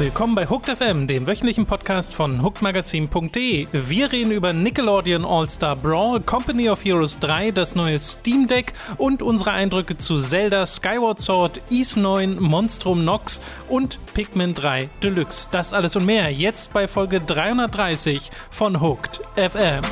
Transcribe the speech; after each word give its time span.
Willkommen 0.00 0.34
bei 0.34 0.48
Hooked 0.48 0.78
FM, 0.78 1.06
dem 1.06 1.26
wöchentlichen 1.26 1.66
Podcast 1.66 2.14
von 2.14 2.42
hookedmagazin.de. 2.42 3.66
Wir 3.70 4.10
reden 4.10 4.32
über 4.32 4.54
Nickelodeon 4.54 5.26
All-Star 5.26 5.76
Brawl, 5.76 6.20
Company 6.20 6.70
of 6.70 6.82
Heroes 6.82 7.18
3, 7.18 7.50
das 7.50 7.74
neue 7.74 7.98
Steam 7.98 8.48
Deck 8.48 8.72
und 8.96 9.20
unsere 9.20 9.50
Eindrücke 9.50 9.98
zu 9.98 10.18
Zelda, 10.18 10.66
Skyward 10.66 11.20
Sword, 11.20 11.60
Ease 11.70 12.00
9, 12.00 12.40
Monstrum 12.40 13.04
Nox 13.04 13.42
und 13.68 13.98
Pikmin 14.14 14.54
3 14.54 14.88
Deluxe. 15.02 15.50
Das 15.52 15.74
alles 15.74 15.94
und 15.96 16.06
mehr 16.06 16.32
jetzt 16.32 16.72
bei 16.72 16.88
Folge 16.88 17.20
330 17.20 18.30
von 18.50 18.80
Hooked 18.80 19.20
FM. 19.36 19.82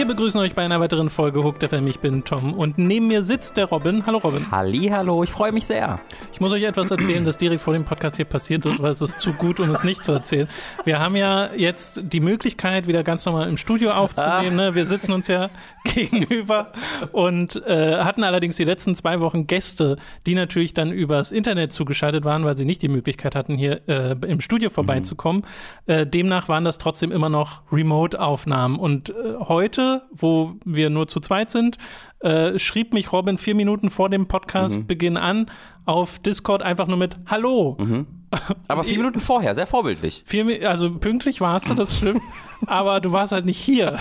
Wir 0.00 0.06
begrüßen 0.06 0.40
euch 0.40 0.54
bei 0.54 0.64
einer 0.64 0.80
weiteren 0.80 1.10
Folge 1.10 1.44
Hooked 1.44 1.62
FM. 1.62 1.86
Ich 1.86 1.98
bin 1.98 2.24
Tom 2.24 2.54
und 2.54 2.78
neben 2.78 3.08
mir 3.08 3.22
sitzt 3.22 3.58
der 3.58 3.66
Robin. 3.66 4.06
Hallo 4.06 4.16
Robin. 4.16 4.50
Halli, 4.50 4.88
hallo, 4.88 5.22
ich 5.22 5.28
freue 5.28 5.52
mich 5.52 5.66
sehr. 5.66 6.00
Ich 6.32 6.40
muss 6.40 6.52
euch 6.52 6.62
etwas 6.62 6.90
erzählen, 6.90 7.22
das 7.26 7.36
direkt 7.36 7.60
vor 7.60 7.74
dem 7.74 7.84
Podcast 7.84 8.16
hier 8.16 8.24
passiert 8.24 8.64
ist, 8.64 8.80
weil 8.80 8.92
es 8.92 9.02
ist 9.02 9.20
zu 9.20 9.34
gut, 9.34 9.60
um 9.60 9.68
es 9.68 9.84
nicht 9.84 10.02
zu 10.02 10.12
erzählen. 10.12 10.48
Wir 10.86 11.00
haben 11.00 11.16
ja 11.16 11.50
jetzt 11.54 12.00
die 12.02 12.20
Möglichkeit, 12.20 12.86
wieder 12.86 13.02
ganz 13.02 13.26
normal 13.26 13.46
im 13.50 13.58
Studio 13.58 13.90
aufzunehmen. 13.90 14.56
Ne? 14.56 14.74
Wir 14.74 14.86
sitzen 14.86 15.12
uns 15.12 15.28
ja 15.28 15.50
gegenüber 15.84 16.72
und 17.12 17.56
äh, 17.66 17.98
hatten 17.98 18.24
allerdings 18.24 18.56
die 18.56 18.64
letzten 18.64 18.94
zwei 18.94 19.20
Wochen 19.20 19.46
Gäste, 19.46 19.98
die 20.26 20.34
natürlich 20.34 20.72
dann 20.72 20.92
übers 20.92 21.30
Internet 21.30 21.74
zugeschaltet 21.74 22.24
waren, 22.24 22.42
weil 22.44 22.56
sie 22.56 22.64
nicht 22.64 22.80
die 22.80 22.88
Möglichkeit 22.88 23.34
hatten, 23.34 23.54
hier 23.54 23.86
äh, 23.86 24.16
im 24.26 24.40
Studio 24.40 24.70
vorbeizukommen. 24.70 25.42
Mhm. 25.86 25.92
Äh, 25.92 26.06
demnach 26.06 26.48
waren 26.48 26.64
das 26.64 26.78
trotzdem 26.78 27.12
immer 27.12 27.28
noch 27.28 27.60
Remote-Aufnahmen. 27.70 28.78
Und 28.78 29.10
äh, 29.10 29.12
heute 29.40 29.89
heute, 29.90 30.02
wo 30.12 30.54
wir 30.64 30.90
nur 30.90 31.08
zu 31.08 31.20
zweit 31.20 31.50
sind, 31.50 31.78
äh, 32.20 32.58
schrieb 32.58 32.92
mich 32.92 33.12
Robin 33.12 33.38
vier 33.38 33.54
Minuten 33.54 33.90
vor 33.90 34.10
dem 34.10 34.26
Podcastbeginn 34.26 35.14
mhm. 35.14 35.18
an 35.18 35.50
auf 35.86 36.18
Discord 36.18 36.62
einfach 36.62 36.86
nur 36.86 36.96
mit 36.96 37.16
Hallo. 37.26 37.76
Mhm. 37.80 38.06
Aber 38.68 38.84
vier 38.84 38.98
Minuten 38.98 39.20
vorher, 39.20 39.54
sehr 39.54 39.66
vorbildlich. 39.66 40.22
Vier, 40.24 40.68
also 40.68 40.90
pünktlich 40.98 41.40
warst 41.40 41.68
du, 41.68 41.74
das 41.74 41.96
stimmt. 41.96 42.22
aber 42.68 43.00
du 43.00 43.10
warst 43.10 43.32
halt 43.32 43.44
nicht 43.44 43.58
hier. 43.58 43.96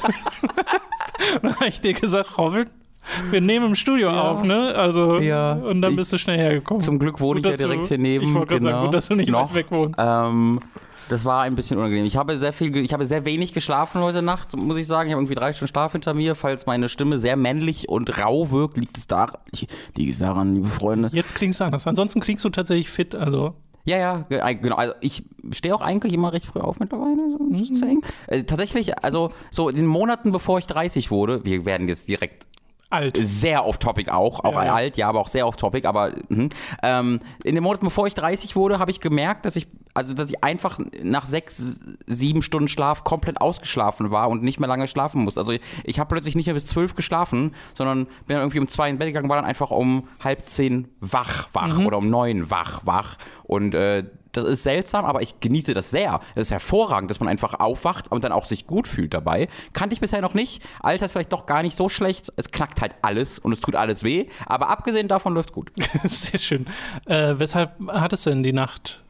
dann 1.41 1.55
habe 1.55 1.67
ich 1.67 1.81
dir 1.81 1.93
gesagt, 1.93 2.37
Robin, 2.37 2.69
wir 3.31 3.41
nehmen 3.41 3.67
im 3.67 3.75
Studio 3.75 4.09
ja. 4.09 4.21
auf, 4.21 4.43
ne? 4.43 4.75
Also, 4.75 5.17
ja. 5.17 5.53
und 5.53 5.81
dann 5.81 5.95
bist 5.95 6.13
du 6.13 6.19
schnell 6.19 6.37
hergekommen. 6.37 6.81
Zum 6.81 6.99
Glück 6.99 7.19
wohne 7.19 7.41
gut, 7.41 7.53
ich 7.53 7.59
ja 7.59 7.67
direkt 7.67 7.85
du, 7.85 7.87
hier 7.87 7.97
neben. 7.97 8.27
Ich 8.27 8.33
wollte 8.35 8.59
genau. 8.59 8.69
sagen, 8.69 8.85
gut, 8.85 8.93
dass 8.93 9.07
du 9.07 9.15
nicht 9.15 9.31
noch, 9.31 9.49
weit 9.49 9.55
weg 9.55 9.71
wohnst. 9.71 9.95
Ähm, 9.97 10.59
das 11.09 11.25
war 11.25 11.41
ein 11.41 11.55
bisschen 11.55 11.77
unangenehm. 11.77 12.05
Ich 12.05 12.15
habe 12.15 12.37
sehr 12.37 12.53
viel, 12.53 12.75
ich 12.77 12.93
habe 12.93 13.05
sehr 13.05 13.25
wenig 13.25 13.53
geschlafen 13.53 14.01
heute 14.01 14.21
Nacht, 14.21 14.55
muss 14.55 14.77
ich 14.77 14.87
sagen. 14.87 15.09
Ich 15.09 15.13
habe 15.13 15.21
irgendwie 15.21 15.35
drei 15.35 15.53
Stunden 15.53 15.71
Schlaf 15.73 15.91
hinter 15.91 16.13
mir. 16.13 16.35
Falls 16.35 16.65
meine 16.65 16.87
Stimme 16.87 17.17
sehr 17.17 17.35
männlich 17.35 17.89
und 17.89 18.17
rau 18.19 18.51
wirkt, 18.51 18.77
liegt 18.77 18.97
es 18.97 19.07
daran, 19.07 19.39
liegt 19.95 20.13
es 20.13 20.19
daran, 20.19 20.55
liebe 20.55 20.67
Freunde. 20.67 21.09
Jetzt 21.11 21.35
klingt 21.35 21.55
es 21.55 21.61
anders. 21.61 21.87
Ansonsten 21.87 22.19
klingst 22.21 22.45
du 22.45 22.49
tatsächlich 22.49 22.89
fit, 22.89 23.15
also. 23.15 23.55
Ja, 23.85 23.97
ja, 24.29 24.51
genau. 24.53 24.75
Also 24.75 24.93
ich 25.01 25.23
stehe 25.51 25.73
auch 25.73 25.81
eigentlich 25.81 26.13
immer 26.13 26.31
recht 26.31 26.45
früh 26.45 26.59
auf 26.59 26.79
mittlerweile, 26.79 27.37
so 27.37 27.85
mhm. 27.85 28.01
äh, 28.27 28.43
tatsächlich, 28.43 29.03
also 29.03 29.31
so 29.49 29.69
in 29.69 29.77
den 29.77 29.87
Monaten, 29.87 30.31
bevor 30.31 30.59
ich 30.59 30.67
30 30.67 31.09
wurde, 31.09 31.43
wir 31.43 31.65
werden 31.65 31.87
jetzt 31.87 32.07
direkt 32.07 32.45
Alt. 32.91 33.19
Sehr 33.21 33.65
off-topic 33.65 34.11
auch, 34.11 34.43
auch 34.43 34.53
ja, 34.53 34.73
alt, 34.73 34.97
ja, 34.97 35.07
aber 35.07 35.19
auch 35.19 35.27
sehr 35.27 35.45
off-topic, 35.45 35.87
aber 35.87 36.13
mh. 36.29 36.49
ähm, 36.81 37.19
in 37.43 37.53
den 37.53 37.63
Monaten, 37.63 37.85
bevor 37.85 38.07
ich 38.07 38.15
30 38.15 38.55
wurde, 38.55 38.79
habe 38.79 38.89
ich 38.89 38.99
gemerkt, 38.99 39.45
dass 39.45 39.55
ich, 39.55 39.67
also 39.93 40.15
dass 40.15 40.31
ich 40.31 40.43
einfach 40.43 40.79
nach 41.03 41.27
sechs, 41.27 41.81
sieben 42.07 42.41
Stunden 42.41 42.67
Schlaf 42.67 43.03
komplett 43.03 43.41
ausgeschlafen 43.41 44.09
war 44.09 44.29
und 44.29 44.41
nicht 44.41 44.59
mehr 44.59 44.67
lange 44.67 44.87
schlafen 44.87 45.23
musste. 45.23 45.39
Also 45.39 45.51
ich, 45.51 45.61
ich 45.83 45.99
habe 45.99 46.07
plötzlich 46.07 46.35
nicht 46.35 46.47
mehr 46.47 46.55
bis 46.55 46.65
zwölf 46.65 46.95
geschlafen, 46.95 47.53
sondern 47.75 48.05
bin 48.05 48.35
dann 48.35 48.39
irgendwie 48.39 48.59
um 48.59 48.67
zwei 48.67 48.89
in 48.89 48.97
Bett 48.97 49.09
gegangen, 49.09 49.29
war 49.29 49.37
dann 49.37 49.45
einfach 49.45 49.69
um 49.69 50.07
halb 50.23 50.49
zehn 50.49 50.87
wach, 50.99 51.49
wach 51.53 51.77
mhm. 51.77 51.85
oder 51.85 51.99
um 51.99 52.09
neun 52.09 52.49
wach, 52.49 52.87
wach 52.87 53.17
und 53.43 53.75
äh, 53.75 54.03
das 54.31 54.45
ist 54.45 54.63
seltsam, 54.63 55.05
aber 55.05 55.21
ich 55.21 55.39
genieße 55.39 55.73
das 55.73 55.89
sehr. 55.91 56.19
Das 56.35 56.47
ist 56.47 56.51
hervorragend, 56.51 57.09
dass 57.09 57.19
man 57.19 57.29
einfach 57.29 57.59
aufwacht 57.59 58.11
und 58.11 58.23
dann 58.23 58.31
auch 58.31 58.45
sich 58.45 58.67
gut 58.67 58.87
fühlt 58.87 59.13
dabei. 59.13 59.47
Kannte 59.73 59.93
ich 59.93 59.99
bisher 59.99 60.21
noch 60.21 60.33
nicht. 60.33 60.63
Alter 60.81 61.05
ist 61.05 61.13
vielleicht 61.13 61.33
doch 61.33 61.45
gar 61.45 61.61
nicht 61.61 61.75
so 61.75 61.89
schlecht. 61.89 62.31
Es 62.35 62.51
knackt 62.51 62.81
halt 62.81 62.95
alles 63.01 63.39
und 63.39 63.53
es 63.53 63.59
tut 63.59 63.75
alles 63.75 64.03
weh. 64.03 64.27
Aber 64.45 64.69
abgesehen 64.69 65.07
davon 65.07 65.33
läuft 65.33 65.53
gut. 65.53 65.71
Sehr 66.03 66.39
schön. 66.39 66.67
Äh, 67.05 67.35
weshalb 67.37 67.73
hat 67.87 68.13
es 68.13 68.23
denn 68.23 68.43
die 68.43 68.53
Nacht 68.53 69.03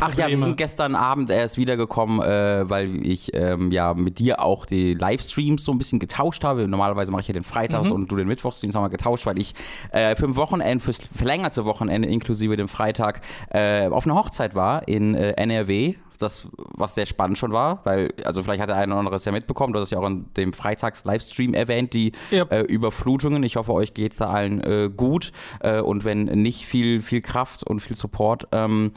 Ach 0.00 0.14
ja, 0.14 0.28
wir 0.28 0.38
sind 0.38 0.56
gestern 0.56 0.94
Abend 0.94 1.30
erst 1.30 1.56
wiedergekommen, 1.56 2.20
äh, 2.20 2.68
weil 2.68 3.04
ich 3.06 3.32
ähm, 3.34 3.70
ja 3.70 3.94
mit 3.94 4.18
dir 4.18 4.40
auch 4.40 4.66
die 4.66 4.94
Livestreams 4.94 5.64
so 5.64 5.72
ein 5.72 5.78
bisschen 5.78 5.98
getauscht 5.98 6.44
habe. 6.44 6.68
Normalerweise 6.68 7.10
mache 7.10 7.22
ich 7.22 7.28
ja 7.28 7.34
den 7.34 7.42
Freitags 7.42 7.88
mhm. 7.88 7.94
und 7.94 8.12
du 8.12 8.16
den 8.16 8.28
Mittwochstreams 8.28 8.74
haben 8.74 8.84
wir 8.84 8.90
getauscht, 8.90 9.26
weil 9.26 9.38
ich 9.38 9.54
äh, 9.90 10.16
für 10.16 10.26
ein 10.26 10.36
Wochenende, 10.36 10.84
fürs 10.84 10.98
verlängerte 10.98 11.64
Wochenende 11.64 12.08
inklusive 12.08 12.56
dem 12.56 12.68
Freitag 12.68 13.20
äh, 13.50 13.86
auf 13.88 14.06
einer 14.06 14.14
Hochzeit 14.14 14.54
war 14.54 14.86
in 14.88 15.14
äh, 15.14 15.32
NRW 15.32 15.94
das, 16.18 16.48
was 16.54 16.94
sehr 16.94 17.06
spannend 17.06 17.38
schon 17.38 17.52
war, 17.52 17.80
weil, 17.84 18.12
also 18.24 18.42
vielleicht 18.42 18.60
hat 18.60 18.68
der 18.68 18.76
eine 18.76 18.92
oder 18.92 19.00
andere 19.00 19.16
es 19.16 19.24
ja 19.24 19.32
mitbekommen, 19.32 19.72
du 19.72 19.78
hast 19.78 19.86
es 19.86 19.90
ja 19.90 19.98
auch 19.98 20.06
in 20.06 20.32
dem 20.34 20.52
Freitags-Livestream 20.52 21.54
erwähnt, 21.54 21.92
die 21.92 22.12
yep. 22.32 22.52
äh, 22.52 22.60
Überflutungen. 22.62 23.42
Ich 23.42 23.56
hoffe, 23.56 23.72
euch 23.72 23.94
geht 23.94 24.12
es 24.12 24.18
da 24.18 24.30
allen 24.30 24.62
äh, 24.62 24.90
gut 24.94 25.32
äh, 25.60 25.80
und 25.80 26.04
wenn 26.04 26.24
nicht 26.24 26.66
viel, 26.66 27.02
viel 27.02 27.20
Kraft 27.20 27.64
und 27.64 27.80
viel 27.80 27.96
Support. 27.96 28.48
Ähm, 28.52 28.92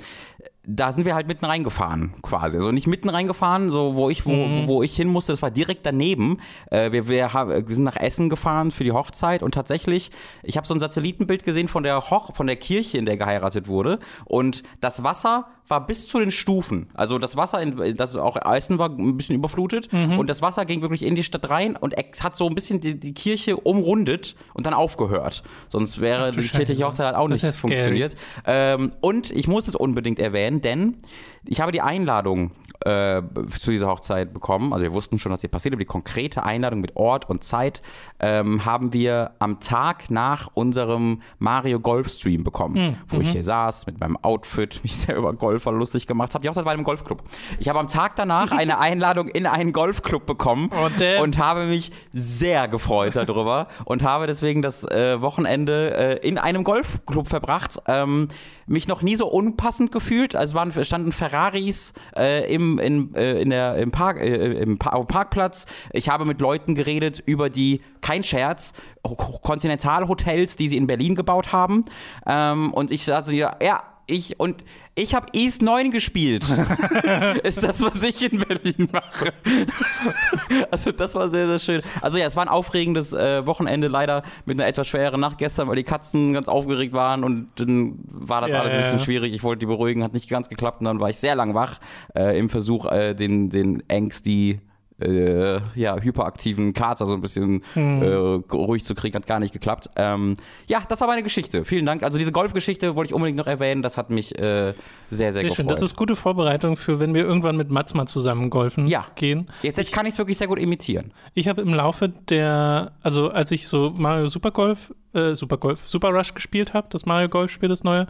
da 0.72 0.92
sind 0.92 1.06
wir 1.06 1.16
halt 1.16 1.28
mitten 1.28 1.46
reingefahren, 1.46 2.14
quasi. 2.22 2.58
Also 2.58 2.72
nicht 2.72 2.86
mitten 2.86 3.10
reingefahren, 3.10 3.72
so 3.72 3.96
wo 3.96 4.10
ich, 4.10 4.26
wo, 4.26 4.32
mhm. 4.32 4.68
wo 4.68 4.84
ich 4.84 4.96
hin 4.96 5.08
musste, 5.08 5.34
das 5.34 5.42
war 5.42 5.50
direkt 5.50 5.86
daneben. 5.86 6.40
Äh, 6.70 6.92
wir, 6.92 7.08
wir, 7.08 7.34
wir, 7.34 7.76
sind 7.76 7.84
nach 7.84 7.96
Essen 7.96 8.30
gefahren 8.30 8.70
für 8.70 8.84
die 8.84 8.92
Hochzeit 8.92 9.42
und 9.42 9.54
tatsächlich, 9.54 10.12
ich 10.44 10.58
habe 10.58 10.68
so 10.68 10.76
ein 10.76 10.80
Satellitenbild 10.80 11.44
gesehen 11.44 11.68
von 11.68 11.82
der 11.82 12.12
Hoch, 12.12 12.36
von 12.36 12.46
der 12.46 12.56
Kirche, 12.56 13.00
in 13.00 13.06
der 13.06 13.18
geheiratet 13.18 13.68
wurde. 13.68 14.00
Und 14.26 14.62
das 14.80 15.04
Wasser 15.04 15.48
war 15.70 15.86
bis 15.86 16.08
zu 16.08 16.20
den 16.20 16.32
Stufen. 16.32 16.88
Also 16.94 17.20
das 17.20 17.36
Wasser, 17.38 17.62
in, 17.62 17.96
das 17.96 18.16
auch 18.16 18.36
Eisen 18.36 18.78
war 18.80 18.90
ein 18.90 19.16
bisschen 19.16 19.36
überflutet 19.36 19.92
mhm. 19.94 20.20
und 20.20 20.30
das 20.30 20.42
Wasser 20.42 20.66
ging 20.66 20.82
wirklich 20.82 21.04
in 21.04 21.16
die 21.16 21.24
Stadt 21.24 21.50
rein 21.50 21.76
und 21.76 21.96
hat 21.96 22.36
so 22.36 22.48
ein 22.48 22.56
bisschen 22.56 22.82
die, 22.82 23.00
die 23.00 23.14
Kirche 23.14 23.58
umrundet 23.58 24.36
und 24.54 24.66
dann 24.66 24.74
aufgehört. 24.74 25.44
Sonst 25.68 26.02
wäre 26.02 26.32
die 26.32 26.48
kirchliche 26.48 26.86
Hochzeit 26.86 27.08
halt 27.08 27.16
auch 27.16 27.28
nicht 27.28 27.46
funktioniert. 27.56 28.16
Ähm, 28.46 28.94
und 29.00 29.32
ich 29.32 29.48
muss 29.48 29.68
es 29.68 29.76
unbedingt 29.76 30.20
erwähnen, 30.20 30.62
denn 30.62 30.98
ich 31.46 31.62
habe 31.62 31.72
die 31.72 31.82
Einladung 31.82 32.52
äh, 32.86 33.22
zu 33.60 33.72
dieser 33.72 33.88
Hochzeit 33.88 34.34
bekommen. 34.34 34.74
Also 34.74 34.84
wir 34.84 34.94
wussten 34.94 35.20
schon, 35.20 35.32
dass 35.32 35.42
sie 35.42 35.48
passiert, 35.48 35.74
aber 35.74 35.80
die 35.80 35.86
konkrete 35.86 36.44
Einladung 36.44 36.82
mit 36.82 36.96
Ort 36.96 37.30
und 37.30 37.44
Zeit 37.44 37.82
ähm, 38.20 38.66
haben 38.66 38.94
wir 38.94 39.32
am 39.40 39.60
Tag 39.60 40.10
nach 40.10 40.50
unserem 40.54 41.22
Mario 41.40 41.80
Golf 41.80 42.10
Stream 42.10 42.44
bekommen, 42.44 42.76
mhm. 42.76 42.96
wo 43.10 43.22
ich 43.22 43.28
mhm. 43.28 43.32
hier 43.32 43.44
saß 43.44 43.86
mit 43.88 44.00
meinem 44.00 44.18
Outfit, 44.18 44.80
mich 44.84 44.96
sehr 44.96 45.18
über 45.18 45.34
Golfer 45.34 45.72
lustig 45.72 46.08
gemacht 46.08 46.34
habe. 46.34 46.42
Die 46.42 46.50
Hochzeit 46.50 46.66
war 46.66 46.74
einem 46.74 46.84
Golfclub. 46.84 47.24
Ich 47.60 47.68
habe 47.70 47.80
am 47.80 47.88
Tag 47.88 48.16
danach 48.16 48.52
eine 48.52 48.80
Einladung 48.80 49.28
in 49.28 49.46
einen 49.46 49.74
Golfclub 49.74 50.26
bekommen 50.26 50.70
und, 50.70 51.02
und 51.22 51.38
habe 51.38 51.66
mich 51.66 51.92
sehr 52.14 52.68
gefreut 52.68 53.16
darüber 53.16 53.68
und 53.86 54.04
habe 54.04 54.28
deswegen 54.28 54.62
das 54.62 54.84
äh, 54.86 55.22
Wochenende 55.22 56.20
äh, 56.22 56.28
in 56.28 56.38
einem 56.38 56.64
Golfclub 56.64 57.28
verbracht. 57.28 57.82
Ähm, 57.88 58.30
mich 58.70 58.88
noch 58.88 59.02
nie 59.02 59.16
so 59.16 59.28
unpassend 59.28 59.92
gefühlt. 59.92 60.36
Also 60.36 60.54
waren, 60.54 60.72
standen 60.86 61.12
Ferraris 61.12 61.94
äh, 62.16 62.54
im, 62.54 62.80
in, 62.80 63.14
äh, 63.16 63.42
in 63.42 63.50
der, 63.50 63.76
im, 63.78 63.92
Park, 63.92 64.20
äh, 64.20 64.62
im 64.62 64.78
pa 64.78 65.04
Parkplatz. 65.04 65.66
Ich 65.92 66.08
habe 66.10 66.24
mit 66.26 66.40
Leuten 66.40 66.76
geredet 66.76 67.22
über 67.26 67.50
die, 67.50 67.82
kein 68.02 68.24
Scherz, 68.24 68.74
Kontinentalhotels, 69.04 70.56
die 70.56 70.70
sie 70.70 70.78
in 70.78 70.88
Berlin 70.88 71.16
gebaut 71.16 71.52
haben. 71.52 71.86
Ähm, 72.28 72.72
und 72.74 72.92
ich 72.92 73.06
sagte, 73.06 73.34
ja, 73.34 73.58
ja, 73.62 73.84
ich 74.10 74.40
und 74.40 74.64
ich 74.96 75.16
habe 75.16 75.28
East 75.34 75.62
9 75.62 75.92
gespielt. 75.92 76.44
ist 77.44 77.64
das, 77.64 77.82
was 77.82 78.04
ich 78.04 78.32
in 78.32 78.40
Berlin 78.40 78.90
mache. 78.92 79.34
also 80.72 80.92
das 80.92 81.16
war 81.16 81.30
sehr, 81.30 81.48
sehr 81.48 81.60
schön. 81.60 81.82
Also 82.02 82.18
ja, 82.18 82.26
es 82.26 82.36
war 82.36 82.44
ein 82.44 82.50
aufregendes 82.50 83.14
äh, 83.14 83.46
Wochenende, 83.46 83.88
leider 83.88 84.24
mit 84.46 84.60
einer 84.60 84.68
etwas 84.68 84.88
schwereren 84.88 85.22
Nacht 85.22 85.38
gestern, 85.38 85.68
weil 85.68 85.76
die 85.76 85.84
Katzen 85.84 86.34
ganz 86.34 86.48
aufgeregt 86.48 86.94
waren 86.94 87.24
und 87.24 87.48
dann 87.56 88.00
war 88.04 88.42
das 88.42 88.52
ja, 88.52 88.60
alles 88.60 88.74
ein 88.74 88.80
bisschen 88.80 89.00
ja. 89.00 89.06
schwierig. 89.06 89.34
Ich 89.34 89.44
wollte 89.44 89.60
die 89.60 89.66
beruhigen, 89.68 90.04
hat 90.04 90.14
nicht 90.14 90.30
ganz 90.30 90.50
geklappt 90.50 90.82
und 90.82 90.86
dann 90.86 91.00
war 91.00 91.10
ich 91.10 91.18
sehr 91.18 91.36
lang 91.36 91.54
wach 91.54 91.80
äh, 92.16 92.38
im 92.38 92.50
Versuch, 92.50 92.86
äh, 92.86 93.14
den, 93.14 93.50
den 93.50 93.88
Ängsti 93.88 94.60
äh, 95.02 95.60
ja, 95.76 96.00
hyperaktiven 96.00 96.74
Kater 96.74 97.06
so 97.06 97.14
ein 97.14 97.22
bisschen 97.22 97.64
hm. 97.74 98.02
äh, 98.02 98.14
ruhig 98.54 98.84
zu 98.86 98.96
kriegen, 98.96 99.16
hat 99.16 99.28
gar 99.28 99.40
nicht 99.40 99.54
geklappt. 99.54 99.90
Ähm, 99.96 100.36
ja, 100.68 100.82
das 100.88 101.02
war 101.02 101.08
meine 101.08 101.24
Geschichte. 101.24 101.66
Vielen 101.66 101.86
Dank. 101.86 102.04
Also 102.04 102.18
diese 102.18 102.32
Golfgeschichte 102.32 102.96
wollte 102.96 103.10
ich 103.10 103.14
unbedingt 103.14 103.38
noch 103.38 103.48
erwähnen. 103.48 103.82
Das 103.82 103.98
hat 103.98 104.10
mich 104.10 104.38
äh, 104.38 104.42
sehr, 104.42 104.74
sehr, 105.10 105.34
sehr 105.34 105.44
gefreut. 105.44 105.56
Schön. 105.58 105.68
Das 105.68 105.82
ist 105.82 105.96
gute 105.96 106.16
Vorbereitung 106.16 106.78
für, 106.78 107.00
wenn 107.00 107.14
wir 107.14 107.24
irgendwann 107.24 107.58
mit 107.58 107.70
Mats 107.70 107.94
mal 107.94 108.06
zusammen 108.06 108.50
golfen 108.50 108.88
ja. 108.88 109.06
gehen. 109.16 109.50
Jetzt, 109.62 109.78
jetzt 109.78 109.90
ich, 109.90 109.94
kann 109.94 110.06
ich 110.06 110.14
es 110.14 110.18
wirklich 110.18 110.38
sehr 110.38 110.48
gut 110.48 110.60
imitieren. 110.60 111.12
Ich 111.34 111.48
habe 111.48 111.62
im 111.62 111.74
Laufe 111.74 112.10
der, 112.10 112.92
also 113.02 113.30
als 113.30 113.52
ich 113.52 113.68
so 113.68 113.94
Mario 113.96 114.28
Super 114.28 114.52
Golf, 114.52 114.94
äh, 115.14 115.36
Super 115.36 115.58
Golf, 115.58 115.88
Super 115.88 116.10
Rush 116.10 116.34
gespielt 116.34 116.74
habe, 116.74 116.88
das 116.92 117.06
Mario 117.06 117.30
Golf 117.30 117.52
Spiel, 117.52 117.70
das 117.70 117.84
neue, 117.84 118.08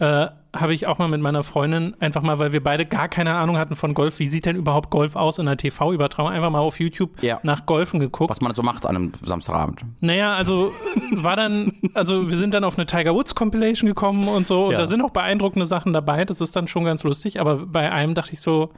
äh, 0.00 0.28
habe 0.56 0.74
ich 0.74 0.88
auch 0.88 0.98
mal 0.98 1.06
mit 1.06 1.20
meiner 1.20 1.44
Freundin 1.44 1.94
einfach 2.00 2.22
mal, 2.22 2.38
weil 2.40 2.52
wir 2.52 2.60
beide 2.62 2.84
gar 2.84 3.08
keine 3.08 3.34
Ahnung 3.34 3.56
hatten 3.56 3.76
von 3.76 3.94
Golf, 3.94 4.18
wie 4.18 4.26
sieht 4.28 4.46
denn 4.46 4.56
überhaupt 4.56 4.90
Golf 4.90 5.14
aus 5.14 5.38
in 5.38 5.46
der 5.46 5.56
TV-Übertragung, 5.56 6.32
einfach 6.32 6.50
mal 6.50 6.58
auf 6.58 6.80
YouTube 6.80 7.22
Ja. 7.22 7.38
nach 7.44 7.66
Golfen 7.66 8.00
geguckt. 8.00 8.30
Was 8.30 8.40
man 8.40 8.52
so 8.54 8.62
macht 8.62 8.84
an 8.86 8.96
einem 8.96 9.12
Samstagabend. 9.24 9.82
Naja, 10.00 10.34
also 10.34 10.72
war 11.12 11.36
dann, 11.36 11.72
also 11.94 12.28
wir 12.28 12.36
sind 12.36 12.52
dann 12.54 12.64
auf 12.64 12.76
eine 12.78 12.86
Tiger 12.86 13.14
Woods 13.14 13.34
Compilation 13.36 13.86
gekommen 13.86 14.26
und 14.26 14.46
so 14.48 14.64
und 14.66 14.72
Ja. 14.72 14.78
da 14.78 14.86
sind 14.88 15.02
auch 15.02 15.10
beeindruckende 15.10 15.66
Sachen 15.66 15.92
dabei, 15.92 16.24
das 16.24 16.40
ist 16.40 16.56
dann 16.56 16.66
schon 16.66 16.84
ganz 16.84 17.04
lustig, 17.04 17.38
aber 17.40 17.58
bei 17.66 17.92
einem 17.92 18.14
dachte 18.14 18.32
ich 18.32 18.40
so, 18.40 18.72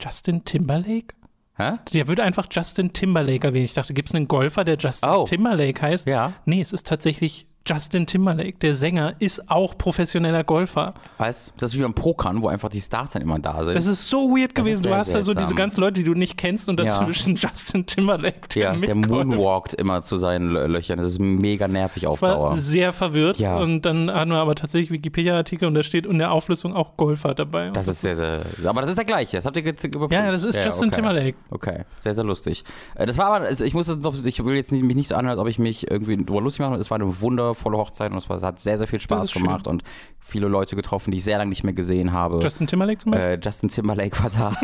Justin 0.00 0.44
Timberlake? 0.46 1.14
Hä? 1.58 1.72
Der 1.92 2.08
wird 2.08 2.20
einfach 2.20 2.46
Justin 2.50 2.94
Timberlake 2.94 3.46
erwähnt. 3.46 3.66
Ich 3.66 3.74
dachte, 3.74 3.92
gibt 3.92 4.08
es 4.08 4.14
einen 4.14 4.26
Golfer, 4.26 4.64
der 4.64 4.78
Justin 4.78 5.10
Oh. 5.10 5.24
Timberlake 5.24 5.82
heißt? 5.82 6.06
Ja. 6.06 6.32
Nee, 6.46 6.62
es 6.62 6.72
ist 6.72 6.86
tatsächlich 6.86 7.46
Justin 7.66 8.06
Timberlake. 8.06 8.54
Der 8.60 8.74
Sänger 8.74 9.14
ist 9.18 9.50
auch 9.50 9.76
professioneller 9.78 10.44
Golfer. 10.44 10.94
Weißt 11.18 11.52
das 11.58 11.72
ist 11.72 11.78
wie 11.78 11.82
beim 11.82 11.94
Pokern, 11.94 12.42
wo 12.42 12.48
einfach 12.48 12.68
die 12.68 12.80
Stars 12.80 13.12
dann 13.12 13.22
immer 13.22 13.38
da 13.38 13.64
sind. 13.64 13.74
Das 13.74 13.86
ist 13.86 14.08
so 14.08 14.30
weird 14.30 14.56
Das 14.56 14.64
gewesen. 14.64 14.82
Du 14.82 14.94
hast 14.94 15.14
da 15.14 15.22
so 15.22 15.34
diese 15.34 15.54
ganzen 15.54 15.80
Leute, 15.80 15.94
die 15.94 16.04
du 16.04 16.14
nicht 16.14 16.36
kennst 16.36 16.68
und 16.68 16.78
Ja. 16.80 16.86
dazwischen 16.86 17.36
Justin 17.36 17.86
Timberlake. 17.86 18.48
Der 18.54 18.62
ja, 18.62 18.76
der 18.76 18.94
mitgolft. 18.94 19.26
moonwalkt 19.28 19.74
immer 19.74 20.02
zu 20.02 20.16
seinen 20.16 20.50
Lö- 20.50 20.66
Löchern. 20.66 20.98
Das 20.98 21.06
ist 21.06 21.18
mega 21.20 21.68
nervig 21.68 22.06
auf 22.06 22.20
war 22.22 22.34
Dauer. 22.34 22.56
sehr 22.56 22.92
verwirrt. 22.92 23.38
Ja. 23.38 23.58
Und 23.58 23.82
dann 23.82 24.10
hatten 24.12 24.30
wir 24.30 24.38
aber 24.38 24.54
tatsächlich 24.54 24.90
Wikipedia-Artikel 24.90 25.66
und 25.68 25.74
da 25.74 25.82
steht 25.82 26.06
in 26.06 26.18
der 26.18 26.32
Auflistung 26.32 26.74
auch 26.74 26.96
Golfer 26.96 27.34
dabei. 27.34 27.70
Das 27.70 27.88
ist 27.88 28.00
sehr, 28.00 28.16
sehr. 28.16 28.40
Aber 28.64 28.80
das 28.80 28.90
ist 28.90 28.96
der 28.98 29.04
gleiche. 29.04 29.36
Das 29.36 29.46
habt 29.46 29.56
ihr 29.56 29.62
jetzt 29.62 29.84
überprüft. 29.84 30.12
ja, 30.12 30.30
das 30.32 30.42
ist 30.42 30.56
Justin 30.62 30.88
okay. 30.88 30.96
Timberlake. 30.96 31.36
Okay, 31.50 31.84
sehr, 31.98 32.14
sehr 32.14 32.24
lustig. 32.24 32.64
Äh, 32.94 33.06
Das 33.06 33.18
war 33.18 33.26
aber, 33.26 33.44
also 33.46 33.64
ich 33.64 33.74
muss 33.74 33.86
jetzt 33.88 34.02
noch, 34.02 34.14
ich 34.24 34.44
will 34.44 34.54
jetzt 34.56 34.72
nicht, 34.72 34.82
mich 34.84 34.96
nicht 34.96 35.08
so 35.08 35.14
anhören, 35.14 35.38
als 35.38 35.40
ob 35.40 35.48
ich 35.48 35.58
mich 35.58 35.90
irgendwie 35.90 36.16
lustig 36.16 36.60
mache. 36.60 36.74
Es 36.76 36.90
war 36.90 36.96
eine 37.00 37.20
wundervolle 37.52 37.78
Hochzeit 37.78 38.12
und 38.12 38.18
es 38.18 38.28
hat 38.28 38.60
sehr, 38.60 38.78
sehr 38.78 38.86
viel 38.86 39.00
Spaß 39.00 39.24
ist 39.24 39.32
schön. 39.32 39.42
gemacht 39.42 39.66
und 39.66 39.82
viele 40.24 40.48
Leute 40.48 40.76
getroffen, 40.76 41.10
die 41.10 41.18
ich 41.18 41.24
sehr 41.24 41.38
lange 41.38 41.50
nicht 41.50 41.64
mehr 41.64 41.74
gesehen 41.74 42.12
habe. 42.12 42.38
Justin 42.40 42.66
Timberlake 42.66 42.98
zum 42.98 43.12
Beispiel. 43.12 43.30
äh, 43.32 43.38
Justin 43.42 43.68
Timberlake 43.68 44.18
war 44.22 44.30
da. 44.30 44.56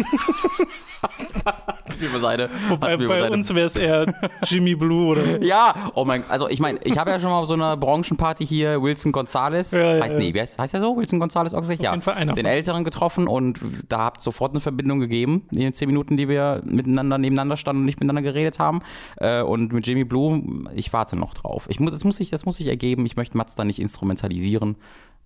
über 2.00 2.20
seine, 2.20 2.48
bei 2.80 2.92
hat 2.92 2.98
mir 2.98 3.04
über 3.04 3.14
bei 3.14 3.20
seine 3.20 3.34
uns 3.34 3.52
wäre 3.54 3.66
es 3.66 3.74
eher 3.76 4.14
Jimmy 4.44 4.74
Blue 4.76 5.08
oder. 5.08 5.42
ja, 5.42 5.74
oh 5.94 6.04
mein, 6.04 6.22
also 6.28 6.48
ich 6.48 6.60
meine, 6.60 6.78
ich 6.84 6.96
habe 6.96 7.10
ja 7.10 7.18
schon 7.18 7.30
mal 7.30 7.40
auf 7.40 7.46
so 7.48 7.54
einer 7.54 7.76
Branchenparty 7.76 8.46
hier 8.46 8.80
Wilson 8.80 9.10
Gonzalez, 9.12 9.72
Ja, 9.72 9.96
ja, 9.96 10.02
heißt 10.02 10.14
ja. 10.14 10.20
nee, 10.20 10.32
wie 10.32 10.40
heißt, 10.40 10.58
heißt 10.58 10.74
er 10.74 10.80
so? 10.80 10.96
Wilson 10.96 11.18
Gonzalez 11.18 11.54
auch 11.54 11.60
gesagt? 11.60 11.80
auf 11.80 11.84
Ja, 11.84 11.90
jeden 11.90 12.02
Fall 12.02 12.14
einer 12.14 12.34
den 12.34 12.44
von. 12.44 12.52
Älteren 12.52 12.84
getroffen 12.84 13.26
und 13.26 13.58
da 13.88 13.98
habt 13.98 14.22
sofort 14.22 14.52
eine 14.52 14.60
Verbindung 14.60 15.00
gegeben 15.00 15.46
in 15.50 15.60
den 15.60 15.74
zehn 15.74 15.88
Minuten, 15.88 16.16
die 16.16 16.28
wir 16.28 16.62
miteinander 16.64 17.18
nebeneinander 17.18 17.56
standen 17.56 17.80
und 17.80 17.86
nicht 17.86 17.98
miteinander 18.00 18.22
geredet 18.22 18.58
haben. 18.58 18.80
Äh, 19.16 19.42
und 19.42 19.72
mit 19.72 19.86
Jimmy 19.86 20.04
Blue, 20.04 20.42
ich 20.74 20.92
warte 20.92 21.16
noch 21.16 21.34
drauf. 21.34 21.66
Ich 21.68 21.80
muss, 21.80 21.92
das 21.92 22.04
muss 22.04 22.20
ich, 22.20 22.30
das 22.30 22.44
muss 22.44 22.60
ich 22.60 22.68
ergeben. 22.78 23.04
Ich 23.06 23.16
möchte 23.16 23.36
Mats 23.36 23.54
da 23.54 23.64
nicht 23.64 23.78
instrumentalisieren. 23.80 24.76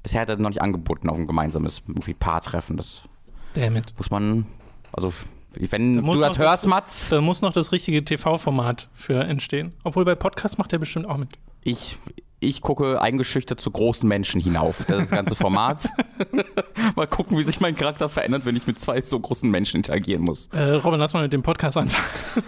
Bisher 0.02 0.22
hat 0.22 0.28
er 0.28 0.36
noch 0.36 0.48
nicht 0.50 0.62
angeboten 0.62 1.08
auf 1.08 1.16
ein 1.16 1.26
gemeinsames 1.26 1.82
irgendwie 1.86 2.14
Paartreffen. 2.14 2.76
Das 2.76 3.02
Damn 3.54 3.76
it. 3.76 3.92
muss 3.98 4.10
man, 4.10 4.46
also 4.92 5.12
wenn 5.54 6.00
muss 6.00 6.16
du 6.16 6.20
das 6.22 6.30
noch 6.32 6.38
das- 6.38 6.46
hörst, 6.50 6.66
Mats, 6.66 7.08
Da 7.10 7.20
muss 7.20 7.42
noch 7.42 7.52
das 7.52 7.72
richtige 7.72 8.04
TV-Format 8.04 8.88
für 8.94 9.22
entstehen. 9.22 9.72
Obwohl 9.84 10.04
bei 10.04 10.14
Podcasts 10.14 10.56
macht 10.58 10.72
er 10.72 10.78
bestimmt 10.78 11.06
auch 11.06 11.18
mit. 11.18 11.28
Ich, 11.62 11.96
ich 12.42 12.60
gucke 12.60 13.00
eingeschüchtert 13.00 13.60
zu 13.60 13.70
großen 13.70 14.08
Menschen 14.08 14.40
hinauf. 14.40 14.78
Das 14.88 15.02
ist 15.02 15.10
das 15.10 15.10
ganze 15.10 15.34
Format. 15.36 15.88
mal 16.96 17.06
gucken, 17.06 17.38
wie 17.38 17.42
sich 17.44 17.60
mein 17.60 17.76
Charakter 17.76 18.08
verändert, 18.08 18.44
wenn 18.44 18.56
ich 18.56 18.66
mit 18.66 18.78
zwei 18.80 19.00
so 19.00 19.18
großen 19.20 19.50
Menschen 19.50 19.76
interagieren 19.78 20.22
muss. 20.22 20.46
Äh, 20.48 20.72
Robin, 20.74 20.98
lass 21.00 21.14
mal 21.14 21.22
mit 21.22 21.32
dem 21.32 21.42
Podcast 21.42 21.76
anfangen. 21.76 22.44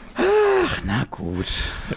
Na 0.86 1.04
gut. 1.10 1.46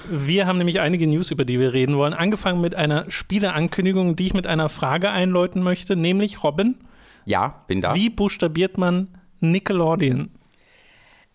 Wir 0.10 0.46
haben 0.46 0.58
nämlich 0.58 0.80
einige 0.80 1.08
News, 1.08 1.32
über 1.32 1.46
die 1.46 1.60
wir 1.60 1.74
reden 1.74 1.96
wollen. 1.98 2.14
Angefangen 2.14 2.62
mit 2.62 2.76
einer 2.76 3.10
Spieleankündigung, 3.10 4.16
die 4.16 4.28
ich 4.28 4.34
mit 4.34 4.46
einer 4.48 4.70
Frage 4.70 5.10
einläuten 5.10 5.64
möchte, 5.64 5.96
nämlich 5.96 6.44
Robin, 6.44 6.78
Ja, 7.26 7.62
bin 7.68 7.82
da. 7.82 7.96
wie 7.96 8.10
buchstabiert 8.10 8.78
man 8.78 9.08
Nickelodeon? 9.40 10.30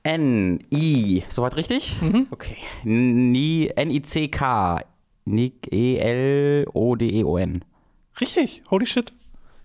N-I. 0.04 1.22
Soweit 1.28 1.56
richtig? 1.56 2.00
Mhm. 2.02 2.26
Okay. 2.30 2.56
Ni- 2.84 3.70
N-I-C-K. 3.74 4.80
Nick 5.24 5.72
E-L-O-D-E-O-N. 5.72 7.64
Richtig, 8.20 8.62
holy 8.70 8.86
shit. 8.86 9.12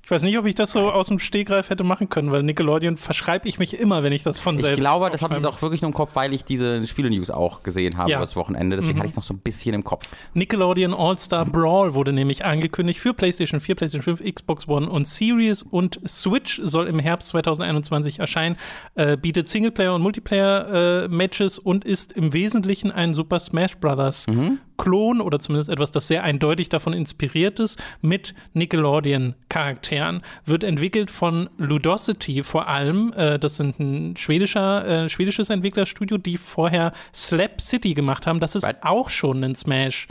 Ich 0.03 0.11
weiß 0.11 0.23
nicht, 0.23 0.37
ob 0.37 0.45
ich 0.45 0.55
das 0.55 0.71
so 0.71 0.89
aus 0.89 1.07
dem 1.09 1.19
Stegreif 1.19 1.69
hätte 1.69 1.83
machen 1.83 2.07
können, 2.07 2.31
weil 2.31 2.41
Nickelodeon 2.41 2.95
verschreibe 2.95 3.45
ich 3.49 3.59
mich 3.59 3.77
immer, 3.77 4.03
wenn 4.03 4.13
ich 4.13 4.23
das 4.23 4.39
von 4.39 4.55
Ich 4.55 4.61
selbst 4.61 4.79
glaube, 4.79 5.09
das 5.09 5.21
habe 5.21 5.33
ich 5.33 5.39
jetzt 5.41 5.45
auch 5.53 5.61
wirklich 5.61 5.81
nur 5.81 5.89
im 5.89 5.93
Kopf, 5.93 6.11
weil 6.13 6.33
ich 6.33 6.45
diese 6.45 6.87
Spiele-News 6.87 7.29
auch 7.29 7.61
gesehen 7.61 7.97
habe 7.97 8.09
Ja. 8.09 8.15
Mhm. 8.19 8.21
das 8.21 8.37
Wochenende. 8.37 8.77
Deswegen 8.77 8.99
hatte 8.99 9.07
ich 9.07 9.11
es 9.11 9.15
noch 9.17 9.23
so 9.23 9.33
ein 9.33 9.39
bisschen 9.39 9.75
im 9.75 9.83
Kopf. 9.83 10.09
Nickelodeon 10.33 10.93
All-Star 10.93 11.43
Brawl 11.45 11.93
wurde 11.93 12.13
nämlich 12.13 12.45
angekündigt 12.45 13.01
für 13.01 13.13
PlayStation 13.13 13.59
4, 13.59 13.75
PlayStation 13.75 14.17
5, 14.17 14.33
Xbox 14.33 14.65
One 14.69 14.89
und 14.89 15.09
Series 15.09 15.61
und 15.61 15.99
Switch 16.07 16.61
soll 16.63 16.87
im 16.87 16.99
Herbst 16.99 17.27
2021 17.27 18.19
erscheinen, 18.19 18.55
äh, 18.95 19.17
bietet 19.17 19.49
Singleplayer- 19.49 19.93
und 19.95 20.03
Multiplayer-Matches 20.03 21.59
und 21.59 21.83
ist 21.83 22.13
im 22.13 22.31
Wesentlichen 22.31 22.91
ein 22.91 23.13
Super 23.13 23.39
Smash 23.39 23.75
Bros. 23.77 24.25
Klon 24.77 25.21
oder 25.21 25.39
zumindest 25.39 25.69
etwas, 25.69 25.91
das 25.91 26.07
sehr 26.07 26.23
eindeutig 26.23 26.69
davon 26.69 26.93
inspiriert 26.93 27.59
ist, 27.59 27.81
mit 28.01 28.33
Nickelodeon-Charakteren. 28.53 30.21
Wird 30.45 30.63
entwickelt 30.63 31.11
von 31.11 31.49
Ludosity 31.57 32.43
vor 32.43 32.67
allem. 32.67 33.13
Äh, 33.13 33.39
das 33.39 33.57
sind 33.57 33.79
ein 33.79 34.17
schwedischer, 34.17 35.05
äh, 35.05 35.09
schwedisches 35.09 35.49
Entwicklerstudio, 35.49 36.17
die 36.17 36.37
vorher 36.37 36.93
Slap 37.13 37.61
City 37.61 37.93
gemacht 37.93 38.27
haben. 38.27 38.39
Das 38.39 38.55
ist 38.55 38.65
Right. 38.65 38.83
auch 38.83 39.09
schon 39.09 39.43
ein 39.43 39.55
Smash. 39.55 40.07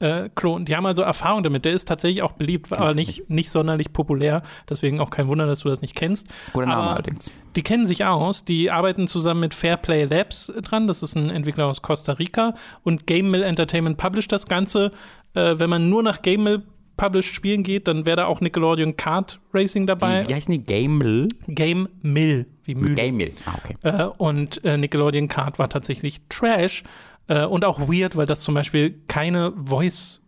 Äh, 0.00 0.28
Klon. 0.34 0.64
Die 0.64 0.74
haben 0.74 0.86
also 0.86 1.02
Erfahrung 1.02 1.42
damit. 1.42 1.64
Der 1.64 1.72
ist 1.72 1.86
tatsächlich 1.86 2.22
auch 2.22 2.32
beliebt, 2.32 2.72
aber 2.72 2.90
ich 2.90 2.96
nicht, 2.96 3.30
nicht 3.30 3.50
sonderlich 3.50 3.92
populär. 3.92 4.42
Deswegen 4.68 5.00
auch 5.00 5.10
kein 5.10 5.28
Wunder, 5.28 5.46
dass 5.46 5.60
du 5.60 5.68
das 5.68 5.82
nicht 5.82 5.94
kennst. 5.94 6.28
Guter 6.52 6.66
Name 6.66 6.82
aber 6.82 6.90
allerdings. 6.94 7.30
Die 7.56 7.62
kennen 7.62 7.86
sich 7.86 8.04
aus. 8.04 8.44
Die 8.44 8.70
arbeiten 8.70 9.06
zusammen 9.06 9.40
mit 9.40 9.54
Fairplay 9.54 10.04
Labs 10.04 10.52
dran. 10.62 10.88
Das 10.88 11.02
ist 11.02 11.14
ein 11.14 11.30
Entwickler 11.30 11.66
aus 11.66 11.82
Costa 11.82 12.12
Rica. 12.12 12.54
Und 12.82 13.06
Game 13.06 13.30
Mill 13.30 13.42
Entertainment 13.42 13.96
published 13.96 14.32
das 14.32 14.46
Ganze. 14.46 14.90
Äh, 15.34 15.58
wenn 15.58 15.70
man 15.70 15.88
nur 15.88 16.02
nach 16.02 16.22
Game 16.22 16.42
Mill 16.42 16.62
published 16.96 17.34
spielen 17.34 17.62
geht, 17.62 17.88
dann 17.88 18.06
wäre 18.06 18.18
da 18.18 18.26
auch 18.26 18.40
Nickelodeon 18.40 18.96
Kart 18.96 19.40
Racing 19.52 19.86
dabei. 19.86 20.24
Wie, 20.24 20.30
wie 20.30 20.34
heißen 20.34 20.52
die? 20.52 20.62
Gamel? 20.62 21.28
Game 21.48 21.88
Mill, 22.02 22.46
wie 22.64 22.74
Mühle. 22.74 22.94
Gamel. 22.94 23.32
Ah, 23.46 23.54
okay. 23.62 23.76
Äh, 23.82 24.04
und 24.18 24.64
äh, 24.64 24.76
Nickelodeon 24.76 25.28
Card 25.28 25.58
war 25.58 25.68
tatsächlich 25.68 26.20
Trash 26.28 26.84
äh, 27.28 27.44
und 27.44 27.64
auch 27.64 27.80
weird, 27.80 28.16
weil 28.16 28.26
das 28.26 28.40
zum 28.40 28.54
Beispiel 28.54 29.02
keine 29.06 29.52
Voice 29.56 30.20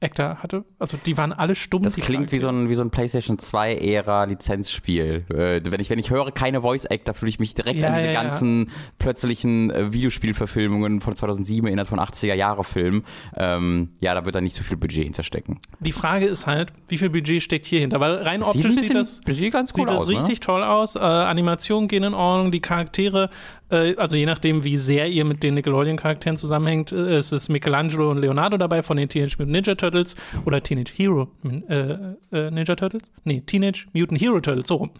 Actor 0.00 0.42
hatte. 0.42 0.64
Also 0.78 0.96
die 0.96 1.16
waren 1.16 1.32
alle 1.32 1.54
stumm. 1.54 1.82
Das 1.82 1.96
klingt 1.96 2.30
wie 2.30 2.38
so 2.38 2.48
ein, 2.48 2.68
wie 2.68 2.74
so 2.74 2.82
ein 2.82 2.90
PlayStation 2.90 3.36
2-Ära 3.36 4.24
Lizenzspiel. 4.24 5.24
Äh, 5.28 5.60
wenn, 5.64 5.80
ich, 5.80 5.90
wenn 5.90 5.98
ich 5.98 6.10
höre 6.10 6.30
keine 6.30 6.62
Voice 6.62 6.86
Actor, 6.86 7.14
fühle 7.14 7.30
ich 7.30 7.40
mich 7.40 7.54
direkt 7.54 7.80
Ja, 7.80 7.88
an 7.88 7.94
diese 7.96 8.06
ja, 8.06 8.12
ja. 8.12 8.22
ganzen 8.22 8.70
plötzlichen 8.98 9.70
äh, 9.70 9.92
Videospielverfilmungen 9.92 11.00
von 11.00 11.16
2007 11.16 11.66
erinnert 11.66 11.88
von 11.88 11.98
80er-Jahre-Filmen. 11.98 13.04
Ähm, 13.36 13.90
ja, 13.98 14.14
da 14.14 14.24
wird 14.24 14.34
da 14.34 14.40
nicht 14.40 14.54
so 14.54 14.62
viel 14.62 14.76
Budget 14.76 15.04
hinterstecken. 15.04 15.60
Die 15.80 15.92
Frage 15.92 16.26
ist 16.26 16.46
halt, 16.46 16.72
wie 16.86 16.98
viel 16.98 17.10
Budget 17.10 17.42
steckt 17.42 17.66
hier 17.66 17.80
hinter? 17.80 17.98
Weil 17.98 18.16
rein 18.16 18.42
Sieht 18.42 18.54
ein 18.54 18.56
optisch 18.56 18.70
sieht 18.70 18.80
bisschen 18.80 18.96
das, 18.96 19.20
Budget 19.22 19.52
ganz 19.52 19.72
sieht 19.72 19.88
das 19.88 20.02
aus, 20.02 20.08
ne? 20.08 20.16
richtig 20.16 20.40
toll 20.40 20.62
aus. 20.62 20.94
Äh, 20.94 21.00
Animationen 21.00 21.88
gehen 21.88 22.04
in 22.04 22.14
Ordnung, 22.14 22.52
die 22.52 22.60
Charaktere, 22.60 23.30
also 23.70 24.16
je 24.16 24.26
nachdem, 24.26 24.64
wie 24.64 24.76
sehr 24.78 25.08
ihr 25.08 25.24
mit 25.24 25.42
den 25.42 25.54
Nickelodeon-Charakteren 25.54 26.36
zusammenhängt, 26.36 26.92
äh, 26.92 27.16
es 27.16 27.32
ist 27.32 27.48
Michelangelo 27.48 28.10
und 28.10 28.18
Leonardo 28.18 28.56
dabei 28.56 28.82
von 28.82 28.96
den 28.96 29.08
Teenage 29.08 29.36
Mutant 29.38 29.52
Ninja 29.52 29.74
Turtles 29.74 30.16
oder 30.44 30.62
Teenage 30.62 30.92
Hero 30.94 31.28
äh, 31.68 31.92
äh, 32.32 32.50
Ninja 32.50 32.76
Turtles? 32.76 33.02
Nee, 33.24 33.42
Teenage 33.44 33.86
Mutant 33.92 34.20
Hero 34.20 34.40
Turtles, 34.40 34.68
so 34.68 34.76
rum. 34.76 34.90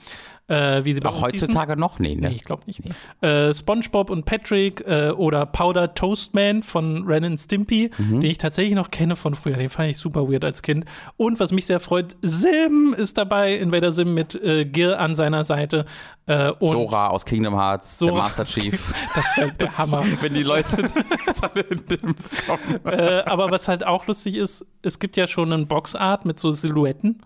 Äh, 0.49 0.83
wie 0.85 0.95
sie 0.95 1.01
bei 1.01 1.11
Auch 1.11 1.23
uns 1.23 1.33
hießen. 1.33 1.49
heutzutage 1.49 1.77
noch? 1.79 1.99
Nee, 1.99 2.15
ne? 2.15 2.29
Nee, 2.31 2.35
ich 2.37 2.43
glaube 2.45 2.63
nicht. 2.67 2.81
Äh, 3.21 3.53
SpongeBob 3.53 4.09
und 4.09 4.25
Patrick 4.25 4.81
äh, 4.87 5.11
oder 5.11 5.45
Powder 5.45 5.93
Toastman 5.95 6.63
von 6.63 7.05
Ren 7.07 7.23
and 7.25 7.39
Stimpy, 7.41 7.91
Mhm. 7.99 8.21
den 8.21 8.31
ich 8.31 8.39
tatsächlich 8.39 8.75
noch 8.75 8.91
kenne 8.91 9.15
von 9.17 9.35
früher. 9.35 9.57
Den 9.57 9.69
fand 9.69 9.91
ich 9.91 9.99
super 9.99 10.27
weird 10.31 10.45
als 10.45 10.63
Kind. 10.63 10.87
Und 11.19 11.39
was 11.39 11.53
mich 11.53 11.67
sehr 11.67 11.81
freut, 11.81 12.17
Sim 12.23 12.95
ist 12.97 13.19
dabei, 13.19 13.57
Invader 13.57 13.93
Sim 13.93 14.15
mit 14.15 14.35
äh, 14.37 14.65
Gil 14.65 14.95
an 14.95 15.15
seiner 15.15 15.45
Seite. 15.45 15.85
Äh, 16.27 16.51
und 16.61 16.73
Sora 16.73 17.09
aus 17.09 17.27
Kingdom 17.27 17.55
Hearts, 17.55 17.99
der 17.99 18.09
Sora 18.09 18.23
Master 18.23 18.45
Chief. 18.47 18.95
das 19.15 19.25
wäre 19.37 19.53
der 19.53 19.77
Hammer. 19.79 20.03
wenn 20.23 20.33
die 20.33 20.43
Leute 20.45 20.79
jetzt 21.27 21.45
alle 21.45 21.61
in 21.63 21.85
dem 21.85 22.15
kommen. 22.47 22.81
äh, 22.87 23.23
aber 23.27 23.51
was 23.51 23.69
halt 23.69 23.87
auch 23.87 24.07
lustig 24.07 24.35
ist, 24.35 24.65
es 24.81 24.99
gibt 24.99 25.17
ja 25.19 25.27
schon 25.27 25.53
einen 25.53 25.67
Boxart 25.67 26.25
mit 26.25 26.41
so 26.41 26.51
Silhouetten 26.51 27.21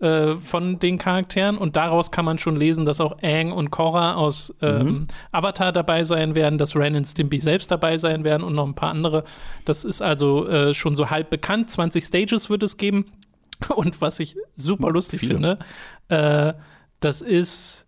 äh, 0.00 0.36
von 0.36 0.78
den 0.78 0.98
Charakteren 0.98 1.56
und 1.56 1.76
daraus 1.76 2.10
kann 2.10 2.24
man 2.24 2.38
schon 2.38 2.56
lesen, 2.56 2.84
dass 2.84 3.00
auch 3.00 3.22
Aang 3.22 3.52
und 3.52 3.70
Korra 3.70 4.14
aus 4.14 4.54
ähm, 4.60 5.06
Avatar 5.32 5.72
dabei 5.72 6.04
sein 6.04 6.34
werden, 6.34 6.58
dass 6.58 6.74
Ren 6.76 6.96
und 6.96 7.04
Stimpy 7.04 7.40
selbst 7.40 7.70
dabei 7.70 7.98
sein 7.98 8.24
werden 8.24 8.42
und 8.42 8.54
noch 8.54 8.66
ein 8.66 8.74
paar 8.74 8.90
andere. 8.90 9.24
Das 9.64 9.84
ist 9.84 10.02
also 10.02 10.46
äh, 10.48 10.74
schon 10.74 10.96
so 10.96 11.10
halb 11.10 11.30
bekannt. 11.30 11.70
20 11.70 12.04
Stages 12.04 12.50
wird 12.50 12.62
es 12.62 12.76
geben. 12.76 13.06
Und 13.76 14.00
was 14.00 14.18
ich 14.18 14.36
super 14.56 14.90
lustig 14.90 15.20
Viele. 15.20 15.34
finde, 15.34 15.58
äh, 16.08 16.54
das 17.00 17.22
ist 17.22 17.83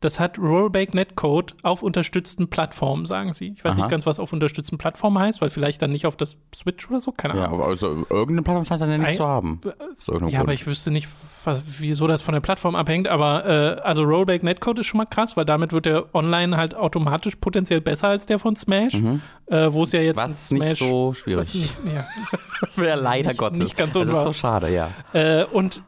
das 0.00 0.18
hat 0.18 0.38
Rollback 0.38 0.94
Netcode 0.94 1.54
auf 1.62 1.82
unterstützten 1.82 2.48
Plattformen, 2.48 3.04
sagen 3.04 3.34
sie. 3.34 3.52
Ich 3.56 3.62
weiß 3.64 3.72
Aha. 3.72 3.80
nicht 3.82 3.90
ganz, 3.90 4.06
was 4.06 4.18
auf 4.18 4.32
unterstützten 4.32 4.78
Plattformen 4.78 5.18
heißt, 5.18 5.42
weil 5.42 5.50
vielleicht 5.50 5.82
dann 5.82 5.90
nicht 5.90 6.06
auf 6.06 6.16
das 6.16 6.38
Switch 6.56 6.88
oder 6.88 7.02
so, 7.02 7.12
keine 7.12 7.36
Ja, 7.36 7.44
Ahnung. 7.44 7.60
aber 7.60 7.68
also 7.68 7.88
irgendeine 8.08 8.42
Plattform 8.42 8.64
scheint 8.64 8.80
es 8.80 8.88
ja 8.88 8.96
nicht 8.98 9.16
zu 9.16 9.26
haben. 9.26 9.60
Irgendeinem 9.62 10.28
Ja, 10.30 10.38
aber 10.40 10.46
Grund. 10.46 10.54
ich 10.60 10.66
wüsste 10.66 10.90
nicht, 10.90 11.06
was, 11.44 11.62
wieso 11.78 12.06
das 12.06 12.22
von 12.22 12.32
der 12.32 12.40
Plattform 12.40 12.76
abhängt. 12.76 13.08
Aber 13.08 13.44
äh, 13.44 13.80
also 13.82 14.02
Rollback 14.04 14.42
Netcode 14.42 14.78
ist 14.78 14.86
schon 14.86 14.98
mal 14.98 15.04
krass, 15.06 15.36
weil 15.36 15.44
damit 15.44 15.72
wird 15.72 15.84
der 15.84 16.14
online 16.14 16.56
halt 16.56 16.74
automatisch 16.74 17.36
potenziell 17.36 17.82
besser 17.82 18.08
als 18.08 18.24
der 18.24 18.38
von 18.38 18.56
Smash, 18.56 18.94
äh, 18.94 19.70
wo 19.72 19.82
es 19.82 19.92
ja 19.92 20.00
jetzt 20.00 20.16
Mhm. 20.16 20.22
Was 20.22 20.50
ein 20.50 20.54
nicht 20.58 20.76
Smash 20.78 20.78
so 20.78 21.08
was 21.10 21.18
schwierig 21.18 21.54
nicht, 21.54 21.78
ja, 21.94 22.06
Ja, 22.84 22.94
leider 22.94 23.28
nicht- 23.28 23.38
Gottes. 23.38 23.58
nicht 23.58 23.76
ganz 23.76 23.92
Das 23.92 24.08
ist 24.08 24.22
so 24.22 24.32
schade, 24.32 24.72
ja. 24.72 24.88
Äh, 25.12 25.44
und 25.44 25.82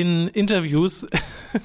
in 0.00 0.28
Interviews 0.28 1.06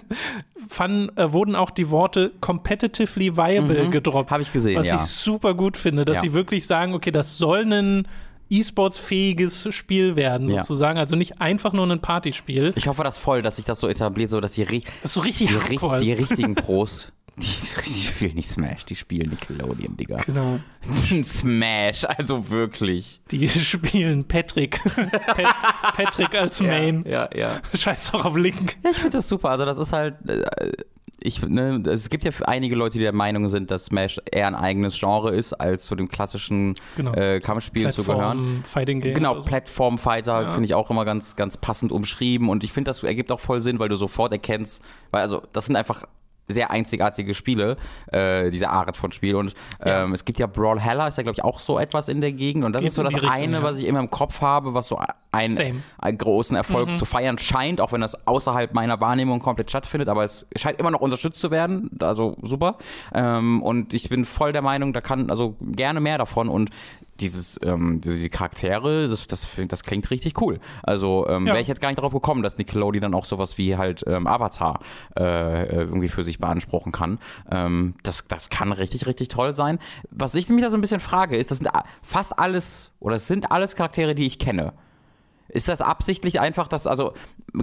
fanden, 0.67 1.15
äh, 1.17 1.31
wurden 1.33 1.55
auch 1.55 1.71
die 1.71 1.89
Worte 1.89 2.31
competitively 2.41 3.35
viable 3.35 3.89
gedroppt. 3.89 4.31
Habe 4.31 4.41
ich 4.43 4.51
gesehen, 4.51 4.77
was 4.79 4.87
ja. 4.87 4.95
ich 4.95 5.01
super 5.01 5.53
gut 5.53 5.77
finde, 5.77 6.05
dass 6.05 6.17
Ja. 6.17 6.21
sie 6.21 6.33
wirklich 6.33 6.65
sagen, 6.67 6.93
okay, 6.93 7.11
das 7.11 7.37
soll 7.37 7.71
ein 7.71 8.07
E-Sports-fähiges 8.49 9.73
Spiel 9.73 10.15
werden, 10.15 10.49
Ja. 10.49 10.63
sozusagen. 10.63 10.99
Also 10.99 11.15
nicht 11.15 11.39
einfach 11.41 11.71
nur 11.73 11.89
ein 11.89 12.01
Partyspiel. 12.01 12.73
Ich 12.75 12.87
hoffe 12.87 13.03
das 13.03 13.17
voll, 13.17 13.41
dass 13.41 13.55
sich 13.55 13.65
das 13.65 13.79
so 13.79 13.87
etabliert, 13.87 14.29
so 14.29 14.41
dass 14.41 14.53
die, 14.53 14.65
ri- 14.65 14.83
Das 15.01 15.13
so 15.13 15.21
richtig 15.21 15.47
die, 15.49 15.55
ri- 15.55 15.99
die 15.99 16.11
richtigen 16.13 16.55
Pros, 16.55 17.11
die, 17.41 17.89
die 17.89 18.01
spielen 18.03 18.35
nicht 18.35 18.49
Smash, 18.49 18.85
die 18.85 18.95
spielen 18.95 19.29
Nickelodeon, 19.29 19.97
Digga. 19.97 20.17
Genau. 20.17 20.59
Smash, 21.23 22.05
also 22.05 22.49
wirklich. 22.49 23.21
Die 23.31 23.47
spielen 23.49 24.27
Patrick. 24.27 24.79
Pat 24.85 25.93
Patrick 25.95 26.35
als 26.35 26.61
Main. 26.61 27.05
Ja, 27.07 27.29
ja. 27.35 27.61
Scheiß 27.75 28.11
doch 28.11 28.25
auf 28.25 28.35
Link. 28.37 28.77
Ja, 28.83 28.91
ich 28.91 28.97
finde 28.97 29.17
das 29.17 29.27
super. 29.27 29.49
Also 29.49 29.65
das 29.65 29.77
ist 29.77 29.93
halt, 29.93 30.15
äh, 30.29 30.71
ich, 31.23 31.41
ne, 31.47 31.83
es 31.87 32.09
gibt 32.09 32.23
ja 32.25 32.31
einige 32.45 32.75
Leute, 32.75 32.93
die 32.97 33.03
der 33.03 33.13
Meinung 33.13 33.47
sind, 33.49 33.69
dass 33.69 33.85
Smash 33.85 34.19
eher 34.31 34.47
ein 34.47 34.55
eigenes 34.55 34.97
Genre 34.99 35.31
ist, 35.35 35.53
als 35.53 35.85
zu 35.85 35.95
dem 35.95 36.09
klassischen 36.09 36.73
Genau. 36.95 37.13
äh, 37.13 37.39
Kampfspiel 37.39 37.91
zu 37.91 38.03
gehören. 38.03 38.63
Fighting 38.65 39.01
Game. 39.01 39.13
Genau, 39.13 39.39
so. 39.39 39.47
Plattform-Fighter 39.47 40.41
Ja. 40.41 40.49
finde 40.51 40.65
ich 40.65 40.73
auch 40.73 40.89
immer 40.89 41.05
ganz, 41.05 41.35
ganz 41.35 41.57
passend 41.57 41.91
umschrieben 41.91 42.49
und 42.49 42.63
ich 42.63 42.71
finde, 42.73 42.89
das 42.89 43.03
ergibt 43.03 43.31
auch 43.31 43.39
voll 43.39 43.61
Sinn, 43.61 43.77
weil 43.79 43.89
du 43.89 43.97
sofort 43.97 44.31
erkennst, 44.31 44.83
weil 45.11 45.21
also 45.21 45.43
das 45.53 45.67
sind 45.67 45.75
einfach 45.75 46.03
sehr 46.47 46.71
einzigartige 46.71 47.33
Spiele, 47.33 47.77
äh, 48.11 48.49
diese 48.49 48.69
Art 48.69 48.97
von 48.97 49.11
Spiel 49.11 49.35
und 49.35 49.53
Ja. 49.85 50.03
ähm, 50.03 50.13
es 50.13 50.25
gibt 50.25 50.39
ja 50.39 50.47
Brawlhalla, 50.47 51.07
ist 51.07 51.17
ja 51.17 51.23
glaube 51.23 51.35
ich 51.35 51.43
auch 51.43 51.59
so 51.59 51.79
etwas 51.79 52.09
in 52.09 52.21
der 52.21 52.31
Gegend 52.33 52.65
und 52.65 52.73
das 52.73 52.81
Geht 52.81 52.89
ist 52.89 52.95
so 52.95 53.03
das 53.03 53.13
Richtung, 53.13 53.29
eine, 53.29 53.57
ja. 53.57 53.63
was 53.63 53.77
ich 53.77 53.85
immer 53.87 53.99
im 53.99 54.09
Kopf 54.09 54.41
habe, 54.41 54.73
was 54.73 54.87
so 54.87 54.99
ein, 55.31 55.51
Same. 55.51 55.73
Mhm. 55.73 55.83
einen 55.99 56.17
großen 56.17 56.57
Erfolg 56.57 56.95
zu 56.95 57.05
feiern 57.05 57.37
scheint, 57.37 57.79
auch 57.79 57.91
wenn 57.93 58.01
das 58.01 58.27
außerhalb 58.27 58.73
meiner 58.73 58.99
Wahrnehmung 58.99 59.39
komplett 59.39 59.69
stattfindet, 59.69 60.09
aber 60.09 60.23
es 60.23 60.45
scheint 60.57 60.79
immer 60.79 60.91
noch 60.91 60.99
unterstützt 61.01 61.39
zu 61.39 61.51
werden, 61.51 61.89
also 62.01 62.35
super. 62.41 62.77
Ähm, 63.13 63.61
und 63.63 63.93
ich 63.93 64.09
bin 64.09 64.25
voll 64.25 64.51
der 64.51 64.61
Meinung, 64.61 64.91
da 64.93 64.99
kann 65.01 65.29
also 65.29 65.55
gerne 65.61 66.01
mehr 66.01 66.17
davon 66.17 66.49
und 66.49 66.69
dieses, 67.21 67.59
ähm, 67.63 68.01
diese 68.01 68.29
Charaktere, 68.29 69.07
das, 69.07 69.27
das, 69.27 69.47
das 69.67 69.83
klingt 69.83 70.09
richtig 70.11 70.39
cool. 70.41 70.59
Also 70.83 71.27
ähm, 71.29 71.47
Ja. 71.47 71.53
wäre 71.53 71.61
ich 71.61 71.67
jetzt 71.67 71.81
gar 71.81 71.89
nicht 71.89 71.97
darauf 71.99 72.13
gekommen, 72.13 72.43
dass 72.43 72.57
Nickelodeon 72.57 73.01
dann 73.01 73.13
auch 73.13 73.25
sowas 73.25 73.57
wie 73.57 73.77
halt 73.77 74.03
ähm, 74.07 74.27
Avatar 74.27 74.79
äh, 75.17 75.63
äh, 75.63 75.75
irgendwie 75.81 76.09
für 76.09 76.23
sich 76.23 76.39
beanspruchen 76.39 76.91
kann. 76.91 77.19
Ähm, 77.51 77.95
das, 78.03 78.27
das 78.27 78.49
kann 78.49 78.71
richtig, 78.71 79.05
richtig 79.07 79.29
toll 79.29 79.53
sein. 79.53 79.79
Was 80.09 80.35
ich 80.35 80.49
mich 80.49 80.63
da 80.63 80.69
so 80.69 80.77
ein 80.77 80.81
bisschen 80.81 80.99
frage, 80.99 81.37
ist, 81.37 81.51
das 81.51 81.59
sind 81.59 81.69
fast 82.01 82.37
alles, 82.37 82.91
oder 82.99 83.15
es 83.15 83.27
sind 83.27 83.51
alles 83.51 83.75
Charaktere, 83.75 84.15
die 84.15 84.25
ich 84.25 84.39
kenne. 84.39 84.73
Ist 85.53 85.67
das 85.67 85.81
absichtlich 85.81 86.39
einfach, 86.39 86.67
dass, 86.67 86.87
also. 86.87 87.13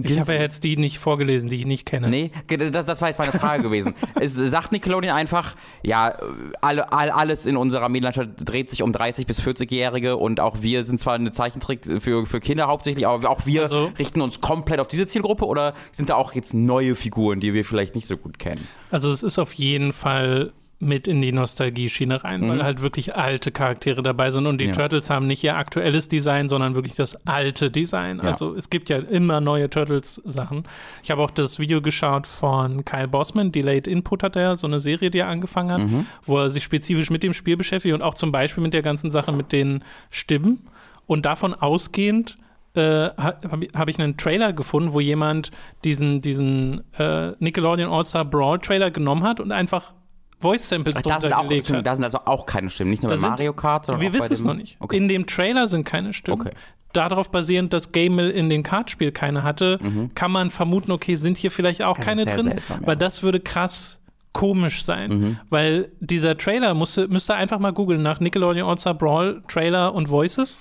Ich 0.03 0.19
habe 0.19 0.33
ja 0.35 0.41
jetzt 0.41 0.63
die 0.63 0.77
nicht 0.77 0.99
vorgelesen, 0.99 1.49
die 1.49 1.55
ich 1.57 1.65
nicht 1.65 1.85
kenne. 1.85 2.07
Nee, 2.09 2.31
das, 2.47 2.85
das 2.85 3.01
war 3.01 3.07
jetzt 3.07 3.17
meine 3.17 3.31
Frage 3.31 3.63
gewesen. 3.63 3.93
Es 4.19 4.33
sagt 4.35 4.71
Nickelodeon 4.71 5.15
einfach, 5.15 5.55
ja, 5.83 6.15
alle, 6.61 6.91
all, 6.91 7.09
alles 7.09 7.45
in 7.45 7.57
unserer 7.57 7.89
Medienlandschaft 7.89 8.29
dreht 8.37 8.69
sich 8.69 8.83
um 8.83 8.91
30- 8.91 9.25
bis 9.25 9.41
40-Jährige 9.41 10.17
und 10.17 10.39
auch 10.39 10.57
wir 10.61 10.83
sind 10.83 10.99
zwar 10.99 11.15
eine 11.15 11.31
Zeichentrick 11.31 11.85
für, 12.01 12.25
für 12.25 12.39
Kinder 12.39 12.67
hauptsächlich, 12.67 13.07
aber 13.07 13.29
auch 13.29 13.45
wir 13.45 13.63
Also- 13.63 13.91
richten 13.97 14.21
uns 14.21 14.41
komplett 14.41 14.79
auf 14.79 14.87
diese 14.87 15.05
Zielgruppe 15.07 15.45
oder 15.45 15.73
sind 15.91 16.09
da 16.09 16.15
auch 16.15 16.33
jetzt 16.33 16.53
neue 16.53 16.95
Figuren, 16.95 17.39
die 17.39 17.53
wir 17.53 17.65
vielleicht 17.65 17.95
nicht 17.95 18.07
so 18.07 18.17
gut 18.17 18.37
kennen? 18.39 18.67
Also 18.91 19.11
es 19.11 19.23
ist 19.23 19.39
auf 19.39 19.53
jeden 19.53 19.93
Fall 19.93 20.51
mit 20.81 21.09
in 21.09 21.21
die 21.21 21.33
Nostalgie-Schiene 21.33 22.23
rein, 22.23 22.47
weil 22.47 22.63
halt 22.63 22.81
wirklich 22.81 23.13
alte 23.13 23.51
Charaktere 23.51 24.01
dabei 24.01 24.31
sind 24.31 24.45
und 24.47 24.61
die 24.61 24.65
Mhm. 24.67 24.71
Ja. 24.71 24.75
Turtles 24.77 25.09
haben 25.09 25.27
nicht 25.27 25.43
ihr 25.43 25.57
aktuelles 25.57 26.07
Design, 26.07 26.47
sondern 26.47 26.73
wirklich 26.73 26.95
das 26.95 27.27
alte 27.27 27.69
Design. 27.69 28.19
Ja. 28.23 28.31
Also 28.31 28.55
es 28.55 28.69
gibt 28.69 28.87
ja 28.87 28.99
immer 28.99 29.41
neue 29.41 29.69
Turtles-Sachen. 29.69 30.63
Ich 31.03 31.11
habe 31.11 31.21
auch 31.21 31.31
das 31.31 31.59
Video 31.59 31.81
geschaut 31.81 32.27
von 32.27 32.85
Kyle 32.85 33.09
Bossman, 33.09 33.51
Delayed 33.51 33.87
Input 33.87 34.23
hat 34.23 34.37
er, 34.37 34.55
so 34.55 34.67
eine 34.67 34.79
Serie, 34.79 35.09
die 35.11 35.19
er 35.19 35.27
angefangen 35.27 35.71
hat, 35.71 35.81
Mhm. 35.81 36.05
wo 36.23 36.37
er 36.37 36.49
sich 36.49 36.63
spezifisch 36.63 37.09
mit 37.09 37.23
dem 37.23 37.33
Spiel 37.33 37.57
beschäftigt 37.57 37.93
und 37.93 38.01
auch 38.01 38.15
zum 38.15 38.31
Beispiel 38.31 38.63
mit 38.63 38.73
der 38.73 38.81
ganzen 38.81 39.11
Sache 39.11 39.33
mit 39.33 39.51
den 39.51 39.83
Stimmen 40.09 40.65
und 41.07 41.25
davon 41.25 41.53
ausgehend 41.53 42.37
äh, 42.75 43.09
habe 43.17 43.67
hab 43.73 43.89
ich 43.89 43.99
einen 43.99 44.15
Trailer 44.15 44.53
gefunden, 44.53 44.93
wo 44.93 44.99
jemand 44.99 45.49
diesen, 45.83 46.21
diesen 46.21 46.83
äh, 46.97 47.31
Nickelodeon 47.39 47.91
All-Star 47.91 48.23
Brawl 48.23 48.59
Trailer 48.59 48.91
genommen 48.91 49.23
hat 49.23 49.39
und 49.39 49.51
einfach 49.51 49.91
Voice-Samples 50.39 50.95
Da 50.95 51.19
sind, 51.19 51.23
drunter 51.31 51.39
auch, 51.39 51.43
gelegt 51.47 51.71
hat. 51.71 51.85
da 51.85 51.95
sind 51.95 52.03
also 52.03 52.19
auch 52.25 52.45
keine 52.45 52.69
Stimmen, 52.69 52.91
nicht 52.91 53.03
nur 53.03 53.09
Da 53.09 53.15
bei 53.15 53.21
sind- 53.21 53.29
Mario 53.31 53.53
Kart, 53.53 53.85
sondern 53.85 54.01
Wir 54.01 54.13
wissen 54.13 54.31
es 54.33 54.43
noch 54.43 54.53
nicht. 54.53 54.77
Okay. 54.79 54.97
In 54.97 55.07
dem 55.07 55.25
Trailer 55.27 55.67
sind 55.67 55.85
keine 55.85 56.13
Stimmen. 56.13 56.41
Okay. 56.41 56.51
Darauf 56.93 57.29
basierend, 57.29 57.71
dass 57.73 57.91
Gamel 57.91 58.29
in 58.31 58.49
dem 58.49 58.63
Kartspiel 58.63 59.11
keine 59.11 59.43
hatte, 59.43 59.79
kann 60.15 60.31
man 60.31 60.49
vermuten, 60.49 60.91
okay, 60.91 61.15
sind 61.17 61.37
hier 61.37 61.51
vielleicht 61.51 61.83
auch 61.83 61.97
Das 61.97 62.05
keine 62.05 62.25
drin, 62.25 62.43
seltsam, 62.43 62.81
ja. 62.81 62.87
weil 62.87 62.95
das 62.95 63.21
würde 63.21 63.39
krass 63.39 63.99
komisch 64.33 64.83
sein, 64.83 65.09
Mhm. 65.11 65.37
weil 65.49 65.91
dieser 65.99 66.37
Trailer 66.37 66.73
musste, 66.73 67.07
müsste 67.07 67.35
einfach 67.35 67.59
mal 67.59 67.73
googeln 67.73 68.01
nach 68.01 68.19
Nickelodeon 68.19 68.67
All-Star 68.67 68.93
Brawl 68.95 69.43
Trailer 69.47 69.93
und 69.93 70.09
Voices. 70.09 70.59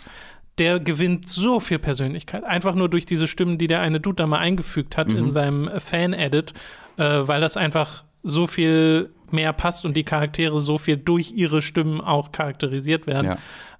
Der 0.59 0.81
gewinnt 0.81 1.29
so 1.29 1.61
viel 1.61 1.79
Persönlichkeit. 1.79 2.43
Einfach 2.45 2.75
nur 2.75 2.89
durch 2.89 3.07
diese 3.07 3.27
Stimmen, 3.29 3.59
die 3.59 3.69
der 3.69 3.81
eine 3.81 4.01
Dude 4.01 4.17
da 4.17 4.27
mal 4.27 4.39
eingefügt 4.39 4.97
hat 4.97 5.09
Mhm. 5.09 5.17
in 5.19 5.31
seinem 5.33 5.71
Fan-Edit, 5.79 6.53
äh, 6.97 7.05
weil 7.23 7.41
das 7.41 7.57
einfach 7.57 8.03
so 8.25 8.47
viel 8.49 9.11
mehr 9.33 9.53
passt 9.53 9.85
und 9.85 9.97
die 9.97 10.05
Charaktere 10.05 10.61
so 10.61 10.79
viel 10.79 10.97
durch 10.97 11.33
ihre 11.33 11.63
Stimmen 11.63 12.01
auch 12.01 12.33
charakterisiert 12.33 13.07
werden. 13.07 13.37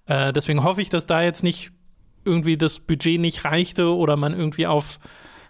Ja. 0.07 0.28
Äh, 0.28 0.33
deswegen 0.33 0.62
hoffe 0.64 0.83
ich, 0.83 0.88
dass 0.90 1.07
da 1.07 1.23
jetzt 1.23 1.43
nicht 1.43 1.71
irgendwie 2.25 2.57
das 2.57 2.78
Budget 2.81 3.21
nicht 3.21 3.45
reichte 3.45 3.95
oder 3.95 4.17
man 4.17 4.35
irgendwie 4.35 4.67
auf 4.67 4.99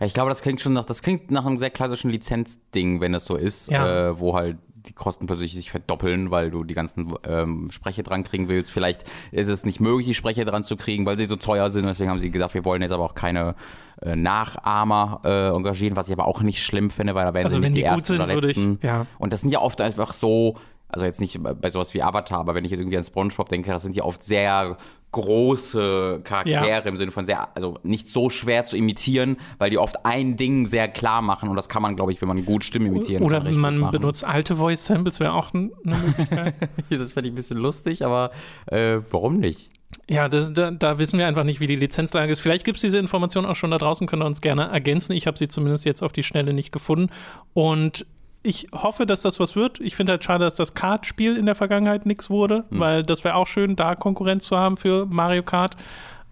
Ja, 0.01 0.07
ich 0.07 0.15
glaube, 0.15 0.29
das 0.31 0.43
klingt 0.43 0.61
schon 0.61 0.73
nach, 0.75 0.85
das 0.85 1.03
klingt 1.03 1.31
nach 1.31 1.45
einem 1.47 1.59
sehr 1.59 1.71
klassischen 1.71 2.11
Lizenzding, 2.11 3.01
wenn 3.01 3.15
es 3.15 3.25
so 3.25 3.37
ist, 3.37 3.71
Ja. 3.71 4.11
äh, 4.11 4.21
wo 4.21 4.35
halt 4.35 4.59
die 4.87 4.93
Kosten 4.93 5.27
plötzlich 5.27 5.55
sich 5.55 5.71
verdoppeln, 5.71 6.31
weil 6.31 6.51
du 6.51 6.65
die 6.65 6.75
ganzen 6.75 7.13
ähm, 7.27 7.71
Sprecher 7.71 8.03
dran 8.03 8.23
kriegen 8.25 8.49
willst. 8.49 8.71
Vielleicht 8.71 9.05
ist 9.33 9.49
es 9.49 9.65
nicht 9.65 9.81
möglich, 9.81 10.07
die 10.07 10.15
Sprecher 10.15 10.45
dran 10.45 10.63
zu 10.63 10.77
kriegen, 10.77 11.05
weil 11.07 11.19
sie 11.19 11.25
so 11.27 11.37
teuer 11.37 11.71
sind. 11.71 11.87
Deswegen 11.87 12.11
haben 12.11 12.21
sie 12.21 12.31
gesagt, 12.31 12.55
wir 12.55 12.65
wollen 12.65 12.83
jetzt 12.83 12.93
aber 12.93 13.05
auch 13.05 13.15
keine 13.15 13.55
äh, 14.03 14.15
Nachahmer 14.17 15.21
äh, 15.25 15.49
engagieren, 15.49 15.97
was 15.97 16.09
ich 16.09 16.13
aber 16.13 16.27
auch 16.27 16.43
nicht 16.43 16.63
schlimm 16.63 16.91
finde, 16.91 17.15
weil 17.15 17.25
da 17.25 17.35
werden 17.35 17.47
Also 17.47 17.57
sie 17.59 17.63
nicht 17.63 17.71
die 17.77 17.81
die 17.81 17.83
gut 17.83 17.91
ersten 17.91 18.07
sind, 18.15 18.21
oder 18.23 18.35
würde 18.35 18.51
ich- 18.51 18.57
letzten. 18.57 18.79
ja. 18.87 19.07
Und 19.19 19.33
das 19.33 19.41
sind 19.41 19.51
ja 19.51 19.61
oft 19.61 19.81
einfach 19.81 20.13
so, 20.13 20.57
also 20.89 21.05
jetzt 21.05 21.21
nicht 21.21 21.39
bei- 21.43 21.69
sowas 21.71 21.93
wie 21.95 22.03
Avatar, 22.03 22.39
aber 22.41 22.55
wenn 22.55 22.65
ich 22.65 22.71
jetzt 22.71 22.81
irgendwie 22.81 22.97
an 22.97 23.03
SpongeBob 23.03 23.49
denke, 23.49 23.71
das 23.71 23.83
sind 23.83 23.95
ja 23.97 24.05
oft 24.05 24.23
sehr 24.23 24.77
große 25.11 26.21
Charaktere 26.25 26.67
Ja. 26.69 26.79
im 26.79 26.97
Sinne 26.97 27.13
von 27.13 27.25
sehr, 27.25 27.49
also 27.57 27.79
nicht 27.83 28.09
so 28.09 28.31
schwer 28.31 28.65
zu 28.65 28.77
imitieren, 28.77 29.37
weil 29.59 29.71
die 29.71 29.79
oft 29.79 30.05
ein 30.05 30.37
Ding 30.37 30.67
sehr 30.67 30.89
klar 30.89 31.23
machen 31.23 31.49
und 31.49 31.57
das 31.57 31.69
kann 31.69 31.83
man, 31.83 31.97
glaube 31.97 32.13
ich, 32.13 32.21
wenn 32.21 32.29
man 32.29 32.45
gut 32.45 32.65
Stimmen 32.65 32.87
imitieren 32.87 33.23
oder 33.23 33.39
kann. 33.39 33.47
recht 33.47 33.59
man 33.59 33.91
benutzt 33.91 34.25
alte 34.25 34.57
Voice 34.57 34.85
Samples 34.87 35.19
wäre 35.21 35.33
auch 35.33 35.53
eine 35.55 35.71
Möglichkeit. 35.85 36.55
Das 36.91 37.13
fände 37.13 37.29
ich 37.29 37.33
ein 37.33 37.37
bisschen 37.37 37.59
lustig, 37.59 38.05
aber 38.05 38.31
äh, 38.67 38.99
warum 39.11 39.39
nicht? 39.39 39.71
ja, 40.11 40.29
das, 40.29 40.53
da, 40.53 40.71
da 40.71 40.99
wissen 40.99 41.19
wir 41.19 41.27
einfach 41.27 41.45
nicht, 41.45 41.61
wie 41.61 41.67
die 41.67 41.77
Lizenzlage 41.77 42.31
ist. 42.33 42.41
Vielleicht 42.41 42.65
gibt 42.65 42.77
es 42.77 42.83
diese 42.83 42.99
Information 42.99 43.47
auch 43.47 43.57
schon 43.57 43.71
da 43.71 43.79
draußen, 43.79 44.07
könnt 44.07 44.23
ihr 44.23 44.27
uns 44.27 44.41
gerne 44.43 44.69
ergänzen. 44.69 45.13
Ich 45.13 45.27
habe 45.27 45.39
sie 45.39 45.49
zumindest 45.49 45.85
jetzt 45.87 46.03
auf 46.03 46.13
die 46.13 46.23
Schnelle 46.23 46.53
nicht 46.53 46.73
gefunden. 46.73 47.11
Und 47.55 48.05
ich 48.43 48.69
hoffe, 48.73 49.05
dass 49.07 49.23
das 49.23 49.41
was 49.41 49.57
wird. 49.57 49.81
Ich 49.81 49.97
finde 49.97 50.13
halt 50.13 50.25
schade, 50.25 50.45
dass 50.45 50.55
das 50.55 50.75
Kart-Spiel 50.75 51.37
in 51.37 51.47
der 51.47 51.55
Vergangenheit 51.55 52.07
nichts 52.07 52.31
wurde, 52.31 52.65
Hm. 52.71 52.79
weil 52.79 53.03
das 53.03 53.25
wäre 53.25 53.35
auch 53.35 53.47
schön, 53.47 53.77
da 53.77 53.95
Konkurrenz 53.95 54.45
zu 54.45 54.57
haben 54.57 54.77
für 54.77 55.07
Mario 55.07 55.43
Kart. 55.43 55.77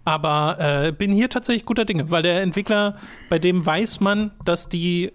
Aber 0.05 0.57
äh, 0.59 0.91
bin 0.93 1.11
hier 1.11 1.29
tatsächlich 1.29 1.65
guter 1.65 1.83
Dinge, 1.83 2.09
weil 2.09 2.23
der 2.23 2.41
Entwickler, 2.41 2.95
bei 3.29 3.39
dem 3.39 3.65
weiß 3.65 3.99
man, 3.99 4.31
dass 4.45 4.69
die 4.69 5.11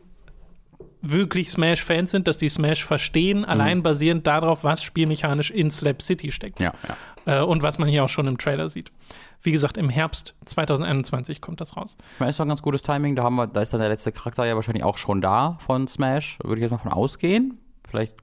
wirklich 1.02 1.50
Smash-Fans 1.50 2.10
sind, 2.10 2.28
dass 2.28 2.38
die 2.38 2.48
Smash 2.48 2.84
verstehen, 2.84 3.44
allein 3.44 3.82
basierend 3.82 4.26
darauf, 4.26 4.64
was 4.64 4.82
spielmechanisch 4.82 5.50
in 5.50 5.70
Slap 5.70 6.00
City 6.00 6.30
steckt. 6.30 6.60
Ja, 6.60 6.72
ja. 7.26 7.40
Äh, 7.40 7.44
und 7.44 7.62
was 7.62 7.78
man 7.78 7.88
hier 7.88 8.04
auch 8.04 8.08
schon 8.08 8.26
im 8.28 8.38
Trailer 8.38 8.68
sieht. 8.68 8.90
Wie 9.42 9.50
gesagt, 9.52 9.76
im 9.76 9.88
Herbst 9.90 10.34
2021 10.44 11.40
kommt 11.40 11.60
das 11.60 11.76
raus. 11.76 11.96
Ich 12.14 12.20
meine, 12.20 12.30
ist 12.30 12.38
doch 12.38 12.44
ein 12.44 12.48
ganz 12.48 12.62
gutes 12.62 12.82
Timing. 12.82 13.16
Da, 13.16 13.24
haben 13.24 13.34
wir, 13.34 13.48
da 13.48 13.60
ist 13.60 13.72
dann 13.72 13.80
der 13.80 13.88
letzte 13.88 14.12
Charakter 14.12 14.44
ja 14.46 14.54
wahrscheinlich 14.54 14.84
auch 14.84 14.96
schon 14.98 15.20
da 15.20 15.58
von 15.66 15.88
Smash. 15.88 16.38
Würde 16.44 16.60
ich 16.60 16.62
jetzt 16.62 16.70
mal 16.70 16.78
von 16.78 16.92
ausgehen. 16.92 17.58
Vielleicht 17.88 18.14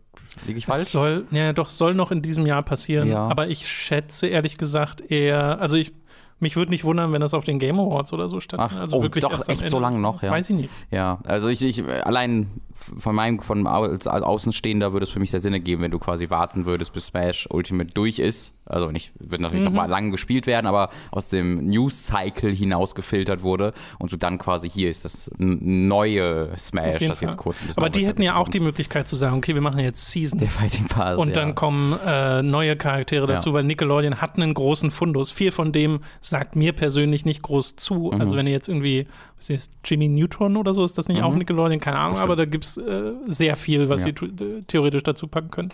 liege 0.47 0.59
ich 0.59 0.65
Das 0.65 0.75
falsch. 0.77 0.89
soll, 0.89 1.27
ja, 1.31 1.51
doch, 1.53 1.69
soll 1.69 1.93
noch 1.93 2.11
in 2.11 2.21
diesem 2.21 2.45
Jahr 2.45 2.63
passieren. 2.63 3.09
Ja. 3.09 3.27
Aber 3.27 3.47
ich 3.49 3.67
schätze 3.67 4.27
ehrlich 4.27 4.57
gesagt 4.57 5.01
eher, 5.11 5.59
also 5.59 5.75
ich 5.75 5.91
Mich 6.39 6.55
würde 6.55 6.71
nicht 6.71 6.83
wundern, 6.83 7.11
wenn 7.11 7.21
das 7.21 7.33
auf 7.33 7.43
den 7.43 7.59
Game 7.59 7.79
Awards 7.79 8.13
oder 8.13 8.29
so 8.29 8.39
stattfindet. 8.39 8.77
Ach, 8.77 8.81
Also 8.81 8.97
oh, 8.97 9.01
wirklich 9.01 9.23
doch, 9.23 9.47
echt 9.47 9.67
so 9.67 9.79
lange 9.79 9.99
noch, 9.99 10.23
ja. 10.23 10.31
Weiß 10.31 10.49
ich 10.49 10.55
nicht. 10.55 10.69
Ja, 10.89 11.19
also 11.25 11.49
ich, 11.49 11.61
ich 11.61 11.83
allein 11.85 12.47
von 12.73 13.15
meinem, 13.15 13.39
von 13.39 13.67
als, 13.67 14.07
Außenstehender 14.07 14.93
würde 14.93 15.03
es 15.03 15.09
für 15.09 15.19
mich 15.19 15.31
sehr 15.31 15.39
Sinn 15.39 15.53
ergeben, 15.53 15.81
wenn 15.81 15.91
du 15.91 15.99
quasi 15.99 16.29
warten 16.29 16.65
würdest, 16.65 16.93
bis 16.93 17.07
Smash 17.07 17.47
Ultimate 17.51 17.91
durch 17.93 18.19
ist. 18.19 18.53
Also 18.69 18.91
nicht, 18.91 19.11
wird 19.19 19.41
natürlich 19.41 19.65
noch 19.65 19.71
mal 19.73 19.89
lang 19.89 20.11
gespielt 20.11 20.45
werden, 20.47 20.67
aber 20.67 20.89
aus 21.11 21.27
dem 21.29 21.65
News-Cycle 21.67 22.53
hinaus 22.53 22.93
gefiltert 22.95 23.41
wurde 23.41 23.73
und 23.97 24.11
du 24.11 24.17
dann 24.17 24.37
quasi 24.37 24.69
hier 24.69 24.89
ist 24.89 25.05
das 25.05 25.29
neue 25.37 26.51
Smash, 26.57 26.99
das 27.07 27.21
jetzt 27.21 27.37
kurz 27.37 27.59
ein 27.61 27.67
bisschen 27.67 27.81
Aber 27.83 27.89
die 27.89 28.05
hätten 28.05 28.21
ja 28.21 28.35
auch 28.35 28.47
die. 28.47 28.59
Möglichkeit 28.59 29.07
zu 29.07 29.15
sagen, 29.15 29.37
okay, 29.37 29.53
wir 29.55 29.61
machen 29.61 29.79
jetzt 29.79 30.05
Seasons. 30.11 30.39
der 30.41 30.49
Fighting 30.49 30.85
Pass. 30.87 31.17
Und 31.17 31.29
ja. 31.29 31.33
dann 31.33 31.55
kommen 31.55 31.97
äh, 32.05 32.41
neue 32.43 32.75
Charaktere 32.75 33.25
Ja. 33.27 33.35
dazu, 33.35 33.53
weil 33.53 33.63
Nickelodeon 33.63 34.21
hat 34.21 34.35
einen 34.37 34.53
großen 34.53 34.91
Fundus. 34.91 35.31
Viel 35.31 35.51
von 35.51 35.71
dem 35.71 36.01
sagt 36.21 36.55
mir 36.57 36.73
persönlich 36.73 37.25
nicht 37.25 37.41
groß 37.41 37.77
zu. 37.77 38.11
Mhm. 38.13 38.21
Also 38.21 38.35
wenn 38.35 38.45
ihr 38.47 38.51
jetzt 38.53 38.67
irgendwie, 38.67 39.07
was 39.37 39.49
ist 39.49 39.71
Jimmy 39.85 40.09
Neutron 40.09 40.57
oder 40.57 40.73
so, 40.73 40.83
ist 40.83 40.97
das 40.97 41.07
nicht 41.07 41.23
auch 41.23 41.31
Mhm. 41.31 41.37
Nickelodeon? 41.39 41.79
Keine 41.79 41.97
Ahnung, 41.97 42.17
aber 42.19 42.35
da 42.35 42.45
gibt 42.45 42.65
es 42.65 42.77
äh, 42.77 43.13
sehr 43.27 43.55
viel, 43.55 43.87
was 43.89 44.05
Ja. 44.05 44.11
sie 44.19 44.61
theoretisch 44.67 45.03
dazu 45.03 45.27
packen 45.27 45.49
können. 45.49 45.69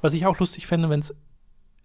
Was 0.00 0.14
ich 0.14 0.24
auch 0.24 0.38
lustig 0.38 0.66
fände, 0.66 0.88
wenn 0.88 1.00
es 1.00 1.14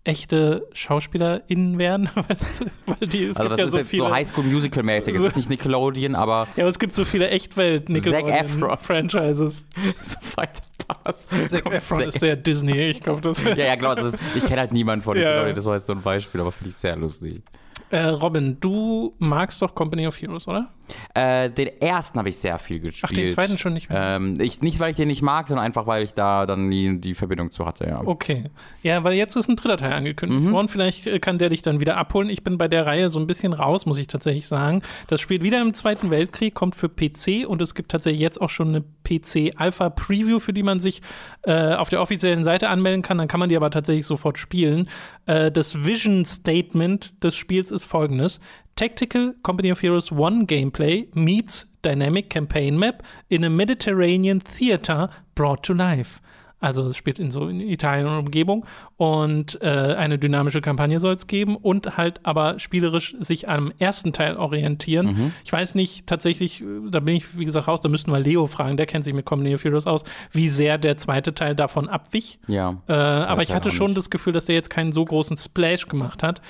echte 0.05 0.67
SchauspielerInnen 0.73 2.09
weil's- 2.15 2.63
weil 2.85 3.07
die, 3.07 3.25
es 3.25 3.37
Also 3.37 3.49
gibt 3.49 3.51
das 3.51 3.59
ja 3.59 3.65
ist 3.65 3.71
so 3.71 3.77
jetzt 3.79 3.89
viele. 3.89 4.03
so 4.07 4.13
High 4.15 4.27
School 4.27 4.43
Musical 4.45 4.83
mäßig. 4.83 5.15
Es 5.15 5.23
ist 5.23 5.35
nicht 5.35 5.49
Nickelodeon, 5.49 6.15
aber 6.15 6.47
ja, 6.55 6.63
aber 6.63 6.69
es 6.69 6.79
gibt 6.79 6.93
so 6.93 7.03
viele 7.05 7.29
Echtwelt 7.29 7.87
Zac 7.87 8.27
Efron. 8.29 8.59
Nickelodeon-Franchises. 8.59 9.65
so 10.01 10.17
Fighting 10.21 10.63
Pass. 10.87 11.27
Zac 11.27 11.71
Efron 11.71 12.01
ist 12.01 12.19
sehr 12.19 12.35
Disney, 12.35 12.79
ich 12.89 13.01
glaube, 13.01 13.21
das 13.21 13.41
Ja, 13.43 13.55
ja, 13.55 13.75
klar. 13.75 13.95
das 13.95 14.05
Ist, 14.05 14.19
ich 14.35 14.45
kenne 14.45 14.61
halt 14.61 14.71
niemanden 14.71 15.03
von 15.03 15.17
Ja. 15.17 15.23
Nickelodeon, 15.23 15.55
das 15.55 15.65
war 15.65 15.75
jetzt 15.75 15.87
so 15.87 15.93
ein 15.93 16.01
Beispiel, 16.01 16.39
aber 16.41 16.51
finde 16.51 16.69
ich 16.69 16.75
sehr 16.77 16.95
lustig. 16.95 17.41
Äh, 17.89 17.99
Robin, 18.05 18.57
du 18.59 19.13
magst 19.19 19.61
doch 19.61 19.75
Company 19.75 20.07
of 20.07 20.19
Heroes, 20.19 20.47
oder? 20.47 20.69
Äh, 21.13 21.49
den 21.49 21.69
ersten 21.81 22.19
habe 22.19 22.29
ich 22.29 22.37
sehr 22.37 22.59
viel 22.59 22.79
gespielt. 22.79 23.09
Ach, 23.09 23.13
den 23.13 23.29
zweiten 23.29 23.57
schon 23.57 23.73
nicht 23.73 23.89
mehr. 23.89 24.15
Ähm, 24.17 24.39
ich, 24.39 24.61
nicht, 24.61 24.79
weil 24.79 24.91
ich 24.91 24.97
den 24.97 25.07
nicht 25.07 25.21
mag, 25.21 25.47
sondern 25.47 25.65
einfach, 25.65 25.87
weil 25.87 26.03
ich 26.03 26.13
da 26.13 26.45
dann 26.45 26.67
nie 26.67 26.97
die 26.97 27.15
Verbindung 27.15 27.51
zu 27.51 27.65
hatte, 27.65 27.85
ja. 27.85 28.01
Okay. 28.05 28.45
Ja, 28.83 29.03
weil 29.03 29.13
jetzt 29.13 29.35
ist 29.35 29.49
ein 29.49 29.55
dritter 29.55 29.77
Teil 29.77 29.93
angekündigt 29.93 30.41
Mhm. 30.41 30.51
worden. 30.51 30.69
Vielleicht 30.69 31.07
äh, 31.07 31.19
kann 31.19 31.37
der 31.37 31.49
dich 31.49 31.61
dann 31.61 31.79
wieder 31.79 31.97
abholen. 31.97 32.29
Ich 32.29 32.43
bin 32.43 32.57
bei 32.57 32.67
der 32.67 32.85
Reihe 32.85 33.09
so 33.09 33.19
ein 33.19 33.27
bisschen 33.27 33.53
raus, 33.53 33.85
muss 33.85 33.97
ich 33.97 34.07
tatsächlich 34.07 34.47
sagen. 34.47 34.81
Das 35.07 35.21
spielt 35.21 35.43
wieder 35.43 35.61
im 35.61 35.73
Zweiten 35.73 36.09
Weltkrieg, 36.11 36.53
kommt 36.53 36.75
für 36.75 36.89
PC 36.89 37.45
und 37.47 37.61
es 37.61 37.75
gibt 37.75 37.91
tatsächlich 37.91 38.21
jetzt 38.21 38.41
auch 38.41 38.49
schon 38.49 38.69
eine 38.69 38.83
PC-Alpha-Preview, 39.03 40.39
für 40.39 40.53
die 40.53 40.63
man 40.63 40.79
sich 40.79 41.01
äh, 41.43 41.73
auf 41.75 41.89
der 41.89 42.01
offiziellen 42.01 42.43
Seite 42.43 42.69
anmelden 42.69 43.01
kann. 43.01 43.17
Dann 43.17 43.27
kann 43.27 43.39
man 43.39 43.49
die 43.49 43.55
aber 43.55 43.69
tatsächlich 43.71 44.05
sofort 44.05 44.37
spielen. 44.37 44.89
Äh, 45.25 45.51
das 45.51 45.85
Vision 45.85 46.25
Statement 46.25 47.13
des 47.23 47.35
Spiels 47.35 47.71
ist 47.71 47.83
folgendes. 47.85 48.39
Tactical 48.75 49.33
Company 49.41 49.71
of 49.71 49.79
Heroes 49.81 50.11
1 50.11 50.47
Gameplay 50.47 51.07
meets 51.15 51.65
Dynamic 51.81 52.29
Campaign 52.29 52.77
Map 52.77 53.03
in 53.29 53.45
a 53.45 53.49
Mediterranean 53.49 54.41
Theater 54.41 55.09
brought 55.33 55.63
to 55.63 55.73
life. 55.73 56.19
Also 56.59 56.87
es 56.87 56.97
spielt 56.97 57.19
in 57.19 57.31
so 57.31 57.47
in 57.47 57.61
Italien 57.61 58.07
und 58.07 58.17
Umgebung 58.17 58.65
und 58.97 59.61
äh, 59.61 59.67
eine 59.67 60.17
dynamische 60.17 60.61
Kampagne 60.61 60.99
soll 60.99 61.13
es 61.13 61.27
geben 61.27 61.55
und 61.55 61.95
halt 61.95 62.19
aber 62.23 62.59
spielerisch 62.59 63.15
sich 63.19 63.47
am 63.47 63.71
ersten 63.77 64.13
Teil 64.13 64.35
orientieren. 64.35 65.05
Mhm. 65.05 65.31
Ich 65.43 65.53
weiß 65.53 65.75
nicht 65.75 66.07
tatsächlich, 66.07 66.61
äh, 66.61 66.65
da 66.89 67.01
bin 67.01 67.15
ich 67.15 67.37
wie 67.37 67.45
gesagt 67.45 67.67
raus, 67.67 67.81
da 67.81 67.87
müssten 67.87 68.11
wir 68.11 68.19
Leo 68.19 68.47
fragen, 68.47 68.77
der 68.77 68.87
kennt 68.87 69.03
sich 69.03 69.13
mit 69.13 69.25
Company 69.25 69.53
of 69.53 69.63
Heroes 69.63 69.85
aus, 69.85 70.03
wie 70.31 70.49
sehr 70.49 70.77
der 70.77 70.97
zweite 70.97 71.33
Teil 71.33 71.55
davon 71.55 71.87
abwich. 71.87 72.39
Ja. 72.47 72.81
Äh, 72.87 72.93
aber 72.93 73.43
ich 73.43 73.53
hatte 73.53 73.71
schon 73.71 73.93
das 73.93 74.09
Gefühl, 74.09 74.33
dass 74.33 74.45
der 74.45 74.55
jetzt 74.55 74.69
keinen 74.69 74.91
so 74.91 75.05
großen 75.05 75.37
Splash 75.37 75.87
gemacht 75.87 76.23
hat. 76.23 76.41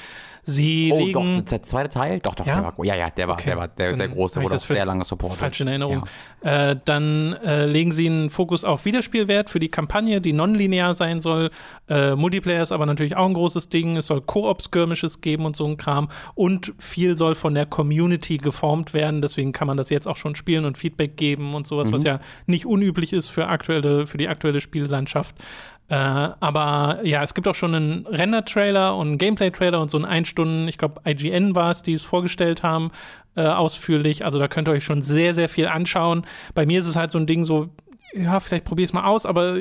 Sie 0.47 0.91
Oh, 0.93 0.99
legen 0.99 1.37
doch, 1.37 1.45
der 1.45 1.63
zweite 1.63 1.89
Teil? 1.89 2.19
Doch, 2.19 2.35
doch, 2.35 2.45
Ja? 2.45 2.55
der 2.55 2.63
war, 2.77 2.85
ja, 2.85 2.95
ja, 2.95 3.09
der 3.09 3.27
war, 3.27 3.33
Okay, 3.33 3.49
der 3.49 3.57
war 3.57 3.67
der, 3.67 3.95
sehr 3.97 4.07
groß, 4.09 4.33
der 4.33 4.43
wurde 4.43 4.55
auch 4.55 4.59
sehr 4.59 4.85
lange 4.85 5.03
supportet. 5.03 5.39
falsch 5.39 5.61
in 5.61 5.67
Erinnerung. 5.67 6.05
Äh, 6.41 6.75
dann 6.85 7.33
äh, 7.43 7.65
legen 7.65 7.91
sie 7.91 8.07
einen 8.07 8.29
Fokus 8.29 8.63
auf 8.63 8.85
Wiederspielwert 8.85 9.49
für 9.49 9.59
die 9.59 9.69
Kampagne, 9.69 10.21
die 10.21 10.33
nonlinear 10.33 10.93
sein 10.93 11.19
soll. 11.19 11.49
Äh, 11.89 12.15
Multiplayer 12.15 12.61
ist 12.61 12.71
aber 12.71 12.85
natürlich 12.85 13.15
auch 13.15 13.25
ein 13.25 13.33
großes 13.33 13.69
Ding. 13.69 13.97
Es 13.97 14.05
soll 14.07 14.21
Koop-Skirmishes 14.21 15.21
geben 15.21 15.45
und 15.45 15.55
so 15.55 15.65
ein 15.65 15.77
Kram. 15.77 16.09
Und 16.35 16.73
viel 16.77 17.17
soll 17.17 17.33
von 17.33 17.55
der 17.55 17.65
Community 17.65 18.37
geformt 18.37 18.93
werden. 18.93 19.21
Deswegen 19.23 19.51
kann 19.51 19.67
man 19.67 19.77
das 19.77 19.89
jetzt 19.89 20.07
auch 20.07 20.17
schon 20.17 20.35
spielen 20.35 20.65
und 20.65 20.77
Feedback 20.77 21.17
geben 21.17 21.55
und 21.55 21.65
sowas, 21.65 21.91
was 21.91 22.01
Mhm. 22.01 22.07
ja 22.07 22.19
nicht 22.45 22.65
unüblich 22.67 23.13
ist 23.13 23.29
für, 23.29 23.47
aktuelle, 23.47 24.05
für 24.05 24.17
die 24.19 24.27
aktuelle 24.27 24.61
Spiellandschaft. 24.61 25.35
Äh, 25.87 25.95
aber 25.95 26.99
ja, 27.03 27.21
es 27.21 27.33
gibt 27.33 27.47
auch 27.47 27.55
schon 27.55 27.75
einen 27.75 28.07
Render-Trailer 28.07 28.95
und 28.95 29.07
einen 29.07 29.17
Gameplay-Trailer 29.17 29.79
und 29.79 29.91
so 29.91 29.97
einen 29.97 30.05
Einstunden, 30.05 30.67
ich 30.67 30.77
glaube, 30.77 31.01
IGN 31.05 31.55
war 31.55 31.71
es, 31.71 31.83
die 31.83 31.93
es 31.93 32.03
vorgestellt 32.03 32.63
haben, 32.63 32.91
äh, 33.35 33.45
ausführlich. 33.45 34.25
Also 34.25 34.39
da 34.39 34.47
könnt 34.47 34.67
ihr 34.67 34.71
euch 34.71 34.83
schon 34.83 35.01
sehr, 35.01 35.33
sehr 35.33 35.49
viel 35.49 35.67
anschauen. 35.67 36.25
Bei 36.55 36.65
mir 36.65 36.79
ist 36.79 36.87
es 36.87 36.95
halt 36.95 37.11
so 37.11 37.19
ein 37.19 37.27
Ding 37.27 37.45
so, 37.45 37.69
ja, 38.13 38.39
vielleicht 38.39 38.65
probier 38.65 38.85
es 38.85 38.93
mal 38.93 39.05
aus, 39.05 39.25
aber 39.25 39.57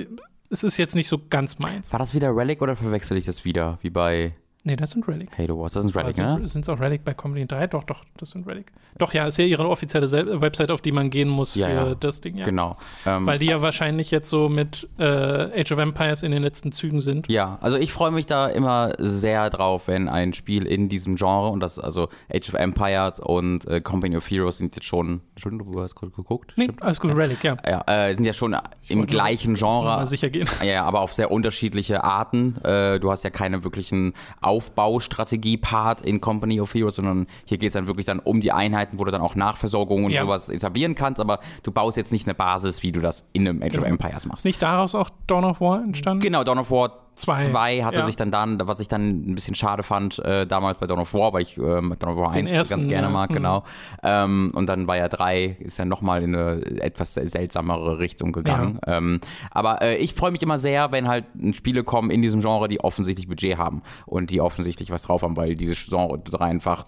es 0.49 0.63
ist 0.63 0.77
jetzt 0.77 0.95
nicht 0.95 1.09
so 1.09 1.21
ganz 1.29 1.59
meins. 1.59 1.93
War 1.93 1.99
das 1.99 2.15
wieder 2.15 2.35
Relic 2.35 2.63
oder 2.63 2.77
verwechsel 2.77 3.17
ich 3.19 3.25
das 3.27 3.45
wieder? 3.45 3.79
Wie 3.83 3.91
bei 3.91 4.33
Nee, 4.67 4.77
das 4.77 4.93
sind 4.93 5.07
Relic. 5.07 5.29
Halo 5.37 5.61
Wars. 5.61 5.75
Das 5.75 5.85
ist 5.85 5.95
Relic, 5.95 6.19
also, 6.19 6.39
ne? 6.39 6.49
Sind 6.49 6.63
es 6.63 6.71
auch 6.71 6.81
Relic 6.81 7.05
bei 7.05 7.13
Comedy 7.13 7.47
3? 7.47 7.67
Doch, 7.67 7.85
doch, 7.85 8.03
das 8.17 8.31
sind 8.31 8.47
Relic. 8.47 8.73
Doch, 8.97 9.13
ja, 9.13 9.27
ist 9.27 9.37
ja 9.37 9.45
ihre 9.45 9.69
offizielle 9.69 10.09
Sel 10.09 10.41
Website, 10.41 10.71
auf 10.71 10.81
die 10.81 10.91
man 10.91 11.11
gehen 11.11 11.29
muss 11.29 11.53
für 11.53 11.59
Ja, 11.59 11.95
das 11.95 12.23
Ding, 12.23 12.39
ja. 12.39 12.47
Genau. 12.47 12.79
Ähm, 13.05 13.27
Weil 13.27 13.39
die 13.39 13.47
ja 13.47 13.61
wahrscheinlich 13.61 14.11
jetzt 14.11 14.31
so 14.31 14.49
mit 14.49 14.89
äh, 14.99 15.05
Age 15.05 15.73
of 15.73 15.79
Empires 15.79 16.23
in 16.23 16.33
den 16.33 16.43
letzten 16.43 16.73
Zügen 16.73 17.03
sind. 17.03 17.29
Ja, 17.29 17.59
also 17.61 17.77
ich 17.77 17.93
freue 17.93 18.11
mich 18.11 18.25
da 18.25 18.49
immer 18.49 18.93
sehr 18.99 19.51
drauf, 19.51 19.87
wenn 19.87 20.09
ein 20.09 20.33
Spiel 20.33 20.67
in 20.67 20.89
diesem 20.89 21.17
Genre 21.17 21.51
und 21.51 21.61
das 21.61 21.79
also 21.79 22.09
Age 22.33 22.49
of 22.49 22.55
Empires 22.55 23.21
und 23.21 23.67
äh, 23.67 23.83
Company 23.83 24.17
of 24.17 24.31
Heroes 24.31 24.57
sind 24.57 24.75
jetzt 24.77 24.87
schon, 24.87 25.21
Entschuldigung, 25.35 25.73
du 25.73 25.83
hast 25.83 25.95
gerade 25.95 26.13
geguckt? 26.13 26.55
Nee, 26.57 26.65
Stimmt? 26.65 26.83
alles 26.83 27.01
gut, 27.01 27.15
Relic, 27.15 27.45
ja. 27.45 27.59
Ja, 27.67 27.83
äh, 27.87 28.15
sind 28.15 28.25
ja 28.25 28.33
schon 28.33 28.57
im 28.89 29.01
wollte 29.01 29.11
gleichen 29.13 29.53
Mal 29.53 29.59
Genre, 29.59 30.07
sicher 30.07 30.31
gehen. 30.31 30.49
ja, 30.65 30.85
aber 30.85 31.01
auf 31.01 31.13
sehr 31.13 31.31
unterschiedliche 31.31 32.03
Arten. 32.03 32.57
Äh, 32.65 32.99
du 32.99 33.11
hast 33.11 33.25
ja 33.25 33.31
keine 33.31 33.63
wirklichen 33.63 34.15
Aufbaustrategie-Part 34.55 36.03
in 36.03 36.21
Company 36.21 36.61
of 36.61 36.75
Heroes, 36.75 36.97
sondern 36.97 37.27
hier 37.45 37.59
geht 37.59 37.69
es 37.69 37.75
dann 37.75 37.87
wirklich 37.87 38.07
dann 38.07 38.19
um 38.21 38.41
die 38.41 38.53
Einheiten, 38.53 38.99
wo 38.99 39.05
du 39.05 39.11
dann 39.11 39.21
auch 39.23 39.35
Nachversorgung 39.35 40.05
und 40.05 40.11
Ja. 40.13 40.23
sowas 40.23 40.49
etablieren 40.49 40.95
kannst, 40.95 41.21
aber 41.21 41.41
du 41.63 41.73
baust 41.73 41.97
jetzt 41.97 42.13
nicht 42.13 42.27
eine 42.27 42.35
Basis, 42.35 42.83
wie 42.83 42.93
du 42.93 43.01
das 43.01 43.29
in 43.33 43.47
einem 43.49 43.63
Age 43.63 43.79
of 43.79 43.85
Genau. 43.85 43.87
Empires 43.87 44.27
machst. 44.27 44.41
Ist 44.41 44.45
nicht 44.47 44.63
daraus 44.63 44.95
auch 44.95 45.11
Dawn 45.27 45.45
of 45.45 45.61
War 45.61 45.83
entstanden? 45.83 46.21
Genau, 46.23 46.45
Dawn 46.45 46.59
of 46.59 46.71
War 46.71 47.04
Zwei, 47.15 47.51
2 47.51 47.85
hatte 47.85 47.99
ja. 47.99 48.07
sich 48.07 48.17
dann 48.17 48.31
dann, 48.31 48.59
was 48.67 48.81
ich 48.81 48.89
dann 48.89 49.31
ein 49.31 49.35
bisschen 49.35 49.55
schade 49.55 49.83
fand, 49.83 50.19
äh, 50.19 50.47
damals 50.47 50.79
bei 50.79 50.87
Dawn 50.87 50.99
of 50.99 51.15
War, 51.15 51.33
weil 51.33 51.43
ich 51.43 51.57
ähm, 51.59 51.95
Dawn 51.99 52.13
of 52.13 52.19
War 52.19 52.31
Den 52.33 52.47
1 52.47 52.53
ersten, 52.53 52.75
ganz 52.75 52.89
gerne 52.89 53.07
ja. 53.07 53.13
mag, 53.13 53.31
Mhm. 53.31 53.35
genau. 53.35 53.65
Ähm, 54.03 54.51
und 54.55 54.67
dann 54.67 54.87
bei 54.87 54.99
ja 54.99 55.09
3 55.09 55.57
ist 55.61 55.79
ja 55.79 55.85
nochmal 55.85 56.23
in 56.23 56.35
eine 56.35 56.81
etwas 56.81 57.15
seltsamere 57.15 57.99
Richtung 57.99 58.33
gegangen. 58.33 58.81
Ähm, 58.87 59.21
aber 59.51 59.83
äh, 59.83 59.97
ich 59.97 60.15
freue 60.15 60.31
mich 60.31 60.43
immer 60.43 60.59
sehr, 60.59 60.93
wenn 60.93 61.09
halt 61.09 61.25
Spiele 61.53 61.85
kommen 61.85 62.11
in 62.11 62.23
diesem 62.23 62.41
Genre, 62.41 62.69
die 62.69 62.81
offensichtlich 62.81 63.29
Budget 63.29 63.59
haben 63.59 63.83
und 64.07 64.31
die 64.31 64.41
offensichtlich 64.41 64.91
was 64.91 65.03
drauf 65.03 65.23
haben, 65.23 65.37
weil 65.37 65.55
dieses 65.55 65.87
Genre 65.87 66.21
einfach 66.41 66.85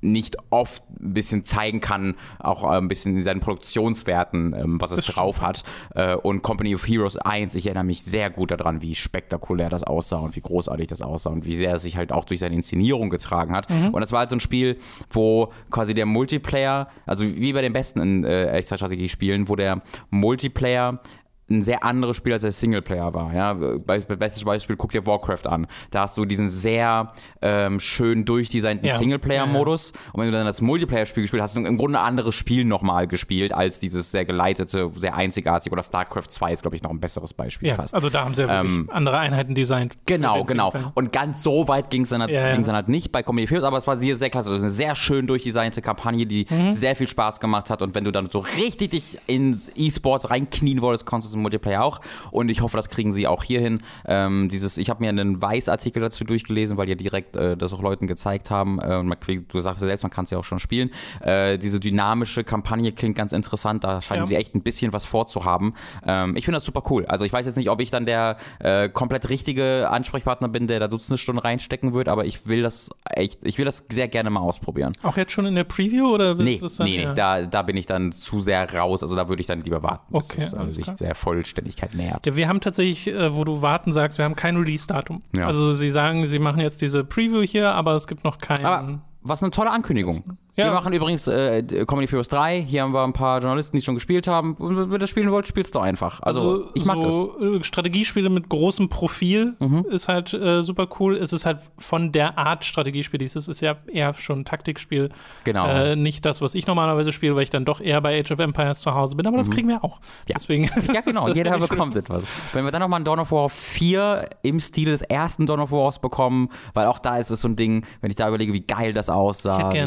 nicht 0.00 0.36
oft 0.50 0.82
ein 1.00 1.14
bisschen 1.14 1.44
zeigen 1.44 1.80
kann, 1.80 2.14
auch 2.38 2.64
äh, 2.64 2.76
ein 2.76 2.88
bisschen 2.88 3.16
in 3.16 3.22
seinen 3.22 3.40
Produktionswerten, 3.40 4.54
ähm, 4.54 4.80
was 4.80 4.90
es 4.90 5.06
Das 5.06 5.14
drauf 5.14 5.40
hat. 5.40 5.62
Äh, 5.94 6.14
und 6.16 6.42
Company 6.42 6.74
of 6.74 6.86
Heroes 6.86 7.16
1, 7.16 7.54
ich 7.54 7.66
erinnere 7.66 7.84
mich 7.84 8.02
sehr 8.02 8.30
gut 8.30 8.50
daran, 8.50 8.82
wie 8.82 8.94
spektakulär 8.94 9.68
das 9.68 9.82
aussah 9.82 10.18
und 10.18 10.36
wie 10.36 10.40
großartig 10.40 10.86
das 10.88 11.02
aussah 11.02 11.30
und 11.30 11.44
wie 11.44 11.56
sehr 11.56 11.74
es 11.74 11.82
sich 11.82 11.96
halt 11.96 12.12
auch 12.12 12.24
durch 12.24 12.40
seine 12.40 12.54
Inszenierung 12.54 13.10
getragen 13.10 13.54
hat. 13.54 13.68
Und 13.70 14.00
das 14.00 14.12
war 14.12 14.20
halt 14.20 14.30
so 14.30 14.36
ein 14.36 14.40
Spiel, 14.40 14.78
wo 15.10 15.52
quasi 15.70 15.94
der 15.94 16.06
Multiplayer, 16.06 16.88
also 17.06 17.24
wie 17.24 17.52
bei 17.52 17.62
den 17.62 17.72
besten 17.72 18.00
in, 18.00 18.24
äh, 18.24 18.50
Echtzeitstrategie-Spielen, 18.52 19.48
wo 19.48 19.56
der 19.56 19.82
Multiplayer 20.10 21.00
ein 21.48 21.62
sehr 21.62 21.84
anderes 21.84 22.16
Spiel 22.16 22.32
als 22.32 22.42
der 22.42 22.50
Singleplayer 22.52 23.14
war. 23.14 23.32
Ja? 23.32 23.52
Be 23.54 23.78
bestes 24.16 24.42
Beispiel, 24.44 24.76
guck 24.76 24.90
dir 24.90 25.06
Warcraft 25.06 25.46
an. 25.46 25.66
Da 25.90 26.00
hast 26.02 26.16
du 26.16 26.24
diesen 26.24 26.48
sehr 26.50 27.12
ähm, 27.40 27.78
schön 27.78 28.24
durchdesignten 28.24 28.88
Ja. 28.88 28.96
Singleplayer-Modus. 28.96 29.92
Und 30.12 30.20
wenn 30.22 30.26
du 30.30 30.36
dann 30.36 30.46
das 30.46 30.60
Multiplayer-Spiel 30.60 31.22
gespielt 31.22 31.42
hast, 31.42 31.50
hast 31.54 31.56
du 31.62 31.66
im 31.66 31.76
Grunde 31.76 32.00
ein 32.00 32.04
anderes 32.04 32.34
Spiel 32.34 32.64
nochmal 32.64 33.06
gespielt, 33.06 33.52
als 33.52 33.78
dieses 33.78 34.10
sehr 34.10 34.24
geleitete, 34.24 34.90
sehr 34.96 35.14
einzigartige. 35.14 35.72
Oder 35.72 35.82
StarCraft 35.82 36.28
2 36.30 36.52
ist, 36.52 36.62
glaube 36.62 36.76
ich, 36.76 36.82
noch 36.82 36.90
ein 36.90 36.98
besseres 37.00 37.32
Beispiel 37.32 37.68
Ja, 37.68 37.74
fast. 37.76 37.94
also 37.94 38.10
da 38.10 38.24
haben 38.24 38.34
sie 38.34 38.42
ja 38.42 38.48
wirklich 38.48 38.72
Ähm, 38.78 38.90
andere 38.92 39.18
Einheiten 39.18 39.54
designt. 39.54 39.94
Genau, 40.06 40.42
genau. 40.44 40.72
Und 40.94 41.12
ganz 41.12 41.42
so 41.44 41.68
weit 41.68 41.90
ging 41.90 42.02
es 42.02 42.08
dann, 42.08 42.22
halt- 42.22 42.32
Ja, 42.32 42.48
ja. 42.48 42.56
dann 42.56 42.74
halt 42.74 42.88
nicht 42.88 43.12
bei 43.12 43.22
Comedy 43.22 43.46
Heroes, 43.46 43.64
aber 43.64 43.76
es 43.76 43.86
war 43.86 43.94
sehr, 43.96 44.16
sehr 44.16 44.30
klasse. 44.30 44.50
Also 44.50 44.62
eine 44.62 44.70
sehr 44.70 44.94
schön 44.96 45.26
durchdesignte 45.26 45.80
Kampagne, 45.80 46.26
die 46.26 46.46
Mhm. 46.50 46.72
sehr 46.72 46.96
viel 46.96 47.06
Spaß 47.08 47.38
gemacht 47.40 47.70
hat. 47.70 47.82
Und 47.82 47.94
wenn 47.94 48.04
du 48.04 48.10
dann 48.10 48.28
so 48.32 48.40
richtig 48.40 48.90
dich 48.90 49.18
ins 49.26 49.70
E-Sports 49.74 50.30
reinknien 50.30 50.80
wolltest, 50.80 51.06
konntest 51.06 51.34
du 51.34 51.35
im 51.36 51.42
Multiplayer 51.42 51.84
auch. 51.84 52.00
Und 52.30 52.48
ich 52.48 52.60
hoffe, 52.60 52.76
das 52.76 52.88
kriegen 52.88 53.12
sie 53.12 53.26
auch 53.26 53.44
hier 53.44 53.60
hin. 53.60 53.80
Ähm, 54.06 54.48
dieses, 54.48 54.78
ich 54.78 54.90
habe 54.90 55.02
mir 55.02 55.08
einen 55.08 55.40
Weiß-Artikel 55.40 56.00
dazu 56.00 56.24
durchgelesen, 56.24 56.76
weil 56.76 56.86
die 56.86 56.92
ja 56.92 56.96
direkt 56.96 57.36
äh, 57.36 57.56
das 57.56 57.72
auch 57.72 57.82
Leuten 57.82 58.06
gezeigt 58.06 58.50
haben. 58.50 58.80
Äh, 58.80 59.02
man, 59.02 59.18
du 59.48 59.60
sagst 59.60 59.82
ja 59.82 59.88
selbst, 59.88 60.02
man 60.02 60.10
kann 60.10 60.24
es 60.24 60.30
ja 60.30 60.38
auch 60.38 60.44
schon 60.44 60.58
spielen. 60.58 60.90
Äh, 61.20 61.58
diese 61.58 61.80
dynamische 61.80 62.44
Kampagne 62.44 62.92
klingt 62.92 63.16
ganz 63.16 63.32
interessant. 63.32 63.84
Da 63.84 64.02
scheinen 64.02 64.22
ja. 64.22 64.26
sie 64.26 64.36
echt 64.36 64.54
ein 64.54 64.62
bisschen 64.62 64.92
was 64.92 65.04
vorzuhaben. 65.04 65.74
Ähm, 66.06 66.36
ich 66.36 66.44
finde 66.44 66.56
das 66.56 66.64
super 66.64 66.82
cool. 66.90 67.06
Also 67.06 67.24
ich 67.24 67.32
weiß 67.32 67.46
jetzt 67.46 67.56
nicht, 67.56 67.70
ob 67.70 67.80
ich 67.80 67.90
dann 67.90 68.06
der 68.06 68.36
äh, 68.58 68.88
komplett 68.88 69.28
richtige 69.28 69.88
Ansprechpartner 69.90 70.48
bin, 70.48 70.66
der 70.66 70.80
da 70.80 70.88
Dutzende 70.88 71.18
Stunden 71.18 71.40
reinstecken 71.40 71.92
wird, 71.92 72.08
aber 72.08 72.24
ich 72.24 72.46
will 72.46 72.62
das 72.62 72.90
echt, 73.04 73.44
ich 73.44 73.58
will 73.58 73.64
das 73.64 73.86
sehr 73.88 74.08
gerne 74.08 74.30
mal 74.30 74.40
ausprobieren. 74.40 74.92
Auch 75.02 75.16
jetzt 75.16 75.32
schon 75.32 75.46
in 75.46 75.54
der 75.54 75.64
Preview 75.64 76.06
oder? 76.14 76.34
Nee, 76.34 76.60
nee, 76.78 77.06
nee, 77.06 77.08
da, 77.14 77.42
da 77.42 77.62
bin 77.62 77.76
ich 77.76 77.86
dann 77.86 78.12
zu 78.12 78.40
sehr 78.40 78.72
raus. 78.74 79.02
Also 79.02 79.16
da 79.16 79.28
würde 79.28 79.40
ich 79.40 79.46
dann 79.46 79.62
lieber 79.62 79.82
warten, 79.82 80.12
bis 80.12 80.30
okay, 80.30 80.42
es 80.42 80.52
äh, 80.52 80.72
sich 80.72 80.86
der 80.86 81.14
Vollständigkeit 81.26 81.92
nähert. 81.92 82.24
Ja, 82.24 82.36
wir 82.36 82.48
haben 82.48 82.60
tatsächlich, 82.60 83.08
äh, 83.08 83.34
wo 83.34 83.42
du 83.42 83.60
warten 83.60 83.92
sagst, 83.92 84.16
wir 84.16 84.24
haben 84.24 84.36
kein 84.36 84.56
Release-Datum. 84.56 85.22
Ja. 85.36 85.48
Also 85.48 85.72
sie 85.72 85.90
sagen, 85.90 86.24
sie 86.28 86.38
machen 86.38 86.60
jetzt 86.60 86.80
diese 86.80 87.02
Preview 87.02 87.42
hier, 87.42 87.72
aber 87.72 87.96
es 87.96 88.06
gibt 88.06 88.22
noch 88.22 88.38
keinen. 88.38 88.64
Aber 88.64 89.00
was 89.22 89.42
eine 89.42 89.50
tolle 89.50 89.72
Ankündigung. 89.72 90.38
Ja. 90.56 90.66
Wir 90.66 90.72
machen 90.72 90.92
übrigens 90.92 91.26
äh, 91.26 91.62
Comedy 91.86 92.08
Heroes 92.08 92.28
3. 92.28 92.62
Hier 92.62 92.82
haben 92.82 92.92
wir 92.92 93.04
ein 93.04 93.12
paar 93.12 93.40
Journalisten, 93.40 93.76
die 93.76 93.82
schon 93.82 93.94
gespielt 93.94 94.26
haben. 94.26 94.56
wenn 94.58 94.90
ihr 94.90 94.98
das 94.98 95.10
spielen 95.10 95.30
wollt, 95.30 95.46
spielst 95.46 95.74
du 95.74 95.80
einfach. 95.80 96.20
Also, 96.22 96.40
also 96.40 96.70
ich 96.74 96.84
mag 96.86 96.96
so 97.02 97.36
das. 97.38 97.60
Äh, 97.60 97.64
Strategiespiele 97.64 98.30
mit 98.30 98.48
großem 98.48 98.88
Profil 98.88 99.54
mhm. 99.58 99.84
ist 99.90 100.08
halt 100.08 100.32
äh, 100.32 100.62
super 100.62 100.88
cool. 100.98 101.14
Es 101.16 101.34
ist 101.34 101.44
halt 101.44 101.60
von 101.76 102.10
der 102.10 102.38
Art 102.38 102.64
Strategiespiel, 102.64 103.18
dieses 103.18 103.48
ist 103.48 103.60
ja 103.60 103.76
eher 103.86 104.14
schon 104.14 104.40
ein 104.40 104.44
Taktikspiel. 104.46 105.10
Genau. 105.44 105.66
Äh, 105.66 105.96
nicht 105.96 106.24
das, 106.24 106.40
was 106.40 106.54
ich 106.54 106.66
normalerweise 106.66 107.12
spiele, 107.12 107.36
weil 107.36 107.42
ich 107.42 107.50
dann 107.50 107.66
doch 107.66 107.80
eher 107.80 108.00
bei 108.00 108.18
Age 108.18 108.30
of 108.32 108.38
Empires 108.38 108.80
zu 108.80 108.94
Hause 108.94 109.16
bin. 109.16 109.26
Aber 109.26 109.36
das 109.36 109.48
mhm. 109.48 109.52
kriegen 109.52 109.68
wir 109.68 109.84
auch. 109.84 110.00
Ja, 110.26 110.36
Deswegen 110.36 110.70
ja 110.92 111.02
genau. 111.02 111.28
Jeder 111.34 111.58
bekommt 111.58 111.92
schön. 111.92 112.02
etwas. 112.02 112.24
Wenn 112.54 112.64
wir 112.64 112.72
dann 112.72 112.80
nochmal 112.80 113.00
ein 113.00 113.04
Dawn 113.04 113.18
of 113.18 113.30
War 113.30 113.50
4 113.50 114.28
im 114.42 114.60
Stil 114.60 114.86
des 114.86 115.02
ersten 115.02 115.44
Dawn 115.44 115.60
of 115.60 115.70
Wars 115.70 115.98
bekommen, 115.98 116.48
weil 116.72 116.86
auch 116.86 116.98
da 116.98 117.18
ist 117.18 117.30
es 117.30 117.42
so 117.42 117.48
ein 117.48 117.56
Ding, 117.56 117.84
wenn 118.00 118.10
ich 118.10 118.16
da 118.16 118.26
überlege, 118.28 118.54
wie 118.54 118.62
geil 118.62 118.94
das 118.94 119.10
aussah, 119.10 119.58
ich 119.58 119.64
hätte 119.64 119.78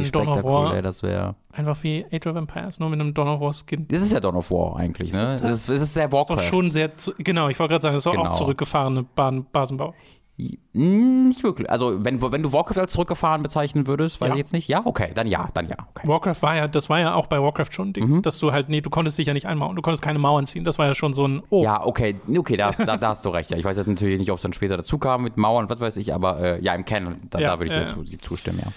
wie 0.60 0.66
spektakulär 0.68 0.82
das 0.82 1.04
wäre. 1.04 1.36
Einfach 1.52 1.84
wie 1.84 2.06
Age 2.12 2.28
of 2.28 2.36
Empires, 2.36 2.80
nur 2.80 2.90
mit 2.90 3.00
einem 3.00 3.14
Dawn 3.14 3.28
of 3.28 3.42
War 3.42 3.54
Skin. 3.54 3.88
Das 3.90 4.02
ist 4.02 4.12
ja 4.12 4.20
Dawn 4.20 4.36
of 4.36 4.52
War 4.52 4.78
eigentlich, 4.78 5.14
ne? 5.14 5.36
Ist 5.36 5.44
das? 5.44 5.50
Es, 5.50 5.58
ist, 5.62 5.70
es 5.70 5.82
ist 5.84 5.94
sehr 5.94 6.12
Warcraft. 6.12 6.36
Das 6.36 6.44
ist 6.44 6.50
schon 6.50 6.72
sehr, 6.72 6.96
zu, 6.98 7.14
genau, 7.18 7.50
ich 7.50 7.60
wollte 7.60 7.74
gerade 7.74 7.84
sagen, 7.84 7.96
das 7.96 8.06
ist 8.06 8.12
genau. 8.12 8.26
auch 8.26 8.32
zurückgefahrene 8.32 9.04
Basenbau. 9.04 9.94
Nicht 10.72 11.44
wirklich. 11.44 11.70
Also, 11.70 12.06
wenn, 12.06 12.22
wenn 12.22 12.42
du 12.42 12.54
Warcraft 12.54 12.78
als 12.80 12.94
zurückgefahren 12.94 13.44
bezeichnen 13.44 13.88
würdest, 13.88 14.22
weiß 14.22 14.30
ja. 14.30 14.36
ich 14.36 14.40
jetzt 14.40 14.54
nicht. 14.54 14.70
Ja, 14.70 14.82
okay, 14.86 15.12
dann 15.14 15.28
ja, 15.28 15.50
dann 15.54 15.68
ja. 15.68 15.76
Okay. 15.90 16.08
Warcraft 16.08 16.42
war 16.42 16.56
ja, 16.56 16.68
das 16.70 16.90
war 16.90 16.98
ja 16.98 17.14
auch 17.14 17.28
bei 17.28 17.42
Warcraft 17.42 17.72
schon 17.72 17.90
ein 17.90 17.94
Ding, 17.94 18.08
mhm. 18.08 18.22
dass 18.22 18.40
du 18.40 18.54
halt, 18.54 18.70
nee, 18.70 18.80
du 18.80 18.90
konntest 18.90 19.18
dich 19.18 19.28
ja 19.28 19.34
nicht 19.34 19.48
einmauern, 19.48 19.76
du 19.76 19.82
konntest 19.82 20.02
keine 20.02 20.18
Mauern 20.18 20.46
ziehen. 20.46 20.64
Das 20.64 20.78
war 20.78 20.86
ja 20.86 20.94
schon 20.94 21.14
so 21.14 21.28
ein, 21.28 21.44
oh. 21.50 21.62
Ja, 21.62 21.86
okay, 21.86 22.16
okay, 22.38 22.56
da, 22.56 22.72
da, 22.72 22.96
da 22.96 23.10
hast 23.10 23.26
du 23.26 23.30
recht. 23.30 23.52
Ja. 23.52 23.58
Ich 23.58 23.66
weiß 23.66 23.76
jetzt 23.76 23.88
natürlich 23.88 24.18
nicht, 24.18 24.32
ob 24.32 24.38
es 24.38 24.42
dann 24.42 24.54
später 24.54 24.78
dazu 24.78 24.98
kam 24.98 25.24
mit 25.24 25.36
Mauern, 25.36 25.70
was 25.70 25.82
weiß 25.82 25.98
ich, 25.98 26.14
aber 26.14 26.40
äh, 26.40 26.64
ja, 26.64 26.74
im 26.74 26.86
Canon, 26.86 27.18
da, 27.30 27.40
ja, 27.40 27.50
da 27.50 27.60
würde 27.60 27.96
ich 28.06 28.12
dir 28.12 28.20
zustimmen, 28.20 28.62
ja. 28.64 28.72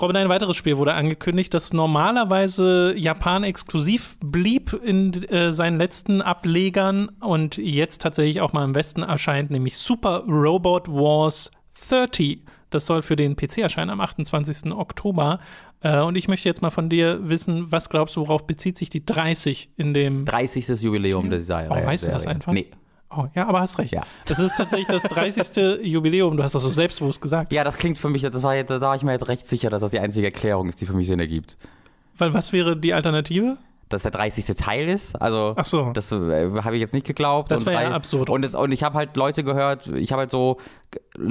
Robin, 0.00 0.16
ein 0.16 0.28
weiteres 0.28 0.56
Spiel 0.56 0.78
wurde 0.78 0.94
angekündigt, 0.94 1.52
das 1.54 1.72
normalerweise 1.72 2.94
Japan 2.96 3.44
exklusiv 3.44 4.16
blieb 4.20 4.72
in 4.72 5.12
äh, 5.24 5.52
seinen 5.52 5.78
letzten 5.78 6.22
Ablegern 6.22 7.08
und 7.20 7.56
jetzt 7.56 8.02
tatsächlich 8.02 8.40
auch 8.40 8.52
mal 8.52 8.64
im 8.64 8.74
Westen 8.74 9.02
erscheint, 9.02 9.50
nämlich 9.50 9.76
Super 9.76 10.24
Robot 10.26 10.88
Wars 10.88 11.50
30. 11.88 12.42
Das 12.70 12.86
soll 12.86 13.02
für 13.02 13.16
den 13.16 13.36
PC 13.36 13.58
erscheinen 13.58 13.90
am 13.90 14.00
28. 14.00 14.72
Oktober. 14.72 15.40
Äh, 15.82 16.00
und 16.00 16.16
ich 16.16 16.26
möchte 16.26 16.48
jetzt 16.48 16.62
mal 16.62 16.70
von 16.70 16.88
dir 16.88 17.28
wissen, 17.28 17.70
was 17.70 17.90
glaubst 17.90 18.16
du, 18.16 18.20
worauf 18.22 18.46
bezieht 18.46 18.78
sich 18.78 18.88
die 18.88 19.04
30 19.04 19.70
in 19.76 19.92
dem 19.92 20.24
30. 20.24 20.68
Jubiläum 20.80 21.28
der 21.28 21.40
Serie? 21.40 21.68
Oh, 21.70 21.86
weißt 21.86 22.06
du 22.06 22.10
das 22.10 22.26
einfach? 22.26 22.52
Nee. 22.52 22.70
Oh, 23.16 23.26
ja, 23.34 23.46
aber 23.46 23.60
hast 23.60 23.78
recht. 23.78 23.92
Ja. 23.92 24.02
Das 24.26 24.38
ist 24.38 24.56
tatsächlich 24.56 24.88
das 24.88 25.02
30. 25.02 25.84
Jubiläum. 25.84 26.36
Du 26.36 26.42
hast 26.42 26.54
das 26.54 26.62
so 26.62 26.70
selbstbewusst 26.70 27.20
gesagt. 27.20 27.52
Ja, 27.52 27.64
das 27.64 27.76
klingt 27.76 27.98
für 27.98 28.08
mich, 28.08 28.22
das 28.22 28.42
war 28.42 28.54
jetzt, 28.54 28.70
da 28.70 28.80
war 28.80 28.96
ich 28.96 29.02
mir 29.02 29.12
jetzt 29.12 29.28
recht 29.28 29.46
sicher, 29.46 29.70
dass 29.70 29.82
das 29.82 29.90
die 29.90 29.98
einzige 29.98 30.26
Erklärung 30.26 30.68
ist, 30.68 30.80
die 30.80 30.86
für 30.86 30.94
mich 30.94 31.06
Sinn 31.06 31.20
ergibt. 31.20 31.58
Weil 32.16 32.32
was 32.34 32.52
wäre 32.52 32.76
die 32.76 32.94
Alternative? 32.94 33.58
Dass 33.88 34.02
der 34.02 34.10
30. 34.10 34.46
Teil 34.56 34.88
ist. 34.88 35.20
Also, 35.20 35.54
Ach 35.56 35.64
so. 35.64 35.90
das 35.92 36.10
äh, 36.12 36.50
habe 36.62 36.76
ich 36.76 36.80
jetzt 36.80 36.94
nicht 36.94 37.06
geglaubt. 37.06 37.50
Das 37.50 37.66
wäre 37.66 37.82
ja 37.82 37.90
absurd. 37.90 38.30
Und, 38.30 38.44
es, 38.44 38.54
und 38.54 38.72
ich 38.72 38.82
habe 38.82 38.96
halt 38.96 39.16
Leute 39.16 39.44
gehört, 39.44 39.86
ich 39.88 40.12
habe 40.12 40.20
halt 40.20 40.30
so 40.30 40.58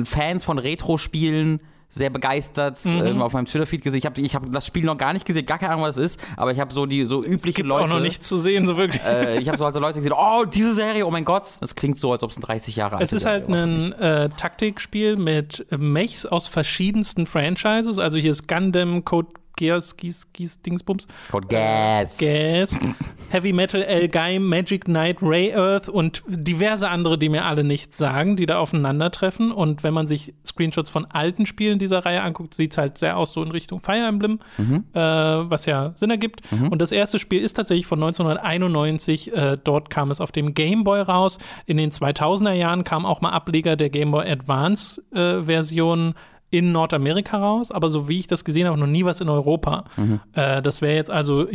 Fans 0.03 0.43
von 0.43 0.59
Retro-Spielen 0.59 1.61
sehr 1.91 2.09
begeistert 2.09 2.83
mhm. 2.85 3.05
ähm, 3.05 3.21
auf 3.21 3.33
meinem 3.33 3.45
Twitter-Feed 3.45 3.83
gesehen. 3.83 3.99
Ich 3.99 4.05
habe 4.05 4.19
ich 4.21 4.33
hab 4.33 4.49
das 4.51 4.65
Spiel 4.65 4.85
noch 4.85 4.97
gar 4.97 5.13
nicht 5.13 5.25
gesehen, 5.25 5.45
gar 5.45 5.59
keine 5.59 5.73
Ahnung, 5.73 5.83
was 5.83 5.97
es 5.97 6.13
ist, 6.13 6.23
aber 6.37 6.51
ich 6.51 6.59
habe 6.59 6.73
so 6.73 6.85
die 6.85 7.05
so 7.05 7.19
übliche 7.19 7.49
es 7.49 7.55
gibt 7.55 7.67
Leute. 7.67 7.85
auch 7.85 7.89
noch 7.89 7.99
nicht 7.99 8.23
zu 8.23 8.37
sehen, 8.37 8.65
so 8.65 8.77
wirklich. 8.77 9.01
Äh, 9.03 9.39
ich 9.39 9.47
habe 9.47 9.57
so 9.57 9.65
also 9.65 9.79
Leute 9.79 9.99
gesehen, 9.99 10.15
oh, 10.17 10.45
diese 10.45 10.73
Serie, 10.73 11.05
oh 11.05 11.11
mein 11.11 11.25
Gott, 11.25 11.43
das 11.59 11.75
klingt 11.75 11.97
so, 11.97 12.11
als 12.11 12.23
ob 12.23 12.31
es 12.31 12.37
ein 12.37 12.41
30 12.41 12.75
Jahre 12.75 12.95
alt 12.95 13.03
ist. 13.03 13.11
Es 13.11 13.19
ist 13.19 13.25
halt 13.25 13.49
ein 13.49 13.91
äh, 13.93 14.29
Taktikspiel 14.29 15.17
mit 15.17 15.65
Mechs 15.71 16.25
aus 16.25 16.47
verschiedensten 16.47 17.25
Franchises. 17.25 17.99
Also 17.99 18.17
hier 18.17 18.31
ist 18.31 18.47
Gundam, 18.47 19.03
Code 19.03 19.27
Gears, 19.55 19.97
Gies, 19.97 20.31
Gies, 20.33 20.61
Dingsbums. 20.61 21.07
Code 21.29 21.47
Gas. 21.47 22.17
Gas. 22.17 22.77
Heavy 23.29 23.53
Metal, 23.53 23.81
El 23.81 24.07
Gaim, 24.09 24.47
Magic 24.47 24.85
Knight, 24.85 25.17
Ray 25.21 25.53
Earth 25.53 25.87
und 25.87 26.23
diverse 26.27 26.89
andere, 26.89 27.17
die 27.17 27.29
mir 27.29 27.45
alle 27.45 27.63
nichts 27.63 27.97
sagen, 27.97 28.35
die 28.35 28.45
da 28.45 28.59
aufeinandertreffen. 28.59 29.51
Und 29.51 29.83
wenn 29.83 29.93
man 29.93 30.07
sich 30.07 30.33
Screenshots 30.45 30.89
von 30.89 31.05
alten 31.05 31.45
Spielen 31.45 31.79
dieser 31.79 31.99
Reihe 32.05 32.21
anguckt, 32.21 32.53
sieht 32.53 32.71
es 32.71 32.77
halt 32.77 32.97
sehr 32.97 33.17
aus 33.17 33.33
so 33.33 33.41
in 33.43 33.51
Richtung 33.51 33.79
Fire 33.79 34.05
Emblem, 34.05 34.39
mhm. 34.57 34.83
äh, 34.93 34.99
was 34.99 35.65
ja 35.65 35.93
Sinn 35.95 36.09
ergibt. 36.09 36.41
Mhm. 36.51 36.67
Und 36.67 36.81
das 36.81 36.91
erste 36.91 37.19
Spiel 37.19 37.41
ist 37.41 37.53
tatsächlich 37.53 37.87
von 37.87 38.01
1991. 38.01 39.33
Äh, 39.33 39.57
dort 39.63 39.89
kam 39.89 40.11
es 40.11 40.19
auf 40.19 40.31
dem 40.31 40.53
Game 40.53 40.83
Boy 40.83 41.01
raus. 41.01 41.37
In 41.65 41.77
den 41.77 41.91
2000er 41.91 42.53
Jahren 42.53 42.83
kam 42.83 43.05
auch 43.05 43.21
mal 43.21 43.29
Ableger 43.29 43.75
der 43.75 43.89
Game 43.89 44.11
Boy 44.11 44.29
Advance 44.29 45.01
äh, 45.13 45.43
Version 45.43 46.15
in 46.51 46.73
Nordamerika 46.73 47.37
raus, 47.37 47.71
aber 47.71 47.89
so 47.89 48.07
wie 48.09 48.19
ich 48.19 48.27
das 48.27 48.43
gesehen 48.43 48.67
habe, 48.67 48.77
noch 48.77 48.87
nie 48.87 49.05
was 49.05 49.21
in 49.21 49.29
Europa. 49.29 49.85
Mhm. 49.95 50.19
Äh, 50.33 50.61
das 50.61 50.81
wäre 50.81 50.93
jetzt 50.93 51.09
also 51.09 51.47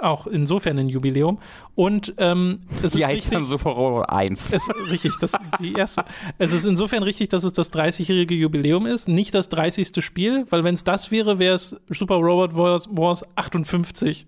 auch 0.00 0.26
insofern 0.26 0.78
ein 0.78 0.88
Jubiläum. 0.88 1.38
Und 1.74 2.14
ähm, 2.18 2.60
es 2.82 2.92
die 2.92 3.00
ist 3.00 3.06
heißt 3.06 3.16
richtig, 3.16 3.30
dann 3.30 3.44
Super 3.44 3.70
Robot 3.70 4.08
1. 4.08 4.54
Es, 4.54 4.68
richtig, 4.90 5.14
das 5.20 5.32
die 5.58 5.72
erste. 5.72 6.04
es 6.38 6.52
ist 6.52 6.64
insofern 6.64 7.02
richtig, 7.02 7.28
dass 7.28 7.44
es 7.44 7.52
das 7.52 7.72
30-jährige 7.72 8.34
Jubiläum 8.34 8.86
ist, 8.86 9.08
nicht 9.08 9.34
das 9.34 9.48
30. 9.48 10.04
Spiel, 10.04 10.46
weil 10.50 10.64
wenn 10.64 10.74
es 10.74 10.84
das 10.84 11.10
wäre, 11.10 11.38
wäre 11.38 11.54
es 11.54 11.80
Super 11.90 12.16
Robot 12.16 12.56
Wars, 12.56 12.88
Wars 12.90 13.24
58. 13.34 14.26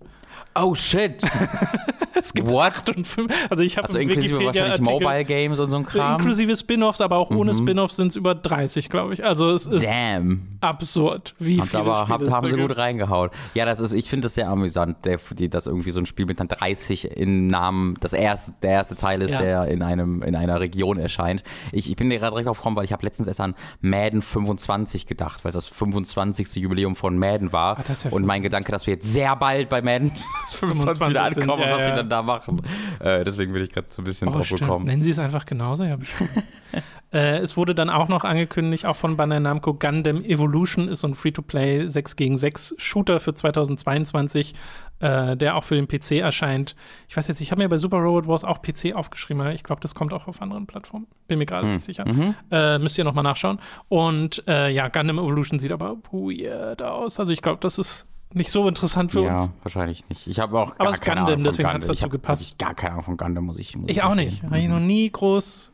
Oh 0.55 0.75
shit. 0.75 1.21
es 2.15 2.33
gibt 2.33 2.49
What? 2.49 2.73
8 2.73 2.97
und 2.97 3.07
5. 3.07 3.33
Also 3.49 3.63
ich 3.63 3.77
habe 3.77 3.87
also 3.87 3.99
inklusive 3.99 4.43
wahrscheinlich 4.43 4.81
Mobile 4.81 5.25
Games 5.25 5.59
und 5.59 5.69
so 5.69 5.77
ein 5.77 5.85
Kram. 5.85 6.19
Inklusive 6.19 6.55
Spin-offs, 6.55 7.01
aber 7.01 7.17
auch 7.17 7.29
ohne 7.31 7.53
mhm. 7.53 7.57
Spin-offs 7.57 7.95
sind 7.95 8.09
es 8.09 8.15
über 8.15 8.35
30, 8.35 8.89
glaube 8.89 9.13
ich. 9.13 9.23
Also 9.23 9.49
es 9.51 9.65
ist 9.65 9.85
Damn. 9.85 10.47
absurd, 10.61 11.35
wie 11.39 11.59
habt 11.59 11.69
viele 11.69 11.81
aber, 11.81 12.03
Spiele 12.03 12.31
habt, 12.31 12.31
haben 12.31 12.49
sie 12.49 12.57
gut 12.57 12.77
reingehauen. 12.77 13.29
Ja, 13.53 13.65
das 13.65 13.79
ist, 13.79 13.93
ich 13.93 14.09
finde 14.09 14.25
das 14.25 14.35
sehr 14.35 14.49
amüsant, 14.49 15.05
der, 15.05 15.19
die, 15.31 15.49
dass 15.49 15.67
irgendwie 15.67 15.91
so 15.91 15.99
ein 15.99 16.05
Spiel 16.05 16.25
mit 16.25 16.39
dann 16.39 16.47
30 16.47 17.17
im 17.17 17.47
Namen 17.47 17.95
das 17.99 18.13
erste, 18.13 18.53
der 18.61 18.71
erste 18.71 18.95
Teil 18.95 19.21
ist, 19.21 19.31
ja. 19.31 19.41
der 19.41 19.65
in 19.67 19.81
einem 19.81 20.21
in 20.23 20.35
einer 20.35 20.59
Region 20.59 20.97
erscheint. 20.99 21.43
Ich, 21.71 21.89
ich 21.89 21.95
bin 21.95 22.09
gerade 22.09 22.31
direkt 22.31 22.47
aufgekommen, 22.47 22.75
weil 22.75 22.85
ich 22.85 22.93
habe 22.93 23.05
letztens 23.05 23.27
erst 23.27 23.41
an 23.41 23.55
Madden 23.81 24.21
25 24.21 25.07
gedacht, 25.07 25.43
weil 25.43 25.49
es 25.49 25.55
das 25.55 25.67
25. 25.67 26.55
Jubiläum 26.55 26.95
von 26.95 27.17
Madden 27.17 27.53
war. 27.53 27.77
Ach, 27.79 27.87
ja 27.87 28.11
und 28.11 28.25
mein 28.25 28.41
Gedanke, 28.41 28.71
dass 28.71 28.87
wir 28.87 28.95
jetzt 28.95 29.11
sehr 29.11 29.35
bald 29.35 29.69
bei 29.69 29.81
Madden 29.81 30.11
25 30.47 31.09
wieder 31.09 31.23
ankommen, 31.23 31.61
ja, 31.61 31.71
was 31.77 31.85
sie 31.85 31.91
dann 31.91 32.09
da 32.09 32.21
machen. 32.21 32.61
Äh, 32.99 33.23
deswegen 33.23 33.53
bin 33.53 33.63
ich 33.63 33.71
gerade 33.71 33.87
so 33.89 34.01
ein 34.01 34.05
bisschen 34.05 34.27
oh, 34.27 34.31
drauf 34.31 34.45
stimmt. 34.45 34.61
gekommen. 34.61 34.85
Nennen 34.85 35.01
sie 35.01 35.11
es 35.11 35.19
einfach 35.19 35.45
genauso? 35.45 35.83
Ja, 35.83 35.95
bestimmt. 35.95 36.29
äh, 37.13 37.37
es 37.37 37.57
wurde 37.57 37.75
dann 37.75 37.89
auch 37.89 38.07
noch 38.07 38.23
angekündigt, 38.23 38.85
auch 38.85 38.95
von 38.95 39.17
Bandai 39.17 39.39
Namco, 39.39 39.73
Gundam 39.73 40.23
Evolution 40.23 40.87
ist 40.87 41.01
so 41.01 41.07
ein 41.07 41.15
Free-to-Play 41.15 41.87
6 41.87 42.15
gegen 42.15 42.37
6 42.37 42.75
Shooter 42.77 43.19
für 43.19 43.33
2022, 43.33 44.53
äh, 44.99 45.37
der 45.37 45.55
auch 45.55 45.63
für 45.63 45.75
den 45.75 45.87
PC 45.87 46.19
erscheint. 46.19 46.75
Ich 47.07 47.15
weiß 47.15 47.27
jetzt, 47.27 47.41
ich 47.41 47.51
habe 47.51 47.61
mir 47.61 47.69
bei 47.69 47.77
Super 47.77 47.97
Robot 47.97 48.27
Wars 48.27 48.43
auch 48.43 48.61
PC 48.61 48.95
aufgeschrieben, 48.95 49.45
ich 49.51 49.63
glaube, 49.63 49.81
das 49.81 49.95
kommt 49.95 50.13
auch 50.13 50.27
auf 50.27 50.41
anderen 50.41 50.67
Plattformen. 50.67 51.07
Bin 51.27 51.39
mir 51.39 51.45
gerade 51.45 51.67
hm. 51.67 51.75
nicht 51.75 51.85
sicher. 51.85 52.05
Mhm. 52.07 52.35
Äh, 52.51 52.79
müsst 52.79 52.97
ihr 52.97 53.03
nochmal 53.03 53.23
nachschauen. 53.23 53.59
Und 53.87 54.43
äh, 54.47 54.69
ja, 54.69 54.89
Gundam 54.89 55.19
Evolution 55.19 55.59
sieht 55.59 55.71
aber 55.71 55.97
weird 56.11 56.81
aus. 56.81 57.19
Also 57.19 57.31
ich 57.31 57.41
glaube, 57.41 57.59
das 57.61 57.77
ist 57.77 58.08
nicht 58.33 58.51
so 58.51 58.67
interessant 58.67 59.11
für 59.11 59.23
ja, 59.23 59.33
uns. 59.33 59.45
Ja, 59.47 59.53
wahrscheinlich 59.63 60.07
nicht. 60.09 60.27
Ich 60.27 60.39
habe 60.39 60.59
auch 60.59 60.77
gar 60.77 60.87
Aber 60.87 60.95
es 60.95 61.01
keine 61.01 61.21
Gundam, 61.21 61.33
Ahnung 61.33 61.43
deswegen 61.45 61.69
hat 61.69 61.81
es 61.81 61.87
dazu 61.87 62.09
gepasst. 62.09 62.43
Ich 62.43 62.57
gar 62.57 62.75
keine 62.75 62.93
Ahnung 62.93 63.05
von 63.05 63.17
Gundam, 63.17 63.45
muss 63.45 63.57
ich 63.57 63.75
muss 63.75 63.89
Ich 63.89 64.03
auch 64.03 64.15
nicht. 64.15 64.43
Habe 64.43 64.59
ich 64.59 64.67
noch 64.67 64.79
nie 64.79 65.09
groß. 65.09 65.71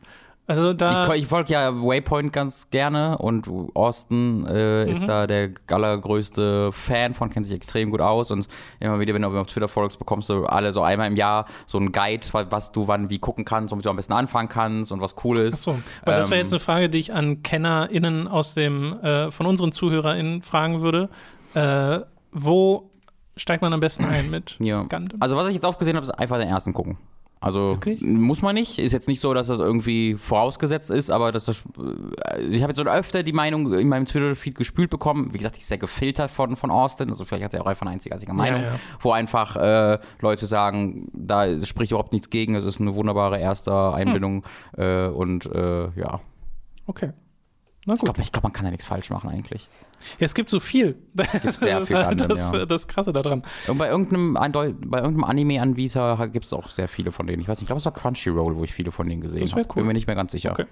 Also 0.48 0.72
da 0.74 1.12
ich, 1.12 1.22
ich 1.22 1.26
folge 1.26 1.52
ja 1.52 1.74
Waypoint 1.74 2.32
ganz 2.32 2.70
gerne 2.70 3.18
und 3.18 3.48
Austin 3.74 4.46
äh, 4.46 4.84
mhm. 4.84 4.90
ist 4.92 5.08
da 5.08 5.26
der 5.26 5.50
allergrößte 5.66 6.70
Fan 6.70 7.14
von, 7.14 7.30
kennt 7.30 7.46
sich 7.46 7.54
extrem 7.56 7.90
gut 7.90 8.00
aus 8.00 8.30
und 8.30 8.46
immer 8.78 9.00
wieder, 9.00 9.12
wenn 9.12 9.22
du 9.22 9.28
auf 9.28 9.48
Twitter 9.48 9.66
folgst, 9.66 9.98
bekommst 9.98 10.28
du 10.28 10.46
alle 10.46 10.72
so 10.72 10.82
einmal 10.82 11.08
im 11.08 11.16
Jahr 11.16 11.46
so 11.66 11.78
einen 11.78 11.90
Guide, 11.90 12.24
was 12.32 12.70
du 12.70 12.86
wann 12.86 13.10
wie 13.10 13.18
gucken 13.18 13.44
kannst, 13.44 13.72
womit 13.72 13.86
du 13.86 13.90
am 13.90 13.96
besten 13.96 14.12
anfangen 14.12 14.48
kannst 14.48 14.92
und 14.92 15.00
was 15.00 15.16
cool 15.24 15.38
ist. 15.38 15.54
Achso, 15.54 15.80
weil 16.04 16.14
ähm, 16.14 16.20
das 16.20 16.30
wäre 16.30 16.40
jetzt 16.40 16.52
eine 16.52 16.60
Frage, 16.60 16.90
die 16.90 17.00
ich 17.00 17.12
an 17.12 17.42
KennerInnen 17.42 18.28
aus 18.28 18.54
dem, 18.54 19.00
äh, 19.00 19.32
von 19.32 19.46
unseren 19.46 19.72
ZuhörerInnen 19.72 20.42
fragen 20.42 20.80
würde. 20.80 21.08
Äh, 21.54 22.02
wo 22.36 22.90
steigt 23.36 23.62
man 23.62 23.72
am 23.72 23.80
besten 23.80 24.04
ein 24.04 24.30
mit 24.30 24.56
ja. 24.60 24.82
Gundam? 24.82 25.20
Also 25.20 25.36
was 25.36 25.48
ich 25.48 25.54
jetzt 25.54 25.64
aufgesehen 25.64 25.96
habe, 25.96 26.04
ist 26.04 26.10
einfach 26.10 26.38
den 26.38 26.48
ersten 26.48 26.72
gucken. 26.72 26.98
Also 27.38 27.74
Wirklich? 27.74 28.00
muss 28.00 28.40
man 28.40 28.54
nicht. 28.54 28.78
Ist 28.78 28.92
jetzt 28.92 29.08
nicht 29.08 29.20
so, 29.20 29.34
dass 29.34 29.48
das 29.48 29.58
irgendwie 29.58 30.14
vorausgesetzt 30.14 30.90
ist, 30.90 31.10
aber 31.10 31.32
dass 31.32 31.44
das, 31.44 31.62
äh, 32.24 32.40
ich 32.42 32.62
habe 32.62 32.70
jetzt 32.70 32.76
so 32.76 32.82
öfter 32.84 33.22
die 33.22 33.32
Meinung 33.32 33.72
in 33.74 33.88
meinem 33.88 34.06
Twitter-Feed 34.06 34.54
gespült 34.54 34.90
bekommen. 34.90 35.32
Wie 35.32 35.38
gesagt, 35.38 35.56
die 35.56 35.60
ist 35.60 35.68
sehr 35.68 35.78
gefiltert 35.78 36.30
von, 36.30 36.56
von 36.56 36.70
Austin. 36.70 37.10
Also 37.10 37.24
vielleicht 37.24 37.44
hat 37.44 37.54
er 37.54 37.62
auch 37.62 37.66
einfach 37.66 37.82
eine 37.82 37.92
einzigartige 37.92 38.32
Meinung, 38.32 38.62
ja. 38.62 38.72
wo 39.00 39.12
einfach 39.12 39.56
äh, 39.56 39.98
Leute 40.20 40.46
sagen, 40.46 41.08
da 41.12 41.64
spricht 41.64 41.92
überhaupt 41.92 42.12
nichts 42.12 42.30
gegen. 42.30 42.54
Es 42.54 42.64
ist 42.64 42.80
eine 42.80 42.94
wunderbare 42.94 43.38
erste 43.38 43.92
Einbindung 43.92 44.44
äh, 44.76 45.06
und 45.06 45.46
äh, 45.46 45.90
ja. 45.94 46.20
Okay. 46.86 47.12
Na 47.86 47.94
Ich 47.94 48.00
gut. 48.00 48.06
glaube, 48.08 48.20
ich 48.20 48.32
glaub, 48.32 48.42
man 48.42 48.52
kann 48.52 48.64
da 48.64 48.70
nichts 48.70 48.84
falsch 48.84 49.10
machen 49.10 49.30
eigentlich. 49.30 49.68
Ja, 50.18 50.26
es 50.26 50.34
gibt 50.34 50.50
so 50.50 50.60
viel. 50.60 50.96
Das 51.14 51.54
sehr 51.56 51.80
ist 51.80 51.88
viel 51.88 51.96
halt 51.96 52.20
das, 52.30 52.52
ja. 52.52 52.66
das 52.66 52.86
Krasse 52.88 53.12
daran. 53.12 53.42
Und 53.66 53.78
bei 53.78 53.88
irgendeinem, 53.88 54.34
bei 54.34 54.98
irgendeinem 54.98 55.24
Anime-Anbieter 55.24 56.28
gibt 56.28 56.46
es 56.46 56.52
auch 56.52 56.68
sehr 56.70 56.88
viele 56.88 57.12
von 57.12 57.26
denen. 57.26 57.40
Ich 57.40 57.48
weiß 57.48 57.58
nicht, 57.58 57.62
ich 57.62 57.66
glaube, 57.68 57.78
es 57.78 57.84
war 57.86 57.92
Crunchyroll, 57.94 58.56
wo 58.56 58.64
ich 58.64 58.72
viele 58.72 58.92
von 58.92 59.08
denen 59.08 59.20
gesehen 59.22 59.40
Das 59.42 59.52
habe. 59.52 59.62
cool. 59.70 59.74
Bin 59.76 59.86
mir 59.86 59.94
nicht 59.94 60.06
mehr 60.06 60.16
ganz 60.16 60.32
sicher. 60.32 60.50
Okay. 60.52 60.66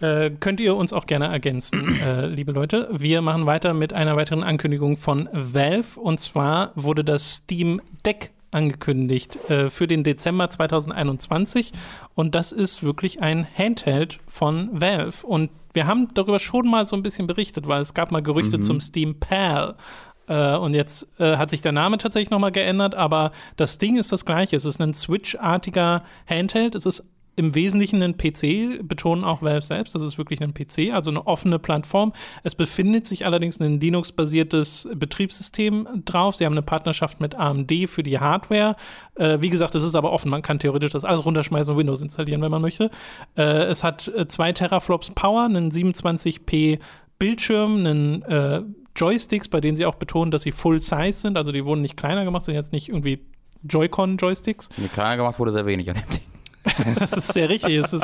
Äh, 0.00 0.30
könnt 0.40 0.58
ihr 0.58 0.74
uns 0.74 0.92
auch 0.92 1.06
gerne 1.06 1.26
ergänzen, 1.26 2.00
äh, 2.00 2.26
liebe 2.26 2.52
Leute. 2.52 2.88
Wir 2.92 3.22
machen 3.22 3.46
weiter 3.46 3.74
mit 3.74 3.92
einer 3.92 4.16
weiteren 4.16 4.42
Ankündigung 4.42 4.96
von 4.96 5.28
Valve. 5.32 5.98
Und 6.00 6.18
zwar 6.20 6.72
wurde 6.74 7.04
das 7.04 7.34
Steam 7.34 7.80
Deck 8.06 8.32
angekündigt 8.50 9.48
äh, 9.50 9.70
für 9.70 9.86
den 9.86 10.04
Dezember 10.04 10.50
2021. 10.50 11.72
Und 12.14 12.34
das 12.34 12.52
ist 12.52 12.82
wirklich 12.82 13.22
ein 13.22 13.46
Handheld 13.56 14.18
von 14.26 14.68
Valve. 14.72 15.26
Und 15.26 15.50
wir 15.72 15.86
haben 15.86 16.08
darüber 16.14 16.38
schon 16.38 16.68
mal 16.68 16.86
so 16.86 16.96
ein 16.96 17.02
bisschen 17.02 17.26
berichtet, 17.26 17.66
weil 17.66 17.80
es 17.82 17.94
gab 17.94 18.12
mal 18.12 18.22
Gerüchte 18.22 18.60
zum 18.60 18.80
Steam 18.80 19.18
Pal. 19.18 19.76
Äh, 20.28 20.56
und 20.56 20.74
jetzt 20.74 21.08
äh, 21.18 21.36
hat 21.36 21.50
sich 21.50 21.62
der 21.62 21.72
Name 21.72 21.98
tatsächlich 21.98 22.30
nochmal 22.30 22.52
geändert, 22.52 22.94
aber 22.94 23.32
das 23.56 23.78
Ding 23.78 23.96
ist 23.98 24.12
das 24.12 24.24
gleiche. 24.24 24.56
Es 24.56 24.64
ist 24.64 24.80
ein 24.80 24.94
Switch-artiger 24.94 26.04
Handheld. 26.28 26.74
Es 26.74 26.86
ist 26.86 27.04
im 27.34 27.54
Wesentlichen 27.54 28.02
ein 28.02 28.16
PC, 28.16 28.86
betonen 28.86 29.24
auch 29.24 29.42
Valve 29.42 29.64
selbst. 29.64 29.94
Das 29.94 30.02
ist 30.02 30.18
wirklich 30.18 30.40
ein 30.42 30.52
PC, 30.52 30.92
also 30.92 31.10
eine 31.10 31.26
offene 31.26 31.58
Plattform. 31.58 32.12
Es 32.42 32.54
befindet 32.54 33.06
sich 33.06 33.24
allerdings 33.24 33.60
ein 33.60 33.80
Linux-basiertes 33.80 34.88
Betriebssystem 34.94 35.88
drauf. 36.04 36.36
Sie 36.36 36.44
haben 36.44 36.52
eine 36.52 36.62
Partnerschaft 36.62 37.20
mit 37.20 37.34
AMD 37.34 37.72
für 37.88 38.02
die 38.02 38.18
Hardware. 38.18 38.76
Äh, 39.14 39.40
wie 39.40 39.48
gesagt, 39.48 39.74
es 39.74 39.82
ist 39.82 39.94
aber 39.94 40.12
offen. 40.12 40.30
Man 40.30 40.42
kann 40.42 40.58
theoretisch 40.58 40.90
das 40.90 41.04
alles 41.04 41.24
runterschmeißen 41.24 41.72
und 41.72 41.78
Windows 41.78 42.02
installieren, 42.02 42.42
wenn 42.42 42.50
man 42.50 42.62
möchte. 42.62 42.90
Äh, 43.36 43.42
es 43.42 43.82
hat 43.82 44.08
äh, 44.08 44.28
zwei 44.28 44.52
Teraflops 44.52 45.10
Power, 45.10 45.44
einen 45.44 45.70
27p 45.70 46.78
Bildschirm, 47.18 47.76
einen 47.78 48.22
äh, 48.22 48.62
Joysticks, 48.94 49.48
bei 49.48 49.60
denen 49.60 49.76
sie 49.76 49.86
auch 49.86 49.94
betonen, 49.94 50.30
dass 50.30 50.42
sie 50.42 50.52
Full 50.52 50.80
Size 50.80 51.12
sind. 51.12 51.38
Also 51.38 51.50
die 51.52 51.64
wurden 51.64 51.80
nicht 51.80 51.96
kleiner 51.96 52.24
gemacht, 52.24 52.44
sind 52.44 52.54
jetzt 52.54 52.72
nicht 52.72 52.90
irgendwie 52.90 53.20
Joy-Con-Joysticks. 53.62 54.68
Mir 54.76 54.88
kleiner 54.88 55.16
gemacht 55.16 55.38
wurde 55.38 55.52
sehr 55.52 55.66
wenig 55.66 55.88
an 55.88 55.96
dem 55.96 56.10
Ding. 56.10 56.31
Das 56.98 57.12
ist 57.12 57.32
sehr 57.34 57.48
richtig. 57.48 57.74
Ist, 57.76 57.94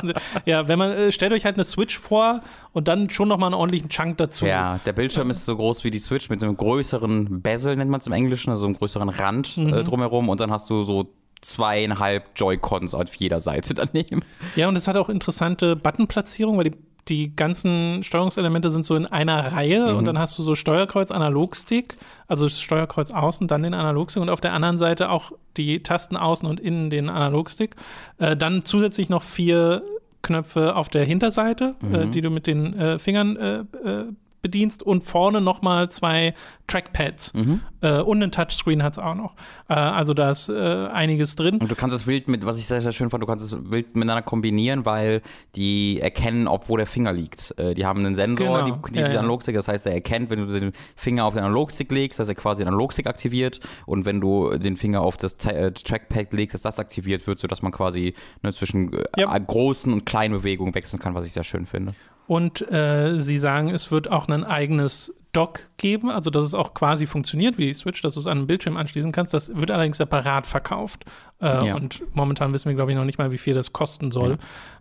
ja, 0.44 0.66
wenn 0.68 0.79
man, 0.79 0.90
äh, 0.92 1.12
stellt 1.12 1.33
euch 1.33 1.44
halt 1.44 1.57
eine 1.57 1.64
Switch 1.64 1.99
vor 1.99 2.42
und 2.73 2.88
dann 2.88 3.11
schon 3.11 3.29
nochmal 3.29 3.49
einen 3.49 3.55
ordentlichen 3.61 3.88
Chunk 3.88 4.18
dazu. 4.18 4.47
Ja, 4.47 4.81
der 4.85 4.92
Bildschirm 4.92 5.31
ist 5.31 5.44
so 5.44 5.57
groß 5.57 5.85
wie 5.85 5.90
die 5.90 5.99
Switch 5.99 6.29
mit 6.29 6.42
einem 6.42 6.57
größeren 6.57 7.40
Bezel, 7.42 7.77
nennt 7.77 7.90
man 7.90 8.01
es 8.01 8.07
im 8.07 8.12
Englischen, 8.12 8.51
also 8.51 8.66
einem 8.66 8.77
größeren 8.77 9.09
Rand 9.09 9.57
Mhm. 9.57 9.73
äh, 9.75 9.85
drumherum 9.85 10.29
und 10.29 10.40
dann 10.40 10.51
hast 10.51 10.68
du 10.71 10.85
so 10.85 11.12
zweieinhalb 11.40 12.31
Joy-Cons 12.37 12.94
auf 12.94 13.14
jeder 13.14 13.40
Seite 13.40 13.74
daneben. 13.74 14.22
Ja, 14.57 14.68
und 14.68 14.77
es 14.77 14.88
hat 14.88 14.96
auch 14.96 15.09
interessante 15.09 15.77
Buttonplatzierung, 15.77 16.57
weil 16.59 16.70
die, 16.70 16.77
die 17.09 17.35
ganzen 17.35 18.05
Steuerungselemente 18.05 18.70
sind 18.70 18.85
so 18.85 18.94
in 18.94 19.07
einer 19.07 19.53
Reihe 19.53 19.96
und 19.96 20.05
dann 20.05 20.18
hast 20.18 20.37
du 20.38 20.42
so 20.42 20.55
Steuerkreuz, 20.55 21.11
Analogstick, 21.11 21.96
also 22.27 22.48
Steuerkreuz 22.48 23.11
außen, 23.11 23.48
dann 23.48 23.62
den 23.62 23.74
Analogstick 23.74 24.22
und 24.22 24.29
auf 24.29 24.40
der 24.40 24.53
anderen 24.53 24.79
Seite 24.79 25.11
auch 25.11 25.33
die 25.57 25.83
Tasten 25.83 26.16
außen 26.16 26.48
und 26.48 26.61
innen 26.61 26.90
den 26.90 27.09
Analogstick. 27.09 27.77
Äh, 28.18 28.37
dann 28.37 28.64
zusätzlich 28.64 29.09
noch 29.09 29.22
vier 29.22 29.83
Knöpfe 30.22 30.77
auf 30.77 30.88
der 30.88 31.05
Hinterseite, 31.05 31.77
äh, 31.92 32.07
die 32.07 32.20
du 32.20 32.31
mit 32.31 32.46
den 32.46 32.79
äh, 32.79 32.98
Fingern 32.98 33.37
äh, 33.37 33.59
äh, 33.88 34.05
bedienst 34.42 34.83
und 34.83 35.05
vorne 35.05 35.40
nochmal 35.40 35.90
zwei 35.90 36.35
Trackpads 36.66 37.33
äh, 37.81 38.01
und 38.03 38.22
einen 38.22 38.31
Touchscreen 38.31 38.83
hat 38.83 38.92
es 38.92 38.98
auch 38.98 39.14
noch. 39.14 39.35
Äh, 39.68 39.74
also 39.74 40.12
da 40.14 40.31
ist 40.31 40.48
äh, 40.48 40.87
einiges 40.88 41.35
drin. 41.35 41.57
Und 41.59 41.70
du 41.70 41.74
kannst 41.74 41.94
das 41.94 42.07
wild 42.07 42.29
mit, 42.29 42.44
was 42.44 42.59
ich 42.59 42.66
sehr, 42.66 42.81
sehr 42.83 42.92
schön 42.92 43.09
fand, 43.11 43.22
du 43.22 43.27
kannst 43.27 43.44
es 43.44 43.70
wild 43.70 43.96
miteinander 43.96 44.22
kombinieren, 44.22 44.85
weil 44.85 45.22
die 45.57 45.98
erkennen, 46.01 46.46
ob 46.46 46.68
wo 46.68 46.77
der 46.77 46.87
Finger 46.87 47.12
liegt. 47.12 47.55
Äh, 47.59 47.74
die 47.74 47.87
haben 47.87 48.01
einen 48.05 48.14
Sensor, 48.14 48.62
Genau. 48.64 48.77
die, 48.87 48.92
die, 48.92 48.98
Ja, 49.01 49.09
die. 49.09 49.16
Analogstick, 49.18 49.55
das 49.55 49.66
heißt, 49.68 49.87
er 49.87 49.94
erkennt, 49.94 50.29
wenn 50.31 50.46
du 50.46 50.61
den 50.61 50.72
Finger 50.96 51.24
auf 51.24 51.35
den 51.35 51.42
Analogstick 51.42 51.90
legst, 51.90 52.20
dass 52.20 52.29
er 52.29 52.35
quasi 52.35 52.62
den 52.62 52.68
Analogstick 52.68 53.07
aktiviert 53.07 53.61
und 53.87 54.05
wenn 54.05 54.20
du 54.20 54.57
den 54.59 54.77
Finger 54.77 55.01
auf 55.01 55.16
das 55.16 55.37
Ta- 55.37 55.51
äh, 55.53 55.72
Trackpad 55.72 56.33
legst, 56.33 56.55
dass 56.55 56.62
das 56.62 56.79
aktiviert 56.79 57.27
wird, 57.27 57.38
sodass 57.38 57.62
man 57.62 57.72
quasi 57.72 58.14
ne, 58.42 58.53
zwischen 58.53 58.92
äh, 58.92 59.05
Ja. 59.16 59.37
großen 59.38 59.92
und 59.92 60.05
kleinen 60.05 60.35
Bewegungen 60.35 60.74
wechseln 60.74 60.98
kann, 60.98 61.14
was 61.14 61.24
ich 61.24 61.33
sehr 61.33 61.44
schön 61.44 61.64
finde. 61.66 61.94
Und 62.29 62.71
äh, 62.71 63.19
sie 63.19 63.38
sagen, 63.38 63.71
es 63.71 63.91
wird 63.91 64.11
auch 64.11 64.29
ein 64.29 64.45
eigenes 64.45 65.14
Dock 65.33 65.61
geben, 65.79 66.11
also 66.11 66.29
dass 66.29 66.45
es 66.45 66.53
auch 66.53 66.75
quasi 66.75 67.07
funktioniert 67.07 67.57
wie 67.57 67.67
die 67.67 67.73
Switch, 67.73 68.03
dass 68.03 68.14
du 68.14 68.21
es 68.21 68.27
an 68.27 68.38
einen 68.38 68.47
Bildschirm 68.47 68.77
anschließen 68.77 69.12
kannst. 69.12 69.33
Das 69.33 69.57
wird 69.57 69.71
allerdings 69.71 69.97
separat 69.97 70.47
verkauft. 70.47 71.07
Äh, 71.41 71.69
Ja. 71.69 71.75
Und 71.75 72.03
momentan 72.14 72.53
wissen 72.53 72.69
wir, 72.69 72.75
glaube 72.75 72.93
ich, 72.93 72.99
noch 72.99 73.07
nicht 73.07 73.19
mal, 73.19 73.33
wie 73.33 73.38
viel 73.38 73.55
das 73.55 73.73
kosten 73.73 74.12
soll. 74.12 74.37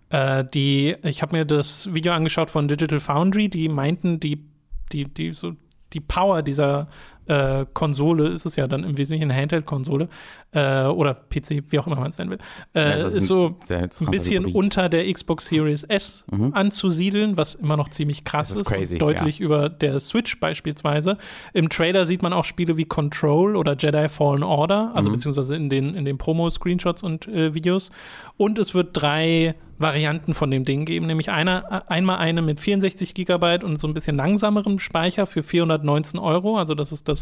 Äh, 0.09 0.43
die, 0.53 0.97
ich 1.03 1.21
habe 1.21 1.37
mir 1.37 1.45
das 1.45 1.93
Video 1.93 2.11
angeschaut 2.11 2.49
von 2.49 2.67
Digital 2.67 2.99
Foundry, 2.99 3.47
die 3.47 3.69
meinten, 3.69 4.19
die, 4.19 4.43
die, 4.91 5.05
die, 5.05 5.31
so, 5.31 5.53
die 5.93 6.01
Power 6.01 6.41
dieser 6.41 6.89
äh, 7.27 7.65
Konsole 7.73 8.29
ist 8.29 8.45
es 8.45 8.55
ja 8.55 8.67
dann 8.67 8.83
im 8.83 8.97
Wesentlichen 8.97 9.31
eine 9.31 9.39
Handheld-Konsole 9.39 10.07
äh, 10.51 10.85
oder 10.85 11.13
PC, 11.13 11.63
wie 11.69 11.79
auch 11.79 11.87
immer 11.87 11.97
man 11.97 12.09
es 12.09 12.17
nennen 12.17 12.31
will. 12.31 12.39
Äh, 12.73 12.81
Ja, 12.81 12.95
es 12.95 13.05
ist, 13.05 13.15
ist 13.15 13.27
so 13.27 13.55
ein 13.69 14.11
bisschen 14.11 14.43
Hybrid. 14.43 14.55
unter 14.55 14.89
der 14.89 15.11
Xbox 15.11 15.47
Series 15.47 15.83
S 15.83 16.25
anzusiedeln, 16.53 17.37
was 17.37 17.55
immer 17.55 17.77
noch 17.77 17.89
ziemlich 17.89 18.23
krass 18.23 18.49
Das 18.49 18.57
ist 18.57 18.61
ist, 18.63 18.69
crazy, 18.73 18.95
und 18.95 19.01
deutlich 19.01 19.39
über 19.39 19.69
der 19.69 19.99
Switch 19.99 20.39
beispielsweise. 20.39 21.17
Im 21.53 21.69
Trailer 21.69 22.05
sieht 22.05 22.21
man 22.21 22.33
auch 22.33 22.45
Spiele 22.45 22.77
wie 22.77 22.85
Control 22.85 23.55
oder 23.55 23.75
Jedi 23.77 24.09
Fallen 24.09 24.43
Order, 24.43 24.91
also 24.93 25.11
beziehungsweise 25.11 25.55
in 25.55 25.69
den, 25.69 25.95
in 25.95 26.05
den 26.05 26.17
Promo-Screenshots 26.17 27.03
und 27.03 27.27
äh, 27.27 27.53
Videos. 27.53 27.91
Und 28.37 28.59
es 28.59 28.73
wird 28.73 28.89
drei 28.93 29.55
Varianten 29.79 30.33
von 30.33 30.49
dem 30.49 30.65
Ding 30.65 30.85
geben, 30.85 31.05
nämlich 31.05 31.29
einer, 31.29 31.89
einmal 31.89 32.17
eine 32.17 32.41
mit 32.41 32.59
64 32.59 33.13
Gigabyte 33.13 33.63
und 33.63 33.79
so 33.79 33.87
ein 33.87 33.93
bisschen 33.93 34.15
langsamerem 34.17 34.79
Speicher 34.79 35.27
für 35.27 35.43
419 35.43 36.19
Euro, 36.19 36.57
also 36.57 36.73
das 36.73 36.91
ist 36.91 37.07
das, 37.07 37.16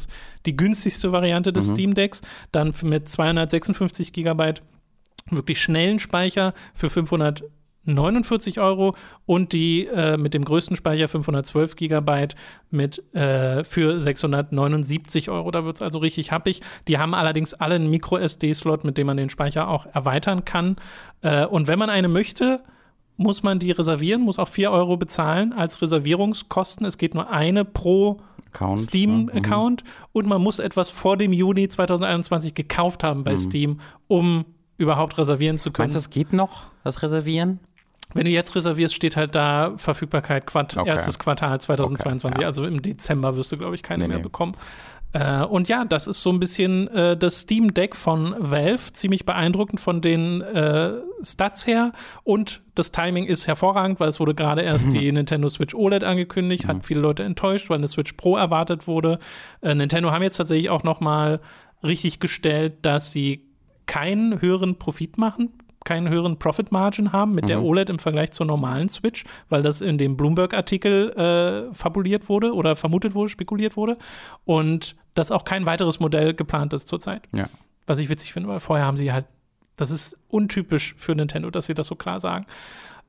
die 0.45 0.55
günstigste 0.55 1.12
Variante 1.12 1.51
des 1.51 1.67
Steam 1.67 1.93
Decks. 1.95 2.21
Dann 2.51 2.73
mit 2.84 3.10
256 3.10 4.13
Gigabyte 4.13 4.62
wirklich 5.29 5.62
schnellen 5.62 5.99
Speicher 5.99 6.53
für 6.73 6.89
549 6.89 8.60
Euro 8.60 8.95
und 9.25 9.53
die 9.53 9.88
äh, 9.88 10.17
mit 10.17 10.34
dem 10.34 10.45
größten 10.45 10.75
Speicher 10.75 11.08
512 11.08 11.75
Gigabyte 11.75 12.36
mit 12.69 13.03
äh, 13.15 13.63
für 13.63 13.99
679 13.99 15.29
Euro. 15.29 15.49
Da 15.51 15.65
wird 15.65 15.77
es 15.77 15.81
also 15.81 15.99
richtig 15.99 16.31
happig. 16.31 16.62
Die 16.88 16.97
haben 16.97 17.13
allerdings 17.13 17.53
alle 17.53 17.75
einen 17.75 17.89
Micro-SD-Slot, 17.89 18.84
mit 18.84 18.97
dem 18.97 19.08
man 19.08 19.17
den 19.17 19.29
Speicher 19.29 19.67
auch 19.67 19.88
erweitern 19.88 20.45
kann. 20.45 20.75
Äh, 21.21 21.45
und 21.45 21.67
wenn 21.67 21.79
man 21.79 21.89
eine 21.89 22.08
möchte, 22.08 22.62
muss 23.17 23.43
man 23.43 23.60
die 23.60 23.71
reservieren, 23.71 24.21
muss 24.21 24.39
auch 24.39 24.49
4 24.49 24.71
Euro 24.71 24.97
bezahlen 24.97 25.53
als 25.53 25.81
Reservierungskosten. 25.81 26.86
Es 26.86 26.97
geht 26.97 27.15
nur 27.15 27.29
eine 27.29 27.65
pro 27.65 28.19
Account, 28.56 28.80
ne? 28.80 28.86
Steam-Account 28.88 29.84
und 30.13 30.28
man 30.28 30.41
muss 30.41 30.60
etwas 30.60 30.89
vor 30.89 31.18
dem 31.18 31.34
Juni 31.34 31.68
2021 31.68 32.54
gekauft 32.54 33.04
haben 33.04 33.24
bei 33.24 33.38
Steam, 33.38 33.80
um 34.08 34.46
überhaupt 34.78 35.18
reservieren 35.18 35.58
zu 35.58 35.72
können. 35.72 35.86
Meinst 35.86 35.96
du, 35.96 36.00
es 36.00 36.10
geht 36.10 36.34
noch, 36.34 36.68
das 36.84 37.02
Reservieren? 37.02 37.60
Wenn 38.13 38.26
du 38.26 38.32
jetzt 38.32 38.56
reservierst, 38.56 38.94
steht 38.94 39.18
halt 39.18 39.36
da 39.36 39.74
Verfügbarkeit 39.78 40.46
Quart 40.46 40.78
Okay. 40.78 40.88
erstes 40.88 41.20
Quartal 41.20 41.60
2022. 41.60 42.36
Okay, 42.36 42.41
ja. 42.44 42.48
Also 42.48 42.63
im 42.65 42.82
Dezember 42.82 43.36
wirst 43.36 43.52
du, 43.52 43.58
glaube 43.58 43.76
ich, 43.76 43.84
keine 43.84 44.04
Nee, 44.04 44.08
mehr 44.08 44.18
nee. 44.18 44.24
bekommen. 44.24 44.54
Äh, 45.15 45.45
und 45.45 45.69
ja, 45.69 45.86
das 45.86 46.08
ist 46.08 46.21
so 46.21 46.30
ein 46.30 46.41
bisschen 46.41 46.89
äh, 46.89 47.15
das 47.15 47.41
Steam 47.41 47.73
Deck 47.73 47.95
von 47.95 48.36
Valve. 48.38 48.91
Ziemlich 48.91 49.25
beeindruckend 49.25 49.80
von 49.80 50.01
den 50.01 50.41
äh, 50.41 50.91
Stats 51.23 51.65
her. 51.65 51.93
Und 52.25 52.62
das 52.75 52.91
Timing 52.91 53.25
ist 53.25 53.47
hervorragend, 53.47 54.01
weil 54.01 54.10
es 54.10 54.19
wurde 54.19 54.36
gerade 54.36 54.62
erst 54.62 54.91
die 54.91 55.10
Nintendo 55.13 55.47
Switch 55.47 55.73
OLED 55.73 56.04
angekündigt. 56.04 56.67
Hat 56.67 56.86
viele 56.86 56.99
Leute 56.99 57.23
enttäuscht, 57.23 57.69
weil 57.69 57.78
eine 57.78 57.88
Switch 57.88 58.13
Pro 58.13 58.36
erwartet 58.36 58.88
wurde. 58.88 59.19
Äh, 59.62 59.73
Nintendo 59.73 60.12
haben 60.12 60.21
jetzt 60.21 60.36
tatsächlich 60.36 60.69
auch 60.69 60.84
noch 60.84 60.99
mal 60.99 61.39
richtig 61.82 62.19
gestellt, 62.19 62.80
dass 62.82 63.13
sie 63.13 63.45
keinen 63.86 64.41
höheren 64.41 64.80
Profit 64.80 65.17
machen, 65.17 65.54
keinen 65.86 66.10
höheren 66.10 66.39
Profit 66.39 66.73
Margin 66.73 67.13
haben 67.13 67.36
mit 67.36 67.47
der 67.47 67.62
OLED 67.62 67.91
im 67.91 67.99
Vergleich 67.99 68.32
zur 68.32 68.47
normalen 68.47 68.89
Switch, 68.89 69.23
weil 69.47 69.62
das 69.62 69.80
in 69.80 69.97
dem 69.97 70.17
Bloomberg-Artikel 70.17 71.12
äh, 71.12 71.73
fabuliert 71.73 72.28
wurde 72.28 72.54
oder 72.54 72.75
vermutet 72.75 73.13
wurde, 73.13 73.30
spekuliert 73.30 73.78
wurde 73.78 73.97
und 74.45 74.95
dass 75.15 75.32
auch 75.32 75.43
kein 75.43 75.65
weiteres 75.65 75.99
Modell 75.99 76.34
geplant 76.34 76.73
ist 76.73 76.88
zurzeit. 76.88 77.23
Ja. 77.34 77.49
Was 77.88 77.97
ich 77.97 78.10
witzig 78.10 78.34
finde, 78.34 78.49
weil 78.49 78.60
vorher 78.60 78.86
haben 78.86 78.97
sie 78.97 79.12
halt, 79.12 79.25
das 79.75 79.89
ist 79.89 80.17
untypisch 80.30 80.93
für 80.97 81.15
Nintendo, 81.15 81.49
dass 81.49 81.65
sie 81.65 81.73
das 81.73 81.88
so 81.88 81.95
klar 81.95 82.19
sagen. 82.19 82.45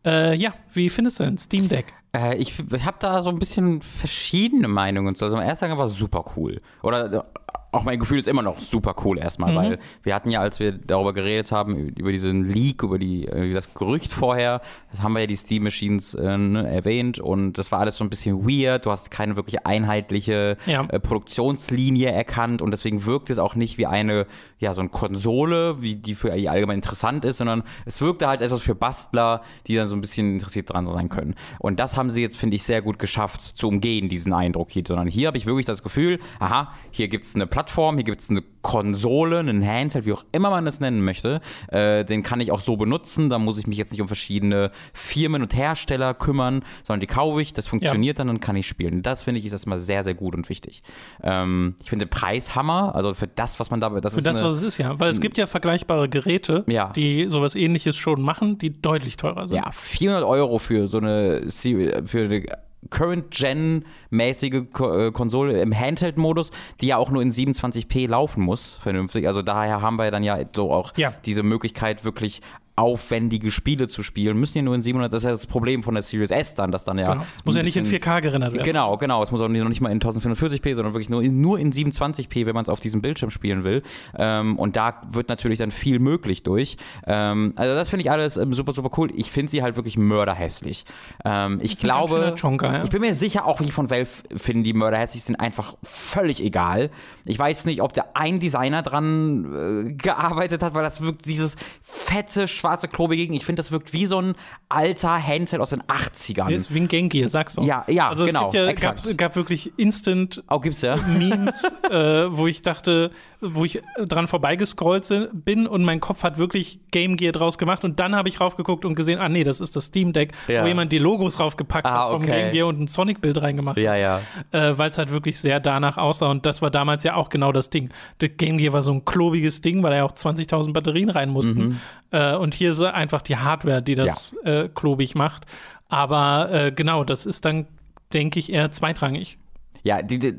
Äh, 0.05 0.35
ja, 0.37 0.55
wie 0.73 0.89
findest 0.89 1.21
du 1.21 1.25
denn 1.25 1.37
Steam 1.37 1.69
Deck? 1.69 1.93
Äh, 2.17 2.37
ich 2.37 2.55
habe 2.59 2.97
da 3.01 3.23
so 3.23 3.31
ein 3.31 3.39
bisschen 3.39 3.83
verschiedene 3.83 4.69
Meinungen 4.69 5.15
zu. 5.15 5.25
Also, 5.25 5.37
am 5.37 5.43
ersten 5.43 5.69
Tag 5.69 5.77
war 5.77 5.89
super 5.89 6.25
cool. 6.37 6.61
Oder 6.83 7.27
auch 7.73 7.83
mein 7.83 7.99
Gefühl 7.99 8.19
ist 8.19 8.29
immer 8.29 8.43
noch 8.43 8.61
super 8.61 8.95
cool 9.05 9.19
erstmal, 9.19 9.53
mhm. 9.53 9.57
weil 9.57 9.79
wir 10.03 10.15
hatten 10.15 10.31
ja, 10.31 10.41
als 10.41 10.61
wir 10.61 10.73
darüber 10.73 11.13
geredet 11.13 11.53
haben, 11.53 11.77
über 11.77 12.13
diesen 12.13 12.45
Leak, 12.45 12.83
über 12.83 12.99
die, 12.99 13.27
äh, 13.27 13.53
das 13.53 13.75
Gerücht 13.75 14.13
vorher, 14.13 14.61
haben 15.01 15.13
wir 15.13 15.21
ja 15.21 15.27
die 15.27 15.37
Steam 15.37 15.65
Machines 15.65 16.15
äh, 16.15 16.39
ne, 16.39 16.69
erwähnt 16.69 17.19
und 17.19 17.55
das 17.55 17.73
war 17.73 17.81
alles 17.81 17.97
so 17.97 18.05
ein 18.05 18.11
bisschen 18.11 18.49
weird. 18.49 18.87
Du 18.87 18.91
hast 18.91 19.11
keine 19.11 19.37
wirklich 19.37 19.67
einheitliche 19.67 20.57
ja. 20.67 20.85
äh, 20.85 21.01
Produktionslinie 21.01 22.11
erkannt 22.11 22.63
und 22.63 22.71
deswegen 22.71 23.05
wirkt 23.05 23.31
es 23.31 23.39
auch 23.39 23.55
nicht 23.55 23.79
wie 23.79 23.87
eine, 23.87 24.27
ja, 24.59 24.73
so 24.73 24.81
eine 24.81 24.91
Konsole, 24.91 25.83
wie 25.83 25.97
die 25.97 26.15
für 26.15 26.33
allgemein 26.33 26.77
interessant 26.77 27.25
ist, 27.25 27.39
sondern 27.39 27.63
es 27.85 28.01
wirkte 28.01 28.27
halt 28.29 28.41
etwas 28.41 28.63
für 28.63 28.75
Bastler, 28.75 29.43
die 29.67 29.77
dann 29.77 29.89
so 29.89 29.95
ein 29.95 30.01
bisschen 30.01 30.35
interessiert 30.35 30.73
dran 30.73 30.87
sein 30.87 31.09
können. 31.09 31.35
Und 31.59 31.81
das 31.81 31.97
haben 31.97 32.11
sie 32.11 32.23
jetzt, 32.23 32.37
finde 32.37 32.57
ich, 32.57 32.63
sehr 32.63 32.83
gut 32.83 32.99
geschafft 32.99 33.41
zu 33.41 33.69
umgehen, 33.69 34.09
diesen 34.09 34.33
Eindruck 34.33 34.71
hier. 34.71 34.85
Sondern 34.87 35.09
hier 35.09 35.27
habe 35.29 35.37
ich 35.37 35.47
wirklich 35.47 35.67
das 35.67 35.83
Gefühl, 35.83 36.21
aha, 36.39 36.73
hier 36.91 37.09
gibt 37.09 37.25
es 37.25 37.35
eine 37.35 37.47
Plattform, 37.57 37.95
hier 37.95 38.05
gibt 38.05 38.21
es 38.21 38.29
eine 38.29 38.43
Konsole, 38.61 39.39
einen 39.39 39.67
Handheld, 39.67 40.05
wie 40.05 40.13
auch 40.13 40.27
immer 40.31 40.51
man 40.51 40.67
es 40.67 40.79
nennen 40.79 41.03
möchte. 41.03 41.41
Äh, 41.69 42.05
den 42.05 42.23
kann 42.23 42.39
ich 42.39 42.53
auch 42.53 42.61
so 42.61 42.77
benutzen. 42.77 43.31
Da 43.31 43.39
muss 43.39 43.57
ich 43.57 43.67
mich 43.67 43.79
jetzt 43.79 43.93
nicht 43.93 44.03
um 44.03 44.09
verschiedene 44.09 44.71
Firmen 44.93 45.41
und 45.41 45.57
Hersteller 45.57 46.13
kümmern, 46.13 46.63
sondern 46.85 47.01
die 47.01 47.07
kaufe 47.07 47.41
ich, 47.41 47.55
das 47.55 47.67
funktioniert 47.67 48.19
ja. 48.19 48.25
dann 48.27 48.29
und 48.29 48.41
kann 48.41 48.57
ich 48.57 48.67
spielen. 48.67 49.01
Das 49.01 49.23
finde 49.23 49.39
ich 49.39 49.47
ist 49.47 49.53
erstmal 49.53 49.79
sehr, 49.79 50.05
sehr 50.05 50.13
gut 50.13 50.35
und 50.35 50.51
wichtig. 50.51 50.83
Ähm, 51.23 51.77
ich 51.81 51.89
finde 51.89 52.05
den 52.05 52.11
Preis 52.11 52.55
Hammer, 52.55 52.95
also 52.95 53.15
für 53.15 53.27
das, 53.27 53.59
was 53.59 53.71
man 53.71 53.81
da. 53.81 53.89
Das 53.89 54.15
für 54.15 54.21
das, 54.21 54.37
eine, 54.37 54.51
was 54.51 54.59
es 54.59 54.63
ist, 54.63 54.77
ja. 54.77 55.01
Weil 55.01 55.09
es 55.09 55.23
gibt 55.23 55.39
ja 55.39 55.47
vergleichbare 55.47 56.11
Geräte, 56.11 56.63
ja. 56.67 56.91
die 56.91 57.31
sowas 57.31 57.55
ähnliches 57.55 57.97
schon 57.97 58.21
machen, 58.21 58.59
die 58.59 58.83
deutlich 58.83 59.17
teurer 59.17 59.49
sind. 59.49 59.57
Ja, 59.57 59.73
400 59.73 60.25
Euro 60.25 60.59
für 60.59 60.89
so 60.89 60.99
eine, 60.99 61.47
für 61.49 62.21
eine 62.21 62.66
Current-Gen-mäßige 62.91 64.55
äh, 64.55 65.11
Konsole 65.13 65.61
im 65.61 65.79
Handheld-Modus, 65.79 66.51
die 66.81 66.89
ja 66.89 66.97
auch 66.97 67.11
nur 67.11 67.23
in 67.23 67.31
27p 67.31 68.09
laufen 68.09 68.43
muss, 68.43 68.79
vernünftig. 68.83 69.27
Also 69.27 69.43
daher 69.43 69.83
haben 69.83 69.97
wir 69.97 70.11
dann 70.11 70.23
ja 70.23 70.39
so 70.55 70.73
auch 70.73 70.93
ja. 70.97 71.15
diese 71.25 71.43
Möglichkeit, 71.43 72.05
wirklich 72.05 72.41
aufwendige 72.77 73.51
Spiele 73.51 73.89
zu 73.89 74.03
spielen, 74.03 74.39
müssen 74.39 74.59
ja 74.59 74.63
nur 74.63 74.75
in 74.75 74.83
700, 74.83 75.11
das 75.11 75.23
ist 75.23 75.25
ja 75.25 75.31
das 75.31 75.47
Problem 75.47 75.83
von 75.83 75.95
der 75.95 76.03
Series 76.03 76.31
S 76.31 76.55
dann, 76.55 76.71
dass 76.71 76.85
dann 76.85 76.99
ja. 76.99 77.15
Genau. 77.15 77.27
Es 77.39 77.45
muss 77.47 77.57
ja 77.57 77.63
nicht 77.63 77.77
in 77.77 77.87
4K 77.87 78.21
gerendert 78.21 78.53
werden. 78.53 78.65
Genau, 78.65 78.99
genau. 78.99 79.23
Es 79.23 79.31
muss 79.31 79.41
auch 79.41 79.49
nicht, 79.49 79.63
noch 79.63 79.71
nicht 79.71 79.81
mal 79.81 79.91
in 79.91 79.99
1440p, 79.99 80.75
sondern 80.75 80.93
wirklich 80.93 81.09
nur 81.09 81.23
in, 81.23 81.41
nur 81.41 81.59
in 81.59 81.73
27p, 81.73 82.45
wenn 82.45 82.55
man 82.55 82.65
es 82.65 82.69
auf 82.69 82.79
diesem 82.79 83.01
Bildschirm 83.01 83.31
spielen 83.31 83.65
will. 83.65 83.83
Ähm, 84.15 84.59
und 84.59 84.77
da 84.77 85.01
wird 85.09 85.31
natürlich 85.31 85.59
dann 85.59 85.71
viel 85.71 85.99
möglich 86.01 86.43
durch. 86.43 86.77
Ähm, 87.07 87.55
also 87.57 87.75
das 87.75 87.89
finde 87.89 88.03
ich 88.03 88.11
alles 88.11 88.37
ähm, 88.37 88.53
super, 88.53 88.73
super 88.73 88.91
cool. 88.99 89.11
Ich 89.17 89.31
finde 89.31 89.51
sie 89.51 89.63
halt 89.63 89.77
wirklich 89.77 89.97
mörderhässlich. 89.97 90.85
Ähm, 91.25 91.61
ich 91.63 91.79
glaube, 91.79 92.35
Chonka, 92.39 92.75
ja. 92.75 92.85
ich 92.85 92.91
bin 92.91 93.01
mir 93.01 93.15
sicher, 93.15 93.47
auch 93.47 93.61
wie 93.61 93.71
von 93.71 93.89
Valve 93.89 94.11
finden 94.37 94.65
die 94.65 94.75
mörderhässlich 94.75 95.25
sind 95.25 95.37
einfach 95.37 95.77
völlig 95.83 96.43
egal. 96.43 96.91
Ich 97.25 97.39
weiß 97.39 97.65
nicht, 97.65 97.81
ob 97.81 97.95
der 97.95 98.19
ein 98.19 98.39
Designer 98.39 98.83
dran 98.83 99.87
äh, 99.89 99.93
gearbeitet 99.95 100.63
hat, 100.63 100.75
weil 100.75 100.83
das 100.83 101.01
wirkt 101.01 101.25
dieses 101.25 101.57
fette, 101.81 102.47
schwarze 102.47 102.66
Klobe 102.89 103.17
gegen. 103.17 103.35
Ich 103.35 103.45
finde, 103.45 103.61
das 103.61 103.73
wirkt 103.73 103.93
wie 103.93 104.07
so 104.07 104.21
ein 104.21 104.35
alter 104.69 105.23
Handheld 105.23 105.61
aus 105.61 105.71
den 105.71 105.83
80ern. 105.83 106.51
Das 106.51 106.63
ist 106.63 106.75
wie 106.75 106.81
ein 106.81 106.89
Genki, 106.89 107.29
sagst 107.29 107.57
du. 107.57 107.63
Ja, 107.63 107.85
ja, 107.89 108.09
also 108.09 108.27
genau. 108.27 108.49
Es 108.49 108.55
ja, 108.55 108.73
gab, 108.73 109.17
gab, 109.17 109.37
wirklich 109.37 109.73
instant 109.77 110.43
oh, 110.49 110.61
gibt's 110.61 110.83
ja? 110.83 110.97
Memes, 110.97 111.65
äh, 111.91 112.27
wo 112.31 112.47
ich 112.47 112.63
dachte, 112.63 113.11
wo 113.41 113.65
ich 113.65 113.83
dran 113.97 114.29
vorbeigescrollt 114.29 115.31
bin 115.33 115.67
und 115.67 115.85
mein 115.85 116.01
Kopf 116.01 116.23
hat 116.23 116.39
wirklich 116.39 116.81
Game 116.91 117.17
Gear 117.17 117.33
draus 117.33 117.59
gemacht 117.59 117.85
und 117.85 118.01
dann 118.01 118.17
habe 118.17 118.29
ich 118.29 118.41
raufgeguckt 118.41 118.85
und 118.85 118.95
gesehen, 118.95 119.19
ah 119.19 119.29
nee, 119.29 119.45
das 119.45 119.61
ist 119.61 119.77
das 119.77 119.87
Steam 119.87 120.13
Deck, 120.13 120.33
ja. 120.49 120.63
wo 120.63 120.67
jemand 120.67 120.93
die 120.93 120.99
Logos 120.99 121.39
raufgepackt 121.39 121.87
ah, 121.87 122.05
hat 122.05 122.11
vom 122.11 122.23
okay. 122.23 122.31
Game 122.31 122.53
Gear 122.53 122.67
und 122.67 122.81
ein 122.81 122.89
Sonic-Bild 122.89 123.41
reingemacht 123.41 123.77
ja, 123.77 123.95
ja. 123.95 124.21
Äh, 124.53 124.79
weil 124.79 124.91
es 124.91 124.99
halt 124.99 125.13
wirklich 125.13 125.39
sehr 125.39 125.61
danach 125.61 125.99
aussah 125.99 126.31
und 126.31 126.47
das 126.47 126.63
war 126.63 126.71
damals 126.71 127.05
ja 127.05 127.15
auch 127.15 127.29
genau 127.29 127.53
das 127.53 127.71
Ding. 127.71 127.91
Das 128.19 128.31
Game 128.37 128.59
Gear 128.59 128.73
war 128.73 128.83
so 128.83 128.93
ein 128.93 129.05
klobiges 129.05 129.61
Ding, 129.61 129.83
weil 129.83 129.91
da 129.91 129.97
ja 129.99 130.05
auch 130.05 130.13
20.000 130.13 130.73
Batterien 130.73 131.11
rein 131.11 131.31
mussten 131.31 131.59
mhm. 131.59 131.81
äh, 132.11 132.35
und 132.35 132.55
hier 132.57 132.73
ist 132.73 132.81
einfach 132.81 133.23
die 133.23 133.37
Hardware, 133.37 133.83
die 133.83 133.95
das 133.95 134.37
ja. 134.45 134.63
äh, 134.63 134.69
klobig 134.69 135.15
macht. 135.15 135.47
Aber 135.89 136.51
äh, 136.51 136.73
genau, 136.73 137.05
das 137.05 137.27
ist 137.27 137.45
dann, 137.45 137.67
denke 138.13 138.39
ich, 138.39 138.53
eher 138.53 138.71
zweitrangig. 138.71 139.39
Ja, 139.87 140.03
die, 140.03 140.19
die, 140.19 140.35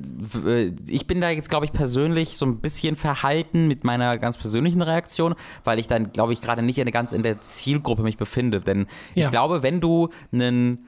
äh, 0.45 0.73
ich 0.89 1.07
bin 1.07 1.21
da 1.21 1.29
jetzt, 1.29 1.49
glaube 1.49 1.65
ich, 1.65 1.71
persönlich 1.71 2.35
so 2.35 2.45
ein 2.45 2.59
bisschen 2.59 2.97
verhalten 2.97 3.69
mit 3.69 3.85
meiner 3.85 4.17
ganz 4.17 4.37
persönlichen 4.37 4.81
Reaktion, 4.81 5.35
weil 5.63 5.79
ich 5.79 5.87
dann, 5.87 6.11
glaube 6.11 6.33
ich, 6.33 6.41
gerade 6.41 6.61
nicht 6.61 6.77
in 6.79 6.83
der, 6.83 6.91
ganz 6.91 7.13
in 7.13 7.23
der 7.23 7.39
Zielgruppe 7.39 8.03
mich 8.03 8.17
befinde. 8.17 8.59
Denn 8.59 8.87
ja. 9.15 9.25
ich 9.25 9.31
glaube, 9.31 9.63
wenn 9.63 9.79
du 9.79 10.09
einen 10.33 10.87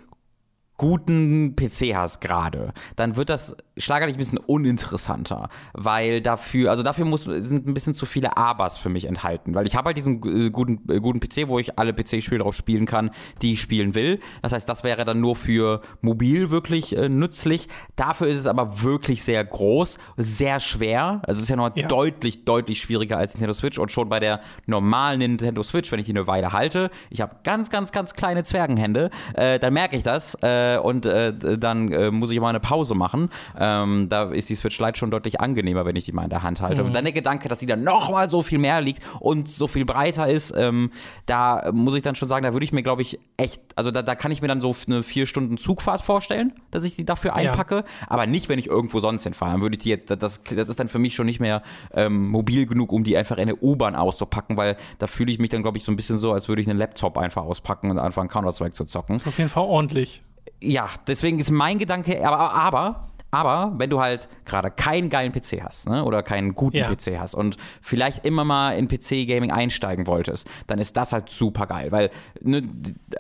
guten 0.80 1.58
PC 1.58 1.94
hast 1.94 2.22
gerade, 2.22 2.74
dann 2.96 3.18
wird 3.18 3.30
das 3.30 3.56
schlagartig 3.78 4.16
ein 4.16 4.18
bisschen 4.18 4.38
uninteressanter, 4.38 5.50
weil 5.74 6.22
dafür, 6.22 6.72
also 6.72 6.84
dafür 6.84 7.04
muss, 7.04 7.26
sind 7.26 7.68
ein 7.68 7.74
bisschen 7.74 7.94
zu 7.94 8.06
viele 8.06 8.38
Abers 8.38 8.78
für 8.78 8.88
mich 8.88 9.06
enthalten, 9.06 9.54
weil 9.56 9.68
ich 9.68 9.76
habe 9.76 9.88
halt 9.88 9.98
diesen 9.98 10.24
äh, 10.24 10.50
guten, 10.50 10.82
äh, 10.90 11.02
guten 11.02 11.20
PC, 11.20 11.50
wo 11.50 11.60
ich 11.60 11.78
alle 11.78 11.94
PC-Spiele 11.94 12.40
drauf 12.40 12.56
spielen 12.56 12.86
kann, 12.86 13.12
die 13.42 13.54
ich 13.54 13.62
spielen 13.62 13.94
will. 13.94 14.22
Das 14.42 14.54
heißt, 14.54 14.70
das 14.70 14.86
wäre 14.86 15.04
dann 15.04 15.20
nur 15.20 15.36
für 15.36 15.82
mobil 16.02 16.50
wirklich 16.50 16.96
äh, 16.96 17.10
nützlich. 17.10 17.68
Dafür 17.98 18.28
ist 18.28 18.40
es 18.40 18.48
aber 18.48 18.82
wirklich 18.82 19.22
sehr 19.22 19.44
groß, 19.44 19.98
sehr 20.16 20.62
schwer. 20.62 21.22
Also 21.28 21.40
es 21.40 21.44
ist 21.44 21.50
ja 21.50 21.58
noch 21.58 21.76
ja. 21.76 21.88
deutlich, 21.88 22.46
deutlich 22.46 22.80
schwieriger 22.80 23.18
als 23.18 23.34
Nintendo 23.34 23.54
Switch 23.54 23.78
und 23.78 23.92
schon 23.92 24.08
bei 24.08 24.22
der 24.22 24.40
normalen 24.66 25.20
Nintendo 25.20 25.62
Switch, 25.62 25.92
wenn 25.92 26.00
ich 26.00 26.06
die 26.06 26.14
eine 26.14 26.26
Weile 26.26 26.54
halte, 26.54 26.90
ich 27.10 27.20
habe 27.20 27.36
ganz, 27.44 27.70
ganz, 27.70 27.92
ganz 27.92 28.14
kleine 28.14 28.44
Zwergenhände, 28.44 29.10
äh, 29.34 29.60
dann 29.60 29.74
merke 29.74 29.98
ich 29.98 30.04
das. 30.04 30.36
Äh, 30.42 30.69
äh, 30.76 30.80
und 30.80 31.06
äh, 31.06 31.58
dann 31.58 31.92
äh, 31.92 32.12
muss 32.12 32.32
ich 32.32 32.40
mal 32.40 32.50
eine 32.50 32.60
Pause 32.60 32.96
machen. 32.96 33.30
Ähm, 33.58 34.08
da 34.10 34.32
ist 34.32 34.50
die 34.50 34.56
Switch 34.56 34.80
Lite 34.80 34.98
schon 34.98 35.12
deutlich 35.12 35.40
angenehmer, 35.40 35.86
wenn 35.86 35.96
ich 35.96 36.06
die 36.06 36.12
mal 36.12 36.24
in 36.24 36.30
der 36.30 36.44
Hand 36.44 36.62
halte. 36.62 36.82
Mhm. 36.82 36.88
Und 36.88 36.94
dann 36.94 37.04
der 37.04 37.14
Gedanke, 37.14 37.50
dass 37.50 37.60
die 37.60 37.66
dann 37.66 37.84
nochmal 37.84 38.30
so 38.30 38.44
viel 38.44 38.58
mehr 38.58 38.82
liegt 38.82 39.02
und 39.20 39.50
so 39.50 39.68
viel 39.68 39.86
breiter 39.86 40.28
ist, 40.28 40.54
ähm, 40.56 40.92
da 41.26 41.72
muss 41.72 41.96
ich 41.96 42.02
dann 42.02 42.16
schon 42.16 42.28
sagen, 42.28 42.44
da 42.44 42.54
würde 42.54 42.64
ich 42.64 42.72
mir, 42.72 42.84
glaube 42.84 43.02
ich, 43.02 43.20
echt, 43.38 43.62
also 43.76 43.92
da, 43.92 44.02
da 44.02 44.16
kann 44.16 44.32
ich 44.32 44.42
mir 44.42 44.48
dann 44.48 44.62
so 44.62 44.76
eine 44.88 45.04
vier 45.04 45.26
Stunden 45.26 45.58
Zugfahrt 45.58 46.02
vorstellen, 46.02 46.54
dass 46.72 46.84
ich 46.84 46.96
die 46.96 47.06
dafür 47.06 47.36
einpacke, 47.36 47.76
ja. 47.76 47.84
aber 48.08 48.28
nicht, 48.28 48.50
wenn 48.50 48.60
ich 48.60 48.68
irgendwo 48.68 49.00
sonst 49.00 49.24
hinfahre. 49.24 49.52
Dann 49.54 49.62
würde 49.62 49.76
ich 49.76 49.84
die 49.84 49.90
jetzt, 49.90 50.10
das, 50.10 50.44
das 50.44 50.70
ist 50.70 50.80
dann 50.80 50.90
für 50.90 51.00
mich 51.00 51.16
schon 51.16 51.26
nicht 51.26 51.40
mehr 51.40 51.62
ähm, 51.94 52.30
mobil 52.30 52.66
genug, 52.66 52.92
um 52.92 53.04
die 53.04 53.18
einfach 53.18 53.38
in 53.38 53.48
der 53.48 53.62
U-Bahn 53.64 53.96
auszupacken, 53.96 54.58
weil 54.58 54.78
da 54.98 55.08
fühle 55.08 55.32
ich 55.32 55.40
mich 55.40 55.50
dann, 55.50 55.62
glaube 55.62 55.78
ich, 55.78 55.84
so 55.84 55.92
ein 55.92 55.96
bisschen 55.96 56.18
so, 56.18 56.34
als 56.34 56.48
würde 56.48 56.62
ich 56.62 56.70
einen 56.70 56.80
Laptop 56.80 57.18
einfach 57.18 57.44
auspacken 57.44 57.92
und 57.92 58.00
anfangen 58.00 58.30
Counter-Strike 58.30 58.74
zu 58.74 58.86
zocken. 58.86 59.16
Das 59.16 59.24
ist 59.24 59.28
auf 59.28 59.38
jeden 59.38 59.50
Fall 59.50 59.64
ordentlich 59.64 60.22
ja, 60.62 60.88
deswegen 61.08 61.40
ist 61.40 61.52
mein 61.52 61.80
Gedanke, 61.80 62.26
aber, 62.28 62.54
aber 62.54 63.10
aber 63.32 63.74
wenn 63.78 63.90
du 63.90 64.00
halt 64.00 64.28
gerade 64.46 64.72
keinen 64.72 65.10
geilen 65.10 65.32
PC 65.32 65.62
hast 65.64 65.88
ne, 65.88 66.04
oder 66.04 66.24
keinen 66.24 66.56
guten 66.56 66.78
ja. 66.78 66.88
PC 66.88 67.20
hast 67.20 67.36
und 67.36 67.58
vielleicht 67.82 68.26
immer 68.26 68.44
mal 68.44 68.72
in 68.72 68.88
PC-Gaming 68.88 69.52
einsteigen 69.52 70.08
wolltest, 70.08 70.48
dann 70.68 70.80
ist 70.80 70.98
das 70.98 71.14
halt 71.14 71.30
super 71.30 71.68
geil. 71.68 71.92
Weil 71.92 72.10
ne, 72.42 72.64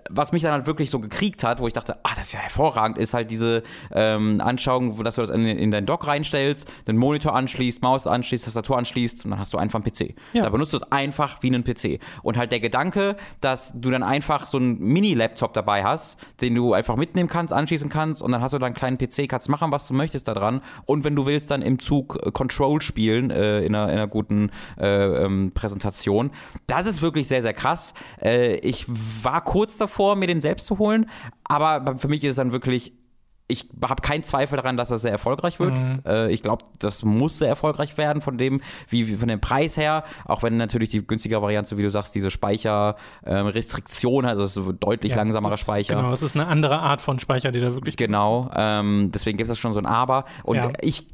was 0.09 0.31
mich 0.31 0.41
dann 0.41 0.53
halt 0.53 0.67
wirklich 0.67 0.89
so 0.89 0.99
gekriegt 0.99 1.43
hat, 1.43 1.59
wo 1.59 1.67
ich 1.67 1.73
dachte, 1.73 1.97
ah, 2.03 2.11
das 2.15 2.27
ist 2.27 2.33
ja 2.33 2.39
hervorragend, 2.39 2.97
ist 2.97 3.13
halt 3.13 3.29
diese 3.29 3.63
ähm, 3.91 4.41
Anschauung, 4.41 5.03
dass 5.03 5.15
du 5.15 5.21
das 5.21 5.29
in, 5.29 5.45
in 5.45 5.71
deinen 5.71 5.85
Dock 5.85 6.07
reinstellst, 6.07 6.69
den 6.87 6.97
Monitor 6.97 7.35
anschließt, 7.35 7.81
Maus 7.83 8.07
anschließt, 8.07 8.45
Tastatur 8.45 8.77
anschließt 8.77 9.25
und 9.25 9.31
dann 9.31 9.39
hast 9.39 9.53
du 9.53 9.57
einfach 9.57 9.81
einen 9.83 9.91
PC. 9.91 10.15
Ja. 10.33 10.43
Da 10.43 10.49
benutzt 10.49 10.73
du 10.73 10.77
es 10.77 10.91
einfach 10.91 11.41
wie 11.41 11.47
einen 11.47 11.63
PC. 11.63 11.99
Und 12.23 12.37
halt 12.37 12.51
der 12.51 12.59
Gedanke, 12.59 13.15
dass 13.41 13.79
du 13.79 13.91
dann 13.91 14.03
einfach 14.03 14.47
so 14.47 14.57
einen 14.57 14.79
Mini-Laptop 14.79 15.53
dabei 15.53 15.83
hast, 15.83 16.19
den 16.41 16.55
du 16.55 16.73
einfach 16.73 16.95
mitnehmen 16.95 17.29
kannst, 17.29 17.53
anschließen 17.53 17.89
kannst 17.89 18.21
und 18.21 18.31
dann 18.31 18.41
hast 18.41 18.53
du 18.53 18.57
dann 18.57 18.67
einen 18.67 18.75
kleinen 18.75 18.97
PC, 18.97 19.29
kannst 19.29 19.49
machen, 19.49 19.71
was 19.71 19.87
du 19.87 19.93
möchtest 19.99 20.27
da 20.27 20.33
dran. 20.33 20.61
Und 20.85 21.03
wenn 21.03 21.15
du 21.15 21.25
willst, 21.25 21.51
dann 21.51 21.61
im 21.61 21.77
Zug 21.77 22.17
äh, 22.25 22.31
Control 22.31 22.81
spielen 22.81 23.29
äh, 23.29 23.59
in, 23.59 23.75
einer, 23.75 23.89
in 23.89 23.97
einer 23.97 24.07
guten 24.07 24.49
äh, 24.79 24.87
ähm, 24.87 25.51
Präsentation. 25.53 26.31
Das 26.65 26.87
ist 26.87 27.01
wirklich 27.01 27.27
sehr, 27.27 27.43
sehr 27.43 27.53
krass. 27.53 27.93
Äh, 28.21 28.55
ich 28.57 28.85
war 28.87 29.43
kurz 29.43 29.77
davor, 29.77 30.15
mir 30.15 30.27
den 30.27 30.41
selbst 30.41 30.65
zu 30.65 30.79
holen, 30.79 31.09
aber 31.43 31.97
für 31.97 32.07
mich 32.07 32.23
ist 32.23 32.31
es 32.31 32.35
dann 32.37 32.51
wirklich 32.51 32.93
ich 33.51 33.67
habe 33.83 34.01
keinen 34.03 34.21
Zweifel 34.23 34.57
daran, 34.57 34.77
dass 34.77 34.89
das 34.89 35.01
sehr 35.01 35.11
erfolgreich 35.11 35.59
wird. 35.59 35.73
Mhm. 35.73 36.01
Äh, 36.05 36.31
ich 36.31 36.43
glaube, 36.43 36.63
das 36.77 37.03
muss 37.03 37.39
sehr 37.39 37.49
erfolgreich 37.49 37.97
werden 37.97 38.21
von 38.21 38.37
dem, 38.37 38.61
wie, 38.89 39.07
wie, 39.07 39.15
von 39.15 39.27
dem 39.27 39.41
Preis 39.41 39.75
her. 39.75 40.03
Auch 40.25 40.43
wenn 40.43 40.55
natürlich 40.57 40.89
die 40.89 41.05
günstige 41.05 41.41
Variante, 41.41 41.75
wie 41.75 41.81
du 41.81 41.89
sagst, 41.89 42.13
diese 42.13 42.29
Speicherrestriktion 42.29 44.25
ähm, 44.25 44.29
also 44.29 44.71
deutlich 44.71 45.13
ja, 45.13 45.17
langsamerer 45.17 45.53
das, 45.53 45.61
Speicher. 45.61 45.95
Genau, 45.95 46.11
es 46.13 46.21
ist 46.21 46.35
eine 46.35 46.45
andere 46.45 46.77
Art 46.77 47.01
von 47.01 47.17
Speicher, 47.17 47.51
die 47.51 47.59
da 47.59 47.73
wirklich 47.73 47.97
Genau, 47.97 48.51
ähm, 48.55 49.09
deswegen 49.11 49.39
gibt 49.39 49.49
es 49.49 49.57
schon 49.57 49.73
so 49.73 49.79
ein 49.79 49.87
Aber. 49.87 50.25
Und 50.43 50.57
ja. 50.57 50.71
ich, 50.81 51.07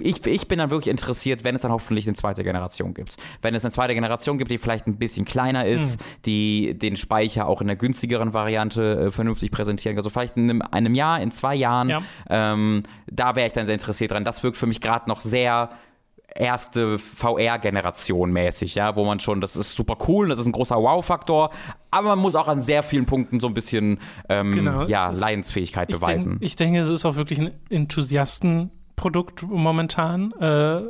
ich, 0.00 0.26
ich 0.26 0.48
bin 0.48 0.58
dann 0.58 0.70
wirklich 0.70 0.90
interessiert, 0.90 1.44
wenn 1.44 1.54
es 1.54 1.62
dann 1.62 1.70
hoffentlich 1.70 2.08
eine 2.08 2.16
zweite 2.16 2.42
Generation 2.42 2.94
gibt. 2.94 3.16
Wenn 3.42 3.54
es 3.54 3.64
eine 3.64 3.70
zweite 3.70 3.94
Generation 3.94 4.38
gibt, 4.38 4.50
die 4.50 4.58
vielleicht 4.58 4.88
ein 4.88 4.96
bisschen 4.96 5.24
kleiner 5.24 5.66
ist, 5.66 6.00
mhm. 6.00 6.04
die 6.24 6.74
den 6.76 6.96
Speicher 6.96 7.46
auch 7.46 7.60
in 7.60 7.68
der 7.68 7.76
günstigeren 7.76 8.34
Variante 8.34 9.06
äh, 9.06 9.10
vernünftig 9.12 9.52
präsentieren 9.52 9.94
kann. 9.94 10.00
Also 10.00 10.10
vielleicht 10.10 10.36
in 10.36 10.50
einem, 10.50 10.62
einem 10.62 10.96
Jahr, 10.96 11.20
in 11.20 11.30
zwei 11.30 11.54
Jahren 11.54 11.75
Jahren. 11.76 11.88
Ja. 11.88 12.00
Ähm, 12.28 12.82
da 13.10 13.36
wäre 13.36 13.46
ich 13.46 13.52
dann 13.52 13.66
sehr 13.66 13.74
interessiert 13.74 14.10
dran. 14.12 14.24
Das 14.24 14.42
wirkt 14.42 14.56
für 14.56 14.66
mich 14.66 14.80
gerade 14.80 15.08
noch 15.08 15.20
sehr 15.20 15.70
erste 16.34 16.98
VR-Generation 16.98 18.30
mäßig, 18.30 18.74
ja, 18.74 18.94
wo 18.94 19.04
man 19.04 19.20
schon, 19.20 19.40
das 19.40 19.56
ist 19.56 19.74
super 19.74 19.96
cool, 20.06 20.28
das 20.28 20.38
ist 20.38 20.44
ein 20.46 20.52
großer 20.52 20.76
Wow-Faktor, 20.76 21.50
aber 21.90 22.08
man 22.10 22.18
muss 22.18 22.34
auch 22.34 22.48
an 22.48 22.60
sehr 22.60 22.82
vielen 22.82 23.06
Punkten 23.06 23.40
so 23.40 23.46
ein 23.46 23.54
bisschen 23.54 23.98
ähm, 24.28 24.50
genau, 24.52 24.84
ja, 24.84 25.10
Leidensfähigkeit 25.12 25.88
beweisen. 25.88 26.32
Denk, 26.32 26.42
ich 26.42 26.56
denke, 26.56 26.80
es 26.80 26.90
ist 26.90 27.06
auch 27.06 27.16
wirklich 27.16 27.38
ein 27.40 27.52
Enthusiastenprodukt 27.70 29.42
momentan. 29.42 30.32
Äh, 30.32 30.82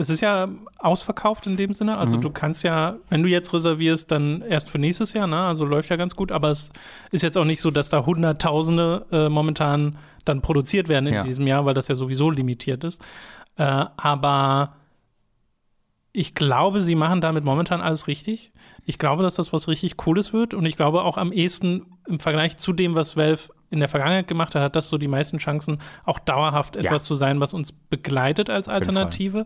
es 0.00 0.10
ist 0.10 0.20
ja 0.20 0.48
ausverkauft 0.78 1.46
in 1.48 1.56
dem 1.56 1.74
Sinne. 1.74 1.98
Also 1.98 2.16
Mhm. 2.16 2.20
du 2.22 2.30
kannst 2.30 2.62
ja, 2.62 2.96
wenn 3.08 3.22
du 3.22 3.28
jetzt 3.28 3.52
reservierst, 3.52 4.10
dann 4.12 4.42
erst 4.42 4.70
für 4.70 4.78
nächstes 4.78 5.12
Jahr, 5.12 5.26
ne? 5.26 5.40
Also 5.40 5.64
läuft 5.64 5.90
ja 5.90 5.96
ganz 5.96 6.14
gut, 6.14 6.30
aber 6.30 6.50
es 6.50 6.70
ist 7.10 7.22
jetzt 7.22 7.36
auch 7.36 7.44
nicht 7.44 7.60
so, 7.60 7.70
dass 7.72 7.88
da 7.88 8.06
Hunderttausende 8.06 9.06
äh, 9.10 9.28
momentan 9.28 9.98
dann 10.28 10.42
produziert 10.42 10.88
werden 10.88 11.06
in 11.06 11.14
Ja. 11.14 11.22
diesem 11.22 11.46
Jahr, 11.46 11.64
weil 11.64 11.74
das 11.74 11.88
ja 11.88 11.94
sowieso 11.96 12.30
limitiert 12.30 12.84
ist. 12.84 13.02
Äh, 13.56 13.62
aber 13.96 14.76
ich 16.12 16.34
glaube, 16.34 16.80
sie 16.80 16.94
machen 16.94 17.20
damit 17.20 17.44
momentan 17.44 17.80
alles 17.80 18.06
richtig. 18.06 18.52
Ich 18.84 18.98
glaube, 18.98 19.22
dass 19.22 19.34
das 19.36 19.52
was 19.52 19.68
richtig 19.68 19.96
Cooles 19.96 20.32
wird 20.32 20.54
und 20.54 20.64
ich 20.66 20.76
glaube 20.76 21.02
auch 21.02 21.16
am 21.18 21.32
ehesten 21.32 21.86
im 22.06 22.18
Vergleich 22.18 22.56
zu 22.56 22.72
dem, 22.72 22.94
was 22.94 23.16
Valve 23.16 23.50
in 23.70 23.80
der 23.80 23.88
Vergangenheit 23.88 24.26
gemacht 24.26 24.54
hat, 24.54 24.62
hat 24.62 24.76
das 24.76 24.88
so 24.88 24.96
die 24.96 25.08
meisten 25.08 25.36
Chancen, 25.38 25.78
auch 26.04 26.18
dauerhaft 26.18 26.74
etwas 26.76 27.04
zu 27.04 27.14
sein, 27.14 27.38
was 27.40 27.52
uns 27.52 27.72
begleitet 27.72 28.48
als. 28.48 28.66
Alternative. 28.66 29.44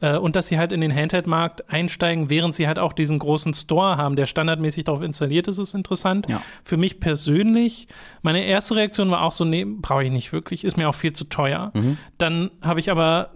Äh, 0.00 0.16
und 0.16 0.36
dass 0.36 0.46
sie 0.46 0.58
halt 0.58 0.72
in 0.72 0.80
den 0.80 0.94
Handheld-Markt 0.94 1.70
einsteigen, 1.70 2.30
während 2.30 2.54
sie 2.54 2.66
halt 2.66 2.78
auch 2.78 2.92
diesen 2.92 3.18
großen 3.18 3.54
Store 3.54 3.96
haben, 3.96 4.16
der 4.16 4.26
standardmäßig 4.26 4.84
darauf 4.84 5.02
installiert 5.02 5.48
ist, 5.48 5.58
ist 5.58 5.74
interessant. 5.74 6.26
Ja. 6.28 6.40
Für 6.62 6.76
mich 6.76 7.00
persönlich, 7.00 7.88
meine 8.22 8.44
erste 8.44 8.76
Reaktion 8.76 9.10
war 9.10 9.22
auch 9.22 9.32
so, 9.32 9.44
nee, 9.44 9.64
brauche 9.64 10.04
ich 10.04 10.10
nicht 10.10 10.32
wirklich, 10.32 10.64
ist 10.64 10.76
mir 10.76 10.88
auch 10.88 10.94
viel 10.94 11.12
zu 11.12 11.24
teuer. 11.24 11.72
Mhm. 11.74 11.98
Dann 12.18 12.50
habe 12.62 12.80
ich 12.80 12.90
aber 12.90 13.30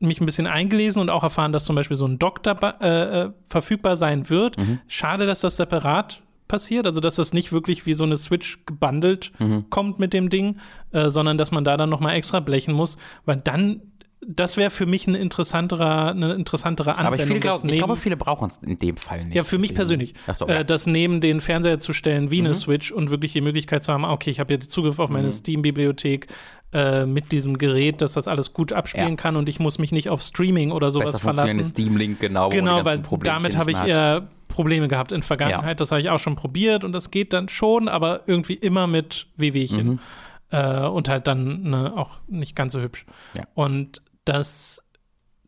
mich 0.00 0.20
ein 0.20 0.26
bisschen 0.26 0.46
eingelesen 0.46 1.00
und 1.02 1.10
auch 1.10 1.22
erfahren, 1.22 1.52
dass 1.52 1.64
zum 1.64 1.74
Beispiel 1.74 1.96
so 1.96 2.06
ein 2.06 2.18
Dock 2.18 2.40
äh, 2.46 3.22
äh, 3.24 3.30
verfügbar 3.46 3.96
sein 3.96 4.30
wird. 4.30 4.58
Mhm. 4.58 4.78
Schade, 4.86 5.26
dass 5.26 5.40
das 5.40 5.56
separat 5.56 6.22
passiert, 6.46 6.86
also 6.86 7.00
dass 7.00 7.16
das 7.16 7.32
nicht 7.32 7.52
wirklich 7.52 7.84
wie 7.84 7.94
so 7.94 8.04
eine 8.04 8.16
Switch 8.16 8.64
gebundelt 8.64 9.32
Mhm. 9.38 9.66
kommt 9.70 9.98
mit 9.98 10.12
dem 10.12 10.30
Ding, 10.30 10.56
äh, 10.92 11.10
sondern 11.10 11.36
dass 11.36 11.50
man 11.50 11.64
da 11.64 11.76
dann 11.76 11.90
noch 11.90 12.00
mal 12.00 12.14
extra 12.14 12.40
blechen 12.40 12.72
muss, 12.74 12.96
weil 13.26 13.36
dann 13.36 13.82
das 14.30 14.58
wäre 14.58 14.70
für 14.70 14.84
mich 14.84 15.06
ein 15.06 15.14
interessanterer, 15.14 16.10
eine 16.10 16.34
interessantere 16.34 16.98
Anwendung. 16.98 17.06
Aber 17.28 17.34
ich, 17.36 17.40
glaub, 17.40 17.56
ich 17.58 17.64
neben- 17.64 17.78
glaube, 17.78 17.96
viele 17.96 18.16
brauchen 18.18 18.46
es 18.46 18.58
in 18.58 18.78
dem 18.78 18.98
Fall 18.98 19.24
nicht. 19.24 19.34
ja, 19.34 19.42
für 19.42 19.56
mich 19.58 19.74
persönlich. 19.74 20.12
So, 20.34 20.46
äh, 20.46 20.52
ja. 20.54 20.62
Mhm. 20.62 20.66
das 20.66 20.86
neben 20.86 21.20
den 21.22 21.40
Fernseher 21.40 21.78
zu 21.78 21.94
stellen 21.94 22.30
wie 22.30 22.40
eine 22.40 22.54
Switch 22.54 22.92
und 22.92 23.08
wirklich 23.10 23.32
die 23.32 23.40
Möglichkeit 23.40 23.82
zu 23.82 23.92
haben, 23.92 24.04
okay, 24.04 24.30
ich 24.30 24.38
habe 24.38 24.52
jetzt 24.52 24.70
Zugriff 24.70 24.98
auf 24.98 25.08
Mhm. 25.08 25.16
meine 25.16 25.30
Steam-Bibliothek 25.30 26.26
äh, 26.74 27.06
mit 27.06 27.32
diesem 27.32 27.56
Gerät, 27.56 28.02
dass 28.02 28.12
das 28.12 28.28
alles 28.28 28.52
gut 28.52 28.74
abspielen 28.74 29.08
Ja. 29.10 29.16
kann 29.16 29.36
und 29.36 29.48
ich 29.48 29.58
muss 29.58 29.78
mich 29.78 29.90
nicht 29.92 30.10
auf 30.10 30.20
Streaming 30.20 30.70
oder 30.72 30.92
sowas 30.92 31.12
Besser 31.12 31.20
verlassen. 31.20 31.64
Steam-Link, 31.64 32.20
genau. 32.20 32.50
Genau, 32.50 32.84
weil 32.84 33.00
damit 33.22 33.56
habe 33.56 33.70
ich 33.70 33.78
eher 33.82 34.28
Probleme 34.48 34.88
gehabt 34.88 35.12
in 35.12 35.22
Vergangenheit. 35.22 35.80
Das 35.80 35.90
habe 35.92 36.02
ich 36.02 36.10
auch 36.10 36.18
schon 36.18 36.36
probiert 36.36 36.84
und 36.84 36.92
das 36.92 37.10
geht 37.10 37.32
dann 37.32 37.48
schon, 37.48 37.88
aber 37.88 38.20
irgendwie 38.26 38.54
immer 38.54 38.86
mit 38.86 39.26
Wehwehchen. 39.38 39.86
Mhm. 39.86 39.98
Äh, 40.50 40.80
und 40.86 41.08
halt 41.08 41.26
dann 41.26 41.62
ne, 41.64 41.92
auch 41.96 42.10
nicht 42.26 42.56
ganz 42.56 42.72
so 42.72 42.80
hübsch. 42.80 43.04
Ja. 43.36 43.44
Und 43.54 44.00
das, 44.28 44.82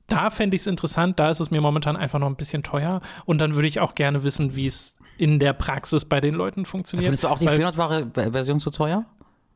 da 0.07 0.31
fände 0.31 0.57
ich 0.57 0.63
es 0.63 0.67
interessant, 0.67 1.19
da 1.19 1.31
ist 1.31 1.41
es 1.41 1.51
mir 1.51 1.61
momentan 1.61 1.97
einfach 1.97 2.19
noch 2.19 2.27
ein 2.29 2.37
bisschen 2.37 2.63
teuer. 2.63 3.01
Und 3.27 3.39
dann 3.39 3.55
würde 3.55 3.69
ich 3.69 3.81
auch 3.81 3.95
gerne 3.95 4.25
wissen, 4.25 4.57
wie 4.57 4.67
es 4.67 4.97
in 5.19 5.39
der 5.39 5.53
Praxis 5.53 6.05
bei 6.05 6.21
den 6.21 6.35
Leuten 6.35 6.65
funktioniert. 6.65 7.07
Findest 7.07 7.25
du 7.25 7.29
auch 7.29 7.39
die 7.39 7.47
Weil 7.47 7.61
400-Version 7.61 8.59
zu 8.61 8.71
teuer? 8.71 9.05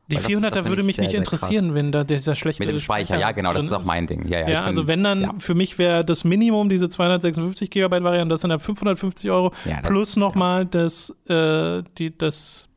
die 0.07 0.17
weil 0.17 0.21
das- 0.21 0.31
400er 0.31 0.49
das 0.51 0.53
find 0.59 0.67
würde 0.69 0.81
ich 0.81 0.85
mich 0.85 0.95
sehr, 0.97 1.03
nicht 1.05 1.11
sehr 1.13 1.19
interessieren, 1.19 1.65
krass. 1.65 1.73
wenn 1.73 1.91
da 1.91 2.03
dieser 2.03 2.35
schlechte 2.35 2.61
Mit 2.61 2.69
dem 2.69 2.77
Speicher, 2.77 3.17
ja, 3.17 3.31
genau, 3.31 3.53
das 3.53 3.63
ist 3.65 3.73
auch 3.73 3.85
mein 3.85 4.05
Ding. 4.05 4.27
Ja, 4.27 4.41
ja, 4.41 4.49
Ja, 4.49 4.63
also 4.63 4.81
find- 4.81 4.87
wenn 4.89 5.03
dann, 5.03 5.21
ja. 5.21 5.33
für 5.39 5.55
mich 5.55 5.79
wäre 5.79 6.05
das 6.05 6.23
Minimum 6.23 6.69
diese 6.69 6.89
256 6.89 7.71
Gigabyte 7.71 8.03
Variante, 8.03 8.31
das 8.31 8.41
sind 8.41 8.51
dann 8.51 8.59
550 8.59 9.31
Euro, 9.31 9.51
Ja, 9.65 9.81
plus 9.81 10.15
nochmal 10.15 10.67
das, 10.67 11.09
äh, 11.27 11.81
die, 11.97 12.15
das 12.15 12.69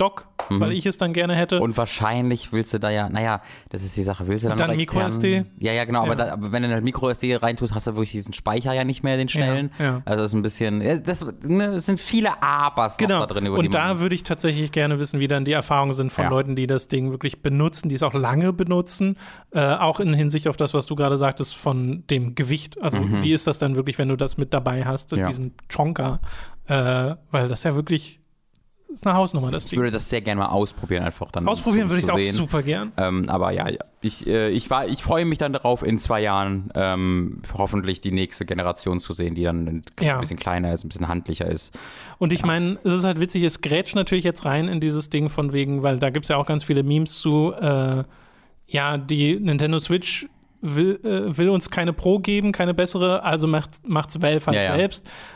Dock, 0.00 0.26
weil 0.48 0.72
ich 0.72 0.86
es 0.86 0.96
dann 0.98 1.12
gerne 1.12 1.34
hätte. 1.34 1.56
Mhm. 1.56 1.62
Und 1.62 1.76
wahrscheinlich 1.76 2.52
willst 2.52 2.72
du 2.72 2.80
da 2.80 2.88
ja, 2.90 3.08
naja, 3.08 3.42
das 3.68 3.82
ist 3.82 3.96
die 3.96 4.02
Sache, 4.02 4.26
willst 4.26 4.44
du 4.44 4.48
dann, 4.48 4.56
dann 4.56 4.70
noch 4.70 4.76
extern, 4.78 5.02
MicroSD? 5.02 5.44
Ja, 5.58 5.72
ja, 5.72 5.84
genau, 5.84 6.00
Ja. 6.00 6.06
Aber, 6.06 6.16
da, 6.16 6.32
aber 6.32 6.52
wenn 6.52 6.62
du 6.62 6.68
eine 6.70 6.80
Micro-SD 6.80 7.36
reintust, 7.36 7.74
hast 7.74 7.86
du 7.86 7.92
wirklich 7.92 8.12
diesen 8.12 8.32
Speicher 8.32 8.72
ja 8.72 8.84
nicht 8.84 9.02
mehr, 9.02 9.16
den 9.18 9.28
schnellen. 9.28 9.70
Ja, 9.78 9.84
ja. 9.84 10.02
Also 10.06 10.24
ist 10.24 10.32
ein 10.32 10.40
bisschen, 10.42 10.80
das, 11.04 11.22
ne, 11.42 11.64
es 11.74 11.86
sind 11.86 12.00
viele 12.00 12.42
Abers 12.42 12.96
Genau. 12.96 13.20
da 13.20 13.26
drin, 13.26 13.44
über 13.46 13.58
und 13.58 13.74
da 13.74 14.00
würde 14.00 14.14
ich 14.14 14.22
tatsächlich 14.22 14.72
gerne 14.72 14.98
wissen, 14.98 15.20
wie 15.20 15.28
dann 15.28 15.44
die 15.44 15.52
Erfahrungen 15.52 15.92
sind 15.92 16.10
von. 16.10 16.30
Leuten, 16.30 16.54
die 16.54 16.66
das 16.66 16.86
Ding 16.88 17.10
wirklich 17.10 17.42
benutzen, 17.42 17.88
die 17.88 17.96
es 17.96 18.02
auch 18.02 18.14
lange 18.14 18.52
benutzen. 18.52 19.16
Äh, 19.50 19.60
auch 19.74 19.98
in 20.00 20.14
Hinsicht 20.14 20.46
auf 20.48 20.56
das, 20.56 20.74
was 20.74 20.86
du 20.86 20.94
gerade 20.94 21.18
sagtest, 21.18 21.56
von 21.56 22.04
dem 22.08 22.34
Gewicht. 22.36 22.80
Also, 22.80 23.00
wie 23.22 23.32
ist 23.32 23.46
das 23.48 23.58
dann 23.58 23.74
wirklich, 23.74 23.98
wenn 23.98 24.08
du 24.08 24.16
das 24.16 24.38
mit 24.38 24.54
dabei 24.54 24.84
hast, 24.84 25.10
Mhm. 25.12 25.24
Diesen 25.24 25.54
Chonka? 25.74 26.20
Äh, 26.66 27.16
weil 27.32 27.48
das 27.48 27.64
ja 27.64 27.74
wirklich 27.74 28.19
ist 28.92 29.06
eine 29.06 29.16
Hausnummer, 29.16 29.50
das 29.50 29.64
ich 29.64 29.70
Ding. 29.70 29.78
würde 29.78 29.90
das 29.92 30.08
sehr 30.10 30.20
gerne 30.20 30.40
mal 30.40 30.48
ausprobieren, 30.48 31.04
einfach 31.04 31.30
dann. 31.30 31.46
Ausprobieren 31.48 31.84
um 31.84 31.90
würde 31.90 32.00
ich 32.00 32.08
es 32.08 32.10
auch 32.10 32.36
super 32.36 32.62
gern. 32.62 32.92
Ähm, 32.96 33.28
aber 33.28 33.52
ja, 33.52 33.68
ja. 33.68 33.78
Ich, 34.02 34.26
äh, 34.26 34.48
ich, 34.50 34.68
war, 34.70 34.86
ich 34.88 35.02
freue 35.02 35.24
mich 35.24 35.38
dann 35.38 35.52
darauf, 35.52 35.82
in 35.82 35.98
zwei 35.98 36.20
Jahren 36.22 36.70
ähm, 36.74 37.42
hoffentlich 37.56 38.00
die 38.00 38.12
nächste 38.12 38.44
Generation 38.46 38.98
zu 39.00 39.12
sehen, 39.12 39.34
die 39.34 39.42
dann 39.44 39.66
ein 39.66 39.82
Ja. 40.00 40.18
bisschen 40.18 40.38
kleiner 40.38 40.72
ist, 40.72 40.84
ein 40.84 40.88
bisschen 40.88 41.08
handlicher 41.08 41.46
ist. 41.46 41.78
Und 42.18 42.32
ich 42.32 42.44
meine, 42.44 42.78
es 42.84 42.92
ist 42.92 43.04
halt 43.04 43.20
witzig, 43.20 43.42
es 43.44 43.60
grätscht 43.60 43.94
natürlich 43.94 44.24
jetzt 44.24 44.44
rein 44.44 44.68
in 44.68 44.80
dieses 44.80 45.10
Ding 45.10 45.28
von 45.28 45.52
wegen, 45.52 45.82
weil 45.82 45.98
da 45.98 46.10
gibt 46.10 46.24
es 46.24 46.28
ja 46.30 46.36
auch 46.36 46.46
ganz 46.46 46.64
viele 46.64 46.82
Memes 46.82 47.20
zu, 47.20 47.52
äh, 47.52 48.04
ja, 48.66 48.96
die 48.98 49.38
Nintendo 49.38 49.78
Switch 49.80 50.26
will, 50.62 51.00
äh, 51.04 51.36
will 51.36 51.48
uns 51.48 51.70
keine 51.70 51.92
Pro 51.92 52.18
geben, 52.18 52.52
keine 52.52 52.74
bessere, 52.74 53.22
also 53.22 53.46
macht, 53.46 53.86
macht's 53.88 54.20
Valve 54.20 54.46
halt 54.46 54.56
Ja, 54.56 54.62
ja. 54.62 54.76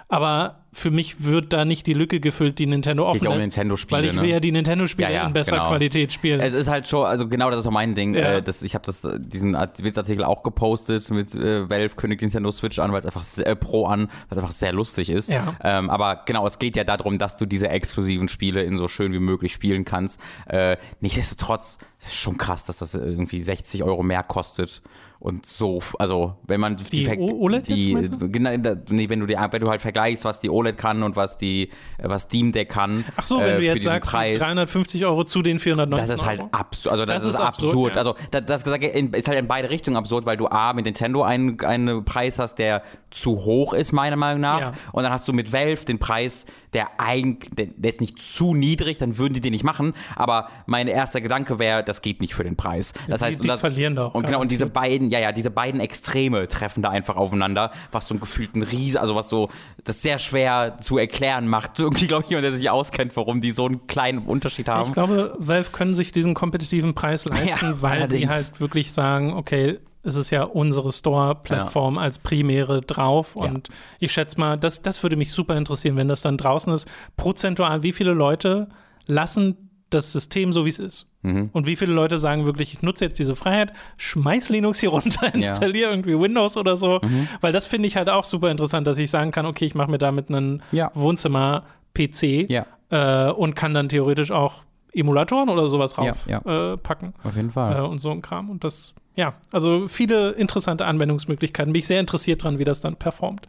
Aber 0.08 0.60
für 0.72 0.90
mich 0.90 1.24
wird 1.24 1.52
da 1.52 1.64
nicht 1.64 1.86
die 1.86 1.94
Lücke 1.94 2.20
gefüllt, 2.20 2.58
die 2.58 2.66
Nintendo 2.66 3.06
offen 3.08 3.24
ja 3.24 3.30
um 3.30 3.36
lässt, 3.36 3.50
Nintendo-Spiele, 3.50 3.98
Weil 4.02 4.04
ich 4.06 4.16
will 4.16 4.22
ne? 4.22 4.28
ja 4.30 4.40
die 4.40 4.52
Nintendo-Spiele 4.52 5.08
Ja, 5.08 5.14
ja, 5.14 5.26
in 5.26 5.32
besserer 5.32 5.58
genau. 5.58 5.68
Qualität 5.68 6.12
spielen. 6.12 6.40
Es 6.40 6.52
ist 6.52 6.68
halt 6.68 6.88
schon, 6.88 7.06
also 7.06 7.28
genau 7.28 7.48
das 7.50 7.60
ist 7.60 7.66
auch 7.66 7.72
mein 7.72 7.94
Ding. 7.94 8.14
Ja. 8.14 8.34
Äh, 8.34 8.42
das, 8.42 8.62
ich 8.62 8.74
habe 8.74 8.90
diesen 9.18 9.54
Art- 9.54 9.82
Witzartikel 9.82 10.24
auch 10.24 10.42
gepostet 10.42 11.08
mit 11.10 11.34
äh, 11.34 11.68
Valve 11.70 11.94
kündigt 11.94 12.22
Nintendo 12.22 12.50
Switch 12.50 12.78
an, 12.78 12.92
weil 12.92 13.00
es 13.00 13.06
einfach 13.06 13.22
sehr, 13.22 13.46
äh, 13.46 13.56
Pro 13.56 13.86
an, 13.86 14.08
weil 14.08 14.08
es 14.30 14.38
einfach 14.38 14.52
sehr 14.52 14.72
lustig 14.72 15.10
ist. 15.10 15.30
Ähm, 15.62 15.90
aber 15.90 16.22
genau, 16.26 16.46
es 16.46 16.58
geht 16.58 16.76
ja 16.76 16.84
darum, 16.84 17.18
dass 17.18 17.36
du 17.36 17.46
diese 17.46 17.68
exklusiven 17.68 18.28
Spiele 18.28 18.62
in 18.62 18.76
so 18.76 18.88
schön 18.88 19.12
wie 19.12 19.20
möglich 19.20 19.52
spielen 19.52 19.84
kannst. 19.84 20.20
Äh, 20.46 20.76
nichtsdestotrotz 21.00 21.78
es 21.98 22.06
ist 22.06 22.16
schon 22.16 22.36
krass, 22.36 22.64
dass 22.66 22.78
das 22.78 22.94
irgendwie 22.94 23.40
60 23.40 23.82
Euro 23.82 24.02
mehr 24.02 24.22
kostet. 24.22 24.82
Und 25.24 25.46
so, 25.46 25.80
also 25.98 26.34
wenn 26.46 26.60
man 26.60 26.76
Die 26.76 27.08
O- 27.08 27.44
OLED 27.44 27.66
jetzt, 27.66 27.82
die, 27.86 27.94
meinst 27.94 28.12
du? 28.12 28.28
genau, 28.30 28.50
nee, 28.90 29.08
wenn 29.08 29.20
du 29.20 29.26
die, 29.26 29.36
wenn 29.38 29.60
du 29.62 29.70
halt 29.70 29.80
vergleichst, 29.80 30.26
was 30.26 30.40
die 30.40 30.50
OLED 30.50 30.76
kann 30.76 31.02
und 31.02 31.16
was 31.16 31.38
die, 31.38 31.70
äh, 31.96 32.08
was 32.10 32.24
Steam 32.24 32.52
Deck 32.52 32.68
kann. 32.68 33.06
Ach 33.16 33.22
so, 33.24 33.40
äh, 33.40 33.44
wenn 33.44 33.50
du 33.52 33.56
für 33.56 33.62
jetzt 33.64 33.84
sagst, 33.84 34.10
Preis, 34.10 34.36
350 34.36 35.02
Euro 35.06 35.24
zu 35.24 35.40
den 35.40 35.58
419 35.58 36.06
das 36.10 36.20
ist 36.20 36.26
halt 36.26 36.42
absurd. 36.52 36.92
Also 36.92 37.06
das, 37.06 37.14
Das 37.14 37.24
ist, 37.24 37.30
ist 37.30 37.40
absurd. 37.40 37.68
absurd, 37.70 37.92
ja. 37.94 37.98
Also 38.00 38.14
das, 38.32 38.44
das 38.44 38.62
ist 38.66 39.28
halt 39.28 39.38
in 39.38 39.48
beide 39.48 39.70
Richtungen 39.70 39.96
absurd, 39.96 40.26
weil 40.26 40.36
du 40.36 40.46
A 40.46 40.74
mit 40.74 40.84
Nintendo 40.84 41.22
einen, 41.22 41.58
einen 41.60 42.04
Preis 42.04 42.38
hast, 42.38 42.56
der 42.56 42.82
zu 43.10 43.46
hoch 43.46 43.72
ist, 43.72 43.92
meiner 43.92 44.16
Meinung 44.16 44.42
nach. 44.42 44.60
Ja. 44.60 44.72
Und 44.92 45.04
dann 45.04 45.12
hast 45.12 45.26
du 45.26 45.32
mit 45.32 45.54
Valve 45.54 45.86
den 45.86 45.98
Preis, 45.98 46.44
der 46.74 47.00
eigentlich, 47.00 47.50
der, 47.54 47.88
ist 47.88 48.02
nicht 48.02 48.18
zu 48.18 48.52
niedrig, 48.52 48.98
dann 48.98 49.16
würden 49.16 49.32
die 49.32 49.40
den 49.40 49.52
nicht 49.52 49.64
machen. 49.64 49.94
Aber 50.16 50.48
mein 50.66 50.86
erster 50.88 51.22
Gedanke 51.22 51.58
wäre, 51.58 51.82
das 51.82 52.02
geht 52.02 52.20
nicht 52.20 52.34
für 52.34 52.44
den 52.44 52.56
Preis. 52.56 52.92
Das 53.08 53.20
die- 53.20 53.26
heißt, 53.26 53.38
die 53.38 53.42
und 53.42 53.48
das, 53.48 53.60
verlieren 53.60 53.94
doch 53.96 54.12
Und 54.14 54.26
genau, 54.26 54.40
und 54.40 54.50
diese 54.50 54.66
beiden, 54.66 55.08
ja, 55.14 55.20
ja, 55.20 55.32
diese 55.32 55.50
beiden 55.50 55.80
Extreme 55.80 56.48
treffen 56.48 56.82
da 56.82 56.90
einfach 56.90 57.16
aufeinander, 57.16 57.70
was 57.92 58.08
so 58.08 58.14
einen 58.14 58.20
gefühlten 58.20 58.62
Riese, 58.62 59.00
also 59.00 59.14
was 59.14 59.28
so, 59.28 59.48
das 59.84 60.02
sehr 60.02 60.18
schwer 60.18 60.78
zu 60.80 60.98
erklären 60.98 61.46
macht. 61.46 61.78
Irgendwie, 61.78 62.06
glaube 62.08 62.24
ich, 62.24 62.30
jemand, 62.30 62.44
der 62.44 62.52
sich 62.52 62.68
auskennt, 62.68 63.16
warum 63.16 63.40
die 63.40 63.52
so 63.52 63.66
einen 63.66 63.86
kleinen 63.86 64.18
Unterschied 64.18 64.68
haben. 64.68 64.88
Ich 64.88 64.92
glaube, 64.92 65.36
Valve 65.38 65.70
können 65.70 65.94
sich 65.94 66.10
diesen 66.10 66.34
kompetitiven 66.34 66.94
Preis 66.94 67.24
leisten, 67.28 67.46
Ja, 67.46 67.82
weil 67.82 68.10
sie 68.10 68.26
allerdings. 68.26 68.32
halt 68.32 68.60
wirklich 68.60 68.92
sagen, 68.92 69.32
okay, 69.34 69.78
es 70.02 70.16
ist 70.16 70.30
ja 70.30 70.42
unsere 70.42 70.92
Store-Plattform 70.92 71.96
als 71.96 72.18
Primäre 72.18 72.82
drauf 72.82 73.36
und 73.36 73.68
ich 74.00 74.12
schätze 74.12 74.38
mal, 74.38 74.58
das, 74.58 74.82
das 74.82 75.02
würde 75.02 75.16
mich 75.16 75.30
super 75.32 75.56
interessieren, 75.56 75.96
wenn 75.96 76.08
das 76.08 76.20
dann 76.20 76.36
draußen 76.36 76.72
ist, 76.74 76.86
prozentual, 77.16 77.82
wie 77.82 77.92
viele 77.92 78.12
Leute 78.12 78.68
lassen 79.06 79.70
das 79.88 80.12
System 80.12 80.52
so, 80.52 80.64
wie 80.66 80.70
es 80.70 80.78
ist. 80.78 81.06
Mhm. 81.24 81.50
Und 81.52 81.66
wie 81.66 81.74
viele 81.74 81.92
Leute 81.92 82.18
sagen 82.20 82.46
wirklich, 82.46 82.72
ich 82.74 82.82
nutze 82.82 83.04
jetzt 83.06 83.18
diese 83.18 83.34
Freiheit, 83.34 83.72
schmeiß 83.96 84.50
Linux 84.50 84.78
hier 84.80 84.90
runter, 84.90 85.26
Ja. 85.26 85.30
Mhm. 85.34 85.42
installiere 85.42 85.90
irgendwie 85.90 86.18
Windows 86.18 86.56
oder 86.56 86.76
so. 86.76 87.00
Weil 87.40 87.52
das 87.52 87.66
finde 87.66 87.88
ich 87.88 87.96
halt 87.96 88.08
auch 88.10 88.24
super 88.24 88.50
interessant, 88.50 88.86
dass 88.86 88.98
ich 88.98 89.10
sagen 89.10 89.30
kann, 89.32 89.46
okay, 89.46 89.64
ich 89.64 89.74
mache 89.74 89.90
mir 89.90 89.98
damit 89.98 90.28
einen 90.28 90.62
Ja. 90.70 90.90
Wohnzimmer-PC 90.94 92.46
Ja. 92.50 92.66
äh, 92.90 93.30
und 93.32 93.54
kann 93.56 93.74
dann 93.74 93.88
theoretisch 93.88 94.30
auch 94.30 94.64
Emulatoren 94.92 95.48
oder 95.48 95.68
sowas 95.68 95.94
Ja, 95.96 96.02
rauf 96.04 96.26
ja. 96.28 96.38
Äh, 96.44 96.76
Auf 97.24 97.36
jeden 97.36 97.50
Fall. 97.50 97.76
äh, 97.78 97.80
und 97.80 97.98
so 97.98 98.10
ein 98.10 98.22
Kram. 98.22 98.48
Und 98.50 98.62
das, 98.62 98.94
ja, 99.16 99.34
also 99.52 99.88
viele 99.88 100.30
interessante 100.32 100.84
Anwendungsmöglichkeiten. 100.86 101.72
Bin 101.72 101.80
ich 101.80 101.86
sehr 101.88 102.00
interessiert 102.00 102.44
dran, 102.44 102.58
wie 102.58 102.64
das 102.64 102.80
dann 102.80 102.94
performt. 102.96 103.48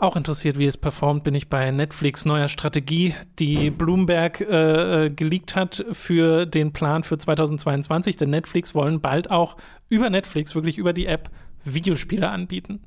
Auch 0.00 0.14
interessiert, 0.14 0.58
wie 0.58 0.66
es 0.66 0.76
performt, 0.76 1.24
bin 1.24 1.34
ich 1.34 1.48
bei 1.48 1.72
Netflix 1.72 2.24
neuer 2.24 2.48
Strategie, 2.48 3.16
die 3.40 3.70
Bloomberg 3.70 4.40
äh, 4.40 5.06
äh, 5.06 5.10
geleakt 5.10 5.56
hat 5.56 5.84
für 5.90 6.46
den 6.46 6.72
Plan 6.72 7.02
für 7.02 7.18
2022. 7.18 8.16
Denn 8.16 8.30
Netflix 8.30 8.76
wollen 8.76 9.00
bald 9.00 9.32
auch 9.32 9.56
über 9.88 10.08
Netflix, 10.08 10.54
wirklich 10.54 10.78
über 10.78 10.92
die 10.92 11.06
App, 11.06 11.30
Videospiele 11.64 12.28
anbieten. 12.28 12.80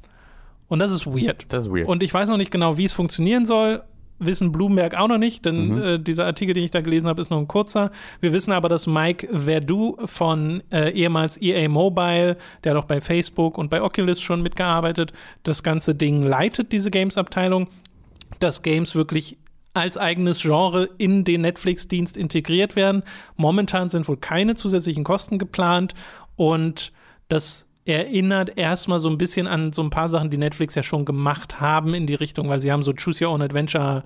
Und 0.70 0.80
das 0.80 0.94
ist 0.94 1.06
weird. 1.06 1.46
Das 1.50 1.66
ist 1.66 1.72
weird. 1.74 1.90
Und 1.90 2.02
ich 2.02 2.14
weiß 2.14 2.30
noch 2.30 2.38
nicht 2.38 2.50
genau, 2.50 2.78
wie 2.78 2.86
es 2.86 2.94
funktionieren 2.94 3.46
soll. 3.46 3.84
Wissen 4.22 4.52
Bloomberg 4.52 4.96
auch 4.96 5.08
noch 5.08 5.18
nicht, 5.18 5.46
denn 5.46 5.68
mhm. 5.68 5.84
äh, 5.84 6.00
dieser 6.00 6.26
Artikel, 6.26 6.54
den 6.54 6.64
ich 6.64 6.72
da 6.72 6.82
gelesen 6.82 7.08
habe, 7.08 7.22
ist 7.22 7.30
nur 7.30 7.40
ein 7.40 7.48
kurzer. 7.48 7.92
Wir 8.20 8.34
wissen 8.34 8.52
aber, 8.52 8.70
dass 8.70 8.88
Mike 8.88 9.28
Verdu 9.32 9.98
von 10.06 10.64
äh, 10.72 10.92
ehemals 10.92 11.42
EA 11.42 11.68
Mobile, 11.68 12.38
der 12.64 12.74
hat 12.74 12.84
auch 12.84 12.88
bei 12.88 13.02
Facebook 13.02 13.58
und 13.58 13.70
bei 13.70 13.82
Oculus 13.82 14.22
schon 14.22 14.42
mitgearbeitet, 14.42 15.12
das 15.44 15.64
ganze 15.64 15.96
Ding 15.96 16.24
leitet, 16.24 16.72
diese 16.72 16.92
Games-Abteilung, 16.92 17.68
dass 18.40 18.62
Games 18.62 18.96
wirklich 18.96 19.38
als 19.74 19.98
eigenes 19.98 20.42
Genre 20.42 20.90
in 20.98 21.24
den 21.24 21.42
Netflix-Dienst 21.42 22.18
integriert 22.18 22.76
werden. 22.76 23.04
Momentan 23.38 23.90
sind 23.90 24.08
wohl 24.08 24.18
keine 24.18 24.56
zusätzlichen 24.56 25.04
Kosten 25.04 25.40
geplant 25.40 25.96
und 26.36 26.92
das 27.30 27.68
erinnert 27.86 28.58
erstmal 28.58 29.00
so 29.00 29.10
ein 29.10 29.18
bisschen 29.18 29.48
an 29.48 29.74
so 29.74 29.82
ein 29.82 29.90
paar 29.90 30.10
Sachen, 30.10 30.30
die 30.30 30.38
Netflix 30.38 30.76
ja 30.76 30.84
schon 30.84 31.06
gemacht 31.06 31.60
haben 31.60 31.94
in 31.94 32.06
die 32.06 32.16
Richtung, 32.16 32.50
weil 32.50 32.62
sie 32.62 32.72
haben 32.72 32.84
so 32.84 32.94
Choose 32.94 33.26
Your 33.26 33.32
Own 33.32 33.42
Adventure 33.42 34.04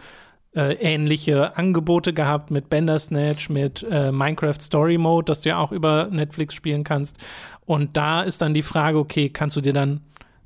äh, 0.55 0.73
ähnliche 0.76 1.57
Angebote 1.57 2.13
gehabt 2.13 2.51
mit 2.51 2.69
Bandersnatch, 2.69 3.49
mit 3.49 3.86
äh, 3.89 4.11
Minecraft 4.11 4.59
Story 4.59 4.97
Mode, 4.97 5.26
das 5.26 5.41
du 5.41 5.49
ja 5.49 5.57
auch 5.57 5.71
über 5.71 6.07
Netflix 6.09 6.53
spielen 6.55 6.84
kannst. 6.84 7.17
Und 7.65 7.97
da 7.97 8.23
ist 8.23 8.41
dann 8.41 8.53
die 8.53 8.63
Frage, 8.63 8.97
okay, 8.97 9.30
kannst 9.30 9.57
du 9.57 9.61
dir 9.61 9.73
dann 9.73 10.01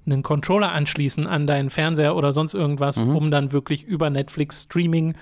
einen 0.06 0.24
Controller 0.24 0.72
anschließen 0.72 1.28
an 1.28 1.46
deinen 1.46 1.70
Fernseher 1.70 2.16
oder 2.16 2.34
sonst 2.34 2.56
irgendwas, 2.56 3.04
mhm. 3.04 3.16
um 3.16 3.32
dann 3.32 3.52
wirklich 3.52 3.84
über 3.84 4.10
Netflix 4.10 4.64
Streaming 4.64 5.12
äh, 5.12 5.16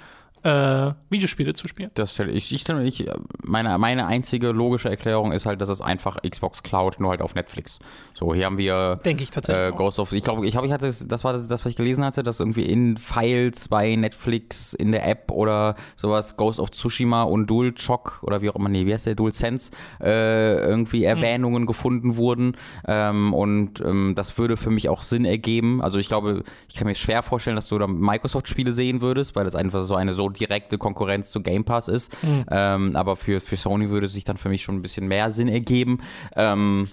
Videospiele 0.43 1.53
zu 1.53 1.67
spielen. 1.67 1.91
Das 1.95 2.13
stelle 2.13 2.31
ich, 2.31 2.53
ich, 2.53 2.69
ich 2.69 3.09
meine, 3.43 3.77
meine 3.77 4.05
einzige 4.05 4.51
logische 4.51 4.89
Erklärung 4.89 5.31
ist 5.31 5.45
halt, 5.45 5.61
dass 5.61 5.69
es 5.69 5.81
einfach 5.81 6.17
Xbox 6.21 6.63
Cloud 6.63 6.99
nur 6.99 7.11
halt 7.11 7.21
auf 7.21 7.35
Netflix. 7.35 7.79
So, 8.13 8.33
hier 8.33 8.45
haben 8.45 8.57
wir 8.57 8.97
Denke 8.97 9.23
ich 9.23 9.31
tatsächlich. 9.31 9.73
Äh, 9.73 9.75
Ghost 9.75 9.99
of, 9.99 10.11
ich 10.11 10.23
glaube, 10.23 10.45
ich, 10.45 10.51
glaub, 10.51 10.65
ich 10.65 10.71
hatte, 10.71 10.85
das 10.87 11.23
war 11.23 11.33
das, 11.33 11.49
was 11.49 11.65
ich 11.65 11.75
gelesen 11.75 12.03
hatte, 12.03 12.23
dass 12.23 12.39
irgendwie 12.39 12.65
in 12.65 12.97
Files 12.97 13.67
bei 13.67 13.95
Netflix 13.95 14.73
in 14.73 14.91
der 14.91 15.07
App 15.07 15.31
oder 15.31 15.75
sowas 15.95 16.37
Ghost 16.37 16.59
of 16.59 16.71
Tsushima 16.71 17.23
und 17.23 17.47
Dual 17.47 17.73
Shock 17.77 18.19
oder 18.21 18.41
wie 18.41 18.49
auch 18.49 18.55
immer, 18.55 18.69
nee, 18.69 18.85
wie 18.85 18.93
heißt 18.93 19.05
der, 19.05 19.15
Dual 19.15 19.33
Sense, 19.33 19.71
äh, 20.01 20.57
irgendwie 20.57 21.07
hm. 21.07 21.17
Erwähnungen 21.17 21.63
mhm. 21.63 21.67
gefunden 21.67 22.17
wurden. 22.17 22.55
Ähm, 22.87 23.33
und 23.33 23.81
ähm, 23.81 24.13
das 24.15 24.37
würde 24.37 24.57
für 24.57 24.69
mich 24.69 24.89
auch 24.89 25.01
Sinn 25.01 25.25
ergeben. 25.25 25.81
Also 25.81 25.99
ich 25.99 26.07
glaube, 26.07 26.43
ich 26.67 26.75
kann 26.75 26.87
mir 26.87 26.95
schwer 26.95 27.23
vorstellen, 27.23 27.55
dass 27.55 27.67
du 27.67 27.77
da 27.77 27.87
Microsoft-Spiele 27.87 28.73
sehen 28.73 29.01
würdest, 29.01 29.35
weil 29.35 29.45
das 29.45 29.55
einfach 29.55 29.81
so 29.81 29.95
eine 29.95 30.13
so 30.13 30.26
direkte 30.29 30.77
Konkurrenz 30.77 31.31
zu 31.31 31.41
Game 31.41 31.65
Pass 31.65 31.87
ist. 31.87 32.11
Mhm. 32.23 32.45
Ähm, 32.49 32.95
aber 32.95 33.15
für, 33.15 33.41
für 33.41 33.57
Sony 33.57 33.89
würde 33.89 34.07
sich 34.07 34.23
dann 34.23 34.37
für 34.37 34.49
mich 34.49 34.63
schon 34.63 34.75
ein 34.75 34.81
bisschen 34.81 35.07
mehr 35.07 35.31
Sinn 35.31 35.47
ergeben. 35.47 35.99
Ähm, 36.35 36.87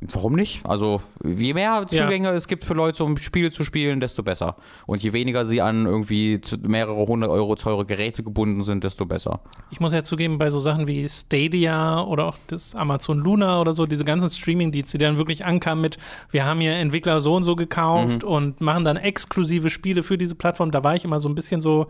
Warum 0.00 0.36
nicht? 0.36 0.60
Also, 0.64 1.02
je 1.24 1.54
mehr 1.54 1.84
Zugänge 1.88 2.28
ja. 2.28 2.34
es 2.34 2.46
gibt 2.46 2.64
für 2.64 2.74
Leute, 2.74 3.02
um 3.02 3.16
Spiele 3.16 3.50
zu 3.50 3.64
spielen, 3.64 3.98
desto 3.98 4.22
besser. 4.22 4.54
Und 4.86 5.02
je 5.02 5.12
weniger 5.12 5.44
sie 5.44 5.60
an 5.60 5.86
irgendwie 5.86 6.40
mehrere 6.62 7.04
hundert 7.08 7.30
Euro 7.30 7.56
teure 7.56 7.84
Geräte 7.84 8.22
gebunden 8.22 8.62
sind, 8.62 8.84
desto 8.84 9.06
besser. 9.06 9.40
Ich 9.72 9.80
muss 9.80 9.92
ja 9.92 10.04
zugeben, 10.04 10.38
bei 10.38 10.50
so 10.50 10.60
Sachen 10.60 10.86
wie 10.86 11.08
Stadia 11.08 12.00
oder 12.00 12.26
auch 12.26 12.36
das 12.46 12.76
Amazon 12.76 13.18
Luna 13.18 13.60
oder 13.60 13.72
so, 13.72 13.86
diese 13.86 14.04
ganzen 14.04 14.30
Streaming-Dienste, 14.30 14.98
die 14.98 15.04
dann 15.04 15.18
wirklich 15.18 15.44
ankamen 15.44 15.82
mit, 15.82 15.98
wir 16.30 16.46
haben 16.46 16.60
hier 16.60 16.74
Entwickler 16.74 17.20
so 17.20 17.34
und 17.34 17.42
so 17.42 17.56
gekauft 17.56 18.22
mhm. 18.22 18.28
und 18.28 18.60
machen 18.60 18.84
dann 18.84 18.96
exklusive 18.96 19.68
Spiele 19.68 20.04
für 20.04 20.16
diese 20.16 20.36
Plattform, 20.36 20.70
da 20.70 20.84
war 20.84 20.94
ich 20.94 21.04
immer 21.04 21.18
so 21.18 21.28
ein 21.28 21.34
bisschen 21.34 21.60
so, 21.60 21.88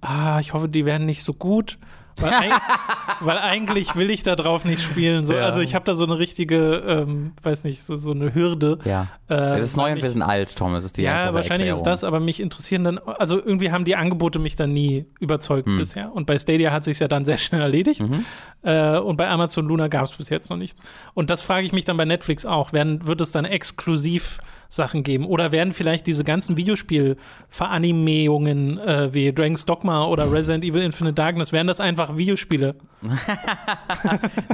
ah, 0.00 0.38
ich 0.40 0.52
hoffe, 0.52 0.68
die 0.68 0.84
werden 0.84 1.06
nicht 1.06 1.22
so 1.22 1.34
gut. 1.34 1.78
Weil, 2.20 2.32
ein, 2.32 2.52
weil 3.20 3.38
eigentlich 3.38 3.96
will 3.96 4.10
ich 4.10 4.22
da 4.22 4.36
drauf 4.36 4.64
nicht 4.64 4.82
spielen. 4.82 5.26
So, 5.26 5.34
ja. 5.34 5.40
Also 5.44 5.60
ich 5.60 5.74
habe 5.74 5.84
da 5.84 5.96
so 5.96 6.04
eine 6.04 6.18
richtige, 6.18 6.82
ähm, 6.86 7.32
weiß 7.42 7.64
nicht, 7.64 7.82
so, 7.82 7.96
so 7.96 8.10
eine 8.10 8.34
Hürde. 8.34 8.78
Ja. 8.84 9.08
Äh, 9.28 9.56
es 9.56 9.62
ist 9.62 9.76
neu 9.76 9.92
und 9.92 10.02
wir 10.02 10.10
sind 10.10 10.22
alt, 10.22 10.56
Tom. 10.56 10.74
Es 10.74 10.84
ist 10.84 10.96
die 10.96 11.02
ja, 11.02 11.32
wahrscheinlich 11.34 11.68
Erklärung. 11.68 11.80
ist 11.80 11.86
das, 11.86 12.04
aber 12.04 12.20
mich 12.20 12.40
interessieren 12.40 12.84
dann, 12.84 12.98
also 12.98 13.36
irgendwie 13.36 13.72
haben 13.72 13.84
die 13.84 13.96
Angebote 13.96 14.38
mich 14.38 14.56
dann 14.56 14.72
nie 14.72 15.06
überzeugt 15.18 15.66
hm. 15.66 15.78
bisher. 15.78 16.14
Und 16.14 16.26
bei 16.26 16.38
Stadia 16.38 16.72
hat 16.72 16.84
sich 16.84 16.98
ja 16.98 17.08
dann 17.08 17.24
sehr 17.24 17.38
schnell 17.38 17.60
erledigt. 17.60 18.00
Mhm. 18.00 18.24
Äh, 18.62 18.98
und 18.98 19.16
bei 19.16 19.28
Amazon 19.28 19.66
Luna 19.66 19.88
gab 19.88 20.04
es 20.04 20.12
bis 20.12 20.28
jetzt 20.28 20.50
noch 20.50 20.56
nichts. 20.56 20.82
Und 21.14 21.30
das 21.30 21.40
frage 21.40 21.64
ich 21.64 21.72
mich 21.72 21.84
dann 21.84 21.96
bei 21.96 22.04
Netflix 22.04 22.44
auch. 22.44 22.72
Werden, 22.72 23.06
wird 23.06 23.20
es 23.20 23.32
dann 23.32 23.44
exklusiv 23.44 24.38
Sachen 24.70 25.02
geben? 25.02 25.26
Oder 25.26 25.52
werden 25.52 25.74
vielleicht 25.74 26.06
diese 26.06 26.24
ganzen 26.24 26.56
Videospiel-Veranimierungen 26.56 28.78
äh, 28.78 29.12
wie 29.12 29.30
Dragon's 29.32 29.66
Dogma 29.66 30.06
oder 30.06 30.32
Resident 30.32 30.64
Evil 30.64 30.80
Infinite 30.82 31.14
Darkness, 31.14 31.52
werden 31.52 31.66
das 31.66 31.80
einfach 31.80 32.16
Videospiele? 32.16 32.76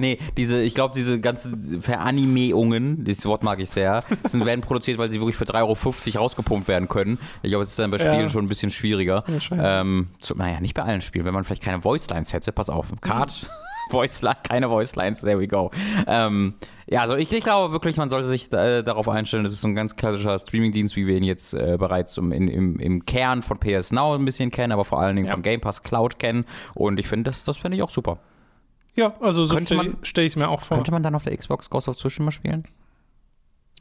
nee, 0.00 0.18
diese, 0.36 0.62
ich 0.62 0.74
glaube, 0.74 0.94
diese 0.96 1.20
ganzen 1.20 1.82
Veranimierungen, 1.82 3.04
dieses 3.04 3.26
Wort 3.26 3.42
mag 3.42 3.58
ich 3.60 3.68
sehr, 3.68 4.04
sind, 4.24 4.46
werden 4.46 4.62
produziert, 4.62 4.96
weil 4.98 5.10
sie 5.10 5.20
wirklich 5.20 5.36
für 5.36 5.44
3,50 5.44 6.14
Euro 6.14 6.24
rausgepumpt 6.24 6.66
werden 6.66 6.88
können. 6.88 7.18
Ich 7.42 7.50
glaube, 7.50 7.64
es 7.64 7.70
ist 7.70 7.78
dann 7.78 7.90
bei 7.90 7.98
Spielen 7.98 8.20
ja. 8.20 8.30
schon 8.30 8.44
ein 8.44 8.48
bisschen 8.48 8.70
schwieriger. 8.70 9.24
Ja, 9.50 9.82
ähm, 9.82 10.08
zu, 10.20 10.34
naja, 10.34 10.60
nicht 10.60 10.74
bei 10.74 10.82
allen 10.82 11.02
Spielen. 11.02 11.26
Wenn 11.26 11.34
man 11.34 11.44
vielleicht 11.44 11.62
keine 11.62 11.84
Voicelines 11.84 12.32
hätte, 12.32 12.52
pass 12.52 12.70
auf, 12.70 12.90
Card. 13.00 13.42
Mhm. 13.42 13.48
Voice 13.90 14.20
keine 14.42 14.68
Voice 14.68 14.96
Lines, 14.96 15.20
there 15.20 15.38
we 15.38 15.46
go. 15.46 15.70
Ähm, 16.08 16.54
ja, 16.88 17.00
also 17.00 17.16
ich, 17.16 17.30
ich, 17.32 17.42
glaube 17.42 17.72
wirklich, 17.72 17.96
man 17.96 18.10
sollte 18.10 18.28
sich 18.28 18.52
äh, 18.52 18.82
darauf 18.82 19.08
einstellen, 19.08 19.42
das 19.42 19.52
ist 19.52 19.60
so 19.60 19.68
ein 19.68 19.74
ganz 19.74 19.96
klassischer 19.96 20.38
Streaming-Dienst, 20.38 20.94
wie 20.94 21.06
wir 21.06 21.16
ihn 21.16 21.24
jetzt 21.24 21.52
äh, 21.52 21.76
bereits 21.78 22.16
im, 22.16 22.30
im, 22.30 22.78
im, 22.78 23.04
Kern 23.06 23.42
von 23.42 23.58
PS 23.58 23.90
Now 23.90 24.14
ein 24.14 24.24
bisschen 24.24 24.52
kennen, 24.52 24.72
aber 24.72 24.84
vor 24.84 25.00
allen 25.00 25.16
Dingen 25.16 25.26
ja. 25.26 25.32
von 25.32 25.42
Game 25.42 25.60
Pass 25.60 25.82
Cloud 25.82 26.20
kennen. 26.20 26.44
Und 26.74 27.00
ich 27.00 27.08
finde, 27.08 27.30
das, 27.30 27.42
das 27.42 27.56
finde 27.56 27.76
ich 27.76 27.82
auch 27.82 27.90
super. 27.90 28.18
Ja, 28.94 29.12
also 29.20 29.44
so 29.44 29.58
stelle 29.58 29.96
stell 30.02 30.24
ich 30.24 30.32
es 30.32 30.36
mir 30.36 30.48
auch 30.48 30.62
vor. 30.62 30.76
Könnte 30.76 30.92
man 30.92 31.02
dann 31.02 31.14
auf 31.14 31.24
der 31.24 31.36
Xbox 31.36 31.68
Ghost 31.70 31.88
of 31.88 31.96
Tsushima 31.96 32.30
spielen? 32.30 32.66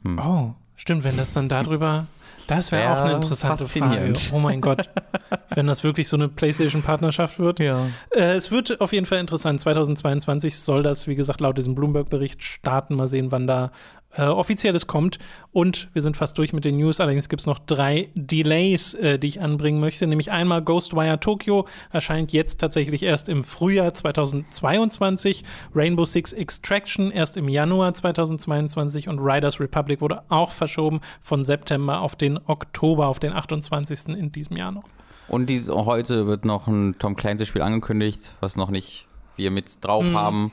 Hm. 0.02 0.18
Oh, 0.18 0.54
stimmt, 0.74 1.04
wenn 1.04 1.16
das 1.16 1.32
dann 1.32 1.48
darüber 1.48 2.06
das 2.46 2.72
wäre 2.72 2.90
auch 2.90 3.04
eine 3.04 3.14
interessante 3.14 3.64
Frage. 3.64 4.12
Oh 4.32 4.38
mein 4.38 4.60
Gott. 4.60 4.88
Wenn 5.54 5.66
das 5.66 5.84
wirklich 5.84 6.08
so 6.08 6.16
eine 6.16 6.28
PlayStation-Partnerschaft 6.28 7.38
wird. 7.38 7.60
Ja. 7.60 7.86
Äh, 8.10 8.34
es 8.34 8.50
wird 8.50 8.80
auf 8.80 8.92
jeden 8.92 9.06
Fall 9.06 9.18
interessant. 9.18 9.60
2022 9.60 10.58
soll 10.58 10.82
das, 10.82 11.06
wie 11.06 11.14
gesagt, 11.14 11.40
laut 11.40 11.58
diesem 11.58 11.74
Bloomberg-Bericht 11.74 12.42
starten. 12.42 12.94
Mal 12.96 13.08
sehen, 13.08 13.30
wann 13.30 13.46
da 13.46 13.72
äh, 14.16 14.22
Offizielles 14.22 14.86
kommt. 14.86 15.18
Und 15.52 15.88
wir 15.92 16.02
sind 16.02 16.16
fast 16.16 16.36
durch 16.38 16.52
mit 16.52 16.64
den 16.64 16.76
News. 16.76 17.00
Allerdings 17.00 17.28
gibt 17.28 17.40
es 17.40 17.46
noch 17.46 17.58
drei 17.58 18.08
Delays, 18.14 18.94
äh, 18.94 19.18
die 19.18 19.28
ich 19.28 19.40
anbringen 19.40 19.80
möchte. 19.80 20.06
Nämlich 20.06 20.30
einmal 20.30 20.62
Ghostwire 20.62 21.20
Tokyo 21.20 21.66
erscheint 21.90 22.32
jetzt 22.32 22.60
tatsächlich 22.60 23.02
erst 23.02 23.28
im 23.28 23.44
Frühjahr 23.44 23.92
2022. 23.92 25.44
Rainbow 25.74 26.04
Six 26.04 26.32
Extraction 26.32 27.10
erst 27.10 27.36
im 27.36 27.48
Januar 27.48 27.94
2022 27.94 29.08
und 29.08 29.18
Riders 29.18 29.60
Republic 29.60 30.00
wurde 30.00 30.22
auch 30.28 30.52
verschoben 30.52 31.00
von 31.20 31.44
September 31.44 32.00
auf 32.00 32.16
den 32.16 32.38
Oktober, 32.46 33.08
auf 33.08 33.18
den 33.18 33.32
28. 33.32 34.08
in 34.08 34.32
diesem 34.32 34.56
Jahr 34.56 34.72
noch. 34.72 34.84
Und 35.28 35.50
dies, 35.50 35.68
heute 35.68 36.26
wird 36.26 36.44
noch 36.44 36.68
ein 36.68 36.96
Tom 36.98 37.16
Clancy-Spiel 37.16 37.62
angekündigt, 37.62 38.32
was 38.40 38.56
noch 38.56 38.70
nicht 38.70 39.06
wir 39.36 39.50
mit 39.50 39.84
drauf 39.84 40.04
mm. 40.04 40.16
haben. 40.16 40.52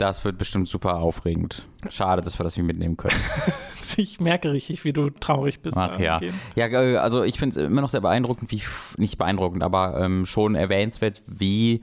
Das 0.00 0.24
wird 0.24 0.38
bestimmt 0.38 0.66
super 0.66 0.96
aufregend. 0.96 1.68
Schade, 1.90 2.22
dass 2.22 2.38
wir 2.40 2.44
das 2.44 2.56
nicht 2.56 2.66
mitnehmen 2.66 2.96
können. 2.96 3.20
ich 3.98 4.18
merke 4.18 4.50
richtig, 4.50 4.82
wie 4.84 4.94
du 4.94 5.10
traurig 5.10 5.60
bist. 5.60 5.76
Ach 5.76 5.98
ja. 5.98 6.18
Ja, 6.54 6.66
äh, 6.68 6.96
also 6.96 7.22
ich 7.22 7.38
finde 7.38 7.60
es 7.60 7.66
immer 7.68 7.82
noch 7.82 7.90
sehr 7.90 8.00
beeindruckend, 8.00 8.50
wie, 8.50 8.62
nicht 8.96 9.18
beeindruckend, 9.18 9.62
aber 9.62 10.00
ähm, 10.00 10.24
schon 10.24 10.54
erwähnenswert, 10.54 11.22
wie 11.26 11.82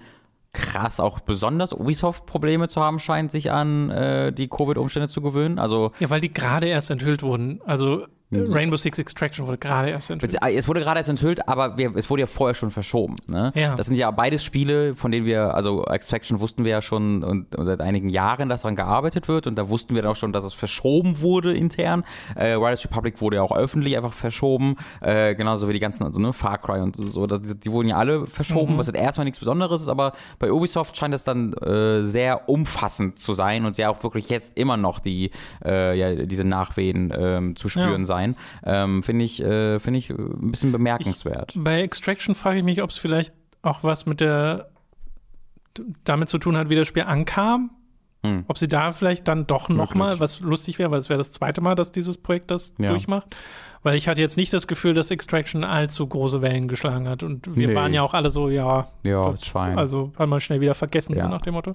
krass 0.52 1.00
auch 1.00 1.20
besonders 1.20 1.74
Ubisoft 1.74 2.26
Probleme 2.26 2.68
zu 2.68 2.82
haben 2.82 2.98
scheint, 2.98 3.32
sich 3.32 3.52
an 3.52 3.92
äh, 3.92 4.34
die 4.34 4.48
Covid-Umstände 4.48 5.10
zu 5.10 5.22
gewöhnen. 5.22 5.60
Also 5.60 5.92
ja, 6.00 6.10
weil 6.10 6.22
die 6.22 6.34
gerade 6.34 6.66
erst 6.66 6.90
enthüllt 6.90 7.22
wurden. 7.22 7.62
Also 7.66 8.08
Rainbow 8.30 8.76
Six 8.76 9.00
Extraction 9.00 9.48
wurde 9.48 9.58
gerade 9.58 9.90
erst 9.90 10.10
enthüllt. 10.10 10.36
Es 10.42 10.68
wurde 10.68 10.82
gerade 10.82 11.00
erst 11.00 11.10
enthüllt, 11.10 11.48
aber 11.48 11.78
wir, 11.78 11.96
es 11.96 12.10
wurde 12.10 12.22
ja 12.22 12.28
vorher 12.28 12.56
schon 12.56 12.72
verschoben. 12.72 13.16
Ne? 13.28 13.54
Ja. 13.56 13.76
Das 13.78 13.86
sind 13.86 13.96
ja 13.96 14.12
beides 14.12 14.44
Spiele, 14.44 14.96
von 14.96 15.12
denen 15.12 15.26
wir, 15.26 15.54
also 15.54 15.86
Extraction 15.86 16.42
wussten 16.42 16.66
wir 16.66 16.72
ja 16.72 16.82
schon 16.82 17.24
und, 17.24 17.56
und 17.56 17.66
seit 17.66 17.80
einigen 17.80 18.10
Jahren, 18.10 18.50
dass 18.50 18.64
daran 18.64 18.76
gearbeitet 18.76 19.30
wird 19.30 19.48
und 19.48 19.56
da 19.56 19.70
wussten 19.70 19.96
wir 19.96 20.02
dann 20.02 20.12
auch 20.12 20.18
schon, 20.18 20.34
dass 20.34 20.44
es 20.44 20.54
verschoben 20.54 21.22
wurde 21.22 21.56
intern. 21.56 22.04
Äh, 22.36 22.54
Riders 22.54 22.84
Republic 22.84 23.22
wurde 23.22 23.38
ja 23.38 23.44
auch 23.44 23.56
öffentlich 23.56 23.96
einfach 23.96 24.14
verschoben, 24.14 24.76
äh, 25.00 25.34
genauso 25.36 25.70
wie 25.70 25.74
die 25.74 25.80
ganzen, 25.80 26.04
also 26.04 26.20
ne, 26.20 26.34
Far 26.34 26.58
Cry 26.58 26.82
und 26.82 26.98
so, 26.98 27.28
das, 27.28 27.42
die 27.42 27.72
wurden 27.72 27.88
ja 27.88 27.96
alle 27.96 28.28
verschoben, 28.28 28.74
mhm. 28.74 28.78
was 28.78 28.88
jetzt 28.88 28.98
erstmal 28.98 29.24
nichts 29.24 29.40
Besonderes 29.40 29.82
ist, 29.82 29.90
aber 29.90 30.12
bei 30.38 30.52
Ubisoft 30.52 30.98
scheint 30.98 31.14
es 31.14 31.24
dann 31.24 31.54
äh, 31.54 32.02
sehr 32.04 32.50
umfassend 32.50 33.20
zu 33.20 33.32
sein 33.32 33.64
und 33.64 33.78
ja 33.78 33.90
auch 33.90 34.04
wirklich 34.04 34.30
jetzt 34.30 34.58
immer 34.58 34.76
noch 34.76 35.00
die, 35.00 35.32
äh, 35.64 35.98
ja, 35.98 36.26
diese 36.26 36.44
Nachwehen 36.44 37.14
ähm, 37.18 37.56
zu 37.56 37.70
spüren 37.70 38.02
ja. 38.02 38.06
sein 38.06 38.17
sein. 38.18 38.36
Ähm, 38.66 39.04
Finde 39.04 39.26
ich, 39.26 39.42
äh, 39.42 39.80
find 39.80 39.98
ich 39.98 40.10
ein 40.10 40.52
bisschen 40.52 40.72
bemerkenswert. 40.72 41.56
Ich, 41.56 41.64
bei 41.64 41.82
Extraction 41.82 42.36
frage 42.36 42.60
ich 42.60 42.64
mich, 42.64 42.82
ob 42.82 42.90
es 42.90 42.98
vielleicht 42.98 43.34
auch 43.62 43.84
was 43.84 44.06
mit 44.06 44.22
der 44.22 44.70
damit 46.04 46.30
zu 46.30 46.40
tun 46.40 46.58
hat, 46.58 46.70
wie 46.70 46.76
das 46.76 46.88
Spiel 46.88 47.04
ankam. 47.04 47.72
Hm. 48.28 48.46
Ob 48.48 48.58
sie 48.58 48.68
da 48.68 48.92
vielleicht 48.92 49.28
dann 49.28 49.48
doch 49.48 49.70
nochmal, 49.70 50.20
was 50.20 50.40
lustig 50.40 50.80
wäre, 50.80 50.92
weil 50.92 51.00
es 51.00 51.10
wäre 51.10 51.18
das 51.18 51.32
zweite 51.32 51.62
Mal, 51.62 51.76
dass 51.76 51.92
dieses 51.92 52.18
Projekt 52.18 52.52
das 52.52 52.74
ja. 52.78 52.90
durchmacht. 52.90 53.36
Weil 53.84 53.96
ich 53.96 54.08
hatte 54.08 54.20
jetzt 54.20 54.38
nicht 54.38 54.52
das 54.52 54.68
Gefühl, 54.68 54.94
dass 54.94 55.12
Extraction 55.12 55.64
allzu 55.64 56.06
große 56.06 56.42
Wellen 56.42 56.68
geschlagen 56.68 57.08
hat. 57.08 57.24
Und 57.24 57.56
wir 57.56 57.70
nee. 57.70 57.76
waren 57.76 57.94
ja 57.94 58.02
auch 58.02 58.14
alle 58.14 58.32
so, 58.32 58.50
ja, 58.50 58.88
ja 59.06 59.32
das, 59.32 59.56
also 59.56 60.12
haben 60.18 60.30
wir 60.30 60.40
schnell 60.40 60.60
wieder 60.60 60.76
vergessen, 60.76 61.16
ja. 61.16 61.24
so 61.24 61.30
nach 61.30 61.42
dem 61.42 61.54
Motto. 61.54 61.74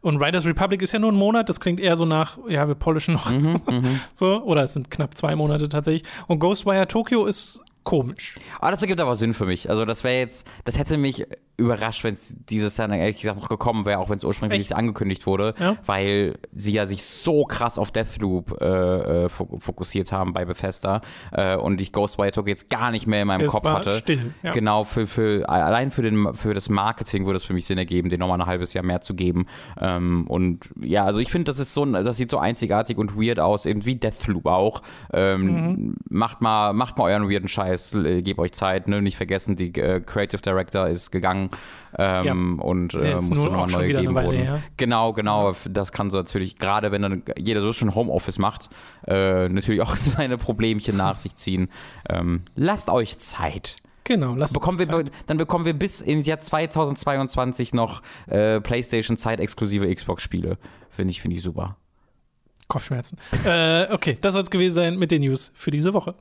Und 0.00 0.22
Riders 0.22 0.44
Republic 0.44 0.82
ist 0.82 0.92
ja 0.92 0.98
nur 0.98 1.12
ein 1.12 1.16
Monat, 1.16 1.48
das 1.48 1.60
klingt 1.60 1.80
eher 1.80 1.96
so 1.96 2.04
nach, 2.04 2.38
ja, 2.48 2.68
wir 2.68 2.74
polischen 2.74 3.14
noch. 3.14 3.30
Mhm, 3.30 3.60
mhm. 3.70 4.00
so, 4.14 4.42
oder 4.42 4.64
es 4.64 4.74
sind 4.74 4.90
knapp 4.90 5.16
zwei 5.16 5.36
Monate 5.36 5.68
tatsächlich. 5.68 6.06
Und 6.26 6.38
Ghostwire 6.38 6.86
Tokyo 6.86 7.24
ist 7.24 7.62
komisch. 7.84 8.36
Aber 8.58 8.72
das 8.72 8.82
ergibt 8.82 9.00
aber 9.00 9.14
Sinn 9.14 9.34
für 9.34 9.46
mich. 9.46 9.70
Also 9.70 9.84
das 9.84 10.02
wäre 10.02 10.18
jetzt, 10.18 10.50
das 10.64 10.78
hätte 10.78 10.96
mich 10.96 11.26
überrascht, 11.56 12.02
wenn 12.02 12.14
es 12.14 12.36
dieses 12.48 12.76
Jahr 12.76 12.90
ehrlich 12.90 13.20
gesagt 13.20 13.38
noch 13.40 13.48
gekommen 13.48 13.84
wäre, 13.84 13.98
auch 14.00 14.10
wenn 14.10 14.16
es 14.16 14.24
ursprünglich 14.24 14.60
Echt? 14.60 14.70
nicht 14.70 14.76
angekündigt 14.76 15.24
wurde, 15.26 15.54
Ja. 15.58 15.76
weil 15.86 16.34
sie 16.52 16.72
ja 16.72 16.84
sich 16.86 17.04
so 17.04 17.44
krass 17.44 17.78
auf 17.78 17.92
Deathloop 17.92 18.60
äh, 18.60 18.64
äh, 18.64 19.28
fo- 19.28 19.60
fokussiert 19.60 20.10
haben 20.10 20.32
bei 20.32 20.44
Bethesda 20.44 21.00
äh, 21.32 21.54
und 21.56 21.80
ich 21.80 21.92
Ghostwire 21.92 22.32
Tokyo 22.32 22.50
jetzt 22.50 22.70
gar 22.70 22.90
nicht 22.90 23.06
mehr 23.06 23.22
in 23.22 23.28
meinem 23.28 23.42
Es 23.42 23.52
Kopf 23.52 23.64
hatte. 23.68 23.92
still, 23.92 24.34
ja. 24.42 24.50
Genau, 24.50 24.82
für, 24.84 25.06
für, 25.06 25.48
allein 25.48 25.90
für, 25.92 26.02
den, 26.02 26.34
für 26.34 26.54
das 26.54 26.68
Marketing 26.68 27.24
würde 27.24 27.36
es 27.36 27.44
für 27.44 27.52
mich 27.54 27.66
Sinn 27.66 27.78
ergeben, 27.78 28.08
den 28.08 28.18
nochmal 28.20 28.40
ein 28.40 28.46
halbes 28.46 28.72
Jahr 28.74 28.84
mehr 28.84 29.00
zu 29.00 29.14
geben. 29.14 29.46
Ähm, 29.80 30.26
und 30.26 30.70
ja, 30.80 31.04
also 31.04 31.20
ich 31.20 31.30
finde, 31.30 31.44
das 31.44 31.60
ist 31.60 31.72
so, 31.72 31.84
das 31.84 32.16
sieht 32.16 32.30
so 32.30 32.38
einzigartig 32.38 32.98
und 32.98 33.16
weird 33.16 33.38
aus, 33.38 33.64
eben 33.66 33.84
wie 33.86 33.94
Deathloop 33.94 34.46
auch. 34.46 34.82
Ähm, 35.12 35.44
Mhm. 35.44 35.94
macht, 36.10 36.40
mal, 36.40 36.72
macht 36.72 36.98
mal 36.98 37.04
euren 37.04 37.30
weirden 37.30 37.48
Scheiß, 37.48 37.94
äh, 37.94 38.22
gebt 38.22 38.40
euch 38.40 38.52
Zeit, 38.52 38.88
ne? 38.88 39.00
nicht 39.02 39.16
vergessen, 39.16 39.54
die 39.56 39.72
äh, 39.80 40.00
Creative 40.00 40.42
Director 40.42 40.88
ist 40.88 41.12
gegangen 41.12 41.43
ähm, 41.96 42.58
und 42.60 42.94
Ist 42.94 43.04
äh, 43.04 43.12
jetzt 43.12 43.28
muss 43.28 43.38
nur 43.38 43.50
nochmal 43.50 43.70
neu 43.70 43.86
gegeben 43.88 44.14
wurden. 44.14 44.32
her. 44.38 44.62
Genau, 44.76 45.12
genau, 45.12 45.54
das 45.68 45.92
kann 45.92 46.10
so 46.10 46.18
natürlich, 46.18 46.56
gerade 46.58 46.90
wenn 46.92 47.02
dann 47.02 47.22
jeder 47.36 47.60
so 47.60 47.72
schon 47.72 47.94
Homeoffice 47.94 48.38
macht, 48.38 48.70
äh, 49.06 49.48
natürlich 49.48 49.80
auch 49.82 49.96
seine 49.96 50.38
Problemchen 50.38 50.96
nach 50.96 51.18
sich 51.18 51.36
ziehen. 51.36 51.68
Ähm, 52.08 52.42
lasst 52.56 52.90
euch 52.90 53.18
Zeit 53.18 53.76
Genau, 54.06 54.34
lass 54.34 54.52
bekommen 54.52 54.78
wir, 54.78 54.86
be- 54.86 55.10
dann 55.26 55.38
bekommen 55.38 55.64
wir 55.64 55.72
bis 55.72 56.02
ins 56.02 56.26
Jahr 56.26 56.38
2022 56.38 57.72
noch 57.72 58.02
äh, 58.26 58.60
PlayStation 58.60 59.16
Zeit 59.16 59.40
exklusive 59.40 59.92
Xbox-Spiele. 59.94 60.58
Finde 60.90 61.10
ich, 61.10 61.22
finde 61.22 61.36
ich 61.38 61.42
super. 61.42 61.76
Kopfschmerzen. 62.68 63.18
äh, 63.46 63.86
okay, 63.92 64.18
das 64.20 64.34
soll 64.34 64.42
es 64.42 64.50
gewesen 64.50 64.74
sein 64.74 64.98
mit 64.98 65.10
den 65.10 65.22
News 65.22 65.52
für 65.54 65.70
diese 65.70 65.94
Woche. 65.94 66.12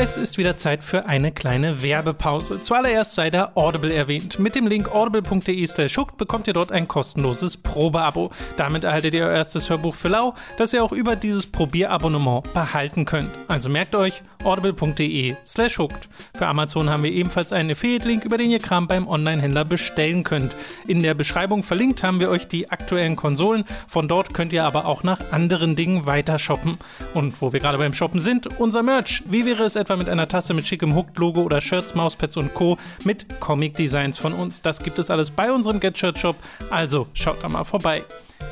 Es 0.00 0.16
ist 0.16 0.38
wieder 0.38 0.56
Zeit 0.56 0.84
für 0.84 1.06
eine 1.06 1.32
kleine 1.32 1.82
Werbepause. 1.82 2.60
Zuallererst 2.60 3.16
sei 3.16 3.30
da 3.30 3.50
Audible 3.56 3.92
erwähnt. 3.92 4.38
Mit 4.38 4.54
dem 4.54 4.68
Link 4.68 4.94
audible.de 4.94 5.66
slash 5.66 5.96
hooked 5.96 6.16
bekommt 6.16 6.46
ihr 6.46 6.52
dort 6.52 6.70
ein 6.70 6.86
kostenloses 6.86 7.56
Probeabo. 7.56 8.30
Damit 8.56 8.84
erhaltet 8.84 9.14
ihr 9.14 9.24
euer 9.24 9.32
erstes 9.32 9.68
Hörbuch 9.68 9.96
für 9.96 10.06
lau, 10.06 10.34
das 10.56 10.72
ihr 10.72 10.84
auch 10.84 10.92
über 10.92 11.16
dieses 11.16 11.46
Probierabonnement 11.46 12.44
behalten 12.54 13.06
könnt. 13.06 13.30
Also 13.48 13.68
merkt 13.68 13.96
euch 13.96 14.22
audible.de 14.44 15.36
slash 15.44 15.78
hooked. 15.78 16.08
Für 16.36 16.46
Amazon 16.46 16.90
haben 16.90 17.02
wir 17.02 17.12
ebenfalls 17.12 17.52
einen 17.52 17.70
Affiliate-Link, 17.70 18.24
über 18.24 18.38
den 18.38 18.50
ihr 18.50 18.58
Kram 18.58 18.86
beim 18.86 19.08
Online-Händler 19.08 19.64
bestellen 19.64 20.24
könnt. 20.24 20.54
In 20.86 21.02
der 21.02 21.14
Beschreibung 21.14 21.62
verlinkt 21.62 22.02
haben 22.02 22.20
wir 22.20 22.30
euch 22.30 22.48
die 22.48 22.70
aktuellen 22.70 23.16
Konsolen. 23.16 23.64
Von 23.86 24.08
dort 24.08 24.34
könnt 24.34 24.52
ihr 24.52 24.64
aber 24.64 24.86
auch 24.86 25.02
nach 25.02 25.20
anderen 25.32 25.76
Dingen 25.76 26.06
weiter 26.06 26.38
shoppen. 26.38 26.78
Und 27.14 27.40
wo 27.40 27.52
wir 27.52 27.60
gerade 27.60 27.78
beim 27.78 27.94
Shoppen 27.94 28.20
sind, 28.20 28.46
unser 28.58 28.82
Merch. 28.82 29.22
Wie 29.26 29.44
wäre 29.46 29.64
es 29.64 29.76
etwa 29.76 29.96
mit 29.96 30.08
einer 30.08 30.28
Tasse 30.28 30.54
mit 30.54 30.66
schickem 30.66 30.94
Hooked-Logo 30.94 31.42
oder 31.42 31.60
Shirts, 31.60 31.94
Mauspads 31.94 32.36
und 32.36 32.54
Co. 32.54 32.78
mit 33.04 33.40
Comic-Designs 33.40 34.18
von 34.18 34.32
uns? 34.32 34.62
Das 34.62 34.82
gibt 34.82 34.98
es 34.98 35.10
alles 35.10 35.30
bei 35.30 35.52
unserem 35.52 35.80
Get-Shirt-Shop. 35.80 36.36
Also 36.70 37.06
schaut 37.14 37.42
da 37.42 37.48
mal 37.48 37.64
vorbei. 37.64 38.02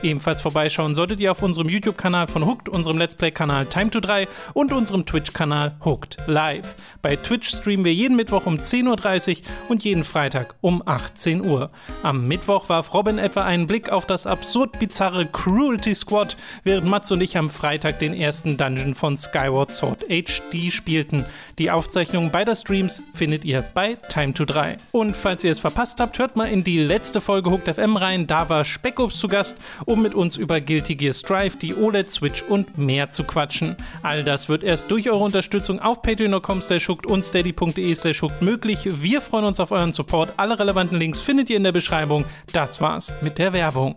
Ebenfalls 0.03 0.41
vorbeischauen 0.41 0.95
solltet 0.95 1.21
ihr 1.21 1.31
auf 1.33 1.43
unserem 1.43 1.69
YouTube-Kanal 1.69 2.27
von 2.27 2.47
Hooked, 2.47 2.69
unserem 2.69 2.99
Let's 2.99 3.15
Play-Kanal 3.15 3.67
Time 3.67 3.91
to 3.91 4.01
3 4.01 4.29
und 4.53 4.73
unserem 4.73 5.07
Twitch-Kanal 5.07 5.77
Hooked 5.85 6.17
Live. 6.27 6.75
Bei 7.03 7.17
Twitch 7.17 7.49
streamen 7.49 7.85
wir 7.85 7.95
jeden 7.95 8.17
Mittwoch 8.17 8.47
um 8.47 8.59
10.30 8.59 9.39
Uhr 9.39 9.43
und 9.69 9.85
jeden 9.85 10.05
Freitag 10.05 10.55
um 10.61 10.83
18 10.85 11.45
Uhr. 11.45 11.71
Am 12.03 12.29
Mittwoch 12.29 12.69
warf 12.69 12.93
Robin 12.95 13.19
etwa 13.19 13.45
einen 13.45 13.67
Blick 13.67 13.91
auf 13.91 14.07
das 14.07 14.27
absurd 14.27 14.79
bizarre 14.79 15.27
Cruelty 15.27 15.95
Squad, 15.95 16.37
während 16.65 16.87
Mats 16.87 17.11
und 17.11 17.21
ich 17.21 17.39
am 17.39 17.51
Freitag 17.51 17.99
den 17.99 18.15
ersten 18.15 18.57
Dungeon 18.57 18.95
von 18.95 19.17
Skyward 19.17 19.73
Sword 19.73 20.05
HD 20.09 20.73
spielten. 20.73 21.25
Die 21.59 21.71
Aufzeichnung 21.71 22.31
beider 22.31 22.55
Streams 22.55 23.03
findet 23.15 23.45
ihr 23.45 23.63
bei 23.63 23.95
Time 23.95 24.35
to 24.35 24.45
3. 24.45 24.77
Und 24.93 25.17
falls 25.17 25.43
ihr 25.43 25.51
es 25.51 25.59
verpasst 25.59 26.01
habt, 26.01 26.19
hört 26.19 26.37
mal 26.37 26.51
in 26.51 26.65
die 26.65 26.79
letzte 26.79 27.23
Folge 27.23 27.51
Hooked 27.51 27.75
FM 27.75 27.97
rein. 27.97 28.27
Da 28.27 28.51
war 28.51 28.63
Speckups 28.65 29.19
zu 29.19 29.27
Gast, 29.27 29.57
um 29.87 30.03
mit 30.03 30.15
uns 30.15 30.37
über 30.37 30.61
Guilty 30.61 30.97
Gear 30.97 31.15
Strive, 31.15 31.57
die 31.57 31.75
OLED 31.75 32.11
Switch 32.11 32.43
und 32.43 32.77
mehr 32.77 33.09
zu 33.09 33.25
quatschen. 33.25 33.77
All 34.03 34.23
das 34.23 34.51
wird 34.51 34.65
erst 34.65 34.91
durch 34.91 35.09
eure 35.09 35.25
Unterstützung 35.25 35.81
auf 35.81 36.03
patreon.com 36.03 36.61
slash 36.61 36.91
und 36.91 37.25
steady.de 37.25 37.95
slash 37.95 38.23
möglich. 38.41 38.81
Wir 39.01 39.23
freuen 39.23 39.47
uns 39.47 39.59
auf 39.59 39.71
euren 39.71 39.93
Support. 39.93 40.35
Alle 40.37 40.59
relevanten 40.59 40.99
Links 40.99 41.21
findet 41.21 41.49
ihr 41.49 41.57
in 41.57 41.65
der 41.65 41.73
Beschreibung. 41.73 42.27
Das 42.53 42.81
war's 42.83 43.15
mit 43.23 43.39
der 43.39 43.55
Werbung. 43.55 43.97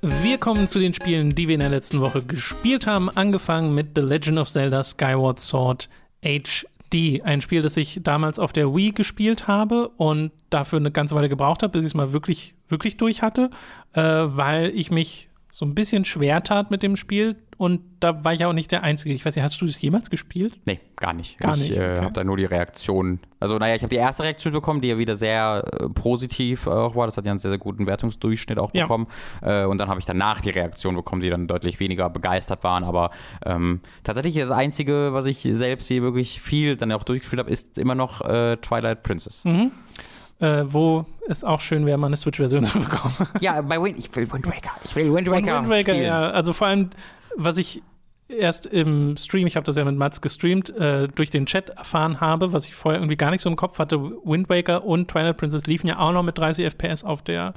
Wir 0.00 0.38
kommen 0.38 0.68
zu 0.68 0.78
den 0.78 0.94
Spielen, 0.94 1.34
die 1.34 1.48
wir 1.48 1.54
in 1.54 1.60
der 1.60 1.70
letzten 1.70 2.00
Woche 2.00 2.22
gespielt 2.22 2.86
haben. 2.86 3.10
Angefangen 3.10 3.74
mit 3.74 3.88
The 3.96 4.02
Legend 4.02 4.38
of 4.38 4.48
Zelda 4.48 4.84
Skyward 4.84 5.40
Sword 5.40 5.88
HD. 6.22 7.20
Ein 7.24 7.40
Spiel, 7.40 7.62
das 7.62 7.76
ich 7.76 8.00
damals 8.04 8.38
auf 8.38 8.52
der 8.52 8.74
Wii 8.74 8.92
gespielt 8.92 9.48
habe 9.48 9.88
und 9.88 10.30
dafür 10.50 10.78
eine 10.78 10.92
ganze 10.92 11.16
Weile 11.16 11.28
gebraucht 11.28 11.64
habe, 11.64 11.72
bis 11.72 11.82
ich 11.82 11.88
es 11.88 11.94
mal 11.94 12.12
wirklich, 12.12 12.54
wirklich 12.68 12.96
durch 12.96 13.22
hatte, 13.22 13.50
äh, 13.94 14.00
weil 14.00 14.70
ich 14.74 14.92
mich 14.92 15.27
so 15.50 15.64
ein 15.64 15.74
bisschen 15.74 16.04
schwer 16.04 16.42
tat 16.42 16.70
mit 16.70 16.82
dem 16.82 16.96
Spiel. 16.96 17.36
Und 17.56 17.80
da 17.98 18.22
war 18.22 18.32
ich 18.32 18.44
auch 18.44 18.52
nicht 18.52 18.70
der 18.70 18.84
Einzige. 18.84 19.12
Ich 19.12 19.24
weiß 19.26 19.34
nicht, 19.34 19.42
hast 19.42 19.60
du 19.60 19.66
das 19.66 19.82
jemals 19.82 20.10
gespielt? 20.10 20.60
Nee, 20.64 20.78
gar 20.94 21.12
nicht. 21.12 21.38
Gar 21.38 21.56
ich 21.56 21.62
nicht, 21.70 21.76
äh, 21.76 21.94
okay. 21.94 22.00
habe 22.02 22.12
da 22.12 22.22
nur 22.22 22.36
die 22.36 22.44
Reaktion. 22.44 23.18
Also, 23.40 23.58
naja, 23.58 23.74
ich 23.74 23.82
habe 23.82 23.90
die 23.90 23.96
erste 23.96 24.22
Reaktion 24.22 24.52
bekommen, 24.52 24.80
die 24.80 24.86
ja 24.88 24.98
wieder 24.98 25.16
sehr 25.16 25.64
äh, 25.80 25.88
positiv 25.88 26.68
auch 26.68 26.94
war. 26.94 27.06
Das 27.06 27.16
hat 27.16 27.24
ja 27.24 27.32
einen 27.32 27.40
sehr, 27.40 27.50
sehr 27.50 27.58
guten 27.58 27.88
Wertungsdurchschnitt 27.88 28.60
auch 28.60 28.70
Ja. 28.74 28.84
bekommen. 28.84 29.08
Äh, 29.42 29.64
und 29.64 29.78
dann 29.78 29.88
habe 29.88 29.98
ich 29.98 30.06
danach 30.06 30.40
die 30.40 30.50
Reaktion 30.50 30.94
bekommen, 30.94 31.20
die 31.20 31.30
dann 31.30 31.48
deutlich 31.48 31.80
weniger 31.80 32.08
begeistert 32.10 32.62
waren. 32.62 32.84
Aber 32.84 33.10
ähm, 33.44 33.80
tatsächlich 34.04 34.36
das 34.36 34.52
Einzige, 34.52 35.12
was 35.12 35.26
ich 35.26 35.40
selbst 35.40 35.88
hier 35.88 36.02
wirklich 36.02 36.40
viel 36.40 36.76
dann 36.76 36.92
auch 36.92 37.02
durchgespielt 37.02 37.40
habe, 37.40 37.50
ist 37.50 37.76
immer 37.76 37.96
noch 37.96 38.20
äh, 38.20 38.56
Twilight 38.58 39.02
Princess. 39.02 39.44
Mhm. 39.44 39.72
Äh, 40.40 40.64
wo 40.66 41.04
es 41.26 41.42
auch 41.42 41.60
schön 41.60 41.84
wäre, 41.84 41.98
mal 41.98 42.06
eine 42.06 42.16
Switch-Version 42.16 42.62
zu 42.64 42.78
bekommen. 42.78 43.14
Ja, 43.40 43.60
bei 43.60 43.82
Wind, 43.82 43.98
ich 43.98 44.14
will 44.14 44.30
Wind 44.32 44.46
Waker. 44.46 44.70
Ich 44.84 44.94
will 44.94 45.12
Wind 45.12 45.28
Waker. 45.28 45.62
Wind 45.62 45.68
Waker, 45.68 45.94
ja. 45.94 46.30
Also 46.30 46.52
vor 46.52 46.68
allem, 46.68 46.90
was 47.36 47.56
ich 47.56 47.82
erst 48.28 48.66
im 48.66 49.16
Stream, 49.16 49.46
ich 49.46 49.56
habe 49.56 49.64
das 49.64 49.76
ja 49.76 49.84
mit 49.84 49.96
Mats 49.96 50.20
gestreamt, 50.20 50.70
äh, 50.76 51.08
durch 51.08 51.30
den 51.30 51.46
Chat 51.46 51.70
erfahren 51.70 52.20
habe, 52.20 52.52
was 52.52 52.66
ich 52.66 52.74
vorher 52.74 53.00
irgendwie 53.00 53.16
gar 53.16 53.30
nicht 53.30 53.40
so 53.40 53.48
im 53.48 53.56
Kopf 53.56 53.78
hatte, 53.78 53.98
Wind 54.00 54.48
Waker 54.48 54.84
und 54.84 55.10
Twilight 55.10 55.38
Princess 55.38 55.66
liefen 55.66 55.86
ja 55.86 55.98
auch 55.98 56.12
noch 56.12 56.22
mit 56.22 56.38
30 56.38 56.66
FPS 56.66 57.04
auf 57.04 57.22
der 57.22 57.52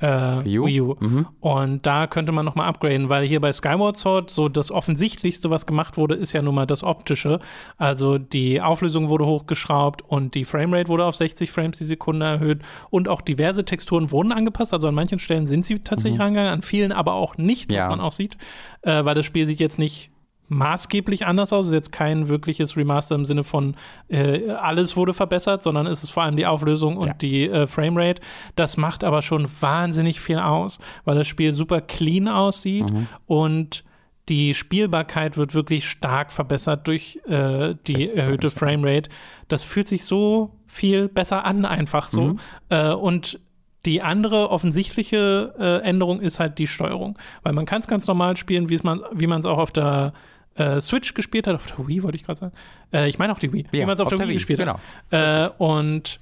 äh, 0.00 0.44
Wii 0.44 0.58
U? 0.58 0.66
Wii 0.66 0.80
U. 0.80 0.96
Mhm. 0.98 1.26
Und 1.40 1.86
da 1.86 2.06
könnte 2.06 2.32
man 2.32 2.44
nochmal 2.44 2.68
upgraden, 2.68 3.08
weil 3.08 3.26
hier 3.26 3.40
bei 3.40 3.52
Skyward 3.52 3.96
Sword 3.96 4.30
so 4.30 4.48
das 4.48 4.70
Offensichtlichste, 4.70 5.50
was 5.50 5.66
gemacht 5.66 5.96
wurde, 5.96 6.14
ist 6.14 6.32
ja 6.32 6.42
nun 6.42 6.54
mal 6.54 6.66
das 6.66 6.82
Optische. 6.82 7.38
Also 7.76 8.18
die 8.18 8.60
Auflösung 8.60 9.08
wurde 9.08 9.26
hochgeschraubt 9.26 10.02
und 10.02 10.34
die 10.34 10.44
Framerate 10.44 10.88
wurde 10.88 11.04
auf 11.04 11.16
60 11.16 11.50
Frames 11.50 11.78
die 11.78 11.84
Sekunde 11.84 12.26
erhöht 12.26 12.62
und 12.90 13.08
auch 13.08 13.20
diverse 13.20 13.64
Texturen 13.64 14.10
wurden 14.10 14.32
angepasst. 14.32 14.72
Also 14.72 14.88
an 14.88 14.94
manchen 14.94 15.18
Stellen 15.18 15.46
sind 15.46 15.64
sie 15.64 15.78
tatsächlich 15.80 16.20
rangegangen, 16.20 16.52
an 16.52 16.62
vielen 16.62 16.92
aber 16.92 17.14
auch 17.14 17.36
nicht, 17.36 17.70
was 17.70 17.84
Ja. 17.84 17.88
man 17.90 18.00
auch 18.00 18.12
sieht, 18.12 18.36
äh, 18.82 19.04
weil 19.04 19.14
das 19.14 19.26
Spiel 19.26 19.46
sieht 19.46 19.60
jetzt 19.60 19.78
nicht 19.78 20.10
maßgeblich 20.50 21.26
anders 21.26 21.52
aus. 21.52 21.64
Es 21.66 21.70
ist 21.70 21.74
jetzt 21.74 21.92
kein 21.92 22.28
wirkliches 22.28 22.76
Remaster 22.76 23.14
im 23.14 23.24
Sinne 23.24 23.44
von 23.44 23.76
äh, 24.08 24.50
alles 24.50 24.96
wurde 24.96 25.14
verbessert, 25.14 25.62
sondern 25.62 25.86
es 25.86 26.02
ist 26.02 26.10
vor 26.10 26.24
allem 26.24 26.36
die 26.36 26.46
Auflösung 26.46 26.96
und 26.98 27.06
Ja. 27.08 27.14
die 27.14 27.48
äh, 27.48 27.66
Framerate. 27.66 28.20
Das 28.56 28.76
macht 28.76 29.04
aber 29.04 29.22
schon 29.22 29.48
wahnsinnig 29.60 30.20
viel 30.20 30.38
aus, 30.38 30.78
weil 31.04 31.16
das 31.16 31.28
Spiel 31.28 31.52
super 31.52 31.80
clean 31.80 32.28
aussieht 32.28 32.86
und 33.26 33.84
die 34.28 34.54
Spielbarkeit 34.54 35.36
wird 35.36 35.54
wirklich 35.54 35.88
stark 35.88 36.32
verbessert 36.32 36.86
durch 36.86 37.18
äh, 37.26 37.74
die 37.86 38.06
60 38.06 38.16
erhöhte 38.16 38.50
Framerate. 38.50 39.10
Das 39.48 39.62
fühlt 39.62 39.88
sich 39.88 40.04
so 40.04 40.52
viel 40.66 41.08
besser 41.08 41.44
an, 41.44 41.64
einfach 41.64 42.08
so. 42.08 42.22
Mhm. 42.22 42.38
Äh, 42.68 42.92
und 42.92 43.40
die 43.86 44.02
andere 44.02 44.50
offensichtliche 44.50 45.54
äh, 45.58 45.78
Änderung 45.88 46.20
ist 46.20 46.38
halt 46.38 46.58
die 46.58 46.66
Steuerung. 46.66 47.18
Weil 47.42 47.54
man 47.54 47.64
kann 47.66 47.80
es 47.80 47.88
ganz 47.88 48.06
normal 48.06 48.36
spielen, 48.36 48.68
wie 48.68 48.78
man 49.26 49.40
es 49.40 49.46
auch 49.46 49.58
auf 49.58 49.72
der 49.72 50.12
äh, 50.60 50.80
Switch 50.80 51.14
gespielt 51.14 51.46
hat, 51.46 51.54
auf 51.56 51.66
der 51.66 51.86
Wii 51.88 52.02
wollte 52.02 52.16
ich 52.16 52.24
gerade 52.24 52.38
sagen. 52.40 52.52
Äh, 52.92 53.08
ich 53.08 53.18
meine 53.18 53.32
auch 53.32 53.38
die 53.38 53.52
Wii, 53.52 53.66
wie 53.70 53.78
Ja, 53.78 53.86
man 53.86 53.94
es 53.94 54.00
auf, 54.00 54.08
der 54.08 54.18
Wii, 54.20 54.28
Wii, 54.28 54.34
gespielt 54.34 54.58
genau. 54.58 54.78
hat. 55.10 55.50
Äh, 55.52 55.62
und 55.62 56.20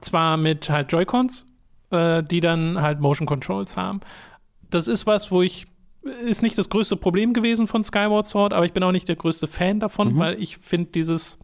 zwar 0.00 0.36
mit 0.36 0.68
halt 0.70 0.90
Joy-Cons, 0.92 1.46
äh, 1.90 2.22
die 2.22 2.40
dann 2.40 2.80
halt 2.80 3.00
Motion 3.00 3.26
Controls 3.26 3.76
haben. 3.76 4.00
Das 4.70 4.88
ist 4.88 5.06
was, 5.06 5.30
wo 5.30 5.42
ich 5.42 5.66
ist 6.24 6.40
nicht 6.42 6.56
das 6.56 6.68
größte 6.68 6.96
Problem 6.96 7.34
gewesen 7.34 7.66
von 7.66 7.82
Skyward 7.82 8.26
Sword, 8.26 8.52
aber 8.52 8.64
ich 8.64 8.72
bin 8.72 8.82
auch 8.84 8.92
nicht 8.92 9.08
der 9.08 9.16
größte 9.16 9.48
Fan 9.48 9.80
davon, 9.80 10.14
Mhm. 10.14 10.18
weil 10.18 10.40
ich 10.40 10.58
finde 10.58 10.90
dieses 10.92 11.38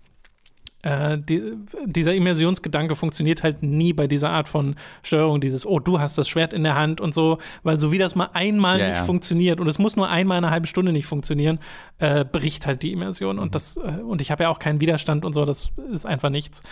äh, 0.82 1.16
die, 1.18 1.42
dieser 1.86 2.14
Immersionsgedanke 2.14 2.94
funktioniert 2.96 3.42
halt 3.42 3.62
nie 3.62 3.92
bei 3.92 4.06
dieser 4.06 4.30
Art 4.30 4.48
von 4.48 4.74
Steuerung, 5.02 5.40
dieses, 5.40 5.64
oh, 5.64 5.78
du 5.78 6.00
hast 6.00 6.18
das 6.18 6.28
Schwert 6.28 6.52
in 6.52 6.62
der 6.64 6.74
Hand 6.74 7.00
und 7.00 7.14
so, 7.14 7.38
weil 7.62 7.78
so 7.78 7.92
wie 7.92 7.98
das 7.98 8.14
mal 8.14 8.30
einmal 8.32 8.78
Ja, 8.80 8.86
nicht 8.88 8.96
ja. 8.96 9.04
funktioniert 9.04 9.60
und 9.60 9.68
es 9.68 9.78
muss 9.78 9.96
nur 9.96 10.08
einmal 10.08 10.38
in 10.38 10.44
einer 10.44 10.52
halben 10.52 10.66
Stunde 10.66 10.92
nicht 10.92 11.06
funktionieren, 11.06 11.60
äh, 11.98 12.24
bricht 12.24 12.66
halt 12.66 12.82
die 12.82 12.92
Immersion 12.92 13.36
Mhm. 13.36 13.42
und 13.42 13.54
das, 13.54 13.76
äh, 13.76 14.00
und 14.02 14.20
ich 14.20 14.30
habe 14.30 14.42
ja 14.44 14.48
auch 14.48 14.58
keinen 14.58 14.80
Widerstand 14.80 15.24
und 15.24 15.32
so, 15.32 15.44
das 15.44 15.70
ist 15.92 16.04
einfach 16.04 16.30
nichts. 16.30 16.62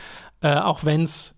Äh, 0.42 0.56
auch 0.56 0.84
wenn 0.84 1.02
es 1.04 1.36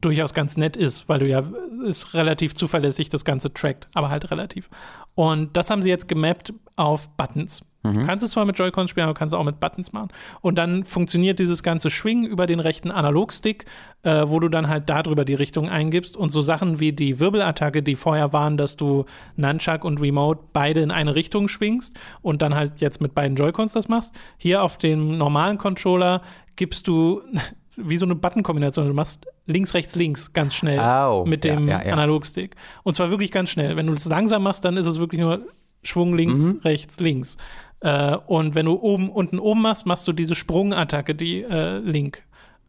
durchaus 0.00 0.32
ganz 0.32 0.56
nett 0.56 0.76
ist, 0.76 1.08
weil 1.08 1.18
du 1.18 1.26
ja 1.26 1.42
ist 1.86 2.14
relativ 2.14 2.54
zuverlässig 2.54 3.08
das 3.08 3.24
Ganze 3.24 3.52
trackt, 3.52 3.88
aber 3.94 4.10
halt 4.10 4.30
relativ. 4.30 4.70
Und 5.14 5.56
das 5.56 5.70
haben 5.70 5.82
sie 5.82 5.88
jetzt 5.88 6.08
gemappt 6.08 6.52
auf 6.76 7.08
Buttons. 7.16 7.64
Du 7.94 8.06
kannst 8.06 8.24
es 8.24 8.30
zwar 8.32 8.44
mit 8.44 8.58
Joy-Cons 8.58 8.90
spielen, 8.90 9.04
aber 9.04 9.14
kannst 9.14 9.32
es 9.34 9.38
auch 9.38 9.44
mit 9.44 9.60
Buttons 9.60 9.92
machen. 9.92 10.08
Und 10.40 10.56
dann 10.58 10.84
funktioniert 10.84 11.38
dieses 11.38 11.62
ganze 11.62 11.90
Schwingen 11.90 12.24
über 12.24 12.46
den 12.46 12.60
rechten 12.60 12.90
Analogstick, 12.90 13.64
äh, 14.02 14.24
wo 14.26 14.40
du 14.40 14.48
dann 14.48 14.68
halt 14.68 14.88
darüber 14.88 15.24
die 15.24 15.34
Richtung 15.34 15.68
eingibst. 15.68 16.16
Und 16.16 16.30
so 16.30 16.40
Sachen 16.40 16.80
wie 16.80 16.92
die 16.92 17.20
Wirbelattacke, 17.20 17.82
die 17.82 17.96
vorher 17.96 18.32
waren, 18.32 18.56
dass 18.56 18.76
du 18.76 19.04
Nunchuck 19.36 19.84
und 19.84 19.98
Remote 20.00 20.40
beide 20.52 20.80
in 20.80 20.90
eine 20.90 21.14
Richtung 21.14 21.48
schwingst 21.48 21.98
und 22.22 22.42
dann 22.42 22.54
halt 22.54 22.80
jetzt 22.80 23.00
mit 23.00 23.14
beiden 23.14 23.36
Joy-Cons 23.36 23.72
das 23.72 23.88
machst. 23.88 24.14
Hier 24.36 24.62
auf 24.62 24.78
dem 24.78 25.18
normalen 25.18 25.58
Controller 25.58 26.22
gibst 26.56 26.88
du 26.88 27.22
wie 27.76 27.96
so 27.96 28.04
eine 28.06 28.16
Button-Kombination. 28.16 28.88
Du 28.88 28.94
machst 28.94 29.26
links, 29.46 29.72
rechts, 29.74 29.94
links 29.94 30.32
ganz 30.32 30.54
schnell 30.54 30.80
Oh, 30.80 31.24
mit 31.26 31.44
dem 31.44 31.68
ja, 31.68 31.78
ja, 31.80 31.86
ja. 31.86 31.92
Analogstick. 31.92 32.56
Und 32.82 32.94
zwar 32.94 33.10
wirklich 33.10 33.30
ganz 33.30 33.50
schnell. 33.50 33.76
Wenn 33.76 33.86
du 33.86 33.92
es 33.94 34.04
langsam 34.04 34.42
machst, 34.42 34.64
dann 34.64 34.76
ist 34.76 34.86
es 34.86 34.98
wirklich 34.98 35.20
nur 35.20 35.42
Schwung 35.84 36.14
links, 36.16 36.40
Mhm. 36.40 36.60
rechts, 36.64 36.98
links. 36.98 37.36
Äh, 37.80 38.16
und 38.26 38.54
wenn 38.54 38.66
du 38.66 38.72
oben, 38.74 39.08
unten, 39.10 39.38
oben 39.38 39.62
machst, 39.62 39.86
machst 39.86 40.06
du 40.08 40.12
diese 40.12 40.34
Sprungattacke, 40.34 41.14
die 41.14 41.42
äh, 41.42 41.78
Link 41.78 42.24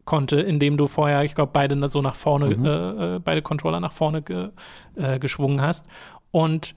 konnte, 0.06 0.40
indem 0.40 0.78
du 0.78 0.88
vorher, 0.88 1.24
ich 1.24 1.36
glaube, 1.36 1.52
beide 1.54 1.88
so 1.88 2.02
nach 2.02 2.16
vorne, 2.16 2.56
Mhm. 2.56 2.66
äh, 2.66 3.16
äh, 3.16 3.20
beide 3.20 3.42
Controller 3.42 3.80
nach 3.80 3.94
vorne 3.94 4.22
ge, 4.22 4.50
äh, 4.96 5.20
geschwungen 5.20 5.62
hast. 5.62 5.86
Und 6.32 6.76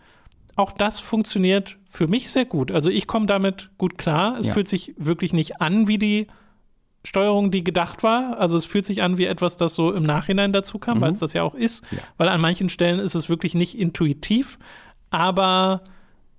auch 0.56 0.72
das 0.72 1.00
funktioniert 1.00 1.78
für 1.86 2.08
mich 2.08 2.30
sehr 2.30 2.44
gut. 2.44 2.70
Also 2.70 2.90
ich 2.90 3.06
komme 3.06 3.24
damit 3.26 3.70
gut 3.78 3.96
klar. 3.96 4.36
Es 4.38 4.46
Ja. 4.46 4.52
fühlt 4.52 4.68
sich 4.68 4.94
wirklich 4.98 5.32
nicht 5.32 5.60
an 5.62 5.88
wie 5.88 5.96
die 5.98 6.26
Steuerung, 7.04 7.50
die 7.50 7.64
gedacht 7.64 8.02
war. 8.02 8.38
Also 8.38 8.56
es 8.58 8.64
fühlt 8.66 8.84
sich 8.86 9.02
an 9.02 9.16
wie 9.18 9.24
etwas, 9.24 9.56
das 9.56 9.74
so 9.74 9.92
im 9.92 10.02
Nachhinein 10.04 10.52
dazu 10.52 10.78
kam, 10.78 11.00
weil 11.00 11.12
es 11.12 11.18
das 11.18 11.32
ja 11.32 11.42
auch 11.42 11.54
ist. 11.54 11.90
Mhm. 11.90 11.98
Ja. 11.98 12.04
Weil 12.18 12.28
an 12.28 12.40
manchen 12.40 12.68
Stellen 12.68 12.98
ist 13.00 13.14
es 13.14 13.28
wirklich 13.30 13.54
nicht 13.54 13.78
intuitiv, 13.78 14.58
aber 15.10 15.82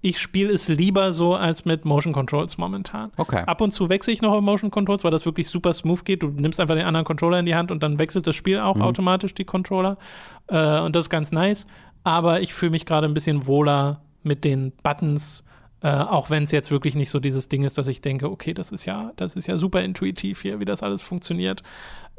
ich 0.06 0.20
spiele 0.20 0.52
es 0.52 0.68
lieber 0.68 1.14
so 1.14 1.34
als 1.34 1.64
mit 1.64 1.86
Motion 1.86 2.12
Controls 2.12 2.58
momentan. 2.58 3.12
Okay. 3.16 3.42
Ab 3.48 3.62
und 3.62 3.72
zu 3.72 3.88
wechsle 3.88 4.12
ich 4.12 4.22
noch 4.22 4.34
auf 4.34 4.42
Motion 4.44 4.70
Controls, 4.70 5.06
weil 5.06 5.12
das 5.12 5.26
wirklich 5.26 5.48
super 5.48 5.72
smooth 5.72 6.04
geht. 6.04 6.22
Du 6.22 6.28
nimmst 6.28 6.60
einfach 6.60 6.76
den 6.76 6.86
anderen 6.86 7.06
Controller 7.06 7.40
in 7.40 7.46
die 7.46 7.56
Hand 7.56 7.72
und 7.72 7.82
dann 7.82 7.98
wechselt 8.00 8.28
das 8.28 8.36
Spiel 8.36 8.58
Mhm. 8.58 8.64
auch 8.64 8.80
automatisch 8.82 9.34
die 9.34 9.46
Controller. 9.46 9.98
Äh, 10.48 10.82
und 10.82 10.94
das 10.96 11.06
ist 11.06 11.10
ganz 11.10 11.32
nice. 11.32 11.66
Aber 12.04 12.42
ich 12.42 12.54
fühle 12.54 12.72
mich 12.72 12.86
gerade 12.86 13.08
ein 13.08 13.14
bisschen 13.14 13.48
wohler 13.48 14.02
mit 14.24 14.44
den 14.44 14.74
Buttons, 14.84 15.46
äh, 15.82 15.88
auch 15.90 16.30
wenn 16.30 16.44
es 16.44 16.52
jetzt 16.52 16.70
wirklich 16.70 16.96
nicht 16.96 17.10
so 17.10 17.22
dieses 17.22 17.48
Ding 17.48 17.64
ist, 17.64 17.78
dass 17.78 17.88
ich 17.88 18.02
denke, 18.02 18.30
okay, 18.30 18.54
das 18.54 18.74
ist 18.74 18.84
ja, 18.84 19.14
das 19.16 19.38
ist 19.38 19.48
ja 19.48 19.58
super 19.58 19.82
intuitiv 19.82 20.42
hier, 20.42 20.60
wie 20.60 20.66
das 20.66 20.84
alles 20.84 21.02
funktioniert. 21.02 21.64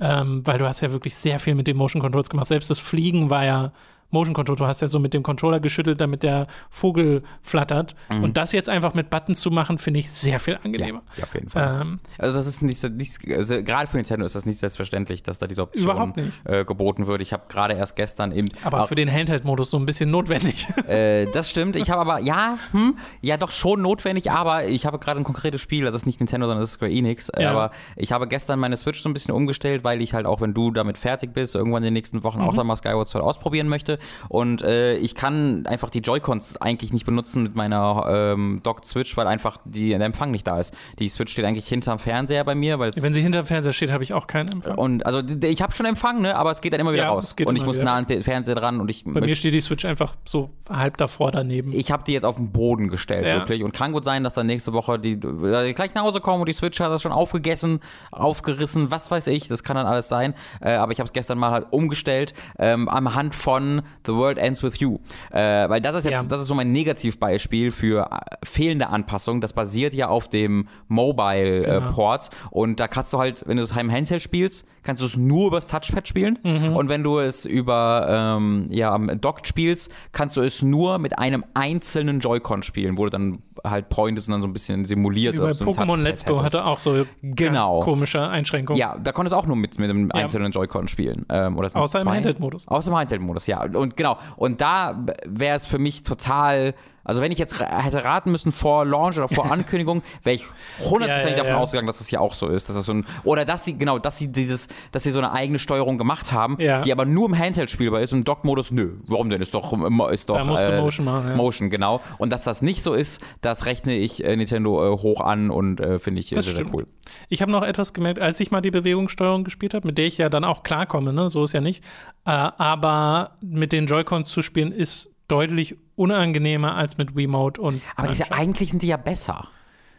Ähm, 0.01 0.41
weil 0.47 0.59
du 0.59 0.66
hast 0.66 0.80
ja 0.80 0.91
wirklich 0.93 1.14
sehr 1.16 1.39
viel 1.39 1.55
mit 1.55 1.66
den 1.66 1.76
Motion 1.76 2.01
Controls 2.01 2.30
gemacht. 2.30 2.49
Selbst 2.49 2.70
das 2.70 2.78
Fliegen 2.78 3.28
war 3.28 3.45
ja 3.45 3.72
Motion 4.14 4.32
Control. 4.34 4.56
Du 4.56 4.66
hast 4.66 4.80
ja 4.80 4.88
so 4.88 4.98
mit 4.98 5.12
dem 5.12 5.22
Controller 5.22 5.60
geschüttelt, 5.60 6.00
damit 6.00 6.22
der 6.22 6.46
Vogel 6.70 7.22
flattert. 7.42 7.94
Und 8.08 8.36
das 8.38 8.52
jetzt 8.52 8.68
einfach 8.70 8.94
mit 8.94 9.10
Buttons 9.10 9.40
zu 9.40 9.50
machen, 9.50 9.76
finde 9.78 10.00
ich 10.00 10.10
sehr 10.10 10.40
viel 10.40 10.54
Ja, 10.54 10.60
angenehmer. 10.64 11.02
ja, 11.18 11.24
auf 11.24 11.34
jeden 11.34 11.50
Fall. 11.50 11.80
Ähm, 11.82 12.00
Also 12.16 12.34
das 12.36 12.46
ist 12.46 12.62
nicht, 12.62 12.78
so- 12.80 12.88
nicht 12.88 13.18
also 13.30 13.62
gerade 13.62 13.88
für 13.88 13.96
Nintendo 13.98 14.24
ist 14.24 14.34
das 14.34 14.46
nicht 14.46 14.58
selbstverständlich, 14.58 15.22
dass 15.22 15.38
da 15.38 15.46
diese 15.46 15.62
Option 15.62 15.84
Überhaupt 15.84 16.16
nicht. 16.16 16.40
Äh, 16.44 16.64
geboten 16.64 17.06
wird. 17.06 17.20
Ich 17.20 17.32
habe 17.34 17.42
gerade 17.48 17.74
erst 17.74 17.96
gestern 17.96 18.32
eben 18.32 18.48
aber 18.62 18.86
für 18.86 18.94
den 18.94 19.10
Handheld-Modus 19.12 19.70
so 19.70 19.76
ein 19.78 19.84
bisschen 19.86 20.10
notwendig. 20.10 20.66
Äh, 20.88 21.26
das 21.32 21.50
stimmt. 21.50 21.76
Ich 21.76 21.90
habe 21.90 22.00
aber, 22.02 22.20
ja, 22.20 22.58
hm, 22.72 22.96
ja 23.22 23.36
doch 23.36 23.50
schon 23.50 23.80
notwendig, 23.82 24.30
aber 24.30 24.66
ich 24.66 24.84
habe 24.86 24.98
gerade 24.98 25.18
ein 25.20 25.24
konkretes 25.24 25.60
Spiel, 25.60 25.84
das 25.84 25.94
ist 25.94 26.04
nicht 26.06 26.20
Nintendo, 26.20 26.46
sondern 26.46 26.60
das 26.60 26.70
ist 26.70 26.74
Square 26.76 26.92
Enix. 26.92 27.30
Äh, 27.30 27.42
Ja. 27.42 27.50
Aber 27.50 27.70
ich 27.96 28.12
habe 28.12 28.28
gestern 28.28 28.58
meine 28.60 28.76
Switch 28.76 29.00
so 29.02 29.08
ein 29.08 29.14
bisschen 29.14 29.34
umgestellt, 29.34 29.82
weil 29.82 30.02
ich 30.02 30.12
halt 30.14 30.26
auch, 30.26 30.40
wenn 30.40 30.52
du 30.54 30.70
damit 30.70 30.98
fertig 30.98 31.32
bist, 31.32 31.54
irgendwann 31.54 31.82
in 31.82 31.86
den 31.88 31.94
nächsten 31.94 32.22
Wochen 32.22 32.40
auch 32.42 32.54
dann 32.54 32.66
mal 32.66 32.76
Skyward 32.76 33.08
Sword 33.08 33.24
ausprobieren 33.24 33.68
möchte. 33.68 33.98
Und 34.28 34.62
äh, 34.62 34.96
ich 34.96 35.14
kann 35.14 35.66
einfach 35.66 35.90
die 35.90 36.00
Joy-Cons 36.00 36.61
eigentlich 36.61 36.92
nicht 36.92 37.07
benutzen 37.07 37.42
mit 37.42 37.55
meiner 37.55 38.05
ähm, 38.09 38.61
Docked 38.62 38.84
Switch, 38.84 39.16
weil 39.16 39.26
einfach 39.26 39.59
die, 39.64 39.88
der 39.90 40.00
Empfang 40.00 40.30
nicht 40.30 40.46
da 40.46 40.59
ist. 40.61 40.74
Die 40.98 41.09
Switch 41.09 41.32
steht 41.32 41.44
eigentlich 41.44 41.68
hinterm 41.68 41.98
Fernseher 41.98 42.44
bei 42.44 42.55
mir, 42.55 42.78
weil 42.78 42.90
es 42.90 43.02
Wenn 43.02 43.14
sie 43.14 43.22
hinter 43.22 43.42
dem 43.42 43.46
Fernseher 43.46 43.72
steht, 43.72 43.92
habe 43.92 44.05
ich 44.05 44.12
auch 44.12 44.26
keinen 44.26 44.48
Empfang. 44.50 44.76
und 44.76 45.07
also 45.07 45.20
ich 45.42 45.62
habe 45.62 45.72
schon 45.72 45.86
Empfang, 45.86 46.20
ne, 46.22 46.36
aber 46.36 46.50
es 46.50 46.61
geht 46.61 46.72
dann 46.72 46.80
immer 46.80 46.92
wieder 46.92 47.05
Ja, 47.05 47.11
raus. 47.11 47.34
Und 47.44 47.57
ich 47.57 47.64
muss 47.64 47.78
nah 47.80 47.94
an 47.94 48.07
den 48.07 48.22
Fernseher 48.22 48.55
dran 48.55 48.80
und 48.80 48.90
ich 48.90 49.05
Bei 49.05 49.20
mir 49.20 49.36
steht 49.36 49.55
die 49.55 49.61
Switch 49.61 49.84
einfach 49.84 50.14
so 50.24 50.50
halb 50.68 50.96
davor 50.96 51.30
daneben. 51.30 51.72
ich 51.72 51.90
habe 51.90 52.05
die 52.07 52.12
jetzt 52.12 52.24
auf 52.24 52.36
den 52.36 52.50
Boden 52.52 52.88
gestellt, 52.88 53.26
Ja. 53.26 53.36
wirklich. 53.36 53.62
Und 53.64 53.72
kann 53.72 53.92
gut 53.92 54.05
sein, 54.05 54.24
dass 54.24 54.34
dann 54.34 54.46
nächste 54.46 54.72
Woche 54.72 54.98
die, 54.98 55.12
äh, 55.12 55.72
gleich 55.72 55.94
nach 55.94 56.02
Hause 56.02 56.20
kommen 56.20 56.40
und 56.40 56.48
die 56.48 56.52
Switch 56.55 56.78
hat 56.80 56.90
das 56.90 57.02
schon 57.02 57.12
aufgegessen, 57.12 57.80
aufgerissen, 58.11 58.90
was 58.90 59.11
weiß 59.11 59.26
ich. 59.28 59.48
Das 59.48 59.62
kann 59.62 59.76
dann 59.76 59.86
alles 59.86 60.09
sein. 60.09 60.34
Äh, 60.61 60.72
aber 60.74 60.92
ich 60.92 60.98
habe 61.00 61.07
es 61.09 61.12
gestern 61.12 61.38
mal 61.38 61.50
halt 61.50 61.66
umgestellt 61.70 62.34
ähm, 62.59 62.88
am 62.88 63.14
Hand 63.14 63.34
von 63.34 63.82
The 64.07 64.12
World 64.14 64.39
Ends 64.39 64.62
With 64.62 64.78
You. 64.80 64.99
Äh, 65.30 65.68
weil 65.68 65.80
das 65.80 65.95
ist 65.97 66.05
jetzt, 66.05 66.22
Ja. 66.22 66.28
das 66.28 66.41
ist 66.41 66.47
so 66.49 66.55
mein 66.55 66.72
Negativbeispiel 66.72 67.70
für 67.70 68.11
äh, 68.11 68.37
fehlende 68.45 68.89
Anpassung. 68.89 69.41
Das 69.41 69.53
basiert 69.53 69.95
ja 69.95 70.09
auf 70.09 70.28
dem 70.28 70.68
Mobile-Port. 70.89 72.30
und 72.51 72.80
da 72.80 72.89
kannst 72.89 73.12
du 73.12 73.18
halt, 73.18 73.45
wenn 73.47 73.57
du 73.57 73.62
es 73.62 73.72
im 73.76 73.91
Handheld 73.91 74.22
spielst, 74.22 74.66
kannst 74.82 75.01
du 75.03 75.07
es 75.07 75.16
nur 75.16 75.49
übers 75.49 75.66
Touchpad 75.66 76.07
spielen. 76.07 76.39
Mhm. 76.43 76.76
Und 76.76 76.89
wenn 76.89 77.03
du 77.03 77.18
es 77.18 77.47
über 77.47 78.37
ähm, 78.39 78.66
ja, 78.70 78.93
am 78.93 79.20
Dock 79.20 79.47
spielst, 79.47 79.91
kannst 80.12 80.37
du 80.37 80.43
es 80.43 80.62
nur 80.62 80.99
mit 80.99 81.18
einem 81.18 81.45
einzelnen 81.55 82.20
Joy-Con 82.20 82.62
spielen, 82.62 82.99
wo 82.99 83.05
du 83.05 83.11
dann 83.11 83.39
halt 83.64 83.89
pointest 83.89 84.28
und 84.28 84.32
dann 84.32 84.43
so 84.43 84.47
ein 84.47 84.53
bisschen 84.53 84.85
simulierst. 84.85 85.39
Du 85.39 85.45
ein 85.47 85.53
Pokémon 85.55 85.97
Let's 86.03 86.24
Go 86.24 86.43
hatte 86.43 86.64
auch 86.66 86.78
so 86.78 87.07
Genau. 87.22 87.80
komische 87.80 88.28
Einschränkungen. 88.28 88.78
Ja, 88.78 88.97
da 89.03 89.12
konntest 89.12 89.32
du 89.32 89.37
auch 89.39 89.47
nur 89.47 89.57
mit, 89.57 89.78
mit 89.78 89.89
einem 89.89 90.09
Ja. 90.09 90.14
einzelnen 90.22 90.53
Joy-Con 90.53 90.89
spielen. 90.89 91.24
Ähm, 91.30 91.57
oder 91.57 91.70
Außer 91.74 92.03
im? 92.03 92.11
Handheld-Modus. 92.11 92.68
Außer 92.68 92.91
im 92.91 92.97
Handheld-Modus, 92.97 93.47
ja. 93.47 93.64
Und 93.77 93.97
genau. 93.97 94.18
Und 94.37 94.61
da 94.61 95.05
wäre 95.25 95.57
es 95.57 95.66
für 95.66 95.79
mich 95.79 96.03
total. 96.03 96.75
Also 97.05 97.20
wenn 97.20 97.30
ich 97.30 97.38
jetzt 97.38 97.61
hätte 97.61 98.05
raten 98.05 98.32
müssen 98.32 98.50
vor 98.50 98.84
Launch 98.84 99.18
oder 99.18 99.28
vor 99.28 99.50
Ankündigung, 99.52 100.02
wäre 100.22 100.36
ich 100.36 100.44
hundertprozentig 100.80 101.24
Ja, 101.24 101.28
ja, 101.30 101.36
davon 101.36 101.52
ja. 101.52 101.59
ausgegangen, 101.59 101.86
dass 101.86 101.98
das 101.98 102.09
hier 102.09 102.20
auch 102.20 102.34
so 102.34 102.48
ist. 102.48 102.68
Dass 102.68 102.76
das 102.76 102.86
so 102.86 102.92
ein, 102.92 103.07
oder 103.24 103.44
dass 103.44 103.64
sie, 103.64 103.76
genau, 103.76 103.98
dass 103.98 104.18
sie 104.18 104.32
dieses, 104.32 104.68
dass 104.92 105.02
sie 105.02 105.11
so 105.11 105.18
eine 105.18 105.32
eigene 105.32 105.59
Steuerung 105.59 105.98
gemacht 105.98 106.32
haben, 106.32 106.57
die 106.59 106.92
aber 106.92 107.05
nur 107.05 107.28
im 107.28 107.38
Handheld 107.38 107.70
spielbar 107.70 108.00
ist 108.00 108.12
und 108.12 108.20
im 108.20 108.24
Dock-Modus, 108.24 108.70
nö, 108.70 108.94
warum 109.07 109.30
denn? 109.30 109.42
Ist 109.42 109.55
doch, 109.55 109.72
ist 110.11 110.28
doch 110.30 110.38
Da 110.38 110.44
musst 110.44 110.68
du 110.68 110.80
Motion 110.80 111.05
machen. 111.05 111.36
Motion, 111.36 111.70
genau. 111.70 112.00
Und 112.18 112.30
dass 112.30 112.44
das 112.44 112.62
nicht 112.62 112.82
so 112.82 112.94
ist, 112.94 113.20
das 113.40 113.66
rechne 113.66 113.94
ich 113.96 114.24
äh, 114.24 114.34
Nintendo 114.36 114.94
äh, 114.94 114.98
hoch 114.98 115.20
an 115.20 115.50
und 115.50 115.80
äh, 115.80 115.98
finde 115.98 116.20
ich 116.20 116.32
äh, 116.32 116.36
Das 116.36 116.46
sehr, 116.46 116.55
sehr 116.55 116.66
cool. 116.72 116.86
Ich 117.28 117.42
habe 117.42 117.52
noch 117.52 117.62
etwas 117.62 117.92
gemerkt, 117.92 118.20
als 118.20 118.40
ich 118.40 118.50
mal 118.50 118.61
die 118.61 118.70
Bewegungssteuerung 118.70 119.44
gespielt 119.44 119.74
habe, 119.74 119.86
mit 119.86 119.98
der 119.98 120.07
ich 120.07 120.18
ja 120.18 120.28
dann 120.28 120.44
auch 120.44 120.62
klarkomme, 120.62 121.12
ne? 121.12 121.28
so 121.28 121.44
ist 121.44 121.52
ja 121.52 121.61
nicht. 121.61 121.84
Äh, 122.24 122.30
aber 122.30 123.32
mit 123.40 123.72
den 123.72 123.86
Joy-Cons 123.86 124.30
zu 124.30 124.42
spielen 124.42 124.72
ist 124.72 125.13
deutlich 125.29 125.77
unangenehmer 125.97 126.75
als 126.75 126.99
mit 126.99 127.16
Wiimote 127.16 127.61
und. 127.61 127.83
Aber 127.97 128.09
diese, 128.09 128.31
eigentlich 128.33 128.70
sind 128.70 128.83
die 128.83 128.89
ja 128.89 128.97
besser. 128.97 129.49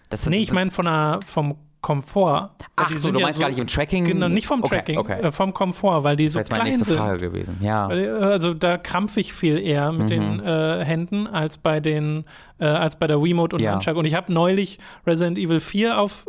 Das, 0.09 0.25
Nee, 0.27 0.37
ich 0.37 0.51
meine 0.51 0.71
von 0.71 0.85
der, 0.85 1.19
vom 1.25 1.55
Komfort. 1.81 2.49
Ach 2.75 2.87
die 2.87 2.93
so, 2.95 2.99
sind 2.99 3.13
du 3.13 3.19
ja 3.19 3.25
meinst 3.27 3.39
gar 3.39 3.49
nicht 3.49 3.59
im 3.59 3.67
Tracking? 3.67 4.05
Genau, 4.05 4.27
nicht 4.27 4.47
vom 4.47 4.63
Okay, 4.63 4.77
Tracking, 4.77 4.97
okay. 4.97 5.21
Äh, 5.21 5.31
vom 5.31 5.53
Komfort, 5.53 6.03
weil 6.03 6.15
die 6.15 6.27
so 6.27 6.39
Das 6.39 6.49
wäre 6.49 6.57
meine 6.59 6.69
klein 6.71 6.79
nächste 6.79 6.95
sind. 6.95 7.03
Frage 7.03 7.19
gewesen. 7.19 7.57
Ja. 7.61 7.91
Äh, 7.91 8.07
Also 8.09 8.55
da 8.55 8.77
krampfe 8.77 9.19
ich 9.19 9.33
viel 9.33 9.59
eher 9.59 9.91
mit 9.91 10.09
den 10.09 10.39
äh, 10.39 10.83
Händen 10.83 11.27
als 11.27 11.59
bei 11.59 11.79
den 11.79 12.25
äh, 12.59 12.65
als 12.65 12.97
bei 12.97 13.05
der 13.05 13.21
Wiimote 13.23 13.55
und 13.57 13.61
Ja. 13.61 13.73
Nunchuck. 13.73 13.97
Und 13.97 14.05
ich 14.05 14.15
habe 14.15 14.33
neulich 14.33 14.79
Resident 15.05 15.37
Evil 15.37 15.59
4 15.59 15.99
auf 15.99 16.27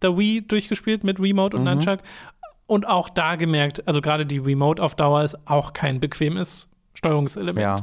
der 0.00 0.16
Wii 0.16 0.46
durchgespielt 0.48 1.04
mit 1.04 1.20
Wiimote 1.20 1.56
und 1.58 1.64
Nunchuck 1.64 2.00
und 2.66 2.86
auch 2.88 3.10
da 3.10 3.36
gemerkt, 3.36 3.86
also 3.86 4.00
gerade 4.00 4.24
die 4.24 4.38
Remote 4.38 4.82
auf 4.82 4.94
Dauer 4.94 5.22
ist 5.22 5.36
auch 5.46 5.74
kein 5.74 6.00
bequemes 6.00 6.70
Steuerungselement. 6.94 7.58
Ja. 7.60 7.76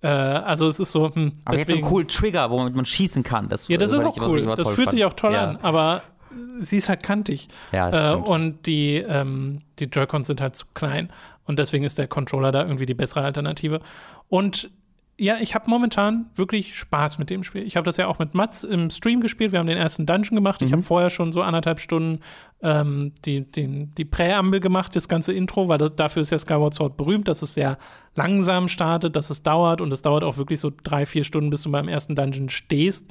Äh, 0.00 0.08
also 0.08 0.68
es 0.68 0.78
ist 0.78 0.92
so, 0.92 1.12
hm, 1.14 1.32
Aber 1.44 1.56
jetzt 1.56 1.68
so 1.68 1.72
deswegen, 1.72 1.84
einen 1.84 1.90
coolen 1.92 2.08
Trigger, 2.08 2.50
womit 2.50 2.74
man 2.74 2.84
schießen 2.86 3.22
kann. 3.22 3.48
Das, 3.48 3.68
ja, 3.68 3.78
das 3.78 3.92
ist 3.92 3.98
auch 3.98 4.16
ich- 4.16 4.22
cool. 4.22 4.42
Das 4.56 4.68
fühlt 4.68 4.88
fand. 4.88 4.90
sich 4.92 5.04
auch 5.04 5.14
toll 5.14 5.32
ja. 5.32 5.50
an, 5.50 5.58
aber 5.62 6.02
sie 6.60 6.76
ist 6.76 6.88
halt 6.88 7.02
kantig. 7.02 7.48
Ja, 7.72 7.90
das 7.90 8.12
Äh, 8.12 8.16
und 8.16 8.66
die, 8.66 8.96
ähm, 8.96 9.60
die 9.78 9.84
Joy-Cons 9.84 10.26
sind 10.26 10.40
halt 10.40 10.54
zu 10.56 10.66
klein. 10.74 11.10
Und 11.46 11.58
deswegen 11.58 11.84
ist 11.84 11.98
der 11.98 12.06
Controller 12.08 12.52
da 12.52 12.62
irgendwie 12.62 12.86
die 12.86 12.94
bessere 12.94 13.22
Alternative. 13.22 13.80
Und 14.28 14.70
ja, 15.20 15.38
ich 15.40 15.56
habe 15.56 15.68
momentan 15.68 16.26
wirklich 16.36 16.76
Spaß 16.76 17.18
mit 17.18 17.28
dem 17.28 17.42
Spiel. 17.42 17.64
Ich 17.64 17.76
habe 17.76 17.84
das 17.84 17.96
ja 17.96 18.06
auch 18.06 18.20
mit 18.20 18.34
Mats 18.34 18.62
im 18.62 18.88
Stream 18.88 19.20
gespielt. 19.20 19.50
Wir 19.50 19.58
haben 19.58 19.66
den 19.66 19.76
ersten 19.76 20.06
Dungeon 20.06 20.36
gemacht. 20.36 20.60
Mhm. 20.60 20.66
Ich 20.68 20.72
habe 20.72 20.82
vorher 20.82 21.10
schon 21.10 21.32
so 21.32 21.42
anderthalb 21.42 21.80
Stunden 21.80 22.20
ähm, 22.62 23.12
die, 23.24 23.40
den, 23.40 23.92
die 23.96 24.04
Präambel 24.04 24.60
gemacht, 24.60 24.94
das 24.94 25.08
ganze 25.08 25.32
Intro, 25.32 25.68
weil 25.68 25.78
das, 25.78 25.96
dafür 25.96 26.22
ist 26.22 26.30
ja 26.30 26.38
Skyward 26.38 26.74
Sword 26.74 26.96
berühmt, 26.96 27.26
dass 27.26 27.42
es 27.42 27.54
sehr 27.54 27.78
langsam 28.14 28.68
startet, 28.68 29.16
dass 29.16 29.30
es 29.30 29.42
dauert 29.42 29.80
und 29.80 29.92
es 29.92 30.02
dauert 30.02 30.22
auch 30.22 30.36
wirklich 30.36 30.60
so 30.60 30.72
drei, 30.84 31.04
vier 31.04 31.24
Stunden, 31.24 31.50
bis 31.50 31.62
du 31.62 31.70
beim 31.72 31.88
ersten 31.88 32.14
Dungeon 32.14 32.48
stehst 32.48 33.10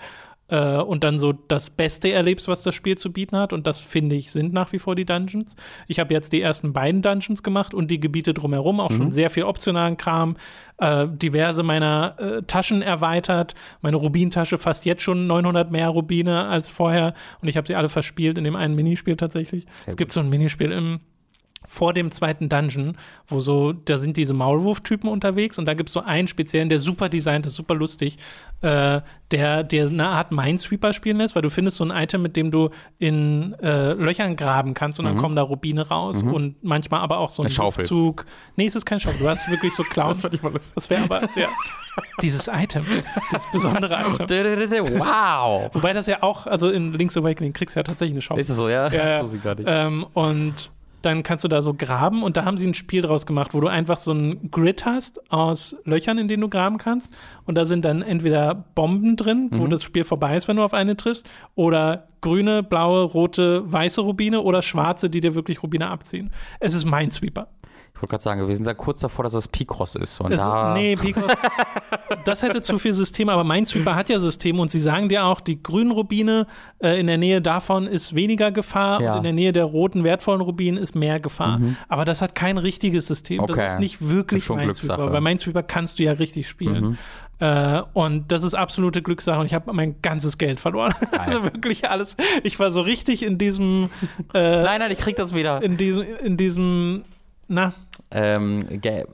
äh, 0.49 0.77
und 0.77 1.03
dann 1.03 1.19
so 1.19 1.33
das 1.33 1.69
Beste 1.69 2.11
erlebst, 2.11 2.47
was 2.47 2.63
das 2.63 2.75
Spiel 2.75 2.97
zu 2.97 3.11
bieten 3.11 3.37
hat. 3.37 3.53
Und 3.53 3.67
das 3.67 3.79
finde 3.79 4.15
ich 4.15 4.31
sind 4.31 4.53
nach 4.53 4.71
wie 4.71 4.79
vor 4.79 4.95
die 4.95 5.05
Dungeons. 5.05 5.55
Ich 5.87 5.99
habe 5.99 6.13
jetzt 6.13 6.33
die 6.33 6.41
ersten 6.41 6.73
beiden 6.73 7.01
Dungeons 7.01 7.43
gemacht 7.43 7.73
und 7.73 7.91
die 7.91 7.99
Gebiete 7.99 8.33
drumherum, 8.33 8.79
auch 8.79 8.91
schon 8.91 9.11
sehr 9.11 9.29
viel 9.29 9.43
optionalen 9.43 9.97
Kram, 9.97 10.37
äh, 10.77 11.07
diverse 11.07 11.63
meiner 11.63 12.15
äh, 12.19 12.43
Taschen 12.43 12.81
erweitert. 12.81 13.55
Meine 13.81 13.97
Rubintasche 13.97 14.57
fast 14.57 14.85
jetzt 14.85 15.01
schon 15.01 15.27
900 15.27 15.71
mehr 15.71 15.89
Rubine 15.89 16.47
als 16.47 16.69
vorher 16.69 17.13
und 17.41 17.47
ich 17.47 17.57
habe 17.57 17.67
sie 17.67 17.75
alle 17.75 17.89
verspielt 17.89 18.37
in 18.37 18.43
dem 18.43 18.55
einen 18.55 18.75
Minispiel 18.75 19.15
tatsächlich. 19.15 19.65
es 19.85 19.97
gibt 19.97 20.13
so 20.13 20.19
ein 20.19 20.29
Minispiel 20.29 20.71
im 20.71 20.99
vor 21.67 21.93
dem 21.93 22.11
zweiten 22.11 22.49
Dungeon, 22.49 22.97
wo 23.27 23.39
so, 23.39 23.73
da 23.73 23.97
sind 23.97 24.17
diese 24.17 24.33
Maulwurf-Typen 24.33 25.09
unterwegs 25.09 25.59
und 25.59 25.65
da 25.65 25.73
gibt 25.75 25.89
es 25.89 25.93
so 25.93 25.99
einen 26.01 26.27
speziellen, 26.27 26.69
der 26.69 26.79
super 26.79 27.09
designt 27.09 27.45
ist, 27.45 27.55
super 27.55 27.75
lustig, 27.75 28.17
äh, 28.61 29.01
der, 29.31 29.63
der 29.63 29.87
eine 29.87 30.07
Art 30.07 30.31
Minesweeper 30.31 30.93
spielen 30.93 31.17
lässt, 31.17 31.35
weil 31.35 31.41
du 31.41 31.49
findest 31.49 31.77
so 31.77 31.83
ein 31.83 31.91
Item, 31.91 32.21
mit 32.21 32.35
dem 32.37 32.49
du 32.49 32.69
in 32.97 33.53
äh, 33.61 33.91
Löchern 33.93 34.35
graben 34.37 34.73
kannst 34.73 34.97
und 34.99 35.05
dann 35.05 35.15
Mhm. 35.15 35.19
kommen 35.19 35.35
da 35.35 35.41
Rubine 35.43 35.87
raus 35.87 36.23
und 36.23 36.63
manchmal 36.63 37.01
aber 37.01 37.17
auch 37.19 37.29
so 37.29 37.43
ein. 37.43 37.51
Luftzug. 37.53 38.25
Nee, 38.55 38.67
es 38.67 38.75
ist 38.75 38.85
kein 38.85 38.99
Schaufel, 38.99 39.19
du 39.19 39.27
hast 39.29 39.49
wirklich 39.51 39.73
so 39.75 39.83
Clown. 39.89 40.13
fand 40.13 40.33
ich 40.33 40.41
mal 40.41 40.51
lustig. 40.53 40.71
Das 40.75 40.89
wäre 40.89 41.03
aber, 41.03 41.21
ja. 41.35 41.47
Dieses 42.21 42.47
Item, 42.47 42.85
dieses 43.31 43.51
besondere 43.51 43.95
Item. 43.99 44.27
Wow. 44.99 45.69
Wobei 45.73 45.93
das 45.93 46.05
ja 46.07 46.21
auch, 46.21 46.45
also 46.45 46.69
in 46.69 46.93
Link's 46.93 47.17
Awakening 47.17 47.53
kriegst 47.53 47.75
du 47.75 47.79
ja 47.79 47.83
tatsächlich 47.83 48.13
eine 48.13 48.21
Schaufel. 48.21 48.39
Ist 48.41 48.49
das 48.51 48.57
so, 48.57 48.69
ja? 48.69 48.87
Ja, 48.89 49.09
ja. 49.13 49.19
Das 49.19 49.33
ich 49.33 49.43
gar 49.43 49.55
nicht. 49.55 49.65
Ähm, 49.67 50.05
und 50.13 50.69
dann 51.07 51.23
kannst 51.23 51.43
du 51.43 51.47
da 51.47 51.61
so 51.61 51.73
graben 51.73 52.21
und 52.21 52.37
da 52.37 52.45
haben 52.45 52.57
sie 52.57 52.67
ein 52.67 52.73
Spiel 52.73 53.01
draus 53.01 53.25
gemacht, 53.25 53.53
wo 53.53 53.59
du 53.59 53.67
einfach 53.67 53.97
so 53.97 54.11
ein 54.11 54.51
Grid 54.51 54.85
hast 54.85 55.31
aus 55.31 55.75
Löchern, 55.85 56.17
in 56.17 56.27
denen 56.27 56.41
du 56.41 56.49
graben 56.49 56.77
kannst. 56.77 57.15
Und 57.45 57.55
da 57.55 57.65
sind 57.65 57.85
dann 57.85 58.01
entweder 58.01 58.65
Bomben 58.75 59.15
drin, 59.15 59.49
wo 59.51 59.67
das 59.67 59.83
Spiel 59.83 60.03
vorbei 60.03 60.35
ist, 60.35 60.47
wenn 60.47 60.57
du 60.57 60.63
auf 60.63 60.73
eine 60.73 60.97
triffst, 60.97 61.29
oder 61.55 62.07
grüne, 62.21 62.61
blaue, 62.61 63.03
rote, 63.03 63.71
weiße 63.71 64.01
Rubine 64.01 64.41
oder 64.41 64.61
schwarze, 64.61 65.09
die 65.09 65.21
dir 65.21 65.33
wirklich 65.33 65.63
Rubine 65.63 65.89
abziehen. 65.89 66.31
Es 66.59 66.73
ist 66.73 66.85
Minesweeper. 66.85 67.47
Ich 67.97 68.01
wollte 68.03 68.11
gerade 68.11 68.23
sagen, 68.23 68.47
wir 68.47 68.55
sind 68.55 68.67
da 68.67 68.75
kurz 68.75 68.99
davor, 68.99 69.23
dass 69.23 69.33
das 69.33 69.47
Picross 69.47 69.95
ist. 69.95 70.21
Und 70.21 70.31
Es, 70.31 70.37
da, 70.39 70.75
nee, 70.75 70.95
Picross, 70.95 71.31
das 72.25 72.43
hätte 72.43 72.61
zu 72.61 72.77
viel 72.77 72.93
System, 72.93 73.27
aber 73.27 73.43
Minesweeper 73.43 73.95
hat 73.95 74.07
ja 74.09 74.19
Systeme 74.19 74.61
und 74.61 74.69
sie 74.69 74.79
sagen 74.79 75.09
dir 75.09 75.25
auch, 75.25 75.39
die 75.41 75.61
grünen 75.63 75.89
Rubine 75.89 76.45
äh, 76.79 76.99
in 76.99 77.07
der 77.07 77.17
Nähe 77.17 77.41
davon 77.41 77.87
ist 77.87 78.13
weniger 78.13 78.51
Gefahr 78.51 79.01
Ja. 79.01 79.11
und 79.13 79.17
in 79.17 79.23
der 79.23 79.33
Nähe 79.33 79.51
der 79.51 79.65
roten 79.65 80.03
wertvollen 80.03 80.41
Rubinen 80.41 80.77
ist 80.81 80.95
mehr 80.95 81.19
Gefahr. 81.19 81.59
Aber 81.89 82.05
das 82.05 82.21
hat 82.21 82.35
kein 82.35 82.59
richtiges 82.59 83.07
System. 83.07 83.39
Okay. 83.39 83.53
Das 83.55 83.73
ist 83.73 83.79
nicht 83.79 84.07
wirklich 84.07 84.43
Schon 84.43 84.57
Minesweeper, 84.57 85.11
weil 85.11 85.21
Minesweeper 85.21 85.63
kannst 85.63 85.97
du 85.97 86.03
ja 86.03 86.11
richtig 86.11 86.47
spielen. 86.47 86.99
Äh, 87.39 87.81
und 87.93 88.31
das 88.31 88.43
ist 88.43 88.53
absolute 88.53 89.01
Glückssache 89.01 89.39
und 89.39 89.45
ich 89.47 89.53
habe 89.55 89.71
mein 89.73 90.01
ganzes 90.03 90.37
Geld 90.37 90.59
verloren. 90.59 90.93
Also 91.17 91.43
wirklich 91.43 91.89
alles. 91.89 92.15
Ich 92.43 92.59
war 92.59 92.71
so 92.71 92.81
richtig 92.81 93.23
in 93.25 93.37
diesem, 93.39 93.89
äh, 94.33 94.63
nein, 94.63 94.79
nein, 94.79 94.91
ich 94.91 94.97
krieg 94.99 95.15
das 95.15 95.33
wieder. 95.33 95.61
in 95.63 95.77
diesem, 95.77 96.03
in 96.23 96.37
diesem, 96.37 97.03
na, 97.47 97.73
Ähm, 98.09 98.65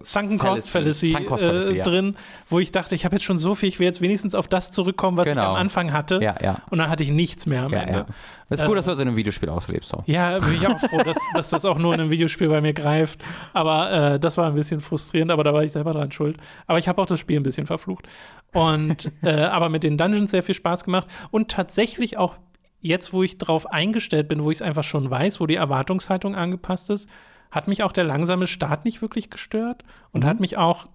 Sunken 0.04 0.38
Cost 0.38 0.70
Fallacy. 0.70 1.10
Fallacy, 1.10 1.28
Fallacy, 1.38 1.72
äh, 1.74 1.78
ja. 1.78 1.84
drin, 1.84 2.16
wo 2.50 2.60
ich 2.60 2.72
dachte, 2.72 2.94
ich 2.94 3.06
habe 3.06 3.16
jetzt 3.16 3.24
schon 3.24 3.39
so 3.39 3.56
viel, 3.56 3.70
ich 3.70 3.80
will 3.80 3.88
jetzt 3.88 4.02
wenigstens 4.02 4.36
auf 4.36 4.48
das 4.48 4.70
zurückkommen, 4.70 5.18
was 5.18 5.26
ich 5.26 5.34
Genau. 5.34 5.50
am 5.52 5.56
Anfang 5.56 5.91
hatte. 5.94 6.20
ja, 6.22 6.36
ja. 6.41 6.62
Und 6.70 6.78
dann 6.78 6.89
hatte 6.89 7.02
ich 7.02 7.10
nichts 7.12 7.48
mehr 7.48 7.64
am 7.64 7.72
Ja, 7.74 7.80
Ende. 7.80 7.94
ja. 8.00 8.06
Das 8.50 8.62
ist 8.62 8.68
gut, 8.68 8.78
dass 8.78 8.86
du 8.86 8.91
das 8.91 9.00
in 9.00 9.08
einem 9.08 9.18
Videospiel 9.18 9.50
auslebst. 9.50 9.89
So. 9.89 10.04
Ja, 10.06 10.38
bin 10.38 10.54
ich 10.54 10.68
auch 10.68 10.78
froh, 10.80 11.02
dass, 11.04 11.18
dass 11.34 11.50
das 11.50 11.66
auch 11.66 11.80
nur 11.80 11.96
in 11.96 12.02
einem 12.02 12.12
Videospiel 12.12 12.50
bei 12.50 12.62
mir 12.62 12.74
greift. 12.74 13.20
Aber 13.54 13.91
äh, 14.14 14.20
das 14.20 14.38
war 14.38 14.48
ein 14.48 14.54
bisschen 14.54 14.80
frustrierend, 14.80 15.32
aber 15.32 15.44
da 15.44 15.54
war 15.56 15.64
ich 15.64 15.72
selber 15.72 15.94
dran 15.94 16.12
schuld. 16.12 16.38
Aber 16.68 16.78
ich 16.78 16.88
habe 16.88 17.02
auch 17.02 17.08
das 17.08 17.20
Spiel 17.20 17.38
ein 17.39 17.44
bisschen 17.44 17.66
verflucht. 17.66 18.08
Und 18.54 19.12
äh, 19.24 19.32
aber 19.46 19.70
mit 19.70 19.84
den 19.84 19.98
Dungeons 19.98 20.30
sehr 20.30 20.44
viel 20.44 20.54
Spaß 20.54 20.84
gemacht. 20.84 21.08
Und 21.32 21.50
tatsächlich 21.50 22.18
auch 22.18 22.36
jetzt, 22.80 23.12
wo 23.12 23.24
ich 23.24 23.39
drauf 23.39 23.72
eingestellt 23.72 24.28
bin, 24.28 24.44
wo 24.44 24.52
ich 24.52 24.58
es 24.58 24.62
einfach 24.62 24.84
schon 24.84 25.10
weiß, 25.10 25.39
wo 25.39 25.48
die 25.48 25.56
Erwartungshaltung 25.56 26.36
angepasst 26.36 26.91
ist, 26.91 27.10
hat 27.54 27.68
mich 27.68 27.84
auch 27.84 27.91
der 27.91 28.04
langsame 28.04 28.47
Start 28.47 28.84
nicht 28.84 29.01
wirklich 29.01 29.30
gestört 29.30 29.84
und 30.12 30.26
hat 30.26 30.39
mich 30.39 30.58
auch 30.58 30.88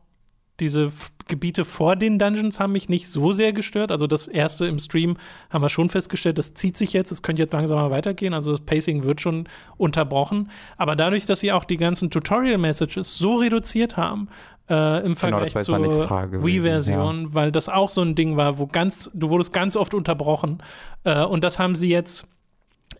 diese 0.60 0.86
F 0.86 1.12
Gebiete 1.28 1.66
vor 1.66 1.94
den 1.94 2.18
Dungeons 2.18 2.58
haben 2.58 2.72
mich 2.72 2.88
nicht 2.88 3.06
so 3.06 3.32
sehr 3.32 3.52
gestört. 3.52 3.92
Also 3.92 4.06
das 4.06 4.26
erste 4.26 4.64
im 4.64 4.78
Stream 4.78 5.18
haben 5.50 5.60
wir 5.62 5.68
schon 5.68 5.90
festgestellt, 5.90 6.38
das 6.38 6.54
zieht 6.54 6.74
sich 6.78 6.94
jetzt, 6.94 7.12
es 7.12 7.22
könnte 7.22 7.42
jetzt 7.42 7.52
langsam 7.52 7.76
mal 7.76 7.90
weitergehen. 7.90 8.32
Also 8.32 8.52
das 8.52 8.62
Pacing 8.62 9.04
wird 9.04 9.20
schon 9.20 9.46
unterbrochen. 9.76 10.50
Aber 10.78 10.96
dadurch, 10.96 11.26
dass 11.26 11.40
sie 11.40 11.52
auch 11.52 11.64
die 11.64 11.76
ganzen 11.76 12.10
Tutorial-Messages 12.10 13.18
so 13.18 13.36
reduziert 13.36 13.98
haben, 13.98 14.28
äh, 14.70 15.00
im 15.00 15.02
Genau, 15.02 15.16
Vergleich 15.16 15.54
nächste 15.54 15.64
zur 15.64 16.42
Wii-Version, 16.42 17.34
weil 17.34 17.52
das 17.52 17.68
auch 17.68 17.90
so 17.90 18.00
ein 18.00 18.14
Ding 18.14 18.38
war, 18.38 18.58
wo 18.58 18.66
ganz, 18.66 19.10
du 19.12 19.28
wurdest 19.28 19.52
ganz 19.52 19.76
oft 19.76 19.92
unterbrochen. 19.92 20.62
Äh, 21.04 21.24
und 21.24 21.44
das 21.44 21.58
haben 21.58 21.76
sie 21.76 21.90
jetzt 21.90 22.26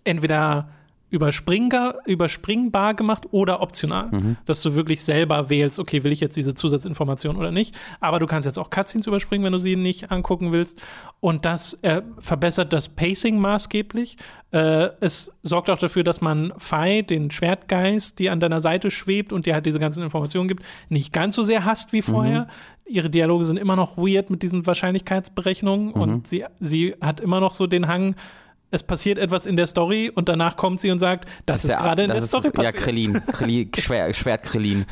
entweder 0.04 0.68
überspringbar, 1.10 1.96
überspringbar 2.06 2.94
gemacht 2.94 3.26
oder 3.30 3.60
optional, 3.62 4.08
Mhm. 4.10 4.36
dass 4.44 4.62
du 4.62 4.74
wirklich 4.74 5.02
selber 5.02 5.48
wählst, 5.50 5.78
okay, 5.78 6.04
will 6.04 6.12
ich 6.12 6.20
jetzt 6.20 6.36
diese 6.36 6.54
Zusatzinformation 6.54 7.36
oder 7.36 7.50
nicht. 7.50 7.74
Aber 8.00 8.18
du 8.18 8.26
kannst 8.26 8.46
jetzt 8.46 8.58
auch 8.58 8.70
Cutscenes 8.70 9.06
überspringen, 9.06 9.44
wenn 9.44 9.52
du 9.52 9.58
sie 9.58 9.76
nicht 9.76 10.10
angucken 10.10 10.52
willst. 10.52 10.82
Und 11.20 11.44
das 11.44 11.74
äh, 11.82 12.02
verbessert 12.18 12.72
das 12.72 12.88
Pacing 12.88 13.38
maßgeblich. 13.38 14.16
Äh, 14.50 14.88
es 15.00 15.32
sorgt 15.42 15.70
auch 15.70 15.78
dafür, 15.78 16.04
dass 16.04 16.20
man 16.20 16.52
Fei, 16.58 17.02
den 17.02 17.30
Schwertgeist, 17.30 18.18
die 18.18 18.30
an 18.30 18.40
deiner 18.40 18.60
Seite 18.60 18.90
schwebt 18.90 19.32
und 19.32 19.46
dir 19.46 19.54
halt 19.54 19.66
diese 19.66 19.78
ganzen 19.78 20.02
Informationen 20.02 20.48
gibt, 20.48 20.62
nicht 20.88 21.12
ganz 21.12 21.34
so 21.34 21.42
sehr 21.42 21.64
hasst 21.64 21.92
wie 21.92 22.02
vorher. 22.02 22.48
Ihre 22.86 23.10
Dialoge 23.10 23.44
sind 23.44 23.58
immer 23.58 23.76
noch 23.76 23.98
weird 23.98 24.30
mit 24.30 24.42
diesen 24.42 24.64
Wahrscheinlichkeitsberechnungen 24.66 25.92
und 25.92 26.26
sie, 26.26 26.44
sie 26.60 26.94
hat 27.00 27.20
immer 27.20 27.40
noch 27.40 27.52
so 27.52 27.66
den 27.66 27.86
Hang, 27.88 28.14
es 28.70 28.82
passiert 28.82 29.18
etwas 29.18 29.46
in 29.46 29.56
der 29.56 29.66
Story 29.66 30.10
und 30.14 30.28
danach 30.28 30.56
kommt 30.56 30.80
sie 30.80 30.90
und 30.90 30.98
sagt, 30.98 31.26
das, 31.46 31.64
ist 31.64 31.70
der- 31.70 31.78
gerade 31.78 32.02
in 32.02 32.08
das 32.10 32.16
der 32.18 32.24
ist- 32.24 32.28
Story 32.30 32.44
Ja, 32.46 32.50
passiert. 32.52 32.76
Krillin. 32.76 33.22
Krillin 33.32 33.70
Schwer, 33.78 34.12
Schwert 34.14 34.42
Krillin. 34.42 34.84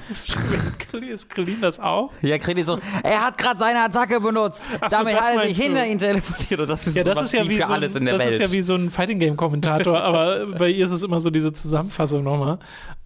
Krillin, 0.78 1.10
ist 1.10 1.28
Krillin 1.28 1.60
das 1.60 1.78
auch? 1.78 2.10
Ja, 2.22 2.38
Krillin 2.38 2.64
so, 2.64 2.78
er 3.02 3.20
hat 3.26 3.36
gerade 3.38 3.58
seine 3.58 3.82
Attacke 3.82 4.20
benutzt. 4.20 4.62
Ach 4.80 4.88
Damit 4.88 5.14
das 5.14 5.20
hat 5.26 5.34
er 5.36 5.46
sich 5.48 5.58
hinter 5.60 5.86
ihn 5.86 5.98
teleportiert. 5.98 6.60
Und 6.60 6.70
das 6.70 6.86
ist 6.86 6.96
Ja, 6.96 7.04
das 7.04 7.20
ist 7.22 7.32
ja 7.34 7.48
wie 7.48 7.56
für 7.58 7.66
so, 7.66 7.72
alles 7.72 7.94
ein, 7.96 7.98
in 8.02 8.04
der 8.06 8.14
das 8.14 8.22
Welt. 8.26 8.32
ist 8.34 8.40
ja 8.40 8.52
wie 8.52 8.62
so 8.62 8.74
ein 8.74 8.90
Fighting 8.90 9.18
Game 9.18 9.36
Kommentator, 9.36 10.00
aber 10.00 10.46
bei 10.58 10.70
ihr 10.70 10.84
ist 10.86 10.92
es 10.92 11.02
immer 11.02 11.20
so 11.20 11.30
diese 11.30 11.52
Zusammenfassung 11.52 12.22
nochmal. 12.24 12.58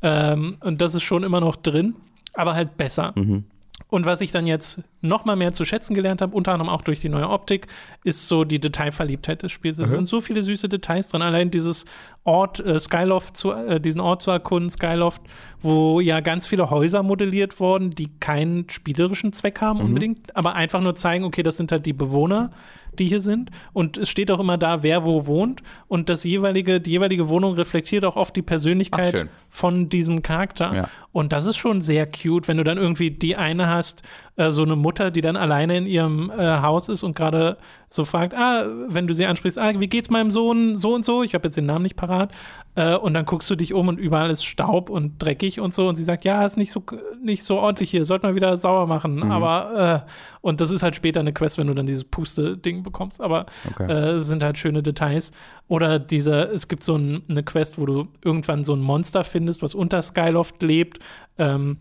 Ähm, 0.02 0.56
und 0.60 0.80
das 0.80 0.94
ist 0.94 1.02
schon 1.02 1.24
immer 1.24 1.40
noch 1.40 1.56
drin, 1.56 1.96
aber 2.32 2.54
halt 2.54 2.76
besser. 2.76 3.12
Mhm. 3.16 3.44
Und 3.90 4.06
was 4.06 4.20
ich 4.20 4.30
dann 4.30 4.46
jetzt 4.46 4.80
noch 5.00 5.24
mal 5.24 5.36
mehr 5.36 5.52
zu 5.52 5.64
schätzen 5.64 5.94
gelernt 5.94 6.22
habe, 6.22 6.34
unter 6.34 6.52
anderem 6.52 6.70
auch 6.70 6.82
durch 6.82 7.00
die 7.00 7.08
neue 7.08 7.28
Optik, 7.28 7.66
ist 8.04 8.28
so 8.28 8.44
die 8.44 8.60
Detailverliebtheit 8.60 9.42
des 9.42 9.52
Spiels. 9.52 9.78
Es 9.78 9.90
sind 9.90 10.06
so 10.06 10.20
viele 10.20 10.42
süße 10.44 10.68
Details 10.68 11.08
drin. 11.08 11.22
Allein 11.22 11.50
dieses 11.50 11.86
Ort, 12.22 12.60
äh, 12.60 12.78
Skyloft, 12.78 13.36
zu, 13.36 13.50
äh, 13.50 13.80
diesen 13.80 14.00
Ort 14.00 14.22
zu 14.22 14.30
erkunden, 14.30 14.70
Skyloft, 14.70 15.22
wo 15.60 16.00
ja 16.00 16.20
ganz 16.20 16.46
viele 16.46 16.70
Häuser 16.70 17.02
modelliert 17.02 17.58
wurden, 17.58 17.90
die 17.90 18.08
keinen 18.20 18.68
spielerischen 18.68 19.32
Zweck 19.32 19.60
haben 19.60 19.80
unbedingt, 19.80 20.36
aber 20.36 20.54
einfach 20.54 20.80
nur 20.80 20.94
zeigen, 20.94 21.24
okay, 21.24 21.42
das 21.42 21.56
sind 21.56 21.72
halt 21.72 21.86
die 21.86 21.92
Bewohner, 21.92 22.50
die 22.98 23.06
hier 23.06 23.20
sind. 23.20 23.50
Und 23.72 23.98
es 23.98 24.08
steht 24.10 24.30
auch 24.30 24.40
immer 24.40 24.58
da, 24.58 24.82
wer 24.82 25.04
wo 25.04 25.26
wohnt. 25.26 25.62
Und 25.88 26.08
das 26.08 26.24
jeweilige, 26.24 26.80
die 26.80 26.92
jeweilige 26.92 27.28
Wohnung 27.28 27.54
reflektiert 27.54 28.04
auch 28.04 28.16
oft 28.16 28.34
die 28.36 28.42
Persönlichkeit 28.42 29.28
von 29.48 29.88
diesem 29.88 30.22
Charakter. 30.22 30.74
Ja. 30.74 30.88
Und 31.12 31.32
das 31.32 31.46
ist 31.46 31.56
schon 31.56 31.82
sehr 31.82 32.06
cute, 32.06 32.46
wenn 32.48 32.56
du 32.56 32.64
dann 32.64 32.78
irgendwie 32.78 33.10
die 33.10 33.36
eine 33.36 33.68
hast, 33.68 34.02
äh, 34.36 34.50
so 34.50 34.62
eine 34.62 34.76
Mutter, 34.76 35.10
die 35.10 35.20
dann 35.20 35.36
alleine 35.36 35.76
in 35.76 35.86
ihrem 35.86 36.30
äh, 36.30 36.60
Haus 36.60 36.88
ist 36.88 37.02
und 37.02 37.16
gerade 37.16 37.56
so 37.88 38.04
fragt, 38.04 38.34
ah, 38.34 38.66
wenn 38.88 39.06
du 39.06 39.14
sie 39.14 39.26
ansprichst, 39.26 39.58
ah, 39.58 39.72
wie 39.78 39.88
geht's 39.88 40.10
meinem 40.10 40.30
Sohn 40.30 40.78
so 40.78 40.94
und 40.94 41.04
so? 41.04 41.22
Ich 41.22 41.34
habe 41.34 41.48
jetzt 41.48 41.56
den 41.56 41.66
Namen 41.66 41.82
nicht 41.82 41.96
parat. 41.96 42.32
Äh, 42.80 42.96
und 42.96 43.12
dann 43.12 43.26
guckst 43.26 43.50
du 43.50 43.56
dich 43.56 43.74
um 43.74 43.88
und 43.88 43.98
überall 43.98 44.30
ist 44.30 44.44
Staub 44.44 44.88
und 44.88 45.22
dreckig 45.22 45.60
und 45.60 45.74
so. 45.74 45.86
Und 45.86 45.96
sie 45.96 46.04
sagt, 46.04 46.24
ja, 46.24 46.46
ist 46.46 46.56
nicht 46.56 46.72
so, 46.72 46.82
nicht 47.22 47.44
so 47.44 47.58
ordentlich 47.58 47.90
hier, 47.90 48.06
sollte 48.06 48.26
man 48.26 48.34
wieder 48.34 48.56
sauer 48.56 48.86
machen. 48.86 49.16
Mhm. 49.16 49.30
Aber, 49.30 50.04
äh, 50.06 50.10
und 50.40 50.60
das 50.62 50.70
ist 50.70 50.82
halt 50.82 50.96
später 50.96 51.20
eine 51.20 51.32
Quest, 51.34 51.58
wenn 51.58 51.66
du 51.66 51.74
dann 51.74 51.86
dieses 51.86 52.04
Puste-Ding 52.04 52.82
bekommst. 52.82 53.20
Aber 53.20 53.46
Okay. 53.70 53.90
äh, 53.90 54.10
es 54.12 54.28
sind 54.28 54.42
halt 54.42 54.56
schöne 54.56 54.82
Details. 54.82 55.32
Oder 55.68 55.98
diese, 55.98 56.42
es 56.44 56.68
gibt 56.68 56.82
so 56.84 56.96
ein, 56.96 57.22
eine 57.28 57.42
Quest, 57.42 57.78
wo 57.78 57.84
du 57.84 58.08
irgendwann 58.24 58.64
so 58.64 58.74
ein 58.74 58.80
Monster 58.80 59.24
findest, 59.24 59.62
was 59.62 59.74
unter 59.74 60.00
Skyloft 60.00 60.62
lebt. 60.62 61.00
Ähm, 61.38 61.78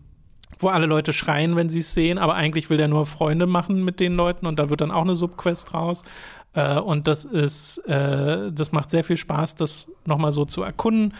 wo 0.58 0.68
alle 0.68 0.84
Leute 0.84 1.14
schreien, 1.14 1.56
wenn 1.56 1.70
sie 1.70 1.78
es 1.78 1.94
sehen, 1.94 2.18
aber 2.18 2.34
eigentlich 2.34 2.68
will 2.68 2.76
der 2.76 2.88
nur 2.88 3.06
Freunde 3.06 3.46
machen 3.46 3.82
mit 3.82 3.98
den 3.98 4.14
Leuten 4.14 4.44
und 4.46 4.58
da 4.58 4.68
wird 4.68 4.82
dann 4.82 4.90
auch 4.90 5.02
eine 5.02 5.16
Subquest 5.16 5.72
raus. 5.72 6.02
Äh, 6.54 6.78
und 6.78 7.08
das 7.08 7.24
ist, 7.24 7.78
äh, 7.86 8.52
das 8.52 8.72
macht 8.72 8.90
sehr 8.90 9.04
viel 9.04 9.16
Spaß, 9.16 9.56
das 9.56 9.90
nochmal 10.04 10.32
so 10.32 10.44
zu 10.44 10.62
erkunden. 10.62 11.14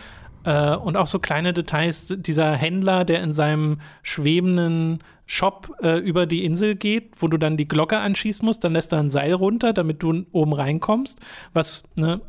Äh, 0.45 0.75
und 0.77 0.97
auch 0.97 1.07
so 1.07 1.19
kleine 1.19 1.53
Details, 1.53 2.15
dieser 2.17 2.53
Händler, 2.53 3.05
der 3.05 3.23
in 3.23 3.33
seinem 3.33 3.79
schwebenden 4.03 5.01
Shop 5.27 5.77
äh, 5.83 5.99
über 5.99 6.27
die 6.27 6.45
Insel 6.45 6.75
geht, 6.75 7.13
wo 7.19 7.29
du 7.29 7.37
dann 7.37 7.57
die 7.57 7.69
Glocke 7.69 7.99
anschießen 7.99 8.45
musst, 8.45 8.65
dann 8.65 8.73
lässt 8.73 8.93
er 8.93 8.99
ein 8.99 9.11
Seil 9.11 9.33
runter, 9.33 9.73
damit 9.73 10.03
du 10.03 10.25
oben 10.33 10.53
reinkommst, 10.53 11.21
was, 11.53 11.85
ne, 11.95 12.21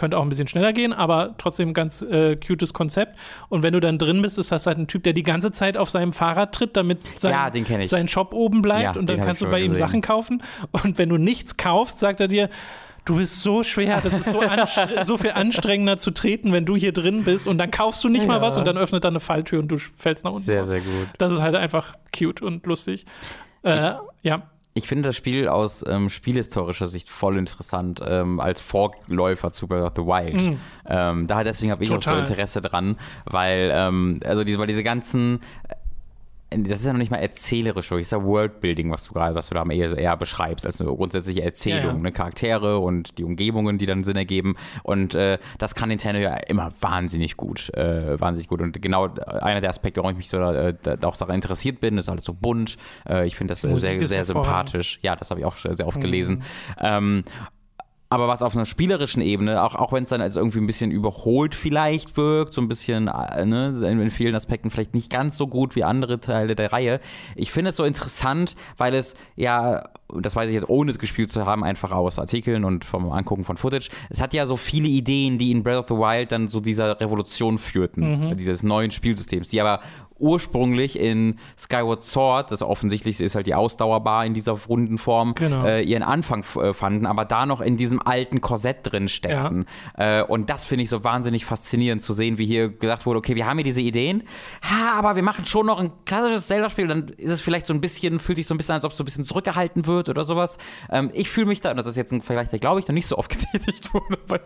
könnte 0.00 0.18
auch 0.18 0.22
ein 0.22 0.28
bisschen 0.28 0.48
schneller 0.48 0.72
gehen, 0.72 0.92
aber 0.92 1.36
trotzdem 1.38 1.68
ein 1.68 1.74
ganz 1.74 2.02
äh, 2.02 2.34
cutes 2.34 2.74
Konzept. 2.74 3.16
Und 3.48 3.62
wenn 3.62 3.72
du 3.72 3.78
dann 3.80 3.98
drin 3.98 4.20
bist, 4.22 4.36
ist 4.38 4.50
das 4.50 4.66
halt 4.66 4.78
ein 4.78 4.88
Typ, 4.88 5.04
der 5.04 5.12
die 5.12 5.22
ganze 5.22 5.52
Zeit 5.52 5.76
auf 5.76 5.90
seinem 5.90 6.12
Fahrrad 6.12 6.52
tritt, 6.52 6.76
damit 6.76 7.02
sein, 7.20 7.30
Ja, 7.32 7.50
den 7.50 7.64
kenn 7.64 7.80
ich. 7.80 7.88
sein 7.90 8.08
Shop 8.08 8.34
oben 8.34 8.62
bleibt 8.62 8.82
Ja, 8.96 9.00
und 9.00 9.08
dann 9.08 9.20
kannst 9.20 9.42
du 9.42 9.46
bei 9.46 9.58
schon 9.58 9.66
ihm 9.66 9.70
gesehen. 9.70 9.86
Sachen 9.86 10.00
kaufen. 10.00 10.42
Und 10.72 10.98
wenn 10.98 11.08
du 11.08 11.18
nichts 11.18 11.56
kaufst, 11.56 12.00
sagt 12.00 12.20
er 12.20 12.26
dir, 12.28 12.48
du 13.04 13.16
bist 13.16 13.40
so 13.42 13.62
schwer, 13.62 14.00
das 14.02 14.12
ist 14.12 14.24
so, 14.30 14.42
so 15.04 15.16
viel 15.16 15.30
anstrengender 15.32 15.96
zu 15.98 16.10
treten, 16.10 16.52
wenn 16.52 16.64
du 16.66 16.76
hier 16.76 16.92
drin 16.92 17.24
bist 17.24 17.46
und 17.46 17.58
dann 17.58 17.70
kaufst 17.70 18.02
du 18.02 18.08
nicht 18.08 18.26
mal 18.26 18.36
Ja. 18.36 18.42
was 18.42 18.56
und 18.58 18.66
dann 18.66 18.76
öffnet 18.76 19.04
er 19.04 19.08
eine 19.10 19.20
Falltür 19.20 19.60
und 19.60 19.68
du 19.68 19.78
fällst 19.78 20.24
nach 20.24 20.32
unten. 20.32 20.42
Sehr, 20.44 20.60
raus. 20.60 20.68
sehr 20.68 20.80
gut. 20.80 21.08
Das 21.18 21.30
ist 21.32 21.40
halt 21.40 21.54
einfach 21.54 21.94
cute 22.16 22.42
und 22.42 22.66
lustig. 22.66 23.04
Äh, 23.62 23.92
ja. 24.22 24.42
Ich 24.72 24.86
finde 24.86 25.08
das 25.08 25.16
Spiel 25.16 25.48
aus 25.48 25.84
ähm, 25.86 26.10
spielhistorischer 26.10 26.86
Sicht 26.86 27.08
voll 27.08 27.38
interessant 27.38 28.00
ähm, 28.06 28.38
als 28.38 28.60
Vorläufer 28.60 29.52
zu 29.52 29.66
Breath 29.66 29.82
of 29.82 29.92
the 29.96 30.02
Wild. 30.02 30.34
Mhm. 30.34 30.60
Ähm, 30.86 31.26
da 31.26 31.42
deswegen 31.42 31.72
habe 31.72 31.82
ich 31.82 31.90
Total. 31.90 32.14
auch 32.14 32.18
so 32.18 32.32
Interesse 32.32 32.60
dran, 32.60 32.96
weil 33.24 33.70
ähm, 33.74 34.20
also 34.24 34.44
diese, 34.44 34.58
weil 34.58 34.68
diese 34.68 34.84
ganzen 34.84 35.40
das 36.50 36.80
ist 36.80 36.86
ja 36.86 36.92
noch 36.92 36.98
nicht 36.98 37.10
mal 37.10 37.18
erzählerisch, 37.18 37.88
das 37.88 38.00
ist 38.00 38.12
ja 38.12 38.22
Worldbuilding, 38.22 38.90
was 38.90 39.04
du 39.04 39.12
gerade, 39.12 39.34
was 39.34 39.48
du 39.48 39.54
da 39.54 39.64
eher, 39.64 39.96
eher 39.96 40.16
beschreibst, 40.16 40.66
als 40.66 40.80
eine 40.80 40.90
grundsätzliche 40.90 41.42
Erzählung, 41.42 41.82
ja, 41.82 41.92
ja. 41.92 41.98
Ne? 41.98 42.12
Charaktere 42.12 42.78
und 42.78 43.18
die 43.18 43.24
Umgebungen, 43.24 43.78
die 43.78 43.86
dann 43.86 44.02
Sinn 44.02 44.16
ergeben. 44.16 44.56
Und 44.82 45.14
äh, 45.14 45.38
das 45.58 45.74
kann 45.74 45.88
Nintendo 45.90 46.20
ja 46.20 46.34
immer 46.34 46.72
wahnsinnig 46.80 47.36
gut, 47.36 47.72
äh, 47.74 48.20
wahnsinnig 48.20 48.48
gut. 48.48 48.60
Und 48.60 48.82
genau 48.82 49.08
einer 49.40 49.60
der 49.60 49.70
Aspekte, 49.70 50.00
warum 50.00 50.12
ich 50.12 50.18
mich 50.18 50.28
so 50.28 50.38
äh, 50.38 50.74
auch 51.02 51.16
daran 51.16 51.36
interessiert 51.36 51.80
bin, 51.80 51.98
ist 51.98 52.08
alles 52.08 52.24
so 52.24 52.34
bunt. 52.34 52.76
Äh, 53.08 53.26
ich 53.26 53.36
finde 53.36 53.52
das 53.52 53.60
sehr, 53.60 54.06
sehr 54.06 54.24
sympathisch. 54.24 54.98
Ja, 55.02 55.16
das 55.16 55.30
habe 55.30 55.40
ich 55.40 55.46
auch 55.46 55.56
sehr 55.56 55.86
oft 55.86 55.98
mhm. 55.98 56.02
gelesen. 56.02 56.42
Ähm, 56.80 57.24
aber 58.12 58.26
was 58.26 58.42
auf 58.42 58.56
einer 58.56 58.66
spielerischen 58.66 59.22
Ebene, 59.22 59.62
auch, 59.62 59.76
auch 59.76 59.92
wenn 59.92 60.02
es 60.02 60.10
dann 60.10 60.20
also 60.20 60.40
irgendwie 60.40 60.58
ein 60.58 60.66
bisschen 60.66 60.90
überholt 60.90 61.54
vielleicht 61.54 62.16
wirkt, 62.16 62.52
so 62.52 62.60
ein 62.60 62.66
bisschen 62.66 63.06
äh, 63.06 63.46
ne, 63.46 63.68
in 63.88 64.10
vielen 64.10 64.34
Aspekten 64.34 64.68
vielleicht 64.70 64.94
nicht 64.94 65.12
ganz 65.12 65.36
so 65.36 65.46
gut 65.46 65.76
wie 65.76 65.84
andere 65.84 66.18
Teile 66.18 66.56
der 66.56 66.72
Reihe. 66.72 66.98
Ich 67.36 67.52
finde 67.52 67.70
es 67.70 67.76
so 67.76 67.84
interessant, 67.84 68.56
weil 68.76 68.94
es 68.94 69.14
ja, 69.36 69.88
das 70.12 70.34
weiß 70.34 70.48
ich 70.48 70.54
jetzt 70.54 70.68
ohne 70.68 70.90
es 70.90 70.98
gespielt 70.98 71.30
zu 71.30 71.46
haben, 71.46 71.62
einfach 71.62 71.92
aus 71.92 72.18
Artikeln 72.18 72.64
und 72.64 72.84
vom 72.84 73.12
Angucken 73.12 73.44
von 73.44 73.56
Footage, 73.56 73.90
es 74.08 74.20
hat 74.20 74.34
ja 74.34 74.44
so 74.44 74.56
viele 74.56 74.88
Ideen, 74.88 75.38
die 75.38 75.52
in 75.52 75.62
Breath 75.62 75.78
of 75.78 75.88
the 75.88 75.94
Wild 75.94 76.32
dann 76.32 76.48
so 76.48 76.58
dieser 76.58 77.00
Revolution 77.00 77.58
führten, 77.58 78.30
mhm. 78.30 78.36
dieses 78.36 78.64
neuen 78.64 78.90
Spielsystems, 78.90 79.50
die 79.50 79.60
aber 79.60 79.80
ursprünglich 80.20 80.98
in 80.98 81.38
Skyward 81.58 82.02
Sword, 82.04 82.50
das 82.50 82.62
offensichtlich 82.62 83.20
ist 83.20 83.34
halt 83.34 83.46
die 83.46 83.54
Ausdauerbar 83.54 84.24
in 84.24 84.34
dieser 84.34 84.52
runden 84.52 84.98
Form, 84.98 85.34
genau. 85.34 85.64
äh, 85.64 85.82
ihren 85.82 86.02
Anfang 86.02 86.44
äh, 86.56 86.72
fanden, 86.72 87.06
aber 87.06 87.24
da 87.24 87.46
noch 87.46 87.60
in 87.60 87.76
diesem 87.76 88.00
alten 88.00 88.40
Korsett 88.40 88.78
drin 88.82 89.08
steckten. 89.08 89.64
Ja. 89.98 90.20
Äh, 90.20 90.24
und 90.24 90.50
das 90.50 90.64
finde 90.64 90.84
ich 90.84 90.90
so 90.90 91.02
wahnsinnig 91.04 91.44
faszinierend 91.44 92.02
zu 92.02 92.12
sehen, 92.12 92.38
wie 92.38 92.46
hier 92.46 92.68
gesagt 92.68 93.06
wurde, 93.06 93.18
okay, 93.18 93.34
wir 93.34 93.46
haben 93.46 93.56
hier 93.58 93.64
diese 93.64 93.80
Ideen, 93.80 94.24
ha, 94.62 94.98
aber 94.98 95.16
wir 95.16 95.22
machen 95.22 95.46
schon 95.46 95.66
noch 95.66 95.80
ein 95.80 95.90
klassisches 96.04 96.46
Zelda-Spiel, 96.46 96.86
dann 96.86 97.08
ist 97.16 97.30
es 97.30 97.40
vielleicht 97.40 97.66
so 97.66 97.74
ein 97.74 97.80
bisschen, 97.80 98.20
fühlt 98.20 98.36
sich 98.36 98.46
so 98.46 98.54
ein 98.54 98.58
bisschen, 98.58 98.74
als 98.74 98.84
ob 98.84 98.92
es 98.92 98.98
so 98.98 99.02
ein 99.02 99.06
bisschen 99.06 99.24
zurückgehalten 99.24 99.86
wird 99.86 100.08
oder 100.08 100.24
sowas. 100.24 100.58
Ähm, 100.90 101.10
ich 101.14 101.30
fühle 101.30 101.46
mich 101.46 101.60
da, 101.60 101.70
und 101.70 101.76
das 101.76 101.86
ist 101.86 101.96
jetzt 101.96 102.12
ein 102.12 102.22
Vergleich, 102.22 102.48
der 102.48 102.58
glaube 102.58 102.80
ich 102.80 102.88
noch 102.88 102.94
nicht 102.94 103.06
so 103.06 103.16
oft 103.16 103.30
getätigt 103.52 103.92
wurde 103.94 104.18
bei, 104.26 104.40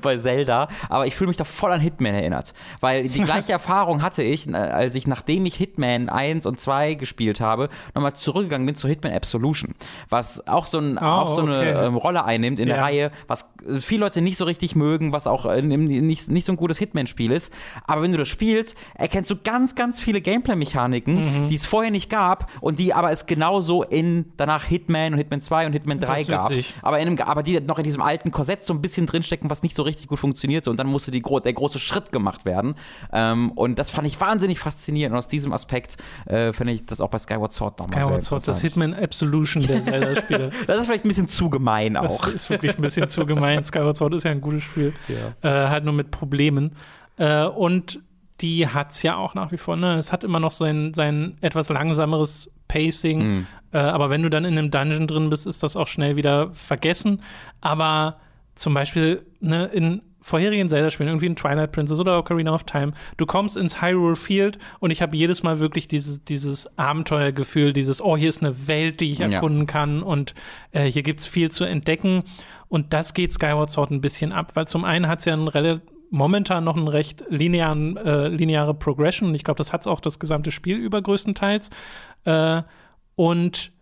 bei 0.00 0.16
Zelda, 0.16 0.68
aber 0.88 1.06
ich 1.06 1.16
fühle 1.16 1.28
mich 1.28 1.36
da 1.36 1.44
voll 1.44 1.72
an 1.72 1.80
Hitman 1.80 2.14
erinnert, 2.14 2.54
weil 2.80 3.08
die 3.08 3.20
gleiche 3.24 3.52
Erfahrung 3.52 4.02
hatte 4.02 4.22
ich, 4.22 4.48
äh, 4.48 4.54
als 4.54 4.94
ich 4.94 5.07
nachdem 5.08 5.46
ich 5.46 5.56
Hitman 5.56 6.08
1 6.08 6.46
und 6.46 6.60
2 6.60 6.94
gespielt 6.94 7.40
habe, 7.40 7.68
nochmal 7.94 8.14
zurückgegangen 8.14 8.66
bin 8.66 8.76
zu 8.76 8.88
Hitman 8.88 9.12
Absolution, 9.12 9.74
was 10.08 10.46
auch 10.46 10.66
so, 10.66 10.78
ein, 10.78 10.98
oh, 10.98 11.04
auch 11.04 11.34
so 11.34 11.42
okay. 11.42 11.70
eine 11.70 11.86
ähm, 11.86 11.96
Rolle 11.96 12.24
einnimmt 12.24 12.60
in 12.60 12.68
ja. 12.68 12.74
der 12.74 12.84
Reihe, 12.84 13.10
was 13.26 13.50
viele 13.80 14.00
Leute 14.00 14.20
nicht 14.20 14.36
so 14.36 14.44
richtig 14.44 14.76
mögen, 14.76 15.12
was 15.12 15.26
auch 15.26 15.46
äh, 15.46 15.62
nicht, 15.62 16.28
nicht 16.28 16.44
so 16.44 16.52
ein 16.52 16.56
gutes 16.56 16.78
Hitman-Spiel 16.78 17.32
ist. 17.32 17.52
Aber 17.86 18.02
wenn 18.02 18.12
du 18.12 18.18
das 18.18 18.28
spielst, 18.28 18.76
erkennst 18.94 19.30
du 19.30 19.36
ganz, 19.42 19.74
ganz 19.74 19.98
viele 20.00 20.20
Gameplay-Mechaniken, 20.20 21.44
mhm. 21.44 21.48
die 21.48 21.56
es 21.56 21.64
vorher 21.64 21.90
nicht 21.90 22.10
gab 22.10 22.50
und 22.60 22.78
die 22.78 22.94
aber 22.94 23.10
es 23.10 23.26
genauso 23.26 23.82
in 23.82 24.26
danach 24.36 24.64
Hitman 24.64 25.12
und 25.12 25.18
Hitman 25.18 25.40
2 25.40 25.66
und 25.66 25.72
Hitman 25.72 26.00
3 26.00 26.24
gab. 26.24 26.52
Aber, 26.82 26.98
in 26.98 27.08
einem, 27.08 27.18
aber 27.20 27.42
die 27.42 27.60
noch 27.60 27.78
in 27.78 27.84
diesem 27.84 28.02
alten 28.02 28.30
Korsett 28.30 28.64
so 28.64 28.72
ein 28.72 28.82
bisschen 28.82 29.06
drinstecken, 29.06 29.50
was 29.50 29.62
nicht 29.62 29.74
so 29.74 29.82
richtig 29.82 30.08
gut 30.08 30.18
funktioniert. 30.18 30.68
Und 30.68 30.78
dann 30.78 30.86
musste 30.86 31.10
die, 31.10 31.22
der 31.22 31.52
große 31.52 31.78
Schritt 31.78 32.12
gemacht 32.12 32.44
werden. 32.44 32.74
Ähm, 33.12 33.52
und 33.52 33.78
das 33.78 33.90
fand 33.90 34.06
ich 34.06 34.20
wahnsinnig 34.20 34.58
faszinierend 34.58 34.97
faszinierend. 34.98 35.12
Und 35.12 35.18
aus 35.18 35.28
diesem 35.28 35.52
Aspekt 35.52 35.96
äh, 36.26 36.52
finde 36.52 36.72
ich 36.72 36.86
das 36.86 37.00
auch 37.00 37.08
bei 37.08 37.18
Skyward 37.18 37.52
Sword 37.52 37.78
nochmal 37.78 38.02
Skyward 38.04 38.22
Sword, 38.22 38.48
das 38.48 38.60
Hitman 38.60 38.94
Absolution 38.94 39.66
der 39.66 39.80
Zelda-Spiele. 39.80 40.50
das 40.66 40.78
ist 40.78 40.86
vielleicht 40.86 41.04
ein 41.04 41.08
bisschen 41.08 41.28
zu 41.28 41.50
gemein 41.50 41.96
auch. 41.96 42.24
Das 42.24 42.34
ist 42.34 42.50
wirklich 42.50 42.76
ein 42.76 42.82
bisschen 42.82 43.08
zu 43.08 43.26
gemein. 43.26 43.64
Skyward 43.64 43.96
Sword 43.96 44.14
ist 44.14 44.24
ja 44.24 44.30
ein 44.30 44.40
gutes 44.40 44.64
Spiel. 44.64 44.94
Ja. 45.08 45.64
Äh, 45.66 45.68
halt 45.68 45.84
nur 45.84 45.94
mit 45.94 46.10
Problemen. 46.10 46.76
Äh, 47.16 47.44
und 47.44 48.00
die 48.40 48.68
hat 48.68 48.92
es 48.92 49.02
ja 49.02 49.16
auch 49.16 49.34
nach 49.34 49.50
wie 49.52 49.56
vor. 49.56 49.76
Ne? 49.76 49.94
Es 49.94 50.12
hat 50.12 50.22
immer 50.22 50.40
noch 50.40 50.52
sein, 50.52 50.94
sein 50.94 51.36
etwas 51.40 51.68
langsameres 51.68 52.50
Pacing. 52.68 53.18
Mhm. 53.18 53.46
Äh, 53.72 53.78
aber 53.78 54.10
wenn 54.10 54.22
du 54.22 54.30
dann 54.30 54.44
in 54.44 54.56
einem 54.56 54.70
Dungeon 54.70 55.06
drin 55.06 55.30
bist, 55.30 55.46
ist 55.46 55.62
das 55.62 55.76
auch 55.76 55.88
schnell 55.88 56.16
wieder 56.16 56.50
vergessen. 56.52 57.22
Aber 57.60 58.18
zum 58.54 58.74
Beispiel 58.74 59.24
ne, 59.40 59.66
in 59.66 60.02
vorherigen 60.20 60.68
Zelda-Spielen, 60.68 61.08
irgendwie 61.08 61.26
in 61.26 61.36
Twilight 61.36 61.72
Princess 61.72 61.98
oder 61.98 62.18
Ocarina 62.18 62.54
of 62.54 62.64
Time, 62.64 62.92
du 63.16 63.26
kommst 63.26 63.56
ins 63.56 63.80
Hyrule 63.80 64.16
Field 64.16 64.58
und 64.80 64.90
ich 64.90 65.02
habe 65.02 65.16
jedes 65.16 65.42
Mal 65.42 65.58
wirklich 65.60 65.88
dieses, 65.88 66.24
dieses 66.24 66.78
Abenteuergefühl, 66.78 67.72
dieses, 67.72 68.02
oh, 68.02 68.16
hier 68.16 68.28
ist 68.28 68.42
eine 68.42 68.68
Welt, 68.68 69.00
die 69.00 69.12
ich 69.12 69.20
erkunden 69.20 69.60
ja. 69.60 69.66
kann 69.66 70.02
und 70.02 70.34
äh, 70.72 70.84
hier 70.84 71.02
gibt 71.02 71.20
es 71.20 71.26
viel 71.26 71.50
zu 71.50 71.64
entdecken. 71.64 72.24
Und 72.68 72.92
das 72.92 73.14
geht 73.14 73.32
Skyward 73.32 73.70
Sword 73.70 73.90
ein 73.90 74.02
bisschen 74.02 74.30
ab, 74.32 74.50
weil 74.54 74.68
zum 74.68 74.84
einen 74.84 75.08
hat 75.08 75.20
es 75.20 75.24
ja 75.24 75.32
einen 75.32 75.48
relativ 75.48 75.82
momentan 76.10 76.64
noch 76.64 76.76
einen 76.76 76.88
recht 76.88 77.24
linearen, 77.28 77.96
äh, 77.96 78.28
lineare 78.28 78.74
Progression 78.74 79.28
und 79.28 79.34
ich 79.34 79.44
glaube, 79.44 79.58
das 79.58 79.72
hat 79.72 79.82
es 79.82 79.86
auch 79.86 80.00
das 80.00 80.18
gesamte 80.18 80.50
Spiel 80.50 80.76
über 80.76 81.02
größtenteils. 81.02 81.70
Äh, 82.24 82.62
und 83.14 83.72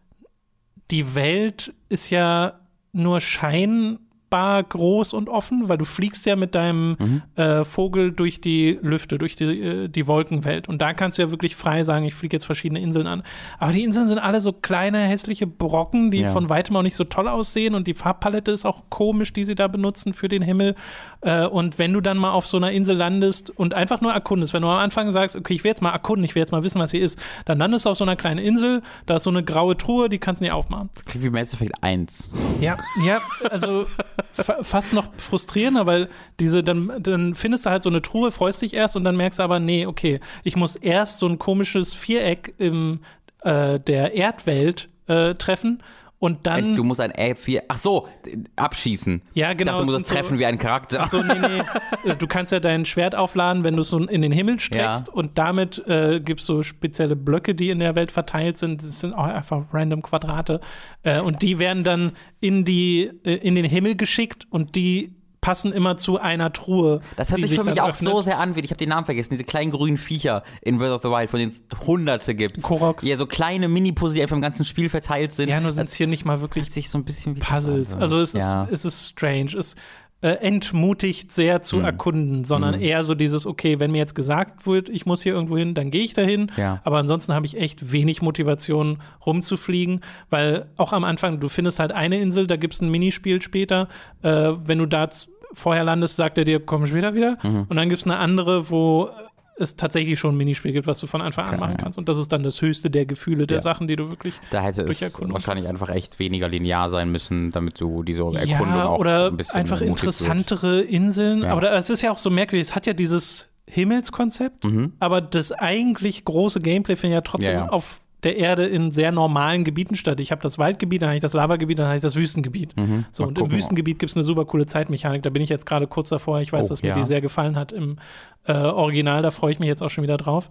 die 0.91 1.14
Welt 1.14 1.74
ist 1.89 2.11
ja 2.11 2.61
nur 2.93 3.20
Schein 3.20 3.99
unfassbar 4.37 4.62
groß 4.62 5.12
und 5.12 5.28
offen, 5.28 5.68
weil 5.68 5.78
du 5.78 5.84
fliegst 5.84 6.26
ja 6.26 6.37
mit 6.37 6.55
deinem 6.55 6.97
mhm. 6.99 7.22
äh, 7.37 7.64
Vogel 7.64 8.12
durch 8.12 8.41
die 8.41 8.78
Lüfte, 8.82 9.18
durch 9.18 9.37
die, 9.37 9.45
äh, 9.45 9.89
die 9.89 10.07
Wolkenwelt. 10.07 10.68
Und 10.68 10.82
da 10.82 10.93
kannst 10.93 11.18
du 11.18 11.22
ja 11.22 11.30
wirklich 11.30 11.57
frei 11.57 11.82
sagen, 11.84 12.05
ich 12.05 12.14
fliege 12.14 12.37
jetzt 12.37 12.45
verschiedene 12.45 12.80
Inseln 12.80 13.07
an. 13.07 13.22
Aber 13.59 13.72
die 13.72 13.82
Inseln 13.82 14.09
sind 14.09 14.18
alle 14.18 14.41
so 14.41 14.53
kleine, 14.53 14.99
hässliche 14.99 15.47
Brocken, 15.47 16.11
die 16.11 16.20
ja. 16.20 16.28
von 16.28 16.49
weitem 16.49 16.76
auch 16.76 16.82
nicht 16.82 16.97
so 16.97 17.05
toll 17.05 17.28
aussehen. 17.28 17.74
Und 17.74 17.87
die 17.87 17.95
Farbpalette 17.95 18.51
ist 18.51 18.64
auch 18.64 18.84
komisch, 18.91 19.32
die 19.32 19.45
sie 19.45 19.55
da 19.55 19.68
benutzen 19.68 20.14
für 20.14 20.28
den 20.28 20.43
Himmel. 20.43 20.74
Äh, 21.22 21.47
und 21.47 21.78
wenn 21.78 21.93
du 21.93 22.01
dann 22.01 22.18
mal 22.18 22.32
auf 22.32 22.47
so 22.47 22.57
einer 22.57 22.70
Insel 22.72 22.97
landest 22.97 23.51
und 23.51 23.74
einfach 23.74 24.01
nur 24.01 24.12
erkundest, 24.12 24.53
wenn 24.55 24.62
du 24.62 24.68
am 24.68 24.78
Anfang 24.78 25.11
sagst, 25.12 25.37
okay, 25.37 25.55
ich 25.55 25.64
will 25.64 25.70
jetzt 25.70 25.82
mal 25.82 25.93
erkunden, 25.93 26.24
ich 26.24 26.34
will 26.34 26.41
jetzt 26.41 26.53
mal 26.53 26.62
wissen, 26.62 26.80
was 26.80 26.91
hier 26.91 27.01
ist, 27.01 27.18
dann 27.45 27.59
landest 27.59 27.87
du 27.87 27.91
auf 27.91 27.99
so 27.99 28.05
einer 28.05 28.16
kleinen 28.16 28.39
Insel, 28.39 28.82
da 29.07 29.16
ist 29.16 29.24
so 29.24 29.30
eine 29.30 29.43
graue 29.43 29.76
Truhe, 29.76 30.09
die 30.09 30.18
kannst 30.18 30.41
du 30.41 30.45
nicht 30.45 30.53
aufmachen. 30.53 30.91
Das 30.95 31.05
klingt 31.05 31.24
wie 31.24 31.30
Mass 31.30 31.55
Effect 31.55 31.82
1. 31.82 32.32
Ja, 32.61 32.76
ja, 33.05 33.20
also 33.51 33.87
fast 34.33 34.93
noch 34.93 35.09
frustrierender, 35.16 35.87
weil 35.87 36.09
diese, 36.41 36.62
dann, 36.62 36.93
dann 37.01 37.35
findest 37.35 37.66
du 37.66 37.70
halt 37.70 37.83
so 37.83 37.89
eine 37.89 38.03
Truhe, 38.03 38.31
freust 38.31 38.62
dich 38.62 38.74
erst 38.74 38.97
und 38.97 39.05
dann 39.05 39.16
merkst 39.16 39.39
du 39.39 39.43
aber, 39.43 39.61
nee, 39.61 39.87
okay, 39.87 40.20
ich 40.45 40.57
muss 40.57 40.77
erst 40.77 41.18
so 41.18 41.27
ein 41.27 41.39
komisches 41.39 41.95
Viereck 41.95 42.55
im 42.59 43.01
äh, 43.43 43.81
der 43.81 44.14
Erdwelt 44.14 44.89
äh, 45.07 45.35
treffen 45.35 45.83
und 46.19 46.47
dann. 46.47 46.77
Du 46.77 46.85
musst 46.85 47.01
ein 47.01 47.12
F4. 47.12 47.62
Ach 47.69 47.77
so, 47.77 48.09
abschießen. 48.57 49.23
Ja, 49.35 49.53
genau. 49.53 49.59
Ich 49.61 49.67
dachte, 49.67 49.87
du 49.87 49.93
musst 49.93 50.07
das 50.07 50.12
treffen 50.12 50.35
so, 50.35 50.39
wie 50.39 50.47
ein 50.47 50.59
Charakter. 50.59 51.01
Ach 51.03 51.09
so, 51.09 51.23
nee, 51.23 51.35
nee. 51.39 52.14
Du 52.19 52.27
kannst 52.27 52.53
ja 52.53 52.61
dein 52.61 52.85
Schwert 52.87 53.14
aufladen, 53.14 53.64
wenn 53.64 53.75
du 53.75 53.83
es 53.83 53.91
so 53.91 53.99
in 53.99 54.23
den 54.23 54.33
Himmel 54.33 54.59
streckst. 54.61 55.09
Ja. 55.09 55.12
Und 55.12 55.37
damit 55.37 55.87
äh, 55.87 56.21
gibt 56.21 56.41
es 56.41 56.47
so 56.47 56.62
spezielle 56.62 57.17
Blöcke, 57.17 57.55
die 57.55 57.71
in 57.71 57.81
der 57.81 57.95
Welt 57.97 58.11
verteilt 58.11 58.57
sind. 58.57 58.83
Das 58.83 59.01
sind 59.01 59.12
auch 59.12 59.25
einfach 59.25 59.64
random 59.73 60.03
Quadrate. 60.03 60.61
Äh, 61.03 61.21
und 61.21 61.43
die 61.43 61.59
werden 61.59 61.85
dann 61.85 62.12
in, 62.41 62.64
die, 62.64 63.11
äh, 63.25 63.35
in 63.35 63.55
den 63.55 63.64
Himmel 63.64 63.97
geschickt 63.97 64.47
und 64.51 64.75
die 64.75 65.16
passen 65.47 65.73
immer 65.73 65.97
zu 65.97 66.19
einer 66.19 66.53
Truhe. 66.53 67.01
Das 67.17 67.31
hört 67.31 67.41
sich, 67.41 67.51
sich 67.51 67.61
für 67.61 67.65
mich 67.65 67.81
auch 67.81 67.91
öffnet. 67.91 68.11
so 68.11 68.21
sehr 68.21 68.41
an, 68.41 68.57
wie 68.57 68.61
ich 68.61 68.71
habe 68.71 68.79
den 68.79 68.89
Namen 68.89 69.05
vergessen, 69.05 69.31
diese 69.31 69.45
kleinen 69.45 69.71
grünen 69.71 69.97
Viecher 69.97 70.43
in 70.61 70.77
Breath 70.79 70.91
of 70.91 71.03
the 71.03 71.09
Wild, 71.09 71.31
von 71.31 71.39
denen 71.39 71.53
es 71.53 71.63
hunderte 71.87 72.35
gibt. 72.35 72.61
Koroks. 72.63 73.05
Ja, 73.05 73.17
so 73.17 73.27
kleine 73.27 73.69
Mini-Puzzle, 73.69 74.17
die 74.17 74.23
einfach 74.23 74.35
im 74.35 74.43
ganzen 74.43 74.65
Spiel 74.65 74.89
verteilt 74.89 75.33
sind. 75.33 75.49
Ja, 75.49 75.61
nur 75.61 75.71
sind 75.71 75.85
es 75.85 75.95
hier 75.95 76.09
nicht 76.09 76.25
mal 76.25 76.41
wirklich 76.41 76.73
sich 76.73 76.91
so 76.91 76.99
ein 76.99 77.05
bisschen 77.05 77.37
Puzzles. 77.37 77.95
Also 77.95 78.19
es, 78.19 78.33
ja. 78.33 78.65
ist, 78.65 78.73
es 78.73 78.85
ist 78.87 79.09
strange. 79.11 79.57
Es 79.57 79.77
äh, 80.23 80.31
entmutigt 80.31 81.31
sehr 81.31 81.63
zu 81.63 81.77
mhm. 81.77 81.85
erkunden, 81.85 82.45
sondern 82.45 82.77
mhm. 82.77 82.81
eher 82.81 83.05
so 83.05 83.15
dieses, 83.15 83.47
okay, 83.47 83.79
wenn 83.81 83.93
mir 83.93 83.99
jetzt 83.99 84.15
gesagt 84.15 84.67
wird, 84.67 84.89
ich 84.89 85.05
muss 85.05 85.23
hier 85.23 85.35
irgendwo 85.35 85.59
hin, 85.59 85.75
dann 85.75 85.91
gehe 85.91 86.03
ich 86.03 86.15
dahin. 86.15 86.51
Ja. 86.57 86.81
Aber 86.85 86.99
ansonsten 86.99 87.35
habe 87.35 87.45
ich 87.45 87.59
echt 87.59 87.93
wenig 87.93 88.23
Motivation, 88.23 88.99
rumzufliegen, 89.25 90.01
weil 90.31 90.71
auch 90.77 90.93
am 90.93 91.05
Anfang, 91.05 91.39
du 91.39 91.49
findest 91.49 91.79
halt 91.79 91.93
eine 91.93 92.19
Insel, 92.19 92.47
da 92.47 92.57
gibt 92.57 92.75
es 92.75 92.81
ein 92.81 92.91
Minispiel 92.91 93.43
später. 93.43 93.89
Äh, 94.23 94.53
wenn 94.65 94.79
du 94.79 94.87
da 94.87 95.09
vorher 95.53 95.85
landest, 95.85 96.17
sagt 96.17 96.39
er 96.39 96.45
dir, 96.45 96.61
komm 96.61 96.87
später 96.87 97.15
wieder. 97.15 97.39
Mhm. 97.43 97.67
Und 97.69 97.77
dann 97.77 97.89
gibt 97.89 98.01
es 98.01 98.07
eine 98.07 98.19
andere, 98.19 98.71
wo 98.71 99.11
es 99.59 99.77
tatsächlich 99.77 100.19
schon 100.19 100.35
ein 100.35 100.37
Minispiel 100.37 100.73
gibt, 100.73 100.87
was 100.87 100.99
du 100.99 101.07
von 101.07 101.23
Anfang 101.23 101.47
an 101.47 101.59
machen 101.59 101.77
kannst. 101.79 101.99
Und 101.99 102.09
das 102.09 102.19
ist 102.19 102.31
dann 102.31 102.43
das 102.43 102.61
höchste 102.61 102.91
der 102.91 103.07
Gefühle, 103.07 103.47
der 103.47 103.59
ja. 103.59 103.61
Sachen, 103.63 103.89
die 103.89 103.97
du 103.97 104.11
wirklich 104.11 104.35
Da 104.51 104.63
hätte 104.63 104.83
es 104.83 105.19
wahrscheinlich 105.19 105.67
einfach 105.67 105.89
echt 105.89 106.19
weniger 106.19 106.49
linear 106.49 106.91
sein 106.91 107.11
müssen, 107.11 107.51
damit 107.51 107.81
du 107.81 108.03
diese 108.03 108.23
Erkundung 108.23 108.69
ja, 108.69 108.87
auch 108.87 108.99
oder 108.99 109.29
ein 109.29 109.37
bisschen 109.37 109.61
einfach 109.61 109.81
interessantere 109.81 110.81
wird. 110.81 110.91
Inseln. 110.91 111.43
Ja. 111.43 111.53
Aber 111.53 111.73
es 111.73 111.91
ist 111.91 112.03
ja 112.03 112.13
auch 112.13 112.19
so 112.19 112.29
merkwürdig, 112.31 112.69
es 112.69 112.75
hat 112.75 112.87
ja 112.87 112.93
dieses 112.93 113.49
Himmelskonzept, 113.67 114.65
mhm. 114.65 114.93
aber 115.01 115.21
das 115.21 115.53
eigentlich 115.53 116.25
große 116.25 116.61
Gameplay 116.61 116.95
findet 116.97 117.17
ja 117.17 117.21
trotzdem 117.23 117.59
auf 117.69 118.01
der 118.27 118.37
Erde 118.37 118.66
in 118.66 118.91
sehr 118.91 119.12
normalen 119.12 119.62
Gebieten 119.62 119.95
statt. 119.95 120.18
Ich 120.18 120.33
habe 120.33 120.43
das 120.43 120.59
Waldgebiet, 120.59 121.01
dann 121.01 121.11
habe 121.11 121.16
ich 121.16 121.22
das 121.22 121.33
Lavagebiet, 121.33 121.79
dann 121.79 121.87
habe 121.87 121.97
ich 121.97 122.03
das 122.03 122.16
Wüstengebiet. 122.16 122.77
Mhm. 122.77 123.05
So, 123.12 123.24
und 123.24 123.39
im 123.39 123.53
Wüstengebiet 123.53 124.01
gibt 124.01 124.11
es 124.11 124.16
eine 124.16 124.24
super 124.24 124.45
coole 124.45 124.66
Zeitmechanik. 124.66 125.22
Da 125.22 125.31
bin 125.31 125.43
ich 125.43 125.49
jetzt 125.49 125.64
gerade 125.64 125.87
kurz 125.87 126.09
davor. 126.09 126.41
Ich 126.41 126.53
weiß, 126.53 126.66
oh, 126.66 126.68
dass 126.70 126.83
mir 126.83 126.89
ja. 126.89 126.95
die 126.97 127.05
sehr 127.05 127.20
gefallen 127.20 127.55
hat 127.55 127.70
im 127.70 127.99
äh, 128.45 128.53
Original. 128.53 129.22
Da 129.22 129.31
freue 129.31 129.53
ich 129.53 129.61
mich 129.61 129.68
jetzt 129.68 129.81
auch 129.81 129.91
schon 129.91 130.03
wieder 130.03 130.16
drauf. 130.16 130.51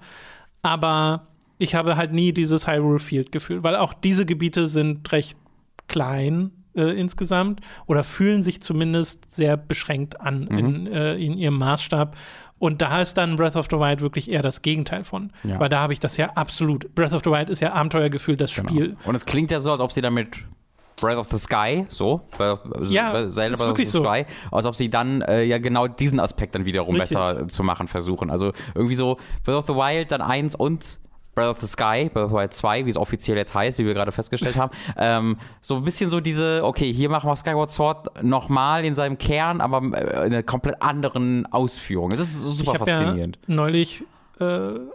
Aber 0.61 1.27
ich 1.57 1.75
habe 1.75 1.97
halt 1.97 2.13
nie 2.13 2.31
dieses 2.31 2.65
Hyrule 2.65 2.99
Field 2.99 3.33
Gefühl, 3.33 3.61
weil 3.61 3.75
auch 3.75 3.93
diese 3.93 4.25
Gebiete 4.25 4.67
sind 4.67 5.11
recht 5.11 5.37
klein 5.87 6.51
äh, 6.75 6.97
insgesamt 6.99 7.61
oder 7.87 8.03
fühlen 8.03 8.41
sich 8.41 8.61
zumindest 8.61 9.31
sehr 9.31 9.57
beschränkt 9.57 10.21
an 10.21 10.47
Mhm. 10.49 10.57
in, 10.57 10.87
äh, 10.87 11.15
in 11.15 11.33
ihrem 11.33 11.57
Maßstab. 11.57 12.15
Und 12.57 12.81
da 12.81 13.01
ist 13.01 13.15
dann 13.17 13.35
Breath 13.35 13.55
of 13.55 13.67
the 13.69 13.77
Wild 13.77 14.01
wirklich 14.01 14.31
eher 14.31 14.41
das 14.41 14.61
Gegenteil 14.61 15.03
von. 15.03 15.31
Ja. 15.43 15.59
Weil 15.59 15.69
da 15.69 15.79
habe 15.81 15.93
ich 15.93 15.99
das 15.99 16.15
ja 16.17 16.31
absolut. 16.35 16.93
Breath 16.95 17.11
of 17.13 17.21
the 17.25 17.29
Wild 17.31 17.49
ist 17.49 17.59
ja 17.59 17.73
Abenteuergefühl, 17.73 18.37
das 18.37 18.53
Genau. 18.55 18.69
Spiel. 18.69 18.97
Und 19.05 19.15
es 19.15 19.25
klingt 19.25 19.51
ja 19.51 19.59
so, 19.59 19.71
als 19.71 19.81
ob 19.81 19.91
sie 19.91 20.01
damit 20.01 20.29
Breath 21.01 21.17
of 21.17 21.27
the 21.29 21.37
Sky, 21.37 21.85
so, 21.89 22.21
Breath 22.37 22.65
of- 22.65 22.89
Ja, 22.89 23.29
Zelda 23.29 23.31
Breath 23.31 23.51
of 23.53 23.59
the 23.59 23.65
wirklich 23.67 23.89
so. 23.89 24.03
Sky, 24.05 24.25
als 24.51 24.65
ob 24.65 24.75
sie 24.75 24.89
dann 24.89 25.21
äh, 25.23 25.43
ja 25.43 25.57
genau 25.57 25.87
diesen 25.87 26.21
Aspekt 26.21 26.55
dann 26.55 26.63
wiederum 26.63 26.95
Richtig. 26.95 27.17
besser 27.17 27.47
zu 27.49 27.63
machen 27.63 27.89
versuchen. 27.89 28.29
Also 28.29 28.53
irgendwie 28.73 28.95
so 28.95 29.17
Breath 29.43 29.57
of 29.57 29.65
the 29.67 29.73
Wild, 29.73 30.13
dann 30.13 30.21
eins 30.21 30.55
und 30.55 30.99
Breath 31.35 31.49
of 31.49 31.59
the 31.61 31.67
Sky, 31.67 32.09
Breath 32.11 32.25
of 32.25 32.31
the 32.31 32.35
Wild 32.37 32.53
2, 32.53 32.85
wie 32.85 32.89
es 32.89 32.97
offiziell 32.97 33.37
jetzt 33.37 33.53
heißt, 33.53 33.77
wie 33.79 33.85
wir 33.85 33.93
gerade 33.93 34.11
festgestellt 34.11 34.55
haben. 34.55 34.71
Ähm, 34.97 35.37
so 35.61 35.75
ein 35.75 35.83
bisschen 35.83 36.09
so 36.09 36.19
diese, 36.21 36.61
okay, 36.63 36.91
hier 36.93 37.09
machen 37.09 37.29
wir 37.29 37.35
Skyward 37.35 37.69
Sword 37.69 38.23
nochmal 38.23 38.85
in 38.85 38.95
seinem 38.95 39.17
Kern, 39.17 39.59
aber 39.61 39.77
äh, 39.97 40.25
in 40.27 40.33
einer 40.33 40.43
komplett 40.43 40.81
anderen 40.81 41.45
Ausführung. 41.51 42.11
Es 42.11 42.19
ist 42.19 42.41
super 42.41 42.61
ich 42.61 42.67
habe 42.69 42.91
faszinierend. 42.91 43.39
ja 43.47 43.53
neulich, 43.53 44.03
äh, 44.39 44.45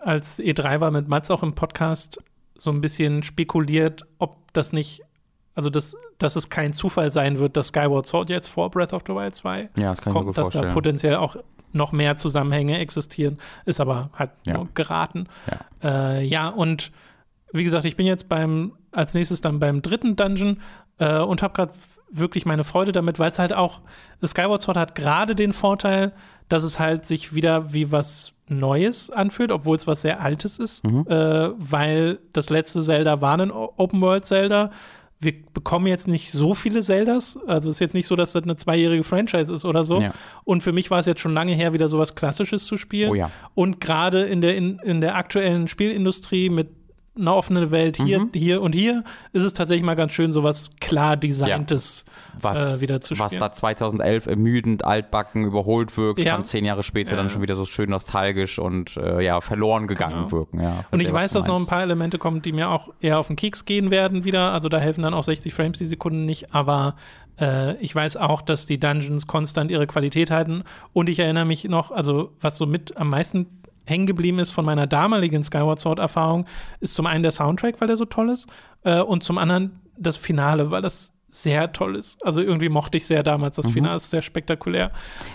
als 0.00 0.38
E3 0.38 0.80
war 0.80 0.90
mit 0.90 1.08
Mats 1.08 1.30
auch 1.30 1.42
im 1.42 1.54
Podcast, 1.54 2.22
so 2.56 2.70
ein 2.70 2.80
bisschen 2.80 3.22
spekuliert, 3.22 4.06
ob 4.18 4.52
das 4.52 4.72
nicht, 4.72 5.02
also 5.54 5.68
das, 5.70 5.96
dass 6.18 6.36
es 6.36 6.48
kein 6.48 6.72
Zufall 6.72 7.12
sein 7.12 7.38
wird, 7.38 7.56
dass 7.56 7.68
Skyward 7.68 8.06
Sword 8.06 8.30
jetzt 8.30 8.48
vor 8.48 8.70
Breath 8.70 8.92
of 8.92 9.02
the 9.06 9.14
Wild 9.14 9.34
2 9.34 9.68
Ja, 9.76 9.90
das 9.90 10.00
kann 10.00 10.12
ich 10.12 10.14
mir 10.14 10.20
kommt, 10.20 10.26
gut 10.28 10.38
dass 10.38 10.48
da 10.48 10.52
vorstellen. 10.60 10.74
potenziell 10.74 11.16
auch 11.16 11.36
noch 11.72 11.92
mehr 11.92 12.16
Zusammenhänge 12.16 12.78
existieren, 12.78 13.38
ist 13.64 13.80
aber 13.80 14.10
halt 14.14 14.30
Ja. 14.46 14.54
nur 14.54 14.68
geraten. 14.74 15.26
Ja. 15.82 16.16
Äh, 16.18 16.24
ja, 16.24 16.48
und 16.48 16.90
wie 17.52 17.64
gesagt, 17.64 17.84
ich 17.84 17.96
bin 17.96 18.06
jetzt 18.06 18.28
beim, 18.28 18.72
als 18.92 19.14
nächstes 19.14 19.40
dann 19.40 19.58
beim 19.60 19.82
dritten 19.82 20.16
Dungeon 20.16 20.60
äh, 20.98 21.18
und 21.20 21.42
habe 21.42 21.54
gerade 21.54 21.72
wirklich 22.12 22.44
meine 22.46 22.64
Freude 22.64 22.92
damit, 22.92 23.18
weil 23.18 23.30
es 23.30 23.38
halt 23.38 23.52
auch, 23.52 23.80
Skyward 24.24 24.62
Sword 24.62 24.76
hat 24.76 24.94
gerade 24.94 25.34
den 25.34 25.52
Vorteil, 25.52 26.12
dass 26.48 26.64
es 26.64 26.78
halt 26.80 27.06
sich 27.06 27.34
wieder 27.34 27.72
wie 27.72 27.92
was 27.92 28.32
Neues 28.48 29.10
anfühlt, 29.10 29.52
obwohl 29.52 29.76
es 29.76 29.86
was 29.86 30.02
sehr 30.02 30.20
Altes 30.20 30.58
ist, 30.58 30.84
Mhm. 30.84 31.06
äh, 31.08 31.50
weil 31.56 32.18
das 32.32 32.50
letzte 32.50 32.82
Zelda 32.82 33.20
war 33.20 33.38
ein 33.38 33.52
Open-World-Zelda. 33.52 34.70
Wir 35.22 35.34
bekommen 35.52 35.86
jetzt 35.86 36.08
nicht 36.08 36.32
so 36.32 36.54
viele 36.54 36.82
Zeldas, 36.82 37.38
also 37.46 37.68
ist 37.68 37.78
jetzt 37.78 37.94
nicht 37.94 38.06
so, 38.06 38.16
dass 38.16 38.32
das 38.32 38.42
eine 38.42 38.56
zweijährige 38.56 39.04
Franchise 39.04 39.52
ist 39.52 39.66
oder 39.66 39.84
so. 39.84 40.00
Ja. 40.00 40.14
Und 40.44 40.62
für 40.62 40.72
mich 40.72 40.90
war 40.90 40.98
es 40.98 41.06
jetzt 41.06 41.20
schon 41.20 41.34
lange 41.34 41.52
her, 41.52 41.74
wieder 41.74 41.88
sowas 41.88 42.14
Klassisches 42.14 42.64
zu 42.64 42.78
spielen. 42.78 43.10
Oh 43.10 43.14
ja. 43.14 43.30
Und 43.54 43.80
gerade 43.80 44.22
in 44.22 44.40
der, 44.40 44.56
in, 44.56 44.78
in 44.78 45.02
der 45.02 45.16
aktuellen 45.16 45.68
Spielindustrie 45.68 46.48
mit 46.48 46.68
einer 47.20 47.36
offenen 47.36 47.70
Welt 47.70 47.96
hier, 47.96 48.20
Mhm. 48.20 48.30
hier 48.34 48.62
und 48.62 48.74
hier 48.74 49.04
ist 49.32 49.44
es 49.44 49.52
tatsächlich 49.52 49.84
mal 49.84 49.94
ganz 49.96 50.12
schön, 50.14 50.32
sowas 50.32 50.70
klar 50.80 51.16
designtes 51.16 52.04
was, 52.40 52.78
äh, 52.78 52.80
wieder 52.80 53.00
zu 53.00 53.18
was 53.18 53.32
spielen. 53.32 53.40
da 53.40 53.52
2011 53.52 54.26
ermüdend, 54.26 54.84
altbacken, 54.84 55.44
überholt 55.44 55.96
wirkt, 55.96 56.20
Ja. 56.20 56.34
kann 56.34 56.44
zehn 56.44 56.64
Jahre 56.64 56.82
später 56.82 57.10
Ja. 57.12 57.16
dann 57.16 57.30
schon 57.30 57.42
wieder 57.42 57.54
so 57.56 57.64
schön 57.66 57.90
nostalgisch 57.90 58.58
und 58.58 58.96
äh, 58.96 59.22
ja, 59.24 59.40
verloren 59.40 59.86
gegangen 59.86 60.16
Genau. 60.24 60.32
wirken. 60.32 60.60
Ja, 60.60 60.84
Und 60.90 61.00
ich 61.00 61.06
was 61.08 61.14
weiß, 61.14 61.32
dass 61.34 61.46
noch 61.46 61.58
ein 61.60 61.66
paar 61.66 61.82
Elemente 61.82 62.18
kommen, 62.18 62.42
die 62.42 62.52
mir 62.52 62.68
auch 62.70 62.88
eher 63.00 63.18
auf 63.18 63.26
den 63.26 63.36
Keks 63.36 63.64
gehen 63.64 63.90
werden 63.90 64.24
wieder. 64.24 64.52
Also 64.52 64.68
da 64.68 64.78
helfen 64.78 65.02
dann 65.02 65.14
auch 65.14 65.24
60 65.24 65.52
Frames 65.54 65.78
die 65.78 65.86
Sekunde 65.86 66.18
nicht. 66.20 66.54
Aber 66.54 66.94
äh, 67.40 67.74
ich 67.76 67.94
weiß 67.94 68.16
auch, 68.18 68.42
dass 68.42 68.66
die 68.66 68.78
Dungeons 68.78 69.26
konstant 69.26 69.70
ihre 69.70 69.86
Qualität 69.86 70.30
halten. 70.30 70.62
Und 70.92 71.08
ich 71.08 71.18
erinnere 71.18 71.44
mich 71.46 71.64
noch, 71.64 71.90
also 71.90 72.32
was 72.40 72.56
so 72.58 72.66
mit 72.66 72.96
am 72.96 73.08
meisten 73.10 73.46
hängen 73.86 74.06
geblieben 74.06 74.38
ist 74.38 74.50
von 74.50 74.64
meiner 74.64 74.86
damaligen 74.86 75.42
Skyward 75.42 75.80
Sword 75.80 75.98
Erfahrung, 75.98 76.46
ist 76.80 76.94
zum 76.94 77.06
einen 77.06 77.22
der 77.22 77.32
Soundtrack, 77.32 77.80
weil 77.80 77.88
der 77.88 77.96
so 77.96 78.04
toll 78.04 78.30
ist. 78.30 78.46
Äh, 78.84 79.00
und 79.00 79.24
zum 79.24 79.38
anderen 79.38 79.80
das 79.96 80.16
Finale, 80.16 80.70
weil 80.70 80.82
das 80.82 81.12
sehr 81.32 81.72
toll 81.72 81.96
ist. 81.96 82.24
Also 82.26 82.40
irgendwie 82.42 82.68
mochte 82.68 82.96
ich 82.98 83.06
sehr 83.06 83.22
damals 83.22 83.54
das 83.54 83.70
Finale, 83.70 83.94
ist 83.98 84.10
sehr 84.10 84.20
spektakulär. 84.20 84.88
Mhm. 84.88 84.92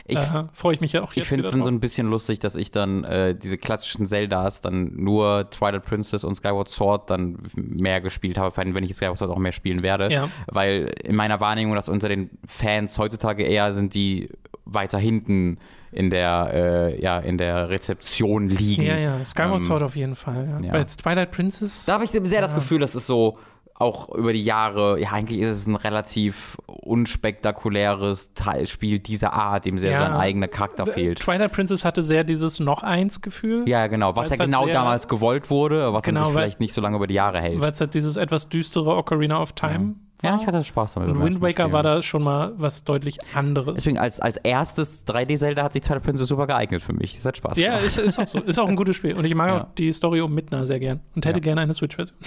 Ich- 0.07 0.17
äh, 0.17 0.43
Freue 0.51 0.73
ich 0.75 0.81
mich 0.81 0.91
ja 0.91 1.01
auch 1.01 1.11
Ich 1.11 1.15
jetzt 1.17 1.27
finde 1.29 1.43
wieder 1.43 1.47
es 1.47 1.51
dann 1.53 1.63
so 1.63 1.69
ein 1.69 1.79
bisschen 1.79 2.09
lustig, 2.09 2.39
dass 2.39 2.57
ich 2.57 2.69
dann 2.69 3.05
äh, 3.05 3.33
diese 3.33 3.57
klassischen 3.57 4.05
Zeldas 4.05 4.59
dann 4.59 4.91
nur 4.95 5.49
Twilight 5.51 5.85
Princess 5.85 6.25
und 6.25 6.35
Skyward 6.35 6.67
Sword 6.67 7.09
dann 7.09 7.37
mehr 7.55 8.01
gespielt 8.01 8.37
habe, 8.37 8.51
vor 8.51 8.61
allem 8.61 8.73
wenn 8.73 8.83
ich 8.83 8.93
Skyward 8.93 9.17
Sword 9.17 9.31
auch 9.31 9.37
mehr 9.37 9.53
spielen 9.53 9.83
werde. 9.83 10.11
Ja. 10.11 10.27
Weil 10.47 10.93
in 11.01 11.15
meiner 11.15 11.39
Wahrnehmung, 11.39 11.75
dass 11.75 11.87
unter 11.87 12.09
den 12.09 12.29
Fans 12.45 12.97
heutzutage 12.97 13.43
eher 13.43 13.71
sind, 13.71 13.93
die 13.93 14.29
weiter 14.65 14.97
hinten 14.97 15.59
in 15.95 16.09
der, 16.09 16.49
äh, 16.53 17.01
ja, 17.01 17.19
in 17.19 17.37
der 17.37 17.69
Rezeption 17.69 18.49
liegen. 18.49 18.83
Ja, 18.83 18.97
ja, 18.97 19.23
Skyward 19.25 19.57
Ähm, 19.61 19.63
Sword 19.63 19.81
auf 19.83 19.95
jeden 19.95 20.15
Fall. 20.15 20.45
Ja. 20.59 20.65
ja. 20.67 20.71
Bei 20.73 20.83
Twilight 20.83 21.31
Princess. 21.31 21.85
Da 21.85 21.93
habe 21.93 22.03
ich 22.03 22.11
sehr 22.11 22.41
das 22.41 22.53
Gefühl, 22.53 22.79
dass 22.79 22.95
es 22.95 23.07
so 23.07 23.37
auch 23.77 24.07
über 24.15 24.31
die 24.31 24.43
Jahre, 24.43 24.99
ja, 25.01 25.11
eigentlich 25.11 25.39
ist 25.41 25.49
es 25.57 25.67
ein 25.67 25.75
relativ 25.75 26.55
unspektakuläres 26.65 28.33
Teilspiel 28.33 28.99
dieser 28.99 29.33
Art, 29.33 29.65
dem 29.65 29.77
sehr 29.77 29.91
Ja. 29.91 29.99
sein 29.99 30.13
eigener 30.13 30.47
Charakter 30.47 30.85
fehlt. 30.85 31.19
Twilight 31.19 31.51
Princess 31.51 31.83
hatte 31.83 32.01
sehr 32.01 32.23
dieses 32.23 32.59
noch 32.59 32.83
eins 32.83 33.21
Gefühl, 33.21 33.67
Ja, 33.67 33.87
genau, 33.87 34.15
was 34.15 34.29
ja 34.29 34.37
halt 34.37 34.41
genau 34.49 34.65
damals 34.67 35.07
gewollt 35.07 35.49
wurde, 35.49 35.91
was 35.93 36.03
Genau, 36.03 36.25
sich 36.27 36.35
weil- 36.35 36.43
vielleicht 36.43 36.59
nicht 36.61 36.73
so 36.73 36.81
lange 36.81 36.95
über 36.97 37.07
die 37.07 37.15
Jahre 37.15 37.41
hält. 37.41 37.59
weil 37.59 37.71
es 37.71 37.79
halt 37.81 37.93
dieses 37.93 38.15
etwas 38.15 38.47
düstere 38.49 38.95
Ocarina 38.95 39.41
of 39.41 39.53
Time 39.53 39.95
ja, 40.25 40.33
war. 40.33 40.41
ich 40.41 40.47
hatte 40.47 40.63
Spaß 40.63 40.95
damit. 40.95 41.09
Und 41.09 41.23
Wind 41.23 41.41
Waker 41.41 41.71
war 41.71 41.83
da 41.83 42.01
schon 42.01 42.23
mal 42.23 42.51
was 42.57 42.83
deutlich 42.83 43.17
anderes. 43.33 43.75
Deswegen 43.75 43.97
als, 43.97 44.19
als 44.19 44.37
erstes 44.37 45.05
3D-Zelda 45.07 45.63
hat 45.63 45.73
sich 45.73 45.81
Twilight 45.81 46.03
Princess 46.03 46.27
super 46.27 46.47
geeignet 46.47 46.81
für 46.81 46.93
mich. 46.93 47.15
Das 47.15 47.25
hat 47.25 47.37
Spaß 47.37 47.57
Ja, 47.57 47.69
gemacht. 47.77 47.85
ist, 47.85 47.97
ist 47.97 48.19
auch 48.19 48.27
so. 48.27 48.39
Ist 48.41 48.59
auch 48.59 48.67
ein 48.67 48.75
gutes 48.75 48.95
Spiel. 48.95 49.13
Und 49.15 49.25
ich 49.25 49.35
mag 49.35 49.49
Ja. 49.49 49.61
auch 49.61 49.67
die 49.77 49.91
Story 49.93 50.21
um 50.21 50.33
Midna 50.33 50.65
sehr 50.65 50.79
gern. 50.79 50.99
Und 51.15 51.25
hätte 51.25 51.39
Ja. 51.39 51.43
gerne 51.43 51.61
eine 51.61 51.73
Switch-Version. 51.73 52.17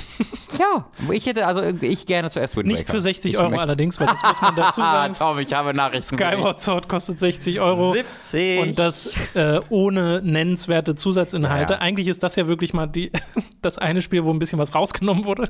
Ja, 0.59 0.86
ich 1.12 1.24
hätte, 1.26 1.46
also 1.46 1.62
ich 1.62 2.05
gerne 2.07 2.30
zuerst 2.30 2.57
Wind 2.57 2.66
Nicht 2.66 2.80
Waker. 2.80 2.94
für 2.94 3.01
60 3.01 3.32
ich 3.34 3.38
Euro 3.38 3.51
möchte- 3.51 3.62
allerdings, 3.62 4.01
weil 4.01 4.09
das 4.09 4.20
muss 4.22 4.40
man 4.42 4.57
dazu 4.57 4.80
sagen. 4.80 5.14
Tom, 5.16 5.38
ich 5.38 5.53
habe 5.55 5.72
Nachrichten. 5.72 6.16
Skyward 6.16 6.61
Sword 6.61 6.88
kostet 6.88 7.20
60 7.20 7.61
Euro. 7.61 7.92
70. 7.92 8.61
Und 8.62 8.78
das 8.78 9.09
äh, 9.34 9.61
ohne 9.68 10.20
nennenswerte 10.24 10.96
Zusatzinhalte. 10.96 11.74
Ja, 11.74 11.78
ja. 11.78 11.82
Eigentlich 11.84 12.09
ist 12.09 12.24
das 12.24 12.34
ja 12.34 12.49
wirklich 12.49 12.72
mal 12.74 12.86
die, 12.88 13.12
das 13.62 13.78
eine 13.78 14.03
Spiel, 14.03 14.24
wo 14.24 14.30
ein 14.32 14.40
bisschen 14.40 14.59
was 14.59 14.74
rausgenommen 14.74 15.26
wurde. 15.26 15.44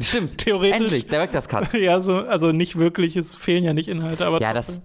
Stimmt. 0.00 0.38
Theoretisch. 0.38 0.80
Endlich, 0.80 1.06
Director's 1.08 1.48
Cut. 1.54 1.72
ja, 1.80 2.00
so, 2.00 2.18
also 2.18 2.52
nicht 2.52 2.78
wirklich, 2.78 3.16
es 3.16 3.34
fehlen 3.34 3.64
ja 3.64 3.72
nicht 3.74 3.88
Inhalte, 3.88 4.26
aber 4.26 4.40
Ja, 4.40 4.52
das, 4.52 4.82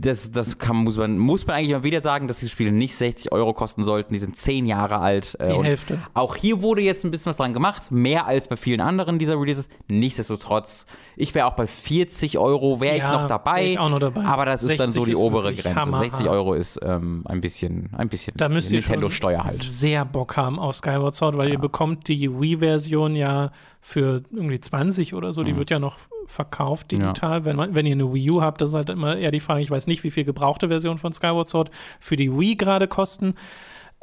das, 0.00 0.32
das 0.32 0.58
kann, 0.58 0.76
muss, 0.78 0.96
man, 0.96 1.18
muss 1.18 1.46
man 1.46 1.56
eigentlich 1.56 1.70
mal 1.70 1.84
wieder 1.84 2.00
sagen, 2.00 2.26
dass 2.26 2.40
die 2.40 2.48
Spiele 2.48 2.72
nicht 2.72 2.96
60 2.96 3.30
Euro 3.30 3.52
kosten 3.52 3.84
sollten. 3.84 4.12
Die 4.12 4.18
sind 4.18 4.36
10 4.36 4.66
Jahre 4.66 4.98
alt. 4.98 5.36
äh, 5.38 5.52
Die 5.52 5.62
Hälfte. 5.62 5.98
Auch 6.14 6.34
hier 6.34 6.62
wurde 6.62 6.82
jetzt 6.82 7.04
ein 7.04 7.12
bisschen 7.12 7.30
was 7.30 7.36
dran 7.36 7.52
gemacht, 7.54 7.92
mehr 7.92 8.26
als 8.26 8.48
bei 8.48 8.56
vielen 8.56 8.80
anderen 8.80 9.20
dieser 9.20 9.38
Releases. 9.40 9.68
Nichtsdestotrotz, 9.86 10.86
ich 11.16 11.34
wäre 11.34 11.46
auch 11.46 11.54
bei 11.54 11.66
40 11.68 12.38
Euro, 12.38 12.80
wäre 12.80 12.96
ich 12.96 13.02
Ja, 13.02 13.12
noch 13.22 13.28
dabei. 13.28 13.66
ich 13.72 13.78
auch 13.78 13.88
noch 13.88 14.00
dabei. 14.00 14.24
Aber 14.24 14.46
das 14.46 14.64
ist 14.64 14.80
dann 14.80 14.90
so 14.90 15.04
60 15.04 15.14
die 15.14 15.16
obere 15.24 15.54
Grenze. 15.54 15.74
hammerhart. 15.80 16.10
60 16.10 16.28
Euro 16.28 16.54
ist 16.54 16.80
ähm, 16.82 17.22
ein 17.26 17.40
bisschen, 17.40 17.90
ein 17.96 18.08
bisschen 18.08 18.34
da 18.36 18.48
müsst 18.48 18.72
ihr 18.72 18.82
schon 18.82 18.92
Nintendo-Steuer 18.94 19.44
halt. 19.44 19.62
sehr 19.62 20.04
Bock 20.04 20.36
haben 20.36 20.58
auf 20.58 20.74
Skyward 20.74 21.14
Sword, 21.14 21.36
weil 21.36 21.50
ihr 21.50 21.58
bekommt 21.58 22.08
die 22.08 22.30
Wii-Version 22.40 23.14
ja 23.14 23.52
für 23.80 24.22
irgendwie 24.32 24.58
20 24.58 25.14
oder 25.14 25.32
so. 25.32 25.44
Die 25.44 25.56
wird 25.56 25.70
ja 25.70 25.78
noch 25.78 25.96
verkauft 26.26 26.90
digital. 26.92 27.44
Wenn, 27.44 27.56
man, 27.56 27.74
wenn 27.74 27.86
ihr 27.86 27.92
eine 27.92 28.12
Wii 28.12 28.30
U 28.32 28.40
habt, 28.42 28.60
das 28.60 28.70
ist 28.70 28.74
halt 28.74 28.90
immer 28.90 29.16
eher 29.16 29.30
die 29.30 29.40
Frage. 29.40 29.62
Ich 29.62 29.70
weiß 29.70 29.86
nicht, 29.86 30.04
wie 30.04 30.10
viel 30.10 30.24
gebrauchte 30.24 30.68
Versionen 30.68 30.98
von 30.98 31.12
Skyward 31.12 31.48
Sword 31.48 31.70
für 32.00 32.16
die 32.16 32.30
Wii 32.32 32.56
gerade 32.56 32.88
kosten. 32.88 33.34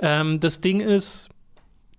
Ähm, 0.02 0.40
das 0.40 0.62
Ding 0.62 0.80
ist, 0.80 1.30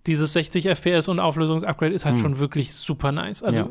dieses 0.07 0.33
60 0.35 0.67
FPS 0.69 1.09
und 1.09 1.21
Auflösungsupgrade 1.21 1.95
ist 1.95 2.05
halt 2.05 2.17
schon 2.21 2.39
wirklich 2.39 2.75
super 2.75 3.13
nice. 3.13 3.43
Also 3.43 3.61
Ja. 3.61 3.69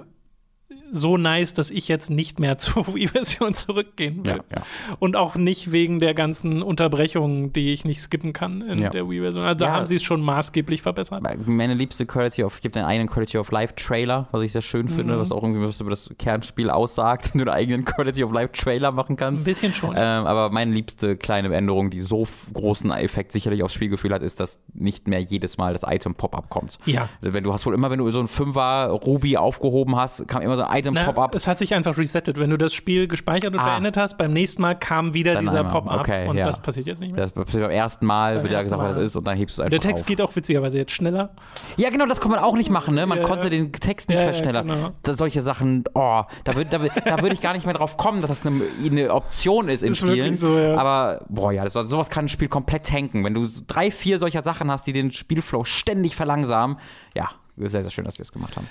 So 0.95 1.17
nice, 1.17 1.53
dass 1.53 1.71
ich 1.71 1.87
jetzt 1.87 2.09
nicht 2.09 2.39
mehr 2.39 2.57
zur 2.59 2.87
Wii-Version 2.93 3.53
zurückgehen 3.53 4.23
will. 4.23 4.37
Ja, 4.51 4.57
ja. 4.57 4.63
Und 4.99 5.15
auch 5.15 5.35
nicht 5.35 5.71
wegen 5.71 5.99
der 5.99 6.13
ganzen 6.13 6.61
Unterbrechungen, 6.61 7.51
die 7.51 7.73
ich 7.73 7.83
nicht 7.85 7.99
skippen 8.01 8.31
kann 8.33 8.61
in 8.61 8.77
Ja. 8.79 8.89
der 8.89 9.09
Wii-Version. 9.09 9.43
Also 9.43 9.65
da 9.65 9.71
haben 9.73 9.87
sie 9.87 9.95
es 9.95 10.03
schon 10.03 10.21
maßgeblich 10.21 10.81
verbessert. 10.81 11.23
Meine 11.47 11.73
liebste 11.73 12.05
Quality 12.05 12.43
of, 12.43 12.61
gibt 12.61 12.75
den 12.75 12.83
eigenen 12.85 13.09
Quality 13.09 13.37
of 13.39 13.51
Life 13.51 13.73
Trailer, 13.75 14.27
was 14.31 14.41
ich 14.43 14.51
sehr 14.51 14.61
schön 14.61 14.85
Mhm. 14.85 14.89
finde, 14.89 15.19
was 15.19 15.31
auch 15.31 15.41
irgendwie 15.43 15.65
was 15.65 15.79
über 15.81 15.89
das 15.89 16.09
Kernspiel 16.19 16.69
aussagt, 16.69 17.29
wenn 17.33 17.39
du 17.43 17.51
einen 17.51 17.57
eigenen 17.59 17.85
Quality 17.85 18.23
of 18.23 18.31
Life 18.31 18.51
Trailer 18.53 18.91
machen 18.91 19.13
Ein 19.13 19.17
kannst. 19.17 19.45
bisschen 19.45 19.73
schon. 19.73 19.91
Ähm, 19.97 20.25
aber 20.25 20.49
meine 20.51 20.71
liebste 20.73 21.17
kleine 21.17 21.53
Änderung, 21.55 21.89
die 21.89 21.99
so 21.99 22.23
großen 22.53 22.91
Effekt 22.91 23.31
sicherlich 23.31 23.63
aufs 23.63 23.73
Spielgefühl 23.73 24.13
hat, 24.13 24.21
ist, 24.21 24.39
dass 24.39 24.59
nicht 24.73 25.07
mehr 25.07 25.19
jedes 25.21 25.57
Mal 25.57 25.73
das 25.73 25.83
Item 25.85 26.15
Pop-up 26.15 26.49
kommt. 26.49 26.77
ja. 26.85 27.09
Also 27.21 27.33
Wenn 27.33 27.43
du 27.43 27.53
hast 27.53 27.65
wohl 27.65 27.73
immer, 27.73 27.89
wenn 27.89 27.99
du 27.99 28.09
so 28.11 28.19
ein 28.19 28.27
Fünfer 28.27 28.87
Ruby 28.89 29.37
aufgehoben 29.37 29.95
hast, 29.95 30.27
kam 30.27 30.41
immer 30.41 30.55
so 30.57 30.63
ein 30.63 30.82
Item-Pop-Up. 30.91 31.35
Es 31.35 31.47
hat 31.47 31.59
sich 31.59 31.73
einfach 31.73 31.97
resettet. 31.97 32.39
Wenn 32.39 32.49
du 32.49 32.57
das 32.57 32.73
Spiel 32.73 33.07
gespeichert 33.07 33.53
und 33.53 33.59
ah. 33.59 33.73
beendet 33.73 33.97
hast, 33.97 34.17
beim 34.17 34.33
nächsten 34.33 34.61
Mal 34.61 34.75
kam 34.75 35.13
wieder 35.13 35.33
dann 35.33 35.45
dieser 35.45 35.63
Pop-Up 35.63 36.01
okay, 36.01 36.27
und 36.27 36.37
ja. 36.37 36.45
das 36.45 36.61
passiert 36.61 36.87
jetzt 36.87 37.01
nicht 37.01 37.13
mehr. 37.13 37.21
Das 37.21 37.31
passiert 37.31 37.63
beim 37.63 37.71
ersten 37.71 38.05
Mal, 38.05 38.35
beim 38.35 38.43
wird 38.43 38.53
ja 38.53 38.61
gesagt, 38.61 38.81
Mal. 38.81 38.89
was 38.89 38.95
das 38.95 39.05
ist 39.05 39.15
und 39.15 39.25
dann 39.25 39.37
hebst 39.37 39.57
du 39.57 39.63
einfach 39.63 39.71
Der 39.71 39.79
Text 39.79 40.03
auf. 40.03 40.07
geht 40.07 40.21
auch 40.21 40.35
witzigerweise 40.35 40.77
jetzt 40.77 40.91
schneller. 40.91 41.31
Ja, 41.77 41.89
genau, 41.89 42.05
das 42.05 42.21
kann 42.21 42.31
man 42.31 42.39
auch 42.39 42.55
nicht 42.55 42.69
machen, 42.69 42.95
ne? 42.95 43.05
Man 43.05 43.19
ja, 43.19 43.23
konnte 43.23 43.49
den 43.49 43.71
Text 43.71 44.09
nicht 44.09 44.17
ja, 44.17 44.25
verschnellern. 44.25 44.67
Genau. 44.67 44.91
Das, 45.01 45.17
solche 45.17 45.41
Sachen, 45.41 45.83
oh, 45.93 46.21
da 46.43 46.55
würde 46.55 46.69
da, 46.69 46.77
da 46.77 47.21
würd 47.21 47.33
ich 47.33 47.41
gar 47.41 47.53
nicht 47.53 47.65
mehr 47.65 47.75
drauf 47.75 47.97
kommen, 47.97 48.21
dass 48.21 48.29
das 48.29 48.45
eine, 48.45 48.63
eine 48.83 49.13
Option 49.13 49.69
ist 49.69 49.83
in 49.83 49.93
ist 49.93 49.99
Spielen. 49.99 50.35
So. 50.35 50.57
Aber, 50.57 51.25
boah, 51.29 51.51
ja, 51.51 51.63
das, 51.63 51.73
sowas 51.73 52.09
kann 52.09 52.25
ein 52.25 52.29
Spiel 52.29 52.47
komplett 52.47 52.87
tanken. 52.87 53.23
Wenn 53.23 53.33
du 53.33 53.47
drei, 53.67 53.91
vier 53.91 54.19
solcher 54.19 54.41
Sachen 54.41 54.69
hast, 54.71 54.87
die 54.87 54.93
den 54.93 55.11
Spielflow 55.11 55.63
ständig 55.63 56.15
verlangsamen, 56.15 56.77
ja, 57.15 57.29
sehr, 57.57 57.83
sehr 57.83 57.91
schön, 57.91 58.05
dass 58.05 58.15
sie 58.15 58.23
das 58.23 58.31
gemacht 58.31 58.55
haben. 58.57 58.67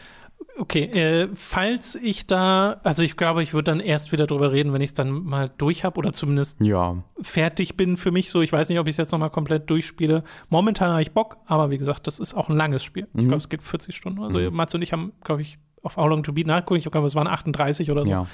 Okay, 0.59 0.85
äh, 0.85 1.29
falls 1.35 1.95
ich 1.95 2.27
da, 2.27 2.81
also 2.85 3.03
ich 3.03 3.17
glaube, 3.17 3.43
ich 3.43 3.55
würde 3.55 3.71
dann 3.71 3.81
erst 3.81 4.13
wieder 4.13 4.27
drüber 4.27 4.53
reden, 4.53 4.73
wenn 4.73 4.83
ich 4.83 4.91
es 4.91 4.95
dann 4.95 5.11
mal 5.11 5.51
durch 5.57 5.83
habe 5.85 5.99
oder 5.99 6.13
zumindest 6.13 6.61
ja. 6.61 7.03
fertig 7.23 7.77
bin 7.77 7.97
für 7.97 8.11
mich 8.11 8.31
so. 8.31 8.43
Ich 8.43 8.53
weiß 8.53 8.69
nicht, 8.69 8.79
ob 8.79 8.87
ich 8.87 8.93
es 8.93 8.99
jetzt 8.99 9.13
nochmal 9.13 9.31
komplett 9.31 9.71
durchspiele. 9.71 10.25
Momentan 10.51 10.91
habe 10.91 11.01
ich 11.01 11.13
Bock, 11.13 11.39
aber 11.47 11.71
wie 11.71 11.79
gesagt, 11.79 12.07
das 12.07 12.19
ist 12.19 12.35
auch 12.35 12.51
ein 12.51 12.57
langes 12.57 12.85
Spiel. 12.85 13.09
Mhm. 13.13 13.21
Ich 13.21 13.29
glaube, 13.29 13.39
es 13.39 13.49
geht 13.49 13.63
40 13.63 13.97
Stunden. 13.97 14.23
Also 14.23 14.39
mhm. 14.39 14.55
Mats 14.55 14.75
und 14.75 14.83
ich 14.83 14.93
haben, 14.93 15.13
glaube 15.25 15.41
ich, 15.41 15.59
auf 15.83 15.97
How 15.97 16.09
Long 16.09 16.23
to 16.23 16.33
Beat 16.33 16.47
nachgucken. 16.47 16.81
Ich 16.81 16.91
glaube, 16.91 17.07
es 17.07 17.15
waren 17.15 17.27
38 17.27 17.91
oder 17.91 18.05
so. 18.05 18.11
Ja. 18.11 18.27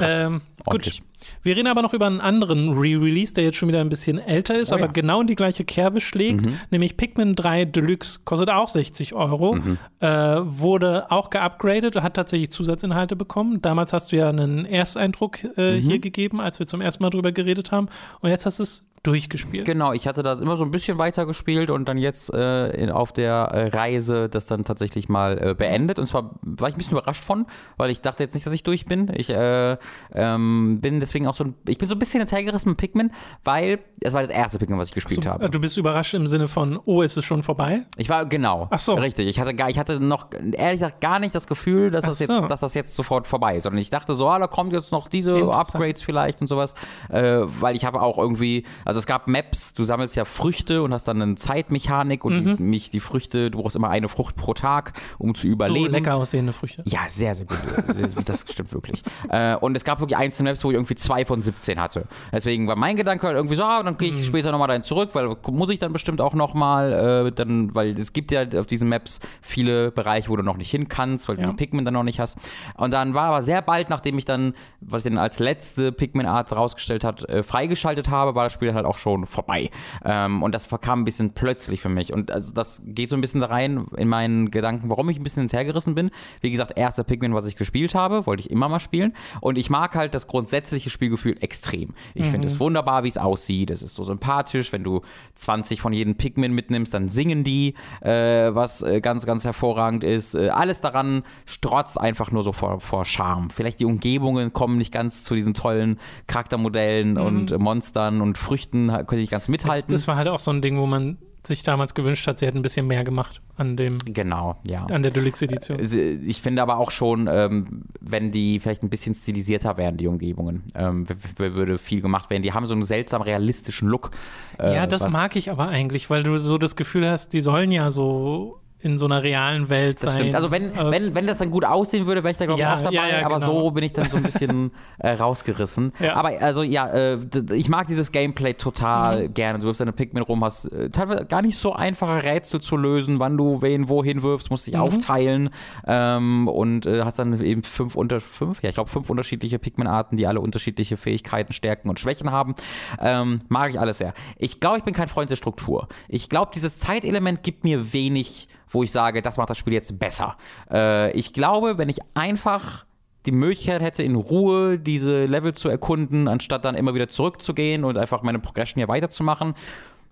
Ähm, 0.00 0.40
gut. 0.64 1.02
Wir 1.42 1.56
reden 1.56 1.68
aber 1.68 1.82
noch 1.82 1.92
über 1.92 2.06
einen 2.06 2.20
anderen 2.20 2.70
Re-Release, 2.70 3.32
der 3.34 3.44
jetzt 3.44 3.56
schon 3.56 3.68
wieder 3.68 3.80
ein 3.80 3.88
bisschen 3.88 4.18
älter 4.18 4.58
ist, 4.58 4.72
oh, 4.72 4.74
aber 4.74 4.86
ja. 4.86 4.92
genau 4.92 5.20
in 5.20 5.26
die 5.26 5.36
gleiche 5.36 5.64
Kerbe 5.64 6.00
schlägt, 6.00 6.44
mhm. 6.44 6.58
nämlich 6.70 6.96
Pikmin 6.96 7.36
3 7.36 7.66
Deluxe. 7.66 8.20
Kostet 8.24 8.50
auch 8.50 8.68
60 8.68 9.14
Euro. 9.14 9.54
Mhm. 9.54 9.78
Äh, 10.00 10.08
wurde 10.08 11.10
auch 11.10 11.30
geupgradet, 11.30 11.96
hat 11.96 12.14
tatsächlich 12.14 12.50
Zusatzinhalte 12.50 13.16
bekommen. 13.16 13.62
Damals 13.62 13.92
hast 13.92 14.12
du 14.12 14.16
ja 14.16 14.28
einen 14.28 14.64
Ersteindruck 14.64 15.44
äh, 15.56 15.76
mhm. 15.76 15.80
hier 15.80 15.98
gegeben, 15.98 16.40
als 16.40 16.58
wir 16.58 16.66
zum 16.66 16.80
ersten 16.80 17.02
Mal 17.02 17.10
drüber 17.10 17.32
geredet 17.32 17.70
haben. 17.70 17.88
Und 18.20 18.30
jetzt 18.30 18.46
hast 18.46 18.58
du 18.58 18.64
es 18.64 18.84
durchgespielt. 19.02 19.64
Genau, 19.64 19.92
ich 19.92 20.06
hatte 20.06 20.22
das 20.22 20.40
immer 20.40 20.56
so 20.56 20.64
ein 20.64 20.70
bisschen 20.70 20.96
weiter 20.96 21.26
gespielt 21.26 21.70
und 21.70 21.88
dann 21.88 21.98
jetzt 21.98 22.32
äh, 22.32 22.68
in, 22.70 22.90
auf 22.90 23.12
der 23.12 23.32
äh, 23.52 23.66
Reise 23.68 24.28
das 24.28 24.46
dann 24.46 24.64
tatsächlich 24.64 25.08
mal 25.08 25.38
äh, 25.38 25.54
beendet. 25.54 25.98
Und 25.98 26.06
zwar 26.06 26.36
war 26.42 26.68
ich 26.68 26.76
ein 26.76 26.78
bisschen 26.78 26.96
überrascht 26.96 27.24
von, 27.24 27.46
weil 27.76 27.90
ich 27.90 28.00
dachte 28.00 28.22
jetzt 28.22 28.34
nicht, 28.34 28.46
dass 28.46 28.52
ich 28.52 28.62
durch 28.62 28.84
bin. 28.84 29.12
Ich 29.16 29.30
äh, 29.30 29.76
ähm, 30.14 30.80
bin 30.80 31.00
deswegen 31.00 31.26
auch 31.26 31.34
so 31.34 31.44
ein, 31.44 31.54
ich 31.66 31.78
bin 31.78 31.88
so 31.88 31.96
ein 31.96 31.98
bisschen 31.98 32.20
hinterhergerissen 32.20 32.70
mit 32.70 32.78
Pikmin, 32.78 33.10
weil 33.42 33.80
es 34.00 34.12
war 34.12 34.20
das 34.20 34.30
erste 34.30 34.60
Pikmin, 34.60 34.78
was 34.78 34.88
ich 34.88 34.94
gespielt 34.94 35.24
so, 35.24 35.30
habe. 35.30 35.50
Du 35.50 35.60
bist 35.60 35.76
überrascht 35.76 36.14
im 36.14 36.28
Sinne 36.28 36.46
von, 36.46 36.78
oh, 36.84 37.02
ist 37.02 37.16
es 37.16 37.24
schon 37.24 37.42
vorbei? 37.42 37.82
Ich 37.96 38.08
war 38.08 38.24
genau. 38.26 38.68
Ach 38.70 38.78
so. 38.78 38.94
Richtig. 38.94 39.26
Ich 39.26 39.40
hatte 39.40 39.52
gar, 39.54 39.68
ich 39.68 39.80
hatte 39.80 39.98
noch 39.98 40.28
ehrlich 40.32 40.80
gesagt 40.80 41.00
gar 41.00 41.18
nicht 41.18 41.34
das 41.34 41.48
Gefühl, 41.48 41.90
dass 41.90 42.04
das 42.04 42.18
so. 42.18 42.24
jetzt, 42.24 42.48
dass 42.48 42.60
das 42.60 42.74
jetzt 42.74 42.94
sofort 42.94 43.26
vorbei 43.26 43.56
ist, 43.56 43.64
sondern 43.64 43.80
ich 43.80 43.90
dachte 43.90 44.14
so, 44.14 44.28
ah, 44.28 44.38
da 44.38 44.46
kommt 44.46 44.72
jetzt 44.72 44.92
noch 44.92 45.08
diese 45.08 45.34
Upgrades 45.52 46.02
vielleicht 46.02 46.40
und 46.40 46.46
sowas, 46.46 46.74
äh, 47.08 47.40
weil 47.60 47.74
ich 47.74 47.84
habe 47.84 48.00
auch 48.00 48.16
irgendwie, 48.16 48.64
also 48.84 48.91
es 48.98 49.06
gab 49.06 49.28
Maps 49.28 49.72
du 49.74 49.84
sammelst 49.84 50.16
ja 50.16 50.24
Früchte 50.24 50.82
und 50.82 50.92
hast 50.92 51.08
dann 51.08 51.20
eine 51.20 51.34
Zeitmechanik 51.34 52.24
und 52.24 52.44
mhm. 52.44 52.56
die, 52.56 52.62
mich, 52.62 52.90
die 52.90 53.00
Früchte, 53.00 53.50
du 53.50 53.60
brauchst 53.60 53.76
immer 53.76 53.90
eine 53.90 54.08
Frucht 54.08 54.36
pro 54.36 54.54
Tag, 54.54 54.92
um 55.18 55.34
zu 55.34 55.46
überleben. 55.46 55.86
So 55.86 55.92
lecker 55.92 56.14
aussehende 56.16 56.52
Früchte. 56.52 56.82
Ja, 56.86 57.00
sehr, 57.08 57.34
sehr 57.34 57.46
gut. 57.46 57.58
das 58.24 58.44
stimmt 58.48 58.72
wirklich. 58.72 59.02
Äh, 59.28 59.56
und 59.56 59.76
es 59.76 59.84
gab 59.84 60.00
wirklich 60.00 60.16
einzelne 60.16 60.50
Maps, 60.50 60.64
wo 60.64 60.70
ich 60.70 60.74
irgendwie 60.74 60.94
zwei 60.94 61.24
von 61.24 61.42
17 61.42 61.80
hatte. 61.80 62.06
Deswegen 62.32 62.66
war 62.66 62.76
mein 62.76 62.96
Gedanke 62.96 63.26
halt 63.26 63.36
irgendwie 63.36 63.56
so, 63.56 63.64
ah, 63.64 63.82
dann 63.82 63.96
gehe 63.96 64.10
ich 64.10 64.16
mhm. 64.16 64.24
später 64.24 64.52
nochmal 64.52 64.68
dahin 64.68 64.82
zurück, 64.82 65.10
weil 65.14 65.36
muss 65.50 65.70
ich 65.70 65.78
dann 65.78 65.92
bestimmt 65.92 66.20
auch 66.20 66.34
nochmal, 66.34 67.26
äh, 67.26 67.32
dann, 67.32 67.74
weil 67.74 67.92
es 67.98 68.12
gibt 68.12 68.30
ja 68.30 68.44
auf 68.56 68.66
diesen 68.66 68.88
Maps 68.88 69.20
viele 69.40 69.90
Bereiche, 69.90 70.28
wo 70.28 70.36
du 70.36 70.42
noch 70.42 70.56
nicht 70.56 70.70
hin 70.70 70.88
kannst, 70.88 71.28
weil 71.28 71.38
ja. 71.38 71.46
du 71.46 71.50
die 71.50 71.56
Pikmin 71.56 71.84
dann 71.84 71.94
noch 71.94 72.02
nicht 72.02 72.20
hast. 72.20 72.38
Und 72.76 72.92
dann 72.92 73.14
war 73.14 73.24
aber 73.24 73.42
sehr 73.42 73.62
bald, 73.62 73.90
nachdem 73.90 74.18
ich 74.18 74.24
dann, 74.24 74.54
was 74.80 75.04
ich 75.04 75.12
dann 75.12 75.18
als 75.18 75.38
letzte 75.38 75.92
Pikmin-Art 75.92 76.52
rausgestellt 76.52 77.04
hat, 77.04 77.28
äh, 77.28 77.42
freigeschaltet 77.42 78.10
habe, 78.10 78.34
war 78.34 78.44
das 78.44 78.52
Spiel 78.52 78.74
halt 78.74 78.81
auch 78.84 78.98
schon 78.98 79.26
vorbei. 79.26 79.70
Ähm, 80.04 80.42
und 80.42 80.54
das 80.54 80.68
kam 80.80 81.00
ein 81.00 81.04
bisschen 81.04 81.32
plötzlich 81.32 81.80
für 81.80 81.88
mich. 81.88 82.12
Und 82.12 82.30
also 82.30 82.52
das 82.52 82.82
geht 82.86 83.08
so 83.08 83.16
ein 83.16 83.20
bisschen 83.20 83.40
da 83.40 83.46
rein 83.48 83.86
in 83.96 84.08
meinen 84.08 84.50
Gedanken, 84.50 84.88
warum 84.88 85.08
ich 85.08 85.18
ein 85.18 85.22
bisschen 85.22 85.42
hinterhergerissen 85.42 85.94
bin. 85.94 86.10
Wie 86.40 86.50
gesagt, 86.50 86.76
erster 86.76 87.04
Pikmin, 87.04 87.34
was 87.34 87.46
ich 87.46 87.56
gespielt 87.56 87.94
habe, 87.94 88.26
wollte 88.26 88.42
ich 88.42 88.50
immer 88.50 88.68
mal 88.68 88.80
spielen. 88.80 89.14
Und 89.40 89.58
ich 89.58 89.70
mag 89.70 89.94
halt 89.94 90.14
das 90.14 90.26
grundsätzliche 90.26 90.90
Spielgefühl 90.90 91.36
extrem. 91.40 91.94
Ich 92.14 92.26
mhm. 92.26 92.30
finde 92.30 92.48
es 92.48 92.60
wunderbar, 92.60 93.04
wie 93.04 93.08
es 93.08 93.18
aussieht. 93.18 93.70
Es 93.70 93.82
ist 93.82 93.94
so 93.94 94.04
sympathisch. 94.04 94.72
Wenn 94.72 94.84
du 94.84 95.02
20 95.34 95.80
von 95.80 95.92
jedem 95.92 96.16
Pikmin 96.16 96.52
mitnimmst, 96.52 96.94
dann 96.94 97.08
singen 97.08 97.44
die, 97.44 97.74
äh, 98.00 98.54
was 98.54 98.82
äh, 98.82 99.00
ganz, 99.00 99.26
ganz 99.26 99.44
hervorragend 99.44 100.04
ist. 100.04 100.34
Äh, 100.34 100.48
alles 100.48 100.80
daran 100.80 101.22
strotzt 101.46 102.00
einfach 102.00 102.30
nur 102.30 102.42
so 102.42 102.52
vor, 102.52 102.80
vor 102.80 103.04
Charme. 103.04 103.50
Vielleicht 103.50 103.80
die 103.80 103.84
Umgebungen 103.84 104.52
kommen 104.52 104.78
nicht 104.78 104.92
ganz 104.92 105.24
zu 105.24 105.34
diesen 105.34 105.54
tollen 105.54 105.98
Charaktermodellen 106.26 107.12
mhm. 107.12 107.20
und 107.20 107.58
Monstern 107.58 108.20
und 108.20 108.38
Früchten, 108.38 108.71
könnte 108.72 109.18
ich 109.18 109.30
ganz 109.30 109.48
mithalten. 109.48 109.92
Das 109.92 110.08
war 110.08 110.16
halt 110.16 110.28
auch 110.28 110.40
so 110.40 110.50
ein 110.50 110.62
Ding, 110.62 110.78
wo 110.78 110.86
man 110.86 111.18
sich 111.46 111.62
damals 111.62 111.94
gewünscht 111.94 112.26
hat, 112.26 112.38
sie 112.38 112.46
hätten 112.46 112.58
ein 112.58 112.62
bisschen 112.62 112.86
mehr 112.86 113.04
gemacht 113.04 113.40
an 113.56 113.76
dem 113.76 113.98
genau 113.98 114.56
ja 114.66 114.86
an 114.86 115.02
der 115.02 115.10
Deluxe 115.10 115.44
Edition. 115.44 115.78
Ich 116.24 116.40
finde 116.40 116.62
aber 116.62 116.78
auch 116.78 116.90
schon, 116.90 117.28
ähm, 117.30 117.82
wenn 118.00 118.30
die 118.30 118.60
vielleicht 118.60 118.82
ein 118.82 118.90
bisschen 118.90 119.14
stilisierter 119.14 119.76
wären, 119.76 119.96
die 119.96 120.06
Umgebungen, 120.06 120.62
ähm, 120.74 121.06
würde 121.36 121.78
viel 121.78 122.00
gemacht 122.00 122.30
werden. 122.30 122.42
Die 122.42 122.52
haben 122.52 122.66
so 122.66 122.74
einen 122.74 122.84
seltsam 122.84 123.22
realistischen 123.22 123.88
Look. 123.88 124.12
Äh, 124.58 124.76
ja, 124.76 124.86
das 124.86 125.10
mag 125.12 125.34
ich 125.36 125.50
aber 125.50 125.68
eigentlich, 125.68 126.10
weil 126.10 126.22
du 126.22 126.38
so 126.38 126.58
das 126.58 126.76
Gefühl 126.76 127.08
hast, 127.08 127.32
die 127.32 127.40
sollen 127.40 127.72
ja 127.72 127.90
so 127.90 128.61
in 128.82 128.98
so 128.98 129.04
einer 129.04 129.22
realen 129.22 129.68
Welt 129.68 130.02
das 130.02 130.12
sein. 130.12 130.20
Stimmt. 130.20 130.34
Also 130.34 130.50
wenn, 130.50 130.76
also 130.76 130.90
wenn, 130.90 131.14
wenn 131.14 131.26
das 131.26 131.38
dann 131.38 131.50
gut 131.50 131.64
aussehen 131.64 132.06
würde, 132.06 132.22
wäre 132.22 132.32
ich 132.32 132.36
da 132.36 132.46
glaube 132.46 132.60
ich 132.60 132.64
ja, 132.64 132.76
auch 132.76 132.82
dabei, 132.82 132.94
ja, 132.94 133.20
ja, 133.20 133.26
aber 133.26 133.36
genau. 133.36 133.62
so 133.62 133.70
bin 133.70 133.84
ich 133.84 133.92
dann 133.92 134.10
so 134.10 134.16
ein 134.16 134.22
bisschen 134.22 134.72
äh, 134.98 135.12
rausgerissen. 135.12 135.92
Aber 136.12 136.30
also 136.40 136.62
ja, 136.62 136.88
äh, 136.88 137.18
ich 137.52 137.68
mag 137.68 137.86
dieses 137.86 138.12
Gameplay 138.12 138.54
total 138.54 139.28
mhm. 139.28 139.34
gerne. 139.34 139.58
Du 139.60 139.66
wirfst 139.66 139.80
deine 139.80 139.92
Pikmin 139.92 140.22
rum, 140.22 140.44
hast 140.44 140.66
äh, 140.66 140.90
teilweise 140.90 141.24
gar 141.26 141.42
nicht 141.42 141.58
so 141.58 141.72
einfache 141.72 142.24
Rätsel 142.24 142.60
zu 142.60 142.76
lösen, 142.76 143.18
wann 143.18 143.36
du 143.36 143.62
wen 143.62 143.88
wohin 143.88 144.22
wirfst, 144.22 144.50
musst 144.50 144.66
dich 144.66 144.74
mhm. 144.74 144.80
aufteilen 144.80 145.50
ähm, 145.86 146.48
und 146.48 146.86
äh, 146.86 147.02
hast 147.04 147.18
dann 147.18 147.40
eben 147.40 147.62
fünf 147.62 147.94
unter 147.94 148.20
fünf, 148.20 148.62
ja 148.62 148.68
ich 148.68 148.74
glaube 148.74 148.90
fünf 148.90 149.08
unterschiedliche 149.08 149.58
Pikmin-Arten, 149.58 150.16
die 150.16 150.26
alle 150.26 150.40
unterschiedliche 150.40 150.96
Fähigkeiten, 150.96 151.52
Stärken 151.52 151.88
und 151.88 152.00
Schwächen 152.00 152.30
haben. 152.30 152.54
Ähm, 153.00 153.38
mag 153.48 153.70
ich 153.70 153.78
alles 153.78 153.98
sehr. 153.98 154.14
Ich 154.36 154.60
glaube, 154.60 154.78
ich 154.78 154.84
bin 154.84 154.94
kein 154.94 155.08
Freund 155.08 155.30
der 155.30 155.36
Struktur. 155.36 155.88
Ich 156.08 156.28
glaube, 156.28 156.50
dieses 156.54 156.78
Zeitelement 156.78 157.42
gibt 157.42 157.64
mir 157.64 157.92
wenig 157.92 158.48
wo 158.72 158.82
ich 158.82 158.90
sage, 158.90 159.22
das 159.22 159.36
macht 159.36 159.50
das 159.50 159.58
Spiel 159.58 159.74
jetzt 159.74 159.98
besser. 159.98 160.36
Äh, 160.70 161.12
ich 161.12 161.32
glaube, 161.32 161.78
wenn 161.78 161.88
ich 161.88 162.00
einfach 162.14 162.84
die 163.26 163.32
Möglichkeit 163.32 163.82
hätte, 163.82 164.02
in 164.02 164.16
Ruhe 164.16 164.78
diese 164.78 165.26
Level 165.26 165.54
zu 165.54 165.68
erkunden, 165.68 166.28
anstatt 166.28 166.64
dann 166.64 166.74
immer 166.74 166.94
wieder 166.94 167.08
zurückzugehen 167.08 167.84
und 167.84 167.96
einfach 167.96 168.22
meine 168.22 168.38
Progression 168.38 168.80
hier 168.80 168.88
weiterzumachen. 168.88 169.54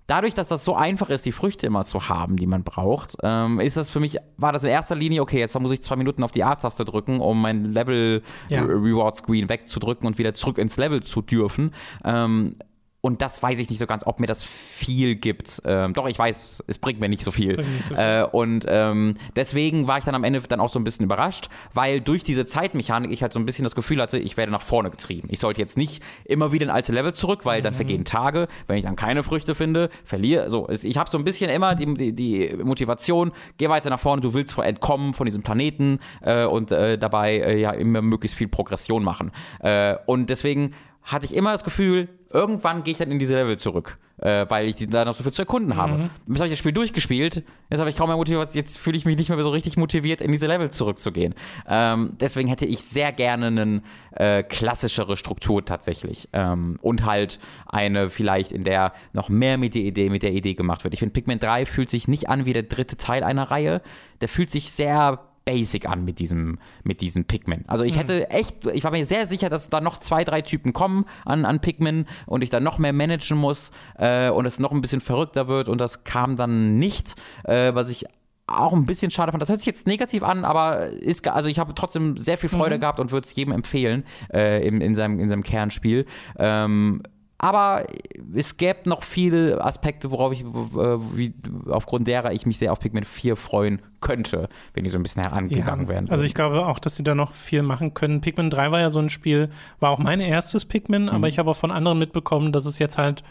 Dadurch, 0.07 0.35
dass 0.35 0.49
das 0.49 0.65
so 0.65 0.75
einfach 0.75 1.09
ist, 1.09 1.25
die 1.25 1.31
Früchte 1.31 1.67
immer 1.69 1.85
zu 1.85 2.09
haben, 2.09 2.37
die 2.37 2.49
man 2.49 2.65
braucht, 2.65 3.17
ähm, 3.23 3.61
ist 3.61 3.77
das 3.77 3.89
für 3.89 4.01
mich, 4.01 4.19
war 4.37 4.53
das 4.53 4.65
in 4.65 4.71
erster 4.71 4.97
Linie, 4.97 5.23
okay, 5.23 5.39
jetzt 5.39 5.59
muss 5.61 5.71
ich 5.71 5.83
zwei 5.83 5.95
Minuten 5.95 6.25
auf 6.25 6.33
die 6.33 6.43
A-Taste 6.43 6.85
drücken, 6.85 7.21
um 7.21 7.41
mein 7.41 7.65
Level 7.65 8.23
ja. 8.49 8.63
Reward 8.63 9.17
Screen 9.17 9.49
wegzudrücken 9.49 10.09
und 10.09 10.19
wieder 10.19 10.35
zurück 10.35 10.59
ins 10.59 10.77
Level 10.79 11.05
zu 11.05 11.23
dürfen. 11.23 11.73
Ähm, 12.05 12.57
und 13.03 13.23
das 13.23 13.43
weiß 13.43 13.59
ich 13.59 13.71
nicht 13.71 13.79
so 13.79 13.87
ganz, 13.87 14.07
ob 14.07 14.21
mir 14.21 14.27
das 14.27 14.43
viel 14.43 15.15
gibt. 15.15 15.63
Ähm, 15.65 15.95
doch, 15.95 16.07
ich 16.07 16.19
weiß, 16.19 16.65
es 16.67 16.79
bringt 16.79 17.01
mir 17.01 17.09
nicht 17.09 17.25
so 17.25 17.31
viel. 17.31 17.57
Nicht 17.57 17.85
so 17.85 17.95
viel. 17.95 18.05
Äh, 18.05 18.25
und 18.31 18.67
ähm, 18.69 19.15
deswegen 19.37 19.87
war 19.87 19.99
ich 19.99 20.05
dann 20.05 20.15
am 20.15 20.25
Ende 20.25 20.41
dann 20.43 20.61
auch 20.61 20.69
so 20.69 20.79
ein 20.79 20.85
bisschen 20.85 21.05
überrascht, 21.05 21.49
weil 21.73 22.01
durch 22.01 22.25
diese 22.25 22.45
Zeitmechanik 22.45 23.11
ich 23.11 23.23
halt 23.23 23.33
so 23.33 23.39
ein 23.39 23.47
bisschen 23.47 23.65
das 23.65 23.75
Gefühl 23.75 24.03
hatte, 24.03 24.19
ich 24.19 24.37
werde 24.37 24.53
nach 24.53 24.63
vorne 24.63 24.91
getrieben. 24.91 25.29
Ich 25.31 25.41
sollte 25.41 25.61
jetzt 25.61 25.79
nicht 25.79 26.03
immer 26.25 26.53
wieder 26.53 26.65
in 26.65 26.71
alte 26.71 26.93
Level 26.93 27.15
zurück, 27.15 27.45
weil 27.45 27.63
dann 27.63 27.73
mhm. 27.73 27.77
vergehen 27.77 28.05
Tage. 28.05 28.49
Wenn 28.67 28.77
ich 28.77 28.85
dann 28.85 28.97
keine 28.97 29.23
Früchte 29.23 29.55
finde, 29.55 29.89
verliere. 30.05 30.51
So, 30.51 30.69
ich 30.69 30.99
habe 30.99 31.11
so 31.11 31.17
ein 31.17 31.25
bisschen 31.25 31.51
immer 31.51 31.75
die, 31.75 31.95
die, 31.95 32.13
die, 32.13 32.57
Motivation, 32.63 33.33
geh 33.57 33.69
weiter 33.69 33.89
nach 33.89 34.01
vorne, 34.01 34.21
du 34.21 34.35
willst 34.35 34.59
entkommen 34.59 35.15
von 35.15 35.25
diesem 35.25 35.43
Planeten 35.43 36.01
äh, 36.21 36.45
und 36.45 36.71
äh, 36.71 36.99
dabei 36.99 37.39
äh, 37.39 37.61
ja 37.61 37.71
immer 37.71 38.03
möglichst 38.03 38.37
viel 38.37 38.49
Progression 38.49 39.05
machen. 39.05 39.33
Äh, 39.61 39.97
und 40.07 40.29
deswegen 40.29 40.75
hatte 41.03 41.25
ich 41.25 41.35
immer 41.35 41.53
das 41.53 41.65
Gefühl, 41.65 42.09
irgendwann 42.33 42.83
gehe 42.83 42.93
ich 42.93 42.99
dann 42.99 43.11
in 43.11 43.19
diese 43.19 43.35
Level 43.35 43.59
zurück, 43.59 43.99
äh, 44.19 44.47
weil 44.49 44.67
ich 44.67 44.77
da 44.77 45.05
noch 45.05 45.15
so 45.15 45.23
viel 45.23 45.33
zu 45.33 45.43
erkunden 45.43 45.77
habe. 45.77 45.93
Mhm. 45.93 46.11
Jetzt 46.29 46.37
habe 46.37 46.47
ich 46.47 46.53
das 46.53 46.59
Spiel 46.59 46.73
durchgespielt, 46.73 47.43
jetzt 47.71 47.81
habe 47.81 47.91
ich 47.91 47.97
kaum 47.97 48.09
mehr 48.09 48.17
Motivation, 48.17 48.57
jetzt 48.63 48.79
fühle 48.79 48.97
ich 48.97 49.05
mich 49.05 49.17
nicht 49.17 49.29
mehr 49.29 49.43
so 49.43 49.51
richtig 49.51 49.77
motiviert, 49.77 50.21
in 50.21 50.31
diese 50.31 50.47
Level 50.47 50.71
zurückzugehen. 50.71 51.35
Ähm, 51.69 52.17
deswegen 52.21 52.49
hätte 52.49 52.67
ich 52.67 52.83
sehr 52.83 53.13
gerne 53.13 53.47
eine 53.49 53.83
äh, 54.13 54.43
klassischere 54.43 55.17
Struktur 55.17 55.65
tatsächlich 55.65 56.29
ähm, 56.33 56.79
und 56.83 57.05
halt 57.05 57.41
eine 57.67 58.11
vielleicht, 58.11 58.53
in 58.53 58.65
der 58.65 58.93
noch 59.13 59.29
mehr 59.29 59.59
mit 59.59 59.75
der 59.75 59.83
Idee, 59.83 60.09
mit 60.09 60.23
der 60.23 60.33
Idee 60.33 60.55
gemacht 60.55 60.85
wird. 60.85 60.95
Ich 60.95 61.01
finde, 61.01 61.13
Pikmin 61.13 61.41
3 61.41 61.67
fühlt 61.67 61.91
sich 61.91 62.07
nicht 62.07 62.29
an 62.29 62.45
wie 62.45 62.53
der 62.53 62.63
dritte 62.63 62.97
Teil 62.97 63.25
einer 63.25 63.51
Reihe. 63.51 63.83
Der 64.21 64.29
fühlt 64.29 64.51
sich 64.51 64.71
sehr 64.71 65.30
basic 65.45 65.89
an 65.89 66.05
mit 66.05 66.19
diesem, 66.19 66.59
mit 66.85 67.01
diesen 67.01 67.25
Pikmin. 67.25 67.65
Also 67.67 67.85
ich 67.85 67.95
mhm. 67.95 67.99
hätte 67.99 68.31
echt, 68.31 68.67
ich 68.67 68.85
war 68.85 68.91
mir 68.91 69.05
sehr 69.05 69.27
sicher, 69.27 69.49
dass 69.49 69.71
da 69.71 69.81
noch 69.81 69.99
zwei, 69.99 70.25
drei 70.25 70.43
Typen 70.43 70.73
kommen 70.73 71.07
an, 71.25 71.45
an 71.45 71.61
Pikmin 71.61 72.07
und 72.27 72.43
ich 72.43 72.51
dann 72.51 72.63
noch 72.63 72.79
mehr 72.79 72.93
managen 72.93 73.39
muss 73.39 73.71
äh, 73.99 74.31
und 74.31 74.47
es 74.47 74.59
noch 74.59 74.73
ein 74.73 74.81
bisschen 74.81 75.01
verrückter 75.01 75.49
wird 75.49 75.69
und 75.69 75.81
das 75.81 76.05
kam 76.05 76.37
dann 76.37 76.77
nicht, 76.77 77.15
äh, 77.45 77.75
was 77.75 77.89
ich 77.91 78.07
auch 78.47 78.73
ein 78.73 78.85
bisschen 78.85 79.11
schade 79.11 79.33
fand. 79.33 79.41
Das 79.41 79.49
hört 79.49 79.61
sich 79.61 79.67
jetzt 79.67 79.87
negativ 79.87 80.23
an, 80.23 80.45
aber 80.45 80.87
ist, 80.87 81.27
also 81.29 81.49
ich 81.49 81.59
habe 81.59 81.75
trotzdem 81.75 82.17
sehr 82.17 82.37
viel 82.37 82.49
Freude 82.49 82.77
mhm. 82.77 82.81
gehabt 82.81 83.01
und 83.01 83.13
würde 83.13 83.25
es 83.25 83.35
jedem 83.35 83.53
empfehlen 83.53 84.05
äh, 84.33 84.67
in, 84.67 84.81
in, 84.81 84.95
seinem, 84.95 85.21
in 85.21 85.29
seinem 85.29 85.43
Kernspiel. 85.43 86.07
Ähm, 86.39 87.03
aber 87.43 87.87
es 88.35 88.59
gäbe 88.59 88.87
noch 88.87 89.03
viele 89.03 89.65
Aspekte, 89.65 90.11
worauf 90.11 90.35
ich, 90.35 90.45
wie, 90.45 91.33
aufgrund 91.71 92.07
derer 92.07 92.33
ich 92.33 92.45
mich 92.45 92.59
sehr 92.59 92.71
auf 92.71 92.81
Pikmin 92.81 93.07
4 93.07 93.35
freuen 93.35 93.81
könnte, 94.03 94.51
wenn 94.75 94.85
die 94.85 94.91
so 94.91 94.99
ein 94.99 95.03
bisschen 95.03 95.23
herangegangen 95.23 95.87
ja, 95.87 95.89
wären. 95.89 96.11
Also 96.11 96.25
ich 96.25 96.35
glaube 96.35 96.67
auch, 96.67 96.79
dass 96.79 96.97
sie 96.97 97.03
da 97.03 97.15
noch 97.15 97.33
viel 97.33 97.63
machen 97.63 97.95
können. 97.95 98.21
Pikmin 98.21 98.51
3 98.51 98.73
war 98.73 98.81
ja 98.81 98.91
so 98.91 98.99
ein 98.99 99.09
Spiel, 99.09 99.49
war 99.79 99.89
auch 99.89 99.99
mein 99.99 100.21
erstes 100.21 100.67
Pikmin, 100.67 101.05
mhm. 101.05 101.09
aber 101.09 101.29
ich 101.29 101.39
habe 101.39 101.51
auch 101.51 101.57
von 101.57 101.71
anderen 101.71 101.99
mitbekommen, 101.99 102.53
dass 102.53 102.67
es 102.67 102.79
jetzt 102.79 102.99
halt 102.99 103.25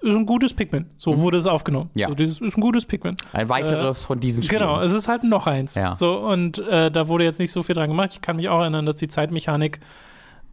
ist 0.00 0.16
ein 0.16 0.26
gutes 0.26 0.52
Pikmin. 0.52 0.86
So 0.98 1.12
mhm. 1.12 1.20
wurde 1.20 1.38
es 1.38 1.46
aufgenommen. 1.46 1.90
Ja. 1.94 2.08
So, 2.08 2.14
dieses 2.14 2.40
ist 2.40 2.58
ein 2.58 2.60
gutes 2.60 2.84
Pikmin. 2.86 3.16
Ein 3.32 3.48
weiteres 3.48 4.00
äh, 4.00 4.02
von 4.02 4.18
diesen 4.18 4.42
Spielen. 4.42 4.62
Genau, 4.62 4.80
es 4.80 4.92
ist 4.92 5.06
halt 5.06 5.22
noch 5.22 5.46
eins. 5.46 5.76
Ja. 5.76 5.94
So, 5.94 6.18
und 6.18 6.58
äh, 6.58 6.90
da 6.90 7.06
wurde 7.06 7.22
jetzt 7.22 7.38
nicht 7.38 7.52
so 7.52 7.62
viel 7.62 7.76
dran 7.76 7.88
gemacht. 7.88 8.10
Ich 8.12 8.20
kann 8.20 8.36
mich 8.36 8.48
auch 8.48 8.60
erinnern, 8.60 8.84
dass 8.84 8.96
die 8.96 9.08
Zeitmechanik 9.08 9.78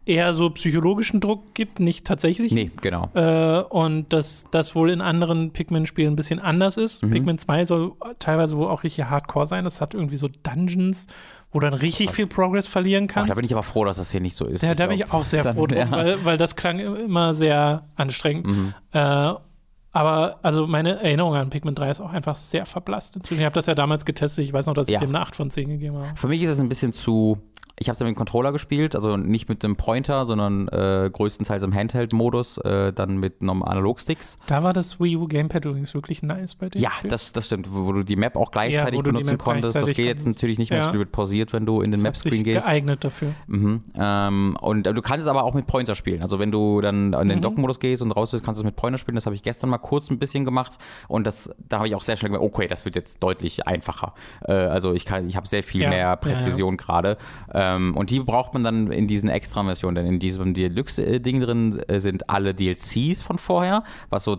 eher 0.04 0.34
so 0.34 0.50
psychologischen 0.50 1.20
Druck 1.20 1.54
gibt, 1.54 1.80
nicht 1.80 2.06
tatsächlich. 2.06 2.52
Nee, 2.52 2.70
genau. 2.80 3.08
Äh, 3.14 3.62
und 3.62 4.12
dass 4.12 4.46
das 4.50 4.74
wohl 4.74 4.90
in 4.90 5.00
anderen 5.00 5.52
Pikmin-Spielen 5.52 6.14
ein 6.14 6.16
bisschen 6.16 6.40
anders 6.40 6.76
ist. 6.76 7.02
Mhm. 7.02 7.10
Pikmin 7.10 7.38
2 7.38 7.64
soll 7.64 7.92
teilweise 8.18 8.56
wohl 8.56 8.66
auch 8.66 8.82
richtig 8.82 9.04
hardcore 9.04 9.46
sein. 9.46 9.64
Das 9.64 9.80
hat 9.80 9.94
irgendwie 9.94 10.16
so 10.16 10.28
Dungeons, 10.42 11.06
wo 11.52 11.60
du 11.60 11.70
dann 11.70 11.74
richtig 11.74 12.10
viel 12.10 12.26
Progress 12.26 12.66
verlieren 12.66 13.06
kannst. 13.06 13.30
Oh, 13.30 13.34
da 13.34 13.36
bin 13.36 13.44
ich 13.44 13.52
aber 13.52 13.62
froh, 13.62 13.84
dass 13.84 13.96
das 13.96 14.10
hier 14.10 14.20
nicht 14.20 14.36
so 14.36 14.46
ist. 14.46 14.62
Ja, 14.62 14.74
da 14.74 14.86
bin 14.86 14.96
ich 14.96 15.12
auch 15.12 15.24
sehr 15.24 15.44
froh 15.54 15.66
drum, 15.66 15.78
ja. 15.78 15.90
weil, 15.90 16.24
weil 16.24 16.38
das 16.38 16.56
klang 16.56 16.80
immer 16.80 17.34
sehr 17.34 17.84
anstrengend. 17.94 18.46
Mhm. 18.46 18.74
Äh, 18.92 19.34
aber 19.94 20.38
also 20.42 20.66
meine 20.66 21.02
Erinnerung 21.02 21.34
an 21.34 21.50
Pikmin 21.50 21.74
3 21.74 21.90
ist 21.90 22.00
auch 22.00 22.12
einfach 22.12 22.36
sehr 22.36 22.64
verblasst. 22.64 23.14
Inzwischen, 23.14 23.40
ich 23.40 23.44
habe 23.44 23.54
das 23.54 23.66
ja 23.66 23.74
damals 23.74 24.06
getestet. 24.06 24.44
Ich 24.46 24.52
weiß 24.52 24.64
noch, 24.64 24.74
dass 24.74 24.88
ich 24.88 24.94
ja. 24.94 24.98
dem 24.98 25.10
eine 25.10 25.20
8 25.20 25.36
von 25.36 25.50
10 25.50 25.68
gegeben 25.68 25.96
habe. 25.96 26.16
Für 26.16 26.28
mich 26.28 26.42
ist 26.42 26.50
es 26.50 26.60
ein 26.60 26.70
bisschen 26.70 26.94
zu 26.94 27.38
ich 27.82 27.88
habe 27.88 27.94
es 27.94 28.00
mit 28.00 28.08
dem 28.08 28.14
Controller 28.14 28.52
gespielt, 28.52 28.94
also 28.94 29.16
nicht 29.16 29.48
mit 29.48 29.62
dem 29.62 29.76
Pointer, 29.76 30.24
sondern 30.24 30.68
äh, 30.68 31.10
größtenteils 31.12 31.64
im 31.64 31.74
Handheld-Modus, 31.74 32.58
äh, 32.58 32.92
dann 32.92 33.18
mit 33.18 33.42
einem 33.42 33.62
Analogsticks. 33.62 34.38
Da 34.46 34.62
war 34.62 34.72
das 34.72 35.00
Wii 35.00 35.16
U 35.16 35.26
Gamepad 35.26 35.64
übrigens 35.64 35.92
wirklich 35.92 36.22
nice 36.22 36.54
bei 36.54 36.68
dir. 36.68 36.80
Ja, 36.80 36.92
das, 37.08 37.32
das 37.32 37.46
stimmt, 37.46 37.74
wo 37.74 37.92
du 37.92 38.04
die 38.04 38.14
Map 38.14 38.36
auch 38.36 38.52
gleichzeitig 38.52 38.98
ja, 38.98 39.02
benutzen 39.02 39.36
konntest. 39.36 39.74
Das 39.74 39.86
geht 39.86 40.06
jetzt 40.06 40.26
natürlich 40.26 40.58
nicht 40.58 40.70
mehr, 40.70 40.78
ja. 40.78 40.92
wird 40.92 41.10
pausiert, 41.10 41.52
wenn 41.52 41.66
du 41.66 41.82
in 41.82 41.90
den 41.90 42.00
Map-Screen 42.00 42.44
gehst. 42.44 42.66
geeignet 42.66 43.02
dafür. 43.02 43.32
Mhm. 43.48 43.82
Ähm, 43.96 44.56
und 44.60 44.86
äh, 44.86 44.94
du 44.94 45.02
kannst 45.02 45.22
es 45.22 45.28
aber 45.28 45.42
auch 45.42 45.54
mit 45.54 45.66
Pointer 45.66 45.96
spielen. 45.96 46.22
Also 46.22 46.38
wenn 46.38 46.52
du 46.52 46.80
dann 46.80 47.12
in 47.12 47.28
den 47.28 47.38
mhm. 47.38 47.42
Dock-Modus 47.42 47.80
gehst 47.80 48.00
und 48.00 48.12
raus 48.12 48.30
bist, 48.30 48.44
kannst 48.44 48.58
du 48.58 48.62
es 48.62 48.64
mit 48.64 48.76
Pointer 48.76 48.98
spielen. 48.98 49.16
Das 49.16 49.26
habe 49.26 49.34
ich 49.34 49.42
gestern 49.42 49.70
mal 49.70 49.78
kurz 49.78 50.08
ein 50.08 50.20
bisschen 50.20 50.44
gemacht 50.44 50.78
und 51.08 51.26
das, 51.26 51.52
da 51.68 51.78
habe 51.78 51.88
ich 51.88 51.96
auch 51.96 52.02
sehr 52.02 52.16
schnell 52.16 52.30
gemerkt, 52.30 52.54
okay, 52.54 52.68
das 52.68 52.84
wird 52.84 52.94
jetzt 52.94 53.22
deutlich 53.22 53.66
einfacher. 53.66 54.14
Äh, 54.46 54.52
also 54.52 54.92
ich, 54.92 55.06
ich 55.26 55.36
habe 55.36 55.48
sehr 55.48 55.64
viel 55.64 55.82
ja. 55.82 55.88
mehr 55.88 56.16
Präzision 56.16 56.76
gerade. 56.76 57.16
Ähm, 57.52 57.71
und 57.76 58.10
die 58.10 58.20
braucht 58.20 58.54
man 58.54 58.64
dann 58.64 58.90
in 58.90 59.06
diesen 59.06 59.28
Extra-Missionen, 59.28 59.94
denn 59.96 60.06
in 60.06 60.18
diesem 60.18 60.54
Deluxe-Ding 60.54 61.40
drin 61.40 61.78
äh, 61.88 62.00
sind 62.00 62.28
alle 62.28 62.54
DLCs 62.54 63.22
von 63.22 63.38
vorher, 63.38 63.84
was 64.10 64.24
so 64.24 64.38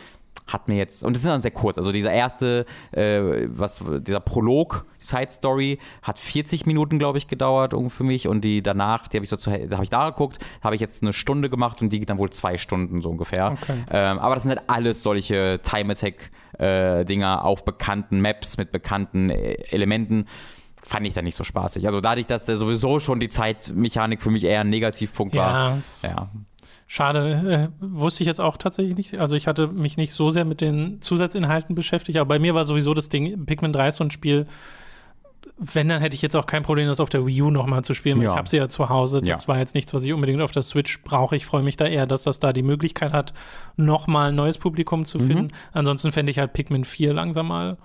Hat 0.45 0.69
mir 0.69 0.77
jetzt, 0.77 1.03
und 1.03 1.13
das 1.13 1.23
ist 1.23 1.29
dann 1.29 1.41
sehr 1.41 1.51
kurz, 1.51 1.77
also 1.77 1.91
dieser 1.91 2.11
erste, 2.11 2.65
äh, 2.91 3.47
was, 3.47 3.83
dieser 3.99 4.19
Prolog, 4.21 4.85
Side 4.97 5.31
Story, 5.31 5.79
hat 6.03 6.19
40 6.19 6.65
Minuten, 6.65 6.99
glaube 6.99 7.17
ich, 7.17 7.27
gedauert 7.27 7.73
für 7.89 8.03
mich 8.03 8.27
und 8.27 8.45
die 8.45 8.61
danach, 8.61 9.07
die 9.07 9.17
habe 9.17 9.25
ich 9.25 9.29
so 9.29 9.35
zu, 9.35 9.49
da 9.49 9.75
habe 9.75 9.83
ich 9.83 9.89
da 9.89 10.09
geguckt, 10.09 10.37
habe 10.63 10.75
ich 10.75 10.79
jetzt 10.79 11.01
eine 11.01 11.11
Stunde 11.11 11.49
gemacht 11.49 11.81
und 11.81 11.91
die 11.91 11.99
geht 11.99 12.09
dann 12.09 12.17
wohl 12.17 12.29
zwei 12.29 12.57
Stunden 12.57 13.01
so 13.01 13.09
ungefähr. 13.09 13.57
Okay. 13.61 13.83
Ähm, 13.91 14.19
aber 14.19 14.35
das 14.35 14.43
sind 14.43 14.51
halt 14.51 14.69
alles 14.69 15.03
solche 15.03 15.59
Time 15.63 15.91
Attack 15.91 16.31
äh, 16.59 17.03
Dinger 17.03 17.43
auf 17.43 17.65
bekannten 17.65 18.21
Maps 18.21 18.57
mit 18.57 18.71
bekannten 18.71 19.29
äh, 19.29 19.53
Elementen 19.69 20.27
fand 20.87 21.05
ich 21.05 21.13
da 21.13 21.21
nicht 21.21 21.35
so 21.35 21.43
spaßig. 21.43 21.85
Also 21.85 22.01
dadurch, 22.01 22.27
dass 22.27 22.45
der 22.45 22.55
sowieso 22.55 22.99
schon 22.99 23.19
die 23.19 23.29
Zeitmechanik 23.29 24.21
für 24.21 24.31
mich 24.31 24.43
eher 24.43 24.61
ein 24.61 24.69
Negativpunkt 24.69 25.35
war. 25.35 25.77
Ja. 26.03 26.29
Schade, 26.89 27.69
äh, 27.81 27.85
wusste 27.85 28.23
ich 28.23 28.27
jetzt 28.27 28.39
auch 28.39 28.55
tatsächlich 28.55 28.95
nicht. 28.95 29.19
Also 29.19 29.35
ich 29.35 29.47
hatte 29.47 29.67
mich 29.67 29.97
nicht 29.97 30.13
so 30.13 30.29
sehr 30.29 30.45
mit 30.45 30.61
den 30.61 31.01
Zusatzinhalten 31.01 31.75
beschäftigt, 31.75 32.17
aber 32.17 32.29
bei 32.29 32.39
mir 32.39 32.55
war 32.55 32.63
sowieso 32.63 32.93
das 32.93 33.09
Ding, 33.09 33.45
Pikmin 33.45 33.73
3 33.73 33.89
ist 33.89 33.97
so 33.97 34.05
ein 34.05 34.11
Spiel, 34.11 34.47
wenn, 35.57 35.89
dann 35.89 36.01
hätte 36.01 36.15
ich 36.15 36.21
jetzt 36.21 36.35
auch 36.35 36.45
kein 36.45 36.63
Problem, 36.63 36.87
das 36.87 36.99
auf 36.99 37.09
der 37.09 37.25
Wii 37.25 37.41
U 37.41 37.51
nochmal 37.51 37.83
zu 37.83 37.93
spielen. 37.93 38.21
Ja. 38.21 38.31
Ich 38.31 38.37
habe 38.37 38.47
sie 38.47 38.57
ja 38.57 38.69
zu 38.69 38.89
Hause. 38.89 39.21
Das 39.21 39.43
ja. 39.43 39.47
war 39.47 39.57
jetzt 39.57 39.75
nichts, 39.75 39.93
was 39.93 40.03
ich 40.03 40.13
unbedingt 40.13 40.41
auf 40.41 40.51
der 40.51 40.61
Switch 40.61 41.01
brauche. 41.03 41.35
Ich 41.35 41.45
freue 41.45 41.63
mich 41.63 41.75
da 41.75 41.85
eher, 41.85 42.05
dass 42.05 42.23
das 42.23 42.39
da 42.39 42.53
die 42.53 42.63
Möglichkeit 42.63 43.11
hat, 43.11 43.33
nochmal 43.75 44.29
ein 44.29 44.35
neues 44.35 44.57
Publikum 44.57 45.03
zu 45.03 45.19
finden. 45.19 45.45
Mhm. 45.45 45.51
Ansonsten 45.73 46.11
fände 46.11 46.31
ich 46.31 46.39
halt 46.39 46.53
Pikmin 46.53 46.85
4 46.85 47.13
langsam 47.13 47.47
mal 47.47 47.77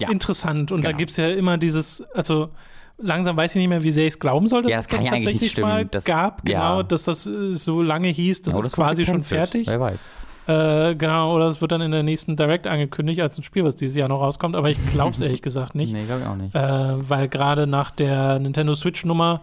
ja. 0.00 0.10
interessant. 0.10 0.72
Und 0.72 0.80
genau. 0.80 0.92
da 0.92 0.96
gibt 0.96 1.10
es 1.10 1.16
ja 1.16 1.28
immer 1.28 1.58
dieses, 1.58 2.02
also 2.14 2.50
langsam 2.98 3.36
weiß 3.36 3.52
ich 3.54 3.60
nicht 3.60 3.68
mehr, 3.68 3.82
wie 3.82 3.92
sehr 3.92 4.06
ich 4.06 4.14
es 4.14 4.18
glauben 4.18 4.48
sollte, 4.48 4.70
ja, 4.70 4.76
das 4.76 4.86
dass 4.86 5.00
das 5.00 5.10
tatsächlich 5.10 5.56
mal 5.58 5.84
das, 5.84 6.04
gab, 6.04 6.44
genau, 6.44 6.78
ja. 6.78 6.82
dass 6.82 7.04
das 7.04 7.26
äh, 7.26 7.54
so 7.54 7.82
lange 7.82 8.08
hieß, 8.08 8.42
das, 8.42 8.54
ja, 8.54 8.60
ist 8.60 8.72
quasi 8.72 9.04
schon 9.06 9.22
fertig. 9.22 9.66
Wer 9.66 9.80
weiß. 9.80 10.10
Äh, 10.46 10.94
genau, 10.94 11.34
oder 11.34 11.46
es 11.48 11.60
wird 11.60 11.72
dann 11.72 11.80
in 11.80 11.90
der 11.90 12.04
nächsten 12.04 12.36
Direct 12.36 12.68
angekündigt 12.68 13.20
als 13.20 13.36
ein 13.36 13.42
Spiel, 13.42 13.64
was 13.64 13.74
dieses 13.74 13.96
Jahr 13.96 14.08
noch 14.08 14.20
rauskommt, 14.20 14.54
aber 14.54 14.70
ich 14.70 14.78
glaube 14.92 15.10
es 15.10 15.20
ehrlich 15.20 15.42
gesagt 15.42 15.74
nicht. 15.74 15.92
Nee, 15.92 16.04
glaube 16.04 16.22
ich 16.22 16.26
auch 16.28 16.36
nicht. 16.36 16.54
Äh, 16.54 17.08
weil 17.08 17.28
gerade 17.28 17.66
nach 17.66 17.90
der 17.90 18.38
Nintendo 18.38 18.74
Switch-Nummer 18.74 19.40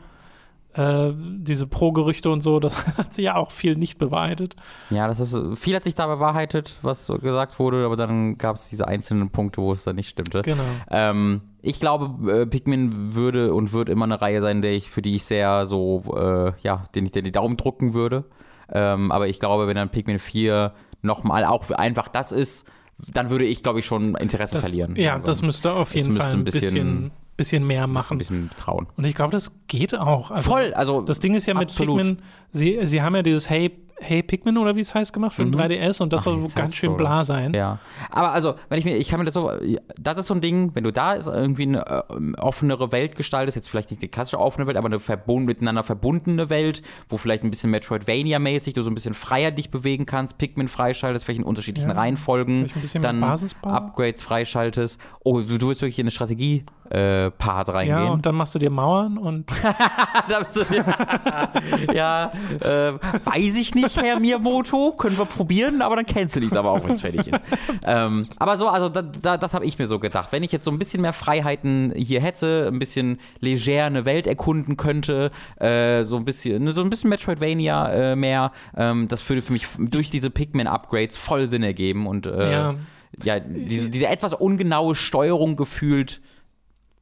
äh, 0.73 1.11
diese 1.15 1.67
Pro-Gerüchte 1.67 2.29
und 2.29 2.41
so, 2.41 2.59
das 2.59 2.85
hat 2.97 3.13
sich 3.13 3.25
ja 3.25 3.35
auch 3.35 3.51
viel 3.51 3.75
nicht 3.75 3.97
bewahrheitet. 3.97 4.55
Ja, 4.89 5.07
das 5.07 5.19
ist, 5.19 5.37
viel 5.55 5.75
hat 5.75 5.83
sich 5.83 5.95
da 5.95 6.07
bewahrheitet, 6.07 6.77
was 6.81 7.07
gesagt 7.21 7.59
wurde, 7.59 7.85
aber 7.85 7.95
dann 7.95 8.37
gab 8.37 8.55
es 8.55 8.69
diese 8.69 8.87
einzelnen 8.87 9.29
Punkte, 9.29 9.61
wo 9.61 9.71
es 9.71 9.83
dann 9.83 9.95
nicht 9.95 10.09
stimmte. 10.09 10.41
Genau. 10.41 10.63
Ähm, 10.89 11.41
ich 11.61 11.79
glaube, 11.79 12.41
äh, 12.41 12.45
Pikmin 12.45 13.15
würde 13.15 13.53
und 13.53 13.71
wird 13.73 13.89
immer 13.89 14.05
eine 14.05 14.21
Reihe 14.21 14.41
sein, 14.41 14.61
der 14.61 14.73
ich, 14.73 14.89
für 14.89 15.01
die 15.01 15.15
ich 15.15 15.25
sehr 15.25 15.65
so, 15.65 16.03
äh, 16.15 16.51
ja, 16.61 16.85
den 16.95 17.05
ich 17.05 17.11
die 17.11 17.31
Daumen 17.31 17.57
drucken 17.57 17.93
würde. 17.93 18.25
Ähm, 18.71 19.11
aber 19.11 19.27
ich 19.27 19.39
glaube, 19.39 19.67
wenn 19.67 19.75
dann 19.75 19.89
Pikmin 19.89 20.19
4 20.19 20.73
nochmal 21.01 21.45
auch 21.45 21.69
einfach 21.71 22.07
das 22.07 22.31
ist, 22.31 22.67
dann 23.11 23.29
würde 23.29 23.45
ich, 23.45 23.63
glaube 23.63 23.79
ich, 23.79 23.85
schon 23.85 24.15
Interesse 24.15 24.55
das, 24.55 24.65
verlieren. 24.65 24.95
Ja, 24.95 25.15
also, 25.15 25.27
das 25.27 25.41
müsste 25.41 25.73
auf 25.73 25.93
jeden 25.95 26.15
Fall 26.15 26.31
ein 26.31 26.43
bisschen, 26.43 26.73
bisschen 26.73 27.11
bisschen 27.35 27.65
mehr 27.65 27.87
machen. 27.87 28.15
Ein 28.15 28.17
bisschen 28.19 28.49
trauen. 28.57 28.87
Und 28.95 29.05
ich 29.05 29.15
glaube, 29.15 29.31
das 29.31 29.51
geht 29.67 29.97
auch. 29.97 30.31
Also, 30.31 30.51
Voll, 30.51 30.73
also 30.73 31.01
das 31.01 31.19
Ding 31.19 31.33
ist 31.35 31.45
ja 31.45 31.53
mit 31.53 31.69
absolut. 31.69 31.97
Pikmin, 31.97 32.21
sie, 32.51 32.79
sie 32.83 33.01
haben 33.01 33.15
ja 33.15 33.23
dieses 33.23 33.49
Hey 33.49 33.71
Hey 33.99 34.21
Pikmin 34.21 34.57
oder 34.57 34.75
wie 34.75 34.81
es 34.81 34.93
heißt 34.93 35.13
gemacht 35.13 35.33
für 35.33 35.45
mhm. 35.45 35.57
ein 35.59 35.71
3DS 35.71 36.01
und 36.01 36.11
das 36.11 36.21
Ach, 36.21 36.25
soll 36.25 36.41
so 36.41 36.49
ganz 36.55 36.75
schön 36.75 36.97
bla 36.97 37.23
sein. 37.23 37.53
Ja. 37.53 37.79
Aber 38.09 38.31
also, 38.31 38.55
wenn 38.69 38.79
ich 38.79 38.85
mir, 38.85 38.97
ich 38.97 39.07
kann 39.07 39.19
mir 39.19 39.25
das 39.25 39.33
so, 39.33 39.51
das 39.99 40.17
ist 40.17 40.27
so 40.27 40.33
ein 40.33 40.41
Ding, 40.41 40.71
wenn 40.73 40.83
du 40.83 40.91
da 40.91 41.13
ist, 41.13 41.27
irgendwie 41.27 41.63
eine 41.63 41.85
äh, 41.85 42.33
offenere 42.37 42.91
Welt 42.91 43.15
gestaltest, 43.15 43.55
jetzt 43.55 43.69
vielleicht 43.69 43.91
nicht 43.91 44.01
die 44.01 44.07
klassische 44.07 44.39
offene 44.39 44.67
Welt, 44.67 44.77
aber 44.77 44.87
eine 44.87 44.99
verbund, 44.99 45.45
miteinander 45.45 45.83
verbundene 45.83 46.49
Welt, 46.49 46.81
wo 47.07 47.17
vielleicht 47.17 47.43
ein 47.43 47.49
bisschen 47.49 47.71
Metroidvania-mäßig 47.71 48.73
du 48.73 48.81
so 48.81 48.89
ein 48.89 48.95
bisschen 48.95 49.13
freier 49.13 49.51
dich 49.51 49.71
bewegen 49.71 50.05
kannst, 50.05 50.37
Pikmin 50.37 50.67
freischaltest, 50.67 51.25
vielleicht 51.25 51.41
in 51.41 51.45
unterschiedlichen 51.45 51.89
ja, 51.89 51.95
Reihenfolgen, 51.95 52.69
dann 52.99 53.23
Upgrades 53.23 54.21
freischaltest. 54.21 54.99
Oh, 55.23 55.39
du, 55.39 55.57
du 55.57 55.67
willst 55.67 55.81
wirklich 55.81 55.99
in 55.99 56.03
eine 56.03 56.11
Strategie 56.11 56.65
äh, 56.89 57.31
Part 57.31 57.69
reingehen. 57.69 57.97
Ja, 57.97 58.11
und 58.11 58.25
dann 58.25 58.35
machst 58.35 58.55
du 58.55 58.59
dir 58.59 58.69
Mauern 58.69 59.17
und. 59.17 59.49
ja, 61.93 62.31
äh, 62.59 62.93
weiß 63.25 63.57
ich 63.57 63.75
nicht, 63.75 63.97
Herr 64.01 64.19
Miyamoto. 64.19 64.93
Können 64.97 65.17
wir 65.17 65.25
probieren, 65.25 65.81
aber 65.81 65.95
dann 65.95 66.05
kennst 66.05 66.35
du 66.35 66.39
dich 66.39 66.55
aber 66.55 66.71
auch, 66.71 66.83
wenn 66.83 66.91
es 66.91 67.01
fertig 67.01 67.27
ist. 67.27 67.43
ähm, 67.83 68.27
aber 68.37 68.57
so, 68.57 68.67
also 68.67 68.89
da, 68.89 69.01
da, 69.01 69.37
das 69.37 69.53
habe 69.53 69.65
ich 69.65 69.79
mir 69.79 69.87
so 69.87 69.99
gedacht. 69.99 70.29
Wenn 70.31 70.43
ich 70.43 70.51
jetzt 70.51 70.65
so 70.65 70.71
ein 70.71 70.79
bisschen 70.79 71.01
mehr 71.01 71.13
Freiheiten 71.13 71.93
hier 71.95 72.21
hätte, 72.21 72.69
ein 72.71 72.79
bisschen 72.79 73.19
leger 73.39 73.85
eine 73.85 74.05
Welt 74.05 74.27
erkunden 74.27 74.77
könnte, 74.77 75.31
äh, 75.57 76.03
so 76.03 76.17
ein 76.17 76.25
bisschen, 76.25 76.71
so 76.73 76.81
ein 76.81 76.89
bisschen 76.89 77.09
Metroidvania 77.09 77.91
äh, 77.91 78.15
mehr, 78.15 78.51
ähm, 78.75 79.07
das 79.07 79.27
würde 79.29 79.41
für 79.41 79.53
mich 79.53 79.67
durch 79.77 80.09
diese 80.09 80.29
Pikmin-Upgrades 80.29 81.17
voll 81.17 81.47
Sinn 81.47 81.63
ergeben 81.63 82.07
und 82.07 82.25
äh, 82.25 82.51
ja. 82.51 82.75
ja, 83.23 83.39
diese, 83.39 83.89
diese 83.89 84.07
etwas 84.07 84.33
ungenaue 84.33 84.95
Steuerung 84.95 85.55
gefühlt 85.55 86.21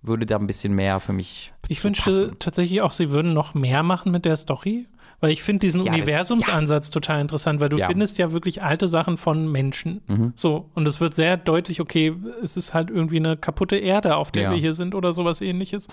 würde 0.02 0.26
da 0.26 0.38
ein 0.38 0.48
bisschen 0.48 0.73
mehr 0.73 0.99
für 0.99 1.14
mich. 1.14 1.53
Ich 1.68 1.84
wünschte 1.84 2.10
passen. 2.10 2.40
tatsächlich 2.40 2.82
auch, 2.82 2.91
sie 2.91 3.11
würden 3.11 3.34
noch 3.34 3.53
mehr 3.53 3.84
machen 3.84 4.11
mit 4.11 4.26
der 4.26 4.36
Story. 4.36 4.88
Weil 5.22 5.30
ich 5.30 5.44
finde 5.44 5.60
diesen 5.60 5.84
ja, 5.84 5.94
Universumsansatz 5.94 6.88
ja. 6.88 6.94
total 6.94 7.22
interessant, 7.22 7.60
weil 7.60 7.69
du 7.69 7.78
ja. 7.78 7.88
findest 7.88 8.18
ja 8.18 8.32
wirklich 8.32 8.64
alte 8.64 8.88
Sachen 8.88 9.19
von 9.19 9.52
Menschen. 9.52 10.02
Mhm. 10.07 10.34
So, 10.36 10.72
und 10.73 10.88
es 10.88 10.99
wird 10.99 11.14
sehr 11.14 11.38
deutlich, 11.38 11.80
okay, 11.80 12.15
es 12.44 12.57
ist 12.57 12.73
halt 12.73 12.90
irgendwie 12.90 13.18
eine 13.18 13.38
kaputte 13.38 13.76
Erde, 13.78 14.15
auf 14.15 14.32
der 14.32 14.49
wir 14.49 14.57
hier 14.57 14.73
sind 14.73 14.95
oder 14.95 15.14
sowas 15.14 15.40
ähnliches. 15.40 15.88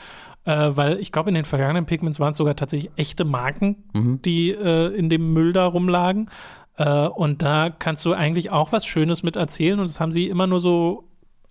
Äh, 0.47 0.71
weil 0.71 0.99
ich 0.99 1.13
glaube, 1.13 1.29
in 1.29 1.35
den 1.35 1.45
vergangenen 1.45 1.85
Pigments 1.85 2.19
waren 2.19 2.31
es 2.31 2.39
sogar 2.39 2.57
tatsächlich 2.57 2.91
echte 2.97 3.27
Marken, 3.27 3.85
mhm. 3.93 4.23
die 4.23 4.51
äh, 4.51 4.95
in 4.97 5.11
dem 5.11 5.35
Müll 5.35 5.53
da 5.53 5.67
rumlagen. 5.67 6.31
Äh, 6.79 7.09
und 7.09 7.43
da 7.43 7.69
kannst 7.69 8.07
du 8.07 8.15
eigentlich 8.15 8.51
auch 8.51 8.73
was 8.73 8.87
Schönes 8.87 9.23
mit 9.23 9.37
erzählen. 9.37 9.79
Und 9.79 9.91
das 9.91 10.01
haben 10.01 10.13
sie 10.13 10.29
immer 10.29 10.47
nur 10.47 10.61
so 10.61 11.08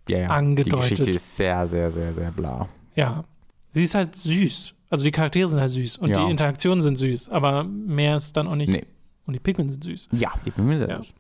ja, 0.10 0.20
ja. 0.20 0.28
angedeutet. 0.28 0.92
Die 0.92 0.96
Geschichte 0.96 1.12
ist 1.12 1.36
sehr, 1.36 1.66
sehr, 1.68 1.92
sehr, 1.92 2.14
sehr 2.14 2.32
bla. 2.32 2.68
Ja. 2.96 3.24
Sie 3.72 3.84
ist 3.84 3.96
halt 3.96 4.16
süß. 4.16 4.74
Also 4.90 5.04
die 5.04 5.12
Charaktere 5.12 5.48
sind 5.48 5.60
halt 5.60 5.70
süß 5.70 5.98
und 5.98 6.10
ja. 6.10 6.24
die 6.24 6.32
Interaktionen 6.32 6.82
sind 6.82 6.98
süß, 6.98 7.30
aber 7.30 7.64
mehr 7.64 8.18
ist 8.18 8.38
dann 8.38 8.48
auch 8.48 8.56
nicht. 8.56 8.70
Nee. 8.70 8.86
Und 9.26 9.34
die 9.34 9.40
Pikmin 9.40 9.70
sind 9.70 9.84
süß. 9.84 10.10
Ja, 10.14 10.32
die 10.46 10.52
Pikmin 10.52 10.80
sind 10.80 10.90
ja. 10.90 10.98
süß. 11.00 11.14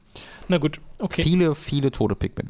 Na 0.47 0.57
gut, 0.57 0.79
okay. 0.99 1.23
Viele, 1.23 1.53
viele 1.55 1.91
tote 1.91 2.15
Pikmin. 2.15 2.49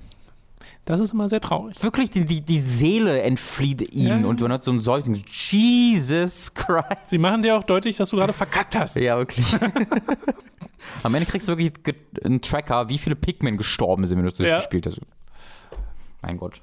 Das 0.85 1.01
ist 1.01 1.11
immer 1.11 1.27
sehr 1.27 1.41
traurig. 1.41 1.84
Wirklich, 1.84 2.11
die, 2.11 2.26
die, 2.26 2.39
die 2.39 2.61
Seele 2.61 3.22
entflieht 3.22 3.93
ihnen 3.93 4.22
ja. 4.22 4.27
und 4.27 4.39
man 4.39 4.53
hat 4.53 4.64
so 4.64 4.72
ein 4.72 4.80
Seufzen. 4.80 5.22
Jesus 5.27 6.53
Christ. 6.53 7.07
Sie 7.07 7.18
machen 7.18 7.43
dir 7.43 7.57
auch 7.57 7.64
deutlich, 7.64 7.97
dass 7.97 8.11
du 8.11 8.15
gerade 8.15 8.31
verkackt 8.31 8.73
hast. 8.77 8.95
Ja, 8.95 9.18
wirklich. 9.18 9.53
Am 11.03 11.14
Ende 11.14 11.30
kriegst 11.30 11.49
du 11.49 11.57
wirklich 11.57 11.73
einen 12.23 12.39
Tracker, 12.39 12.88
wie 12.88 12.97
viele 12.97 13.18
Pikmin 13.18 13.57
gestorben 13.57 14.07
sind, 14.07 14.18
wenn 14.18 14.26
du 14.26 14.31
das 14.31 14.47
ja. 14.47 14.57
gespielt 14.59 14.85
hast. 14.85 15.01
Mein 16.22 16.38
Gott. 16.38 16.61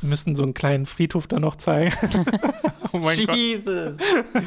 Wir 0.00 0.10
müssen 0.10 0.34
so 0.34 0.42
einen 0.42 0.54
kleinen 0.54 0.86
Friedhof 0.86 1.26
da 1.26 1.40
noch 1.40 1.56
zeigen. 1.56 1.92
oh 2.92 2.98
mein 2.98 3.18
Jesus. 3.18 3.96
Gott. 3.98 4.44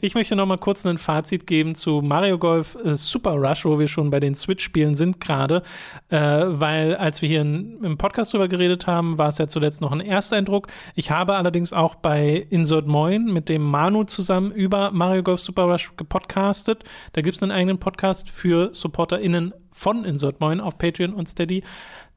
Ich 0.00 0.14
möchte 0.14 0.36
noch 0.36 0.46
mal 0.46 0.58
kurz 0.58 0.84
ein 0.86 0.98
Fazit 0.98 1.46
geben 1.46 1.74
zu 1.74 2.02
Mario 2.02 2.38
Golf 2.38 2.76
äh, 2.84 2.96
Super 2.96 3.32
Rush, 3.32 3.64
wo 3.64 3.78
wir 3.78 3.88
schon 3.88 4.10
bei 4.10 4.20
den 4.20 4.34
Switch-Spielen 4.34 4.94
sind 4.94 5.20
gerade, 5.20 5.62
äh, 6.08 6.18
weil 6.18 6.94
als 6.96 7.22
wir 7.22 7.28
hier 7.28 7.42
in, 7.42 7.82
im 7.82 7.98
Podcast 7.98 8.32
drüber 8.32 8.48
geredet 8.48 8.86
haben, 8.86 9.18
war 9.18 9.28
es 9.28 9.38
ja 9.38 9.48
zuletzt 9.48 9.80
noch 9.80 9.92
ein 9.92 10.00
Ersteindruck. 10.00 10.68
Ich 10.94 11.10
habe 11.10 11.36
allerdings 11.36 11.72
auch 11.72 11.94
bei 11.94 12.46
Insert 12.50 12.86
Moin 12.86 13.32
mit 13.32 13.48
dem 13.48 13.62
Manu 13.62 14.04
zusammen 14.04 14.52
über 14.52 14.90
Mario 14.90 15.22
Golf 15.22 15.40
Super 15.40 15.64
Rush 15.64 15.92
gepodcastet. 15.96 16.84
Da 17.12 17.22
gibt 17.22 17.36
es 17.36 17.42
einen 17.42 17.52
eigenen 17.52 17.78
Podcast 17.78 18.30
für 18.30 18.74
SupporterInnen 18.74 19.52
von 19.70 20.04
Insert 20.04 20.40
Moin 20.40 20.60
auf 20.60 20.78
Patreon 20.78 21.12
und 21.12 21.28
Steady, 21.28 21.62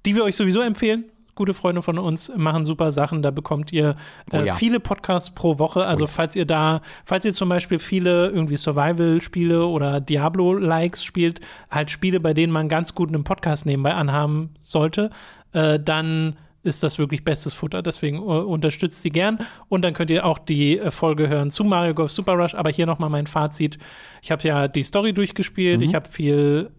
die 0.05 0.15
wir 0.15 0.23
euch 0.23 0.35
sowieso 0.35 0.61
empfehlen 0.61 1.05
gute 1.37 1.53
Freunde 1.53 1.81
von 1.81 1.97
uns 1.97 2.29
machen 2.35 2.65
super 2.65 2.91
Sachen. 2.91 3.21
Da 3.21 3.31
bekommt 3.31 3.71
ihr 3.71 3.95
äh, 4.31 4.41
oh 4.41 4.45
ja. 4.45 4.53
viele 4.55 4.81
Podcasts 4.81 5.31
pro 5.31 5.57
Woche. 5.59 5.85
Also 5.85 6.03
oh 6.03 6.07
ja. 6.07 6.13
falls 6.13 6.35
ihr 6.35 6.45
da, 6.45 6.81
falls 7.05 7.23
ihr 7.23 7.33
zum 7.33 7.47
Beispiel 7.47 7.79
viele 7.79 8.27
irgendwie 8.27 8.57
Survival-Spiele 8.57 9.65
oder 9.65 10.01
Diablo-Likes 10.01 11.03
spielt, 11.03 11.39
halt 11.71 11.89
Spiele, 11.89 12.19
bei 12.19 12.33
denen 12.33 12.51
man 12.51 12.67
ganz 12.67 12.93
gut 12.93 13.07
einen 13.07 13.23
Podcast 13.23 13.65
nebenbei 13.65 13.93
anhaben 13.93 14.55
sollte, 14.63 15.11
äh, 15.53 15.79
dann 15.79 16.35
ist 16.63 16.83
das 16.83 16.99
wirklich 16.99 17.23
bestes 17.23 17.53
Futter. 17.53 17.81
Deswegen 17.81 18.19
uh, 18.19 18.41
unterstützt 18.41 19.01
sie 19.01 19.09
gern. 19.09 19.39
Und 19.69 19.83
dann 19.83 19.93
könnt 19.93 20.09
ihr 20.09 20.25
auch 20.25 20.37
die 20.37 20.77
äh, 20.77 20.91
Folge 20.91 21.29
hören 21.29 21.49
zu 21.49 21.63
Mario 21.63 21.93
Golf 21.93 22.11
Super 22.11 22.33
Rush. 22.33 22.55
Aber 22.55 22.69
hier 22.69 22.85
nochmal 22.85 23.09
mein 23.09 23.27
Fazit. 23.27 23.77
Ich 24.21 24.31
habe 24.31 24.45
ja 24.45 24.67
die 24.67 24.83
Story 24.83 25.13
durchgespielt. 25.13 25.79
Mhm. 25.79 25.85
Ich 25.85 25.95
habe 25.95 26.09
viel 26.09 26.69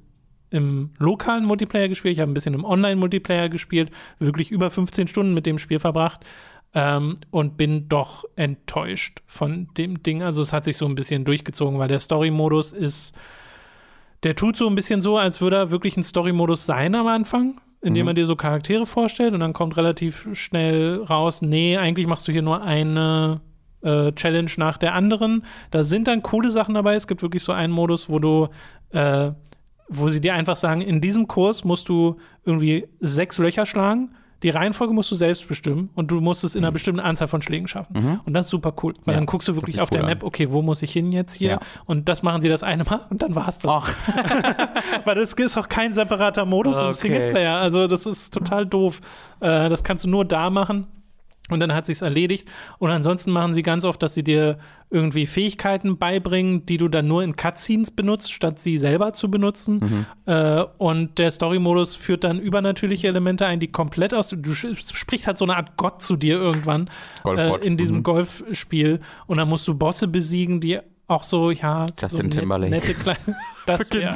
im 0.51 0.91
lokalen 0.99 1.45
Multiplayer 1.45 1.89
gespielt, 1.89 2.15
ich 2.15 2.21
habe 2.21 2.31
ein 2.31 2.35
bisschen 2.35 2.55
im 2.55 2.65
Online-Multiplayer 2.65 3.49
gespielt, 3.49 3.91
wirklich 4.19 4.51
über 4.51 4.71
15 4.71 5.09
Stunden 5.09 5.35
mit 5.35 5.47
dem 5.47 5.59
Spiel 5.59 5.79
verbracht 5.79 6.25
ähm, 6.75 7.19
und 7.31 7.57
bin 7.57 7.89
doch 7.89 8.25
enttäuscht 8.37 9.21
von 9.27 9.69
dem 9.77 10.03
Ding. 10.03 10.23
Also 10.23 10.43
es 10.43 10.53
hat 10.53 10.65
sich 10.65 10.77
so 10.77 10.87
ein 10.87 10.95
bisschen 10.95 11.25
durchgezogen, 11.25 11.79
weil 11.79 11.89
der 11.89 12.01
Story-Modus 12.01 12.73
ist, 12.73 13.15
der 14.23 14.35
tut 14.35 14.57
so 14.57 14.69
ein 14.69 14.75
bisschen 14.75 15.01
so, 15.01 15.17
als 15.17 15.41
würde 15.41 15.57
er 15.57 15.71
wirklich 15.71 15.97
ein 15.97 16.03
Story-Modus 16.03 16.67
sein 16.67 16.95
am 16.95 17.07
Anfang, 17.07 17.61
indem 17.81 18.03
mhm. 18.03 18.07
man 18.07 18.17
dir 18.17 18.27
so 18.27 18.37
Charaktere 18.37 18.87
vorstellt 18.87 19.35
und 19.35 19.41
dann 19.41 19.53
kommt 19.53 19.77
relativ 19.77 20.29
schnell 20.33 21.03
raus, 21.03 21.43
nee, 21.43 21.77
eigentlich 21.77 22.07
machst 22.07 22.27
du 22.29 22.33
hier 22.33 22.43
nur 22.43 22.63
eine 22.63 23.41
äh, 23.83 24.13
Challenge 24.13 24.51
nach 24.57 24.77
der 24.77 24.95
anderen. 24.95 25.45
Da 25.71 25.85
sind 25.85 26.09
dann 26.09 26.23
coole 26.23 26.51
Sachen 26.51 26.75
dabei. 26.75 26.95
Es 26.95 27.07
gibt 27.07 27.23
wirklich 27.23 27.43
so 27.43 27.53
einen 27.53 27.73
Modus, 27.73 28.09
wo 28.09 28.19
du 28.19 28.49
äh, 28.91 29.31
wo 29.89 30.09
sie 30.09 30.21
dir 30.21 30.35
einfach 30.35 30.57
sagen, 30.57 30.81
in 30.81 31.01
diesem 31.01 31.29
Kurs 31.29 31.65
musst 31.65 31.89
du 31.89 32.17
irgendwie 32.45 32.87
sechs 33.01 33.39
Löcher 33.39 33.67
schlagen. 33.67 34.11
Die 34.45 34.51
Reihenfolge 34.51 34.95
musst 34.95 35.11
du 35.11 35.17
selbst 35.17 35.49
bestimmen 35.49 35.91
und 35.97 36.13
du 36.13 36.21
musst 36.21 36.45
es 36.45 36.55
in 36.55 36.63
einer 36.63 36.71
bestimmten 36.71 37.01
Anzahl 37.01 37.27
von 37.27 37.43
Schlägen 37.43 37.67
schaffen. 37.67 38.01
Mhm. 38.01 38.21
Und 38.25 38.35
das 38.35 38.47
ist 38.47 38.51
super 38.51 38.73
cool, 38.83 38.95
weil 39.05 39.15
ja, 39.15 39.19
dann 39.19 39.27
guckst 39.27 39.49
du 39.49 39.57
wirklich 39.57 39.81
auf 39.81 39.91
der 39.91 40.05
Map, 40.05 40.23
okay, 40.23 40.53
wo 40.53 40.63
muss 40.63 40.81
ich 40.83 40.93
hin 40.93 41.11
jetzt 41.11 41.33
hier? 41.33 41.51
Ja. 41.51 41.61
Und 41.87 42.09
das 42.09 42.23
machen 42.23 42.41
sie 42.41 42.49
das 42.49 42.63
eine 42.63 42.85
Mal 42.85 43.01
und 43.11 43.23
dann 43.23 43.35
war 43.35 43.49
es 43.49 43.59
das. 43.59 43.69
weil 45.05 45.17
das 45.17 45.33
ist 45.33 45.57
auch 45.57 45.69
kein 45.69 45.93
separater 45.93 46.45
Modus 46.45 46.77
okay. 46.77 46.87
im 46.87 46.93
Singleplayer. 46.93 47.57
Also 47.57 47.89
das 47.89 48.07
ist 48.07 48.33
total 48.33 48.65
doof. 48.65 49.01
Äh, 49.41 49.69
das 49.69 49.83
kannst 49.83 50.05
du 50.05 50.09
nur 50.09 50.25
da 50.25 50.51
machen. 50.51 50.87
Und 51.51 51.61
dann 51.61 51.75
hat 51.75 51.87
sich's 51.87 52.03
erledigt. 52.03 52.49
Und 52.79 52.91
ansonsten 52.91 53.31
machen 53.31 53.55
sie 53.55 53.63
ganz 53.63 53.85
oft, 53.85 54.03
dass 54.03 54.15
sie 54.15 54.23
dir 54.23 54.59
irgendwie 54.91 55.27
Fähigkeiten 55.27 55.99
beibringen, 55.99 56.65
die 56.67 56.79
du 56.79 56.89
dann 56.89 57.07
nur 57.07 57.23
in 57.23 57.37
Cutscenes 57.37 57.91
benutzt, 57.91 58.33
statt 58.33 58.59
sie 58.59 58.79
selber 58.79 59.13
zu 59.13 59.31
benutzen. 59.31 59.81
Mhm. 59.81 60.33
Äh, 60.33 60.65
und 60.79 61.19
der 61.19 61.31
Story-Modus 61.31 61.95
führt 61.95 62.25
dann 62.25 62.39
übernatürliche 62.39 63.09
Elemente 63.09 63.47
ein, 63.47 63.61
die 63.61 63.69
komplett 63.69 64.15
aus. 64.15 64.31
Du 64.31 64.55
sprichst 64.55 65.27
halt 65.27 65.39
so 65.39 65.45
eine 65.45 65.57
Art 65.57 65.77
Gott 65.77 66.03
zu 66.03 66.17
dir 66.17 66.37
irgendwann 66.37 66.91
äh, 67.27 67.67
in 67.67 67.77
diesem 67.77 67.99
mhm. 67.99 68.03
Golfspiel. 68.03 69.01
Und 69.27 69.39
dann 69.39 69.49
musst 69.49 69.69
du 69.69 69.75
Bosse 69.75 70.09
besiegen, 70.09 70.61
die 70.61 70.79
auch 71.09 71.23
so, 71.23 71.51
ja, 71.51 71.87
Justin 72.01 72.31
so 72.31 72.41
Timberlake. 72.41 72.71
nette 72.71 72.95
kleine. 72.95 73.19
Das 73.69 73.93
wär, 73.93 74.15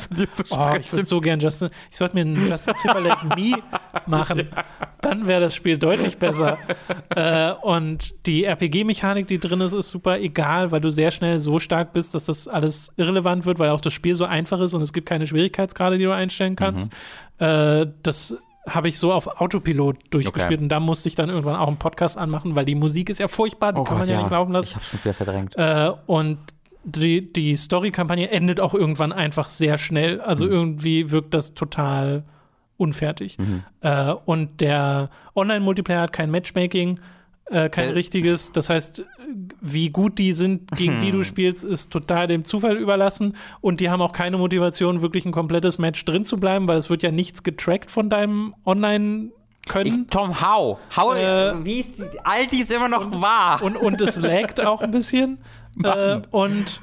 oh, 0.51 0.71
ich 0.81 0.91
würde 0.93 1.05
so 1.05 1.21
gern 1.21 1.39
Justin. 1.39 1.69
Ich 1.91 1.99
sollte 1.99 2.15
mir 2.15 2.23
einen 2.23 2.49
Justin 2.49 2.73
Timberlake 2.81 3.27
Me 3.37 3.63
machen. 4.07 4.49
Dann 5.03 5.27
wäre 5.27 5.43
das 5.43 5.55
Spiel 5.55 5.77
deutlich 5.77 6.17
besser. 6.17 6.57
äh, 7.15 7.53
und 7.61 8.15
die 8.25 8.45
RPG-Mechanik, 8.45 9.27
die 9.27 9.39
drin 9.39 9.61
ist, 9.61 9.75
ist 9.75 9.91
super 9.91 10.19
egal, 10.19 10.71
weil 10.71 10.81
du 10.81 10.91
sehr 10.91 11.11
schnell 11.11 11.39
so 11.39 11.59
stark 11.59 11.93
bist, 11.93 12.15
dass 12.15 12.25
das 12.25 12.49
alles 12.49 12.93
irrelevant 12.97 13.45
wird, 13.45 13.59
weil 13.59 13.69
auch 13.69 13.83
das 13.83 13.93
Spiel 13.93 14.15
so 14.15 14.25
einfach 14.25 14.59
ist 14.61 14.73
und 14.73 14.81
es 14.81 14.95
gibt 14.95 15.07
keine 15.07 15.27
Schwierigkeitsgrade, 15.27 15.99
die 15.99 16.05
du 16.05 16.15
einstellen 16.15 16.57
kannst. 16.57 16.91
Mhm. 17.39 17.45
Äh, 17.47 17.87
das 18.03 18.35
habe 18.67 18.89
ich 18.89 18.99
so 18.99 19.13
auf 19.13 19.27
Autopilot 19.39 19.99
durchgespielt 20.09 20.47
okay. 20.47 20.63
und 20.63 20.69
da 20.71 20.81
musste 20.81 21.11
ich 21.11 21.15
dann 21.15 21.29
irgendwann 21.29 21.57
auch 21.57 21.69
einen 21.69 21.77
Podcast 21.77 22.17
anmachen, 22.17 22.55
weil 22.55 22.65
die 22.65 22.75
Musik 22.75 23.11
ist 23.11 23.19
ja 23.19 23.29
furchtbar, 23.29 23.75
die 23.75 23.81
oh 23.81 23.85
kann 23.85 23.99
Gott, 23.99 24.07
man 24.07 24.09
ja, 24.09 24.15
ja, 24.15 24.23
nicht 24.23 24.31
laufen 24.31 24.53
lassen. 24.53 24.69
Ich 24.69 24.75
habe 24.77 24.85
schon 24.85 25.01
wieder 25.01 25.15
verdrängt. 25.15 25.55
Äh, 25.57 25.91
und 26.07 26.39
die, 26.85 27.33
die 27.33 27.57
Story-Kampagne 27.57 28.31
endet 28.31 28.61
auch 28.61 28.75
irgendwann 28.75 29.13
einfach 29.13 29.49
sehr 29.49 29.79
schnell. 29.79 30.21
Also 30.21 30.47
mhm. 30.47 30.53
irgendwie 30.53 31.11
wirkt 31.11 31.35
das 31.35 31.55
total 31.55 32.25
unfertig. 32.77 33.39
Mhm. 33.39 33.63
Äh, 33.81 34.13
und 34.25 34.61
der 34.61 35.11
Online-Multiplayer 35.35 36.03
hat 36.03 36.13
kein 36.13 36.31
Matchmaking, 36.31 36.99
äh, 37.47 37.69
kein 37.69 37.91
äh. 37.91 37.93
richtiges. 37.93 38.53
Das 38.53 38.69
heißt, 38.69 39.05
wie 39.61 39.91
gut 39.91 40.19
die 40.19 40.33
sind, 40.33 40.71
gegen 40.73 40.99
die 40.99 41.11
du 41.11 41.19
mhm. 41.19 41.25
spielst, 41.25 41.65
ist 41.65 41.91
total 41.91 42.27
dem 42.27 42.45
Zufall 42.45 42.77
überlassen. 42.77 43.37
Und 43.61 43.81
die 43.81 43.89
haben 43.89 44.03
auch 44.03 44.13
keine 44.13 44.39
Motivation, 44.39 45.03
wirklich 45.03 45.25
ein 45.25 45.33
komplettes 45.33 45.79
Match 45.79 46.05
drin 46.05 46.25
zu 46.25 46.39
bleiben, 46.39 46.67
weil 46.67 46.79
es 46.79 46.91
wird 46.91 47.03
ja 47.03 47.11
nichts 47.11 47.43
getrackt 47.43 47.91
von 47.91 48.11
deinem 48.11 48.55
Online- 48.65 49.31
können. 49.69 49.87
Ich, 49.87 50.11
Tom, 50.11 50.41
how? 50.41 50.79
How, 50.97 51.15
äh, 51.15 51.65
wie 51.65 51.81
ist 51.81 52.03
all 52.25 52.49
dies 52.49 52.71
immer 52.73 52.89
noch 52.89 53.07
und, 53.07 53.23
wahr? 53.23 53.63
Und, 53.63 53.77
und 53.77 54.03
es 54.03 54.17
laggt 54.17 54.61
auch 54.61 54.83
ein 54.83 54.91
bisschen. 54.91 55.39
äh, 55.83 56.21
und 56.31 56.81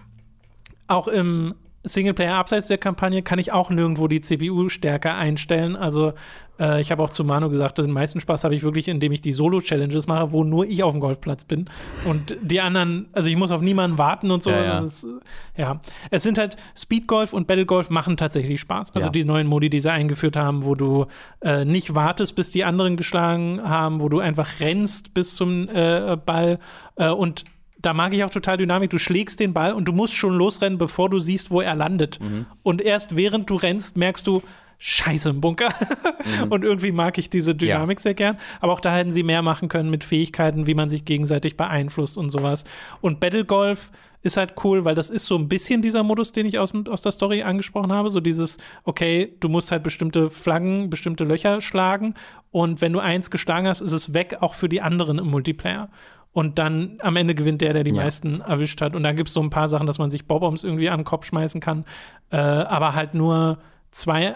auch 0.88 1.08
im 1.08 1.56
Singleplayer 1.84 2.36
abseits 2.36 2.68
der 2.68 2.78
Kampagne 2.78 3.22
kann 3.24 3.40
ich 3.40 3.52
auch 3.54 3.70
nirgendwo 3.70 4.08
die 4.08 4.20
CPU 4.20 4.68
stärker 4.68 5.16
einstellen. 5.16 5.78
Also 5.78 6.14
äh, 6.60 6.82
ich 6.82 6.92
habe 6.92 7.02
auch 7.02 7.10
zu 7.10 7.24
Manu 7.24 7.50
gesagt, 7.50 7.78
den 7.78 7.92
meisten 7.92 8.20
Spaß 8.20 8.44
habe 8.44 8.54
ich 8.54 8.64
wirklich, 8.64 8.90
indem 8.90 9.14
ich 9.14 9.22
die 9.22 9.32
Solo-Challenges 9.32 10.08
mache, 10.08 10.34
wo 10.34 10.44
nur 10.44 10.66
ich 10.66 10.84
auf 10.84 10.92
dem 10.92 11.00
Golfplatz 11.00 11.46
bin. 11.46 11.70
Und 12.04 12.36
die 12.42 12.60
anderen, 12.60 13.08
also 13.14 13.30
ich 13.30 13.38
muss 13.38 13.52
auf 13.52 13.62
niemanden 13.62 13.98
warten 13.98 14.30
und 14.30 14.44
so. 14.44 14.52
Ja, 14.52 14.64
ja. 14.64 14.82
Das, 14.82 15.08
ja. 15.56 15.80
Es 16.12 16.24
sind 16.24 16.38
halt 16.38 16.58
Speedgolf 16.76 17.32
und 17.32 17.48
Battlegolf 17.48 17.90
machen 17.90 18.18
tatsächlich 18.18 18.60
Spaß. 18.60 18.94
Also 18.96 19.08
Ja. 19.08 19.12
die 19.12 19.24
neuen 19.24 19.48
Modi, 19.48 19.70
die 19.70 19.80
sie 19.80 19.92
eingeführt 19.92 20.36
haben, 20.36 20.66
wo 20.66 20.76
du 20.76 21.06
äh, 21.42 21.64
nicht 21.64 21.96
wartest, 21.96 22.36
bis 22.36 22.52
die 22.52 22.66
anderen 22.66 22.98
geschlagen 22.98 23.62
haben, 23.64 24.02
wo 24.02 24.10
du 24.10 24.20
einfach 24.20 24.60
rennst 24.60 25.14
bis 25.14 25.34
zum 25.36 25.70
äh, 25.70 26.18
Ball 26.26 26.60
äh, 26.98 27.10
und 27.10 27.46
da 27.82 27.94
mag 27.94 28.14
ich 28.14 28.24
auch 28.24 28.30
total 28.30 28.58
Dynamik. 28.58 28.90
Du 28.90 28.98
schlägst 28.98 29.40
den 29.40 29.54
Ball 29.54 29.74
und 29.74 29.86
du 29.86 29.94
musst 29.94 30.14
schon 30.16 30.34
losrennen, 30.34 30.78
bevor 30.78 31.10
du 31.10 31.20
siehst, 31.20 31.50
wo 31.52 31.62
er 31.62 31.76
landet. 31.76 32.20
Und 32.64 32.82
erst 32.82 33.16
während 33.16 33.50
du 33.50 33.56
rennst, 33.56 33.98
merkst 33.98 34.28
du, 34.28 34.42
Scheiße 34.82 35.30
im 35.30 35.42
Bunker. 35.42 35.74
Und 36.50 36.64
irgendwie 36.64 36.94
mag 36.94 37.18
ich 37.18 37.30
diese 37.30 37.54
Dynamik 37.54 38.00
sehr 38.00 38.14
gern. 38.14 38.38
Aber 38.62 38.72
auch 38.72 38.80
da 38.80 38.96
hätten 38.96 39.12
sie 39.12 39.24
mehr 39.24 39.42
machen 39.42 39.68
können 39.68 39.90
mit 39.90 40.06
Fähigkeiten, 40.06 40.68
wie 40.68 40.74
man 40.74 40.88
sich 40.88 41.04
gegenseitig 41.04 41.58
beeinflusst 41.58 42.18
und 42.18 42.30
sowas. 42.30 42.64
Und 43.02 43.20
Battle 43.20 43.44
Golf 43.44 43.92
ist 44.22 44.38
halt 44.38 44.54
cool, 44.64 44.86
weil 44.86 44.96
das 44.96 45.10
ist 45.10 45.26
so 45.26 45.38
ein 45.38 45.50
bisschen 45.50 45.82
dieser 45.82 46.04
Modus, 46.04 46.32
den 46.32 46.46
ich 46.46 46.60
aus, 46.60 46.74
aus 46.88 47.02
der 47.02 47.12
Story 47.12 47.44
angesprochen 47.44 47.92
habe. 47.92 48.10
So 48.10 48.22
dieses, 48.22 48.58
okay, 48.86 49.36
du 49.42 49.50
musst 49.50 49.70
halt 49.72 49.84
bestimmte 49.84 50.30
Flaggen, 50.30 50.90
bestimmte 50.90 51.26
Löcher 51.26 51.60
schlagen. 51.60 52.14
Und 52.52 52.80
wenn 52.80 52.94
du 52.94 53.00
eins 53.00 53.32
geschlagen 53.32 53.68
hast, 53.68 53.82
ist 53.82 53.92
es 53.92 54.14
weg, 54.14 54.38
auch 54.40 54.56
für 54.56 54.70
die 54.70 54.82
anderen 54.82 55.20
im 55.20 55.28
Multiplayer. 55.28 55.90
Und 56.32 56.60
dann 56.60 56.98
am 57.02 57.16
Ende 57.16 57.34
gewinnt 57.36 57.62
der, 57.62 57.74
der 57.74 57.84
die 57.84 57.92
Ja. 57.92 58.04
meisten 58.04 58.42
erwischt 58.42 58.82
hat. 58.82 58.96
Und 58.96 59.04
dann 59.04 59.16
gibt 59.16 59.30
es 59.30 59.34
so 59.34 59.42
ein 59.42 59.50
paar 59.50 59.68
Sachen, 59.68 59.88
dass 59.88 59.98
man 59.98 60.12
sich 60.12 60.26
Bob-Oms 60.28 60.64
irgendwie 60.64 60.90
an 60.90 61.00
den 61.00 61.06
Kopf 61.06 61.26
schmeißen 61.26 61.60
kann. 61.60 61.86
Äh, 62.32 62.38
aber 62.38 62.94
halt 62.94 63.14
nur 63.16 63.58
zwei 63.92 64.36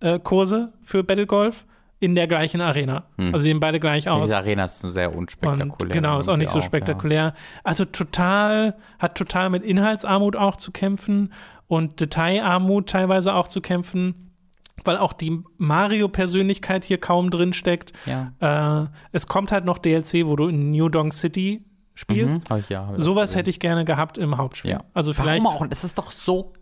äh, 0.00 0.18
Kurse 0.18 0.72
für 0.82 1.02
Battle 1.02 1.26
Golf 1.26 1.64
in 2.00 2.14
der 2.14 2.26
gleichen 2.26 2.60
Arena. 2.60 3.04
Also 3.16 3.38
sehen 3.38 3.60
beide 3.60 3.80
gleich 3.80 4.10
aus. 4.10 4.24
Diese 4.24 4.36
Arena 4.36 4.64
ist 4.64 4.80
sehr 4.82 5.10
Und 5.12 5.18
unspektakulär. 5.18 5.92
genau, 5.94 6.18
ist 6.18 6.28
auch 6.28 6.36
nicht 6.36 6.50
so 6.50 6.60
spektakulär. 6.60 7.32
Also 7.62 7.86
total, 7.86 8.76
hat 8.98 9.16
total 9.16 9.48
mit 9.48 9.62
Inhaltsarmut 9.64 10.36
auch 10.36 10.56
zu 10.56 10.70
kämpfen 10.72 11.32
und 11.66 12.00
Detailarmut 12.00 12.90
teilweise 12.90 13.32
auch 13.32 13.48
zu 13.48 13.62
kämpfen, 13.62 14.33
weil 14.84 14.96
auch 14.96 15.12
die 15.12 15.42
Mario-Persönlichkeit 15.58 16.84
hier 16.84 16.98
kaum 16.98 17.30
drin 17.30 17.52
steckt. 17.52 17.92
Ja. 18.06 18.32
Äh, 18.82 18.88
es 19.12 19.26
kommt 19.26 19.52
halt 19.52 19.64
noch 19.64 19.78
DLC, 19.78 20.26
wo 20.26 20.36
du 20.36 20.48
in 20.48 20.70
New 20.70 20.88
Donk 20.88 21.14
City 21.14 21.64
spielst. 21.94 22.50
Mhm, 22.50 22.64
ja, 22.68 22.92
Sowas 22.96 23.36
hätte 23.36 23.50
ich 23.50 23.60
gerne 23.60 23.84
gehabt 23.84 24.18
im 24.18 24.36
Hauptspiel. 24.36 24.72
Ja. 24.72 24.84
Also 24.94 25.12
vielleicht 25.12 25.44
Warum 25.44 25.62
auch? 25.62 25.66
Das 25.66 25.84
ist 25.84 25.98
doch 25.98 26.10
so. 26.10 26.52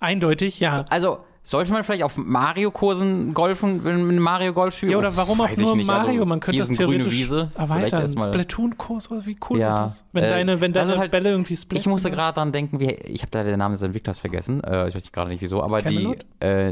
eindeutig, 0.00 0.60
ja. 0.60 0.84
Also, 0.88 1.24
sollte 1.50 1.72
man 1.72 1.82
vielleicht 1.82 2.02
auf 2.02 2.16
Mario-Kursen 2.16 3.32
golfen, 3.32 3.82
wenn 3.84 4.04
man 4.06 4.18
Mario 4.18 4.52
Golf 4.52 4.76
spielt? 4.76 4.92
Ja, 4.92 4.98
oder 4.98 5.16
warum 5.16 5.40
auch 5.40 5.56
nur 5.56 5.76
nicht. 5.76 5.86
Mario? 5.86 6.10
Also, 6.12 6.26
Man 6.26 6.40
könnte 6.40 6.58
das 6.60 6.68
theoretisch 6.70 7.12
Wiese. 7.12 7.50
Vielleicht 7.54 7.92
erweitern. 7.92 8.06
Splatoon-Kurs, 8.08 9.10
oder 9.10 9.24
wie 9.24 9.36
cool 9.48 9.58
Ja. 9.58 9.68
wäre 9.74 9.82
das? 9.84 10.04
Wenn 10.12 10.24
Äh, 10.24 10.28
deine, 10.28 10.60
wenn 10.60 10.72
deine 10.72 10.92
ist 10.92 10.98
halt- 10.98 11.10
Bälle 11.10 11.30
irgendwie 11.30 11.56
splitten. 11.56 11.80
Ich 11.80 11.86
musste 11.86 12.08
oder? 12.08 12.16
gerade 12.16 12.34
dran 12.34 12.52
denken, 12.52 12.80
wie, 12.80 12.90
ich 12.90 13.22
habe 13.22 13.30
da 13.30 13.42
den 13.44 13.58
Namen 13.58 13.74
des 13.74 13.82
Entwicklers 13.82 14.18
vergessen. 14.18 14.62
Äh, 14.62 14.88
ich 14.88 14.94
weiß 14.94 15.10
gerade 15.10 15.30
nicht 15.30 15.40
wieso, 15.40 15.62
aber 15.62 15.80
Camelot? 15.80 16.26
die, 16.42 16.44
äh, 16.44 16.68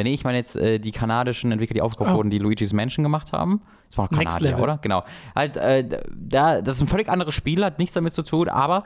äh, 0.00 0.02
nee, 0.04 0.12
ich 0.14 0.24
meine 0.24 0.36
jetzt 0.38 0.56
äh, 0.56 0.78
die 0.78 0.92
kanadischen 0.92 1.50
Entwickler, 1.52 1.74
die 1.74 1.82
aufgekauft 1.82 2.10
Oh. 2.12 2.16
wurden, 2.18 2.30
die 2.30 2.38
Luigi's 2.38 2.72
Mansion 2.72 3.02
gemacht 3.02 3.32
haben. 3.32 3.62
Das 3.88 3.98
war 3.98 4.04
noch 4.04 4.10
Next 4.12 4.24
Kanadier, 4.36 4.50
Level. 4.50 4.62
oder? 4.62 4.78
Genau. 4.82 5.02
Halt, 5.34 5.56
äh, 5.56 5.84
da, 6.14 6.60
das 6.62 6.76
ist 6.76 6.82
ein 6.82 6.86
völlig 6.88 7.08
anderes 7.08 7.34
Spiel, 7.34 7.64
hat 7.64 7.78
nichts 7.78 7.94
damit 7.94 8.12
zu 8.12 8.22
tun, 8.22 8.48
aber 8.48 8.84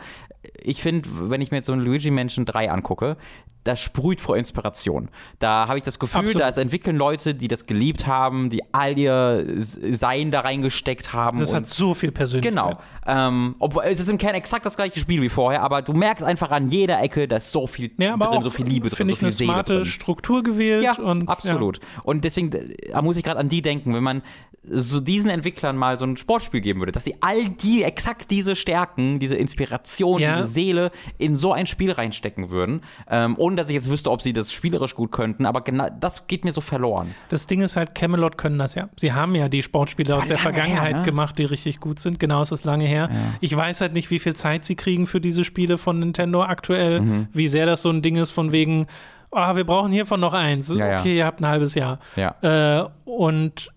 ich 0.62 0.80
finde, 0.80 1.08
wenn 1.28 1.40
ich 1.42 1.50
mir 1.50 1.58
jetzt 1.58 1.66
so 1.66 1.72
ein 1.74 1.80
Luigi 1.80 2.10
Mansion 2.10 2.46
3 2.46 2.70
angucke, 2.70 3.16
das 3.64 3.80
sprüht 3.80 4.20
vor 4.20 4.36
Inspiration. 4.36 5.08
Da 5.38 5.66
habe 5.68 5.78
ich 5.78 5.84
das 5.84 5.98
Gefühl, 5.98 6.20
Absolut. 6.20 6.42
da 6.56 6.60
entwickeln 6.60 6.96
Leute, 6.96 7.34
die 7.34 7.48
das 7.48 7.66
geliebt 7.66 8.06
haben, 8.06 8.50
die 8.50 8.62
all 8.72 8.98
ihr 8.98 9.44
Sein 9.56 10.30
da 10.30 10.40
reingesteckt 10.40 11.12
haben. 11.12 11.40
Das 11.40 11.54
hat 11.54 11.66
so 11.66 11.94
viel 11.94 12.12
Persönlichkeit. 12.12 12.52
Genau. 12.52 12.78
Ähm, 13.06 13.56
obwohl 13.58 13.84
es 13.84 14.00
ist 14.00 14.10
im 14.10 14.18
Kern 14.18 14.34
exakt 14.34 14.64
das 14.66 14.76
gleiche 14.76 15.00
Spiel 15.00 15.20
wie 15.22 15.28
vorher, 15.28 15.62
aber 15.62 15.82
du 15.82 15.92
merkst 15.92 16.24
einfach 16.24 16.50
an 16.50 16.68
jeder 16.68 17.02
Ecke, 17.02 17.26
da 17.26 17.36
ist 17.36 17.52
so 17.52 17.66
viel 17.66 17.90
Ja, 17.98 18.16
drin, 18.16 18.42
so 18.42 18.50
viel 18.50 18.66
Liebe 18.66 18.88
drin, 18.88 18.96
finde 18.96 19.14
so 19.14 19.14
ich, 19.14 19.18
viel 19.18 19.26
eine 19.26 19.32
Seele 19.32 19.52
smarte 19.52 19.74
drin. 19.76 19.84
Struktur 19.84 20.42
gewählt. 20.42 20.84
Ja, 20.84 20.98
und, 20.98 21.28
absolut. 21.28 21.80
Und 22.02 22.24
deswegen, 22.24 22.50
da 22.90 23.02
muss 23.02 23.16
ich 23.16 23.22
gerade 23.22 23.40
an 23.40 23.48
die 23.48 23.62
denken, 23.62 23.94
wenn 23.94 24.02
man 24.04 24.22
so 24.66 25.00
diesen 25.00 25.28
Entwicklern 25.30 25.76
mal 25.76 25.98
so 25.98 26.06
ein 26.06 26.16
Sportspiel 26.16 26.62
geben 26.62 26.80
würde, 26.80 26.92
dass 26.92 27.04
sie 27.04 27.16
all 27.20 27.50
die, 27.50 27.82
exakt 27.82 28.30
diese 28.30 28.56
Stärken, 28.56 29.18
diese 29.18 29.36
Inspiration, 29.36 30.20
Ja. 30.22 30.36
diese 30.36 30.48
Seele 30.48 30.90
in 31.18 31.36
so 31.36 31.52
ein 31.52 31.66
Spiel 31.66 31.92
reinstecken 31.92 32.48
würden, 32.48 32.80
ähm, 33.10 33.34
ohne 33.36 33.53
dass 33.56 33.68
ich 33.68 33.74
jetzt 33.74 33.90
wüsste, 33.90 34.10
ob 34.10 34.22
sie 34.22 34.32
das 34.32 34.52
spielerisch 34.52 34.94
gut 34.94 35.12
könnten, 35.12 35.46
aber 35.46 35.60
genau 35.62 35.88
das 36.00 36.26
geht 36.26 36.44
mir 36.44 36.52
so 36.52 36.60
verloren. 36.60 37.08
Ja. 37.08 37.14
Das 37.30 37.46
Ding 37.46 37.60
ist 37.62 37.76
halt, 37.76 37.94
Camelot 37.94 38.38
können 38.38 38.58
das 38.58 38.74
ja. 38.74 38.88
Sie 38.96 39.12
haben 39.12 39.34
ja 39.34 39.48
die 39.48 39.62
Sportspiele 39.62 40.16
aus 40.16 40.26
der 40.26 40.38
Vergangenheit 40.38 40.92
her, 40.92 40.98
ne? 41.00 41.04
gemacht, 41.04 41.38
die 41.38 41.44
richtig 41.44 41.80
gut 41.80 41.98
sind. 41.98 42.18
Genau, 42.20 42.42
es 42.42 42.52
ist 42.52 42.64
lange 42.64 42.84
her. 42.86 43.08
Ich 43.40 43.56
weiß 43.56 43.80
halt 43.80 43.92
nicht, 43.92 44.10
wie 44.10 44.18
viel 44.18 44.34
Zeit 44.34 44.64
sie 44.64 44.76
kriegen 44.76 45.06
für 45.06 45.20
diese 45.20 45.44
Spiele 45.44 45.78
von 45.78 45.98
Nintendo 45.98 46.42
aktuell, 46.42 47.00
Mhm. 47.00 47.28
wie 47.32 47.48
sehr 47.48 47.66
das 47.66 47.82
so 47.82 47.90
ein 47.90 48.02
Ding 48.02 48.16
ist 48.16 48.30
von 48.30 48.52
wegen, 48.52 48.86
ah, 49.30 49.56
wir 49.56 49.64
brauchen 49.64 49.90
hiervon 49.92 50.20
noch 50.20 50.32
eins. 50.32 50.68
Ja, 50.68 50.76
ja. 50.92 50.98
okay, 51.00 51.16
ihr 51.16 51.26
habt 51.26 51.40
ein 51.40 51.46
halbes 51.46 51.74
Jahr. 51.74 51.98
Ja. 52.16 52.34
Äh, 52.42 52.88
und 53.04 53.70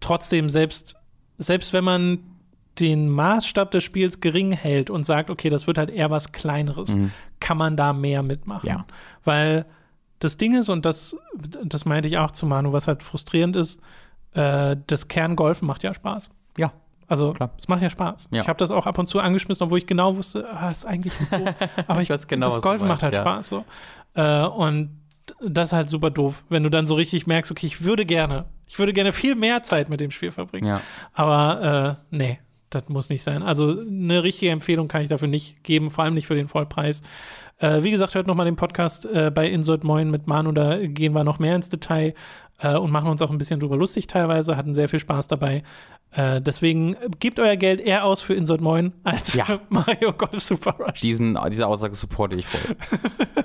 trotzdem, 0.00 0.50
selbst, 0.50 0.96
selbst 1.38 1.72
wenn 1.72 1.84
man 1.84 2.18
den 2.78 3.08
Maßstab 3.08 3.70
des 3.72 3.82
Spiels 3.82 4.20
gering 4.20 4.52
hält 4.52 4.88
und 4.90 5.04
sagt, 5.04 5.30
okay, 5.30 5.50
das 5.50 5.66
wird 5.66 5.78
halt 5.78 5.90
eher 5.90 6.10
was 6.10 6.30
Kleineres, 6.32 6.96
kann 7.48 7.56
man 7.56 7.78
da 7.78 7.94
mehr 7.94 8.22
mitmachen. 8.22 8.68
Ja. 8.68 8.84
Weil 9.24 9.64
das 10.18 10.36
Ding 10.36 10.54
ist, 10.54 10.68
und 10.68 10.84
das, 10.84 11.16
das 11.64 11.86
meinte 11.86 12.06
ich 12.06 12.18
auch 12.18 12.30
zu 12.30 12.44
Manu, 12.44 12.74
was 12.74 12.86
halt 12.86 13.02
frustrierend 13.02 13.56
ist, 13.56 13.80
äh, 14.34 14.76
das 14.86 15.08
Kerngolfen 15.08 15.66
macht 15.66 15.82
ja 15.82 15.94
Spaß. 15.94 16.28
Ja. 16.58 16.72
Also, 17.06 17.32
Klar. 17.32 17.52
es 17.58 17.66
macht 17.66 17.80
ja 17.80 17.88
Spaß. 17.88 18.28
Ja. 18.32 18.42
Ich 18.42 18.48
habe 18.48 18.58
das 18.58 18.70
auch 18.70 18.84
ab 18.84 18.98
und 18.98 19.06
zu 19.06 19.18
angeschmissen, 19.18 19.64
obwohl 19.64 19.78
ich 19.78 19.86
genau 19.86 20.14
wusste, 20.16 20.46
ah, 20.52 20.68
ist 20.68 20.84
eigentlich 20.84 21.14
das 21.18 21.30
doof. 21.30 21.54
Aber 21.86 22.02
ich, 22.02 22.10
weiß 22.10 22.28
genau, 22.28 22.52
das 22.52 22.60
Golfen 22.60 22.86
macht 22.86 23.02
halt 23.02 23.14
ja. 23.14 23.22
Spaß. 23.22 23.48
So. 23.48 23.64
Äh, 24.12 24.44
und 24.44 25.00
das 25.40 25.68
ist 25.68 25.72
halt 25.72 25.88
super 25.88 26.10
doof, 26.10 26.44
wenn 26.50 26.64
du 26.64 26.68
dann 26.68 26.86
so 26.86 26.96
richtig 26.96 27.26
merkst, 27.26 27.50
okay, 27.50 27.64
ich 27.64 27.82
würde 27.82 28.04
gerne, 28.04 28.44
ich 28.66 28.78
würde 28.78 28.92
gerne 28.92 29.12
viel 29.12 29.36
mehr 29.36 29.62
Zeit 29.62 29.88
mit 29.88 30.00
dem 30.00 30.10
Spiel 30.10 30.32
verbringen. 30.32 30.66
Ja. 30.66 30.82
Aber 31.14 31.98
äh, 32.12 32.14
nee, 32.14 32.40
das 32.70 32.88
muss 32.88 33.08
nicht 33.08 33.22
sein. 33.22 33.42
Also 33.42 33.80
eine 33.80 34.22
richtige 34.22 34.52
Empfehlung 34.52 34.88
kann 34.88 35.02
ich 35.02 35.08
dafür 35.08 35.28
nicht 35.28 35.62
geben, 35.62 35.90
vor 35.90 36.04
allem 36.04 36.14
nicht 36.14 36.26
für 36.26 36.34
den 36.34 36.48
Vollpreis. 36.48 37.02
Äh, 37.58 37.82
wie 37.82 37.90
gesagt, 37.90 38.14
hört 38.14 38.26
noch 38.26 38.34
mal 38.34 38.44
den 38.44 38.56
Podcast 38.56 39.04
äh, 39.06 39.30
bei 39.34 39.48
Insert 39.48 39.84
Moin 39.84 40.10
mit 40.10 40.26
Manu, 40.26 40.52
da 40.52 40.78
gehen 40.86 41.12
wir 41.12 41.24
noch 41.24 41.38
mehr 41.38 41.56
ins 41.56 41.70
Detail 41.70 42.14
äh, 42.58 42.76
und 42.76 42.90
machen 42.90 43.10
uns 43.10 43.22
auch 43.22 43.30
ein 43.30 43.38
bisschen 43.38 43.60
drüber 43.60 43.76
lustig 43.76 44.06
teilweise, 44.06 44.56
hatten 44.56 44.74
sehr 44.74 44.88
viel 44.88 45.00
Spaß 45.00 45.28
dabei. 45.28 45.62
Äh, 46.12 46.40
deswegen 46.40 46.96
gebt 47.20 47.38
euer 47.38 47.56
Geld 47.56 47.80
eher 47.80 48.04
aus 48.04 48.20
für 48.22 48.34
Insert 48.34 48.60
Moin 48.60 48.92
als 49.04 49.34
Ja. 49.34 49.44
für 49.44 49.60
Mario 49.68 50.12
Golf 50.12 50.40
Super 50.40 50.72
Rush. 50.78 51.00
Diesen, 51.00 51.38
diese 51.50 51.66
Aussage 51.66 51.94
supporte 51.94 52.36
ich 52.38 52.46
voll. 52.46 52.76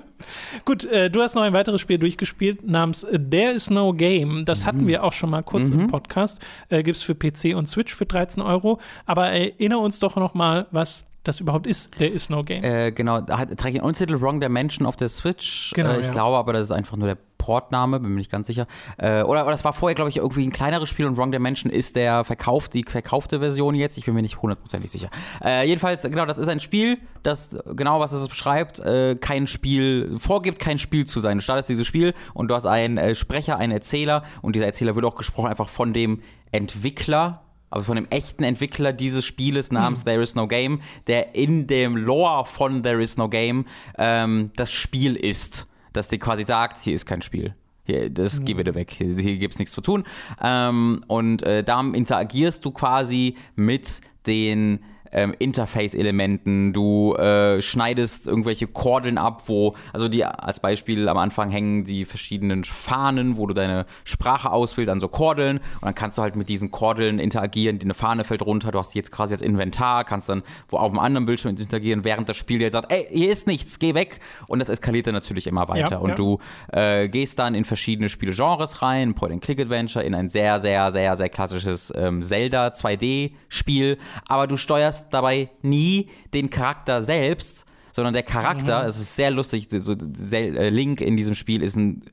Gut, 0.66 0.86
äh, 0.86 1.10
du 1.10 1.22
hast 1.22 1.36
noch 1.36 1.42
ein 1.42 1.52
weiteres 1.52 1.82
Spiel 1.82 1.98
durchgespielt 1.98 2.66
namens 2.66 3.02
There 3.30 3.52
is 3.52 3.70
no 3.70 3.92
Game. 3.94 4.46
Das 4.46 4.62
Mhm. 4.64 4.68
hatten 4.68 4.88
wir 4.88 5.04
auch 5.04 5.12
schon 5.14 5.30
mal 5.30 5.44
kurz 5.44 5.70
im 5.70 5.88
Podcast. 5.88 6.42
Äh, 6.70 6.84
Gibt 6.84 6.96
es 6.98 7.04
für 7.04 7.16
PC 7.16 7.54
und 7.56 7.68
Switch 7.68 7.94
für 7.94 8.06
13 8.06 8.42
Euro. 8.42 8.80
Aber 9.06 9.28
erinnere 9.28 9.80
uns 9.80 10.00
doch 10.00 10.16
noch 10.16 10.34
mal, 10.34 10.68
was 10.72 11.06
das 11.24 11.40
überhaupt 11.40 11.68
ist. 11.68 11.92
There 11.98 12.10
is 12.10 12.30
no 12.30 12.44
Game. 12.44 12.64
Äh, 12.64 12.92
genau, 12.92 13.22
trägt 13.22 13.76
den 13.76 13.82
Untitled 13.82 14.22
Wrong 14.22 14.42
Dimension 14.42 14.86
auf 14.86 14.96
der 14.96 15.10
Switch. 15.10 15.72
Genau, 15.74 15.92
äh, 15.92 16.00
ich 16.00 16.06
ja. 16.08 16.12
glaube 16.12 16.38
aber, 16.38 16.54
das 16.54 16.64
ist 16.64 16.72
einfach 16.72 16.98
nur 16.98 17.08
der 17.08 17.18
Portname, 17.44 18.00
bin 18.00 18.12
mir 18.12 18.20
nicht 18.20 18.32
ganz 18.32 18.48
sicher. 18.48 18.68
Äh, 18.98 19.24
oder, 19.24 19.42
oder 19.42 19.52
das 19.52 19.66
war 19.66 19.74
vorher, 19.74 19.96
glaube 19.96 20.10
ich, 20.10 20.18
irgendwie 20.18 20.48
ein 20.48 20.54
kleineres 20.54 20.88
Spiel 20.88 21.06
und 21.06 21.18
Wrong 21.18 21.34
Dimension 21.34 21.70
ist 21.70 21.98
der 21.98 22.24
verkauft, 22.24 22.74
die 22.74 22.86
verkaufte 22.86 23.40
Version 23.40 23.76
jetzt. 23.76 23.98
Ich 23.98 24.06
bin 24.06 24.14
mir 24.14 24.22
nicht 24.22 24.42
hundertprozentig 24.42 24.90
sicher. 24.90 25.10
Äh, 25.44 25.68
jedenfalls, 25.68 26.04
genau, 26.04 26.26
das 26.26 26.38
ist 26.38 26.48
ein 26.48 26.62
Spiel, 26.62 27.00
das 27.22 27.58
genau, 27.76 28.00
was 28.00 28.14
es 28.14 28.26
beschreibt, 28.30 28.80
äh, 28.80 29.16
kein 29.16 29.48
Spiel, 29.48 30.16
vorgibt, 30.20 30.60
kein 30.60 30.80
Spiel 30.80 31.06
zu 31.06 31.20
sein. 31.20 31.40
Du 31.40 31.44
startest 31.44 31.68
dieses 31.68 31.86
Spiel 31.86 32.14
und 32.34 32.48
du 32.48 32.56
hast 32.56 32.66
einen 32.66 32.98
äh, 32.98 33.14
Sprecher, 33.14 33.58
einen 33.58 33.74
Erzähler 33.74 34.24
und 34.42 34.56
dieser 34.56 34.66
Erzähler 34.66 34.96
wird 34.96 35.04
auch 35.04 35.16
gesprochen 35.16 35.50
einfach 35.50 35.68
von 35.68 35.94
dem 35.94 36.22
Entwickler 36.54 37.43
aber 37.74 37.84
von 37.84 37.96
dem 37.96 38.08
echten 38.12 38.44
Entwickler 38.44 38.94
dieses 38.94 39.26
Spieles 39.26 39.72
namens 39.72 40.04
There 40.04 40.22
is 40.22 40.36
no 40.36 40.48
Game, 40.48 40.80
der 41.08 41.34
in 41.34 41.66
dem 41.66 41.98
Lore 41.98 42.46
von 42.46 42.84
There 42.84 43.02
is 43.02 43.18
no 43.18 43.30
Game 43.30 43.66
ähm, 43.98 44.52
das 44.56 44.72
Spiel 44.72 45.16
ist. 45.16 45.68
Dass 45.92 46.08
dir 46.08 46.20
quasi 46.20 46.44
sagt, 46.44 46.78
hier 46.78 46.94
ist 46.94 47.08
kein 47.08 47.24
Spiel. 47.24 47.56
Hier, 47.86 48.12
das 48.12 48.46
geh 48.46 48.54
bitte 48.54 48.76
weg. 48.76 48.92
Hier, 48.92 49.12
hier 49.16 49.38
gibt's 49.38 49.58
nichts 49.58 49.74
zu 49.74 49.82
tun. 49.82 50.04
Ähm, 50.40 51.04
und 51.08 51.42
äh, 51.42 51.64
da 51.64 51.82
interagierst 51.82 52.64
du 52.64 52.70
quasi 52.70 53.38
mit 53.56 54.02
den 54.28 54.80
ähm, 55.14 55.34
Interface-Elementen. 55.38 56.74
Du 56.74 57.16
äh, 57.16 57.62
schneidest 57.62 58.28
irgendwelche 58.28 58.68
Kordeln 58.68 59.18
ab, 59.18 59.44
wo, 59.46 59.76
also 59.94 60.08
die 60.08 60.26
als 60.26 60.60
Beispiel 60.60 61.08
am 61.08 61.18
Anfang 61.18 61.50
hängen 61.50 61.86
die 61.86 62.06
verschiedenen 62.06 62.64
Fahnen, 62.64 63.38
wo 63.38 63.48
du 63.48 63.54
deine 63.54 63.86
Sprache 64.04 64.52
auswählst 64.52 64.90
an 64.90 65.00
so 65.00 65.08
Kordeln 65.08 65.58
und 65.58 65.84
dann 65.84 65.96
kannst 65.96 66.18
du 66.18 66.22
halt 66.22 66.36
mit 66.36 66.50
diesen 66.50 66.72
Kordeln 66.72 67.20
interagieren. 67.20 67.80
Die 67.80 67.86
eine 67.86 67.94
Fahne 67.94 68.24
fällt 68.24 68.42
runter, 68.42 68.72
du 68.72 68.80
hast 68.80 68.94
die 68.94 68.98
jetzt 68.98 69.12
quasi 69.12 69.34
als 69.34 69.42
Inventar, 69.42 70.04
kannst 70.04 70.30
dann 70.30 70.44
wo 70.68 70.78
auf 70.78 70.90
einem 70.90 71.00
anderen 71.00 71.26
Bildschirm 71.26 71.56
interagieren, 71.56 72.04
während 72.04 72.28
das 72.30 72.38
Spiel 72.38 72.60
dir 72.60 72.72
sagt, 72.72 72.92
ey, 72.92 73.06
hier 73.10 73.32
ist 73.32 73.48
nichts, 73.48 73.80
geh 73.80 73.94
weg. 73.94 74.20
Und 74.48 74.60
das 74.60 74.70
eskaliert 74.70 75.08
dann 75.08 75.14
natürlich 75.14 75.48
immer 75.48 75.68
weiter. 75.68 75.92
Ja, 75.92 75.98
und 75.98 76.10
ja. 76.10 76.16
du 76.16 76.40
äh, 76.72 77.08
gehst 77.08 77.40
dann 77.40 77.56
in 77.56 77.66
verschiedene 77.66 78.10
Spielgenres 78.10 78.82
rein, 78.82 79.14
Point-and-Click-Adventure, 79.14 80.04
in 80.04 80.16
ein 80.16 80.30
sehr, 80.30 80.60
sehr, 80.60 80.92
sehr, 80.92 81.16
sehr 81.16 81.30
klassisches 81.30 81.94
ähm, 81.96 82.22
Zelda 82.22 82.68
2D-Spiel, 82.68 83.98
aber 84.28 84.48
du 84.48 84.58
steuerst 84.58 85.03
dabei 85.10 85.50
nie 85.62 86.10
den 86.34 86.50
Charakter 86.50 87.02
selbst, 87.02 87.66
sondern 87.92 88.14
der 88.14 88.24
Charakter, 88.24 88.86
es 88.86 88.98
ist 88.98 89.16
sehr 89.16 89.32
lustig, 89.32 89.68
so, 89.70 89.94
äh, 89.94 90.70
Link 90.70 91.02
in 91.02 91.16
diesem 91.16 91.36
Spiel 91.36 91.62
ist 91.62 91.76
ein 91.76 92.04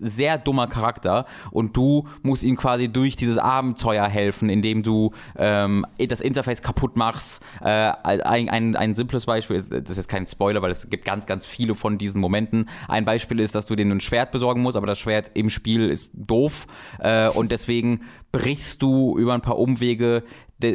sehr 0.00 0.38
dummer 0.38 0.66
Charakter 0.66 1.26
und 1.50 1.76
du 1.76 2.08
musst 2.22 2.44
ihm 2.44 2.56
quasi 2.56 2.88
durch 2.88 3.16
dieses 3.16 3.38
Abenteuer 3.38 4.06
helfen, 4.06 4.48
indem 4.48 4.82
du 4.82 5.12
ähm, 5.36 5.84
das 6.08 6.20
Interface 6.20 6.62
kaputt 6.62 6.96
machst. 6.96 7.42
Äh, 7.60 7.92
ein, 8.02 8.48
ein, 8.48 8.76
ein 8.76 8.94
simples 8.94 9.26
Beispiel 9.26 9.56
ist, 9.56 9.72
das 9.72 9.90
ist 9.90 9.96
jetzt 9.96 10.08
kein 10.08 10.26
Spoiler, 10.26 10.62
weil 10.62 10.70
es 10.70 10.88
gibt 10.90 11.04
ganz, 11.04 11.26
ganz 11.26 11.46
viele 11.46 11.74
von 11.74 11.98
diesen 11.98 12.20
Momenten. 12.20 12.68
Ein 12.88 13.04
Beispiel 13.04 13.40
ist, 13.40 13.54
dass 13.54 13.66
du 13.66 13.74
dir 13.74 13.84
ein 13.84 14.00
Schwert 14.00 14.30
besorgen 14.30 14.62
musst, 14.62 14.76
aber 14.76 14.86
das 14.86 14.98
Schwert 14.98 15.30
im 15.34 15.50
Spiel 15.50 15.90
ist 15.90 16.08
doof 16.12 16.66
äh, 17.00 17.28
und 17.28 17.50
deswegen 17.52 18.02
brichst 18.32 18.82
du 18.82 19.16
über 19.16 19.32
ein 19.34 19.42
paar 19.42 19.58
Umwege 19.58 20.24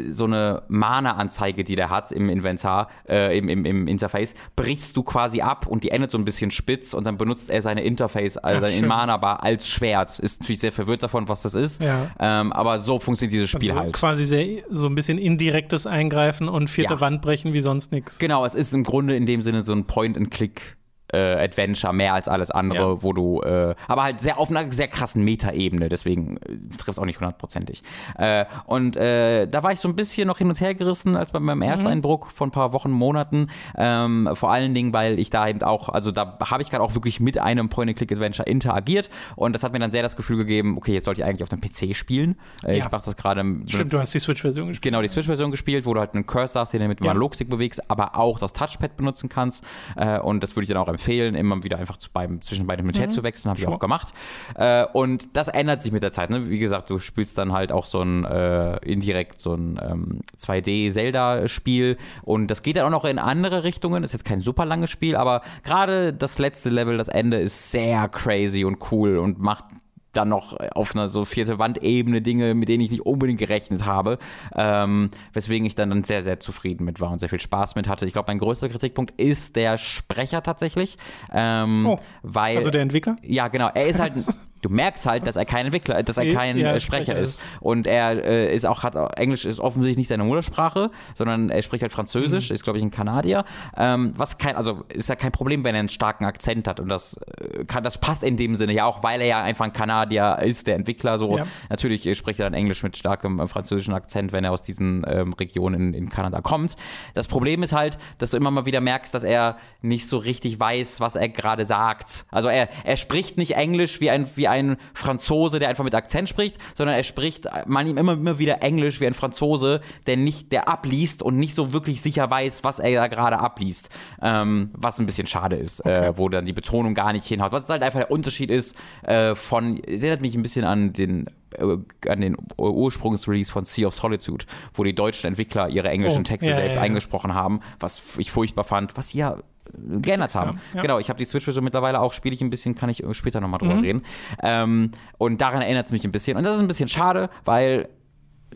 so 0.10 0.26
eine 0.26 0.64
Mana-Anzeige, 0.68 1.64
die 1.64 1.76
der 1.76 1.90
hat 1.90 2.12
im 2.12 2.30
Inventar, 2.30 2.90
äh, 3.08 3.38
im, 3.38 3.50
im, 3.50 3.66
im 3.66 3.88
Interface, 3.88 4.34
brichst 4.56 4.96
du 4.98 5.04
quasi 5.04 5.42
ab 5.42 5.68
und 5.68 5.84
die 5.84 5.92
endet 5.92 6.12
so 6.12 6.18
ein 6.18 6.26
bisschen 6.26 6.52
spitz 6.52 6.94
und 6.94 7.04
dann 7.06 7.18
benutzt 7.18 7.50
er 7.50 7.62
seine 7.62 7.84
Interface, 7.84 8.38
also 8.38 8.58
Ach, 8.58 8.62
seine 8.68 8.80
schön. 8.80 8.88
Mana-Bar 8.88 9.44
als 9.44 9.68
Schwert. 9.68 10.20
Ist 10.20 10.42
natürlich 10.42 10.60
sehr 10.60 10.72
verwirrt 10.72 11.04
davon, 11.04 11.28
was 11.28 11.42
das 11.42 11.56
ist, 11.56 11.82
Ja. 11.82 12.08
ähm, 12.20 12.52
aber 12.54 12.80
so 12.80 13.00
funktioniert 13.00 13.34
dieses 13.34 13.50
Spiel 13.50 13.72
also 13.72 13.82
halt. 13.84 13.94
quasi 13.94 14.26
sehr, 14.26 14.64
so 14.70 14.88
ein 14.88 14.96
bisschen 14.96 15.18
indirektes 15.18 15.86
Eingreifen 15.88 16.50
und 16.50 16.70
vierte 16.70 16.96
Ja. 16.96 17.00
Wand 17.02 17.22
brechen 17.22 17.54
wie 17.54 17.62
sonst 17.62 17.92
nichts. 17.92 18.18
Genau, 18.20 18.46
es 18.46 18.56
ist 18.56 18.74
im 18.74 18.84
Grunde 18.84 19.16
in 19.16 19.26
dem 19.26 19.42
Sinne 19.42 19.62
so 19.62 19.74
ein 19.74 19.86
Point-and-Click. 19.86 20.78
Äh, 21.12 21.44
Adventure 21.44 21.94
mehr 21.94 22.14
als 22.14 22.28
alles 22.28 22.52
andere, 22.52 22.80
Ja. 22.94 23.04
wo 23.04 23.14
du, 23.14 23.42
äh, 23.42 23.74
aber 23.88 24.04
halt 24.04 24.22
sehr 24.22 24.38
auf 24.38 24.52
einer 24.52 24.72
sehr 24.72 24.88
krassen 24.88 25.24
Meta-Ebene, 25.24 25.90
deswegen 25.90 26.38
äh, 26.38 26.58
trifft 26.78 26.90
es 26.90 27.00
auch 27.00 27.06
nicht 27.06 27.20
hundertprozentig. 27.20 27.82
Äh, 28.18 28.46
und 28.66 28.96
äh, 28.96 29.48
da 29.48 29.64
war 29.64 29.72
ich 29.72 29.80
so 29.80 29.88
ein 29.88 29.96
bisschen 29.96 30.28
noch 30.28 30.38
hin 30.38 30.50
und 30.50 30.62
her 30.62 30.76
gerissen, 30.76 31.16
als 31.16 31.32
bei 31.32 31.40
meinem 31.40 31.62
Ersteindruck 31.64 32.28
von 32.32 32.50
ein 32.50 32.52
paar 32.52 32.74
Wochen, 32.74 32.92
Monaten. 32.92 33.48
Ähm, 33.78 34.30
vor 34.34 34.52
allen 34.52 34.74
Dingen, 34.76 34.94
weil 34.94 35.18
ich 35.20 35.30
da 35.30 35.48
eben 35.48 35.62
auch, 35.64 35.90
also 35.90 36.12
da 36.12 36.38
habe 36.46 36.62
ich 36.62 36.70
gerade 36.70 36.84
auch 36.84 36.94
wirklich 36.94 37.20
mit 37.20 37.38
einem 37.40 37.70
Point-and-Click-Adventure 37.70 38.48
interagiert 38.48 39.10
und 39.36 39.54
das 39.54 39.64
hat 39.64 39.74
mir 39.74 39.80
dann 39.80 39.92
sehr 39.92 40.04
das 40.04 40.16
Gefühl 40.16 40.38
gegeben, 40.38 40.78
okay, 40.78 40.94
jetzt 40.94 41.06
sollte 41.06 41.22
ich 41.22 41.26
eigentlich 41.28 41.44
auf 41.44 41.50
dem 41.50 41.60
PC 41.62 41.96
spielen. 41.96 42.38
Äh, 42.64 42.78
Ja. 42.78 42.86
Ich 42.86 42.92
mache 42.92 43.04
das 43.06 43.16
gerade. 43.18 43.44
Stimmt, 43.68 43.94
du 43.94 44.00
hast 44.00 44.14
die 44.14 44.20
Switch-Version 44.20 44.68
gespielt. 44.70 44.82
Genau, 44.94 45.02
die 45.02 45.08
Switch-Version 45.08 45.52
gespielt, 45.52 45.86
wo 45.86 45.94
du 45.94 46.00
halt 46.00 46.14
einen 46.14 46.26
Cursor 46.26 46.62
hast, 46.62 46.74
den 46.74 46.82
du 46.82 46.88
mit 46.88 47.00
dem 47.00 47.06
Ja. 47.06 47.12
Analogstick 47.12 47.50
bewegst, 47.50 47.90
aber 47.90 48.16
auch 48.16 48.38
das 48.40 48.54
Touchpad 48.54 48.96
benutzen 48.96 49.28
kannst. 49.30 49.64
Äh, 49.96 50.20
und 50.20 50.44
das 50.44 50.56
würde 50.56 50.64
ich 50.66 50.70
dann 50.70 50.78
auch 50.78 50.88
empfehlen, 50.88 50.99
immer 51.08 51.64
wieder 51.64 51.78
einfach 51.78 51.98
zu 51.98 52.10
beiden, 52.12 52.42
zwischen 52.42 52.68
beiden 52.68 52.86
hin 52.86 52.94
und 52.96 53.00
her 53.00 53.10
zu 53.10 53.24
wechseln, 53.24 53.50
habe 53.50 53.60
ich 53.60 53.68
auch 53.68 53.80
gemacht. 53.80 54.14
Äh, 54.56 54.86
und 54.94 55.36
das 55.36 55.48
ändert 55.48 55.82
sich 55.82 55.92
mit 55.92 56.04
der 56.04 56.12
Zeit. 56.12 56.30
Ne? 56.30 56.50
Wie 56.50 56.60
gesagt, 56.60 56.90
du 56.90 57.00
spielst 57.00 57.38
dann 57.38 57.52
halt 57.52 57.72
auch 57.72 57.86
so 57.86 58.02
ein 58.02 58.26
äh, 58.26 58.78
indirekt 58.78 59.40
so 59.40 59.54
ein 59.54 59.80
ähm, 59.82 60.22
2D-Zelda-Spiel 60.38 61.98
und 62.24 62.48
das 62.48 62.64
geht 62.64 62.78
dann 62.78 62.86
auch 62.86 62.90
noch 62.90 63.06
in 63.06 63.20
andere 63.20 63.64
Richtungen. 63.64 64.04
Ist 64.04 64.14
jetzt 64.14 64.26
kein 64.26 64.40
super 64.40 64.66
langes 64.66 64.90
Spiel, 64.90 65.16
aber 65.16 65.42
gerade 65.64 66.14
das 66.14 66.40
letzte 66.40 66.70
Level, 66.70 66.98
das 66.98 67.08
Ende, 67.08 67.40
ist 67.40 67.72
sehr 67.72 68.08
crazy 68.10 68.66
und 68.66 68.92
cool 68.92 69.18
und 69.18 69.40
macht 69.40 69.66
dann 70.14 70.30
noch 70.30 70.58
auf 70.76 70.96
einer 70.96 71.08
so 71.08 71.24
vierte 71.26 71.60
Wandebene 71.60 72.22
Dinge, 72.22 72.56
mit 72.56 72.70
denen 72.70 72.82
ich 72.84 72.92
nicht 72.92 73.06
unbedingt 73.06 73.40
gerechnet 73.40 73.86
habe, 73.86 74.18
ähm, 74.56 75.10
weswegen 75.34 75.66
ich 75.66 75.76
dann, 75.76 75.90
dann 75.90 76.04
sehr, 76.04 76.24
sehr 76.24 76.40
zufrieden 76.40 76.84
mit 76.86 77.00
war 77.00 77.12
und 77.12 77.20
sehr 77.20 77.30
viel 77.30 77.40
Spaß 77.40 77.76
mit 77.76 77.88
hatte. 77.88 78.06
Ich 78.06 78.14
glaube, 78.14 78.26
mein 78.32 78.40
größter 78.40 78.70
Kritikpunkt 78.70 79.20
ist 79.20 79.56
der 79.56 79.78
Sprecher 79.78 80.42
tatsächlich, 80.42 80.98
ähm, 81.32 81.86
Oh, 81.88 82.00
weil 82.24 82.58
Also 82.58 82.70
der 82.72 82.82
Entwickler? 82.82 83.18
ja, 83.22 83.48
genau. 83.50 83.70
Er 83.74 83.88
ist 83.88 84.00
halt, 84.00 84.14
du 84.62 84.70
merkst 84.70 85.06
halt, 85.06 85.28
dass 85.28 85.36
er 85.36 85.46
kein 85.46 85.66
Entwickler, 85.66 86.04
dass 86.04 86.18
er 86.18 86.34
kein 86.34 86.58
ja, 86.58 86.74
äh, 86.74 86.80
Sprecher 86.80 87.00
Sprecher 87.10 87.20
ist. 87.20 87.44
Und 87.60 87.86
er 87.86 88.24
äh, 88.24 88.54
ist 88.54 88.66
auch, 88.66 88.84
hat 88.84 88.96
Englisch 89.18 89.46
ist 89.46 89.60
offensichtlich 89.60 89.98
nicht 89.98 90.08
seine 90.08 90.24
Muttersprache, 90.24 90.92
sondern 91.14 91.50
er 91.50 91.62
spricht 91.62 91.82
halt 91.82 91.94
Französisch, 91.94 92.52
ist, 92.52 92.64
glaube 92.64 92.78
ich, 92.78 92.84
ein 92.84 92.92
Kanadier. 92.92 93.46
Ähm, 93.78 94.14
was 94.16 94.38
kein, 94.38 94.56
also 94.56 94.84
ist 94.90 95.10
ja 95.10 95.16
kein 95.16 95.32
Problem, 95.32 95.64
wenn 95.64 95.76
er 95.76 95.80
einen 95.80 95.90
starken 95.90 96.26
Akzent 96.26 96.68
hat. 96.68 96.80
Und 96.80 96.90
das 96.90 97.18
äh, 97.18 97.66
kann, 97.66 97.84
das 97.84 97.98
passt 97.98 98.24
in 98.24 98.38
dem 98.38 98.56
Sinne 98.56 98.74
ja 98.74 98.86
auch, 98.86 99.04
weil 99.04 99.22
er 99.22 99.28
ja 99.28 99.44
einfach 99.44 99.66
ein 99.66 99.74
Kanadier 99.74 100.40
ist, 100.42 100.68
der 100.68 100.76
Entwickler 100.76 101.18
so. 101.18 101.38
Ja. 101.38 101.46
Natürlich 101.70 102.06
äh, 102.06 102.16
spricht 102.16 102.40
er 102.40 102.46
dann 102.46 102.54
Englisch 102.54 102.84
mit 102.84 102.98
starkem 102.98 103.40
äh, 103.40 103.48
französischen 103.48 103.94
Akzent, 103.94 104.32
wenn 104.32 104.44
er 104.44 104.52
aus 104.52 104.62
diesen 104.62 105.06
ähm, 105.08 105.34
Regionen 105.34 105.76
in, 105.76 105.94
in 105.94 106.10
Kanada 106.10 106.42
kommt. 106.42 106.76
Das 107.14 107.28
Problem 107.28 107.64
ist 107.64 107.74
halt, 107.74 107.98
dass 108.18 108.32
du 108.32 108.38
immer 108.38 108.52
mal 108.52 108.66
wieder 108.66 108.82
merkst, 108.82 109.14
dass 109.14 109.24
er 109.24 109.58
nicht 109.82 110.08
so 110.08 110.18
richtig 110.18 110.60
weiß, 110.60 111.00
was 111.00 111.16
er 111.16 111.30
gerade 111.30 111.66
sagt. 111.66 112.26
Also 112.32 112.50
er, 112.50 112.70
er 112.84 112.98
spricht 112.98 113.38
nicht 113.38 113.56
Englisch 113.56 114.02
wie 114.02 114.10
ein, 114.10 114.28
wie 114.36 114.48
ein 114.50 114.78
Franzose, 114.94 115.60
der 115.60 115.70
einfach 115.70 115.84
mit 115.84 115.96
Akzent 115.96 116.30
spricht, 116.30 116.58
sondern 116.76 116.96
er 116.96 117.04
spricht 117.04 117.46
äh, 117.46 117.64
man 117.66 117.88
ihm 117.88 117.98
immer, 117.98 118.14
immer 118.14 118.40
wieder 118.40 118.62
Englisch 118.62 119.00
wie 119.00 119.08
ein 119.08 119.14
Franzose, 119.14 119.82
der 120.08 120.18
nicht, 120.18 120.52
der 120.52 120.68
abliest 120.68 121.22
und 121.22 121.38
nicht 121.38 121.56
so 121.56 121.74
wirklich 121.74 122.02
sicher 122.02 122.30
weiß, 122.30 122.64
was 122.64 122.80
er 122.80 123.00
da 123.00 123.08
gerade 123.08 123.40
abliest. 123.40 123.90
Ähm, 124.22 124.72
was 124.74 125.00
ein 125.00 125.06
bisschen 125.06 125.28
schade 125.28 125.56
ist, 125.56 125.86
äh, 125.86 126.14
wo 126.16 126.30
dann 126.30 126.46
die 126.46 126.54
Betonung 126.54 126.94
gar 126.94 127.14
nicht 127.14 127.26
hinhaut. 127.26 127.52
Was 127.52 127.70
halt 127.70 127.84
einfach 127.84 128.00
der 128.00 128.12
Unterschied 128.12 128.50
ist 128.50 128.76
äh, 129.04 129.36
von, 129.36 129.82
es 129.84 130.02
erinnert 130.02 130.22
mich 130.22 130.36
ein 130.36 130.42
bisschen 130.42 130.66
an 130.66 130.94
den 130.94 131.28
äh, 131.52 131.78
an 132.08 132.22
den 132.22 132.38
Ursprungsrelease 132.58 133.52
von 133.52 133.66
Sea 133.66 133.88
of 133.88 133.96
Solitude, 133.96 134.46
wo 134.74 134.84
die 134.84 134.94
deutschen 134.94 135.28
Entwickler 135.28 135.70
ihre 135.70 135.90
englischen 135.90 136.22
Oh, 136.22 136.24
Texte 136.24 136.50
ja, 136.50 136.56
selbst 136.56 136.76
ja, 136.76 136.82
ja. 136.82 136.86
eingesprochen 136.86 137.34
haben, 137.34 137.62
was 137.80 138.18
ich 138.18 138.32
furchtbar 138.32 138.64
fand, 138.64 138.98
was 138.98 139.10
sie 139.10 139.20
ja 139.20 139.34
äh, 139.34 139.42
geändert 139.74 140.34
haben. 140.36 140.60
ja. 140.74 140.82
Genau, 140.82 141.00
ich 141.00 141.10
habe 141.10 141.18
die 141.18 141.26
Switch-Version 141.26 141.64
mittlerweile 141.64 142.00
auch, 142.00 142.14
spiele 142.14 142.34
ich 142.36 142.42
ein 142.42 142.50
bisschen, 142.50 142.76
kann 142.76 142.90
ich 142.90 143.04
später 143.12 143.40
nochmal 143.42 143.60
Mhm. 143.64 143.68
drüber 143.70 143.82
reden. 143.84 144.04
Ähm, 144.42 144.92
und 145.18 145.42
daran 145.42 145.62
erinnert 145.62 145.86
es 145.88 145.92
mich 145.92 146.04
ein 146.06 146.12
bisschen. 146.12 146.38
Und 146.38 146.44
das 146.44 146.56
ist 146.56 146.62
ein 146.62 146.68
bisschen 146.68 146.90
schade, 146.90 147.30
weil 147.46 147.90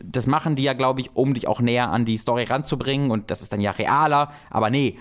das 0.02 0.26
machen 0.26 0.56
die 0.56 0.64
ja, 0.64 0.72
glaube 0.72 1.00
ich, 1.00 1.14
um 1.14 1.34
dich 1.34 1.46
auch 1.46 1.60
näher 1.60 1.90
an 1.90 2.04
die 2.04 2.16
Story 2.16 2.44
ranzubringen 2.44 3.10
und 3.12 3.30
das 3.30 3.42
ist 3.42 3.52
dann 3.52 3.60
ja 3.60 3.70
realer, 3.70 4.32
aber 4.50 4.70
nee. 4.70 4.98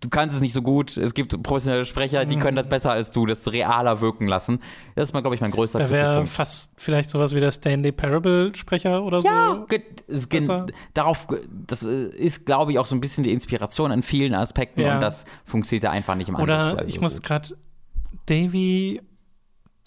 Du 0.00 0.08
kannst 0.08 0.34
es 0.36 0.42
nicht 0.42 0.52
so 0.52 0.62
gut. 0.62 0.96
Es 0.96 1.14
gibt 1.14 1.42
professionelle 1.42 1.84
Sprecher, 1.84 2.24
die 2.24 2.36
können 2.38 2.56
das 2.56 2.68
besser 2.68 2.90
als 2.92 3.10
du, 3.10 3.24
das 3.26 3.50
realer 3.50 4.00
wirken 4.00 4.26
lassen. 4.28 4.60
Das 4.94 5.08
ist 5.08 5.12
mal, 5.14 5.20
glaube 5.22 5.34
ich, 5.36 5.40
mein 5.40 5.50
größter 5.50 5.78
Da 5.78 5.90
wäre 5.90 6.26
fast 6.26 6.72
vielleicht 6.76 7.08
sowas 7.10 7.34
wie 7.34 7.40
der 7.40 7.50
Stanley 7.50 7.92
Parable-Sprecher 7.92 9.02
oder 9.02 9.20
Ja, 9.20 9.64
so. 10.08 10.28
Besser. 10.28 10.66
darauf, 10.94 11.26
das 11.66 11.82
äh, 11.84 12.08
ist, 12.08 12.44
glaube 12.46 12.72
ich, 12.72 12.78
auch 12.78 12.86
so 12.86 12.94
ein 12.94 13.00
bisschen 13.00 13.24
die 13.24 13.32
Inspiration 13.32 13.90
an 13.92 14.02
vielen 14.02 14.34
Aspekten 14.34 14.80
Ja. 14.82 14.94
und 14.96 15.00
das 15.00 15.24
funktioniert 15.44 15.84
da 15.84 15.90
einfach 15.90 16.14
nicht 16.14 16.28
im 16.28 16.34
Oder 16.36 16.58
Ansatzweise 16.58 16.88
ich 16.88 16.94
so 16.96 17.00
muss 17.02 17.22
gerade 17.22 17.56
Davy. 18.26 19.00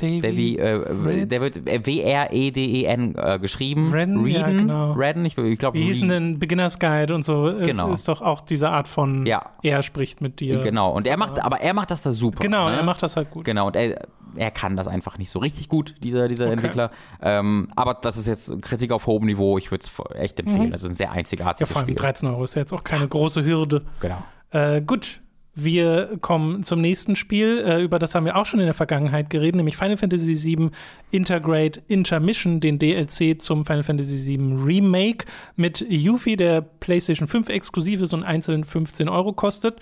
Wie, 0.01 0.57
äh, 0.57 1.25
der 1.25 1.41
wird 1.41 1.57
äh, 1.67 1.85
W-R-E-D-E-N 1.85 3.15
äh, 3.17 3.39
geschrieben. 3.39 3.91
Redden, 3.91 4.25
ja, 4.27 4.45
Redden, 4.45 4.57
genau. 4.67 4.91
Redden, 4.93 5.25
ich, 5.25 5.37
ich 5.37 5.59
glaube, 5.59 5.77
Wie 5.77 5.83
hieß 5.83 6.01
denn 6.01 6.39
Beginner's 6.39 6.79
Guide 6.79 7.13
und 7.13 7.23
so? 7.23 7.53
Genau. 7.59 7.91
ist 7.91 8.07
doch 8.07 8.21
auch 8.21 8.41
diese 8.41 8.69
Art 8.69 8.87
von 8.87 9.25
Ja. 9.25 9.51
er 9.63 9.83
spricht 9.83 10.21
mit 10.21 10.39
dir. 10.39 10.59
Genau, 10.59 10.91
und 10.91 11.07
er 11.07 11.17
macht, 11.17 11.43
aber 11.43 11.61
er 11.61 11.73
macht 11.73 11.91
das 11.91 12.01
da 12.03 12.11
super. 12.11 12.39
Genau, 12.39 12.69
ne? 12.69 12.77
er 12.77 12.83
macht 12.83 13.03
das 13.03 13.15
halt 13.15 13.31
gut. 13.31 13.45
Genau, 13.45 13.67
und 13.67 13.75
er, 13.75 14.07
er 14.35 14.51
kann 14.51 14.75
das 14.75 14.87
einfach 14.87 15.17
nicht 15.17 15.29
so 15.29 15.39
richtig 15.39 15.69
gut, 15.69 15.95
dieser, 16.03 16.27
dieser 16.27 16.45
Okay. 16.45 16.53
Entwickler. 16.53 16.91
Ähm, 17.21 17.69
aber 17.75 17.93
das 17.95 18.17
ist 18.17 18.27
jetzt 18.27 18.61
Kritik 18.61 18.91
auf 18.91 19.05
hohem 19.07 19.25
Niveau. 19.25 19.57
Ich 19.57 19.71
würde 19.71 19.85
es 19.85 20.15
echt 20.15 20.39
empfehlen. 20.39 20.71
Das 20.71 20.83
ist 20.83 20.89
ein 20.89 20.95
sehr 20.95 21.07
Ja, 21.07 21.11
einzigartiges 21.13 21.69
vor 21.71 21.77
allem 21.81 21.87
Spiel. 21.87 21.95
13 21.95 22.29
Euro 22.29 22.43
ist 22.43 22.55
ja 22.55 22.61
jetzt 22.61 22.73
auch 22.73 22.83
keine 22.83 23.07
große 23.07 23.43
Hürde. 23.43 23.83
Genau. 23.99 24.23
Äh, 24.51 24.81
gut, 24.81 25.21
wir 25.55 26.17
kommen 26.21 26.63
zum 26.63 26.81
nächsten 26.81 27.15
Spiel. 27.15 27.63
Äh, 27.65 27.83
über 27.83 27.99
das 27.99 28.15
haben 28.15 28.25
wir 28.25 28.35
auch 28.35 28.45
schon 28.45 28.59
in 28.59 28.65
der 28.65 28.73
Vergangenheit 28.73 29.29
geredet, 29.29 29.55
nämlich 29.55 29.77
Final 29.77 29.97
Fantasy 29.97 30.35
VII 30.35 30.69
Integrate 31.11 31.81
Intermission, 31.87 32.59
den 32.59 32.79
DLC 32.79 33.41
zum 33.41 33.65
Final 33.65 33.83
Fantasy 33.83 34.27
VII 34.27 34.63
Remake 34.63 35.25
mit 35.55 35.85
Yuffie, 35.89 36.37
der 36.37 36.61
PlayStation 36.61 37.27
5 37.27 37.49
exklusiv 37.49 38.01
ist 38.01 38.13
und 38.13 38.23
einzeln 38.23 38.63
15 38.63 39.09
Euro 39.09 39.33
kostet, 39.33 39.79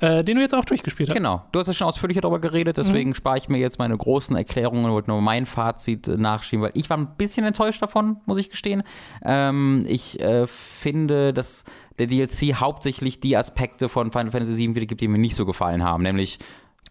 äh, 0.00 0.22
den 0.24 0.36
du 0.36 0.42
jetzt 0.42 0.54
auch 0.54 0.64
durchgespielt 0.64 1.08
hast. 1.10 1.16
Genau, 1.16 1.42
du 1.52 1.60
hast 1.60 1.66
ja 1.66 1.72
schon 1.72 1.88
ausführlicher 1.88 2.20
darüber 2.20 2.40
geredet, 2.40 2.76
Mhm. 2.76 2.82
deswegen 2.82 3.14
spare 3.14 3.38
ich 3.38 3.48
mir 3.48 3.58
jetzt 3.58 3.78
meine 3.78 3.96
großen 3.96 4.36
Erklärungen 4.36 4.84
und 4.84 4.92
wollte 4.92 5.10
nur 5.10 5.20
mein 5.20 5.46
Fazit 5.46 6.08
äh, 6.08 6.16
nachschieben, 6.16 6.64
weil 6.64 6.72
ich 6.74 6.88
war 6.88 6.96
ein 6.96 7.16
bisschen 7.16 7.44
enttäuscht 7.44 7.82
davon, 7.82 8.18
muss 8.26 8.38
ich 8.38 8.50
gestehen. 8.50 8.82
Ähm, 9.24 9.84
ich 9.88 10.20
äh, 10.20 10.46
finde, 10.46 11.32
dass 11.32 11.64
der 11.98 12.06
DLC 12.06 12.54
hauptsächlich 12.54 13.20
die 13.20 13.36
Aspekte 13.36 13.88
von 13.88 14.12
Final 14.12 14.30
Fantasy 14.30 14.56
VII 14.56 14.74
wiedergibt, 14.76 15.00
die 15.00 15.08
mir 15.08 15.18
nicht 15.18 15.34
so 15.34 15.44
gefallen 15.46 15.82
haben, 15.82 16.02
nämlich 16.02 16.38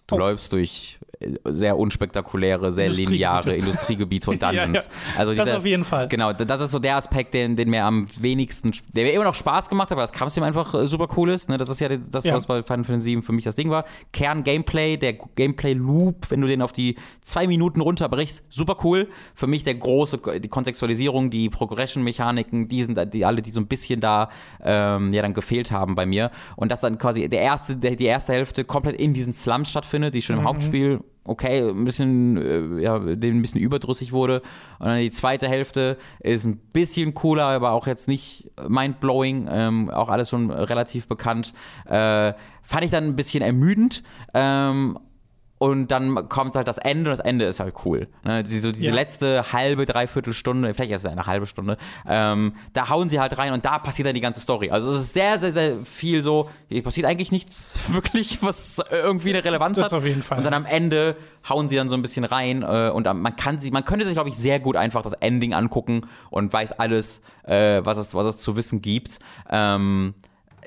Du 0.07 0.15
oh. 0.15 0.19
läufst 0.19 0.53
durch 0.53 0.99
sehr 1.45 1.77
unspektakuläre, 1.77 2.71
sehr 2.71 2.89
lineare 2.89 3.55
Industriegebiete 3.57 4.29
und 4.29 4.41
Dungeons. 4.41 4.85
ja, 4.85 4.91
ja. 5.13 5.19
Also 5.19 5.31
dieser, 5.31 5.45
das 5.45 5.55
auf 5.55 5.65
jeden 5.65 5.83
Fall. 5.83 6.07
Genau, 6.07 6.33
das 6.33 6.61
ist 6.61 6.71
so 6.71 6.79
der 6.79 6.95
Aspekt, 6.97 7.33
den, 7.33 7.55
den 7.55 7.69
mir 7.69 7.85
am 7.85 8.07
wenigsten, 8.19 8.71
der 8.93 9.05
mir 9.05 9.13
immer 9.13 9.23
noch 9.23 9.35
Spaß 9.35 9.69
gemacht 9.69 9.89
hat, 9.89 9.97
weil 9.97 10.03
das 10.03 10.11
Kampfsystem 10.11 10.43
einfach 10.43 10.73
äh, 10.73 10.85
super 10.85 11.07
cool 11.17 11.31
ist. 11.31 11.49
Ne? 11.49 11.57
Das 11.57 11.69
ist 11.69 11.79
ja 11.79 11.89
das, 11.89 12.23
ja. 12.23 12.33
was 12.33 12.45
bei 12.45 12.61
Final 12.61 12.83
Fantasy 12.83 13.09
7 13.11 13.23
für 13.23 13.33
mich 13.33 13.45
das 13.45 13.55
Ding 13.55 13.69
war. 13.69 13.85
Kern-Gameplay, 14.13 14.97
der 14.97 15.13
Gameplay-Loop, 15.13 16.29
wenn 16.29 16.41
du 16.41 16.47
den 16.47 16.61
auf 16.61 16.71
die 16.71 16.95
zwei 17.21 17.47
Minuten 17.47 17.81
runterbrichst, 17.81 18.43
super 18.49 18.77
cool. 18.83 19.09
Für 19.33 19.47
mich 19.47 19.63
der 19.63 19.75
große, 19.75 20.19
die 20.39 20.49
Kontextualisierung, 20.49 21.29
die 21.29 21.49
Progression-Mechaniken, 21.49 22.67
die 22.67 22.83
sind 22.83 22.97
die 23.13 23.25
alle, 23.25 23.41
die 23.41 23.51
so 23.51 23.59
ein 23.59 23.67
bisschen 23.67 23.99
da 23.99 24.29
ähm, 24.63 25.13
ja 25.13 25.21
dann 25.21 25.33
gefehlt 25.33 25.71
haben 25.71 25.95
bei 25.95 26.05
mir. 26.05 26.31
Und 26.55 26.71
dass 26.71 26.81
dann 26.81 26.97
quasi 26.97 27.27
der 27.27 27.41
erste, 27.41 27.75
der, 27.75 27.95
die 27.95 28.05
erste 28.05 28.33
Hälfte 28.33 28.63
komplett 28.63 28.99
in 28.99 29.13
diesen 29.13 29.33
Slums 29.33 29.71
stattfindet, 29.71 30.13
die 30.13 30.21
schon 30.21 30.35
im 30.35 30.41
mhm. 30.43 30.47
Hauptspiel 30.47 30.99
okay, 31.27 31.69
ein 31.69 31.83
bisschen, 31.83 32.37
äh, 32.77 32.81
ja, 32.81 32.99
dem 32.99 33.37
ein 33.37 33.41
bisschen 33.41 33.61
überdrüssig 33.61 34.11
wurde. 34.11 34.41
Und 34.79 34.87
dann 34.87 34.99
die 34.99 35.11
zweite 35.11 35.47
Hälfte 35.47 35.97
ist 36.19 36.45
ein 36.45 36.57
bisschen 36.57 37.13
cooler, 37.13 37.45
aber 37.45 37.71
auch 37.71 37.87
jetzt 37.87 38.07
nicht 38.07 38.51
mindblowing, 38.67 39.47
ähm, 39.49 39.89
auch 39.89 40.09
alles 40.09 40.29
schon 40.29 40.51
relativ 40.51 41.07
bekannt. 41.07 41.53
Äh, 41.85 42.33
fand 42.63 42.83
ich 42.83 42.91
dann 42.91 43.05
ein 43.05 43.15
bisschen 43.15 43.43
ermüdend. 43.43 44.03
Ähm, 44.33 44.99
und 45.59 45.87
dann 45.87 46.29
kommt 46.29 46.55
halt 46.55 46.67
das 46.67 46.77
Ende 46.77 47.09
und 47.09 47.17
das 47.17 47.25
Ende 47.25 47.45
ist 47.45 47.59
halt 47.59 47.73
cool. 47.85 48.07
Ne? 48.23 48.43
Die, 48.43 48.59
so 48.59 48.71
diese 48.71 48.87
ja. 48.87 48.93
letzte 48.93 49.51
halbe, 49.53 49.85
dreiviertel 49.85 50.33
Stunde, 50.33 50.73
vielleicht 50.73 50.91
erst 50.91 51.05
eine 51.05 51.25
halbe 51.25 51.47
Stunde, 51.47 51.77
ähm, 52.07 52.53
da 52.73 52.89
hauen 52.89 53.09
sie 53.09 53.19
halt 53.19 53.37
rein 53.37 53.53
und 53.53 53.65
da 53.65 53.79
passiert 53.79 54.07
dann 54.07 54.13
die 54.13 54.21
ganze 54.21 54.39
Story. 54.39 54.69
Also 54.69 54.91
es 54.91 55.01
ist 55.01 55.13
sehr, 55.13 55.39
sehr, 55.39 55.51
sehr 55.51 55.85
viel 55.85 56.21
so, 56.21 56.49
hier 56.69 56.83
passiert 56.83 57.07
eigentlich 57.07 57.31
nichts 57.31 57.79
wirklich, 57.89 58.43
was 58.43 58.81
irgendwie 58.91 59.29
eine 59.29 59.43
Relevanz 59.43 59.77
das 59.77 59.87
hat. 59.87 59.93
Auf 59.93 60.05
jeden 60.05 60.21
Fall. 60.21 60.37
Und 60.37 60.43
dann 60.43 60.53
am 60.53 60.65
Ende 60.65 61.15
hauen 61.49 61.69
sie 61.69 61.75
dann 61.75 61.89
so 61.89 61.95
ein 61.95 62.01
bisschen 62.01 62.25
rein 62.25 62.61
äh, 62.61 62.91
und 62.93 63.05
man 63.05 63.35
kann 63.35 63.59
sie, 63.59 63.71
man 63.71 63.85
könnte 63.85 64.05
sich, 64.05 64.13
glaube 64.13 64.29
ich, 64.29 64.37
sehr 64.37 64.59
gut 64.59 64.75
einfach 64.75 65.01
das 65.01 65.13
Ending 65.13 65.53
angucken 65.53 66.01
und 66.29 66.53
weiß 66.53 66.73
alles, 66.73 67.21
äh, 67.43 67.81
was, 67.83 67.97
es, 67.97 68.13
was 68.13 68.25
es 68.27 68.37
zu 68.37 68.55
wissen 68.55 68.81
gibt. 68.81 69.19
Ähm, 69.49 70.13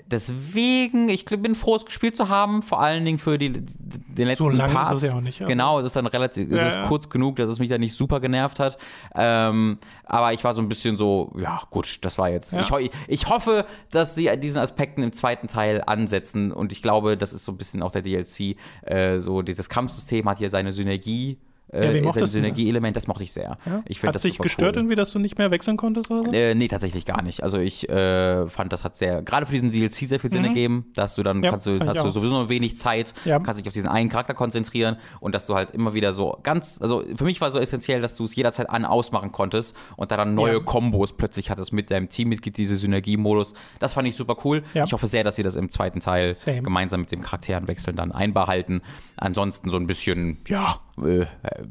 deswegen, 0.06 1.08
ich 1.08 1.24
bin 1.24 1.54
froh, 1.54 1.76
es 1.76 1.84
gespielt 1.84 2.16
zu 2.16 2.28
haben, 2.28 2.62
vor 2.62 2.80
allen 2.80 3.04
Dingen 3.04 3.18
für 3.18 3.38
die, 3.38 3.50
den 3.52 4.26
letzten 4.26 4.44
so 4.44 4.50
lange 4.50 4.72
Parts. 4.72 4.90
Ist 4.90 5.02
es 5.02 5.10
ja 5.10 5.16
auch 5.16 5.20
nicht, 5.20 5.40
ja. 5.40 5.46
Genau, 5.46 5.80
es 5.80 5.86
ist 5.86 5.96
dann 5.96 6.06
relativ, 6.06 6.50
es 6.50 6.62
ist 6.62 6.76
ja. 6.76 6.86
kurz 6.86 7.08
genug, 7.08 7.36
dass 7.36 7.50
es 7.50 7.58
mich 7.58 7.68
da 7.68 7.78
nicht 7.78 7.94
super 7.94 8.20
genervt 8.20 8.58
hat. 8.58 8.78
Ähm, 9.14 9.78
aber 10.04 10.32
ich 10.32 10.44
war 10.44 10.54
so 10.54 10.60
ein 10.60 10.68
bisschen 10.68 10.96
so, 10.96 11.32
ja 11.38 11.62
gut, 11.70 11.98
das 12.02 12.18
war 12.18 12.28
jetzt. 12.28 12.56
Ich, 12.56 12.90
ich, 13.08 13.28
hoffe, 13.28 13.66
dass 13.90 14.14
sie 14.14 14.30
diesen 14.38 14.60
Aspekten 14.60 15.02
im 15.02 15.12
zweiten 15.12 15.48
Teil 15.48 15.82
ansetzen 15.86 16.52
und 16.52 16.72
ich 16.72 16.82
glaube, 16.82 17.16
das 17.16 17.32
ist 17.32 17.44
so 17.44 17.52
ein 17.52 17.58
bisschen 17.58 17.82
auch 17.82 17.92
der 17.92 18.02
DLC. 18.02 18.56
Äh, 18.82 19.20
so 19.20 19.42
dieses 19.42 19.68
Kampfsystem 19.68 20.28
hat 20.28 20.38
hier 20.38 20.50
seine 20.50 20.72
Synergie 20.72 21.38
ja, 21.72 22.08
ist 22.10 22.16
ein 22.16 22.26
Synergieelement, 22.26 22.96
das? 22.96 23.04
das 23.04 23.08
mochte 23.08 23.24
ich 23.24 23.32
sehr. 23.32 23.58
Ja? 23.66 23.82
Ich 23.86 24.02
hat 24.02 24.14
das 24.14 24.22
dich 24.22 24.38
gestört 24.38 24.76
cool. 24.76 24.82
irgendwie, 24.82 24.94
dass 24.94 25.10
du 25.12 25.18
nicht 25.18 25.38
mehr 25.38 25.50
wechseln 25.50 25.76
konntest 25.76 26.10
oder 26.10 26.24
so? 26.24 26.32
Äh, 26.32 26.54
nee, 26.54 26.68
tatsächlich 26.68 27.04
gar 27.04 27.22
nicht. 27.22 27.42
Also 27.42 27.58
ich 27.58 27.88
äh, 27.88 28.48
fand, 28.48 28.72
das 28.72 28.84
hat 28.84 28.96
sehr, 28.96 29.22
gerade 29.22 29.46
für 29.46 29.52
diesen 29.52 29.70
DLC 29.70 30.08
sehr 30.08 30.20
viel 30.20 30.30
Sinn 30.30 30.42
mhm. 30.42 30.48
ergeben, 30.48 30.86
dass 30.94 31.14
du 31.14 31.22
dann 31.22 31.42
ja, 31.42 31.50
kannst 31.50 31.66
du, 31.66 31.78
hast 31.80 32.02
du 32.02 32.10
sowieso 32.10 32.32
noch 32.32 32.48
wenig 32.48 32.76
Zeit, 32.76 33.14
ja. 33.24 33.38
kannst 33.38 33.60
dich 33.60 33.68
auf 33.68 33.74
diesen 33.74 33.88
einen 33.88 34.08
Charakter 34.08 34.34
konzentrieren 34.34 34.96
und 35.20 35.34
dass 35.34 35.46
du 35.46 35.54
halt 35.54 35.70
immer 35.72 35.94
wieder 35.94 36.12
so 36.12 36.38
ganz, 36.42 36.78
also 36.80 37.04
für 37.14 37.24
mich 37.24 37.40
war 37.40 37.50
so 37.50 37.58
essentiell, 37.58 38.00
dass 38.00 38.14
du 38.14 38.24
es 38.24 38.34
jederzeit 38.34 38.68
an 38.70 38.84
ausmachen 38.84 39.32
konntest 39.32 39.76
und 39.96 40.10
da 40.10 40.16
dann 40.16 40.34
neue. 40.34 40.60
Kombos 40.70 41.12
plötzlich 41.12 41.50
hattest 41.50 41.72
mit 41.72 41.90
deinem 41.90 42.08
Teammitglied, 42.08 42.56
diese 42.56 42.76
Synergiemodus. 42.76 43.54
Das 43.78 43.94
fand 43.94 44.06
ich 44.08 44.16
super 44.16 44.36
cool. 44.44 44.62
Ich 44.74 44.92
hoffe 44.92 45.06
sehr, 45.06 45.24
dass 45.24 45.36
sie 45.36 45.42
das 45.42 45.56
im 45.56 45.70
zweiten 45.70 46.00
Teil 46.00 46.34
Same. 46.34 46.62
gemeinsam 46.62 47.00
mit 47.00 47.12
dem 47.12 47.22
Charakterenwechseln 47.22 47.96
dann 47.96 48.12
einbehalten. 48.12 48.82
Ansonsten 49.16 49.70
so 49.70 49.76
ein 49.76 49.86
bisschen, 49.86 50.38
ja, 50.46 50.80
äh, 51.04 51.26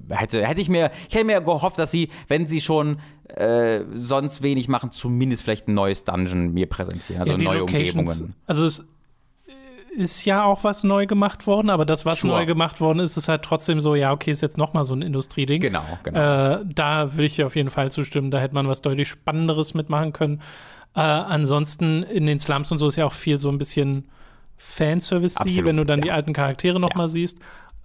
hätte, 0.10 0.45
hätte 0.45 0.61
ich 0.61 0.69
mir, 0.69 0.91
ich 1.07 1.15
hätte 1.15 1.26
mir 1.26 1.41
gehofft, 1.41 1.80
dass 1.80 1.91
sie, 1.91 2.10
wenn 2.27 2.47
sie 2.47 2.61
schon 2.61 2.99
äh, 3.27 3.81
sonst 3.93 4.41
wenig 4.41 4.68
machen, 4.68 4.91
zumindest 4.91 5.43
vielleicht 5.43 5.68
ein 5.68 5.73
neues 5.73 6.03
Dungeon 6.03 6.53
mir 6.53 6.68
präsentieren, 6.68 7.22
also 7.22 7.34
ja, 7.34 7.43
neue 7.43 7.60
Locations, 7.60 7.95
Umgebungen. 7.95 8.35
Also 8.47 8.65
es 8.65 8.88
ist 9.95 10.26
ja 10.26 10.43
auch 10.43 10.64
was 10.64 10.84
neu 10.84 11.06
gemacht 11.07 11.47
worden, 11.47 11.69
aber 11.69 11.85
das, 11.85 12.06
was 12.06 12.19
sure. 12.19 12.34
neu 12.34 12.45
gemacht 12.45 12.80
worden 12.80 12.99
ist, 12.99 13.18
ist 13.18 13.27
halt 13.27 13.43
trotzdem 13.43 13.81
so, 13.81 13.95
ja, 13.95 14.11
okay, 14.11 14.31
ist 14.31 14.41
jetzt 14.41 14.57
nochmal 14.57 14.85
so 14.85 14.93
ein 14.93 15.01
Industrieding. 15.01 15.61
Genau, 15.61 15.84
genau. 16.03 16.19
Äh, 16.19 16.65
da 16.65 17.14
würde 17.14 17.26
ich 17.26 17.35
dir 17.35 17.45
auf 17.45 17.56
jeden 17.56 17.69
Fall 17.69 17.91
zustimmen, 17.91 18.31
da 18.31 18.39
hätte 18.39 18.53
man 18.53 18.68
was 18.68 18.81
deutlich 18.81 19.07
Spannenderes 19.07 19.73
mitmachen 19.73 20.14
können. 20.14 20.41
Äh, 20.95 21.01
ansonsten 21.01 22.03
in 22.03 22.26
den 22.26 22.39
Slums 22.39 22.72
und 22.72 22.77
so 22.77 22.88
ist 22.88 22.95
ja 22.95 23.06
auch 23.06 23.14
viel 23.14 23.39
so 23.39 23.49
ein 23.49 23.57
bisschen 23.57 24.10
Fanservice, 24.57 25.35
wenn 25.45 25.77
du 25.77 25.85
dann 25.85 25.99
ja. 25.99 26.06
die 26.06 26.11
alten 26.11 26.34
Charaktere 26.34 26.80
nochmal 26.80 27.06
ja. 27.06 27.10
siehst. 27.10 27.39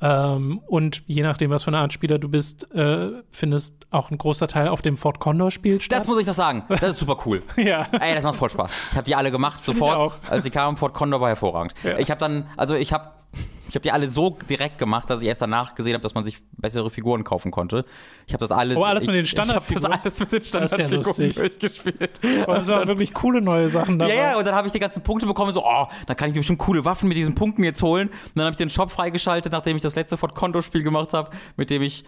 Ähm, 0.04 0.60
und 0.66 1.02
je 1.06 1.22
nachdem, 1.22 1.50
was 1.50 1.62
für 1.62 1.68
eine 1.68 1.78
Art 1.78 1.94
Spieler 1.94 2.18
du 2.18 2.28
bist, 2.28 2.70
äh, 2.74 3.10
findest 3.30 3.72
auch 3.90 4.10
ein 4.10 4.18
großer 4.18 4.46
Teil 4.46 4.68
auf 4.68 4.82
dem 4.82 4.98
Fort 4.98 5.18
Condor 5.18 5.50
Spiel 5.50 5.80
statt. 5.80 5.98
Das 5.98 6.06
muss 6.06 6.20
ich 6.20 6.26
doch 6.26 6.34
sagen. 6.34 6.64
Das 6.68 6.82
ist 6.82 6.98
super 6.98 7.16
cool. 7.24 7.42
ja. 7.56 7.86
Ey, 7.98 8.14
das 8.14 8.22
macht 8.22 8.36
voll 8.36 8.50
Spaß. 8.50 8.72
Ich 8.90 8.96
habe 8.96 9.04
die 9.04 9.16
alle 9.16 9.30
gemacht 9.30 9.64
sofort, 9.64 10.20
als 10.28 10.44
sie 10.44 10.50
kamen. 10.50 10.76
Fort 10.76 10.92
Condor 10.92 11.22
war 11.22 11.28
hervorragend. 11.28 11.72
Ja. 11.82 11.98
Ich 11.98 12.10
habe 12.10 12.20
dann, 12.20 12.50
also 12.58 12.74
ich 12.74 12.92
habe 12.92 13.12
ich 13.74 13.76
habe 13.76 13.82
die 13.82 13.90
alle 13.90 14.08
so 14.08 14.38
direkt 14.48 14.78
gemacht, 14.78 15.10
dass 15.10 15.20
ich 15.20 15.26
erst 15.26 15.42
danach 15.42 15.74
gesehen 15.74 15.94
habe, 15.94 16.02
dass 16.04 16.14
man 16.14 16.22
sich 16.22 16.38
bessere 16.52 16.90
Figuren 16.90 17.24
kaufen 17.24 17.50
konnte. 17.50 17.84
Ich 18.24 18.32
habe 18.32 18.40
das 18.40 18.52
alles. 18.52 18.78
Oh, 18.78 18.84
alles 18.84 19.02
ich, 19.02 19.08
mit 19.08 19.16
den 19.16 19.26
Standardfiguren. 19.26 19.90
Ich 19.90 19.98
habe 19.98 20.04
das 20.04 20.20
alles 20.20 20.20
mit 20.20 20.32
den 20.32 20.44
Standardfiguren 20.44 21.30
ja 21.32 21.32
durchgespielt. 21.32 22.20
Aber 22.44 22.60
es 22.60 22.68
waren 22.68 22.86
wirklich 22.86 23.12
coole 23.12 23.40
neue 23.40 23.68
Sachen 23.68 23.98
dabei. 23.98 24.14
Ja, 24.14 24.30
ja, 24.30 24.38
und 24.38 24.46
dann 24.46 24.54
habe 24.54 24.68
ich 24.68 24.72
die 24.72 24.78
ganzen 24.78 25.02
Punkte 25.02 25.26
bekommen, 25.26 25.52
so, 25.52 25.64
oh, 25.64 25.88
dann 26.06 26.16
kann 26.16 26.28
ich 26.28 26.36
mir 26.36 26.40
bestimmt 26.42 26.60
coole 26.60 26.84
Waffen 26.84 27.08
mit 27.08 27.16
diesen 27.16 27.34
Punkten 27.34 27.64
jetzt 27.64 27.82
holen. 27.82 28.10
Und 28.10 28.36
dann 28.36 28.44
habe 28.44 28.52
ich 28.52 28.58
den 28.58 28.70
Shop 28.70 28.92
freigeschaltet, 28.92 29.50
nachdem 29.50 29.74
ich 29.74 29.82
das 29.82 29.96
letzte 29.96 30.16
Fort 30.16 30.36
Kondo 30.36 30.62
Spiel 30.62 30.84
gemacht 30.84 31.12
habe, 31.12 31.30
mit 31.56 31.68
dem 31.68 31.82
ich 31.82 32.04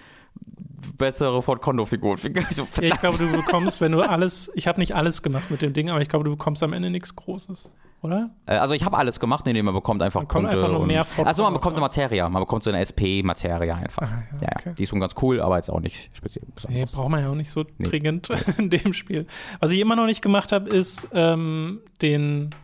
bessere 0.97 1.43
Ford 1.43 1.61
Kondo-Figuren. 1.61 2.19
So, 2.51 2.67
ja, 2.81 2.95
ich 2.95 3.01
glaube, 3.01 3.19
du 3.19 3.31
bekommst, 3.31 3.81
wenn 3.81 3.93
du 3.93 4.01
alles, 4.01 4.51
ich 4.55 4.67
habe 4.67 4.81
nicht 4.81 4.95
alles 4.95 5.23
gemacht 5.23 5.51
mit 5.51 5.63
dem 5.63 5.73
Ding, 5.73 5.91
aber 5.91 6.01
ich 6.01 6.09
glaube, 6.09 6.25
du 6.25 6.31
bekommst 6.31 6.63
am 6.63 6.73
Ende 6.73 6.91
nichts 6.91 7.15
Großes, 7.15 7.71
oder? 8.03 8.31
Äh, 8.47 8.57
also 8.57 8.75
ich 8.75 8.85
habe 8.85 8.97
alles 8.97 9.21
gemacht, 9.21 9.45
nee, 9.47 9.53
nee, 9.53 9.63
man 9.63 9.75
bekommt 9.75 10.03
einfach 10.03 10.21
man 10.21 10.29
Punkte. 10.29 10.51
einfach 10.51 10.71
nur 10.71 10.87
mehr 10.87 11.05
Ford 11.05 11.27
Also 11.27 11.43
man 11.43 11.53
bekommt 11.53 11.75
eine 11.75 11.81
Materia, 11.81 12.29
man 12.29 12.43
bekommt 12.43 12.63
so 12.63 12.71
eine 12.71 12.81
SP-Materia 12.81 13.75
einfach. 13.75 14.03
Ah, 14.03 14.23
ja, 14.41 14.49
okay. 14.57 14.63
ja, 14.67 14.73
die 14.73 14.83
ist 14.85 14.89
schon 14.89 15.01
ganz 15.01 15.15
cool, 15.21 15.41
aber 15.41 15.57
jetzt 15.57 15.71
auch 15.71 15.81
nicht 15.81 16.11
speziell. 16.15 16.47
Nee, 16.69 16.85
braucht 16.85 17.11
man 17.11 17.23
ja 17.23 17.31
auch 17.31 17.35
nicht 17.35 17.51
so 17.51 17.65
nee. 17.79 17.89
dringend 17.89 18.31
in 18.59 18.71
dem 18.71 18.93
Spiel. 18.93 19.27
Was 19.61 19.73
ich 19.73 19.81
immer 19.81 19.97
noch 19.97 20.07
nicht 20.07 20.23
gemacht 20.23 20.53
habe, 20.53 20.69
ist 20.71 21.09
ähm, 21.13 21.81
den 22.01 22.55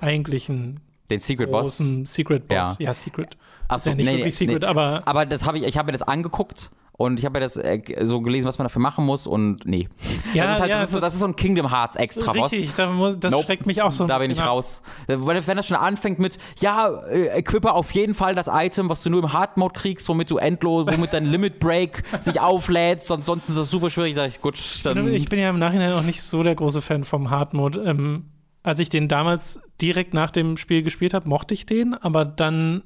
eigentlichen 0.00 0.80
den 1.10 1.20
Secret 1.20 1.50
Boss. 1.50 1.78
Secret 2.04 2.48
Boss. 2.48 2.78
Ja, 2.78 2.86
ja 2.86 2.94
Secret. 2.94 3.36
Achso, 3.66 3.90
ja 3.90 3.96
nicht 3.96 4.06
nee, 4.06 4.16
wirklich 4.18 4.36
Secret, 4.36 4.62
nee. 4.62 4.66
aber. 4.66 5.02
Aber 5.06 5.26
das 5.26 5.46
habe 5.46 5.58
ich, 5.58 5.64
ich 5.64 5.78
habe 5.78 5.86
mir 5.86 5.92
das 5.92 6.02
angeguckt 6.02 6.70
und 6.98 7.20
ich 7.20 7.24
habe 7.24 7.38
ja 7.38 7.44
das 7.44 7.56
äh, 7.56 7.80
so 8.02 8.20
gelesen, 8.20 8.48
was 8.48 8.58
man 8.58 8.64
dafür 8.64 8.82
machen 8.82 9.06
muss 9.06 9.28
und 9.28 9.64
nee. 9.64 9.88
Ja, 10.34 10.44
das, 10.44 10.56
ist 10.56 10.60
halt, 10.60 10.70
ja, 10.70 10.80
das, 10.80 10.92
ist, 10.92 11.02
das 11.02 11.14
ist 11.14 11.20
so 11.20 11.26
ein 11.26 11.36
Kingdom 11.36 11.70
Hearts 11.70 11.94
extra 11.94 12.36
was. 12.36 12.50
Richtig, 12.52 12.74
da 12.74 12.90
muss, 12.90 13.16
das 13.18 13.30
nope, 13.30 13.44
schreckt 13.46 13.66
mich 13.66 13.80
auch 13.80 13.92
so 13.92 14.04
ein 14.04 14.08
Da 14.08 14.18
bin 14.18 14.32
ich 14.32 14.40
ab. 14.40 14.48
raus. 14.48 14.82
Wenn, 15.06 15.24
wenn 15.24 15.56
das 15.56 15.66
schon 15.66 15.76
anfängt 15.76 16.18
mit, 16.18 16.38
ja, 16.58 16.88
äh, 17.08 17.28
equippe 17.28 17.72
auf 17.72 17.92
jeden 17.92 18.16
Fall 18.16 18.34
das 18.34 18.50
Item, 18.52 18.88
was 18.88 19.02
du 19.04 19.10
nur 19.10 19.22
im 19.22 19.32
Hard 19.32 19.56
Mode 19.56 19.78
kriegst, 19.78 20.08
womit 20.08 20.28
du 20.30 20.38
endlos, 20.38 20.86
womit 20.86 21.12
dein 21.12 21.24
Limit 21.24 21.60
Break 21.60 22.02
sich 22.20 22.40
auflädt, 22.40 23.00
sonst, 23.00 23.26
sonst 23.26 23.48
ist 23.48 23.56
das 23.56 23.70
super 23.70 23.90
schwierig. 23.90 24.16
Da 24.16 24.26
ich, 24.26 24.42
gut, 24.42 24.58
dann 24.82 25.14
ich 25.14 25.28
bin 25.28 25.38
ja 25.38 25.50
im 25.50 25.60
Nachhinein 25.60 25.92
auch 25.92 26.02
nicht 26.02 26.24
so 26.24 26.42
der 26.42 26.56
große 26.56 26.82
Fan 26.82 27.04
vom 27.04 27.30
Hard 27.30 27.54
Mode. 27.54 27.84
Ähm, 27.86 28.24
als 28.64 28.80
ich 28.80 28.88
den 28.88 29.06
damals 29.06 29.60
direkt 29.80 30.14
nach 30.14 30.32
dem 30.32 30.56
Spiel 30.56 30.82
gespielt 30.82 31.14
habe, 31.14 31.28
mochte 31.28 31.54
ich 31.54 31.64
den, 31.64 31.94
aber 31.94 32.24
dann 32.24 32.82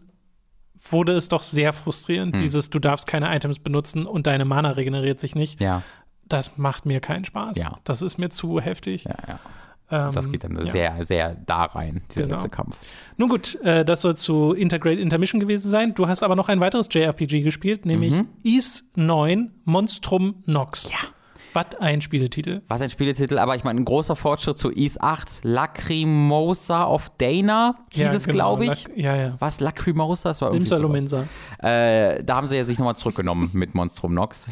wurde 0.90 1.12
es 1.12 1.28
doch 1.28 1.42
sehr 1.42 1.72
frustrierend, 1.72 2.34
hm. 2.34 2.40
dieses, 2.40 2.70
du 2.70 2.78
darfst 2.78 3.06
keine 3.06 3.34
Items 3.34 3.58
benutzen 3.58 4.06
und 4.06 4.26
deine 4.26 4.44
Mana 4.44 4.70
regeneriert 4.70 5.20
sich 5.20 5.34
nicht. 5.34 5.60
Ja. 5.60 5.82
Das 6.28 6.56
macht 6.56 6.86
mir 6.86 7.00
keinen 7.00 7.24
Spaß. 7.24 7.58
Ja. 7.58 7.78
Das 7.84 8.00
ist 8.02 8.18
mir 8.18 8.30
zu 8.30 8.60
heftig. 8.60 9.04
Ja, 9.04 9.16
ja. 9.28 9.40
Ähm, 9.92 10.14
das 10.14 10.30
geht 10.32 10.44
dann 10.44 10.56
ja. 10.56 10.62
sehr, 10.62 11.04
sehr 11.04 11.36
da 11.46 11.64
rein, 11.64 12.00
dieser 12.10 12.22
genau. 12.22 12.36
letzte 12.36 12.48
Kampf. 12.48 12.76
Nun 13.18 13.28
gut, 13.28 13.60
äh, 13.62 13.84
das 13.84 14.00
soll 14.00 14.16
zu 14.16 14.54
Integrate 14.54 14.98
Intermission 14.98 15.40
gewesen 15.40 15.70
sein. 15.70 15.94
Du 15.94 16.08
hast 16.08 16.22
aber 16.22 16.34
noch 16.34 16.48
ein 16.48 16.60
weiteres 16.60 16.88
JRPG 16.90 17.42
gespielt, 17.42 17.84
nämlich 17.84 18.14
mhm. 18.14 18.28
Is 18.42 18.84
9 18.94 19.50
Monstrum 19.64 20.42
Nox. 20.46 20.90
Ja. 20.90 20.96
Was 21.52 21.66
ein 21.80 22.00
Spieletitel. 22.00 22.62
Was 22.68 22.80
ein 22.80 22.90
Spieletitel, 22.90 23.38
aber 23.38 23.56
ich 23.56 23.64
meine, 23.64 23.80
ein 23.80 23.84
großer 23.84 24.16
Fortschritt 24.16 24.58
zu 24.58 24.70
Ease 24.70 25.00
8. 25.00 25.40
Lacrimosa 25.42 26.86
of 26.86 27.10
Dana 27.18 27.76
hieß 27.90 28.02
ja, 28.04 28.12
es, 28.12 28.24
genau. 28.24 28.56
glaube 28.56 28.72
ich. 28.72 28.88
La 28.88 28.94
ja, 28.94 29.16
ja. 29.16 29.36
Was? 29.38 29.60
Lacrimosa? 29.60 30.30
Das 30.30 30.40
war 30.40 30.52
irgendwie 30.52 30.74
Limsa. 30.74 31.24
Äh, 31.58 32.22
da 32.24 32.36
haben 32.36 32.48
sie 32.48 32.56
ja 32.56 32.64
sich 32.64 32.78
nochmal 32.78 32.96
zurückgenommen 32.96 33.50
mit 33.52 33.74
Monstrum 33.74 34.14
Nox. 34.14 34.48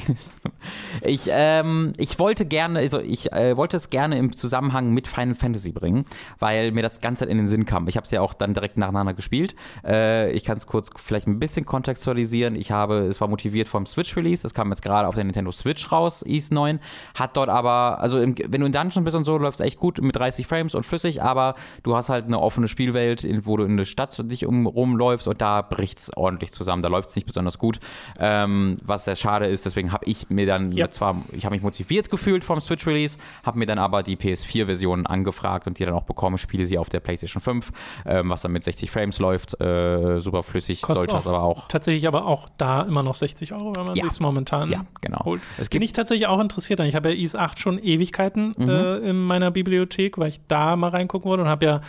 ich, 1.02 1.28
ähm, 1.30 1.92
ich 1.96 2.18
wollte 2.18 2.44
gerne, 2.44 2.78
also 2.80 3.00
ich 3.00 3.32
äh, 3.32 3.56
wollte 3.56 3.76
es 3.76 3.90
gerne 3.90 4.18
im 4.18 4.34
Zusammenhang 4.34 4.90
mit 4.90 5.08
Final 5.08 5.34
Fantasy 5.34 5.72
bringen, 5.72 6.04
weil 6.38 6.72
mir 6.72 6.82
das 6.82 7.00
Ganze 7.00 7.24
in 7.24 7.38
den 7.38 7.48
Sinn 7.48 7.64
kam. 7.64 7.88
Ich 7.88 7.96
habe 7.96 8.04
es 8.04 8.10
ja 8.10 8.20
auch 8.20 8.34
dann 8.34 8.54
direkt 8.54 8.76
nacheinander 8.76 9.14
gespielt. 9.14 9.54
Äh, 9.84 10.32
ich 10.32 10.44
kann 10.44 10.56
es 10.56 10.66
kurz 10.66 10.90
vielleicht 10.96 11.26
ein 11.26 11.38
bisschen 11.38 11.64
kontextualisieren. 11.64 12.56
Ich 12.56 12.70
habe, 12.70 13.06
es 13.06 13.20
war 13.20 13.28
motiviert 13.28 13.68
vom 13.68 13.86
Switch-Release. 13.86 14.46
Es 14.46 14.54
kam 14.54 14.70
jetzt 14.70 14.82
gerade 14.82 15.08
auf 15.08 15.14
der 15.14 15.24
Nintendo 15.24 15.50
Switch 15.52 15.90
raus, 15.90 16.24
Ease 16.26 16.52
9. 16.52 16.78
hat 17.14 17.36
dort 17.36 17.48
aber, 17.48 17.98
also 18.00 18.18
im, 18.20 18.34
wenn 18.48 18.60
du 18.60 18.66
in 18.66 18.72
Dungeon 18.72 19.04
bist 19.04 19.16
und 19.16 19.24
so, 19.24 19.36
läuft 19.38 19.60
es 19.60 19.66
echt 19.66 19.78
gut 19.78 20.00
mit 20.00 20.16
30 20.16 20.46
Frames 20.46 20.74
und 20.74 20.84
flüssig, 20.84 21.22
aber 21.22 21.54
du 21.82 21.96
hast 21.96 22.08
halt 22.08 22.26
eine 22.26 22.38
offene 22.40 22.68
Spielwelt, 22.68 23.26
wo 23.46 23.56
du 23.56 23.64
in 23.64 23.76
der 23.76 23.84
Stadt 23.84 24.16
dich 24.30 24.46
um, 24.46 24.66
rumläufst 24.66 25.26
und 25.28 25.40
da 25.40 25.62
bricht 25.62 25.98
es 25.98 26.16
ordentlich 26.16 26.52
zusammen. 26.52 26.82
Da 26.82 26.88
läuft 26.88 27.10
es 27.10 27.16
nicht 27.16 27.26
besonders 27.26 27.58
gut, 27.58 27.80
ähm, 28.18 28.76
was 28.84 29.04
sehr 29.04 29.16
schade 29.16 29.46
ist. 29.46 29.64
Deswegen 29.64 29.92
habe 29.92 30.04
ich 30.06 30.30
mir 30.30 30.46
dann 30.46 30.72
Ja. 30.72 30.90
zwar, 30.90 31.16
ich 31.32 31.44
habe 31.44 31.54
mich 31.54 31.62
motiviert 31.62 32.10
gefühlt 32.10 32.44
vom 32.44 32.60
Switch-Release, 32.60 33.18
habe 33.44 33.58
mir 33.58 33.66
dann 33.66 33.78
aber 33.78 34.02
die 34.02 34.16
PS4-Version 34.16 35.06
angefragt 35.06 35.66
und 35.66 35.78
die 35.78 35.84
dann 35.84 35.94
auch 35.94 36.04
bekommen, 36.04 36.38
spiele 36.38 36.64
sie 36.66 36.78
auf 36.78 36.88
der 36.88 37.00
PlayStation 37.00 37.40
5, 37.40 37.72
ähm, 38.06 38.30
was 38.30 38.42
dann 38.42 38.52
mit 38.52 38.64
60 38.64 38.90
Frames 38.90 39.18
läuft, 39.18 39.60
äh, 39.60 40.20
super 40.20 40.42
flüssig, 40.42 40.80
sollte 40.80 41.12
das 41.12 41.26
aber 41.26 41.42
auch. 41.42 41.68
Tatsächlich 41.68 42.06
aber 42.08 42.26
auch 42.26 42.48
da 42.58 42.82
immer 42.82 43.02
noch 43.02 43.14
60 43.14 43.52
Euro, 43.52 43.74
wenn 43.76 43.86
man 43.86 43.96
Ja. 43.96 44.08
sich 44.08 44.20
momentan 44.20 44.70
Ja, 44.70 44.84
genau. 45.00 45.24
holt. 45.24 45.40
Es 45.58 45.68
Bin 45.68 45.80
gibt- 45.80 45.84
ich 45.84 45.92
tatsächlich 45.92 46.26
auch 46.26 46.40
interessiert 46.40 46.79
an. 46.80 46.88
Ich 46.88 46.94
habe 46.94 47.10
ja 47.10 47.14
IS 47.14 47.34
8 47.34 47.58
schon 47.58 47.78
Ewigkeiten 47.82 48.54
Mhm. 48.56 48.68
äh, 48.68 48.96
in 48.98 49.16
meiner 49.22 49.50
Bibliothek, 49.50 50.18
weil 50.18 50.28
ich 50.28 50.40
da 50.48 50.76
mal 50.76 50.88
reingucken 50.88 51.28
wollte 51.30 51.42
und 51.42 51.48
habe 51.48 51.64
ja 51.66 51.80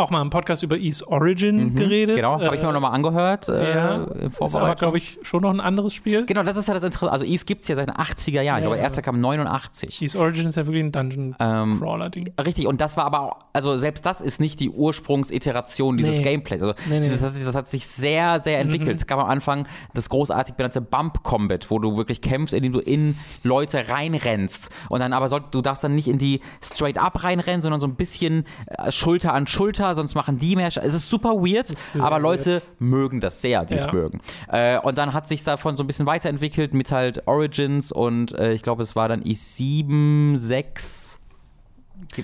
auch 0.00 0.10
mal 0.10 0.22
im 0.22 0.30
Podcast 0.30 0.62
über 0.62 0.76
Ease 0.76 1.06
Origin 1.06 1.74
geredet. 1.74 2.16
Genau, 2.16 2.40
habe 2.40 2.56
ich 2.56 2.62
mir 2.62 2.66
auch 2.68 2.70
Äh, 2.70 2.74
nochmal 2.74 2.92
angehört 2.94 3.48
äh, 3.48 3.74
ja, 3.74 4.04
in 4.04 4.30
ist 4.30 4.54
aber, 4.54 4.74
glaube 4.74 4.98
ich, 4.98 5.18
schon 5.22 5.42
noch 5.42 5.50
ein 5.50 5.60
anderes 5.60 5.94
Spiel. 5.94 6.26
Genau, 6.26 6.42
das 6.42 6.56
ist 6.56 6.68
ja 6.68 6.74
das 6.74 6.82
Interessante. 6.82 7.12
Also 7.12 7.24
Ease 7.26 7.44
gibt 7.44 7.62
es 7.62 7.68
ja 7.68 7.76
seit 7.76 7.88
den 7.88 7.94
80er 7.96 8.40
Jahren. 8.42 8.42
ich 8.42 8.46
Ja, 8.46 8.58
glaube, 8.60 8.76
ja. 8.76 8.82
erster 8.82 9.02
kam 9.02 9.20
89. 9.20 10.02
Ease 10.02 10.18
Origin 10.18 10.46
ist 10.46 10.56
ja 10.56 10.66
wirklich 10.66 10.82
ein 10.84 10.86
Ähm, 10.86 10.92
Dungeon-Crawler-Ding. 10.92 12.32
Richtig, 12.44 12.66
und 12.66 12.80
das 12.80 12.96
war 12.96 13.04
aber 13.04 13.20
auch, 13.20 13.36
also 13.52 13.76
selbst 13.76 14.04
das 14.06 14.20
ist 14.20 14.40
nicht 14.40 14.58
die 14.60 14.70
Ursprungsiteration 14.70 15.96
dieses 15.96 16.18
Nee. 16.18 16.22
Gameplays. 16.22 16.62
Also 16.62 16.74
Nee, 16.88 17.00
nee. 17.00 17.08
Das, 17.08 17.22
hat 17.22 17.34
sich, 17.34 17.44
das 17.44 17.54
hat 17.54 17.68
sich 17.68 17.86
sehr, 17.86 18.40
sehr 18.40 18.58
entwickelt. 18.60 18.96
Es 18.96 19.06
gab 19.06 19.18
am 19.18 19.28
Anfang 19.28 19.66
das 19.94 20.08
großartig 20.08 20.54
benannte 20.54 20.80
Bump 20.80 21.22
Combat, 21.22 21.70
wo 21.70 21.78
du 21.78 21.96
wirklich 21.96 22.20
kämpfst, 22.20 22.54
indem 22.54 22.72
du 22.72 22.80
in 22.80 23.16
Leute 23.42 23.88
reinrennst. 23.88 24.70
Und 24.88 25.00
dann 25.00 25.12
aber 25.12 25.28
soll, 25.28 25.42
du 25.50 25.60
darfst 25.62 25.84
dann 25.84 25.94
nicht 25.94 26.08
in 26.08 26.18
die 26.18 26.40
straight 26.62 26.98
up 26.98 27.22
reinrennen, 27.24 27.62
sondern 27.62 27.80
so 27.80 27.86
ein 27.86 27.94
bisschen 27.96 28.44
äh, 28.66 28.90
Schulter 28.90 29.32
an 29.34 29.46
Schulter, 29.46 29.89
sonst 29.94 30.14
machen 30.14 30.38
die 30.38 30.56
mehr. 30.56 30.68
Es 30.68 30.76
ist 30.94 31.08
super 31.10 31.30
weird, 31.36 31.68
sehr 31.68 32.02
aber 32.02 32.16
weird. 32.16 32.22
Leute 32.22 32.62
mögen 32.78 33.20
das 33.20 33.40
sehr, 33.40 33.64
die 33.64 33.74
es 33.74 33.84
Ja. 33.84 33.92
mögen. 33.92 34.20
Äh, 34.48 34.78
und 34.80 34.98
dann 34.98 35.12
hat 35.12 35.28
sich 35.28 35.42
davon 35.44 35.76
so 35.76 35.82
ein 35.82 35.86
bisschen 35.86 36.06
weiterentwickelt 36.06 36.74
mit 36.74 36.90
halt 36.92 37.26
Origins 37.26 37.92
und 37.92 38.32
äh, 38.38 38.52
ich 38.52 38.62
glaube, 38.62 38.82
es 38.82 38.96
war 38.96 39.08
dann 39.08 39.22
i7, 39.22 40.36
6. 40.38 41.18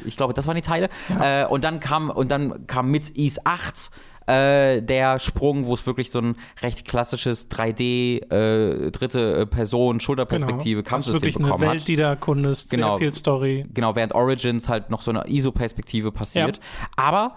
Ich 0.04 0.16
glaube, 0.16 0.32
das 0.34 0.46
waren 0.46 0.56
die 0.56 0.62
Teile. 0.62 0.88
Äh, 1.20 1.44
und 1.46 1.64
dann 1.64 1.80
kam 1.80 2.10
und 2.10 2.30
dann 2.30 2.66
kam 2.66 2.90
mit 2.90 3.10
Is 3.10 3.44
8 3.44 3.90
äh, 4.26 4.82
der 4.82 5.20
Sprung, 5.20 5.66
wo 5.66 5.74
es 5.74 5.86
wirklich 5.86 6.10
so 6.10 6.18
ein 6.18 6.36
recht 6.60 6.84
klassisches 6.84 7.48
3D 7.48 8.22
äh, 8.32 8.90
dritte 8.90 9.34
äh, 9.40 9.46
Person 9.46 10.00
Schulterperspektive 10.00 10.82
Genau. 10.82 10.96
Das 10.96 11.06
ist 11.06 11.12
Kampfsystem 11.12 11.20
wirklich 11.22 11.36
eine 11.36 11.44
bekommen 11.46 11.70
Welt, 11.70 11.80
hat. 11.82 11.88
die 11.88 11.94
da 11.96 12.08
erkundest, 12.08 12.70
Genau. 12.70 12.92
sehr 12.92 12.98
viel 12.98 13.14
Story. 13.14 13.66
Genau, 13.72 13.94
während 13.94 14.14
Origins 14.14 14.68
halt 14.68 14.90
noch 14.90 15.02
so 15.02 15.12
eine 15.12 15.28
ISO-Perspektive 15.28 16.10
passiert. 16.10 16.58
Aber 16.96 17.36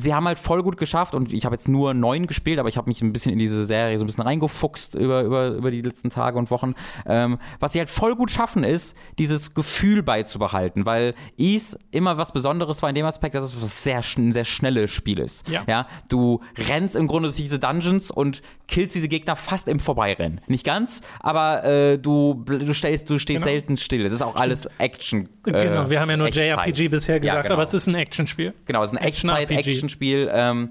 sie 0.00 0.14
haben 0.14 0.26
halt 0.26 0.38
voll 0.38 0.62
gut 0.62 0.76
geschafft 0.76 1.14
und 1.14 1.32
ich 1.32 1.44
habe 1.44 1.54
jetzt 1.54 1.68
nur 1.68 1.94
neun 1.94 2.26
gespielt, 2.26 2.58
aber 2.58 2.68
ich 2.68 2.76
habe 2.76 2.88
mich 2.88 3.00
ein 3.02 3.12
bisschen 3.12 3.32
in 3.32 3.38
diese 3.38 3.64
Serie 3.64 3.98
so 3.98 4.04
ein 4.04 4.06
bisschen 4.06 4.24
reingefuchst 4.24 4.94
über, 4.94 5.22
über, 5.22 5.48
über 5.48 5.70
die 5.70 5.82
letzten 5.82 6.10
Tage 6.10 6.38
und 6.38 6.50
Wochen. 6.50 6.74
Ähm, 7.06 7.38
was 7.60 7.72
sie 7.72 7.78
halt 7.78 7.90
voll 7.90 8.14
gut 8.16 8.30
schaffen, 8.30 8.64
ist, 8.64 8.96
dieses 9.18 9.54
Gefühl 9.54 10.02
beizubehalten, 10.02 10.84
weil 10.86 11.14
Ease 11.36 11.78
immer 11.90 12.18
was 12.18 12.32
Besonderes 12.32 12.82
war 12.82 12.88
in 12.88 12.94
dem 12.94 13.06
Aspekt, 13.06 13.34
dass 13.34 13.44
es 13.44 13.62
was 13.62 13.82
sehr, 13.82 14.02
ein 14.16 14.32
sehr 14.32 14.44
schnelles 14.44 14.90
Spiel 14.90 15.18
ist. 15.18 15.48
Ja. 15.48 15.86
du 16.08 16.40
rennst 16.56 16.96
im 16.96 17.06
Grunde 17.06 17.28
durch 17.28 17.36
diese 17.36 17.58
Dungeons 17.58 18.10
und 18.10 18.42
killst 18.66 18.94
diese 18.94 19.08
Gegner 19.08 19.36
fast 19.36 19.68
im 19.68 19.80
Vorbeirennen. 19.80 20.40
Nicht 20.46 20.64
ganz, 20.64 21.00
aber 21.20 21.64
äh, 21.64 21.98
du, 21.98 22.44
du, 22.44 22.74
stellst, 22.74 23.08
du 23.08 23.18
stehst 23.18 23.38
Genau. 23.44 23.52
selten 23.52 23.76
still. 23.76 24.04
Es 24.04 24.12
ist 24.12 24.22
auch 24.22 24.36
alles 24.36 24.68
Action. 24.78 25.28
äh, 25.46 25.52
genau, 25.52 25.90
wir 25.90 26.00
haben 26.00 26.10
ja 26.10 26.16
nur 26.16 26.26
Echtzeit. 26.26 26.48
JRPG 26.66 26.88
bisher 26.88 27.14
Ja, 27.16 27.20
gesagt, 27.20 27.42
genau. 27.44 27.54
aber 27.54 27.62
es 27.62 27.72
ist 27.74 27.86
ein 27.86 27.94
Actionspiel. 27.94 28.52
Genau, 28.66 28.82
es 28.82 28.92
ist 28.92 28.98
ein 28.98 29.04
Action-RPG. 29.04 29.87
Echtzeit-Action-Spiel. 29.88 30.30
Ähm, 30.32 30.70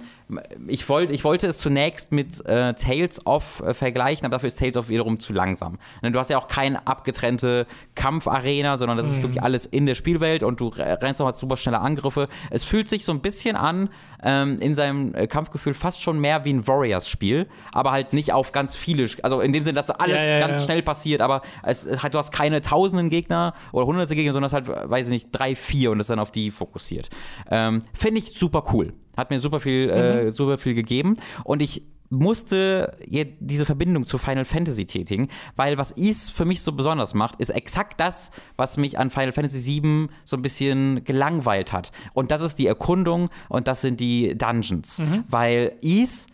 ich, 0.68 0.88
wollt, 0.90 1.10
ich 1.10 1.24
wollte 1.24 1.48
es 1.48 1.58
zunächst 1.58 2.12
mit 2.12 2.46
äh, 2.46 2.74
Tales 2.74 3.26
of 3.26 3.62
äh, 3.66 3.74
vergleichen, 3.74 4.26
aber 4.26 4.36
dafür 4.36 4.48
ist 4.48 4.60
Tales 4.60 4.76
of 4.78 4.90
wiederum 4.90 5.20
zu 5.20 5.34
langsam. 5.34 5.80
Ne, 6.02 6.12
Du 6.12 6.20
hast 6.20 6.30
ja 6.30 6.38
auch 6.38 6.48
keine 6.48 6.86
abgetrennte 6.86 7.66
Kampfarena, 7.96 8.78
sondern 8.78 8.98
das 8.98 9.08
ist 9.08 9.22
wirklich 9.22 9.42
alles 9.42 9.66
in 9.66 9.86
der 9.86 9.96
Spielwelt 9.96 10.44
und 10.44 10.60
du 10.60 10.68
re- 10.68 11.00
rennst 11.02 11.22
auch 11.22 11.34
super 11.34 11.58
schnelle 11.58 11.80
Angriffe. 11.80 12.28
Es 12.50 12.64
fühlt 12.64 12.90
sich 12.90 13.06
so 13.06 13.12
ein 13.12 13.22
bisschen 13.22 13.56
an, 13.56 13.90
ähm, 14.22 14.58
in 14.60 14.76
seinem 14.76 15.16
äh, 15.16 15.28
Kampfgefühl 15.28 15.74
fast 15.74 16.02
schon 16.02 16.20
mehr 16.20 16.44
wie 16.44 16.54
ein 16.54 16.68
Warriors-Spiel, 16.68 17.48
aber 17.72 17.92
halt 17.92 18.14
nicht 18.14 18.34
auf 18.34 18.52
ganz 18.52 18.76
viele, 18.76 19.08
also 19.24 19.42
in 19.42 19.54
dem 19.54 19.64
Sinne, 19.64 19.76
dass 19.76 19.88
so 19.88 19.94
alles 19.94 20.18
Ja, 20.18 20.24
ja, 20.24 20.40
ganz 20.40 20.60
ja. 20.60 20.66
schnell 20.66 20.82
passiert, 20.82 21.22
aber 21.22 21.42
es, 21.64 21.86
es 21.86 22.04
hat, 22.04 22.14
du 22.14 22.18
hast 22.18 22.32
keine 22.32 22.62
tausenden 22.62 23.10
Gegner 23.10 23.54
oder 23.72 23.86
hunderte 23.86 24.16
Gegner, 24.16 24.34
sondern 24.34 24.48
es 24.48 24.54
halt, 24.54 24.68
weiß 24.68 25.08
ich 25.08 25.12
nicht, 25.12 25.30
drei, 25.32 25.56
vier 25.56 25.92
und 25.92 26.00
ist 26.00 26.10
dann 26.10 26.20
auf 26.20 26.32
die 26.32 26.52
fokussiert. 26.52 27.10
Ähm, 27.50 27.84
Finde 27.94 28.20
ich 28.20 28.34
super 28.38 28.64
cool. 28.74 28.94
Hat 29.18 29.30
mir 29.30 29.42
super 29.42 29.60
viel, 29.60 29.90
äh, 29.90 30.32
super 30.32 30.58
viel 30.58 30.76
gegeben 30.76 31.18
und 31.44 31.62
ich 31.62 31.84
musste 32.10 32.98
diese 33.40 33.66
Verbindung 33.66 34.06
zu 34.06 34.18
Final 34.18 34.46
Fantasy 34.46 34.86
tätigen, 34.86 35.28
weil 35.58 35.78
was 35.78 35.92
Is 35.92 36.30
für 36.30 36.46
mich 36.46 36.62
so 36.62 36.72
besonders 36.72 37.14
macht, 37.14 37.40
ist 37.40 37.50
exakt 37.50 38.00
das, 38.00 38.32
was 38.56 38.78
mich 38.78 38.98
an 38.98 39.10
Final 39.10 39.34
Fantasy 39.34 39.82
VII 39.84 40.08
so 40.24 40.38
ein 40.38 40.42
bisschen 40.42 41.04
gelangweilt 41.04 41.74
hat. 41.74 41.92
Und 42.14 42.32
das 42.32 42.42
ist 42.42 42.60
die 42.60 42.68
Erkundung 42.68 43.30
und 43.50 43.68
das 43.68 43.82
sind 43.82 44.00
die 44.00 44.38
Dungeons. 44.38 45.00
Weil 45.28 45.74
Is 45.82 46.28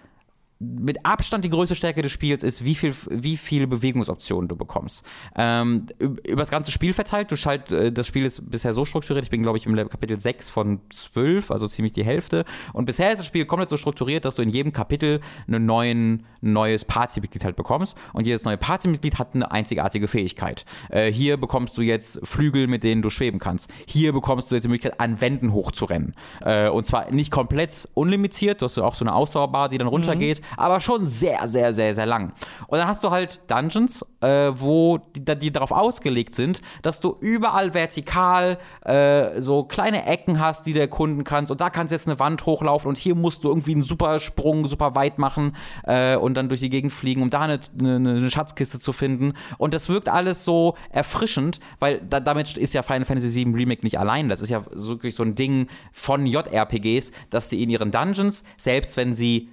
mit 0.64 1.06
Abstand 1.06 1.44
die 1.44 1.50
größte 1.50 1.76
Stärke 1.76 2.02
des 2.02 2.12
Spiels 2.12 2.44
ist, 2.44 2.64
wie 2.64 2.76
viel, 2.76 2.94
wie 3.10 3.38
viele 3.38 3.68
Bewegungsoptionen 3.68 4.48
du 4.48 4.56
bekommst. 4.56 5.06
Ähm, 5.36 5.88
üb- 6.00 6.26
über 6.26 6.42
das 6.42 6.50
ganze 6.50 6.72
Spiel 6.72 6.94
verteilt, 6.94 7.32
du 7.32 7.36
schalt, 7.36 7.72
äh, 7.72 7.92
das 7.92 8.08
Spiel 8.08 8.26
ist 8.26 8.50
bisher 8.50 8.74
so 8.74 8.86
strukturiert, 8.86 9.26
ich 9.26 9.32
bin 9.32 9.44
glaube 9.44 9.58
ich 9.58 9.66
im 9.66 9.76
Kapitel 9.76 10.20
6 10.20 10.50
von 10.50 10.80
12, 10.90 11.52
also 11.52 11.68
ziemlich 11.68 11.94
die 11.94 12.04
Hälfte. 12.04 12.46
Und 12.74 12.86
bisher 12.86 13.12
ist 13.12 13.20
das 13.20 13.28
Spiel 13.28 13.46
komplett 13.46 13.70
so 13.70 13.78
strukturiert, 13.78 14.26
dass 14.26 14.36
du 14.36 14.42
in 14.42 14.50
jedem 14.50 14.72
Kapitel 14.72 15.22
einen 15.48 15.66
neuen, 15.66 16.26
ein 16.42 16.54
neues 16.54 16.86
Partymitglied 16.86 17.44
halt 17.44 17.56
bekommst. 17.56 17.98
Und 18.14 18.26
jedes 18.26 18.44
neue 18.44 18.58
Partymitglied 18.58 19.20
hat 19.20 19.36
eine 19.36 19.52
einzigartige 19.52 20.08
Fähigkeit. 20.08 20.66
Äh, 20.90 21.12
hier 21.12 21.38
bekommst 21.38 21.78
du 21.78 21.82
jetzt 21.82 22.20
Flügel, 22.24 22.68
mit 22.68 22.84
denen 22.84 23.02
du 23.02 23.10
schweben 23.10 23.40
kannst. 23.40 23.72
Hier 23.88 24.14
bekommst 24.14 24.52
du 24.52 24.56
jetzt 24.56 24.64
die 24.64 24.70
Möglichkeit, 24.70 25.00
an 25.00 25.22
Wänden 25.22 25.54
hochzurennen. 25.54 26.16
Äh, 26.42 26.70
und 26.70 26.86
zwar 26.86 27.12
nicht 27.12 27.32
komplett 27.32 27.88
unlimitiert, 27.94 28.62
du 28.62 28.66
hast 28.66 28.78
auch 28.78 28.96
so 28.96 29.06
eine 29.06 29.14
Ausdauerbar, 29.14 29.70
die 29.70 29.78
dann 29.78 29.88
runtergeht, 29.88 30.42
aber 30.58 30.80
schon 30.80 31.06
sehr, 31.06 31.48
sehr, 31.48 31.74
sehr, 31.74 31.94
sehr 31.94 32.06
lang. 32.06 32.34
Und 32.68 32.78
dann 32.78 32.88
hast 32.88 33.04
du 33.04 33.12
halt 33.12 33.40
Dungeons, 33.48 34.06
äh, 34.22 34.52
wo 34.54 35.00
die, 35.16 35.24
die 35.38 35.52
darauf 35.52 35.72
ausgelegt 35.72 36.36
sind, 36.36 36.62
dass 36.82 37.00
du 37.00 37.18
überall 37.20 37.74
vertikal 37.74 38.58
äh, 38.86 39.40
so 39.40 39.64
kleine 39.64 40.06
Ecken 40.06 40.40
hast, 40.40 40.66
die 40.66 40.74
du 40.74 40.80
erkunden 40.80 41.24
kannst. 41.24 41.52
Und 41.52 41.62
da 41.62 41.70
kannst 41.70 41.92
du 41.92 41.96
jetzt 41.96 42.08
eine 42.08 42.20
Wand 42.20 42.46
hochlaufen 42.46 42.90
und 42.90 42.98
hier 42.98 43.16
musst 43.16 43.44
du 43.44 43.50
irgendwie 43.50 43.74
einen 43.74 43.84
super 43.84 44.20
Sprung, 44.20 44.68
super 44.68 44.96
weit 44.96 45.20
machen 45.20 45.56
äh, 45.84 46.16
und 46.16 46.36
dann 46.36 46.50
durch 46.50 46.60
die 46.60 46.70
Gegend 46.70 46.94
fliegen, 46.94 47.22
um 47.22 47.30
da 47.30 47.42
eine, 47.42 47.60
eine, 47.78 47.96
eine 47.96 48.30
Schatzkiste 48.30 48.80
zu 48.80 48.94
finden. 48.94 49.34
Und 49.58 49.74
das 49.74 49.90
wirkt 49.90 50.10
alles 50.10 50.44
so 50.46 50.76
erfrischend, 50.90 51.60
weil 51.80 52.02
da, 52.10 52.20
damit 52.20 52.58
ist 52.58 52.74
ja 52.74 52.82
Final 52.82 53.06
Fantasy 53.06 53.46
VII 53.46 53.54
Remake 53.54 53.84
nicht 53.84 54.00
allein. 54.00 54.30
Das 54.30 54.42
ist 54.42 54.50
ja 54.50 54.64
wirklich 54.72 55.16
so 55.16 55.24
ein 55.24 55.36
Ding 55.36 55.68
von 55.92 56.26
JRPGs, 56.26 57.12
dass 57.30 57.50
die 57.50 57.64
in 57.64 57.70
ihren 57.70 57.92
Dungeons, 57.92 58.44
selbst 58.58 58.98
wenn 58.98 59.14
sie 59.14 59.50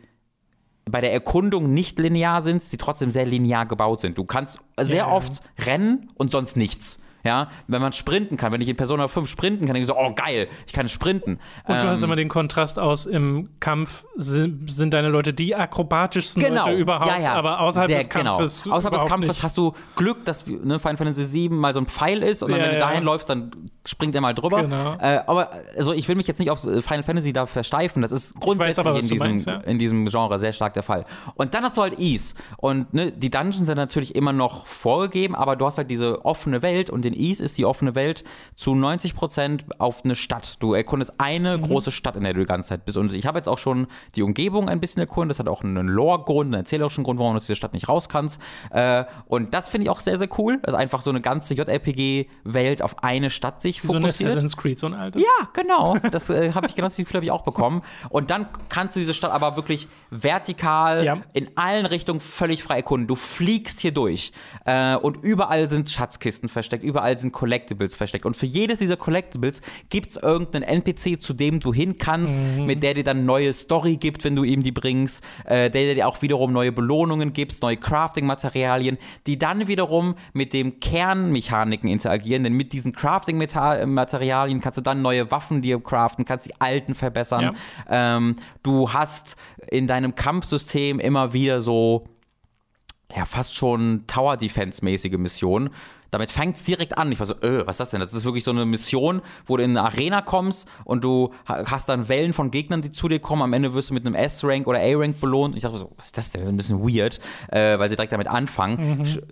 bei 0.90 1.00
der 1.00 1.12
Erkundung 1.12 1.72
nicht 1.72 1.98
linear 1.98 2.42
sind, 2.42 2.62
sie 2.62 2.76
trotzdem 2.76 3.10
sehr 3.10 3.26
linear 3.26 3.66
gebaut 3.66 4.00
sind. 4.00 4.18
Du 4.18 4.24
kannst 4.24 4.58
sehr 4.80 4.98
Ja. 4.98 5.12
oft 5.12 5.42
rennen 5.66 6.10
und 6.16 6.30
sonst 6.30 6.56
nichts. 6.56 7.00
Ja, 7.24 7.50
wenn 7.66 7.82
man 7.82 7.92
sprinten 7.92 8.36
kann, 8.36 8.52
wenn 8.52 8.60
ich 8.60 8.68
in 8.68 8.76
Persona 8.76 9.08
5 9.08 9.28
sprinten 9.28 9.66
kann, 9.66 9.74
denke 9.74 9.80
ich 9.80 9.86
so, 9.86 9.96
oh 9.96 10.14
geil, 10.14 10.48
ich 10.66 10.72
kann 10.72 10.88
sprinten. 10.88 11.38
Und 11.66 11.76
du 11.82 11.88
hast 11.88 11.98
Ähm, 11.98 12.04
immer 12.04 12.16
den 12.16 12.28
Kontrast 12.28 12.78
aus, 12.78 13.06
im 13.06 13.48
Kampf 13.60 14.04
sind, 14.16 14.72
sind 14.72 14.94
deine 14.94 15.08
Leute 15.08 15.32
die 15.34 15.54
akrobatischsten 15.54 16.42
genau. 16.42 16.66
Leute 16.66 16.78
überhaupt, 16.78 17.10
ja, 17.10 17.20
ja. 17.20 17.32
aber 17.34 17.60
außerhalb 17.60 17.90
Sehr 17.90 17.98
des 17.98 18.08
Kampfes 18.08 18.62
Genau. 18.64 18.76
Außerhalb 18.76 19.00
des 19.00 19.08
Kampfes 19.08 19.28
nicht. 19.36 19.42
hast 19.42 19.56
du 19.56 19.74
Glück, 19.96 20.24
dass 20.24 20.46
ne, 20.46 20.78
Final 20.78 20.96
Fantasy 20.96 21.32
VII 21.32 21.48
mal 21.50 21.74
so 21.74 21.80
ein 21.80 21.86
Pfeil 21.86 22.22
ist 22.22 22.42
und 22.42 22.50
dann, 22.50 22.60
Ja, 22.60 22.66
wenn 22.66 22.74
du 22.74 22.80
dahin 22.80 23.04
läufst, 23.04 23.28
dann 23.28 23.50
springt 23.84 24.14
er 24.14 24.20
mal 24.20 24.34
drüber. 24.34 24.62
Genau. 24.62 24.96
Äh, 25.00 25.20
aber 25.26 25.50
also 25.76 25.92
ich 25.92 26.06
will 26.08 26.16
mich 26.16 26.26
jetzt 26.26 26.38
nicht 26.38 26.50
auf 26.50 26.60
Final 26.60 27.02
Fantasy 27.02 27.32
da 27.32 27.46
versteifen. 27.46 28.02
Das 28.02 28.12
ist 28.12 28.38
grundsätzlich 28.38 28.78
aber, 28.86 28.98
in, 28.98 29.06
diesem, 29.08 29.18
meinst, 29.18 29.48
in 29.48 29.78
diesem 29.78 30.06
Genre 30.06 30.38
sehr 30.38 30.52
stark 30.52 30.74
der 30.74 30.82
Fall. 30.82 31.04
Und 31.34 31.54
dann 31.54 31.64
hast 31.64 31.76
du 31.76 31.82
halt 31.82 31.98
Ease. 31.98 32.34
Und 32.58 32.92
ne, 32.94 33.10
die 33.12 33.30
Dungeons 33.30 33.66
sind 33.66 33.76
natürlich 33.76 34.14
immer 34.14 34.32
noch 34.32 34.66
vorgegeben, 34.66 35.34
aber 35.34 35.56
du 35.56 35.66
hast 35.66 35.78
halt 35.78 35.90
diese 35.90 36.24
offene 36.24 36.62
Welt 36.62 36.90
und 36.90 37.04
in 37.12 37.18
Ease 37.20 37.42
ist 37.42 37.58
die 37.58 37.64
offene 37.64 37.94
Welt 37.94 38.24
zu 38.54 38.72
90% 38.72 39.62
auf 39.78 40.04
eine 40.04 40.14
Stadt. 40.14 40.56
Du 40.60 40.74
erkundest 40.74 41.14
eine 41.18 41.58
Mhm. 41.58 41.62
große 41.62 41.90
Stadt, 41.90 42.16
in 42.16 42.22
der 42.22 42.34
du 42.34 42.40
die 42.40 42.46
ganze 42.46 42.70
Zeit 42.70 42.84
bist. 42.84 42.96
Und 42.96 43.12
ich 43.12 43.26
habe 43.26 43.38
jetzt 43.38 43.48
auch 43.48 43.58
schon 43.58 43.86
die 44.16 44.22
Umgebung 44.22 44.68
ein 44.68 44.80
bisschen 44.80 45.00
erkundet. 45.00 45.30
Das 45.30 45.38
hat 45.38 45.48
auch 45.48 45.62
einen 45.62 45.86
Lore-Grund, 45.88 46.46
einen 46.48 46.54
erzählerischen 46.62 47.04
Grund, 47.04 47.18
warum 47.18 47.32
du 47.34 47.38
aus 47.38 47.46
dieser 47.46 47.56
Stadt 47.56 47.72
nicht 47.72 47.88
raus 47.88 48.08
kannst. 48.08 48.40
Äh, 48.70 49.04
und 49.26 49.54
das 49.54 49.68
finde 49.68 49.84
ich 49.84 49.90
auch 49.90 50.00
sehr, 50.00 50.18
sehr 50.18 50.28
cool, 50.38 50.58
dass 50.62 50.74
einfach 50.74 51.02
so 51.02 51.10
eine 51.10 51.20
ganze 51.20 51.54
JRPG-Welt 51.54 52.82
auf 52.82 53.02
eine 53.02 53.30
Stadt 53.30 53.60
sich 53.62 53.82
so 53.82 53.92
ein 53.92 54.02
fokussiert. 54.02 54.30
Assassin's 54.30 54.56
Creed, 54.56 54.78
so 54.78 54.86
ein 54.86 54.94
altes. 54.94 55.22
Ja, 55.22 55.48
genau. 55.52 55.96
Das 56.10 56.30
äh, 56.30 56.52
habe 56.52 56.66
ich 56.66 56.74
genau 56.74 56.86
das 56.86 56.96
Gefühl 56.96 57.16
habe 57.16 57.24
ich 57.24 57.30
auch 57.30 57.42
bekommen. 57.42 57.82
Und 58.08 58.30
dann 58.30 58.46
kannst 58.68 58.96
du 58.96 59.00
diese 59.00 59.14
Stadt 59.14 59.30
aber 59.32 59.56
wirklich 59.56 59.88
vertikal 60.10 61.04
Ja. 61.04 61.18
in 61.32 61.56
allen 61.56 61.86
Richtungen 61.86 62.20
völlig 62.20 62.62
frei 62.62 62.76
erkunden. 62.76 63.06
Du 63.06 63.14
fliegst 63.16 63.80
hier 63.80 63.92
durch 63.92 64.32
äh, 64.64 64.96
und 64.96 65.22
überall 65.24 65.68
sind 65.68 65.88
Schatzkisten 65.90 66.48
versteckt. 66.48 66.84
Überall 66.84 66.99
überall 67.00 67.18
sind 67.18 67.32
Collectibles 67.32 67.94
versteckt. 67.94 68.26
Und 68.26 68.36
für 68.36 68.46
jedes 68.46 68.78
dieser 68.78 68.96
Collectibles 68.96 69.62
gibt 69.88 70.10
es 70.10 70.16
irgendeinen 70.16 70.64
NPC, 70.64 71.20
zu 71.20 71.32
dem 71.32 71.60
du 71.60 71.72
hin 71.72 71.98
kannst, 71.98 72.42
mhm. 72.42 72.66
mit 72.66 72.82
der 72.82 72.94
dir 72.94 73.04
dann 73.04 73.24
neue 73.24 73.52
Story 73.52 73.96
gibt, 73.96 74.24
wenn 74.24 74.36
du 74.36 74.44
ihm 74.44 74.62
die 74.62 74.72
bringst, 74.72 75.24
äh, 75.46 75.70
der 75.70 75.94
dir 75.94 76.06
auch 76.06 76.20
wiederum 76.22 76.52
neue 76.52 76.72
Belohnungen 76.72 77.32
gibt, 77.32 77.60
neue 77.62 77.76
Crafting-Materialien, 77.76 78.98
die 79.26 79.38
dann 79.38 79.66
wiederum 79.66 80.14
mit 80.32 80.52
dem 80.52 80.80
Kernmechaniken 80.80 81.88
interagieren, 81.88 82.44
denn 82.44 82.54
mit 82.54 82.72
diesen 82.72 82.92
Crafting-Materialien 82.92 84.60
kannst 84.60 84.76
du 84.76 84.82
dann 84.82 85.02
neue 85.02 85.30
Waffen 85.30 85.62
dir 85.62 85.80
craften, 85.80 86.24
kannst 86.24 86.46
die 86.46 86.60
alten 86.60 86.94
verbessern. 86.94 87.56
Ja. 87.88 88.16
Ähm, 88.16 88.36
du 88.62 88.92
hast 88.92 89.36
in 89.70 89.86
deinem 89.86 90.14
Kampfsystem 90.14 91.00
immer 91.00 91.32
wieder 91.32 91.62
so 91.62 92.06
ja, 93.16 93.24
fast 93.24 93.54
schon 93.54 94.04
Tower-Defense-mäßige 94.06 95.18
Missionen. 95.18 95.70
Damit 96.10 96.30
fängt 96.30 96.56
es 96.56 96.64
direkt 96.64 96.98
an. 96.98 97.10
Ich 97.12 97.18
war 97.18 97.26
so, 97.26 97.34
öh, 97.42 97.62
was 97.66 97.74
ist 97.74 97.80
das 97.80 97.90
denn? 97.90 98.00
Das 98.00 98.14
ist 98.14 98.24
wirklich 98.24 98.44
so 98.44 98.50
eine 98.50 98.64
Mission, 98.64 99.22
wo 99.46 99.56
du 99.56 99.62
in 99.62 99.70
eine 99.70 99.82
Arena 99.82 100.22
kommst 100.22 100.68
und 100.84 101.04
du 101.04 101.32
hast 101.46 101.88
dann 101.88 102.08
Wellen 102.08 102.32
von 102.32 102.50
Gegnern, 102.50 102.82
die 102.82 102.92
zu 102.92 103.08
dir 103.08 103.20
kommen. 103.20 103.42
Am 103.42 103.52
Ende 103.52 103.74
wirst 103.74 103.90
du 103.90 103.94
mit 103.94 104.04
einem 104.04 104.14
S-Rank 104.14 104.66
oder 104.66 104.80
A-Rank 104.80 105.20
belohnt. 105.20 105.52
Und 105.52 105.56
ich 105.56 105.62
dachte 105.62 105.78
so, 105.78 105.92
was 105.96 106.06
ist 106.06 106.16
das 106.16 106.32
denn? 106.32 106.40
Das 106.40 106.48
ist 106.48 106.52
ein 106.52 106.56
bisschen 106.56 106.80
weird, 106.82 107.20
äh, 107.48 107.78
weil 107.78 107.88
sie 107.88 107.96
direkt 107.96 108.12
damit 108.12 108.28
anfangen. 108.28 108.98
Mhm. 108.98 109.22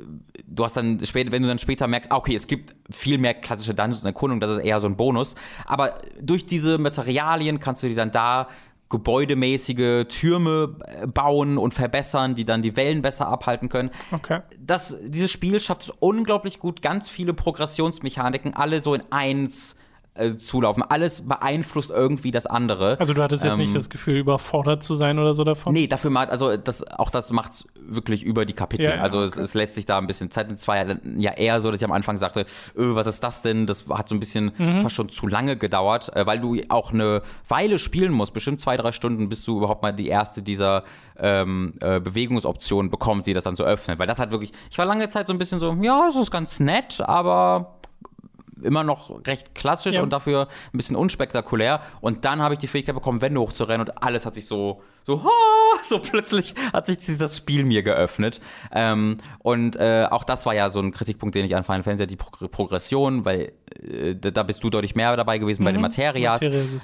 Du 0.47 0.65
hast 0.65 0.77
dann 0.77 1.05
später, 1.05 1.33
wenn 1.33 1.43
du 1.43 1.49
dann 1.49 1.59
später 1.59 1.87
merkst, 1.87 2.11
ah, 2.11 2.17
okay, 2.17 2.35
es 2.35 2.47
gibt 2.47 2.75
viel 2.91 3.19
mehr 3.19 3.35
klassische 3.35 3.75
Dungeons 3.75 4.01
und 4.01 4.07
Erkundungen, 4.07 4.41
das 4.41 4.53
ist 4.53 4.59
eher 4.59 4.81
so 4.81 4.87
ein 4.87 4.97
Bonus. 4.97 5.35
Aber 5.67 5.95
durch 6.21 6.47
diese 6.47 6.79
Materialien 6.79 7.59
kannst 7.61 7.83
du 7.83 7.89
dir 7.89 7.97
dann 7.97 8.11
da 8.11 8.49
gebäudemäßige 8.89 10.07
Türme 10.09 10.77
äh, 10.85 11.07
bauen 11.07 11.59
und 11.59 11.75
verbessern, 11.75 12.35
die 12.35 12.45
dann 12.45 12.63
die 12.63 12.77
Wellen 12.77 13.03
besser 13.03 13.29
abhalten 13.29 13.69
können. 13.69 13.91
Okay. 14.13 14.41
Das, 14.59 14.97
dieses 15.03 15.31
Spiel 15.31 15.61
schafft 15.61 15.83
es 15.83 15.91
unglaublich 16.01 16.59
gut, 16.59 16.83
ganz 16.83 17.09
viele 17.09 17.35
Progressionsmechaniken 17.35 18.55
alle 18.55 18.83
so 18.83 18.95
in 18.95 19.03
eins 19.11 19.75
äh, 19.75 19.77
zulaufen. 20.37 20.83
Alles 20.83 21.27
beeinflusst 21.27 21.91
irgendwie 21.91 22.31
das 22.31 22.47
andere. 22.47 22.99
Also 22.99 23.15
du 23.15 23.23
hattest 23.23 23.45
jetzt 23.45 23.55
ähm, 23.55 23.61
nicht 23.61 23.75
das 23.75 23.89
Gefühl, 23.89 24.17
überfordert 24.17 24.83
zu 24.83 24.95
sein 24.95 25.19
oder 25.19 25.35
so 25.35 25.45
davon? 25.45 25.73
Nee, 25.73 25.87
dafür 25.87 26.11
macht, 26.11 26.31
also 26.31 26.57
das, 26.57 26.87
auch 26.87 27.11
das 27.11 27.31
macht 27.31 27.53
es 27.53 27.65
wirklich 27.77 28.23
über 28.23 28.45
die 28.45 28.53
Kapitel. 28.53 28.85
Ja, 28.85 28.97
ja, 28.97 29.03
also 29.03 29.19
okay. 29.19 29.29
es, 29.29 29.37
es, 29.37 29.55
lässt 29.55 29.75
sich 29.75 29.87
da 29.87 29.99
ein 29.99 30.07
bisschen 30.07 30.31
Zeit. 30.31 30.51
Es 30.51 30.69
war 30.69 30.77
ja, 30.77 30.97
ja 31.17 31.33
eher 31.33 31.61
so, 31.61 31.71
dass 31.71 31.81
ich 31.81 31.85
am 31.85 31.93
Anfang 31.93 32.17
sagte, 32.17 32.45
öh, 32.77 32.95
was 32.95 33.07
ist 33.07 33.23
das 33.23 33.43
denn? 33.43 33.67
Das 33.67 33.87
hat 33.89 34.09
so 34.09 34.15
ein 34.15 34.21
bisschen 34.21 34.53
mhm. 34.59 34.83
fast 34.83 34.95
schon 34.95 35.09
zu 35.09 35.27
lange 35.27 35.57
gedauert, 35.57 36.15
äh, 36.15 36.27
weil 36.27 36.41
du 36.41 36.57
auch 36.69 36.93
eine 36.93 37.23
Weile 37.49 37.79
spielen 37.79 38.13
musst, 38.13 38.33
bestimmt 38.33 38.61
zwei, 38.61 38.77
drei 38.77 38.93
Stunden, 38.93 39.29
bis 39.29 39.45
du 39.45 39.59
überhaupt 39.59 39.83
mal 39.83 39.93
die 39.93 40.09
erste 40.09 40.43
dieser 40.43 40.85
ähm, 41.19 41.75
äh, 41.81 42.01
Bewegungsoptionen 42.01 42.91
bekommst, 42.91 43.27
die 43.27 43.33
das 43.33 43.45
dann 43.45 43.57
so 43.57 43.65
öffnet. 43.65 43.99
Weil 43.99 44.07
das 44.07 44.19
hat 44.19 44.31
wirklich, 44.31 44.53
ich 44.71 44.79
war 44.79 44.85
lange 44.85 45.09
Zeit 45.09 45.27
so 45.27 45.33
ein 45.33 45.39
bisschen 45.39 45.61
so, 45.61 45.77
ja, 45.81 46.07
das 46.07 46.17
ist 46.17 46.31
ganz 46.31 46.61
nett, 46.61 47.01
aber 47.01 47.78
immer 48.63 48.85
noch 48.85 49.27
recht 49.27 49.55
klassisch 49.55 49.97
ja. 49.97 50.03
und 50.03 50.13
dafür 50.13 50.49
ein 50.73 50.77
bisschen 50.77 50.97
unspektakulär. 50.97 51.81
Und 52.01 52.25
dann 52.25 52.41
habe 52.41 52.55
ich 52.55 52.61
die 52.61 52.67
Fähigkeit 52.67 52.95
bekommen, 52.95 53.21
Wände 53.21 53.41
hochzurennen 53.41 53.87
und 53.87 54.03
alles 54.03 54.27
hat 54.27 54.35
sich 54.35 54.47
so, 54.47 54.83
so, 55.05 55.23
so 55.89 55.99
plötzlich 56.01 56.55
hat 56.73 56.87
sich 56.87 57.19
das 57.19 57.37
Spiel 57.37 57.65
mir 57.65 57.83
geöffnet. 57.83 58.41
Ähm, 58.73 59.19
und 59.41 59.77
äh, 59.77 60.07
auch 60.11 60.25
das 60.25 60.47
war 60.47 60.55
ja 60.55 60.71
so 60.71 60.81
ein 60.81 60.93
Kritikpunkt, 60.93 61.35
den 61.35 61.45
ich 61.45 61.57
an 61.57 61.65
Final 61.65 61.83
Fantasy 61.83 62.07
die 62.07 62.17
Pro 62.17 62.49
Progression, 62.49 63.25
weil 63.25 63.53
äh, 63.83 64.15
da 64.15 64.43
bist 64.43 64.63
du 64.63 64.71
deutlich 64.71 64.95
mehr 64.95 65.17
dabei 65.17 65.39
gewesen 65.39 65.63
mhm. 65.63 65.65
bei 65.65 65.73
den 65.73 65.81
mhm. 65.81 65.83
Materias. 65.83 66.41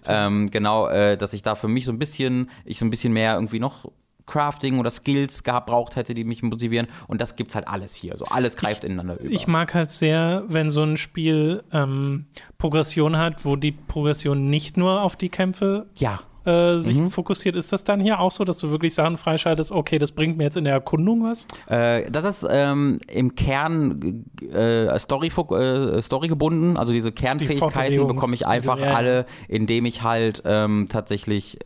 Ähm, 0.06 0.50
genau, 0.50 0.88
äh, 0.88 1.16
dass 1.16 1.32
ich 1.32 1.42
da 1.42 1.54
für 1.54 1.68
mich 1.68 1.84
so 1.84 1.92
ein 1.92 1.98
bisschen, 1.98 2.50
ich 2.64 2.78
so 2.78 2.84
ein 2.84 2.90
bisschen 2.90 3.12
mehr 3.12 3.34
irgendwie 3.34 3.60
noch 3.60 3.90
Crafting 4.26 4.78
oder 4.78 4.90
Skills 4.90 5.42
gebraucht 5.42 5.96
hätte, 5.96 6.14
die 6.14 6.24
mich 6.24 6.42
motivieren. 6.42 6.86
Und 7.06 7.20
das 7.20 7.36
gibt's 7.36 7.54
halt 7.54 7.68
alles 7.68 7.94
hier. 7.94 8.16
So 8.16 8.24
alles 8.26 8.56
greift 8.56 8.84
ich, 8.84 8.90
ineinander 8.90 9.20
über. 9.20 9.30
Ich 9.30 9.46
mag 9.46 9.74
halt 9.74 9.90
sehr, 9.90 10.44
wenn 10.48 10.70
so 10.70 10.82
ein 10.82 10.96
Spiel 10.96 11.62
ähm, 11.72 12.26
Progression 12.58 13.16
hat, 13.16 13.44
wo 13.44 13.56
die 13.56 13.72
Progression 13.72 14.48
nicht 14.48 14.76
nur 14.76 15.02
auf 15.02 15.16
die 15.16 15.28
Kämpfe 15.28 15.86
ja. 15.96 16.20
Äh, 16.44 16.80
sich 16.80 16.98
mhm. 16.98 17.10
fokussiert. 17.10 17.56
Ist 17.56 17.72
das 17.72 17.84
dann 17.84 18.00
hier 18.00 18.20
auch 18.20 18.30
so, 18.30 18.44
dass 18.44 18.58
du 18.58 18.70
wirklich 18.70 18.92
Sachen 18.92 19.16
freischaltest, 19.16 19.72
okay, 19.72 19.98
das 19.98 20.12
bringt 20.12 20.36
mir 20.36 20.44
jetzt 20.44 20.58
in 20.58 20.64
der 20.64 20.74
Erkundung 20.74 21.24
was? 21.24 21.46
Äh, 21.68 22.10
das 22.10 22.26
ist 22.26 22.46
ähm, 22.50 23.00
im 23.10 23.34
Kern 23.34 24.26
äh, 24.52 24.98
Story, 24.98 25.28
äh, 25.28 26.02
Story 26.02 26.28
gebunden. 26.28 26.76
Also 26.76 26.92
diese 26.92 27.12
Kernfähigkeiten 27.12 27.98
die 27.98 28.04
bekomme 28.04 28.34
ich 28.34 28.46
einfach 28.46 28.78
ja. 28.78 28.94
alle, 28.94 29.24
indem 29.48 29.86
ich 29.86 30.02
halt 30.02 30.42
ähm, 30.44 30.86
tatsächlich 30.90 31.58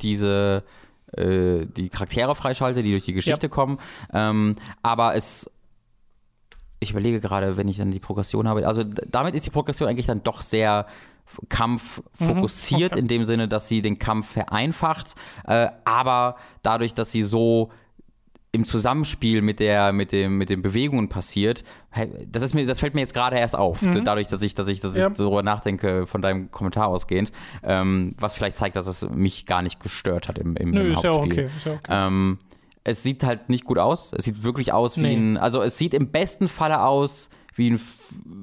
diese 0.00 0.64
äh, 1.16 1.66
die 1.66 1.88
Charaktere 1.88 2.34
freischalte, 2.34 2.82
die 2.82 2.90
durch 2.90 3.04
die 3.04 3.12
Geschichte 3.12 3.46
ja. 3.46 3.52
kommen. 3.52 3.78
Ähm, 4.12 4.56
aber 4.82 5.14
es 5.14 5.50
ich 6.82 6.90
überlege 6.90 7.20
gerade, 7.20 7.56
wenn 7.56 7.68
ich 7.68 7.76
dann 7.76 7.92
die 7.92 8.00
Progression 8.00 8.48
habe. 8.48 8.66
Also 8.66 8.82
damit 8.82 9.36
ist 9.36 9.46
die 9.46 9.50
Progression 9.50 9.88
eigentlich 9.88 10.06
dann 10.06 10.24
doch 10.24 10.40
sehr 10.40 10.86
kampffokussiert, 11.48 12.92
mhm, 12.92 12.96
okay. 12.96 12.98
in 12.98 13.06
dem 13.06 13.24
Sinne, 13.24 13.48
dass 13.48 13.68
sie 13.68 13.82
den 13.82 13.98
Kampf 13.98 14.32
vereinfacht, 14.32 15.14
äh, 15.46 15.68
aber 15.84 16.36
dadurch, 16.62 16.92
dass 16.92 17.12
sie 17.12 17.22
so 17.22 17.70
im 18.54 18.64
Zusammenspiel 18.64 19.40
mit 19.40 19.60
der 19.60 19.94
mit 19.94 20.12
dem 20.12 20.36
mit 20.36 20.50
den 20.50 20.60
Bewegungen 20.60 21.08
passiert, 21.08 21.64
das 22.26 22.42
ist 22.42 22.54
mir 22.54 22.66
das 22.66 22.80
fällt 22.80 22.94
mir 22.94 23.00
jetzt 23.00 23.14
gerade 23.14 23.38
erst 23.38 23.56
auf, 23.56 23.80
mhm. 23.80 24.04
dadurch, 24.04 24.28
dass 24.28 24.42
ich 24.42 24.54
dass 24.54 24.68
ich 24.68 24.80
dass 24.80 24.96
ja. 24.96 25.08
ich 25.08 25.14
darüber 25.14 25.42
nachdenke 25.42 26.06
von 26.06 26.20
deinem 26.20 26.50
Kommentar 26.50 26.88
ausgehend, 26.88 27.32
ähm, 27.62 28.14
was 28.18 28.34
vielleicht 28.34 28.56
zeigt, 28.56 28.76
dass 28.76 28.86
es 28.86 29.08
mich 29.08 29.46
gar 29.46 29.62
nicht 29.62 29.80
gestört 29.80 30.28
hat 30.28 30.38
im, 30.38 30.54
im, 30.56 30.70
Nö, 30.70 30.80
im 30.80 30.92
ist 30.92 30.96
Hauptspiel. 30.96 31.14
Ja 31.14 31.44
okay, 31.44 31.50
ist 31.56 31.66
ja 31.66 31.72
okay. 31.72 31.88
Ähm, 31.88 32.38
es 32.84 33.02
sieht 33.02 33.24
halt 33.24 33.48
nicht 33.48 33.64
gut 33.64 33.78
aus. 33.78 34.12
Es 34.12 34.24
sieht 34.24 34.42
wirklich 34.44 34.72
aus 34.72 34.96
wie 34.96 35.02
nee. 35.02 35.14
ein, 35.14 35.36
also 35.36 35.62
es 35.62 35.78
sieht 35.78 35.94
im 35.94 36.08
besten 36.08 36.48
Falle 36.48 36.82
aus 36.82 37.30
wie 37.54 37.70
ein 37.70 37.80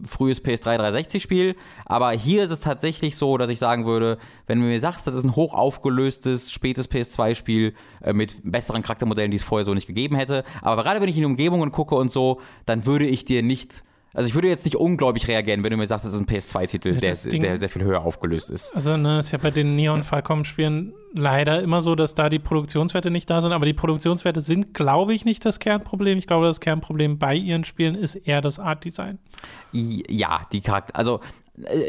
frühes 0.06 0.44
PS3 0.44 0.78
360-Spiel. 0.80 1.56
Aber 1.86 2.12
hier 2.12 2.44
ist 2.44 2.52
es 2.52 2.60
tatsächlich 2.60 3.16
so, 3.16 3.38
dass 3.38 3.50
ich 3.50 3.60
sagen 3.60 3.86
würde, 3.86 4.18
wenn 4.48 4.60
du 4.60 4.66
mir 4.66 4.80
sagst, 4.80 5.08
das 5.08 5.16
ist 5.16 5.24
ein 5.24 5.36
hoch 5.36 5.54
aufgelöstes, 5.54 6.52
spätes 6.52 6.90
PS2-Spiel 6.90 7.74
äh, 8.02 8.14
mit 8.14 8.38
besseren 8.44 8.82
Charaktermodellen, 8.82 9.32
die 9.32 9.38
es 9.38 9.44
vorher 9.44 9.66
so 9.66 9.74
nicht 9.74 9.88
gegeben 9.88 10.16
hätte. 10.16 10.44
Aber 10.62 10.84
gerade 10.84 11.02
wenn 11.02 11.10
ich 11.10 11.18
in 11.18 11.26
Umgebungen 11.26 11.72
gucke 11.72 11.96
und 11.96 12.12
so, 12.12 12.42
dann 12.66 12.86
würde 12.86 13.06
ich 13.06 13.26
dir 13.26 13.44
nicht 13.44 13.84
also 14.14 14.28
ich 14.28 14.34
würde 14.34 14.48
jetzt 14.48 14.66
nicht 14.66 14.76
unglaublich 14.76 15.28
reagieren, 15.28 15.64
wenn 15.64 15.72
du 15.72 15.78
mir 15.78 15.86
sagst, 15.86 16.06
das 16.06 16.14
ist 16.14 16.20
ein 16.20 16.26
PS2-Titel, 16.26 16.94
ja, 16.94 17.00
der, 17.00 17.16
der, 17.16 17.58
sehr 17.58 17.70
viel 17.70 17.84
höher 17.84 18.02
aufgelöst 18.02 18.50
ist. 18.50 18.76
Also 18.76 18.98
ne, 18.98 19.20
ist 19.20 19.32
ja 19.32 19.38
bei 19.38 19.52
den 19.52 19.76
Neon 19.76 20.04
Falcom-Spielen 20.04 20.94
leider 21.14 21.62
immer 21.62 21.82
so, 21.82 21.96
dass 21.96 22.16
da 22.16 22.30
die 22.30 22.40
Produktionswerte 22.40 23.12
nicht 23.12 23.30
da 23.30 23.42
sind, 23.42 23.52
aber 23.52 23.66
die 23.66 23.74
Produktionswerte 23.74 24.42
sind, 24.42 24.74
glaube 24.74 25.14
ich, 25.14 25.26
nicht 25.26 25.46
das 25.46 25.60
Kernproblem. 25.60 26.18
Ich 26.18 26.28
glaube, 26.28 26.48
das 26.48 26.60
Kernproblem 26.60 27.18
bei 27.18 27.36
ihren 27.36 27.66
Spielen 27.66 27.96
ist 27.96 28.16
eher 28.16 28.42
das 28.42 28.60
Art-Design. 28.60 29.20
Ja, 29.72 30.42
die 30.52 30.62
Charakter, 30.62 30.96
also 30.96 31.20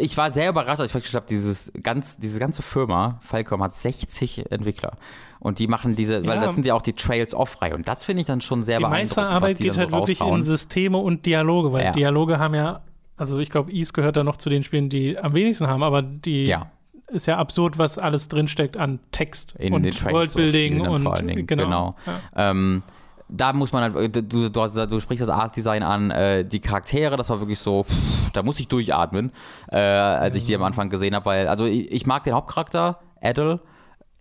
ich 0.01 0.17
war 0.17 0.31
sehr 0.31 0.49
überrascht, 0.49 0.81
als 0.81 0.89
ich 0.89 0.93
festgestellt 0.93 1.23
habe, 1.23 1.29
dieses 1.29 1.73
ganz, 1.83 2.19
diese 2.19 2.41
ganze 2.41 2.63
Firma, 2.63 3.21
Falcom, 3.23 3.63
hat 3.63 3.73
60 3.73 4.51
Entwickler. 4.51 4.93
Und 5.39 5.59
die 5.59 5.67
machen 5.67 5.97
diese, 5.97 6.19
ja. 6.19 6.27
weil 6.27 6.41
das 6.41 6.55
sind 6.55 6.67
ja 6.67 6.75
auch 6.75 6.83
die 6.83 6.93
Trails-Off-Reihe. 6.93 7.75
Und 7.75 7.89
das 7.89 8.05
finde 8.05 8.21
ich 8.21 8.27
dann 8.27 8.41
schon 8.41 8.63
sehr 8.63 8.79
die 8.79 8.85
beeindruckend. 8.85 9.17
Die 9.17 9.21
meiste 9.21 9.35
Arbeit 9.35 9.59
geht 9.59 9.77
halt 9.77 9.91
so 9.91 9.97
wirklich 9.97 10.21
in 10.21 10.43
Systeme 10.43 10.99
und 10.99 11.25
Dialoge, 11.25 11.73
weil 11.73 11.85
ja. 11.85 11.93
Dialoge 11.93 12.39
haben 12.39 12.55
ja, 12.55 12.83
also 13.17 13.39
ich 13.39 13.51
glaube, 13.51 13.73
Ease 13.73 13.93
gehört 13.93 14.17
da 14.17 14.25
noch 14.25 14.37
zu 14.37 14.49
den 14.49 14.63
Spielen, 14.63 14.89
die 14.89 15.19
am 15.19 15.33
wenigsten 15.33 15.67
haben, 15.67 15.83
aber 15.83 16.03
die 16.03 16.45
ja. 16.45 16.71
ist 17.09 17.27
ja 17.27 17.39
absurd, 17.39 17.79
was 17.79 17.97
alles 17.97 18.29
drinsteckt 18.29 18.77
an 18.77 18.99
Text 19.13 19.55
in 19.59 19.73
und 19.73 19.85
Worldbuilding 20.05 20.81
und 20.81 21.05
vor 21.05 21.17
allen 21.17 21.29
Dingen, 21.29 21.47
genau. 21.47 21.65
genau. 21.65 21.97
Ähm, 22.37 22.83
da 23.31 23.53
muss 23.53 23.73
man 23.73 23.95
halt, 23.95 24.17
du, 24.17 24.23
du, 24.23 24.49
du 24.51 25.01
sprichst 25.01 25.23
das 25.23 25.29
Art-Design 25.29 25.83
an, 25.83 26.11
äh, 26.11 26.45
die 26.45 26.61
Charaktere, 26.61 27.17
das 27.17 27.31
war 27.31 27.41
wirklich 27.41 27.59
so, 27.59 27.85
pff, 27.85 28.31
da 28.33 28.43
muss 28.43 28.59
ich 28.59 28.69
durchatmen, 28.69 29.33
äh, 29.71 29.79
als 29.79 30.35
ich 30.35 30.47
die 30.47 30.55
am 30.55 30.63
Anfang 30.63 30.91
gesehen 30.91 31.15
habe, 31.15 31.27
weil, 31.27 31.49
also 31.49 31.65
ich, 31.65 31.91
ich 31.93 32.07
mag 32.07 32.25
den 32.25 32.35
Hauptcharakter, 32.35 32.99
Adel, 33.21 33.61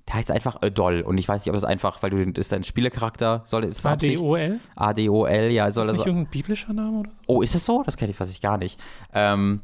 der 0.08 0.16
heißt 0.16 0.32
einfach 0.32 0.62
Adol. 0.62 1.02
Und 1.02 1.18
ich 1.18 1.28
weiß 1.28 1.42
nicht, 1.42 1.50
ob 1.50 1.56
das 1.56 1.64
einfach, 1.64 2.02
weil 2.02 2.10
du 2.10 2.18
den, 2.18 2.34
ist 2.34 2.52
dein 2.52 2.64
Spielecharakter, 2.64 3.42
soll 3.46 3.64
es 3.64 3.86
ADOL? 3.86 4.60
ADOL, 4.76 5.50
ja. 5.52 5.70
Soll 5.72 5.86
ist 5.86 5.90
das 5.92 5.98
nicht 5.98 6.08
irgendein 6.08 6.32
biblischer 6.32 6.74
Name 6.74 7.00
oder 7.00 7.10
so? 7.12 7.18
Oh, 7.28 7.42
ist 7.42 7.56
es 7.56 7.66
so? 7.66 7.84
Das 7.84 7.98
kenne 7.98 8.12
ich 8.12 8.18
fast 8.18 8.42
gar 8.42 8.58
nicht. 8.58 8.80
Ähm, 9.14 9.62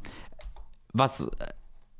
was 0.92 1.28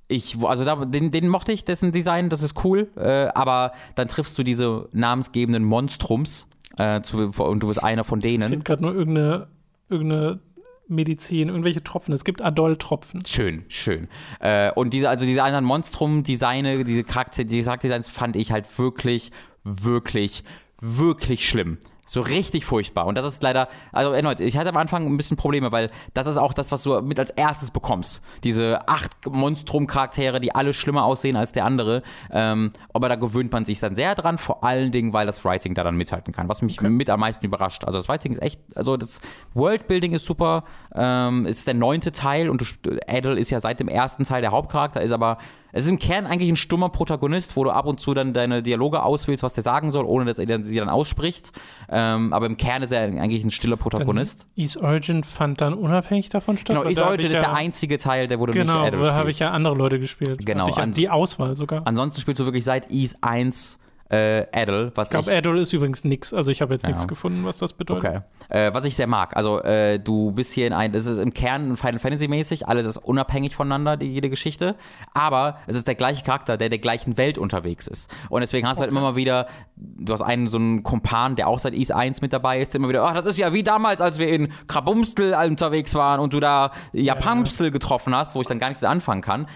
ich, 0.08 0.38
also 0.42 0.64
da, 0.64 0.84
den, 0.84 1.10
den 1.10 1.28
mochte 1.28 1.52
ich, 1.52 1.64
dessen 1.64 1.90
Design, 1.90 2.30
das 2.30 2.42
ist 2.42 2.64
cool, 2.64 2.88
äh, 2.96 3.26
aber 3.34 3.72
dann 3.96 4.06
triffst 4.08 4.38
du 4.38 4.44
diese 4.44 4.88
namensgebenden 4.92 5.64
Monstrums 5.64 6.48
äh, 6.76 7.00
zu, 7.02 7.18
und 7.18 7.60
du 7.62 7.68
bist 7.68 7.82
einer 7.82 8.04
von 8.04 8.20
denen. 8.20 8.42
Ich 8.42 8.48
finde 8.50 8.64
gerade 8.64 8.82
nur 8.82 8.94
irgendeine, 8.94 9.48
irgendeine 9.88 10.40
Medizin, 10.88 11.48
irgendwelche 11.48 11.82
Tropfen. 11.82 12.14
Es 12.14 12.24
gibt 12.24 12.42
Adol-Tropfen. 12.42 13.24
Schön, 13.26 13.64
schön. 13.68 14.08
Äh, 14.40 14.70
und 14.72 14.92
diese, 14.92 15.08
also 15.08 15.26
diese 15.26 15.42
anderen 15.42 15.64
Monstrum-Designe, 15.64 16.84
diese 16.84 17.04
Charakter, 17.04 17.44
diese 17.44 17.64
Charakterdesigns 17.64 18.08
fand 18.08 18.36
ich 18.36 18.52
halt 18.52 18.78
wirklich, 18.78 19.32
wirklich, 19.64 20.44
wirklich 20.80 21.48
schlimm. 21.48 21.78
So 22.06 22.20
richtig 22.20 22.64
furchtbar. 22.64 23.06
Und 23.06 23.18
das 23.18 23.26
ist 23.26 23.42
leider, 23.42 23.68
also 23.92 24.12
erneut, 24.12 24.38
ich 24.38 24.56
hatte 24.56 24.70
am 24.70 24.76
Anfang 24.76 25.06
ein 25.06 25.16
bisschen 25.16 25.36
Probleme, 25.36 25.72
weil 25.72 25.90
das 26.14 26.28
ist 26.28 26.36
auch 26.36 26.54
das, 26.54 26.70
was 26.70 26.82
du 26.82 27.00
mit 27.02 27.18
als 27.18 27.30
erstes 27.30 27.72
bekommst. 27.72 28.22
Diese 28.44 28.88
acht 28.88 29.10
Monstrum-Charaktere, 29.28 30.38
die 30.38 30.54
alle 30.54 30.72
schlimmer 30.72 31.04
aussehen 31.04 31.34
als 31.34 31.50
der 31.50 31.64
andere. 31.64 32.02
Ähm, 32.30 32.70
aber 32.94 33.08
da 33.08 33.16
gewöhnt 33.16 33.52
man 33.52 33.64
sich 33.64 33.80
dann 33.80 33.96
sehr 33.96 34.14
dran, 34.14 34.38
vor 34.38 34.62
allen 34.62 34.92
Dingen, 34.92 35.12
weil 35.12 35.26
das 35.26 35.44
Writing 35.44 35.74
da 35.74 35.82
dann 35.82 35.96
mithalten 35.96 36.32
kann, 36.32 36.48
was 36.48 36.62
mich 36.62 36.78
okay. 36.78 36.88
mit 36.88 37.10
am 37.10 37.20
meisten 37.20 37.44
überrascht. 37.44 37.84
Also 37.84 37.98
das 37.98 38.08
Writing 38.08 38.34
ist 38.34 38.42
echt, 38.42 38.60
also 38.76 38.96
das 38.96 39.20
Worldbuilding 39.54 40.12
ist 40.12 40.26
super. 40.26 40.62
Ähm, 40.94 41.44
es 41.44 41.58
ist 41.58 41.66
der 41.66 41.74
neunte 41.74 42.12
Teil 42.12 42.48
und 42.48 42.62
Adel 43.08 43.36
ist 43.36 43.50
ja 43.50 43.58
seit 43.58 43.80
dem 43.80 43.88
ersten 43.88 44.22
Teil 44.22 44.42
der 44.42 44.52
Hauptcharakter, 44.52 45.02
ist 45.02 45.10
aber 45.10 45.38
es 45.72 45.84
ist 45.84 45.90
im 45.90 45.98
Kern 45.98 46.26
eigentlich 46.26 46.48
ein 46.48 46.56
stummer 46.56 46.88
Protagonist, 46.88 47.56
wo 47.56 47.64
du 47.64 47.70
ab 47.70 47.86
und 47.86 48.00
zu 48.00 48.14
dann 48.14 48.32
deine 48.32 48.62
Dialoge 48.62 49.02
auswählst, 49.02 49.42
was 49.42 49.52
der 49.54 49.62
sagen 49.62 49.90
soll, 49.90 50.04
ohne 50.04 50.24
dass 50.24 50.38
er 50.38 50.62
sie 50.62 50.76
dann 50.76 50.88
ausspricht. 50.88 51.52
Ähm, 51.88 52.32
aber 52.32 52.46
im 52.46 52.56
Kern 52.56 52.82
ist 52.82 52.92
er 52.92 53.02
eigentlich 53.02 53.44
ein 53.44 53.50
stiller 53.50 53.76
Protagonist. 53.76 54.42
Dann 54.56 54.64
East 54.64 54.76
Origin 54.78 55.24
fand 55.24 55.60
dann 55.60 55.74
unabhängig 55.74 56.28
davon 56.28 56.56
statt. 56.56 56.76
Genau, 56.76 56.88
East 56.88 57.02
Origin 57.02 57.30
ist 57.30 57.36
ja, 57.36 57.40
der 57.40 57.54
einzige 57.54 57.98
Teil, 57.98 58.28
der 58.28 58.38
wurde 58.38 58.52
genau, 58.52 58.82
nicht 58.82 58.92
Genau, 58.92 59.04
da 59.04 59.14
habe 59.14 59.30
ich 59.30 59.38
ja 59.38 59.50
andere 59.50 59.74
Leute 59.74 59.98
gespielt. 59.98 60.44
Genau. 60.44 60.68
Ich 60.68 60.76
die 60.92 61.08
Auswahl 61.08 61.56
sogar. 61.56 61.82
Ansonsten 61.84 62.20
spielst 62.20 62.40
du 62.40 62.44
wirklich 62.44 62.64
seit 62.64 62.90
East 62.90 63.18
1 63.22 63.78
äh, 64.08 64.46
Adel. 64.52 64.92
Was 64.94 65.08
ich 65.08 65.12
glaube, 65.12 65.36
Adel 65.36 65.58
ist 65.58 65.72
übrigens 65.72 66.04
nix. 66.04 66.32
Also 66.32 66.50
ich 66.50 66.62
habe 66.62 66.74
jetzt 66.74 66.82
ja. 66.82 66.90
nichts 66.90 67.08
gefunden, 67.08 67.44
was 67.44 67.58
das 67.58 67.72
bedeutet. 67.72 68.22
Okay. 68.48 68.66
Äh, 68.68 68.72
was 68.72 68.84
ich 68.84 68.94
sehr 68.94 69.06
mag. 69.06 69.36
Also 69.36 69.60
äh, 69.62 69.98
du 69.98 70.32
bist 70.32 70.52
hier 70.52 70.66
in 70.66 70.72
ein, 70.72 70.92
das 70.92 71.06
ist 71.06 71.18
im 71.18 71.34
Kern 71.34 71.76
Final 71.76 71.98
Fantasy 71.98 72.28
mäßig, 72.28 72.68
alles 72.68 72.86
ist 72.86 72.98
unabhängig 72.98 73.56
voneinander, 73.56 73.96
die, 73.96 74.06
jede 74.06 74.30
Geschichte. 74.30 74.76
Aber 75.12 75.58
es 75.66 75.76
ist 75.76 75.86
der 75.86 75.96
gleiche 75.96 76.24
Charakter, 76.24 76.56
der 76.56 76.68
der 76.68 76.78
gleichen 76.78 77.16
Welt 77.16 77.38
unterwegs 77.38 77.88
ist. 77.88 78.14
Und 78.28 78.42
deswegen 78.42 78.66
hast 78.66 78.78
okay. 78.78 78.88
du 78.88 78.90
halt 78.90 78.90
immer 78.92 79.12
mal 79.12 79.16
wieder, 79.16 79.46
du 79.76 80.12
hast 80.12 80.22
einen 80.22 80.46
so 80.46 80.58
einen 80.58 80.82
Kumpan, 80.82 81.36
der 81.36 81.48
auch 81.48 81.58
seit 81.58 81.74
Is 81.74 81.90
1 81.90 82.20
mit 82.20 82.32
dabei 82.32 82.60
ist, 82.60 82.74
der 82.74 82.78
immer 82.78 82.88
wieder, 82.88 83.04
ach, 83.04 83.14
das 83.14 83.26
ist 83.26 83.38
ja 83.38 83.52
wie 83.52 83.62
damals, 83.62 84.00
als 84.00 84.18
wir 84.18 84.28
in 84.28 84.52
Krabumstel 84.68 85.34
unterwegs 85.34 85.94
waren 85.94 86.20
und 86.20 86.32
du 86.32 86.40
da 86.40 86.70
Japampstel 86.92 87.66
ja, 87.66 87.68
ja. 87.68 87.72
getroffen 87.72 88.14
hast, 88.14 88.34
wo 88.34 88.40
ich 88.40 88.46
dann 88.46 88.58
gar 88.58 88.68
nichts 88.68 88.84
anfangen 88.84 89.22
kann 89.22 89.46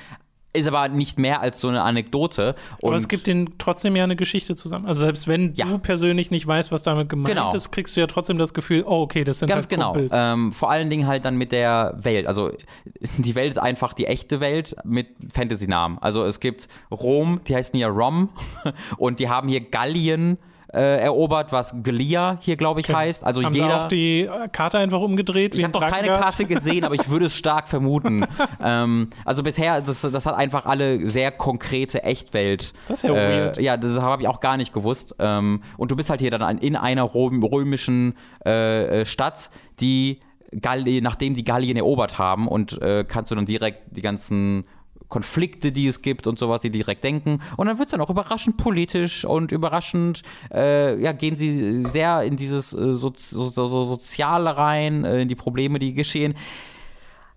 ist 0.52 0.66
aber 0.66 0.88
nicht 0.88 1.18
mehr 1.18 1.40
als 1.40 1.60
so 1.60 1.68
eine 1.68 1.82
Anekdote. 1.82 2.56
Und 2.80 2.88
aber 2.88 2.96
es 2.96 3.06
gibt 3.06 3.28
ihnen 3.28 3.54
trotzdem 3.58 3.94
ja 3.94 4.04
eine 4.04 4.16
Geschichte 4.16 4.56
zusammen. 4.56 4.86
Also 4.86 5.02
selbst 5.02 5.28
wenn 5.28 5.54
ja. 5.54 5.66
du 5.66 5.78
persönlich 5.78 6.30
nicht 6.30 6.46
weißt, 6.46 6.72
was 6.72 6.82
damit 6.82 7.08
gemeint 7.08 7.28
genau. 7.28 7.54
ist, 7.54 7.70
kriegst 7.70 7.96
du 7.96 8.00
ja 8.00 8.08
trotzdem 8.08 8.36
das 8.36 8.52
Gefühl, 8.52 8.82
oh, 8.84 9.02
okay, 9.02 9.22
das 9.22 9.38
sind 9.38 9.48
Ganz 9.48 9.64
halt 9.64 9.70
genau. 9.70 9.96
Ähm, 10.10 10.52
vor 10.52 10.70
allen 10.70 10.90
Dingen 10.90 11.06
halt 11.06 11.24
dann 11.24 11.36
mit 11.36 11.52
der 11.52 11.94
Welt. 11.98 12.26
Also 12.26 12.50
die 13.18 13.34
Welt 13.36 13.52
ist 13.52 13.58
einfach 13.58 13.92
die 13.92 14.06
echte 14.06 14.40
Welt 14.40 14.74
mit 14.84 15.08
Fantasy-Namen. 15.32 15.98
Also 16.00 16.24
es 16.24 16.40
gibt 16.40 16.68
Rom, 16.90 17.40
die 17.46 17.54
heißen 17.54 17.78
ja 17.78 17.88
Rom 17.88 18.30
und 18.96 19.20
die 19.20 19.28
haben 19.28 19.48
hier 19.48 19.60
Gallien 19.60 20.38
äh, 20.72 20.98
erobert, 20.98 21.52
was 21.52 21.74
Glia 21.82 22.38
hier, 22.40 22.56
glaube 22.56 22.80
ich, 22.80 22.88
okay. 22.88 22.96
heißt. 22.96 23.24
Also 23.24 23.42
Haben 23.42 23.54
jeder. 23.54 23.66
Sie 23.66 23.72
auch 23.72 23.88
die 23.88 24.20
äh, 24.22 24.48
Karte 24.48 24.78
einfach 24.78 25.00
umgedreht? 25.00 25.54
Ich 25.54 25.64
habe 25.64 25.72
doch 25.72 25.80
keine 25.80 26.08
Karte 26.08 26.44
gesehen, 26.44 26.84
aber 26.84 26.94
ich 26.94 27.08
würde 27.08 27.26
es 27.26 27.36
stark 27.36 27.68
vermuten. 27.68 28.24
ähm, 28.64 29.10
also 29.24 29.42
bisher, 29.42 29.80
das, 29.80 30.00
das 30.02 30.26
hat 30.26 30.34
einfach 30.34 30.66
alle 30.66 31.06
sehr 31.06 31.32
konkrete 31.32 32.02
Echtwelt. 32.02 32.72
Das 32.88 32.98
ist 32.98 33.08
ja 33.08 33.14
äh, 33.14 33.44
weird. 33.44 33.60
Ja, 33.60 33.76
das 33.76 34.00
habe 34.00 34.22
ich 34.22 34.28
auch 34.28 34.40
gar 34.40 34.56
nicht 34.56 34.72
gewusst. 34.72 35.14
Ähm, 35.18 35.62
und 35.76 35.90
du 35.90 35.96
bist 35.96 36.10
halt 36.10 36.20
hier 36.20 36.30
dann 36.30 36.58
in 36.58 36.76
einer 36.76 37.14
römischen 37.14 38.14
äh, 38.44 39.00
äh, 39.00 39.04
Stadt, 39.04 39.50
die 39.80 40.20
Gallien, 40.60 41.04
nachdem 41.04 41.34
die 41.34 41.44
Gallien 41.44 41.76
erobert 41.76 42.18
haben 42.18 42.48
und 42.48 42.80
äh, 42.82 43.04
kannst 43.06 43.30
du 43.30 43.34
dann 43.36 43.46
direkt 43.46 43.96
die 43.96 44.02
ganzen 44.02 44.64
Konflikte, 45.10 45.72
die 45.72 45.86
es 45.86 46.00
gibt 46.00 46.26
und 46.26 46.38
sowas, 46.38 46.62
die 46.62 46.70
direkt 46.70 47.04
denken. 47.04 47.40
Und 47.58 47.66
dann 47.66 47.78
wird 47.78 47.88
es 47.88 47.90
dann 47.90 48.00
auch 48.00 48.08
überraschend 48.08 48.56
politisch 48.56 49.26
und 49.26 49.52
überraschend, 49.52 50.22
äh, 50.54 50.98
ja, 51.02 51.12
gehen 51.12 51.36
sie 51.36 51.84
sehr 51.86 52.22
in 52.22 52.36
dieses 52.36 52.72
äh, 52.72 52.94
so, 52.94 53.12
so, 53.14 53.50
so, 53.50 53.84
Soziale 53.84 54.56
rein, 54.56 55.04
äh, 55.04 55.20
in 55.20 55.28
die 55.28 55.34
Probleme, 55.34 55.78
die 55.78 55.92
geschehen. 55.92 56.34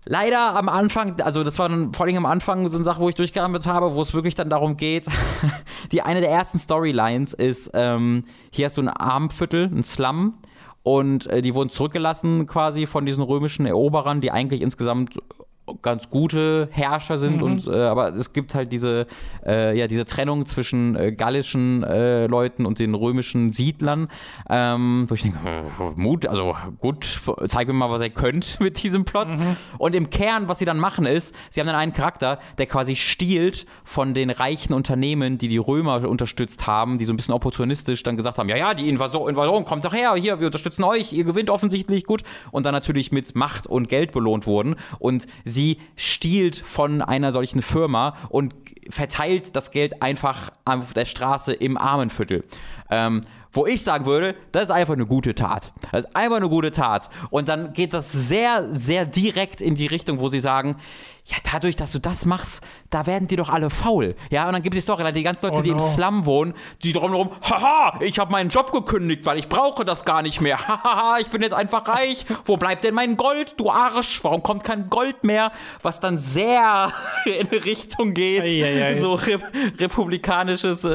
Leider 0.06 0.54
am 0.54 0.68
Anfang, 0.68 1.20
also 1.22 1.42
das 1.42 1.58
war 1.58 1.68
dann 1.68 1.94
vor 1.94 2.06
allem 2.06 2.16
am 2.18 2.26
Anfang 2.26 2.68
so 2.68 2.76
eine 2.76 2.84
Sache, 2.84 3.00
wo 3.00 3.08
ich 3.08 3.14
durchgearbeitet 3.14 3.66
habe, 3.66 3.94
wo 3.94 4.02
es 4.02 4.12
wirklich 4.12 4.34
dann 4.34 4.50
darum 4.50 4.76
geht, 4.76 5.06
die 5.92 6.02
eine 6.02 6.20
der 6.20 6.30
ersten 6.30 6.58
Storylines 6.58 7.32
ist, 7.32 7.70
ähm, 7.74 8.24
hier 8.50 8.66
hast 8.66 8.76
du 8.76 8.82
ein 8.82 8.88
Armviertel, 8.88 9.64
ein 9.64 9.82
Slum, 9.82 10.34
und 10.84 11.26
äh, 11.28 11.40
die 11.40 11.54
wurden 11.54 11.70
zurückgelassen 11.70 12.46
quasi 12.46 12.86
von 12.86 13.06
diesen 13.06 13.24
römischen 13.24 13.64
Eroberern, 13.64 14.20
die 14.20 14.30
eigentlich 14.30 14.60
insgesamt 14.60 15.18
ganz 15.80 16.10
gute 16.10 16.68
Herrscher 16.72 17.16
sind 17.16 17.36
mhm. 17.36 17.42
und 17.42 17.66
äh, 17.66 17.84
aber 17.84 18.14
es 18.14 18.32
gibt 18.34 18.54
halt 18.54 18.70
diese 18.70 19.06
äh, 19.46 19.76
ja 19.78 19.86
diese 19.86 20.04
Trennung 20.04 20.44
zwischen 20.44 20.94
äh, 20.94 21.12
gallischen 21.12 21.82
äh, 21.82 22.26
Leuten 22.26 22.66
und 22.66 22.78
den 22.78 22.94
römischen 22.94 23.50
Siedlern 23.50 24.08
ähm, 24.50 25.06
wo 25.08 25.14
ich 25.14 25.22
denke 25.22 25.38
Mut 25.96 26.26
also 26.26 26.54
gut 26.80 27.20
zeig 27.46 27.68
mir 27.68 27.72
mal 27.72 27.90
was 27.90 28.02
ihr 28.02 28.10
könnt 28.10 28.60
mit 28.60 28.82
diesem 28.82 29.06
Plot 29.06 29.30
mhm. 29.30 29.56
und 29.78 29.94
im 29.94 30.10
Kern 30.10 30.48
was 30.48 30.58
sie 30.58 30.66
dann 30.66 30.78
machen 30.78 31.06
ist 31.06 31.34
sie 31.48 31.60
haben 31.60 31.66
dann 31.66 31.76
einen 31.76 31.94
Charakter 31.94 32.38
der 32.58 32.66
quasi 32.66 32.94
stiehlt 32.94 33.64
von 33.84 34.12
den 34.12 34.28
reichen 34.28 34.74
Unternehmen 34.74 35.38
die 35.38 35.48
die 35.48 35.58
Römer 35.58 36.06
unterstützt 36.06 36.66
haben 36.66 36.98
die 36.98 37.06
so 37.06 37.12
ein 37.14 37.16
bisschen 37.16 37.34
opportunistisch 37.34 38.02
dann 38.02 38.18
gesagt 38.18 38.36
haben 38.36 38.50
ja 38.50 38.56
ja 38.56 38.74
die 38.74 38.90
Invasion, 38.90 39.30
Invasion 39.30 39.64
kommt 39.64 39.86
doch 39.86 39.94
her 39.94 40.14
hier 40.14 40.40
wir 40.40 40.46
unterstützen 40.46 40.84
euch 40.84 41.14
ihr 41.14 41.24
gewinnt 41.24 41.48
offensichtlich 41.48 42.04
gut 42.04 42.22
und 42.50 42.66
dann 42.66 42.74
natürlich 42.74 43.12
mit 43.12 43.34
Macht 43.34 43.66
und 43.66 43.88
Geld 43.88 44.12
belohnt 44.12 44.46
wurden 44.46 44.76
und 44.98 45.26
sie 45.42 45.53
stiehlt 45.96 46.56
von 46.56 47.02
einer 47.02 47.32
solchen 47.32 47.62
Firma 47.62 48.16
und 48.28 48.54
verteilt 48.90 49.56
das 49.56 49.70
Geld 49.70 50.02
einfach 50.02 50.50
auf 50.64 50.92
der 50.92 51.06
Straße 51.06 51.52
im 51.52 51.76
Armenviertel. 51.76 52.44
Ähm, 52.90 53.22
wo 53.54 53.66
ich 53.66 53.84
sagen 53.84 54.04
würde, 54.04 54.34
das 54.50 54.64
ist 54.64 54.70
einfach 54.72 54.94
eine 54.94 55.06
gute 55.06 55.34
Tat. 55.34 55.72
Das 55.92 56.04
ist 56.04 56.16
einfach 56.16 56.38
eine 56.38 56.48
gute 56.48 56.72
Tat. 56.72 57.08
Und 57.30 57.48
dann 57.48 57.72
geht 57.72 57.92
das 57.92 58.10
sehr, 58.10 58.66
sehr 58.72 59.06
direkt 59.06 59.62
in 59.62 59.76
die 59.76 59.86
Richtung, 59.86 60.18
wo 60.18 60.28
sie 60.28 60.40
sagen, 60.40 60.76
ja, 61.26 61.36
dadurch, 61.50 61.74
dass 61.74 61.92
du 61.92 61.98
das 61.98 62.26
machst, 62.26 62.62
da 62.90 63.06
werden 63.06 63.28
die 63.28 63.36
doch 63.36 63.48
alle 63.48 63.70
faul. 63.70 64.14
Ja, 64.30 64.46
und 64.46 64.52
dann 64.52 64.62
gibt 64.62 64.76
es 64.76 64.84
doch 64.84 65.02
die 65.10 65.22
ganzen 65.22 65.46
Leute, 65.46 65.56
oh 65.56 65.58
no. 65.58 65.62
die 65.62 65.70
im 65.70 65.80
Slum 65.80 66.26
wohnen, 66.26 66.52
die 66.82 66.92
drumherum, 66.92 67.30
haha, 67.42 67.98
ich 68.00 68.18
habe 68.18 68.30
meinen 68.30 68.50
Job 68.50 68.72
gekündigt, 68.72 69.24
weil 69.24 69.38
ich 69.38 69.48
brauche 69.48 69.86
das 69.86 70.04
gar 70.04 70.20
nicht 70.20 70.40
mehr. 70.40 70.58
Haha, 70.68 71.18
ich 71.20 71.28
bin 71.28 71.42
jetzt 71.42 71.54
einfach 71.54 71.88
reich. 71.88 72.26
Wo 72.44 72.56
bleibt 72.56 72.84
denn 72.84 72.94
mein 72.94 73.16
Gold, 73.16 73.54
du 73.56 73.70
Arsch? 73.70 74.22
Warum 74.22 74.42
kommt 74.42 74.64
kein 74.64 74.90
Gold 74.90 75.24
mehr? 75.24 75.52
Was 75.82 76.00
dann 76.00 76.18
sehr 76.18 76.92
in 77.24 77.46
Richtung 77.46 78.12
geht. 78.12 78.42
Ei, 78.42 78.64
ei, 78.64 78.84
ei. 78.84 78.94
So 78.94 79.14
rep 79.14 79.42
republikanisches 79.78 80.84
äh, 80.84 80.90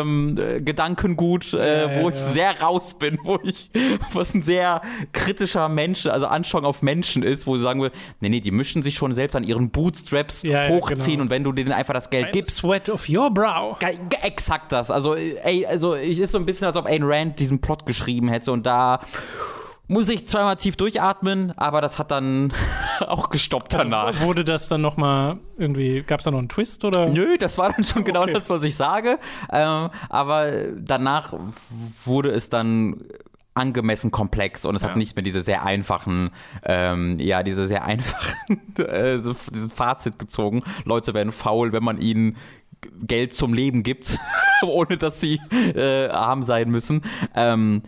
ähm, 0.00 0.36
Gedankengut, 0.60 1.52
äh, 1.54 1.96
ja, 1.96 2.02
wo 2.02 2.08
ja, 2.08 2.14
ich 2.14 2.20
ja. 2.20 2.28
sehr 2.28 2.60
raus 2.60 2.94
bin, 2.94 3.18
wo 3.24 3.38
ich, 3.42 3.70
was 4.12 4.34
ein 4.34 4.42
sehr 4.42 4.82
kritischer 5.12 5.68
Mensch, 5.68 6.06
also 6.06 6.26
Anschauung 6.26 6.64
auf 6.64 6.82
Menschen 6.82 7.22
ist, 7.22 7.46
wo 7.46 7.56
sie 7.56 7.62
sagen 7.62 7.82
will, 7.82 7.92
nee, 8.20 8.28
nee, 8.28 8.40
die 8.40 8.50
mischen 8.50 8.82
sich 8.82 8.94
schon 8.94 9.12
selbst 9.12 9.36
an 9.36 9.44
ihren 9.44 9.63
ihren 9.64 9.70
Bootstraps 9.70 10.42
ja, 10.42 10.68
hochziehen 10.68 11.12
genau. 11.12 11.22
und 11.22 11.30
wenn 11.30 11.44
du 11.44 11.52
denen 11.52 11.72
einfach 11.72 11.94
das 11.94 12.10
Geld 12.10 12.32
gibst. 12.32 12.56
Sweat 12.56 12.88
of 12.88 13.08
your 13.08 13.30
brow. 13.30 13.76
Exakt 14.22 14.72
das. 14.72 14.90
Also, 14.90 15.14
ey, 15.14 15.66
also 15.66 15.94
ich 15.94 16.18
ist 16.18 16.32
so 16.32 16.38
ein 16.38 16.46
bisschen, 16.46 16.66
als 16.66 16.76
ob 16.76 16.86
Ayn 16.86 17.02
Rand 17.04 17.38
diesen 17.38 17.60
Plot 17.60 17.86
geschrieben 17.86 18.28
hätte 18.28 18.52
und 18.52 18.66
da 18.66 19.00
muss 19.86 20.08
ich 20.08 20.26
zweimal 20.26 20.56
tief 20.56 20.76
durchatmen, 20.76 21.52
aber 21.58 21.82
das 21.82 21.98
hat 21.98 22.10
dann 22.10 22.54
auch 23.00 23.28
gestoppt 23.28 23.74
also 23.74 23.84
danach. 23.84 24.06
Also 24.06 24.24
wurde 24.24 24.44
das 24.44 24.68
dann 24.68 24.80
noch 24.80 24.96
mal 24.96 25.38
irgendwie, 25.58 26.02
gab 26.02 26.20
es 26.20 26.24
da 26.24 26.30
noch 26.30 26.38
einen 26.38 26.48
Twist 26.48 26.84
oder? 26.84 27.06
Nö, 27.08 27.36
das 27.36 27.58
war 27.58 27.72
dann 27.72 27.84
schon 27.84 28.04
genau 28.04 28.22
okay. 28.22 28.32
das, 28.32 28.48
was 28.48 28.62
ich 28.62 28.76
sage. 28.76 29.18
Ähm, 29.52 29.90
aber 30.08 30.50
danach 30.78 31.34
wurde 32.04 32.30
es 32.30 32.48
dann 32.48 33.04
angemessen 33.54 34.10
komplex 34.10 34.64
und 34.64 34.74
es 34.74 34.82
ja. 34.82 34.88
hat 34.88 34.96
nicht 34.96 35.16
mehr 35.16 35.22
diese 35.22 35.40
sehr 35.40 35.64
einfachen, 35.64 36.30
ähm, 36.64 37.18
ja, 37.18 37.42
diese 37.42 37.66
sehr 37.66 37.84
einfachen, 37.84 38.76
äh, 38.78 39.18
so, 39.18 39.34
diesen 39.52 39.70
Fazit 39.70 40.18
gezogen. 40.18 40.62
Leute 40.84 41.14
werden 41.14 41.32
faul, 41.32 41.72
wenn 41.72 41.84
man 41.84 41.98
ihnen 41.98 42.36
Geld 43.02 43.32
zum 43.32 43.54
Leben 43.54 43.82
gibt, 43.82 44.18
ohne 44.62 44.98
dass 44.98 45.20
sie 45.20 45.40
äh, 45.52 46.08
arm 46.08 46.42
sein 46.42 46.70
müssen. 46.70 47.02
Ähm, 47.34 47.82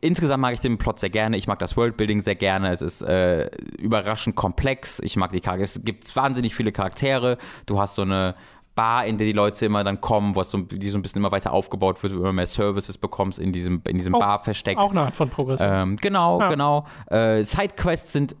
insgesamt 0.00 0.40
mag 0.40 0.54
ich 0.54 0.60
den 0.60 0.78
Plot 0.78 0.98
sehr 0.98 1.10
gerne. 1.10 1.36
Ich 1.36 1.46
mag 1.46 1.58
das 1.58 1.76
Worldbuilding 1.76 2.20
sehr 2.20 2.34
gerne. 2.34 2.70
Es 2.70 2.82
ist 2.82 3.02
äh, 3.02 3.50
überraschend 3.78 4.36
komplex. 4.36 5.00
Ich 5.00 5.16
mag 5.16 5.32
die 5.32 5.40
Charaktere. 5.40 5.64
Es 5.64 5.84
gibt 5.84 6.14
wahnsinnig 6.16 6.54
viele 6.54 6.72
Charaktere. 6.72 7.38
Du 7.66 7.78
hast 7.78 7.94
so 7.94 8.02
eine 8.02 8.34
Bar, 8.74 9.06
in 9.06 9.18
der 9.18 9.26
die 9.26 9.32
Leute 9.32 9.66
immer 9.66 9.84
dann 9.84 10.00
kommen, 10.00 10.34
wo 10.34 10.42
so, 10.42 10.58
die 10.58 10.90
so 10.90 10.98
ein 10.98 11.02
bisschen 11.02 11.20
immer 11.20 11.32
weiter 11.32 11.52
aufgebaut 11.52 12.02
wird, 12.02 12.12
wo 12.12 12.16
du 12.16 12.22
immer 12.22 12.32
mehr 12.32 12.46
Services 12.46 12.98
bekommst 12.98 13.38
in 13.38 13.52
diesem, 13.52 13.82
in 13.86 13.98
diesem 13.98 14.14
oh, 14.14 14.18
Bar 14.18 14.42
versteckt. 14.42 14.80
Auch 14.80 14.90
eine 14.90 15.02
Art 15.02 15.16
von 15.16 15.30
Progression. 15.30 15.68
Ähm, 15.70 15.96
genau, 15.96 16.40
ja. 16.40 16.48
genau. 16.48 16.86
Äh, 17.06 17.42
Sidequests 17.42 18.12
sind 18.12 18.36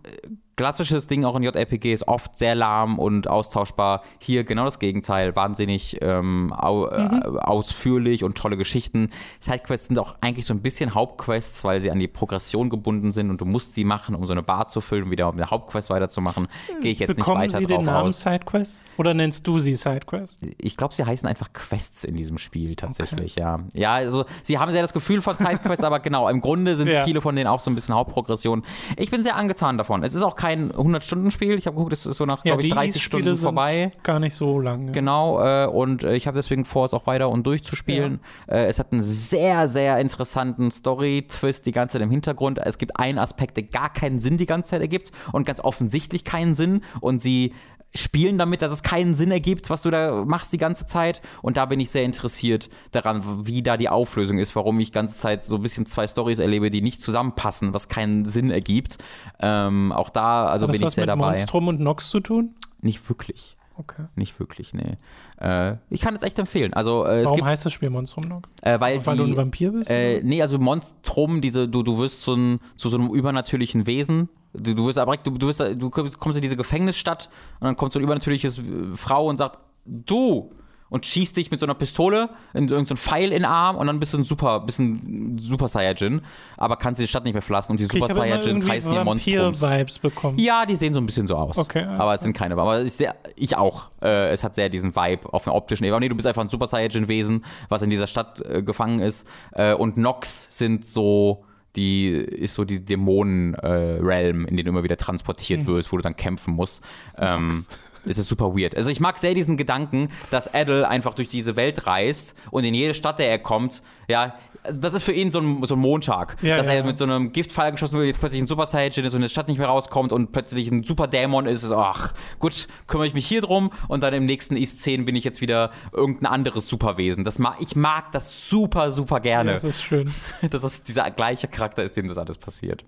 klassisches 0.56 1.06
Ding 1.06 1.24
auch 1.24 1.36
in 1.36 1.42
JRPG 1.42 1.92
ist 1.92 2.06
oft 2.08 2.36
sehr 2.36 2.54
lahm 2.54 2.98
und 2.98 3.28
austauschbar. 3.28 4.02
Hier 4.18 4.44
genau 4.44 4.64
das 4.64 4.78
Gegenteil, 4.78 5.34
wahnsinnig 5.36 5.98
ähm, 6.00 6.52
au, 6.52 6.86
mhm. 6.86 7.22
äh, 7.22 7.38
ausführlich 7.40 8.24
und 8.24 8.36
tolle 8.36 8.56
Geschichten. 8.56 9.10
Sidequests 9.40 9.88
sind 9.88 9.98
auch 9.98 10.14
eigentlich 10.20 10.46
so 10.46 10.54
ein 10.54 10.60
bisschen 10.60 10.94
Hauptquests, 10.94 11.64
weil 11.64 11.80
sie 11.80 11.90
an 11.90 11.98
die 11.98 12.08
Progression 12.08 12.70
gebunden 12.70 13.12
sind 13.12 13.30
und 13.30 13.40
du 13.40 13.44
musst 13.44 13.74
sie 13.74 13.84
machen, 13.84 14.14
um 14.14 14.26
so 14.26 14.32
eine 14.32 14.42
Bar 14.42 14.68
zu 14.68 14.80
füllen, 14.80 15.10
wieder 15.10 15.28
um 15.28 15.34
eine 15.36 15.50
Hauptquest 15.50 15.90
weiterzumachen. 15.90 16.48
Gehe 16.80 16.92
ich 16.92 16.98
jetzt 16.98 17.16
Bekommen 17.16 17.40
nicht 17.40 17.54
weiter 17.54 17.58
sie 17.58 17.66
drauf 17.66 17.78
den 17.78 17.86
Namen 17.86 18.08
aus. 18.10 18.20
Sidequest? 18.20 18.82
Oder 18.96 19.14
nennst 19.14 19.46
du 19.46 19.58
sie 19.58 19.74
Sidequest? 19.74 20.40
Ich 20.58 20.76
glaube, 20.76 20.94
sie 20.94 21.04
heißen 21.04 21.28
einfach 21.28 21.52
Quests 21.52 22.04
in 22.04 22.16
diesem 22.16 22.38
Spiel 22.38 22.76
tatsächlich, 22.76 23.34
ja. 23.36 23.60
Ja, 23.72 23.94
also 23.94 24.24
sie 24.42 24.58
haben 24.58 24.70
sehr 24.72 24.82
das 24.82 24.92
Gefühl 24.92 25.20
von 25.20 25.36
Sidequests, 25.36 25.84
aber 25.84 26.00
genau, 26.00 26.28
im 26.28 26.40
Grunde 26.40 26.76
sind 26.76 26.88
Ja. 26.88 27.04
viele 27.04 27.20
von 27.20 27.34
denen 27.34 27.48
auch 27.48 27.60
so 27.60 27.70
ein 27.70 27.74
bisschen 27.74 27.94
Hauptprogression. 27.94 28.62
Ich 28.96 29.10
bin 29.10 29.22
sehr 29.22 29.36
angetan 29.36 29.78
davon. 29.78 30.04
Es 30.04 30.14
ist 30.14 30.22
auch 30.22 30.36
kein 30.36 30.43
100-Stunden-Spiel. 30.44 31.54
Ich 31.54 31.66
habe 31.66 31.76
geguckt, 31.76 31.92
es 31.92 32.06
ist 32.06 32.16
so 32.16 32.26
nach, 32.26 32.44
Ja, 32.44 32.52
glaube 32.52 32.62
ich, 32.62 32.68
die 32.68 32.74
30 32.74 33.02
Spiele 33.02 33.22
Stunden 33.22 33.36
sind 33.36 33.44
vorbei. 33.44 33.92
Gar 34.02 34.20
nicht 34.20 34.34
so 34.34 34.60
lange. 34.60 34.92
Genau, 34.92 35.40
äh, 35.44 35.66
und 35.66 36.04
äh, 36.04 36.14
ich 36.14 36.26
habe 36.26 36.36
deswegen 36.36 36.64
vor, 36.64 36.84
es 36.84 36.94
auch 36.94 37.06
weiter 37.06 37.28
und 37.28 37.46
durchzuspielen. 37.46 38.20
Äh, 38.46 38.66
es 38.66 38.78
hat 38.78 38.92
einen 38.92 39.02
sehr, 39.02 39.68
sehr 39.68 39.98
interessanten 39.98 40.70
Story-Twist 40.70 41.66
die 41.66 41.72
ganze 41.72 41.94
Zeit 41.94 42.02
im 42.02 42.10
Hintergrund. 42.10 42.58
Es 42.58 42.78
gibt 42.78 42.98
einen 42.98 43.18
Aspekt, 43.18 43.56
der 43.56 43.64
gar 43.64 43.92
keinen 43.92 44.18
Sinn 44.20 44.38
die 44.38 44.46
ganze 44.46 44.70
Zeit 44.70 44.80
ergibt 44.80 45.12
und 45.32 45.46
ganz 45.46 45.60
offensichtlich 45.60 46.24
keinen 46.24 46.54
Sinn. 46.54 46.82
Und 47.00 47.20
sie 47.20 47.54
spielen 47.96 48.38
damit, 48.38 48.60
dass 48.62 48.72
es 48.72 48.82
keinen 48.82 49.14
Sinn 49.14 49.30
ergibt, 49.30 49.70
was 49.70 49.82
du 49.82 49.90
da 49.90 50.24
machst 50.24 50.52
die 50.52 50.58
ganze 50.58 50.86
Zeit. 50.86 51.22
Und 51.42 51.56
da 51.56 51.66
bin 51.66 51.78
ich 51.80 51.90
sehr 51.90 52.04
interessiert 52.04 52.68
daran, 52.90 53.46
wie 53.46 53.62
da 53.62 53.76
die 53.76 53.88
Auflösung 53.88 54.38
ist, 54.38 54.56
warum 54.56 54.80
ich 54.80 54.88
die 54.88 54.94
ganze 54.94 55.16
Zeit 55.16 55.44
so 55.44 55.56
ein 55.56 55.62
bisschen 55.62 55.86
zwei 55.86 56.06
Stories 56.06 56.38
erlebe, 56.38 56.70
die 56.70 56.82
nicht 56.82 57.00
zusammenpassen, 57.00 57.72
was 57.72 57.88
keinen 57.88 58.24
Sinn 58.24 58.50
ergibt. 58.50 58.98
Ähm, 59.40 59.92
auch 59.92 60.10
da, 60.10 60.46
also 60.46 60.64
Hat 60.66 60.70
das 60.70 60.72
bin 60.72 60.80
ich 60.80 60.86
was 60.86 60.94
sehr 60.94 61.02
mit 61.02 61.08
dabei. 61.10 61.30
Monstrum 61.30 61.68
und 61.68 61.80
Nox 61.80 62.10
zu 62.10 62.20
tun? 62.20 62.54
Nicht 62.80 63.08
wirklich. 63.08 63.56
Okay. 63.76 64.04
Nicht 64.14 64.38
wirklich, 64.38 64.72
nee. 64.72 64.96
Äh, 65.40 65.76
ich 65.90 66.00
kann 66.00 66.14
es 66.14 66.22
echt 66.22 66.38
empfehlen. 66.38 66.72
Also 66.74 67.04
äh, 67.04 67.20
es 67.20 67.24
Warum 67.26 67.38
gibt, 67.38 67.48
heißt 67.48 67.64
das 67.66 67.72
Spiel 67.72 67.90
Monstrum 67.90 68.24
Nox? 68.28 68.48
äh, 68.62 68.78
weil, 68.78 69.04
Weil 69.04 69.16
die, 69.16 69.22
du 69.22 69.28
ein 69.30 69.36
Vampir 69.36 69.72
bist? 69.72 69.90
äh, 69.90 70.20
nee, 70.22 70.40
also 70.42 70.58
Monstrum, 70.58 71.40
diese, 71.40 71.68
du, 71.68 71.82
du 71.82 71.98
wirst 71.98 72.22
so 72.22 72.34
ein, 72.34 72.60
zu 72.76 72.88
so 72.88 72.96
einem 72.96 73.10
übernatürlichen 73.10 73.86
Wesen. 73.86 74.28
Du, 74.54 74.74
du 74.74 74.86
wirst 74.86 74.98
aber 74.98 75.16
du, 75.16 75.30
du, 75.32 75.48
wirst, 75.48 75.60
du 75.60 75.90
kommst 75.90 76.36
in 76.36 76.42
diese 76.42 76.56
Gefängnisstadt 76.56 77.28
und 77.60 77.66
dann 77.66 77.76
kommt 77.76 77.92
so 77.92 77.98
ein 77.98 78.02
übernatürliches 78.02 78.58
äh, 78.58 78.62
Frau 78.94 79.26
und 79.28 79.36
sagt, 79.36 79.58
du! 79.84 80.52
Und 80.90 81.06
schießt 81.06 81.36
dich 81.36 81.50
mit 81.50 81.58
so 81.58 81.66
einer 81.66 81.74
Pistole 81.74 82.28
in 82.52 82.68
irgendeinen 82.68 82.86
so 82.86 82.94
Pfeil 82.94 83.24
in 83.24 83.30
den 83.30 83.44
Arm 83.46 83.74
und 83.76 83.88
dann 83.88 83.98
bist 83.98 84.14
du 84.14 84.18
ein 84.18 84.22
Super, 84.22 84.60
bist 84.60 84.78
ein 84.78 85.38
Super 85.40 85.66
Saiyajin, 85.66 86.20
aber 86.56 86.76
kannst 86.76 87.00
die 87.00 87.08
Stadt 87.08 87.24
nicht 87.24 87.32
mehr 87.32 87.42
verlassen 87.42 87.72
und 87.72 87.80
die 87.80 87.86
Okay, 87.86 87.98
Super 87.98 88.14
Saiyajins 88.14 88.68
heißen 88.68 88.92
die 88.92 89.02
Monstrums. 89.02 89.60
Vampir-Vibes 89.60 89.98
bekommen. 89.98 90.38
Ja, 90.38 90.66
die 90.66 90.76
sehen 90.76 90.92
so 90.94 91.00
ein 91.00 91.06
bisschen 91.06 91.26
so 91.26 91.34
aus. 91.34 91.58
Okay, 91.58 91.82
alles 91.82 92.00
aber 92.00 92.14
es 92.14 92.20
sind 92.20 92.36
keine. 92.36 92.56
Aber 92.56 92.86
sehr, 92.86 93.16
ich 93.34 93.56
auch. 93.56 93.90
Äh, 94.02 94.28
es 94.30 94.44
hat 94.44 94.54
sehr 94.54 94.68
diesen 94.68 94.94
Vibe 94.94 95.32
auf 95.32 95.48
einer 95.48 95.56
optischen 95.56 95.84
Ebene. 95.84 96.00
Nee, 96.00 96.10
du 96.10 96.14
bist 96.14 96.28
einfach 96.28 96.42
ein 96.42 96.48
Super 96.48 96.68
Saiyajin-Wesen, 96.68 97.44
was 97.70 97.82
in 97.82 97.90
dieser 97.90 98.06
Stadt 98.06 98.40
äh, 98.42 98.62
gefangen 98.62 99.00
ist. 99.00 99.26
Äh, 99.52 99.74
und 99.74 99.96
Nox 99.96 100.46
sind 100.56 100.86
so. 100.86 101.44
Die 101.76 102.08
ist 102.10 102.54
so 102.54 102.64
die 102.64 102.84
Dämonen-Realm, 102.84 104.46
in 104.46 104.56
den 104.56 104.64
du 104.66 104.70
immer 104.70 104.84
wieder 104.84 104.96
transportiert 104.96 105.62
Mhm. 105.62 105.66
wirst, 105.68 105.92
wo 105.92 105.96
du 105.96 106.02
dann 106.02 106.16
kämpfen 106.16 106.54
musst. 106.54 106.82
Ähm, 107.18 107.64
es 108.06 108.18
ist 108.18 108.28
super 108.28 108.56
weird. 108.56 108.76
Also 108.76 108.90
ich 108.90 109.00
mag 109.00 109.18
sehr 109.18 109.34
diesen 109.34 109.56
Gedanken, 109.56 110.08
dass 110.30 110.52
Adel 110.54 110.84
einfach 110.84 111.14
durch 111.14 111.28
diese 111.28 111.56
Welt 111.56 111.86
reist 111.86 112.34
und 112.50 112.64
in 112.64 112.74
jede 112.74 112.94
Stadt, 112.94 113.18
der 113.18 113.28
er 113.30 113.38
kommt, 113.38 113.82
ja, 114.08 114.34
also 114.62 114.80
das 114.80 114.94
ist 114.94 115.02
für 115.02 115.12
ihn 115.12 115.30
so 115.30 115.40
ein, 115.40 115.62
so 115.64 115.74
ein 115.74 115.78
Montag, 115.78 116.36
Ja, 116.42 116.56
dass 116.56 116.66
ja, 116.66 116.72
er 116.72 116.78
ja. 116.78 116.84
mit 116.84 116.96
so 116.96 117.04
einem 117.04 117.32
Giftpfeil 117.32 117.72
geschossen 117.72 117.98
wird, 117.98 118.06
jetzt 118.06 118.18
plötzlich 118.20 118.40
ein 118.40 118.46
Super 118.46 118.64
Saiyajin 118.66 119.04
ist 119.04 119.12
und 119.12 119.18
in 119.18 119.22
der 119.22 119.28
Stadt 119.28 119.48
nicht 119.48 119.58
mehr 119.58 119.68
rauskommt 119.68 120.10
und 120.10 120.32
plötzlich 120.32 120.70
ein 120.70 120.84
Super 120.84 121.06
Dämon 121.06 121.46
ist, 121.46 121.70
ach, 121.70 122.14
gut, 122.38 122.66
kümmere 122.86 123.06
ich 123.06 123.14
mich 123.14 123.26
hier 123.26 123.42
drum 123.42 123.70
und 123.88 124.02
dann 124.02 124.14
im 124.14 124.24
nächsten 124.24 124.56
I-10 124.56 125.04
bin 125.04 125.16
ich 125.16 125.24
jetzt 125.24 125.40
wieder 125.42 125.70
irgendein 125.92 126.32
anderes 126.32 126.66
Superwesen. 126.66 127.24
Das 127.24 127.38
mag, 127.38 127.56
ich 127.60 127.76
mag 127.76 128.10
das 128.12 128.48
super, 128.48 128.90
super 128.90 129.20
gerne, 129.20 129.52
Das 129.52 129.64
ist 129.64 129.82
schön. 129.82 130.10
dass 130.50 130.62
es 130.62 130.82
dieser 130.82 131.10
gleiche 131.10 131.46
Charakter 131.46 131.82
ist, 131.82 131.96
dem 131.96 132.08
das 132.08 132.16
alles 132.16 132.38
passiert. 132.38 132.84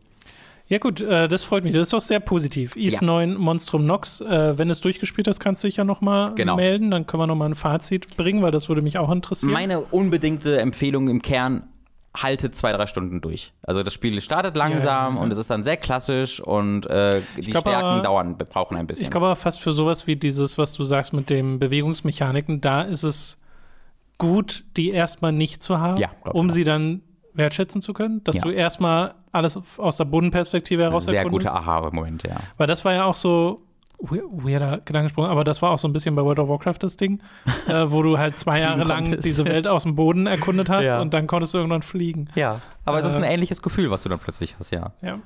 Ja 0.69 0.79
gut, 0.79 1.01
äh, 1.01 1.29
das 1.29 1.45
freut 1.45 1.63
mich. 1.65 1.73
Das 1.75 1.83
ist 1.85 1.93
doch 1.93 2.01
sehr 2.01 2.19
positiv. 2.21 2.75
Is 2.77 2.95
Ja. 2.95 3.01
9 3.03 3.35
Monstrum 3.37 3.87
Nox. 3.87 4.21
Äh, 4.21 4.59
wenn 4.59 4.67
du 4.69 4.73
es 4.73 4.81
durchgespielt 4.81 5.29
hast, 5.29 5.39
kannst 5.39 5.63
du 5.63 5.69
dich 5.69 5.77
ja 5.77 5.85
noch 5.85 6.01
mal 6.01 6.35
Genau. 6.35 6.57
melden. 6.57 6.91
Dann 6.91 7.07
können 7.07 7.23
wir 7.23 7.27
noch 7.29 7.37
mal 7.37 7.47
ein 7.47 7.55
Fazit 7.55 8.17
bringen, 8.17 8.43
weil 8.43 8.51
das 8.51 8.69
würde 8.69 8.83
mich 8.83 8.99
auch 8.99 9.11
interessieren. 9.13 9.53
Meine 9.53 9.81
unbedingte 9.81 10.59
Empfehlung 10.61 11.09
im 11.09 11.23
Kern, 11.23 11.69
haltet 12.17 12.55
zwei, 12.57 12.73
drei 12.73 12.87
Stunden 12.87 13.21
durch. 13.21 13.53
Also 13.63 13.83
das 13.83 13.93
Spiel 13.93 14.19
startet 14.23 14.57
langsam 14.57 15.15
Ja, 15.15 15.19
ja. 15.19 15.23
und 15.23 15.31
es 15.31 15.37
ist 15.39 15.51
dann 15.51 15.63
sehr 15.63 15.77
klassisch 15.77 16.41
und 16.41 16.87
äh, 16.87 17.21
die 17.37 17.51
glaub 17.51 17.61
Stärken 17.65 17.85
aber- 17.87 18.03
dauern, 18.03 18.37
brauchen 18.39 18.77
ein 18.79 18.87
bisschen. 18.87 19.05
Ich 19.05 19.11
glaube 19.11 19.27
aber 19.27 19.37
fast 19.37 19.61
für 19.61 19.71
sowas 19.73 20.07
wie 20.07 20.17
dieses, 20.17 20.57
was 20.57 20.73
du 20.73 20.83
sagst 20.83 21.13
mit 21.13 21.29
den 21.29 21.59
Bewegungsmechaniken, 21.59 22.63
da 22.63 22.81
ist 22.83 23.03
es 23.03 23.39
gut, 24.19 24.65
die 24.79 24.91
erstmal 24.91 25.33
nicht 25.33 25.63
zu 25.63 25.79
haben, 25.79 26.01
Ja, 26.01 26.09
um 26.25 26.51
sie 26.51 26.65
dann 26.65 27.03
wertschätzen 27.37 27.83
zu 27.83 27.93
können. 27.93 28.23
Dass 28.25 28.37
Ja. 28.37 28.43
du 28.43 28.51
erstmal 28.51 29.15
alles 29.33 29.59
aus 29.79 29.97
der 29.97 30.05
Bodenperspektive 30.07 30.83
heraus 30.85 31.07
sehr 31.07 31.25
guter 31.27 31.55
Aha-Moment, 31.55 32.23
ja. 32.25 32.37
Weil 32.57 32.67
das 32.67 32.85
war 32.85 32.93
ja 32.95 33.05
auch 33.05 33.15
so 33.17 33.61
we- 33.99 34.23
weirder 34.31 34.81
Gedankensprung, 34.85 35.25
aber 35.27 35.43
das 35.45 35.63
war 35.63 35.71
auch 35.71 35.79
so 35.79 35.89
ein 35.89 35.93
bisschen 35.95 36.15
bei 36.15 36.23
World 36.23 36.39
of 36.39 36.49
Warcraft 36.49 36.77
das 36.81 36.97
Ding, 36.99 37.21
äh, 37.69 37.85
wo 37.91 38.03
du 38.03 38.19
halt 38.19 38.39
zwei 38.39 38.61
Jahre 38.61 38.85
lang 38.85 39.21
diese 39.23 39.47
Welt 39.47 39.67
aus 39.67 39.85
dem 39.85 39.95
Boden 39.95 40.27
erkundet 40.27 40.69
hast 40.69 40.85
Ja. 40.85 41.01
und 41.01 41.15
dann 41.15 41.27
konntest 41.27 41.55
du 41.55 41.59
irgendwann 41.59 41.81
fliegen. 41.83 42.29
Ja, 42.35 42.61
aber 42.85 42.99
es 43.01 43.07
ist 43.07 43.15
ein 43.17 43.23
Äh, 43.25 43.33
ähnliches 43.35 43.63
Gefühl, 43.63 43.91
was 43.91 44.03
du 44.03 44.09
dann 44.11 44.19
plötzlich 44.19 44.55
hast, 44.59 44.71
ja. 44.71 44.93
Ja. 45.03 45.19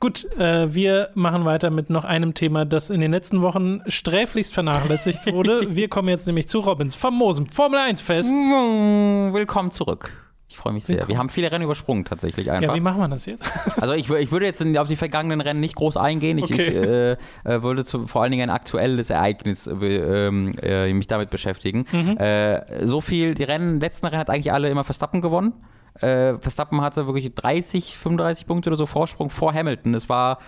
Gut, 0.00 0.24
äh, 0.38 0.72
wir 0.74 1.10
machen 1.14 1.44
weiter 1.44 1.70
mit 1.70 1.90
noch 1.90 2.04
einem 2.04 2.34
Thema, 2.34 2.64
das 2.64 2.90
in 2.90 3.00
den 3.00 3.10
letzten 3.12 3.40
Wochen 3.42 3.82
sträflichst 3.86 4.52
vernachlässigt 4.54 5.32
wurde. 5.32 5.60
wir 5.76 5.88
kommen 5.88 6.08
jetzt 6.08 6.26
nämlich 6.26 6.48
zu 6.48 6.58
Robins 6.60 6.94
famosem 6.96 7.46
Formel 7.46 7.78
1 7.80 8.00
Fest. 8.00 8.30
Mm, 8.32 9.32
Willkommen 9.32 9.70
zurück. 9.70 10.12
Ich 10.50 10.56
freue 10.56 10.72
mich 10.72 10.84
sehr. 10.84 11.06
Wir 11.06 11.18
haben 11.18 11.28
viele 11.28 11.52
Rennen 11.52 11.64
übersprungen 11.64 12.04
tatsächlich 12.06 12.46
Ja, 12.46 12.54
einfach. 12.54 12.74
wie 12.74 12.80
machen 12.80 13.00
wir 13.00 13.08
das 13.08 13.26
jetzt? 13.26 13.44
also 13.80 13.92
ich, 13.92 14.08
ich 14.10 14.32
würde 14.32 14.46
jetzt 14.46 14.64
auf 14.78 14.88
die 14.88 14.96
vergangenen 14.96 15.42
Rennen 15.42 15.60
nicht 15.60 15.76
groß 15.76 15.96
eingehen. 15.98 16.38
Ich, 16.38 16.44
Okay. 16.44 16.62
ich 16.62 16.74
äh, 16.74 17.12
äh, 17.54 17.62
würde 17.62 17.84
zu, 17.84 18.06
vor 18.06 18.22
allen 18.22 18.30
Dingen 18.30 18.48
ein 18.48 18.54
aktuelles 18.54 19.10
Ereignis 19.10 19.66
äh, 19.66 19.72
ähm, 19.72 20.52
äh, 20.62 20.92
mich 20.94 21.06
damit 21.06 21.28
beschäftigen. 21.28 21.84
Mhm. 21.92 22.16
Äh, 22.16 22.86
so 22.86 23.02
viel, 23.02 23.34
die 23.34 23.44
Rennen, 23.44 23.78
letzten 23.78 24.06
Rennen 24.06 24.20
hat 24.20 24.30
eigentlich 24.30 24.52
alle 24.52 24.68
immer 24.70 24.84
Verstappen 24.84 25.20
gewonnen. 25.20 25.52
Verstappen 26.00 26.80
hatte 26.80 27.08
wirklich 27.08 27.34
30, 27.34 27.98
35 27.98 28.46
Punkte 28.46 28.70
oder 28.70 28.76
so 28.76 28.86
Vorsprung 28.86 29.30
vor 29.30 29.52
Hamilton. 29.52 29.94
Es 29.94 30.08
war, 30.08 30.38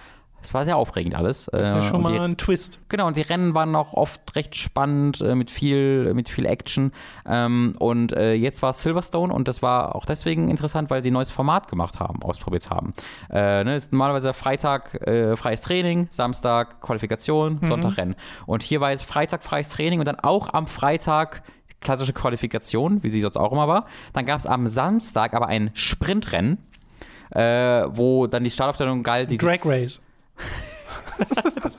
es 0.43 0.55
war 0.55 0.65
sehr 0.65 0.77
aufregend 0.77 1.15
alles. 1.15 1.47
Das 1.53 1.61
ist 1.61 1.73
ja 1.75 1.79
Äh, 1.81 1.83
schon 1.83 2.05
die- 2.05 2.13
mal 2.13 2.21
ein 2.21 2.37
Twist. 2.37 2.81
Genau, 2.89 3.07
und 3.07 3.17
die 3.17 3.23
Rennen 3.23 3.55
waren 3.55 3.75
auch 3.77 3.93
oft 3.93 4.35
recht 4.37 4.57
spannend, 4.57 5.21
äh, 5.21 5.35
mit 5.35 5.51
viel, 5.51 6.15
mit 6.15 6.29
viel 6.29 6.47
Action. 6.47 6.93
Ähm, 7.27 7.75
und 7.79 8.13
äh, 8.13 8.33
jetzt 8.35 8.63
war 8.63 8.71
es 8.71 8.83
Silverstone 8.83 9.33
und 9.33 9.49
das 9.49 9.63
war 9.63 9.95
auch 9.95 10.07
deswegen 10.07 10.49
interessant, 10.49 10.91
weil 10.91 11.03
sie 11.03 11.11
ein 11.11 11.15
neues 11.15 11.31
Format 11.31 11.69
gemacht 11.69 12.01
haben, 12.01 12.23
ausprobiert 12.23 12.71
haben. 12.71 12.95
Ne, 13.31 13.77
ist 13.77 13.93
normalerweise 13.93 14.33
Freitag 14.33 14.91
freies 15.37 15.61
Training, 15.61 16.07
Samstag 16.11 16.81
Qualifikation, 16.81 17.59
Sonntag 17.63 17.97
Rennen. 17.97 18.15
Und 18.47 18.63
hier 18.63 18.81
war 18.81 18.91
jetzt 18.91 19.05
Freitag 19.05 19.45
freies 19.45 19.69
Training 19.69 19.99
und 20.01 20.07
dann 20.07 20.19
auch 20.21 20.53
am 20.53 20.67
Freitag 20.67 21.43
klassische 21.81 22.13
Qualifikation, 22.13 23.03
wie 23.03 23.09
sie 23.09 23.21
sonst 23.21 23.37
auch 23.37 23.53
immer 23.53 23.69
war. 23.69 23.87
Dann 24.13 24.27
gab 24.27 24.39
es 24.39 24.47
am 24.47 24.67
Samstag 24.67 25.35
aber 25.35 25.47
ein 25.47 25.71
Sprintrennen. 25.75 26.59
Wo 27.33 28.27
dann 28.27 28.43
die 28.45 28.51
Startaufstellung 28.51 29.03
galt, 29.03 29.31
die 29.31 29.39
Drag 29.39 29.61
Race. 29.65 30.03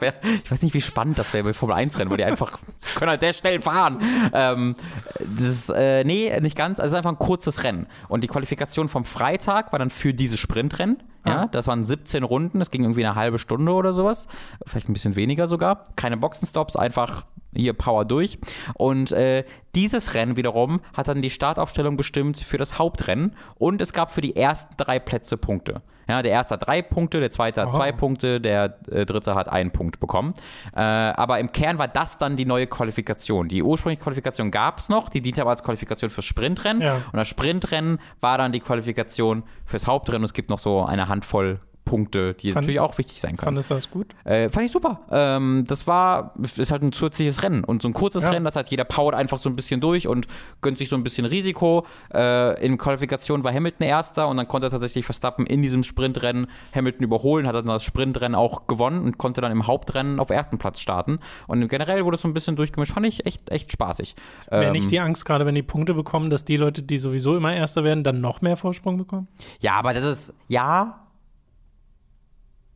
Wär, 0.01 0.13
ich 0.43 0.51
weiß 0.51 0.61
nicht, 0.63 0.73
wie 0.73 0.81
spannend 0.81 1.17
das 1.19 1.33
wäre 1.33 1.43
bei 1.43 1.53
Formel 1.53 1.75
1 1.75 1.99
Rennen, 1.99 2.09
weil 2.09 2.17
die 2.17 2.23
einfach 2.23 2.59
können 2.95 3.09
halt 3.09 3.21
sehr 3.21 3.33
schnell 3.33 3.61
fahren. 3.61 3.99
Ähm, 4.33 4.75
das 5.19 5.45
ist, 5.45 5.69
äh, 5.69 6.03
nee, 6.03 6.37
nicht 6.41 6.55
ganz. 6.57 6.79
Also 6.79 6.87
es 6.87 6.93
ist 6.93 6.97
einfach 6.97 7.11
ein 7.11 7.19
kurzes 7.19 7.63
Rennen. 7.63 7.87
Und 8.07 8.23
die 8.23 8.27
Qualifikation 8.27 8.89
vom 8.89 9.03
Freitag 9.03 9.71
war 9.71 9.79
dann 9.79 9.89
für 9.89 10.13
diese 10.13 10.37
Sprintrennen. 10.37 11.03
Ja, 11.25 11.43
Ah. 11.43 11.47
das 11.51 11.67
waren 11.67 11.83
17 11.83 12.23
Runden, 12.23 12.57
das 12.59 12.71
ging 12.71 12.81
irgendwie 12.83 13.05
eine 13.05 13.13
halbe 13.15 13.37
Stunde 13.37 13.71
oder 13.73 13.93
sowas. 13.93 14.27
Vielleicht 14.65 14.89
ein 14.89 14.93
bisschen 14.93 15.15
weniger 15.15 15.45
sogar. 15.47 15.83
Keine 15.95 16.17
Boxenstops, 16.17 16.75
einfach 16.75 17.25
hier 17.53 17.73
Power 17.73 18.05
durch. 18.05 18.39
Und 18.73 19.11
äh, 19.11 19.43
dieses 19.75 20.15
Rennen 20.15 20.35
wiederum 20.35 20.81
hat 20.95 21.09
dann 21.09 21.21
die 21.21 21.29
Startaufstellung 21.29 21.95
bestimmt 21.97 22.37
für 22.39 22.57
das 22.57 22.79
Hauptrennen. 22.79 23.35
Und 23.55 23.81
es 23.81 23.93
gab 23.93 24.11
für 24.11 24.21
die 24.21 24.35
ersten 24.35 24.75
drei 24.77 24.97
Plätze 24.99 25.37
Punkte. 25.37 25.81
Ja, 26.07 26.21
der 26.21 26.31
erste 26.31 26.55
hat 26.55 26.67
drei 26.67 26.81
Punkte, 26.81 27.19
der 27.19 27.31
zweite 27.31 27.61
hat 27.61 27.69
Oh. 27.69 27.71
zwei 27.71 27.91
Punkte, 27.91 28.41
der 28.41 28.77
äh, 28.91 29.05
dritte 29.05 29.35
hat 29.35 29.47
einen 29.49 29.71
Punkt 29.71 29.99
bekommen. 29.99 30.33
Äh, 30.75 30.81
aber 30.81 31.39
im 31.39 31.51
Kern 31.51 31.77
war 31.77 31.87
das 31.87 32.17
dann 32.17 32.35
die 32.35 32.45
neue 32.45 32.67
Qualifikation. 32.67 33.47
Die 33.47 33.63
ursprüngliche 33.63 34.01
Qualifikation 34.03 34.51
gab 34.51 34.79
es 34.79 34.89
noch, 34.89 35.09
die 35.09 35.21
diente 35.21 35.41
aber 35.41 35.51
als 35.51 35.63
Qualifikation 35.63 36.09
fürs 36.09 36.25
Sprintrennen. 36.25 36.81
Ja. 36.81 36.95
Und 36.95 37.17
das 37.17 37.27
Sprintrennen 37.27 37.99
war 38.19 38.37
dann 38.37 38.51
die 38.51 38.59
Qualifikation 38.59 39.43
fürs 39.65 39.87
Hauptrennen. 39.87 40.21
Und 40.21 40.25
es 40.25 40.33
gibt 40.33 40.49
noch 40.49 40.59
so 40.59 40.83
eine 40.83 41.07
Handvoll 41.07 41.59
Punkte, 41.91 42.33
die 42.35 42.53
Fand- 42.53 42.63
natürlich 42.63 42.79
auch 42.79 42.97
wichtig 42.97 43.19
sein 43.19 43.31
können. 43.35 43.43
Fandest 43.47 43.69
du 43.69 43.73
das 43.73 43.91
gut? 43.91 44.07
Äh, 44.23 44.47
fand 44.49 44.65
ich 44.65 44.71
super. 44.71 45.01
Ähm, 45.11 45.65
das 45.67 45.87
war, 45.87 46.33
ist 46.55 46.71
halt 46.71 46.83
ein 46.83 46.93
zusätzliches 46.93 47.43
Rennen 47.43 47.65
und 47.65 47.81
so 47.81 47.89
ein 47.89 47.93
kurzes 47.93 48.23
Ja. 48.23 48.29
Rennen, 48.29 48.45
das 48.45 48.55
heißt, 48.55 48.71
jeder 48.71 48.85
powert 48.85 49.13
einfach 49.13 49.37
so 49.39 49.49
ein 49.49 49.57
bisschen 49.57 49.81
durch 49.81 50.07
und 50.07 50.25
gönnt 50.61 50.77
sich 50.77 50.87
so 50.87 50.95
ein 50.95 51.03
bisschen 51.03 51.25
Risiko. 51.25 51.85
Äh, 52.13 52.65
in 52.65 52.77
Qualifikation 52.77 53.43
war 53.43 53.53
Hamilton 53.53 53.85
Erster 53.87 54.29
und 54.29 54.37
dann 54.37 54.47
konnte 54.47 54.69
tatsächlich 54.69 55.03
Verstappen 55.03 55.45
in 55.45 55.61
diesem 55.61 55.83
Sprintrennen 55.83 56.47
Hamilton 56.73 57.03
überholen, 57.03 57.45
hat 57.45 57.55
dann 57.55 57.65
das 57.65 57.83
Sprintrennen 57.83 58.35
auch 58.35 58.67
gewonnen 58.67 59.03
und 59.03 59.17
konnte 59.17 59.41
dann 59.41 59.51
im 59.51 59.67
Hauptrennen 59.67 60.19
auf 60.21 60.29
ersten 60.29 60.57
Platz 60.59 60.79
starten. 60.79 61.19
Und 61.47 61.67
generell 61.67 62.05
wurde 62.05 62.15
es 62.15 62.21
so 62.21 62.29
ein 62.29 62.33
bisschen 62.33 62.55
durchgemischt, 62.55 62.93
fand 62.93 63.05
ich 63.05 63.25
echt, 63.25 63.49
echt 63.51 63.69
spaßig. 63.71 64.15
Wäre 64.49 64.67
Ähm, 64.67 64.71
nicht 64.71 64.89
die 64.91 65.01
Angst, 65.01 65.25
gerade 65.25 65.45
wenn 65.45 65.55
die 65.55 65.63
Punkte 65.63 65.93
bekommen, 65.93 66.29
dass 66.29 66.45
die 66.45 66.55
Leute, 66.55 66.81
die 66.83 66.97
sowieso 66.99 67.35
immer 67.35 67.53
Erster 67.53 67.83
werden, 67.83 68.03
dann 68.05 68.21
noch 68.21 68.41
mehr 68.41 68.55
Vorsprung 68.55 68.97
bekommen? 68.97 69.27
Ja, 69.59 69.73
aber 69.73 69.93
das 69.93 70.05
ist, 70.05 70.33
ja. 70.47 70.97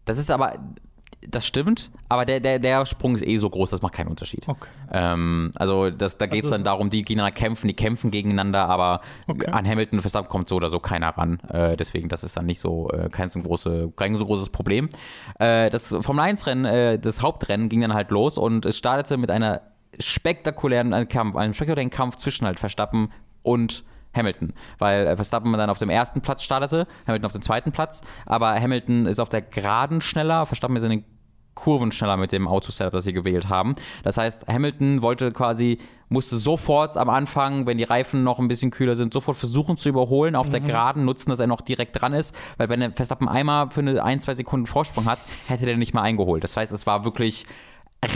Das 0.06 0.18
ist 0.18 0.32
aber, 0.32 0.53
das 1.27 1.48
stimmt, 1.48 1.90
aber 2.07 2.23
der, 2.26 2.40
der, 2.40 2.60
der 2.60 2.86
Sprung 2.86 3.15
ist 3.15 3.26
eh 3.26 3.38
so 3.38 3.49
groß, 3.49 3.72
das 3.72 3.82
macht 3.82 3.94
keinen 3.94 4.10
Unterschied. 4.10 4.48
Okay. 4.48 4.68
Ähm, 4.91 5.52
also 5.56 5.90
das, 5.90 6.18
da 6.19 6.27
geht 6.27 6.40
es 6.44 6.45
Also- 6.45 6.56
dann 6.56 6.64
darum, 6.64 6.90
die 6.91 7.03
gegeneinander 7.03 7.36
kämpfen, 7.36 7.68
die 7.68 7.73
kämpfen 7.73 8.11
gegeneinander, 8.11 8.69
aber 8.69 9.02
Okay. 9.27 9.49
an 9.52 9.68
Hamilton 9.68 9.98
und 9.98 10.02
Verstappen 10.02 10.30
kommt 10.30 10.48
so 10.48 10.56
oder 10.56 10.69
so 10.69 10.80
keiner 10.80 11.10
ran. 11.10 11.40
Äh, 11.49 11.76
deswegen, 11.77 12.10
das 12.10 12.23
ist 12.23 12.38
dann 12.38 12.45
nicht 12.45 12.60
so 12.60 12.90
äh, 12.91 13.10
kein, 13.10 13.30
so 13.30 13.40
große, 13.40 13.91
kein 13.95 14.15
so 14.15 14.26
großes 14.26 14.49
Problem. 14.52 14.88
Äh, 15.40 15.72
das 15.72 15.95
Formel 16.02 16.26
1-Rennen, 16.26 16.65
äh, 16.65 16.99
das 16.99 17.23
Hauptrennen 17.23 17.69
ging 17.69 17.82
dann 17.82 17.94
halt 17.95 18.11
los 18.11 18.38
und 18.38 18.65
es 18.65 18.77
startete 18.77 19.18
mit 19.18 19.32
einer 19.32 19.61
spektakulären 19.99 21.07
Kampf, 21.07 21.36
einem 21.36 21.53
spektakulären 21.53 21.90
Kampf 21.90 22.18
zwischen 22.18 22.45
halt 22.45 22.60
Verstappen 22.60 23.10
und 23.44 23.84
Hamilton, 24.16 24.54
weil 24.80 25.08
äh, 25.08 25.16
Verstappen 25.16 25.52
dann 25.54 25.70
auf 25.70 25.78
dem 25.78 25.90
ersten 25.90 26.22
Platz 26.22 26.44
startete, 26.44 26.88
Hamilton 27.08 27.26
auf 27.26 27.34
dem 27.34 27.42
zweiten 27.42 27.72
Platz, 27.72 28.02
aber 28.26 28.60
Hamilton 28.60 29.06
ist 29.06 29.20
auf 29.20 29.30
der 29.30 29.42
Geraden 29.42 30.02
schneller, 30.02 30.46
Verstappen 30.46 30.76
ist 30.76 30.84
in 30.84 30.90
den 30.90 31.06
Kurven 31.56 31.92
schneller 31.92 32.18
mit 32.18 32.32
dem 32.32 32.48
Autosetup, 32.48 32.92
das 32.92 33.06
sie 33.06 33.14
gewählt 33.14 33.50
haben. 33.50 33.76
Das 34.04 34.18
heißt, 34.18 34.48
Hamilton 34.48 35.02
wollte 35.02 35.32
quasi, 35.32 35.80
musste 36.10 36.38
sofort 36.38 36.96
am 36.98 37.10
Anfang, 37.10 37.66
wenn 37.66 37.78
die 37.78 37.86
Reifen 37.86 38.24
noch 38.24 38.40
ein 38.40 38.48
bisschen 38.48 38.72
kühler 38.72 38.96
sind, 38.96 39.14
sofort 39.14 39.38
versuchen 39.38 39.78
zu 39.78 39.90
überholen 39.90 40.36
auf 40.36 40.50
der 40.50 40.60
Geraden, 40.60 41.06
nutzen, 41.06 41.30
dass 41.30 41.40
er 41.40 41.48
noch 41.48 41.62
direkt 41.62 42.00
dran 42.00 42.14
ist, 42.14 42.36
weil 42.58 42.70
wenn 42.70 42.82
der 42.82 42.92
Verstappen 42.92 43.28
einmal 43.28 43.70
für 43.70 43.80
eine 43.80 44.04
ein, 44.04 44.20
zwei 44.20 44.36
Sekunden 44.36 44.68
Vorsprung 44.68 45.06
hat, 45.06 45.26
hätte 45.48 45.66
der 45.66 45.78
nicht 45.78 45.94
mal 45.94 46.02
eingeholt. 46.02 46.44
Das 46.44 46.56
heißt, 46.58 46.74
es 46.74 46.86
war 46.86 47.06
wirklich 47.06 47.46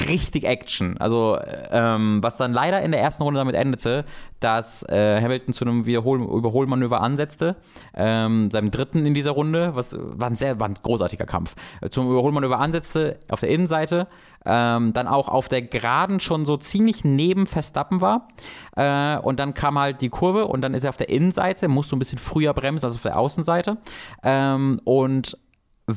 richtig 0.08 0.44
Action. 0.44 0.98
Also, 0.98 1.38
ähm, 1.72 2.20
was 2.22 2.38
dann 2.38 2.54
leider 2.54 2.82
in 2.82 2.92
der 2.92 3.02
ersten 3.02 3.24
Runde 3.24 3.40
damit 3.40 3.56
endete, 3.56 4.06
dass 4.40 4.84
äh, 4.84 5.22
Hamilton 5.22 5.54
zu 5.54 5.66
einem 5.66 5.86
Wiederhol 5.86 6.22
Überholmanöver 6.22 7.02
ansetzte, 7.02 7.56
ähm, 7.94 8.50
seinem 8.52 8.72
dritten 8.72 9.06
in 9.06 9.14
dieser 9.14 9.32
Runde, 9.32 9.76
was 9.76 9.98
war 10.00 10.30
ein 10.30 10.36
sehr 10.36 10.60
war 10.60 10.68
ein 10.68 10.76
großartiger 10.76 11.26
Kampf, 11.26 11.56
zum 11.90 12.10
Überholmanöver 12.10 12.60
ansetzte 12.60 13.20
auf 13.30 13.40
der 13.40 13.50
Innenseite, 13.50 14.08
ähm, 14.46 14.94
dann 14.94 15.08
auch 15.08 15.28
auf 15.28 15.50
der 15.50 15.62
Geraden 15.62 16.20
schon 16.20 16.46
so 16.46 16.58
ziemlich 16.58 17.04
neben 17.04 17.46
Verstappen 17.46 18.02
war 18.02 18.30
äh, 18.76 19.18
und 19.18 19.40
dann 19.40 19.54
kam 19.54 19.78
halt 19.78 20.02
die 20.02 20.10
Kurve 20.10 20.46
und 20.46 20.62
dann 20.62 20.74
ist 20.74 20.86
er 20.86 20.90
auf 20.90 20.98
der 20.98 21.10
Innenseite, 21.10 21.68
musste 21.68 21.96
ein 21.96 22.00
bisschen 22.00 22.20
früher 22.20 22.54
bremsen 22.54 22.86
als 22.86 22.96
auf 22.96 23.02
der 23.02 23.20
Außenseite 23.20 23.78
ähm, 24.24 24.80
und 24.86 25.38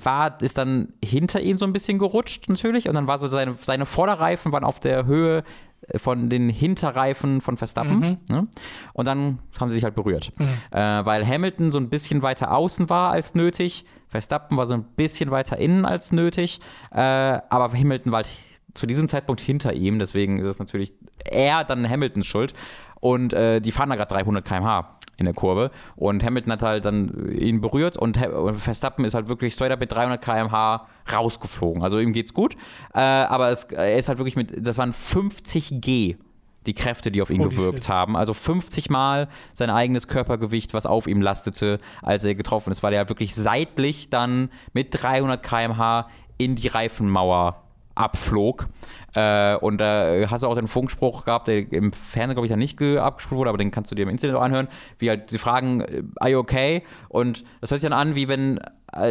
war, 0.05 0.41
ist 0.43 0.59
dann 0.59 0.93
hinter 1.05 1.41
ihn 1.41 1.57
so 1.57 1.65
ein 1.65 1.73
bisschen 1.73 1.99
gerutscht 1.99 2.49
natürlich 2.49 2.89
und 2.89 2.95
dann 2.95 3.07
war 3.07 3.19
so 3.19 3.29
seine, 3.29 3.57
seine 3.61 3.87
Vorderreifen 3.87 4.53
waren 4.53 4.65
auf 4.65 4.81
der 4.81 5.07
Höhe 5.07 5.45
äh, 5.89 5.99
von 5.99 6.31
den 6.31 6.49
Hinterreifen 6.49 7.41
von 7.41 7.57
Verstappen 7.57 8.19
ne? 8.29 8.49
und 8.93 9.07
dann 9.07 9.39
haben 9.61 9.71
sie 9.71 9.77
sich 9.77 9.85
halt 9.85 9.95
berührt, 9.95 10.33
äh, 10.71 10.77
weil 10.79 11.27
Hamilton 11.27 11.73
so 11.73 11.79
ein 11.79 11.89
bisschen 11.89 12.23
weiter 12.23 12.53
außen 12.55 12.89
war 12.89 13.11
als 13.11 13.35
nötig, 13.35 13.85
Verstappen 14.09 14.57
war 14.57 14.67
so 14.67 14.75
ein 14.75 14.85
bisschen 14.85 15.31
weiter 15.31 15.57
innen 15.59 15.85
als 15.85 16.13
nötig, 16.13 16.61
äh, 16.91 16.99
aber 17.01 17.73
Hamilton 17.73 18.13
war 18.13 18.19
halt 18.19 18.29
zu 18.75 18.87
diesem 18.87 19.09
Zeitpunkt 19.09 19.41
hinter 19.41 19.75
ihm, 19.75 19.99
deswegen 19.99 20.39
ist 20.39 20.47
es 20.47 20.59
natürlich 20.59 20.95
eher 21.25 21.65
dann 21.65 21.89
Hamiltons 21.89 22.27
Schuld 22.27 22.55
und 23.01 23.33
äh, 23.33 23.61
die 23.61 23.73
fahren 23.73 23.91
da 23.91 23.97
gerade 23.97 24.15
300 24.15 24.45
km/h 24.45 24.99
in 25.17 25.27
der 25.27 25.35
Kurve 25.35 25.71
und 25.97 26.25
Hamilton 26.25 26.53
hat 26.53 26.63
halt 26.63 26.85
dann 26.85 27.31
ihn 27.33 27.61
berührt 27.61 27.97
und, 27.97 28.19
Verstappen 28.59 29.05
ist 29.05 29.15
halt 29.15 29.29
wirklich 29.29 29.55
straight 29.55 29.73
up 29.73 29.81
mit 29.81 29.93
300 29.93 30.21
km/h 30.23 30.87
rausgeflogen. 31.13 31.83
Also 31.83 31.99
ihm 31.99 32.13
geht's 32.13 32.35
gut, 32.35 32.57
äh, 32.95 33.01
aber 33.01 33.51
es, 33.51 33.65
er 33.65 33.97
ist 33.97 34.09
halt 34.09 34.19
wirklich 34.19 34.37
mit, 34.37 34.67
das 34.67 34.79
waren 34.79 34.93
50 34.93 35.81
G 35.81 36.17
die 36.67 36.75
Kräfte, 36.75 37.11
die 37.11 37.21
auf 37.23 37.31
ihn 37.31 37.41
Holy 37.41 37.55
gewirkt 37.55 37.89
haben. 37.89 38.17
Also 38.17 38.35
50 38.35 38.91
Mal 38.91 39.29
sein 39.53 39.71
eigenes 39.71 40.07
Körpergewicht, 40.07 40.75
was 40.75 40.87
auf 40.87 41.07
ihm 41.07 41.21
lastete, 41.21 41.81
als 42.03 42.25
er 42.25 42.35
getroffen 42.35 42.71
ist, 42.71 42.83
weil 42.83 42.93
er 42.93 43.09
wirklich 43.09 43.35
seitlich 43.35 44.11
dann 44.11 44.49
mit 44.73 44.89
300 44.91 45.43
km/h 45.43 46.09
in 46.39 46.55
die 46.55 46.69
Reifenmauer 46.69 47.63
abflog. 48.03 48.69
Äh, 49.15 49.57
und 49.57 49.79
da 49.79 50.27
hast 50.31 50.43
du 50.43 50.47
auch 50.49 50.55
den 50.55 50.69
Funkspruch 50.69 51.25
gehabt, 51.25 51.47
der 51.49 51.71
im 51.73 51.93
Fernsehen, 51.93 52.35
glaube 52.35 52.47
ich, 52.47 52.51
ja 52.51 52.57
nicht 52.57 52.79
ge- 52.79 52.99
abgespult 52.99 53.39
wurde, 53.39 53.51
aber 53.51 53.59
den 53.59 53.71
kannst 53.71 53.91
du 53.91 53.95
dir 53.95 54.03
im 54.03 54.09
Internet 54.09 54.37
auch 54.37 54.43
anhören, 54.43 54.69
wie 54.99 55.11
halt 55.11 55.31
die 55.31 55.39
fragen, 55.39 55.81
äh, 55.83 56.03
are 56.17 56.31
you 56.31 56.39
okay? 56.39 56.83
Und 57.09 57.45
das 57.61 57.71
hört 57.71 57.81
sich 57.81 57.89
dann 57.91 57.99
an, 57.99 58.15
wie 58.15 58.29
wenn 58.29 58.59
äh, 58.59 58.63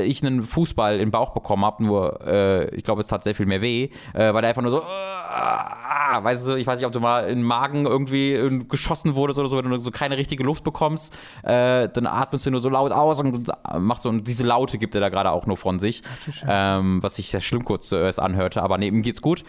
ich 0.03 0.23
einen 0.23 0.43
Fußball 0.43 0.93
in 0.93 0.99
den 0.99 1.11
Bauch 1.11 1.31
bekommen 1.33 1.65
habe, 1.65 1.83
nur 1.83 2.21
äh, 2.25 2.75
ich 2.75 2.83
glaube, 2.83 3.01
es 3.01 3.07
tat 3.07 3.23
sehr 3.23 3.35
viel 3.35 3.45
mehr 3.45 3.61
weh, 3.61 3.89
äh, 4.13 4.33
weil 4.33 4.41
der 4.41 4.49
einfach 4.49 4.61
nur 4.61 4.71
so, 4.71 4.79
äh, 4.79 6.23
weißt 6.23 6.47
du, 6.47 6.55
ich 6.55 6.67
weiß 6.67 6.79
nicht, 6.79 6.85
ob 6.85 6.91
du 6.91 6.99
mal 6.99 7.27
in 7.27 7.39
den 7.39 7.43
Magen 7.43 7.85
irgendwie 7.85 8.33
äh, 8.33 8.63
geschossen 8.65 9.15
wurdest 9.15 9.39
oder 9.39 9.49
so, 9.49 9.57
wenn 9.57 9.69
du 9.69 9.79
so 9.79 9.91
keine 9.91 10.17
richtige 10.17 10.43
Luft 10.43 10.63
bekommst, 10.63 11.13
äh, 11.43 11.89
dann 11.89 12.05
atmest 12.07 12.45
du 12.45 12.51
nur 12.51 12.61
so 12.61 12.69
laut 12.69 12.91
aus 12.91 13.19
und 13.19 13.49
machst 13.79 14.03
so, 14.03 14.09
und 14.09 14.27
diese 14.27 14.43
Laute 14.43 14.77
gibt 14.77 14.93
er 14.95 15.01
da 15.01 15.09
gerade 15.09 15.31
auch 15.31 15.45
nur 15.45 15.57
von 15.57 15.79
sich, 15.79 16.01
ähm, 16.47 17.01
was 17.01 17.15
sich 17.15 17.31
sehr 17.31 17.41
schlimm 17.41 17.65
kurz 17.65 17.89
zuerst 17.89 18.19
anhörte, 18.19 18.61
aber 18.61 18.79
ihm 18.79 19.01
geht's 19.01 19.21
gut. 19.21 19.43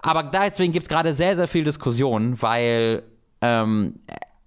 Aber 0.00 0.22
deswegen 0.22 0.72
gibt 0.72 0.86
es 0.86 0.88
gerade 0.88 1.12
sehr, 1.12 1.36
sehr 1.36 1.48
viel 1.48 1.64
Diskussion, 1.64 2.40
weil 2.40 3.02
ähm, 3.40 4.00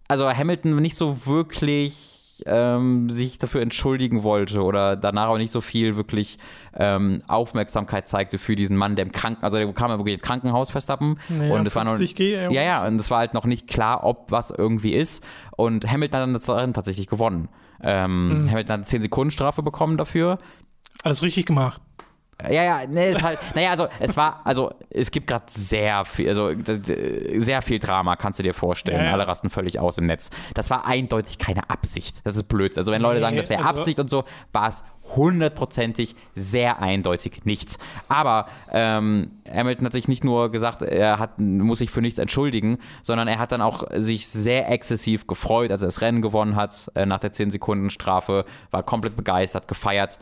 also 0.07 0.29
Hamilton 0.29 0.75
nicht 0.77 0.95
so 0.95 1.25
wirklich 1.25 2.10
ähm, 2.45 3.09
sich 3.09 3.37
dafür 3.37 3.61
entschuldigen 3.61 4.23
wollte 4.23 4.61
oder 4.63 4.95
danach 4.95 5.27
auch 5.27 5.37
nicht 5.37 5.51
so 5.51 5.61
viel 5.61 5.95
wirklich 5.95 6.37
ähm, 6.75 7.21
Aufmerksamkeit 7.27 8.07
zeigte 8.07 8.37
für 8.37 8.55
diesen 8.55 8.77
Mann, 8.77 8.95
der 8.95 9.05
im 9.05 9.11
Kranken, 9.11 9.43
also 9.43 9.57
der 9.57 9.71
kam 9.73 9.91
ja 9.91 9.97
wirklich 9.97 10.13
ins 10.13 10.23
Krankenhaus 10.23 10.71
Verstappen 10.71 11.19
Naja, 11.29 11.53
und 11.53 11.65
es 11.65 11.75
war 11.75 11.83
noch 11.83 11.95
50G, 11.95 12.35
ey. 12.35 12.53
ja 12.53 12.61
ja 12.61 12.85
und 12.85 12.99
es 12.99 13.09
war 13.09 13.19
halt 13.19 13.33
noch 13.33 13.45
nicht 13.45 13.67
klar, 13.67 14.03
ob 14.03 14.31
was 14.31 14.51
irgendwie 14.51 14.93
ist 14.93 15.23
und 15.55 15.89
Hamilton 15.91 16.33
hat 16.33 16.47
dann 16.47 16.73
tatsächlich 16.73 17.07
gewonnen. 17.07 17.49
Ähm, 17.83 18.47
Hamilton 18.49 18.73
hat 18.73 18.79
eine 18.79 18.85
10 18.85 19.01
Sekunden 19.01 19.31
Strafe 19.31 19.63
bekommen 19.63 19.97
dafür. 19.97 20.37
Alles 21.03 21.23
richtig 21.23 21.45
gemacht. 21.45 21.81
Ja, 22.49 22.63
ja, 22.63 22.87
ne, 22.87 23.07
ist 23.07 23.21
halt, 23.21 23.39
naja, 23.55 23.69
also 23.71 23.87
es 23.99 24.15
war, 24.17 24.41
also 24.43 24.73
es 24.89 25.11
gibt 25.11 25.27
gerade 25.27 25.45
sehr 25.47 26.05
viel, 26.05 26.29
also 26.29 26.53
das, 26.53 26.79
sehr 26.83 27.61
viel 27.61 27.79
Drama, 27.79 28.15
kannst 28.15 28.39
du 28.39 28.43
dir 28.43 28.53
vorstellen. 28.53 28.97
Ja, 28.99 29.05
ja. 29.05 29.13
Alle 29.13 29.27
rasten 29.27 29.49
völlig 29.49 29.79
aus 29.79 29.97
im 29.97 30.05
Netz. 30.05 30.29
Das 30.53 30.69
war 30.69 30.85
eindeutig 30.85 31.37
keine 31.37 31.69
Absicht. 31.69 32.25
Das 32.25 32.35
ist 32.35 32.43
blöd. 32.47 32.77
Also 32.77 32.91
wenn 32.91 33.01
Leute 33.01 33.15
Nee, 33.15 33.21
sagen, 33.21 33.37
das 33.37 33.49
wäre 33.49 33.65
also- 33.65 33.79
Absicht 33.81 33.99
und 33.99 34.09
so, 34.09 34.23
war 34.53 34.67
es 34.69 34.83
hundertprozentig 35.15 36.15
sehr 36.35 36.81
eindeutig 36.81 37.41
nichts. 37.43 37.77
Aber 38.07 38.47
ähm, 38.71 39.31
Hamilton 39.51 39.85
hat 39.87 39.93
sich 39.93 40.07
nicht 40.07 40.23
nur 40.23 40.51
gesagt, 40.51 40.81
er 40.81 41.19
hat, 41.19 41.39
muss 41.39 41.79
sich 41.79 41.89
für 41.91 42.01
nichts 42.01 42.19
entschuldigen, 42.19 42.77
sondern 43.01 43.27
er 43.27 43.39
hat 43.39 43.51
dann 43.51 43.61
auch 43.61 43.83
sich 43.95 44.27
sehr 44.27 44.69
exzessiv 44.69 45.27
gefreut, 45.27 45.71
als 45.71 45.81
er 45.81 45.87
das 45.87 46.01
Rennen 46.01 46.21
gewonnen 46.21 46.55
hat 46.55 46.91
äh, 46.95 47.05
nach 47.05 47.19
der 47.19 47.31
10 47.31 47.51
Sekunden 47.51 47.89
Strafe, 47.89 48.45
war 48.71 48.83
komplett 48.83 49.15
begeistert, 49.15 49.67
gefeiert. 49.67 50.19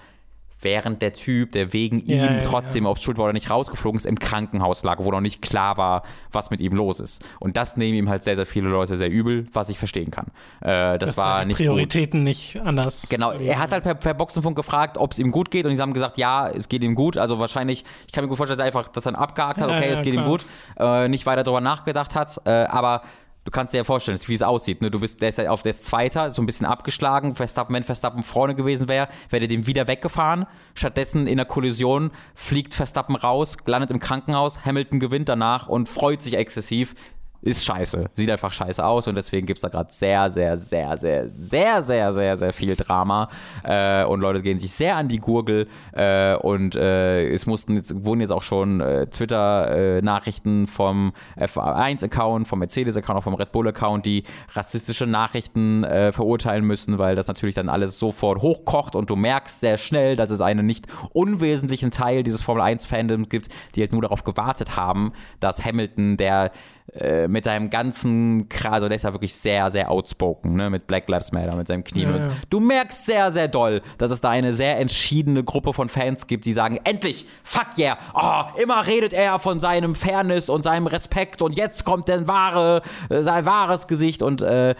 Während 0.61 1.01
der 1.01 1.13
Typ, 1.13 1.53
der 1.53 1.71
wegen 1.71 1.99
Ja, 2.05 2.25
ihm 2.27 2.37
ja, 2.39 2.43
trotzdem, 2.43 2.85
ob 2.85 2.97
es 2.97 3.03
schuld 3.03 3.17
war 3.17 3.25
oder 3.25 3.33
nicht, 3.33 3.49
rausgeflogen 3.49 3.97
ist, 3.97 4.05
im 4.05 4.19
Krankenhaus 4.19 4.83
lag, 4.83 4.97
wo 4.99 5.09
noch 5.11 5.21
nicht 5.21 5.41
klar 5.41 5.77
war, 5.77 6.03
was 6.31 6.49
mit 6.51 6.59
ihm 6.59 6.73
los 6.73 6.99
ist. 6.99 7.23
Und 7.39 7.55
das 7.57 7.77
nehmen 7.77 7.97
ihm 7.97 8.09
halt 8.09 8.23
sehr, 8.23 8.35
sehr 8.35 8.45
viele 8.45 8.67
Leute 8.69 8.97
sehr 8.97 9.09
übel, 9.09 9.47
was 9.53 9.69
ich 9.69 9.77
verstehen 9.79 10.11
kann. 10.11 10.27
Äh, 10.61 10.97
das 10.99 11.11
Dass 11.11 11.17
war 11.17 11.41
die 11.41 11.47
nicht 11.47 11.57
gut. 11.59 11.67
Prioritäten 11.67 12.23
nicht 12.23 12.59
anders. 12.61 13.07
Genau, 13.09 13.31
er 13.31 13.57
hat 13.59 13.71
halt 13.71 13.83
per, 13.83 13.95
per 13.95 14.13
Boxenfunk 14.13 14.55
gefragt, 14.55 14.97
ob 14.97 15.13
es 15.13 15.19
ihm 15.19 15.31
gut 15.31 15.49
geht 15.51 15.65
und 15.65 15.71
die 15.73 15.79
haben 15.79 15.93
gesagt, 15.93 16.17
ja, 16.17 16.49
es 16.49 16.67
geht 16.67 16.83
ihm 16.83 16.95
gut. 16.95 17.17
Also 17.17 17.39
wahrscheinlich, 17.39 17.85
ich 18.07 18.11
kann 18.11 18.23
mir 18.23 18.27
gut 18.27 18.37
vorstellen, 18.37 18.57
dass 18.57 18.63
er 18.65 18.67
einfach 18.67 18.89
das 18.89 19.05
dann 19.05 19.15
abgehakt 19.15 19.61
hat, 19.61 19.69
Ja, 19.69 19.77
okay, 19.77 19.87
ja, 19.87 19.93
es 19.93 20.01
geht 20.01 20.13
ihm 20.13 20.21
klar. 20.21 20.29
gut, 20.29 20.45
äh, 20.77 21.07
nicht 21.07 21.25
weiter 21.25 21.43
darüber 21.43 21.61
nachgedacht 21.61 22.15
hat, 22.15 22.41
äh, 22.45 22.49
aber 22.65 23.01
du 23.49 23.51
kannst 23.51 23.73
dir 23.73 23.79
ja 23.79 23.83
vorstellen, 23.83 24.19
wie 24.27 24.33
es 24.35 24.43
aussieht. 24.43 24.83
Ne? 24.83 24.91
Du 24.91 24.99
bist, 24.99 25.23
der 25.23 25.29
ist 25.29 25.39
auf 25.39 25.63
der 25.63 25.71
ist 25.71 25.83
Zweiter, 25.83 26.29
so 26.29 26.39
ein 26.39 26.45
bisschen 26.45 26.67
abgeschlagen. 26.67 27.33
Verstappen, 27.33 27.73
wenn 27.73 27.83
Verstappen 27.83 28.21
vorne 28.21 28.53
gewesen 28.53 28.87
wäre, 28.87 29.07
wäre 29.31 29.39
der 29.39 29.47
dem 29.47 29.65
wieder 29.65 29.87
weggefahren. 29.87 30.45
Stattdessen 30.75 31.25
in 31.25 31.37
der 31.37 31.47
Kollision 31.47 32.11
fliegt 32.35 32.75
Verstappen 32.75 33.15
raus, 33.15 33.57
landet 33.65 33.89
im 33.89 33.99
Krankenhaus, 33.99 34.65
Hamilton 34.65 34.99
gewinnt 34.99 35.29
danach 35.29 35.67
und 35.67 35.89
freut 35.89 36.21
sich 36.21 36.35
exzessiv. 36.35 36.93
Ist 37.41 37.65
scheiße. 37.65 38.09
Sieht 38.15 38.29
einfach 38.29 38.51
scheiße 38.51 38.83
aus 38.83 39.07
und 39.07 39.15
deswegen 39.15 39.47
gibt 39.47 39.57
es 39.57 39.61
da 39.61 39.69
gerade 39.69 39.91
sehr, 39.91 40.29
sehr, 40.29 40.55
sehr, 40.57 40.97
sehr, 40.97 41.29
sehr, 41.29 41.81
sehr, 41.81 42.11
sehr, 42.11 42.35
sehr 42.35 42.53
viel 42.53 42.75
Drama. 42.75 43.29
Äh, 43.63 44.03
und 44.03 44.19
Leute 44.19 44.41
gehen 44.41 44.59
sich 44.59 44.71
sehr 44.71 44.95
an 44.97 45.07
die 45.07 45.19
Gurgel 45.19 45.67
äh, 45.93 46.35
und 46.35 46.75
äh, 46.75 47.29
es 47.29 47.45
mussten 47.45 47.75
jetzt, 47.75 48.03
wurden 48.03 48.21
jetzt 48.21 48.31
auch 48.31 48.41
schon 48.41 48.81
äh, 48.81 49.07
Twitter-Nachrichten 49.07 50.67
vom 50.67 51.13
F1-Account, 51.37 52.47
vom 52.47 52.59
Mercedes-Account, 52.59 53.19
auch 53.19 53.23
vom 53.23 53.35
Red 53.35 53.51
Bull-Account, 53.51 54.05
die 54.05 54.23
rassistische 54.53 55.05
Nachrichten 55.05 55.83
äh, 55.83 56.11
verurteilen 56.11 56.65
müssen, 56.65 56.97
weil 56.97 57.15
das 57.15 57.27
natürlich 57.27 57.55
dann 57.55 57.69
alles 57.69 57.99
sofort 57.99 58.41
hochkocht 58.41 58.95
und 58.95 59.09
du 59.09 59.15
merkst 59.15 59.61
sehr 59.61 59.77
schnell, 59.77 60.15
dass 60.15 60.29
es 60.29 60.41
einen 60.41 60.65
nicht 60.65 60.87
unwesentlichen 61.13 61.91
Teil 61.91 62.23
dieses 62.23 62.41
Formel 62.41 62.63
1-Fandoms 62.63 63.29
gibt, 63.29 63.47
die 63.75 63.81
halt 63.81 63.93
nur 63.93 64.01
darauf 64.01 64.23
gewartet 64.23 64.75
haben, 64.75 65.13
dass 65.39 65.63
Hamilton, 65.63 66.17
der 66.17 66.51
äh, 66.93 67.27
mit 67.27 67.43
seinem 67.43 67.69
ganzen 67.69 68.49
Kras, 68.49 68.73
also 68.73 68.87
der 68.87 68.95
ist 68.95 69.03
ja 69.03 69.13
wirklich 69.13 69.33
sehr, 69.33 69.69
sehr 69.69 69.91
outspoken, 69.91 70.55
ne, 70.55 70.69
mit 70.69 70.87
Black 70.87 71.07
Lives 71.07 71.31
Matter, 71.31 71.55
mit 71.55 71.67
seinem 71.67 71.83
Knie. 71.83 72.03
Ja, 72.03 72.17
ja. 72.17 72.27
Du 72.49 72.59
merkst 72.59 73.05
sehr, 73.05 73.31
sehr 73.31 73.47
doll, 73.47 73.81
dass 73.97 74.11
es 74.11 74.21
da 74.21 74.29
eine 74.29 74.53
sehr 74.53 74.77
entschiedene 74.79 75.43
Gruppe 75.43 75.73
von 75.73 75.89
Fans 75.89 76.27
gibt, 76.27 76.45
die 76.45 76.53
sagen, 76.53 76.79
endlich, 76.83 77.25
fuck 77.43 77.77
yeah, 77.77 77.97
oh, 78.13 78.61
immer 78.61 78.85
redet 78.87 79.13
er 79.13 79.39
von 79.39 79.59
seinem 79.59 79.95
Fairness 79.95 80.49
und 80.49 80.63
seinem 80.63 80.87
Respekt 80.87 81.41
und 81.41 81.55
jetzt 81.55 81.85
kommt 81.85 82.07
der 82.07 82.27
wahre, 82.27 82.81
äh, 83.09 83.23
sein 83.23 83.45
wahres 83.45 83.87
Gesicht 83.87 84.21
und 84.21 84.41
äh, 84.41 84.75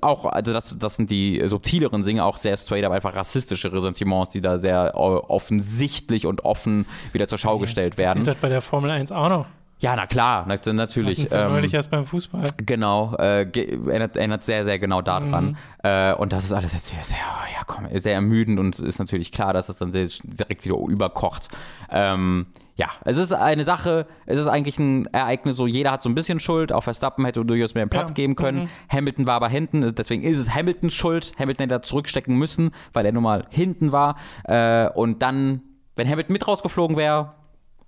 auch, 0.00 0.24
also 0.24 0.52
das, 0.52 0.78
das 0.78 0.96
sind 0.96 1.10
die 1.10 1.42
subtileren 1.46 2.02
Dinge, 2.02 2.24
auch 2.24 2.36
sehr 2.36 2.56
straight, 2.56 2.84
aber 2.84 2.94
einfach 2.94 3.14
rassistische 3.14 3.72
Ressentiments, 3.72 4.32
die 4.32 4.40
da 4.40 4.58
sehr 4.58 4.94
offensichtlich 4.96 6.26
und 6.26 6.44
offen 6.44 6.86
wieder 7.12 7.26
zur 7.26 7.38
Schau 7.38 7.58
gestellt 7.58 7.98
werden. 7.98 8.18
Sieht 8.18 8.28
das 8.28 8.36
bei 8.36 8.48
der 8.48 8.62
Formel 8.62 8.90
1 8.90 9.12
auch 9.12 9.28
noch? 9.28 9.46
Ja, 9.78 9.94
na 9.94 10.06
klar, 10.06 10.46
na, 10.48 10.56
natürlich. 10.72 11.30
Ähm, 11.32 11.52
neulich 11.52 11.74
erst 11.74 11.90
beim 11.90 12.06
Fußball. 12.06 12.46
Genau, 12.64 13.14
äh, 13.18 13.42
erinnert, 13.42 14.16
erinnert 14.16 14.42
sehr, 14.42 14.64
sehr 14.64 14.78
genau 14.78 15.02
daran. 15.02 15.58
Äh, 15.82 16.14
und 16.14 16.32
das 16.32 16.44
ist 16.44 16.52
alles 16.52 16.72
jetzt 16.72 16.86
sehr, 16.86 17.02
sehr, 17.02 17.16
ja, 17.18 17.62
komm, 17.66 17.86
sehr 17.98 18.14
ermüdend 18.14 18.58
und 18.58 18.78
ist 18.78 18.98
natürlich 18.98 19.32
klar, 19.32 19.52
dass 19.52 19.66
das 19.66 19.76
dann 19.76 19.90
sehr, 19.90 20.08
direkt 20.24 20.64
wieder 20.64 20.76
überkocht. 20.78 21.48
Ähm, 21.90 22.46
ja, 22.76 22.88
es 23.04 23.16
ist 23.18 23.32
eine 23.32 23.64
Sache, 23.64 24.06
es 24.26 24.38
ist 24.38 24.48
eigentlich 24.48 24.78
ein 24.78 25.06
Ereignis, 25.06 25.56
so 25.56 25.66
jeder 25.66 25.92
hat 25.92 26.02
so 26.02 26.08
ein 26.08 26.14
bisschen 26.14 26.40
Schuld, 26.40 26.72
auch 26.72 26.82
Verstappen 26.82 27.24
hätte 27.24 27.44
durchaus 27.44 27.74
mehr 27.74 27.86
Platz 27.86 28.10
Ja. 28.10 28.14
geben 28.14 28.34
können. 28.34 28.64
Mhm. 28.64 28.68
Hamilton 28.90 29.26
war 29.26 29.34
aber 29.36 29.48
hinten, 29.48 29.94
deswegen 29.94 30.22
ist 30.22 30.38
es 30.38 30.54
Hamiltons 30.54 30.94
Schuld. 30.94 31.32
Hamilton 31.38 31.64
hätte 31.64 31.74
da 31.74 31.82
zurückstecken 31.82 32.34
müssen, 32.36 32.70
weil 32.92 33.04
er 33.06 33.12
nun 33.12 33.22
mal 33.22 33.44
hinten 33.50 33.92
war. 33.92 34.16
Äh, 34.44 34.88
und 34.90 35.22
dann, 35.22 35.60
wenn 35.96 36.08
Hamilton 36.08 36.32
mit 36.34 36.46
rausgeflogen 36.46 36.96
wäre, 36.98 37.32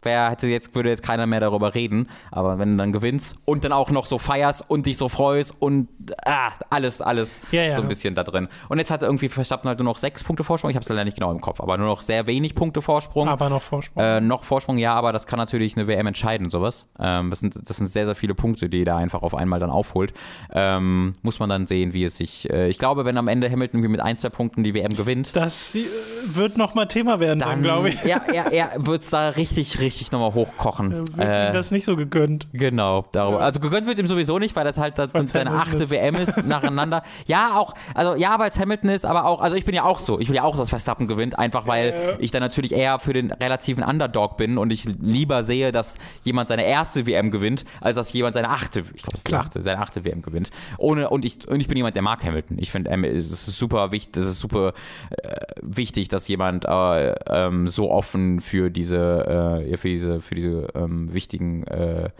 Wer 0.02 0.30
hätte 0.30 0.46
jetzt, 0.46 0.74
würde 0.76 0.90
jetzt 0.90 1.02
keiner 1.02 1.26
mehr 1.26 1.40
darüber 1.40 1.74
reden, 1.74 2.08
aber 2.30 2.58
wenn 2.58 2.72
du 2.72 2.76
dann 2.76 2.92
gewinnst 2.92 3.36
und 3.44 3.64
dann 3.64 3.72
auch 3.72 3.90
noch 3.90 4.06
so 4.06 4.18
feierst 4.18 4.64
und 4.68 4.86
dich 4.86 4.96
so 4.96 5.08
freust 5.08 5.54
und 5.58 5.88
ah, 6.24 6.52
alles, 6.70 7.02
alles 7.02 7.40
Ja, 7.50 7.62
ja. 7.62 7.72
so 7.72 7.82
ein 7.82 7.88
bisschen 7.88 8.14
da 8.14 8.22
drin. 8.22 8.46
Und 8.68 8.78
jetzt 8.78 8.92
hat 8.92 9.02
irgendwie 9.02 9.28
Verstappen 9.28 9.68
halt 9.68 9.80
nur 9.80 9.86
noch 9.86 9.98
sechs 9.98 10.22
Punkte 10.22 10.44
Vorsprung, 10.44 10.70
ich 10.70 10.76
habe 10.76 10.84
es 10.84 10.88
leider 10.88 11.04
nicht 11.04 11.16
genau 11.16 11.32
im 11.32 11.40
Kopf, 11.40 11.60
aber 11.60 11.76
nur 11.78 11.88
noch 11.88 12.02
sehr 12.02 12.28
wenig 12.28 12.54
Punkte 12.54 12.80
Vorsprung. 12.80 13.28
Aber 13.28 13.48
noch 13.48 13.62
Vorsprung. 13.62 14.02
Äh, 14.02 14.20
noch 14.20 14.44
Vorsprung, 14.44 14.78
ja, 14.78 14.94
aber 14.94 15.12
das 15.12 15.26
kann 15.26 15.38
natürlich 15.38 15.76
eine 15.76 15.88
WM 15.88 16.06
entscheiden, 16.06 16.48
sowas. 16.48 16.88
Ähm, 17.00 17.30
das, 17.30 17.40
sind, 17.40 17.56
das 17.68 17.76
sind 17.76 17.88
sehr, 17.88 18.06
sehr 18.06 18.14
viele 18.14 18.36
Punkte, 18.36 18.68
die 18.68 18.84
da 18.84 18.96
einfach 18.96 19.22
auf 19.22 19.34
einmal 19.34 19.58
dann 19.58 19.70
aufholt. 19.70 20.12
Ähm, 20.52 21.12
muss 21.22 21.40
man 21.40 21.48
dann 21.48 21.66
sehen, 21.66 21.92
wie 21.92 22.04
es 22.04 22.16
sich. 22.16 22.48
Äh, 22.50 22.68
ich 22.68 22.78
glaube, 22.78 23.04
wenn 23.04 23.16
am 23.18 23.26
Ende 23.26 23.50
Hamilton 23.50 23.80
irgendwie 23.80 23.90
mit 23.92 24.00
ein, 24.00 24.16
zwei 24.16 24.28
Punkten 24.28 24.62
die 24.62 24.74
WM 24.74 24.94
gewinnt, 24.94 25.34
das 25.34 25.74
äh, 25.74 25.80
wird 26.24 26.56
noch 26.56 26.74
mal 26.74 26.86
Thema 26.86 27.18
werden, 27.18 27.40
dann, 27.40 27.48
dann 27.48 27.62
glaube 27.62 27.88
ich. 27.88 28.04
Ja, 28.04 28.20
er, 28.32 28.52
er 28.52 28.86
wird 28.86 29.02
es 29.02 29.10
da 29.10 29.30
richtig, 29.30 29.80
richtig 29.80 29.88
nochmal 30.12 30.35
hochkochen. 30.35 30.93
Wird 30.93 31.19
Äh, 31.19 31.48
ihm 31.48 31.52
das 31.55 31.70
nicht 31.70 31.85
so 31.85 31.97
gegönnt. 31.97 32.47
Genau, 32.52 33.06
darüber. 33.12 33.39
Ja. 33.40 33.44
Also 33.47 33.60
gegönnt 33.60 33.86
wird 33.86 33.98
ihm 33.98 34.06
sowieso 34.06 34.39
nicht, 34.39 34.55
weil 34.56 34.65
das 34.65 34.78
halt 34.78 34.98
das 34.98 35.10
seine 35.31 35.51
achte 35.52 35.82
ist. 35.85 35.90
WM 35.90 36.16
ist 36.16 36.36
nacheinander. 36.47 37.02
Ja, 37.27 37.56
auch, 37.56 37.74
also 37.94 38.15
ja, 38.15 38.39
weil 38.39 38.51
es 38.51 38.59
Hamilton 38.59 38.90
ist, 38.90 39.05
aber 39.05 39.24
auch, 39.24 39.40
also 39.40 39.56
ich 39.56 39.65
bin 39.65 39.74
ja 39.74 39.85
auch 39.85 39.98
so. 40.01 40.19
Ich 40.20 40.28
will 40.28 40.36
ja 40.36 40.43
auch, 40.44 40.56
dass 40.56 40.69
Verstappen 40.70 41.06
gewinnt, 41.06 41.39
einfach 41.39 41.66
weil 41.66 41.89
Ja. 41.90 41.94
ich 42.19 42.31
dann 42.31 42.43
natürlich 42.43 42.73
eher 42.73 42.98
für 42.98 43.12
den 43.12 43.31
relativen 43.32 43.82
Underdog 43.85 44.36
bin 44.36 44.59
und 44.59 44.70
ich 44.73 44.85
lieber 44.85 45.44
sehe, 45.44 45.73
dass 45.73 45.97
jemand 46.23 46.48
seine 46.48 46.65
erste 46.66 47.06
WM 47.06 47.31
gewinnt, 47.31 47.65
als 47.81 47.97
dass 47.97 48.12
jemand 48.12 48.35
seine 48.35 48.48
achte, 48.51 48.81
ich 48.81 49.02
glaube, 49.02 49.15
es 49.15 49.20
ist 49.20 49.28
die 49.28 49.35
achte, 49.35 49.62
seine 49.62 49.81
achte 49.81 50.05
WM 50.05 50.23
gewinnt. 50.23 50.51
Ohne, 50.78 51.10
und 51.10 51.24
ich, 51.24 51.47
und 51.48 51.60
ich 51.60 51.69
bin 51.69 51.77
jemand, 51.77 51.97
der 51.97 52.02
mag 52.02 52.24
Hamilton. 52.24 52.59
Ich 52.59 52.70
finde, 52.70 52.90
ähm, 52.90 53.05
es 53.05 53.31
ist 53.31 53.47
super 53.47 53.93
wichtig, 53.93 54.16
es 54.23 54.27
ist 54.28 54.39
super 54.40 54.73
äh, 55.10 55.35
wichtig, 55.62 56.09
dass 56.09 56.28
jemand 56.28 56.65
äh, 56.66 57.12
ähm, 57.28 57.69
so 57.69 57.90
offen 57.90 58.40
für 58.40 58.70
diese, 58.70 59.62
äh, 59.65 59.70
für 59.78 59.88
diese, 59.88 60.20
für 60.20 60.34
diese 60.34 60.68
ähm, 60.74 61.12
wichtigen, 61.12 61.64
äh, 61.64 62.10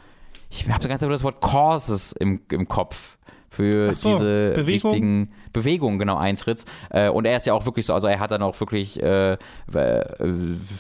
ich 0.51 0.69
habe 0.69 0.81
die 0.81 0.89
ganze 0.89 1.05
Zeit 1.05 1.13
das 1.13 1.23
Wort 1.23 1.41
Causes 1.41 2.13
im, 2.13 2.41
im 2.51 2.69
Kopf. 2.69 3.19
Für 3.51 3.95
so, 3.95 4.13
diese 4.13 4.53
Bewegung? 4.55 4.93
wichtigen 4.93 5.31
Bewegungen, 5.53 5.99
genau, 5.99 6.17
eintritt. 6.19 6.65
Äh, 6.91 7.09
und 7.09 7.25
er 7.25 7.37
ist 7.37 7.47
ja 7.47 7.55
auch 7.55 7.65
wirklich 7.65 7.87
so, 7.87 7.95
also 7.95 8.07
er 8.07 8.21
hat 8.21 8.31
dann 8.31 8.43
auch 8.43 8.59
wirklich 8.61 9.03
äh, 9.03 9.39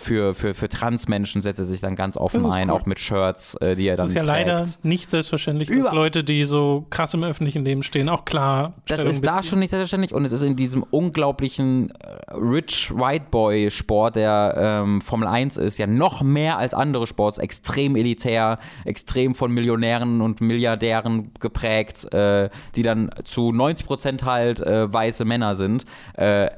für, 0.02 0.34
für, 0.34 0.54
für 0.54 0.68
Transmenschen 0.68 1.42
setzt 1.42 1.58
er 1.58 1.64
sich 1.64 1.80
dann 1.80 1.96
ganz 1.96 2.16
offen 2.16 2.42
Das 2.42 2.52
ein, 2.52 2.70
cool. 2.70 2.76
auch 2.76 2.86
mit 2.86 2.98
Shirts, 2.98 3.54
äh, 3.56 3.74
die 3.74 3.86
er 3.88 3.92
Das 3.96 3.98
dann 3.98 4.06
ist 4.08 4.14
ja 4.14 4.22
trägt. 4.22 4.46
leider 4.48 4.66
nicht 4.82 5.10
selbstverständlich, 5.10 5.68
dass 5.68 5.76
Über- 5.78 5.92
Leute, 5.94 6.24
die 6.24 6.44
so 6.44 6.86
krass 6.90 7.14
im 7.14 7.24
öffentlichen 7.24 7.64
Leben 7.64 7.82
stehen, 7.82 8.08
auch 8.08 8.24
klar 8.24 8.74
Das 8.86 8.98
Stellung 8.98 9.12
ist 9.12 9.24
da 9.26 9.36
beziehen. 9.36 9.50
schon 9.50 9.58
nicht 9.60 9.70
selbstverständlich 9.70 10.12
und 10.14 10.24
es 10.24 10.32
ist 10.32 10.42
in 10.42 10.56
diesem 10.56 10.82
unglaublichen 10.82 11.90
äh, 11.90 12.34
Rich 12.34 12.92
White 12.94 13.26
Boy 13.30 13.70
Sport, 13.70 14.16
der 14.16 14.54
ähm, 14.84 15.00
Formel 15.00 15.28
1 15.28 15.56
ist, 15.56 15.78
ja 15.78 15.86
noch 15.86 16.22
mehr 16.22 16.58
als 16.58 16.74
andere 16.74 17.06
Sports 17.06 17.38
extrem 17.38 17.96
elitär, 17.96 18.58
extrem 18.84 19.34
von 19.34 19.50
Millionären 19.52 20.20
und 20.20 20.40
Milliardären 20.40 21.32
geprägt, 21.40 22.12
äh, 22.12 22.50
die 22.76 22.82
dann 22.82 23.10
zu 23.24 23.52
90 23.52 23.86
Prozent 23.86 24.24
halt 24.24 24.60
äh, 24.60 24.92
weiße 24.92 25.24
Männer 25.24 25.54
sind. 25.54 25.84
Äh, 26.14 26.50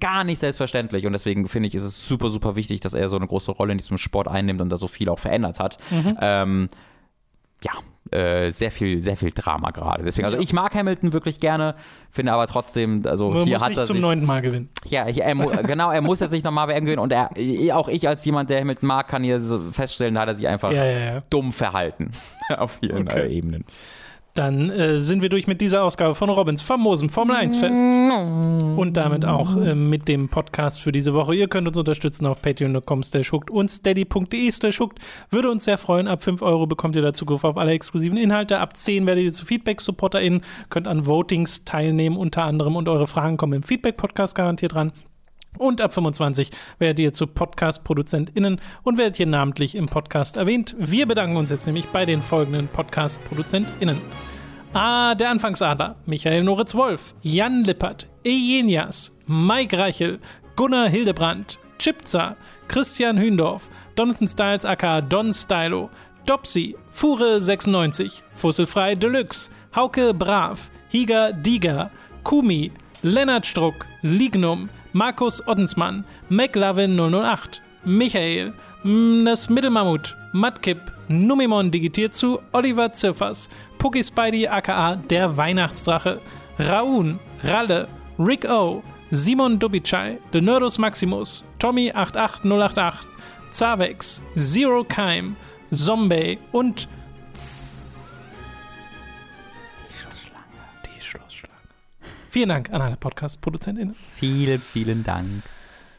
gar 0.00 0.22
nicht 0.24 0.38
selbstverständlich 0.38 1.06
und 1.06 1.12
deswegen 1.12 1.48
finde 1.48 1.68
ich, 1.68 1.74
ist 1.74 1.82
es 1.82 2.06
super, 2.06 2.28
super 2.28 2.56
wichtig, 2.56 2.80
dass 2.80 2.92
er 2.92 3.08
so 3.08 3.16
eine 3.16 3.26
große 3.26 3.50
Rolle 3.52 3.72
in 3.72 3.78
diesem 3.78 3.96
Sport 3.96 4.28
einnimmt 4.28 4.60
und 4.60 4.68
da 4.68 4.76
so 4.76 4.86
viel 4.86 5.08
auch 5.08 5.18
verändert 5.18 5.58
hat. 5.60 5.78
Mhm. 5.90 6.18
Ähm, 6.20 6.68
ja, 7.64 7.72
äh, 8.18 8.50
sehr 8.50 8.70
viel, 8.70 9.00
sehr 9.02 9.16
viel 9.16 9.30
Drama 9.30 9.70
gerade. 9.70 10.02
Deswegen, 10.04 10.26
also 10.26 10.36
ich 10.38 10.52
mag 10.52 10.74
Hamilton 10.74 11.12
wirklich 11.12 11.40
gerne, 11.40 11.74
finde 12.10 12.32
aber 12.32 12.46
trotzdem, 12.48 13.02
also 13.06 13.30
Man 13.30 13.44
hier 13.44 13.58
muss 13.58 13.64
hat 13.66 13.76
er 13.76 13.84
zum 13.84 14.00
neunten 14.00 14.26
Mal 14.26 14.42
gewinnen. 14.42 14.68
ja, 14.86 15.08
ich, 15.08 15.22
er, 15.22 15.34
genau, 15.64 15.90
er 15.90 16.00
muss 16.02 16.20
jetzt 16.20 16.32
nicht 16.32 16.44
nochmal 16.44 16.68
WM 16.68 16.84
gewinnen 16.84 17.00
und 17.00 17.12
er, 17.12 17.30
auch 17.74 17.88
ich 17.88 18.08
als 18.08 18.24
jemand, 18.24 18.50
der 18.50 18.60
Hamilton 18.60 18.86
mag, 18.88 19.08
kann 19.08 19.22
hier 19.22 19.40
so 19.40 19.58
feststellen, 19.72 20.14
da 20.16 20.22
hat 20.22 20.28
er 20.28 20.34
sich 20.34 20.48
einfach 20.48 20.72
Ja, 20.72 20.84
ja, 20.84 20.98
ja. 21.14 21.22
dumm 21.30 21.52
verhalten 21.52 22.10
auf 22.56 22.78
vielen 22.80 23.08
Okay. 23.08 23.28
Ebenen. 23.30 23.64
Dann 24.34 24.70
äh, 24.70 25.00
sind 25.00 25.22
wir 25.22 25.28
durch 25.28 25.46
mit 25.46 25.60
dieser 25.60 25.82
Ausgabe 25.82 26.14
von 26.14 26.30
Robins 26.30 26.62
famosem 26.62 27.08
Formel 27.08 27.36
1 27.36 27.56
Fest. 27.56 27.82
Und 27.82 28.96
damit 28.96 29.24
auch 29.24 29.56
äh, 29.56 29.74
mit 29.74 30.08
dem 30.08 30.28
Podcast 30.28 30.80
für 30.80 30.92
diese 30.92 31.14
Woche. 31.14 31.34
Ihr 31.34 31.48
könnt 31.48 31.66
uns 31.66 31.76
unterstützen 31.76 32.26
auf 32.26 32.40
patreon.com 32.40 33.02
und 33.50 33.70
steady.de. 33.70 34.50
Würde 35.30 35.50
uns 35.50 35.64
sehr 35.64 35.78
freuen. 35.78 36.08
Ab 36.08 36.22
5 36.22 36.42
Euro 36.42 36.66
bekommt 36.66 36.96
ihr 36.96 37.02
da 37.02 37.12
Zugriff 37.12 37.44
auf 37.44 37.56
alle 37.56 37.72
exklusiven 37.72 38.16
Inhalte. 38.16 38.58
Ab 38.58 38.76
10 38.76 39.06
werdet 39.06 39.24
ihr 39.24 39.32
zu 39.32 39.44
Feedback-SupporterInnen, 39.44 40.42
könnt 40.70 40.86
an 40.86 41.06
Votings 41.06 41.64
teilnehmen 41.64 42.16
unter 42.16 42.44
anderem 42.44 42.76
und 42.76 42.88
eure 42.88 43.06
Fragen 43.06 43.36
kommen 43.36 43.54
im 43.54 43.62
Feedback-Podcast 43.62 44.34
garantiert 44.34 44.74
dran. 44.74 44.92
Und 45.58 45.80
ab 45.80 45.92
25 45.92 46.50
werdet 46.78 46.98
ihr 47.00 47.12
zu 47.12 47.26
Podcast-ProduzentInnen 47.26 48.60
und 48.82 48.98
werdet 48.98 49.16
hier 49.16 49.26
namentlich 49.26 49.74
im 49.74 49.86
Podcast 49.86 50.36
erwähnt. 50.36 50.74
Wir 50.78 51.06
bedanken 51.06 51.36
uns 51.36 51.50
jetzt 51.50 51.66
nämlich 51.66 51.88
bei 51.88 52.06
den 52.06 52.22
folgenden 52.22 52.68
Podcast-ProduzentInnen. 52.68 53.98
Ah, 54.72 55.14
der 55.16 55.30
Anfangsadler, 55.30 55.96
Michael 56.06 56.44
Noritz 56.44 56.74
Wolf, 56.74 57.14
Jan 57.22 57.64
Lippert, 57.64 58.06
Ejenias, 58.22 59.14
Mike 59.26 59.76
Reichel, 59.76 60.20
Gunnar 60.54 60.88
Hildebrand, 60.88 61.58
Chipza, 61.78 62.36
Christian 62.68 63.18
Hündorf, 63.18 63.68
Donathan 63.96 64.28
Styles 64.28 64.64
aka 64.64 65.00
Don 65.00 65.34
Stylo, 65.34 65.90
Dopsy, 66.26 66.76
Fure96, 66.94 68.22
Fusselfrei 68.32 68.94
Deluxe, 68.94 69.50
Hauke 69.74 70.14
Brav, 70.14 70.70
Higa 70.88 71.32
Diga, 71.32 71.90
Kumi, 72.22 72.70
Lennart 73.02 73.46
Struck, 73.46 73.86
Lignum, 74.02 74.68
Markus 74.92 75.46
Ottensmann, 75.46 76.04
McLavin 76.28 76.98
008, 76.98 77.62
Michael, 77.84 78.52
mm, 78.82 79.24
das 79.24 79.48
Mittelmammut, 79.48 80.16
Matkip, 80.32 80.92
Numimon 81.08 81.70
digitiert 81.70 82.14
zu 82.14 82.40
Oliver 82.52 82.92
Ziffers, 82.92 83.48
Puki 83.78 84.02
Spidey 84.02 84.46
aka 84.46 84.96
der 84.96 85.36
Weihnachtsdrache, 85.36 86.20
Raun, 86.58 87.18
Ralle, 87.42 87.88
Rick 88.18 88.48
O, 88.48 88.82
Simon 89.10 89.58
Dubicai, 89.58 90.18
Denerdus 90.32 90.78
Maximus, 90.78 91.42
Tommy 91.58 91.90
88088, 91.90 93.08
Zavex, 93.50 94.22
Zero 94.36 94.84
Keim, 94.84 95.36
Zombie 95.72 96.38
und 96.52 96.88
Vielen 102.30 102.48
Dank 102.48 102.70
an 102.72 102.80
alle 102.80 102.96
Podcast-ProduzentInnen. 102.96 103.96
Vielen, 104.14 104.60
vielen 104.60 105.02
Dank. 105.04 105.42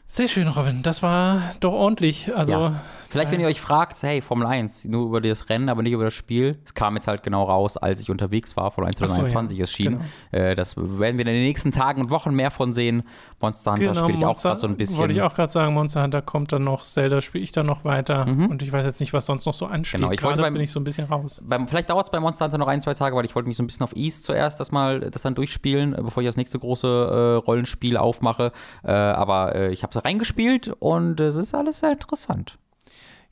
Sehr 0.08 0.28
schön, 0.28 0.48
Robin. 0.48 0.82
Das 0.82 1.02
war 1.02 1.54
doch 1.60 1.72
ordentlich. 1.72 2.34
Also 2.34 2.52
Ja. 2.54 2.80
Vielleicht, 3.12 3.30
wenn 3.30 3.40
ihr 3.40 3.46
euch 3.46 3.60
fragt, 3.60 4.02
hey, 4.02 4.20
Formel 4.22 4.46
1, 4.46 4.86
nur 4.86 5.06
über 5.06 5.20
das 5.20 5.48
Rennen, 5.48 5.68
aber 5.68 5.82
nicht 5.82 5.92
über 5.92 6.04
das 6.04 6.14
Spiel. 6.14 6.58
Es 6.64 6.74
kam 6.74 6.94
jetzt 6.94 7.06
halt 7.06 7.22
genau 7.22 7.44
raus, 7.44 7.76
als 7.76 8.00
ich 8.00 8.10
unterwegs 8.10 8.56
war. 8.56 8.70
Formel 8.70 8.88
1 8.88 8.96
Ach 8.96 9.08
so, 9.08 9.14
2021 9.16 9.58
ja. 9.58 9.62
erschien. 9.62 10.00
Genau. 10.30 10.44
Äh, 10.44 10.54
das 10.54 10.76
werden 10.76 11.18
wir 11.18 11.26
in 11.26 11.32
den 11.32 11.42
nächsten 11.44 11.72
Tagen 11.72 12.00
und 12.00 12.10
Wochen 12.10 12.34
mehr 12.34 12.50
von 12.50 12.72
sehen. 12.72 13.02
Monster 13.40 13.72
Hunter 13.72 13.94
spiele 13.94 14.18
ich 14.18 14.24
auch 14.24 14.40
gerade 14.40 14.58
so 14.58 14.66
ein 14.66 14.76
bisschen. 14.76 14.94
Genau, 14.94 15.00
Wollte 15.02 15.14
ich 15.14 15.22
auch 15.22 15.34
gerade 15.34 15.52
sagen, 15.52 15.74
Monster 15.74 16.02
Hunter 16.02 16.22
kommt 16.22 16.52
dann 16.52 16.64
noch, 16.64 16.84
Zelda 16.84 17.20
spiele 17.20 17.44
ich 17.44 17.52
dann 17.52 17.66
noch 17.66 17.84
weiter. 17.84 18.26
Und 18.26 18.62
ich 18.62 18.72
weiß 18.72 18.86
jetzt 18.86 19.00
nicht, 19.00 19.12
was 19.12 19.26
sonst 19.26 19.44
noch 19.46 19.54
so 19.54 19.66
ansteht. 19.66 20.00
Mhm. 20.00 20.04
Genau, 20.04 20.12
ich 20.12 20.20
Gerade 20.20 20.40
beim- 20.42 20.54
bin 20.54 20.62
ich 20.62 20.72
so 20.72 20.80
ein 20.80 20.84
bisschen 20.84 21.06
raus. 21.06 21.42
Beim, 21.44 21.68
vielleicht 21.68 21.90
dauert 21.90 22.06
es 22.06 22.10
bei 22.10 22.20
Monster 22.20 22.46
Hunter 22.46 22.58
noch 22.58 22.68
ein, 22.68 22.80
zwei 22.80 22.94
Tage, 22.94 23.14
weil 23.16 23.24
ich 23.24 23.34
wollte 23.34 23.48
mich 23.48 23.56
so 23.56 23.62
ein 23.62 23.66
bisschen 23.66 23.82
auf 23.84 23.94
East 23.94 24.24
zuerst 24.24 24.58
das 24.60 24.70
mal 24.72 25.00
das 25.00 25.22
dann 25.22 25.34
durchspielen, 25.34 25.94
äh, 25.94 26.02
bevor 26.02 26.22
ich 26.22 26.28
das 26.28 26.36
nächste 26.36 26.58
große 26.58 26.86
äh, 26.86 27.44
Rollenspiel 27.44 27.96
aufmache. 27.96 28.52
Äh, 28.84 28.90
aber 28.92 29.54
äh, 29.54 29.72
ich 29.72 29.82
habe 29.82 29.96
es 29.98 30.04
reingespielt 30.04 30.72
und 30.78 31.20
es 31.20 31.36
ist 31.36 31.54
alles 31.54 31.80
sehr 31.80 31.92
interessant. 31.92 32.58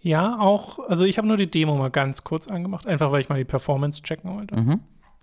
Ja, 0.02 0.38
auch, 0.40 0.78
also 0.88 1.04
ich 1.04 1.18
habe 1.18 1.28
nur 1.28 1.36
die 1.36 1.50
Demo 1.50 1.76
mal 1.76 1.90
ganz 1.90 2.24
kurz 2.24 2.48
angemacht, 2.48 2.86
einfach 2.86 3.12
weil 3.12 3.20
ich 3.20 3.28
mal 3.28 3.36
die 3.36 3.44
Performance 3.44 4.02
checken 4.02 4.34
wollte. 4.34 4.78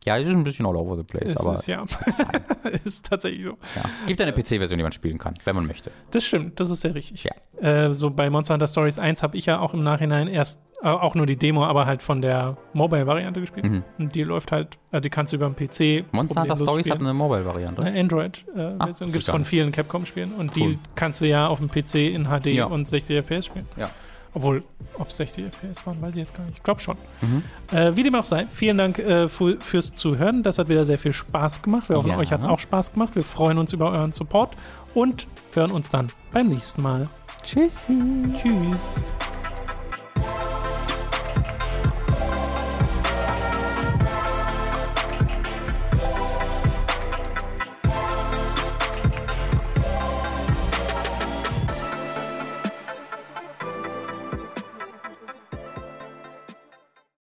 Ja, 0.05 0.17
es 0.17 0.25
ist 0.27 0.33
ein 0.33 0.43
bisschen 0.45 0.65
all 0.65 0.75
over 0.77 0.95
the 0.95 1.03
place, 1.03 1.31
Ist 1.31 1.41
Mhm. 1.41 1.47
aber 1.47 1.53
es, 1.55 1.65
ja. 1.67 1.83
ist 2.85 3.05
tatsächlich 3.05 3.43
so. 3.43 3.49
ja. 3.75 3.83
gibt 4.05 4.21
eine 4.21 4.31
PC-Version, 4.31 4.77
die 4.77 4.83
man 4.83 4.91
spielen 4.93 5.17
kann, 5.17 5.33
wenn 5.43 5.55
man 5.55 5.65
möchte. 5.65 5.91
Das 6.11 6.23
stimmt, 6.23 6.59
das 6.59 6.69
ist 6.69 6.81
sehr 6.81 6.95
richtig. 6.95 7.25
Ja. 7.25 7.87
Äh, 7.87 7.93
so 7.93 8.09
bei 8.11 8.29
Monster 8.29 8.53
Hunter 8.53 8.67
Stories 8.67 8.99
1 8.99 9.21
habe 9.23 9.35
ich 9.35 9.47
ja 9.47 9.59
auch 9.59 9.73
im 9.73 9.83
Nachhinein 9.83 10.27
erst 10.29 10.61
äh, 10.81 10.87
auch 10.87 11.15
nur 11.15 11.25
die 11.25 11.35
Demo, 11.37 11.65
aber 11.65 11.87
halt 11.87 12.03
von 12.03 12.21
der 12.21 12.55
Mobile-Variante 12.73 13.41
gespielt. 13.41 13.65
Mhm. 13.65 13.83
Und 13.99 14.15
die 14.15 14.23
läuft 14.23 14.51
halt, 14.53 14.77
äh, 14.91 15.01
die 15.01 15.09
kannst 15.09 15.33
du 15.33 15.37
über 15.37 15.49
den 15.49 15.55
PC. 15.55 16.05
Monster 16.13 16.41
Hunter 16.41 16.55
Stories 16.55 16.85
hat 16.89 16.95
spielen. 16.97 17.07
eine 17.07 17.13
Mobile-Variante. 17.13 17.81
eine 17.81 17.99
Android-Version 17.99 18.79
Ah, 18.79 19.11
gibt 19.11 19.23
es 19.23 19.29
von 19.29 19.43
vielen 19.43 19.71
Capcom-Spielen 19.73 20.33
und 20.35 20.55
Cool. 20.55 20.73
die 20.73 20.79
kannst 20.95 21.19
du 21.19 21.25
ja 21.27 21.47
auf 21.47 21.59
dem 21.59 21.67
PC 21.69 21.95
in 22.13 22.25
HD 22.27 22.47
Ja. 22.53 22.65
und 22.67 22.87
60 22.87 23.17
FPS 23.25 23.47
spielen. 23.47 23.65
Ja. 23.75 23.89
Obwohl, 24.33 24.63
ob 24.99 25.09
es 25.09 25.17
60 25.17 25.45
FPS 25.45 25.85
waren, 25.85 26.01
weiß 26.01 26.11
ich 26.11 26.15
jetzt 26.17 26.35
gar 26.35 26.43
nicht. 26.45 26.57
Ich 26.57 26.63
glaube 26.63 26.79
schon. 26.79 26.97
Mhm. 27.21 27.43
Äh, 27.75 27.95
wie 27.95 28.03
dem 28.03 28.15
auch 28.15 28.25
sei, 28.25 28.45
vielen 28.51 28.77
Dank 28.77 28.99
äh, 28.99 29.27
fürs 29.29 29.93
Zuhören. 29.95 30.43
Das 30.43 30.59
hat 30.59 30.69
wieder 30.69 30.85
sehr 30.85 30.99
viel 30.99 31.13
Spaß 31.13 31.61
gemacht. 31.61 31.89
Wir 31.89 31.97
hoffen, 31.97 32.09
Ja. 32.11 32.17
euch 32.17 32.31
hat 32.31 32.39
es 32.41 32.45
auch 32.45 32.59
Spaß 32.59 32.93
gemacht. 32.93 33.15
Wir 33.15 33.23
freuen 33.23 33.57
uns 33.57 33.73
über 33.73 33.91
euren 33.91 34.11
Support 34.11 34.55
und 34.93 35.27
hören 35.53 35.71
uns 35.71 35.89
dann 35.89 36.09
beim 36.31 36.47
nächsten 36.49 36.81
Mal. 36.81 37.07
Tschüssi. 37.43 37.97
Tschüss. 38.35 39.36